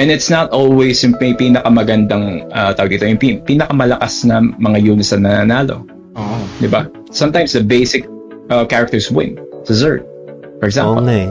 And 0.00 0.08
it's 0.08 0.32
not 0.32 0.48
always 0.48 1.04
yung 1.04 1.12
may 1.20 1.36
pinakamagandang 1.36 2.48
uh, 2.48 2.72
tawag 2.72 2.96
dito, 2.96 3.04
yung 3.04 3.20
pin- 3.20 3.44
pinakamalakas 3.44 4.24
na 4.24 4.40
mga 4.40 4.80
units 4.80 5.12
na 5.12 5.44
nananalo. 5.44 5.84
oo 6.16 6.36
Di 6.56 6.72
ba? 6.72 6.88
Sometimes 7.12 7.52
the 7.52 7.60
basic 7.60 8.08
uh, 8.48 8.64
characters 8.64 9.12
win. 9.12 9.36
Sa 9.68 9.76
Zerg, 9.76 10.08
for 10.56 10.66
Oo 10.66 10.70
example. 10.72 11.04
nga 11.04 11.14
eh. 11.20 11.30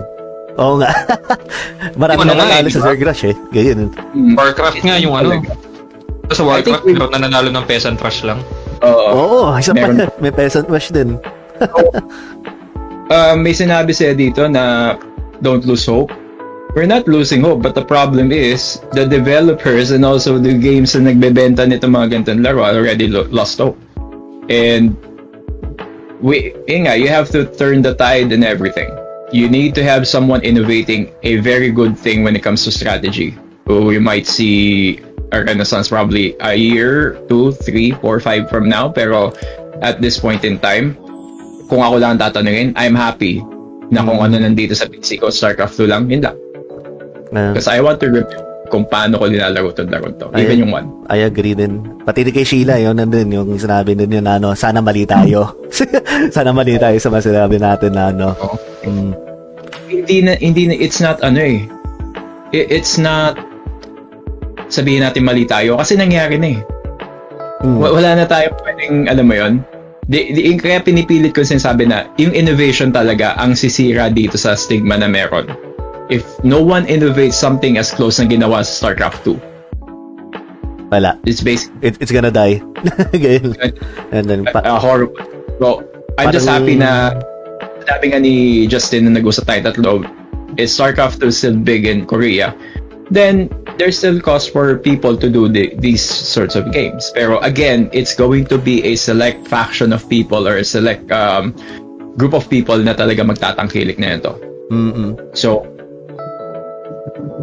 Oo 0.61 0.77
nga. 0.77 0.93
Marami 1.99 2.21
Ano 2.21 2.37
na 2.37 2.45
nga 2.45 2.61
nanalo 2.61 2.67
eh, 2.69 2.71
sa 2.71 2.77
di 2.77 2.77
ba? 2.77 2.87
Zergrash 2.93 3.23
eh. 3.25 3.35
Ganyan. 3.49 3.89
Mm. 4.13 4.33
Warcraft 4.37 4.79
nga 4.85 4.95
yung 5.01 5.15
ano 5.17 5.41
sa 6.33 6.43
I 6.43 6.47
Warcraft 6.47 6.65
think 6.65 6.79
we- 6.87 6.93
pero 6.97 7.11
nananalo 7.11 7.49
ng 7.51 7.65
peasant 7.67 7.97
rush 8.01 8.23
lang 8.23 8.39
Oo. 8.81 9.09
Oo, 9.13 9.47
isa 9.61 9.77
pa. 9.77 9.93
Meron. 9.93 10.09
May 10.17 10.33
peasant 10.33 10.65
wash 10.65 10.89
din. 10.89 11.21
Uh, 13.11 13.35
may 13.35 13.51
sinabi 13.51 13.91
siya 13.91 14.15
dito 14.15 14.47
na 14.47 14.95
don't 15.43 15.67
lose 15.67 15.83
hope. 15.83 16.15
We're 16.71 16.87
not 16.87 17.03
losing 17.11 17.43
hope, 17.43 17.59
but 17.59 17.75
the 17.75 17.83
problem 17.83 18.31
is 18.31 18.79
the 18.95 19.03
developers 19.03 19.91
and 19.91 20.07
also 20.07 20.39
the 20.39 20.55
games 20.55 20.95
na 20.95 21.11
nagbebenta 21.11 21.67
nito 21.67 21.91
mga 21.91 22.07
ganitong 22.15 22.39
laro 22.39 22.63
already 22.63 23.11
lo- 23.11 23.27
lost 23.27 23.59
hope. 23.59 23.75
And 24.47 24.95
we, 26.23 26.55
yun 26.71 26.87
nga, 26.87 26.95
you 26.95 27.11
have 27.11 27.27
to 27.35 27.51
turn 27.59 27.83
the 27.83 27.99
tide 27.99 28.31
and 28.31 28.47
everything. 28.47 28.87
You 29.35 29.51
need 29.51 29.75
to 29.75 29.83
have 29.83 30.07
someone 30.07 30.39
innovating 30.47 31.11
a 31.27 31.43
very 31.43 31.67
good 31.67 31.99
thing 31.99 32.23
when 32.23 32.39
it 32.39 32.47
comes 32.47 32.63
to 32.63 32.71
strategy. 32.71 33.35
So 33.67 33.83
we 33.83 33.99
might 33.99 34.23
see 34.23 35.03
a 35.31 35.43
renaissance 35.43 35.87
probably 35.87 36.35
a 36.43 36.53
year, 36.53 37.17
two, 37.27 37.51
three, 37.63 37.91
four, 38.03 38.19
five 38.19 38.51
from 38.51 38.67
now. 38.67 38.91
Pero 38.91 39.31
at 39.81 40.03
this 40.03 40.19
point 40.19 40.43
in 40.43 40.59
time, 40.59 40.95
kung 41.71 41.79
ako 41.81 42.03
lang 42.03 42.19
ang 42.19 42.21
tatanungin, 42.21 42.75
I'm 42.75 42.95
happy 42.95 43.39
na 43.91 44.03
kung 44.03 44.19
ano 44.19 44.39
nandito 44.39 44.75
sa 44.75 44.87
PC 44.87 45.19
ko, 45.19 45.31
StarCraft 45.31 45.75
2 45.79 45.87
lang, 45.87 46.07
yun 46.11 46.23
lang. 46.23 46.35
Because 47.31 47.67
I 47.71 47.79
want 47.79 47.99
to 48.03 48.11
remember 48.11 48.51
kung 48.71 48.87
paano 48.87 49.19
ko 49.19 49.27
nilalaro 49.27 49.75
itong 49.75 49.91
laro 49.91 50.07
to. 50.15 50.31
Even 50.31 50.47
Ayun. 50.47 50.61
yung 50.63 50.71
one. 50.71 50.87
I 51.11 51.27
agree 51.27 51.51
din. 51.51 51.83
Pati 52.07 52.23
din 52.23 52.31
kay 52.31 52.47
Sheila, 52.47 52.79
yun 52.79 52.95
nandun, 52.95 53.27
yung 53.27 53.59
sinabi 53.59 53.99
din 53.99 54.07
yun 54.07 54.23
na 54.23 54.39
ano, 54.39 54.55
sana 54.55 54.79
mali 54.79 55.03
tayo. 55.03 55.59
sana 56.35 56.55
mali 56.55 56.79
tayo 56.79 56.95
sa 56.95 57.11
mga 57.11 57.23
sinabi 57.27 57.55
natin 57.59 57.91
na 57.91 58.03
ano. 58.15 58.27
Oo. 58.31 58.55
Mm. 58.87 59.11
Hindi 59.91 60.17
na, 60.23 60.31
hindi 60.39 60.63
na, 60.71 60.73
it's 60.79 61.03
not 61.03 61.19
ano 61.19 61.39
eh. 61.43 61.67
I- 62.55 62.67
It's 62.79 62.95
not 62.95 63.35
sabihin 64.71 65.03
natin 65.03 65.21
mali 65.21 65.43
tayo 65.43 65.75
kasi 65.75 65.93
nangyari 65.93 66.39
na 66.39 66.55
eh. 66.55 66.59
Mm. 67.61 67.77
Wa- 67.77 67.93
Wala 67.93 68.15
na 68.15 68.25
tayo 68.25 68.55
pwedeng, 68.63 69.05
alam 69.05 69.27
mo 69.27 69.35
yon 69.35 69.53
Di, 70.07 70.33
di, 70.33 70.57
kaya 70.57 70.81
pinipilit 70.81 71.31
ko 71.31 71.45
sinasabi 71.45 71.85
na 71.85 72.09
yung 72.17 72.33
innovation 72.33 72.89
talaga 72.89 73.37
ang 73.37 73.53
sisira 73.53 74.09
dito 74.09 74.35
sa 74.35 74.57
stigma 74.57 74.97
na 74.97 75.05
meron. 75.05 75.45
If 76.09 76.25
no 76.41 76.59
one 76.59 76.83
innovates 76.83 77.37
something 77.37 77.77
as 77.77 77.93
close 77.93 78.17
na 78.17 78.25
ginawa 78.25 78.65
sa 78.65 78.89
StarCraft 78.89 79.23
2, 79.23 79.39
Wala. 80.91 81.15
it's 81.23 81.39
basically 81.39 81.79
It, 81.87 81.95
it's 82.01 82.11
gonna 82.11 82.33
die. 82.33 82.59
Ganyan. 83.15 83.55
And 84.11 84.25
then, 84.27 84.43
pa- 84.43 84.65
uh, 84.65 84.75
horrible. 84.75 85.15
So, 85.61 85.87
I'm 86.19 86.33
just 86.33 86.49
Parang- 86.49 86.67
happy 86.67 86.75
na 86.75 87.15
sabi 87.87 88.11
nga 88.11 88.19
ni 88.19 88.33
Justin 88.67 89.07
na 89.07 89.15
nag-usap 89.15 89.47
tayo 89.47 89.61
tatlo, 89.63 89.91
is 90.59 90.75
StarCraft 90.75 91.23
2 91.23 91.31
still 91.31 91.55
big 91.55 91.87
in 91.87 92.03
Korea, 92.03 92.51
then 93.07 93.47
there's 93.81 93.97
still 93.97 94.21
cause 94.21 94.45
for 94.45 94.77
people 94.77 95.17
to 95.17 95.27
do 95.27 95.49
the, 95.49 95.73
these 95.81 96.05
sorts 96.05 96.53
of 96.53 96.71
games. 96.71 97.09
Pero 97.15 97.39
again, 97.39 97.89
it's 97.91 98.13
going 98.13 98.45
to 98.45 98.59
be 98.61 98.85
a 98.85 98.95
select 98.95 99.47
faction 99.47 99.91
of 99.91 100.07
people 100.07 100.47
or 100.47 100.57
a 100.57 100.63
select 100.63 101.09
um, 101.09 101.57
group 102.13 102.37
of 102.37 102.45
people 102.45 102.77
na 102.77 102.93
talaga 102.93 103.25
magtatangkilik 103.25 103.97
na 103.97 104.21
ito. 104.21 104.37
mm 104.69 105.17
So, 105.33 105.65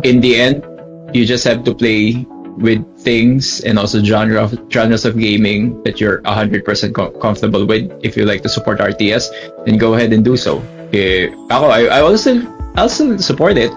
in 0.07 0.23
the 0.23 0.39
end, 0.39 0.62
you 1.10 1.26
just 1.26 1.42
have 1.42 1.67
to 1.67 1.75
play 1.75 2.23
with 2.62 2.86
things 3.02 3.58
and 3.67 3.75
also 3.75 3.99
genre 3.99 4.47
of, 4.47 4.55
genres 4.70 5.02
of 5.02 5.18
gaming 5.18 5.83
that 5.83 5.99
you're 5.99 6.23
100% 6.23 6.62
com- 6.94 7.18
comfortable 7.18 7.67
with. 7.67 7.91
If 8.07 8.15
you 8.15 8.23
like 8.23 8.47
to 8.47 8.49
support 8.49 8.78
RTS, 8.78 9.26
then 9.67 9.75
go 9.75 9.99
ahead 9.99 10.15
and 10.15 10.23
do 10.23 10.39
so. 10.39 10.62
Eh, 10.94 11.34
ako, 11.50 11.67
I, 11.67 11.99
I 11.99 12.00
also, 12.07 12.39
I'll 12.78 12.89
still 12.89 13.18
support 13.18 13.58
it. 13.58 13.75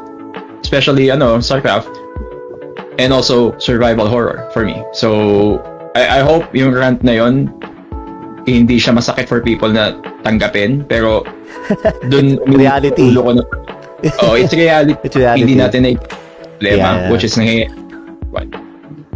Especially, 0.61 1.09
ano, 1.09 1.41
StarCraft. 1.41 2.00
And 3.00 3.14
also, 3.14 3.56
survival 3.58 4.08
horror 4.08 4.50
for 4.52 4.66
me. 4.66 4.84
So, 4.92 5.60
I, 5.95 6.20
I 6.20 6.22
hope 6.22 6.52
yung 6.52 6.76
rant 6.76 7.03
na 7.03 7.16
yon 7.16 7.48
hindi 8.44 8.82
siya 8.82 8.92
masakit 8.98 9.30
for 9.30 9.40
people 9.40 9.70
na 9.72 9.95
tanggapin. 10.26 10.84
Pero, 10.90 11.24
dun, 12.11 12.42
Reality. 12.48 13.14
ulo 13.14 13.20
ko 13.24 13.32
na, 13.40 13.44
oh, 14.26 14.36
it's 14.36 14.52
reality. 14.52 14.98
It's 15.06 15.16
reality. 15.16 15.40
Hindi 15.45 15.56
natin 15.56 15.80
na 15.86 15.90
problema, 15.95 16.78
Yeah, 16.78 16.78
yeah. 16.78 17.10
which 17.10 17.24
is 17.26 17.34
nangyayari. 17.34 17.74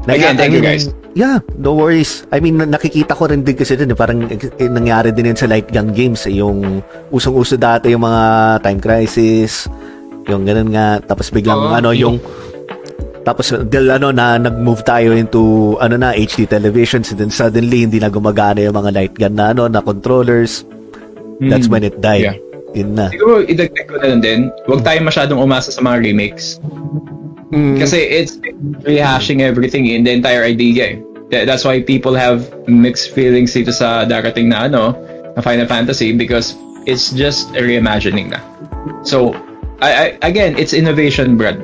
Again, 0.06 0.38
thank 0.38 0.54
you 0.54 0.62
guys. 0.62 0.90
Yeah, 1.16 1.40
no 1.56 1.72
worries. 1.74 2.28
I 2.30 2.44
mean, 2.44 2.60
nakikita 2.60 3.16
ko 3.16 3.32
rin 3.32 3.48
din 3.48 3.56
kasi 3.56 3.80
din, 3.80 3.88
eh, 3.90 3.98
parang 3.98 4.28
eh, 4.28 4.68
nangyari 4.68 5.16
din 5.16 5.32
yun 5.32 5.40
sa 5.40 5.48
light 5.48 5.72
gun 5.72 5.95
games. 5.95 6.28
Eh, 6.28 6.44
yung 6.44 6.84
usong-uso 7.10 7.56
dati 7.56 7.95
yung 7.95 8.04
mga 8.04 8.24
Time 8.60 8.82
Crisis, 8.84 9.72
yung 10.28 10.44
ganun 10.44 10.70
nga. 10.76 11.00
Tapos 11.00 11.32
biglang 11.32 11.58
Oo, 11.58 11.72
ano, 11.72 11.95
yung 11.95 12.20
tapos 13.26 13.50
dahil 13.66 13.90
ano 13.92 14.14
na 14.14 14.38
nag-move 14.38 14.86
tayo 14.86 15.12
into 15.12 15.42
ano 15.82 15.98
na 15.98 16.14
HD 16.14 16.45
televisions 16.45 17.10
and 17.10 17.18
then 17.20 17.34
suddenly 17.34 17.82
hindi 17.82 17.98
na 17.98 18.08
gumagana 18.08 18.62
yung 18.62 18.78
mga 18.78 18.92
light 18.94 19.16
gun 19.18 19.34
na 19.34 19.50
ano 19.50 19.66
na 19.66 19.82
controllers. 19.82 20.62
That's 21.42 21.66
Mm. 21.66 21.74
when 21.74 21.84
it 21.84 21.95
died. 22.00 22.22
Yeah. 22.32 22.38
Yun 22.76 22.92
na. 22.94 23.08
Siguro, 23.10 23.42
idagdag 23.42 23.88
ko 23.88 23.95
na 23.98 24.08
lang 24.08 24.22
din, 24.22 24.40
huwag 24.68 24.84
tayo 24.84 25.00
masyadong 25.02 25.40
umasa 25.40 25.72
sa 25.72 25.80
mga 25.80 26.06
remakes. 26.06 26.60
Mm. 27.52 27.80
Kasi 27.80 27.98
it's 28.00 28.36
rehashing 28.84 29.40
everything 29.42 29.88
in 29.88 30.04
the 30.04 30.12
entire 30.12 30.44
idea. 30.44 30.95
eh. 30.95 30.98
That- 31.32 31.50
That's 31.50 31.64
why 31.64 31.82
people 31.82 32.14
have 32.14 32.45
mixed 32.68 33.12
feelings 33.12 33.52
dito 33.52 33.72
sa 33.72 34.06
darating 34.06 34.48
na 34.48 34.68
ano, 34.68 34.94
na 35.34 35.42
Final 35.42 35.66
Fantasy 35.66 36.12
because 36.12 36.54
it's 36.86 37.12
just 37.12 37.50
a 37.56 37.64
reimagining 37.64 38.30
na. 38.30 38.40
So, 39.04 39.34
I, 39.82 39.90
I 40.16 40.28
again, 40.28 40.56
it's 40.56 40.72
innovation, 40.72 41.36
Brad. 41.36 41.60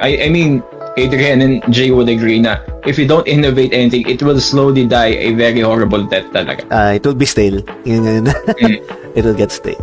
I, 0.00 0.26
I 0.26 0.28
mean, 0.28 0.62
Adrian 0.96 1.40
and 1.40 1.62
Jay 1.72 1.90
would 1.90 2.08
agree 2.08 2.40
na 2.40 2.58
if 2.86 2.98
you 2.98 3.06
don't 3.06 3.26
innovate 3.28 3.72
anything, 3.72 4.08
it 4.08 4.22
will 4.22 4.40
slowly 4.40 4.86
die 4.86 5.14
a 5.20 5.32
very 5.34 5.60
horrible 5.60 6.04
death 6.04 6.26
talaga. 6.32 6.64
Ah, 6.72 6.90
it 6.92 7.04
will 7.04 7.14
be 7.14 7.26
stale. 7.26 7.60
Yun, 7.84 8.04
yun. 8.04 8.24
Mm. 8.26 8.80
it 9.16 9.24
will 9.24 9.36
get 9.36 9.52
stale. 9.52 9.80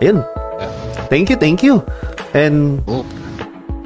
Ayun. 0.00 0.22
Thank 1.10 1.30
you, 1.30 1.36
thank 1.36 1.62
you. 1.62 1.84
And 2.34 2.82
Oh. 2.88 3.04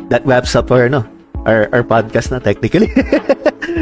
that 0.08 0.24
wraps 0.26 0.54
up 0.56 0.70
our, 0.70 0.88
no, 0.88 1.04
our, 1.44 1.68
our 1.70 1.82
podcast 1.82 2.28
na 2.28 2.38
technically. 2.38 2.90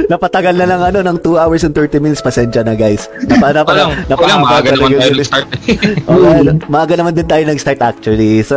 Napatagal 0.08 0.54
na 0.54 0.64
lang 0.64 0.80
ano 0.80 1.00
ng 1.02 1.16
2 1.20 1.36
hours 1.36 1.62
and 1.62 1.74
30 1.74 1.98
minutes. 1.98 2.20
Pasensya 2.20 2.60
na 2.60 2.72
guys. 2.72 3.08
Napa, 3.24 3.50
napa, 3.50 3.72
Walang, 3.72 3.90
walang 3.90 4.08
napahaba 4.08 4.44
maaga 4.44 4.68
naman 4.70 4.90
tayo 4.94 5.12
yun. 5.12 5.24
start. 5.24 5.46
Okay, 5.48 6.36
maaga 6.68 6.94
naman 6.94 7.12
din 7.12 7.26
tayo 7.26 7.42
nag-start 7.44 7.80
actually. 7.80 8.40
So, 8.42 8.56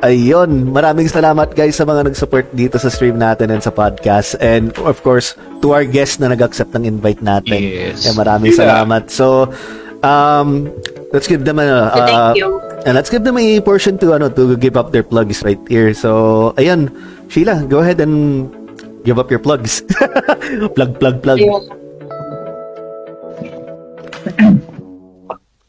ayun. 0.00 0.70
Maraming 0.70 1.08
salamat 1.08 1.52
guys 1.52 1.74
sa 1.74 1.84
mga 1.84 2.06
nag-support 2.06 2.46
dito 2.52 2.76
sa 2.76 2.86
stream 2.86 3.16
natin 3.16 3.50
and 3.50 3.60
sa 3.60 3.70
podcast. 3.70 4.36
And 4.38 4.70
of 4.78 5.00
course, 5.00 5.34
to 5.60 5.72
our 5.72 5.84
guests 5.84 6.16
na 6.16 6.28
nag-accept 6.28 6.70
ng 6.72 6.84
invite 6.86 7.20
natin. 7.20 7.58
Yes. 7.58 8.04
Eh, 8.04 8.14
maraming 8.14 8.52
Yeah. 8.52 8.60
salamat. 8.62 9.08
So, 9.08 9.50
um, 10.00 10.70
let's 11.10 11.26
give 11.26 11.42
them 11.42 11.58
a... 11.58 11.66
uh, 11.66 12.06
Thank 12.30 12.38
you. 12.38 12.50
And 12.86 12.94
let's 12.94 13.10
give 13.10 13.26
them 13.26 13.34
a 13.34 13.58
portion 13.58 13.98
to 13.98 14.14
ano 14.14 14.30
to 14.30 14.54
give 14.54 14.78
up 14.78 14.94
their 14.94 15.02
plugs 15.02 15.42
right 15.42 15.58
here. 15.66 15.90
So, 15.90 16.54
ayan. 16.54 16.94
Sheila, 17.28 17.64
go 17.66 17.80
ahead 17.80 18.00
and 18.00 18.48
give 19.04 19.18
up 19.18 19.30
your 19.30 19.40
plugs. 19.40 19.82
plug, 20.74 20.98
plug, 20.98 21.22
plug. 21.22 21.40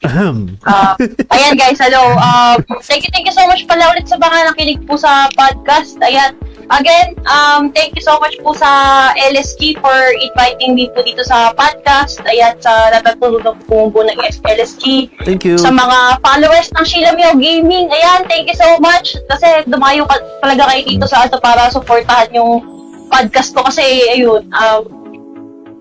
Ahem. 0.05 0.55
Ah, 0.63 0.95
ayan 1.33 1.57
guys, 1.57 1.81
hello. 1.81 2.15
Um, 2.15 2.61
thank 2.85 3.03
you, 3.03 3.11
thank 3.11 3.27
you 3.27 3.35
so 3.35 3.43
much 3.49 3.65
pala 3.67 3.91
ulit 3.91 4.07
sa 4.07 4.15
mga 4.15 4.53
nakinig 4.53 4.79
po 4.87 4.95
sa 4.95 5.27
podcast. 5.35 5.99
Ayan. 5.99 6.37
Again, 6.67 7.15
um, 7.31 7.71
thank 7.71 7.95
you 7.95 8.03
so 8.03 8.19
much 8.19 8.35
po 8.43 8.51
sa 8.51 8.67
LSG 9.15 9.79
for 9.79 9.95
inviting 10.19 10.75
me 10.75 10.91
po 10.91 10.99
dito 10.99 11.23
sa 11.23 11.55
podcast. 11.55 12.19
Ayan, 12.27 12.59
sa 12.59 12.91
natatulog 12.91 13.55
po 13.71 13.87
po 13.87 13.99
ng 14.03 14.17
LSG. 14.43 15.07
Thank 15.23 15.47
you. 15.47 15.55
Sa 15.55 15.71
mga 15.71 16.19
followers 16.19 16.67
ng 16.75 16.83
Sheila 16.83 17.15
Mio 17.15 17.31
Gaming, 17.39 17.87
ayan, 17.87 18.27
thank 18.27 18.51
you 18.51 18.57
so 18.59 18.67
much. 18.83 19.15
Kasi 19.31 19.63
dumayo 19.63 20.03
ka 20.11 20.19
talaga 20.43 20.67
kayo 20.67 20.81
dito 20.83 21.07
sa 21.07 21.23
ato 21.23 21.39
para 21.39 21.71
supportahan 21.71 22.35
yung 22.35 22.59
podcast 23.07 23.55
ko. 23.55 23.63
Kasi, 23.63 24.11
ayun, 24.11 24.43
um, 24.51 24.81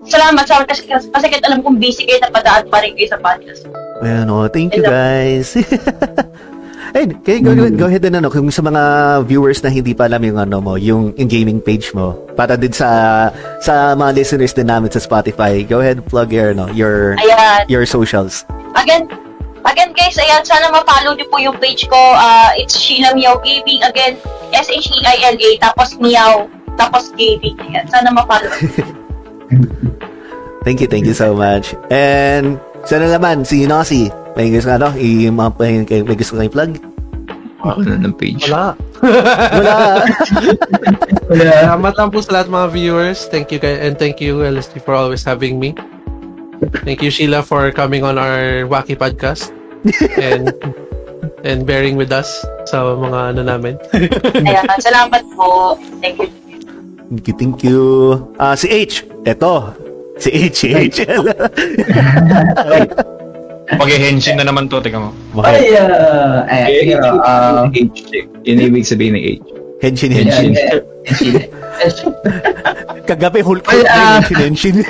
salamat, 0.07 0.47
salamat 0.47 0.71
kasi, 0.71 0.87
kasi 0.87 1.25
kahit 1.27 1.43
alam 1.43 1.67
kong 1.67 1.83
busy 1.83 2.07
kayo, 2.07 2.23
napadaan 2.23 2.71
pa 2.71 2.79
rin 2.79 2.95
kayo 2.95 3.11
sa 3.11 3.19
podcast. 3.19 3.67
Ayan, 4.07 4.31
oh, 4.31 4.47
thank 4.47 4.71
you 4.71 4.87
guys. 4.87 5.51
Hey, 6.97 7.05
okay, 7.05 7.45
go, 7.45 7.53
go 7.53 7.85
ahead 7.85 8.01
and 8.09 8.17
ano, 8.17 8.33
kung 8.33 8.49
sa 8.49 8.65
mga 8.65 8.81
viewers 9.29 9.61
na 9.61 9.69
hindi 9.69 9.93
pa 9.93 10.09
alam 10.09 10.17
yung 10.17 10.41
ano 10.41 10.57
mo, 10.57 10.81
yung, 10.81 11.13
yung 11.13 11.29
gaming 11.29 11.61
page 11.61 11.93
mo, 11.93 12.17
para 12.33 12.57
din 12.57 12.73
sa 12.73 13.29
sa 13.61 13.93
mga 13.93 14.17
listeners 14.17 14.57
din 14.57 14.65
namin 14.65 14.89
sa 14.89 14.97
Spotify, 14.97 15.61
go 15.61 15.77
ahead 15.77 16.01
plug 16.09 16.33
your 16.33 16.57
no, 16.57 16.65
your 16.73 17.13
Ayan. 17.21 17.69
your 17.69 17.85
socials. 17.85 18.49
Again, 18.73 19.05
again 19.61 19.93
guys, 19.93 20.17
ayan, 20.17 20.41
sana 20.41 20.73
ma-follow 20.73 21.13
niyo 21.13 21.29
po 21.29 21.37
yung 21.37 21.53
page 21.61 21.85
ko. 21.85 22.01
Ah, 22.17 22.57
it's 22.57 22.73
Sheila 22.73 23.13
Miao 23.13 23.37
Gaming. 23.45 23.85
Again, 23.85 24.17
S-H-E-I-L-A, 24.49 25.49
tapos 25.61 26.01
Miao, 26.01 26.49
tapos 26.81 27.13
Gaming. 27.13 27.61
Ayan, 27.61 27.85
sana 27.93 28.09
ma-follow. 28.09 28.49
Thank 30.65 30.81
you, 30.81 30.89
thank 30.89 31.05
you 31.05 31.13
so 31.13 31.37
much. 31.37 31.77
And 31.93 32.57
sana 32.89 33.05
naman 33.07 33.47
si 33.47 33.63
Nosy, 33.69 34.11
may 34.37 34.53
gusto 34.53 34.69
ka 34.69 34.77
ano, 34.77 34.93
i 35.01 35.33
may, 35.33 35.73
may 35.81 36.13
gusto 36.13 36.37
kang 36.37 36.53
plug? 36.53 36.77
Ako 37.65 37.81
na 37.81 37.97
ng 38.05 38.13
page. 38.13 38.45
Wala. 38.47 38.77
Wala. 41.33 41.51
Salamat 41.65 41.93
lang 41.97 42.09
po 42.13 42.21
sa 42.21 42.31
lahat 42.39 42.47
mga 42.53 42.69
viewers. 42.69 43.25
Thank 43.33 43.49
you 43.49 43.57
guys 43.57 43.81
and 43.81 43.97
thank 43.97 44.21
you 44.21 44.45
LSD 44.45 44.85
for 44.85 44.93
always 44.93 45.25
having 45.25 45.57
me. 45.57 45.73
Thank 46.85 47.01
you, 47.01 47.09
Sheila, 47.09 47.41
for 47.41 47.73
coming 47.73 48.05
on 48.05 48.21
our 48.21 48.65
wacky 48.69 48.93
podcast 48.93 49.49
and 50.21 50.53
and 51.45 51.65
bearing 51.65 51.97
with 51.97 52.13
us 52.13 52.29
sa 52.69 52.93
mga 52.93 53.33
ano 53.33 53.41
namin. 53.41 53.73
Ayan, 54.47 54.65
salamat 54.77 55.25
po. 55.33 55.77
Thank 55.97 56.21
you. 56.21 56.29
Thank 57.07 57.23
you, 57.25 57.33
thank 57.39 57.57
you. 57.65 57.81
Ah, 58.37 58.53
si 58.53 58.69
H. 58.69 59.01
Eto. 59.25 59.73
Si 60.17 60.29
H, 60.29 60.53
si 60.53 60.69
H. 60.73 61.05
Mag-henshin 63.75 64.39
na 64.39 64.47
naman 64.47 64.71
to, 64.71 64.79
teka 64.79 64.95
mo. 64.95 65.11
Bakit? 65.35 65.59
Ay, 65.59 65.75
uh, 65.75 66.47
ay, 66.47 66.61
Eh, 66.87 66.95
uh, 66.95 67.19
uh, 67.19 67.67
H. 67.75 67.99
Yun 68.47 68.63
yung 68.63 68.71
ibig 68.71 68.87
sabihin 68.87 69.19
ng 69.19 69.23
H. 69.27 69.43
Henshin, 69.83 70.11
Henshin. 70.15 70.55
Henshin. 71.03 71.35
Kagabi, 73.03 73.43
Hulk 73.43 73.67
ah, 73.67 73.75
yung 73.75 73.87
Henshin, 73.91 74.39
Henshin. 74.39 74.77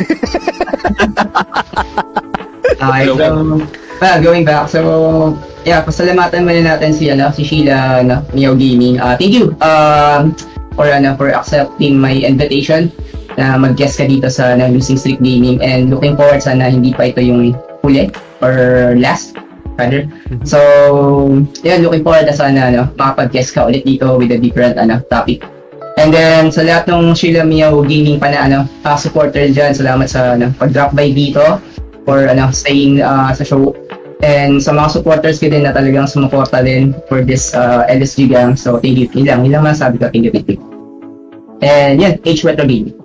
Okay, 2.77 3.09
so, 3.09 3.57
well, 3.97 4.17
going 4.22 4.45
back, 4.45 4.69
so, 4.69 5.33
yeah, 5.65 5.81
pasalamatan 5.81 6.45
muna 6.45 6.77
natin 6.77 6.93
si, 6.93 7.09
ano, 7.09 7.33
si 7.33 7.41
Sheila, 7.41 8.06
ano, 8.06 8.22
Mio 8.38 8.53
Gaming. 8.53 9.01
Uh, 9.01 9.17
thank 9.17 9.33
you, 9.33 9.57
um, 9.65 10.30
for, 10.77 10.85
ano, 10.85 11.17
for 11.17 11.33
accepting 11.33 11.97
my 11.97 12.14
invitation 12.22 12.93
na 13.38 13.57
mag-guest 13.57 13.97
ka 14.01 14.06
dito 14.06 14.30
sa 14.30 14.53
ano, 14.53 14.69
Losing 14.69 14.97
Streak 14.97 15.22
Gaming 15.22 15.61
and 15.61 15.93
looking 15.93 16.17
forward 16.17 16.41
sana 16.41 16.73
hindi 16.73 16.89
pa 16.93 17.09
ito 17.09 17.22
yung 17.22 17.53
huli 17.85 18.09
or 18.41 18.93
last, 18.98 19.38
rather. 19.77 20.06
So, 20.43 20.59
yeah, 21.61 21.77
looking 21.77 22.03
forward 22.03 22.27
na 22.27 22.35
sana, 22.35 22.72
ano, 22.74 22.82
makapag-guest 22.98 23.53
ka 23.53 23.69
ulit 23.69 23.85
dito 23.85 24.17
with 24.17 24.33
a 24.33 24.40
different, 24.40 24.77
ano, 24.77 25.01
topic. 25.07 25.45
And 25.98 26.14
then, 26.14 26.53
sa 26.53 26.61
lahat 26.61 26.85
ng 26.93 27.17
Sheila 27.17 27.41
Mio 27.41 27.82
Gaming 27.82 28.22
pa 28.22 28.30
na, 28.30 28.45
ano, 28.45 28.59
uh, 28.85 28.98
supporter 28.98 29.49
dyan, 29.49 29.74
salamat 29.74 30.06
sa, 30.06 30.38
ano, 30.38 30.53
pag-drop 30.53 30.93
by 30.93 31.09
dito 31.09 31.41
for 32.07 32.24
ano, 32.24 32.48
staying 32.56 33.03
uh, 33.03 33.35
sa 33.35 33.43
show. 33.43 33.75
And 34.24 34.64
sa 34.64 34.74
mga 34.74 34.98
supporters 34.98 35.38
ko 35.38 35.51
din 35.51 35.67
na 35.67 35.75
talagang 35.75 36.09
sumuporta 36.09 36.64
din 36.64 36.95
for 37.06 37.22
this 37.22 37.53
uh, 37.53 37.85
LSG 37.85 38.32
gang. 38.32 38.56
So, 38.56 38.80
thank 38.80 38.98
you. 38.98 39.11
Yun 39.11 39.27
lang. 39.27 39.40
Yun 39.45 39.59
lang 39.59 39.67
masabi 39.67 39.99
ko. 39.99 40.09
Thank 40.09 40.25
you, 40.25 40.33
thank 40.33 40.48
you. 40.49 40.57
And 41.61 41.99
yan, 41.99 42.17
H 42.24 42.48
Retro 42.48 42.66
Gaming. 42.66 42.95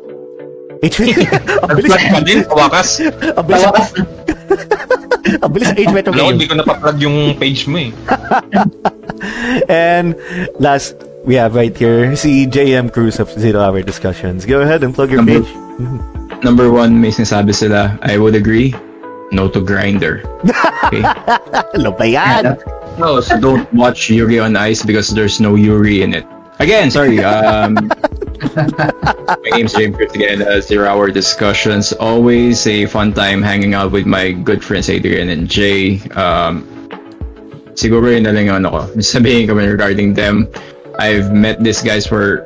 H. 0.80 0.98
Ang 1.68 1.76
bilis. 1.76 1.92
Pa 1.92 2.20
din, 2.22 2.40
kawakas. 2.46 2.88
Ang 3.10 3.44
bilis. 3.44 4.21
Ang 5.42 5.50
bilis 5.52 5.68
sa 5.68 5.76
H 5.76 5.88
Metro 5.90 6.12
Alam 6.12 6.18
ko, 6.18 6.24
Game. 6.28 6.34
hindi 6.36 6.46
ko 6.48 6.54
napaplug 6.60 6.96
yung 7.00 7.16
page 7.38 7.64
mo 7.66 7.78
eh. 7.78 7.90
And 9.68 10.14
last, 10.58 10.94
we 11.24 11.34
have 11.36 11.54
right 11.54 11.74
here 11.74 12.14
si 12.16 12.46
JM 12.46 12.92
Cruz 12.92 13.20
of 13.20 13.30
Zero 13.30 13.60
Hour 13.62 13.82
Discussions. 13.82 14.44
Go 14.44 14.60
ahead 14.60 14.82
and 14.82 14.94
plug 14.94 15.10
your 15.10 15.22
Number- 15.22 15.42
page. 15.42 15.52
Number 16.42 16.70
one, 16.72 17.00
may 17.00 17.14
sinasabi 17.14 17.54
sila, 17.54 17.98
I 18.02 18.18
would 18.18 18.34
agree, 18.34 18.74
no 19.30 19.46
to 19.48 19.62
grinder. 19.62 20.22
Okay? 20.90 21.02
Ano 21.78 21.94
ba 21.94 22.04
yan? 22.04 22.58
No, 22.98 23.22
so 23.22 23.38
don't 23.38 23.64
watch 23.72 24.10
Yuri 24.10 24.36
on 24.42 24.56
Ice 24.58 24.82
because 24.82 25.08
there's 25.14 25.40
no 25.40 25.54
Yuri 25.54 26.02
in 26.02 26.12
it. 26.12 26.26
Again, 26.58 26.90
sorry. 26.90 27.22
Um, 27.24 27.88
my 28.42 29.50
name's 29.54 29.72
James 29.72 29.96
Chris 29.96 30.14
again. 30.14 30.42
Uh, 30.42 30.60
Zero 30.60 30.88
Hour 30.88 31.10
Discussions. 31.10 31.92
Always 31.92 32.66
a 32.66 32.86
fun 32.86 33.12
time 33.12 33.42
hanging 33.42 33.74
out 33.74 33.92
with 33.92 34.06
my 34.06 34.32
good 34.32 34.64
friends 34.64 34.90
Adrian 34.90 35.28
and 35.30 35.48
Jay. 35.48 36.02
Um, 36.18 36.66
siguro 37.78 38.10
yun 38.10 38.26
na 38.26 38.34
lang 38.34 38.50
yung 38.50 38.66
ano 38.66 38.68
ko. 38.70 38.80
Sabihin 38.98 39.46
ko 39.46 39.54
regarding 39.54 40.14
them. 40.14 40.48
I've 40.98 41.32
met 41.32 41.62
these 41.62 41.80
guys 41.82 42.06
for 42.06 42.44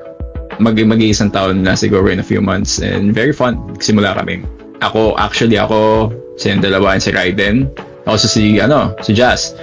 mag 0.60 0.76
mag-iisang 0.76 1.32
taon 1.32 1.64
na 1.64 1.72
siguro 1.72 2.12
in 2.12 2.20
a 2.20 2.26
few 2.26 2.40
months 2.40 2.78
and 2.78 3.12
very 3.12 3.32
fun. 3.32 3.56
Simula 3.80 4.14
kami. 4.16 4.44
Ako, 4.84 5.16
actually 5.16 5.56
ako, 5.56 6.12
si 6.36 6.52
yung 6.52 6.60
dalawa 6.60 7.00
si 7.00 7.10
Raiden. 7.12 7.72
Also 8.04 8.28
si, 8.28 8.60
ano, 8.60 8.94
si 9.02 9.16
Jazz. 9.16 9.56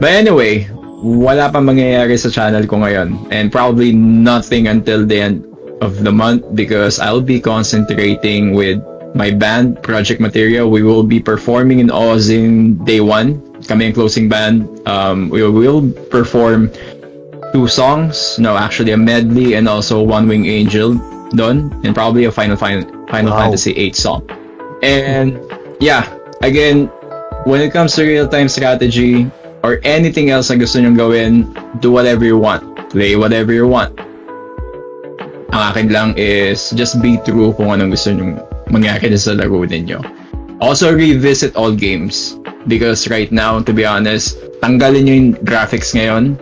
But 0.00 0.16
anyway, 0.16 0.66
wala 1.04 1.52
pa 1.52 1.60
mangyayari 1.60 2.16
sa 2.18 2.32
channel 2.32 2.66
ko 2.66 2.82
ngayon. 2.82 3.30
And 3.30 3.52
probably 3.52 3.92
nothing 3.94 4.66
until 4.66 5.06
the 5.06 5.20
end 5.20 5.53
of 5.84 6.02
the 6.02 6.10
month 6.10 6.42
because 6.56 6.98
I'll 6.98 7.20
be 7.20 7.38
concentrating 7.40 8.56
with 8.56 8.80
my 9.14 9.30
band, 9.30 9.82
Project 9.82 10.20
Material. 10.20 10.70
We 10.70 10.82
will 10.82 11.04
be 11.04 11.20
performing 11.20 11.78
in 11.78 11.88
Ozin 11.88 12.84
day 12.84 13.00
one. 13.00 13.38
Kami 13.64 13.86
ang 13.86 13.94
closing 13.94 14.28
band. 14.28 14.66
Um, 14.88 15.28
we 15.30 15.44
will 15.46 15.92
perform 16.10 16.72
two 17.52 17.68
songs. 17.68 18.38
No, 18.38 18.56
actually 18.56 18.90
a 18.92 18.98
medley 18.98 19.54
and 19.54 19.68
also 19.68 20.02
One 20.02 20.26
Wing 20.26 20.46
Angel 20.46 20.98
done. 21.36 21.70
And 21.84 21.94
probably 21.94 22.24
a 22.24 22.32
Final 22.32 22.56
Final, 22.56 22.82
Final 23.06 23.30
Wow. 23.30 23.46
Fantasy 23.46 23.72
8 23.72 23.94
song. 23.94 24.20
And 24.82 25.38
yeah, 25.80 26.10
again, 26.42 26.88
when 27.44 27.60
it 27.60 27.72
comes 27.72 27.94
to 27.96 28.02
real-time 28.02 28.48
strategy 28.48 29.30
or 29.62 29.80
anything 29.84 30.28
else 30.28 30.50
I 30.50 30.56
guess 30.56 30.74
na 30.74 30.84
gusto 30.84 30.90
nyong 30.90 30.98
gawin, 30.98 31.32
do 31.80 31.92
whatever 31.92 32.24
you 32.24 32.36
want. 32.36 32.90
Play 32.90 33.16
whatever 33.16 33.52
you 33.52 33.68
want. 33.68 33.96
Ang 35.54 35.62
akin 35.70 35.86
lang 35.86 36.08
is 36.18 36.74
just 36.74 36.98
be 36.98 37.14
true 37.22 37.54
kung 37.54 37.70
anong 37.70 37.94
gusto 37.94 38.10
nyong 38.10 38.42
mangyari 38.74 39.14
sa 39.14 39.38
laro 39.38 39.62
ninyo. 39.62 40.02
Also, 40.58 40.90
revisit 40.90 41.54
all 41.54 41.70
games. 41.70 42.34
Because 42.66 43.06
right 43.06 43.30
now, 43.30 43.62
to 43.62 43.70
be 43.70 43.86
honest, 43.86 44.34
tanggalin 44.58 45.06
nyo 45.06 45.14
yung 45.14 45.30
graphics 45.46 45.94
ngayon. 45.94 46.34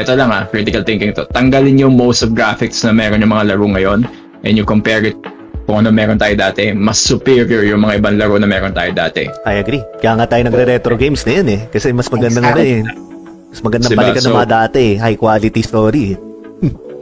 Ito 0.00 0.16
lang 0.16 0.32
ah, 0.32 0.48
critical 0.48 0.80
thinking 0.80 1.12
to. 1.12 1.28
Tanggalin 1.36 1.76
nyo 1.76 1.92
most 1.92 2.24
of 2.24 2.32
graphics 2.32 2.80
na 2.88 2.96
meron 2.96 3.20
yung 3.20 3.36
mga 3.36 3.52
laro 3.52 3.68
ngayon 3.68 4.08
and 4.48 4.56
you 4.56 4.64
compare 4.64 5.04
it 5.04 5.18
kung 5.68 5.84
ano 5.84 5.92
meron 5.92 6.16
tayo 6.16 6.32
dati, 6.32 6.72
mas 6.72 7.00
superior 7.00 7.68
yung 7.68 7.84
mga 7.84 8.00
ibang 8.00 8.16
laro 8.16 8.40
na 8.40 8.48
meron 8.48 8.72
tayo 8.72 8.96
dati. 8.96 9.28
I 9.44 9.60
agree. 9.60 9.84
Kaya 10.00 10.16
nga 10.16 10.24
tayo 10.24 10.42
nagre-retro 10.48 10.96
games 10.96 11.20
na 11.28 11.32
yun 11.40 11.48
eh. 11.52 11.60
Kasi 11.68 11.92
mas 11.92 12.08
maganda 12.08 12.40
nga 12.40 12.56
rin 12.56 12.80
eh. 12.80 12.82
Mas 13.52 13.60
maganda 13.60 13.92
Diba? 13.92 14.00
balikan 14.00 14.22
ng 14.24 14.32
So- 14.32 14.36
mga 14.40 14.48
dati 14.48 14.80
eh. 14.80 14.94
High 15.04 15.18
quality 15.20 15.60
story 15.60 16.02
eh. 16.16 16.33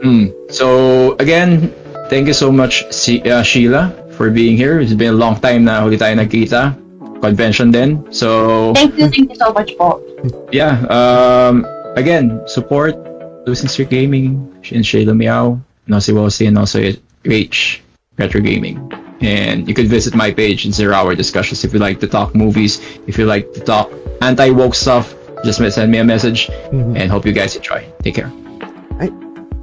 Mm. 0.03 0.51
So 0.51 1.15
again, 1.19 1.73
thank 2.09 2.27
you 2.27 2.35
so 2.35 2.51
much 2.51 2.83
si 2.91 3.23
uh, 3.23 3.41
Sheila 3.41 3.95
for 4.13 4.29
being 4.29 4.57
here. 4.57 4.79
It's 4.79 4.93
been 4.93 5.15
a 5.15 5.17
long 5.17 5.39
time 5.39 5.63
na 5.65 5.81
huli 5.81 5.97
tayo 5.97 6.19
nagkita. 6.19 6.75
Convention 7.23 7.71
din. 7.71 8.03
So 8.11 8.75
Thank 8.75 8.99
you, 8.99 9.07
thank 9.07 9.31
you 9.31 9.39
so 9.39 9.55
much 9.55 9.71
po. 9.79 10.03
yeah, 10.51 10.83
um 10.91 11.63
again, 11.95 12.43
support 12.51 12.99
Losing 13.47 13.71
Streak 13.71 13.89
Gaming 13.95 14.43
and 14.75 14.83
Shayla 14.83 15.15
Meow, 15.15 15.59
Nosy 15.87 16.11
Wosi, 16.11 16.47
and 16.51 16.59
also 16.59 16.83
H 17.23 17.79
Retro 18.19 18.43
Gaming. 18.43 18.75
And 19.23 19.67
you 19.67 19.73
could 19.73 19.87
visit 19.87 20.15
my 20.15 20.35
page 20.35 20.67
in 20.67 20.75
Zero 20.75 20.95
Hour 20.99 21.15
Discussions 21.15 21.63
if 21.63 21.71
you 21.71 21.79
like 21.79 22.03
to 22.03 22.07
talk 22.11 22.35
movies, 22.35 22.83
if 23.07 23.15
you 23.15 23.23
like 23.23 23.55
to 23.55 23.63
talk 23.63 23.87
anti 24.19 24.51
woke 24.51 24.75
stuff, 24.75 25.15
just 25.47 25.63
send 25.63 25.91
me 25.91 25.99
a 25.99 26.03
message 26.03 26.51
and 26.71 27.07
hope 27.07 27.23
you 27.25 27.31
guys 27.31 27.55
enjoy. 27.55 27.87
Take 28.03 28.19
care. 28.19 28.31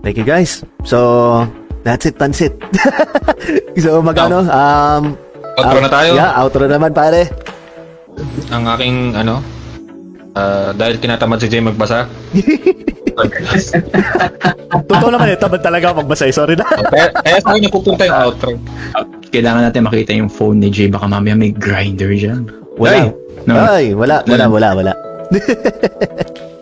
Thank 0.00 0.16
you 0.16 0.24
guys. 0.24 0.64
So, 0.88 1.44
that's 1.84 2.08
it, 2.08 2.16
Pansit. 2.16 2.56
so, 3.84 4.00
magano? 4.00 4.44
Um, 4.48 5.16
Outro 5.60 5.76
out- 5.76 5.84
na 5.84 5.90
tayo. 5.92 6.10
Yeah, 6.16 6.32
outro 6.40 6.64
naman 6.64 6.96
pare. 6.96 7.28
Ang 8.48 8.64
aking, 8.64 8.96
ano, 9.12 9.44
ah, 10.32 10.72
dahil 10.72 10.96
tinatamad 10.96 11.40
si 11.40 11.48
Jay 11.52 11.60
magbasa. 11.60 12.08
Totoo 14.88 15.10
naman 15.12 15.34
eh, 15.34 15.36
tamad 15.36 15.60
talaga 15.60 15.92
ako 15.92 16.06
magbasa 16.06 16.24
eh. 16.24 16.34
Sorry 16.34 16.56
na. 16.56 16.64
kaya, 16.64 17.12
kaya 17.20 17.38
sa 17.42 17.52
akin 17.52 17.62
napupunta 17.68 18.02
yung 18.08 18.20
outro. 18.24 18.50
Kailangan 19.28 19.62
natin 19.68 19.84
makita 19.84 20.16
yung 20.16 20.32
phone 20.32 20.64
ni 20.64 20.72
Jay. 20.72 20.88
Baka 20.88 21.04
mamaya 21.04 21.36
may 21.36 21.52
grinder 21.52 22.08
dyan. 22.16 22.48
Wala. 22.80 22.96
Ay, 22.96 23.04
no. 23.44 23.52
Ay, 23.56 23.86
wala, 23.92 24.24
wala, 24.24 24.44
wala, 24.48 24.68
wala. 24.72 24.92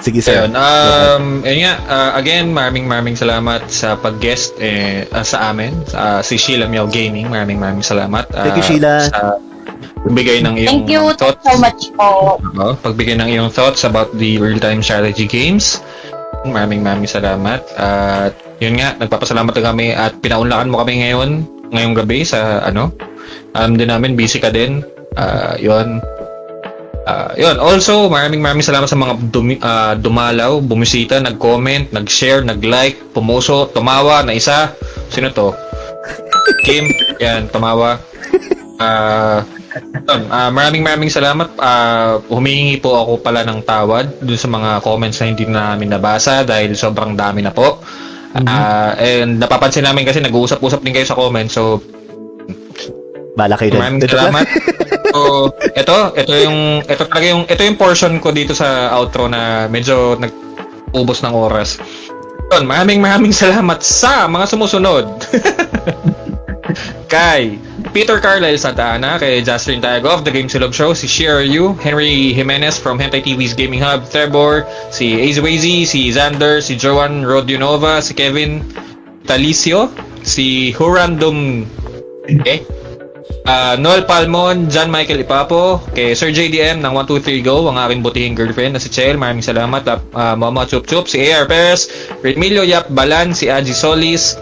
Sige, 0.00 0.24
sir. 0.24 0.48
Ayun, 0.48 0.52
um, 0.56 1.24
ayun 1.44 1.60
nga, 1.68 1.74
ah, 1.86 2.10
again, 2.16 2.48
maraming 2.50 2.88
maraming 2.88 3.16
salamat 3.16 3.68
sa 3.68 3.94
pag-guest 3.94 4.56
eh, 4.56 5.04
ah, 5.12 5.20
sa 5.22 5.52
amin, 5.52 5.76
sa 5.84 6.24
si 6.24 6.40
Sheila 6.40 6.64
Miao 6.64 6.88
Gaming. 6.88 7.28
Maraming 7.28 7.60
maraming 7.60 7.84
salamat. 7.84 8.24
ah, 8.32 8.44
Thank 8.48 8.64
you, 8.64 8.66
Sheila. 8.66 8.94
Sa 9.12 9.36
pagbigay 10.00 10.40
ng 10.40 10.56
iyong 10.56 10.88
Thank 10.88 10.88
you 10.88 11.02
thoughts. 11.12 11.44
so 11.44 11.52
much 11.60 11.92
po. 11.92 12.40
Oo, 12.40 12.72
pagbigay 12.80 13.20
ng 13.20 13.28
iyong 13.28 13.52
thoughts 13.52 13.84
about 13.84 14.08
the 14.16 14.40
real-time 14.40 14.80
strategy 14.80 15.28
games. 15.28 15.84
Maraming 16.48 16.80
maraming 16.80 17.04
salamat. 17.04 17.60
At 17.76 18.32
yun 18.64 18.80
nga, 18.80 18.96
nagpapasalamat 18.96 19.52
na 19.52 19.62
kami 19.62 19.92
at 19.92 20.16
pinaunlakan 20.24 20.72
mo 20.72 20.80
kami 20.80 21.04
ngayon, 21.04 21.44
ngayong 21.68 21.92
gabi 21.92 22.24
sa 22.24 22.64
ano. 22.64 22.96
Alam 23.52 23.76
din 23.76 23.92
namin, 23.92 24.16
busy 24.16 24.40
ka 24.40 24.48
din. 24.48 24.80
Ah, 25.20 25.60
yun. 25.60 26.00
Ah, 27.08 27.32
yun. 27.32 27.56
Also, 27.56 28.12
maraming 28.12 28.44
maraming 28.44 28.64
salamat 28.64 28.86
sa 28.86 28.98
mga 28.98 29.14
dumi, 29.32 29.56
ah, 29.64 29.96
dumalaw, 29.96 30.60
bumisita, 30.60 31.16
nag-comment, 31.18 31.90
nag-share, 31.96 32.44
nag-like, 32.44 33.12
pumuso, 33.16 33.72
tumawa 33.72 34.20
na 34.20 34.36
isa. 34.36 34.76
Sino 35.08 35.32
to? 35.32 35.56
Kim. 36.64 36.86
Yan, 37.18 37.48
tumawa. 37.48 37.96
Ah, 38.80 39.44
yun, 39.94 40.22
ah, 40.28 40.50
maraming 40.52 40.84
maraming 40.84 41.12
salamat. 41.12 41.56
Ah, 41.56 42.20
humihingi 42.28 42.82
po 42.82 42.96
ako 42.96 43.24
pala 43.24 43.46
ng 43.48 43.64
tawad 43.64 44.20
dun 44.20 44.40
sa 44.40 44.48
mga 44.50 44.84
comments 44.84 45.18
na 45.22 45.26
hindi 45.30 45.44
na 45.48 45.72
namin 45.72 45.94
nabasa 45.94 46.44
dahil 46.44 46.76
sobrang 46.76 47.16
dami 47.16 47.40
na 47.40 47.52
po. 47.54 47.80
Ah, 48.46 48.94
and 49.00 49.42
napapansin 49.42 49.82
namin 49.82 50.06
kasi 50.06 50.22
nag-uusap-usap 50.22 50.80
din 50.84 50.94
kayo 50.94 51.06
sa 51.08 51.18
comments. 51.18 51.56
So, 51.56 51.82
Bala 53.34 53.56
kayo. 53.56 53.78
Maraming 53.78 54.04
salamat. 54.04 54.44
so, 55.20 55.52
ito, 55.76 55.96
ito 56.16 56.32
yung, 56.32 56.80
ito 56.84 57.02
talaga 57.04 57.26
yung, 57.28 57.42
ito 57.44 57.60
yung 57.60 57.76
portion 57.76 58.16
ko 58.18 58.32
dito 58.32 58.56
sa 58.56 58.96
outro 58.96 59.28
na 59.28 59.68
medyo 59.68 60.16
nag-ubos 60.16 61.20
ng 61.24 61.34
oras. 61.36 61.76
Yun, 62.50 62.66
maraming 62.66 62.98
maraming 62.98 63.34
salamat 63.34 63.84
sa 63.84 64.26
mga 64.26 64.44
sumusunod. 64.48 65.04
kay 67.10 67.58
Peter 67.90 68.22
Carlisle 68.22 68.58
Santa 68.58 68.94
Ana, 68.94 69.18
kay 69.18 69.42
Tago 69.42 70.08
of 70.14 70.22
The 70.22 70.30
Game 70.30 70.46
Silog 70.46 70.70
Show, 70.70 70.94
si 70.94 71.10
Yu, 71.26 71.74
Henry 71.74 72.32
Jimenez 72.32 72.78
from 72.78 72.98
Hentai 72.98 73.22
TV's 73.22 73.54
Gaming 73.54 73.82
Hub, 73.82 74.06
Trevor, 74.06 74.64
si 74.94 75.18
Azewazy, 75.18 75.84
si 75.84 76.10
Xander, 76.14 76.62
si 76.62 76.78
Joan 76.78 77.26
Rodionova, 77.26 78.00
si 78.00 78.14
Kevin 78.14 78.62
Talicio, 79.26 79.90
si 80.22 80.70
Hurandom 80.70 81.66
eh, 82.46 82.62
Ah, 83.50 83.74
Noel 83.74 84.06
Palmon, 84.06 84.70
John 84.70 84.94
Michael 84.94 85.26
Ipapo, 85.26 85.82
kay 85.90 86.14
Sir 86.14 86.30
JDM 86.30 86.84
ng 86.84 86.92
123 86.94 87.42
Go, 87.42 87.66
ang 87.66 87.82
aking 87.82 88.04
butihing 88.04 88.36
girlfriend 88.38 88.78
na 88.78 88.80
si 88.82 88.92
Chel, 88.92 89.18
maraming 89.18 89.42
salamat. 89.42 89.82
Uh, 90.14 90.36
Mama 90.38 90.68
Chup 90.70 90.86
Chup, 90.86 91.10
si 91.10 91.18
AR 91.26 91.50
Perez, 91.50 91.90
Remilio 92.22 92.62
Yap 92.62 92.92
Balan, 92.94 93.34
si 93.34 93.50
Aji 93.50 93.74
Solis, 93.74 94.38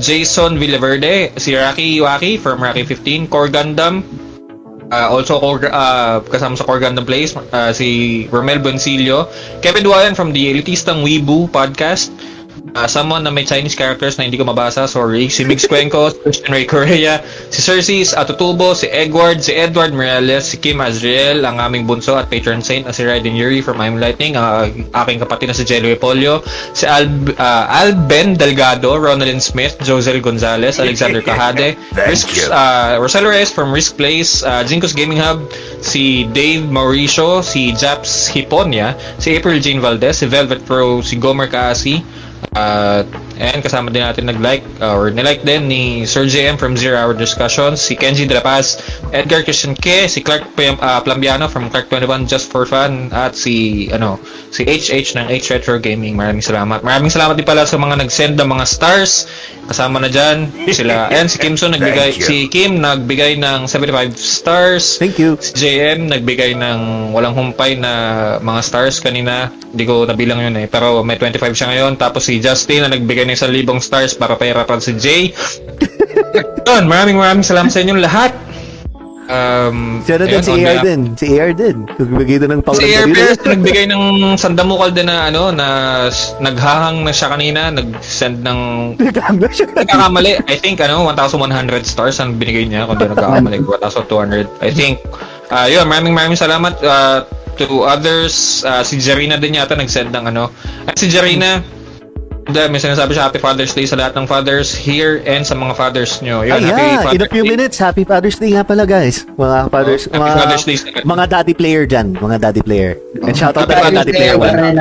Jason 0.00 0.56
Villaverde, 0.56 1.34
si 1.36 1.52
Rocky 1.58 2.00
Waki 2.00 2.40
from 2.40 2.62
Rocky 2.62 2.86
15, 2.86 3.28
Core 3.28 3.52
Gundam, 3.52 4.06
uh, 4.88 5.08
also 5.12 5.36
uh, 5.40 6.20
kasama 6.24 6.56
sa 6.56 6.64
Core 6.64 6.80
Gundam 6.80 7.04
Place, 7.04 7.36
uh, 7.36 7.72
si 7.76 8.24
Romel 8.32 8.62
Boncillo, 8.64 9.28
Kevin 9.60 9.84
Duayan 9.84 10.14
from 10.16 10.32
the 10.32 10.48
Elitistang 10.48 11.04
Weibo 11.04 11.50
podcast, 11.50 12.14
uh, 12.74 12.86
someone 12.86 13.24
na 13.24 13.30
may 13.30 13.44
Chinese 13.44 13.74
characters 13.74 14.18
na 14.18 14.24
hindi 14.24 14.36
ko 14.36 14.44
mabasa, 14.44 14.88
sorry. 14.88 15.28
Si 15.28 15.44
Mix 15.44 15.64
Cuenco, 15.64 16.10
si 16.10 16.18
Christian 16.20 16.52
Ray 16.52 16.66
Correa, 16.66 17.22
si 17.52 17.60
Cersei 17.62 18.02
Atutubo, 18.16 18.74
si 18.74 18.88
Edward, 18.88 19.40
si 19.44 19.54
Edward 19.54 19.94
Morales, 19.94 20.50
si 20.50 20.56
Kim 20.58 20.80
Azriel, 20.80 21.44
ang 21.44 21.60
aming 21.60 21.86
bunso 21.86 22.16
at 22.16 22.28
patron 22.28 22.60
saint 22.60 22.84
na 22.84 22.92
si 22.92 23.04
Raiden 23.04 23.36
Yuri 23.36 23.60
from 23.60 23.80
I'm 23.80 24.00
Lightning, 24.00 24.36
ang 24.36 24.72
uh, 24.92 25.00
aking 25.04 25.20
kapatid 25.22 25.52
na 25.52 25.56
si 25.56 25.64
Jello 25.64 25.92
Polio, 25.96 26.44
si 26.74 26.84
Al, 26.84 27.08
uh, 27.36 27.80
Alben 27.84 28.34
Delgado, 28.36 28.96
Ronaldin 28.98 29.40
Smith, 29.40 29.78
Josel 29.84 30.20
Gonzalez, 30.20 30.78
Alexander 30.82 31.22
Cahade, 31.22 31.78
Risk, 32.08 32.50
uh, 32.50 32.98
Rosel 32.98 33.26
Reyes 33.28 33.52
from 33.52 33.72
Risk 33.72 33.96
Place, 33.96 34.42
uh, 34.42 34.64
Jinkos 34.64 34.94
Gaming 34.94 35.18
Hub, 35.18 35.46
si 35.80 36.24
Dave 36.30 36.66
Mauricio, 36.66 37.40
si 37.44 37.72
Japs 37.72 38.28
Hiponia, 38.28 38.96
si 39.18 39.36
April 39.36 39.60
Jean 39.60 39.80
Valdez, 39.80 40.18
si 40.18 40.26
Velvet 40.26 40.64
Pro, 40.66 41.00
si 41.02 41.16
Gomer 41.16 41.48
Kaasi, 41.48 42.02
at 42.54 43.04
and 43.38 43.60
kasama 43.62 43.92
din 43.92 44.02
natin 44.02 44.26
nag-like 44.26 44.64
uh, 44.82 44.96
or 44.96 45.10
nilike 45.10 45.46
din 45.46 45.68
ni 45.68 45.82
Sir 46.04 46.26
JM 46.26 46.58
from 46.58 46.74
Zero 46.74 46.98
Hour 46.98 47.14
Discussions, 47.14 47.80
si 47.80 47.94
Kenji 47.94 48.26
De 48.26 48.34
La 48.34 48.42
Paz, 48.42 48.82
Edgar 49.12 49.44
Christian 49.44 49.76
K, 49.78 50.08
si 50.08 50.20
Clark 50.20 50.56
P- 50.56 50.74
uh, 50.74 51.00
Plambiano 51.04 51.46
from 51.46 51.70
Clark 51.70 51.88
21 51.90 52.26
Just 52.26 52.50
for 52.50 52.66
Fun 52.66 53.12
at 53.14 53.36
si 53.38 53.86
ano 53.92 54.18
si 54.50 54.64
HH 54.64 55.14
ng 55.18 55.26
H 55.28 55.52
Retro 55.52 55.78
Gaming. 55.78 56.16
Maraming 56.16 56.42
salamat. 56.42 56.80
Maraming 56.82 57.12
salamat 57.12 57.34
din 57.36 57.46
pala 57.46 57.68
sa 57.68 57.76
mga 57.76 58.00
nag-send 58.00 58.34
ng 58.40 58.48
mga 58.48 58.64
stars. 58.66 59.28
Kasama 59.68 60.00
na 60.00 60.08
diyan 60.08 60.48
sila. 60.72 61.12
And 61.12 61.28
si 61.28 61.36
Kimson 61.36 61.76
nagbigay 61.76 62.16
si 62.16 62.48
Kim 62.48 62.80
nagbigay 62.80 63.36
ng 63.36 63.68
75 63.68 64.16
stars. 64.16 64.96
Thank 64.96 65.20
you. 65.20 65.36
Si 65.36 65.52
JM 65.52 66.08
nagbigay 66.08 66.56
ng 66.56 67.12
walang 67.12 67.36
humpay 67.36 67.76
na 67.76 67.92
mga 68.40 68.60
stars 68.64 68.96
kanina. 69.04 69.52
Hindi 69.52 69.84
ko 69.84 70.08
nabilang 70.08 70.40
yun 70.40 70.56
eh. 70.56 70.66
Pero 70.72 71.04
may 71.04 71.20
25 71.20 71.52
siya 71.52 71.68
ngayon. 71.76 72.00
Tapos 72.00 72.24
si 72.24 72.40
Justin 72.40 72.88
na 72.88 72.96
nagbigay 72.96 73.28
ng 73.28 73.36
1,000 73.36 73.84
stars 73.84 74.16
para 74.16 74.40
pahirapan 74.40 74.80
si 74.80 74.96
Jay. 74.96 75.22
Yun, 76.68 76.84
maraming 76.84 77.16
maraming 77.16 77.44
salamat 77.46 77.72
sa 77.72 77.80
inyong 77.80 78.02
lahat. 78.04 78.32
Um, 79.28 80.00
Si 80.08 80.10
ano 80.16 80.24
din, 80.24 80.40
ayun, 80.40 80.44
si 80.48 80.64
AR 80.64 80.78
din. 80.80 81.00
Si 81.12 81.26
AR 81.36 81.52
din. 81.52 81.76
Nagbigay 81.84 82.36
din 82.40 82.48
ng 82.48 82.60
Si 82.60 82.64
paulan 82.64 82.88
Air 82.88 83.08
Pierce 83.12 83.44
nagbigay 83.44 83.84
ng 83.92 84.04
sandamukal 84.40 84.88
din 84.96 85.04
na 85.04 85.28
ano 85.28 85.52
na 85.52 85.68
naghahang 86.40 87.04
na 87.04 87.12
siya 87.12 87.28
kanina, 87.36 87.68
nag-send 87.68 88.40
ng 88.40 88.60
nagkakamali. 88.96 90.32
I 90.48 90.56
think 90.56 90.80
ano 90.80 91.04
1,100 91.12 91.44
stars 91.84 92.16
ang 92.24 92.40
binigay 92.40 92.64
niya 92.64 92.88
kung 92.88 92.96
di 92.96 93.04
nagkakamali. 93.04 93.60
1,200. 93.68 94.64
I 94.64 94.72
think 94.72 95.04
uh, 95.52 95.68
yun, 95.68 95.84
maraming 95.84 96.16
maraming 96.16 96.40
salamat 96.40 96.80
uh, 96.80 97.28
to 97.60 97.84
others. 97.84 98.64
Uh, 98.64 98.80
si 98.80 98.96
Jarina 98.96 99.36
din 99.36 99.60
yata 99.60 99.76
nag-send 99.76 100.08
ng 100.08 100.24
ano. 100.32 100.48
At 100.88 100.96
si 100.96 101.12
Jarina 101.12 101.60
hindi, 102.48 102.60
may 102.72 102.80
sinasabi 102.80 103.12
siya 103.12 103.28
Happy 103.28 103.36
Father's 103.38 103.76
Day 103.76 103.84
sa 103.84 104.00
lahat 104.00 104.16
ng 104.16 104.24
fathers 104.24 104.72
here 104.72 105.20
and 105.28 105.44
sa 105.44 105.52
mga 105.52 105.76
fathers 105.76 106.24
nyo. 106.24 106.40
Ay, 106.40 106.56
Yun, 106.56 106.64
Happy 106.64 106.80
yeah. 106.80 107.12
In 107.12 107.20
a 107.20 107.28
few 107.28 107.44
Day. 107.44 107.50
minutes, 107.52 107.76
Happy 107.76 108.04
Father's 108.08 108.40
Day 108.40 108.56
nga 108.56 108.64
pala, 108.64 108.88
guys. 108.88 109.28
Mga 109.36 109.68
fathers, 109.68 110.02
Happy 110.08 110.16
mga, 110.16 110.36
Father's 110.40 110.64
Day 110.64 110.76
sa- 110.80 111.04
mga 111.04 111.24
daddy 111.28 111.54
player 111.54 111.84
dyan. 111.84 112.16
Mga 112.16 112.36
daddy 112.40 112.62
player. 112.64 112.96
And 113.20 113.36
shout 113.36 113.52
out 113.52 113.68
Happy 113.68 113.76
to 113.76 113.76
mga 113.76 113.84
Father's 113.84 113.98
daddy 114.00 114.12
player. 114.16 114.34
Wala. 114.40 114.52
one. 114.56 114.80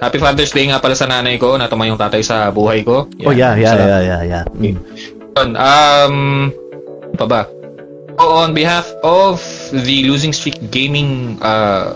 Happy 0.00 0.16
Father's 0.16 0.52
Day 0.56 0.64
nga 0.72 0.80
pala 0.80 0.96
sa 0.96 1.04
nanay 1.04 1.36
ko 1.36 1.60
na 1.60 1.68
tumayong 1.68 2.00
tatay 2.00 2.24
sa 2.24 2.48
buhay 2.48 2.80
ko. 2.80 3.04
Oh, 3.20 3.36
yeah, 3.36 3.52
yeah, 3.52 3.76
Salamat. 3.76 3.84
yeah, 3.84 4.00
yeah, 4.00 4.22
yeah. 4.24 4.44
Mm. 4.56 4.76
Um, 5.36 6.16
ano 7.12 7.16
pa 7.20 7.26
ba? 7.28 7.42
So, 8.16 8.24
on 8.24 8.56
behalf 8.56 8.88
of 9.04 9.44
the 9.72 10.08
Losing 10.08 10.32
Streak 10.32 10.56
Gaming 10.72 11.36
uh, 11.44 11.92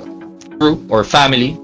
crew 0.61 0.77
or 0.93 1.05
family, 1.05 1.57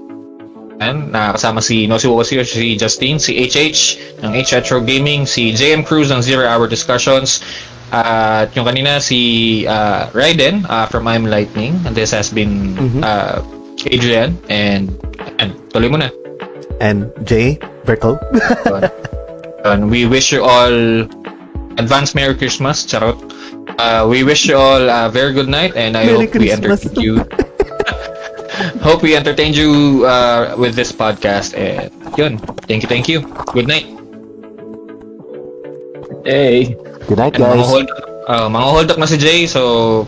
and 0.81 1.13
nakasama 1.13 1.61
si 1.61 1.85
Nosi 1.85 2.09
Wakasio, 2.09 2.41
si 2.41 2.73
Justin, 2.75 3.21
si 3.21 3.37
HH 3.37 4.19
ng 4.25 4.33
H 4.33 4.57
Retro 4.57 4.81
Gaming, 4.81 5.29
si 5.29 5.53
JM 5.53 5.85
Cruz 5.85 6.09
ng 6.09 6.25
Zero 6.25 6.49
Hour 6.49 6.65
Discussions, 6.65 7.45
at 7.93 8.49
yung 8.57 8.65
kanina 8.65 8.97
si 8.97 9.63
uh, 9.69 10.09
Raiden 10.11 10.65
uh, 10.65 10.89
from 10.89 11.05
I'm 11.05 11.29
Lightning, 11.29 11.77
and 11.85 11.93
this 11.93 12.09
has 12.11 12.33
been 12.33 12.73
Mhm. 12.73 13.05
uh, 13.05 13.45
Adrian, 13.85 14.37
and, 14.49 14.89
and 15.37 15.53
tuloy 15.69 15.89
mo 15.89 15.97
na. 16.01 16.09
And 16.81 17.13
Jay, 17.23 17.61
Berto. 17.85 18.17
And 19.61 19.93
we 19.93 20.09
wish 20.09 20.33
you 20.33 20.41
all 20.41 21.05
advance 21.77 22.17
Merry 22.17 22.33
Christmas. 22.33 22.81
Charot. 22.85 23.17
Uh, 23.77 24.09
we 24.09 24.25
wish 24.25 24.49
you 24.49 24.57
all 24.57 24.81
a 24.89 25.05
very 25.09 25.33
good 25.33 25.47
night 25.49 25.77
and 25.77 25.93
I 25.95 26.05
Merry 26.09 26.25
hope 26.25 26.33
we 26.41 26.49
Christmas. 26.49 26.81
entertained 26.85 26.97
you. 26.97 27.15
hope 28.81 29.01
we 29.01 29.15
entertained 29.15 29.55
you 29.55 30.03
uh, 30.05 30.55
with 30.57 30.75
this 30.75 30.91
podcast. 30.91 31.57
And 31.57 31.91
yun. 32.17 32.37
Thank 32.69 32.83
you, 32.83 32.89
thank 32.89 33.05
you. 33.09 33.21
Good 33.53 33.67
night. 33.67 33.87
Hey. 36.25 36.77
Good 37.09 37.17
night, 37.17 37.33
And 37.35 37.43
mga 37.43 37.55
guys. 37.57 37.67
hold, 37.67 37.87
uh, 38.29 38.47
mga 38.47 38.67
hold 38.69 38.87
up 38.91 38.97
na 39.01 39.05
si 39.09 39.17
Jay, 39.17 39.47
so 39.47 40.05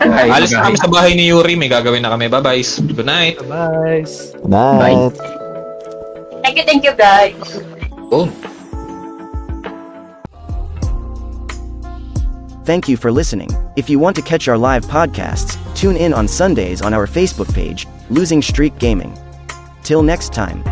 ayun. 0.00 0.32
Alis 0.32 0.52
na 0.54 0.70
kami 0.70 0.76
sa 0.78 0.86
bahay 0.86 1.12
ni 1.18 1.26
Yuri. 1.28 1.56
May 1.58 1.68
gagawin 1.68 2.02
na 2.06 2.14
kami. 2.14 2.28
Bye-bye. 2.30 2.62
Good 2.94 3.08
night. 3.08 3.36
Bye. 3.48 4.04
Night. 4.46 5.14
Thank 6.40 6.56
you, 6.56 6.64
thank 6.64 6.82
you, 6.84 6.94
guys. 6.94 7.36
Oh. 8.12 8.30
Thank 12.64 12.88
you 12.88 12.96
for 12.96 13.10
listening. 13.10 13.50
If 13.76 13.90
you 13.90 13.98
want 13.98 14.14
to 14.16 14.22
catch 14.22 14.46
our 14.46 14.56
live 14.58 14.84
podcasts, 14.86 15.58
tune 15.80 15.96
in 15.96 16.12
on 16.12 16.28
Sundays 16.28 16.82
on 16.82 16.92
our 16.92 17.06
Facebook 17.06 17.50
page, 17.54 17.88
Losing 18.10 18.42
Streak 18.42 18.78
Gaming. 18.78 19.16
Till 19.82 20.02
next 20.02 20.30
time. 20.30 20.62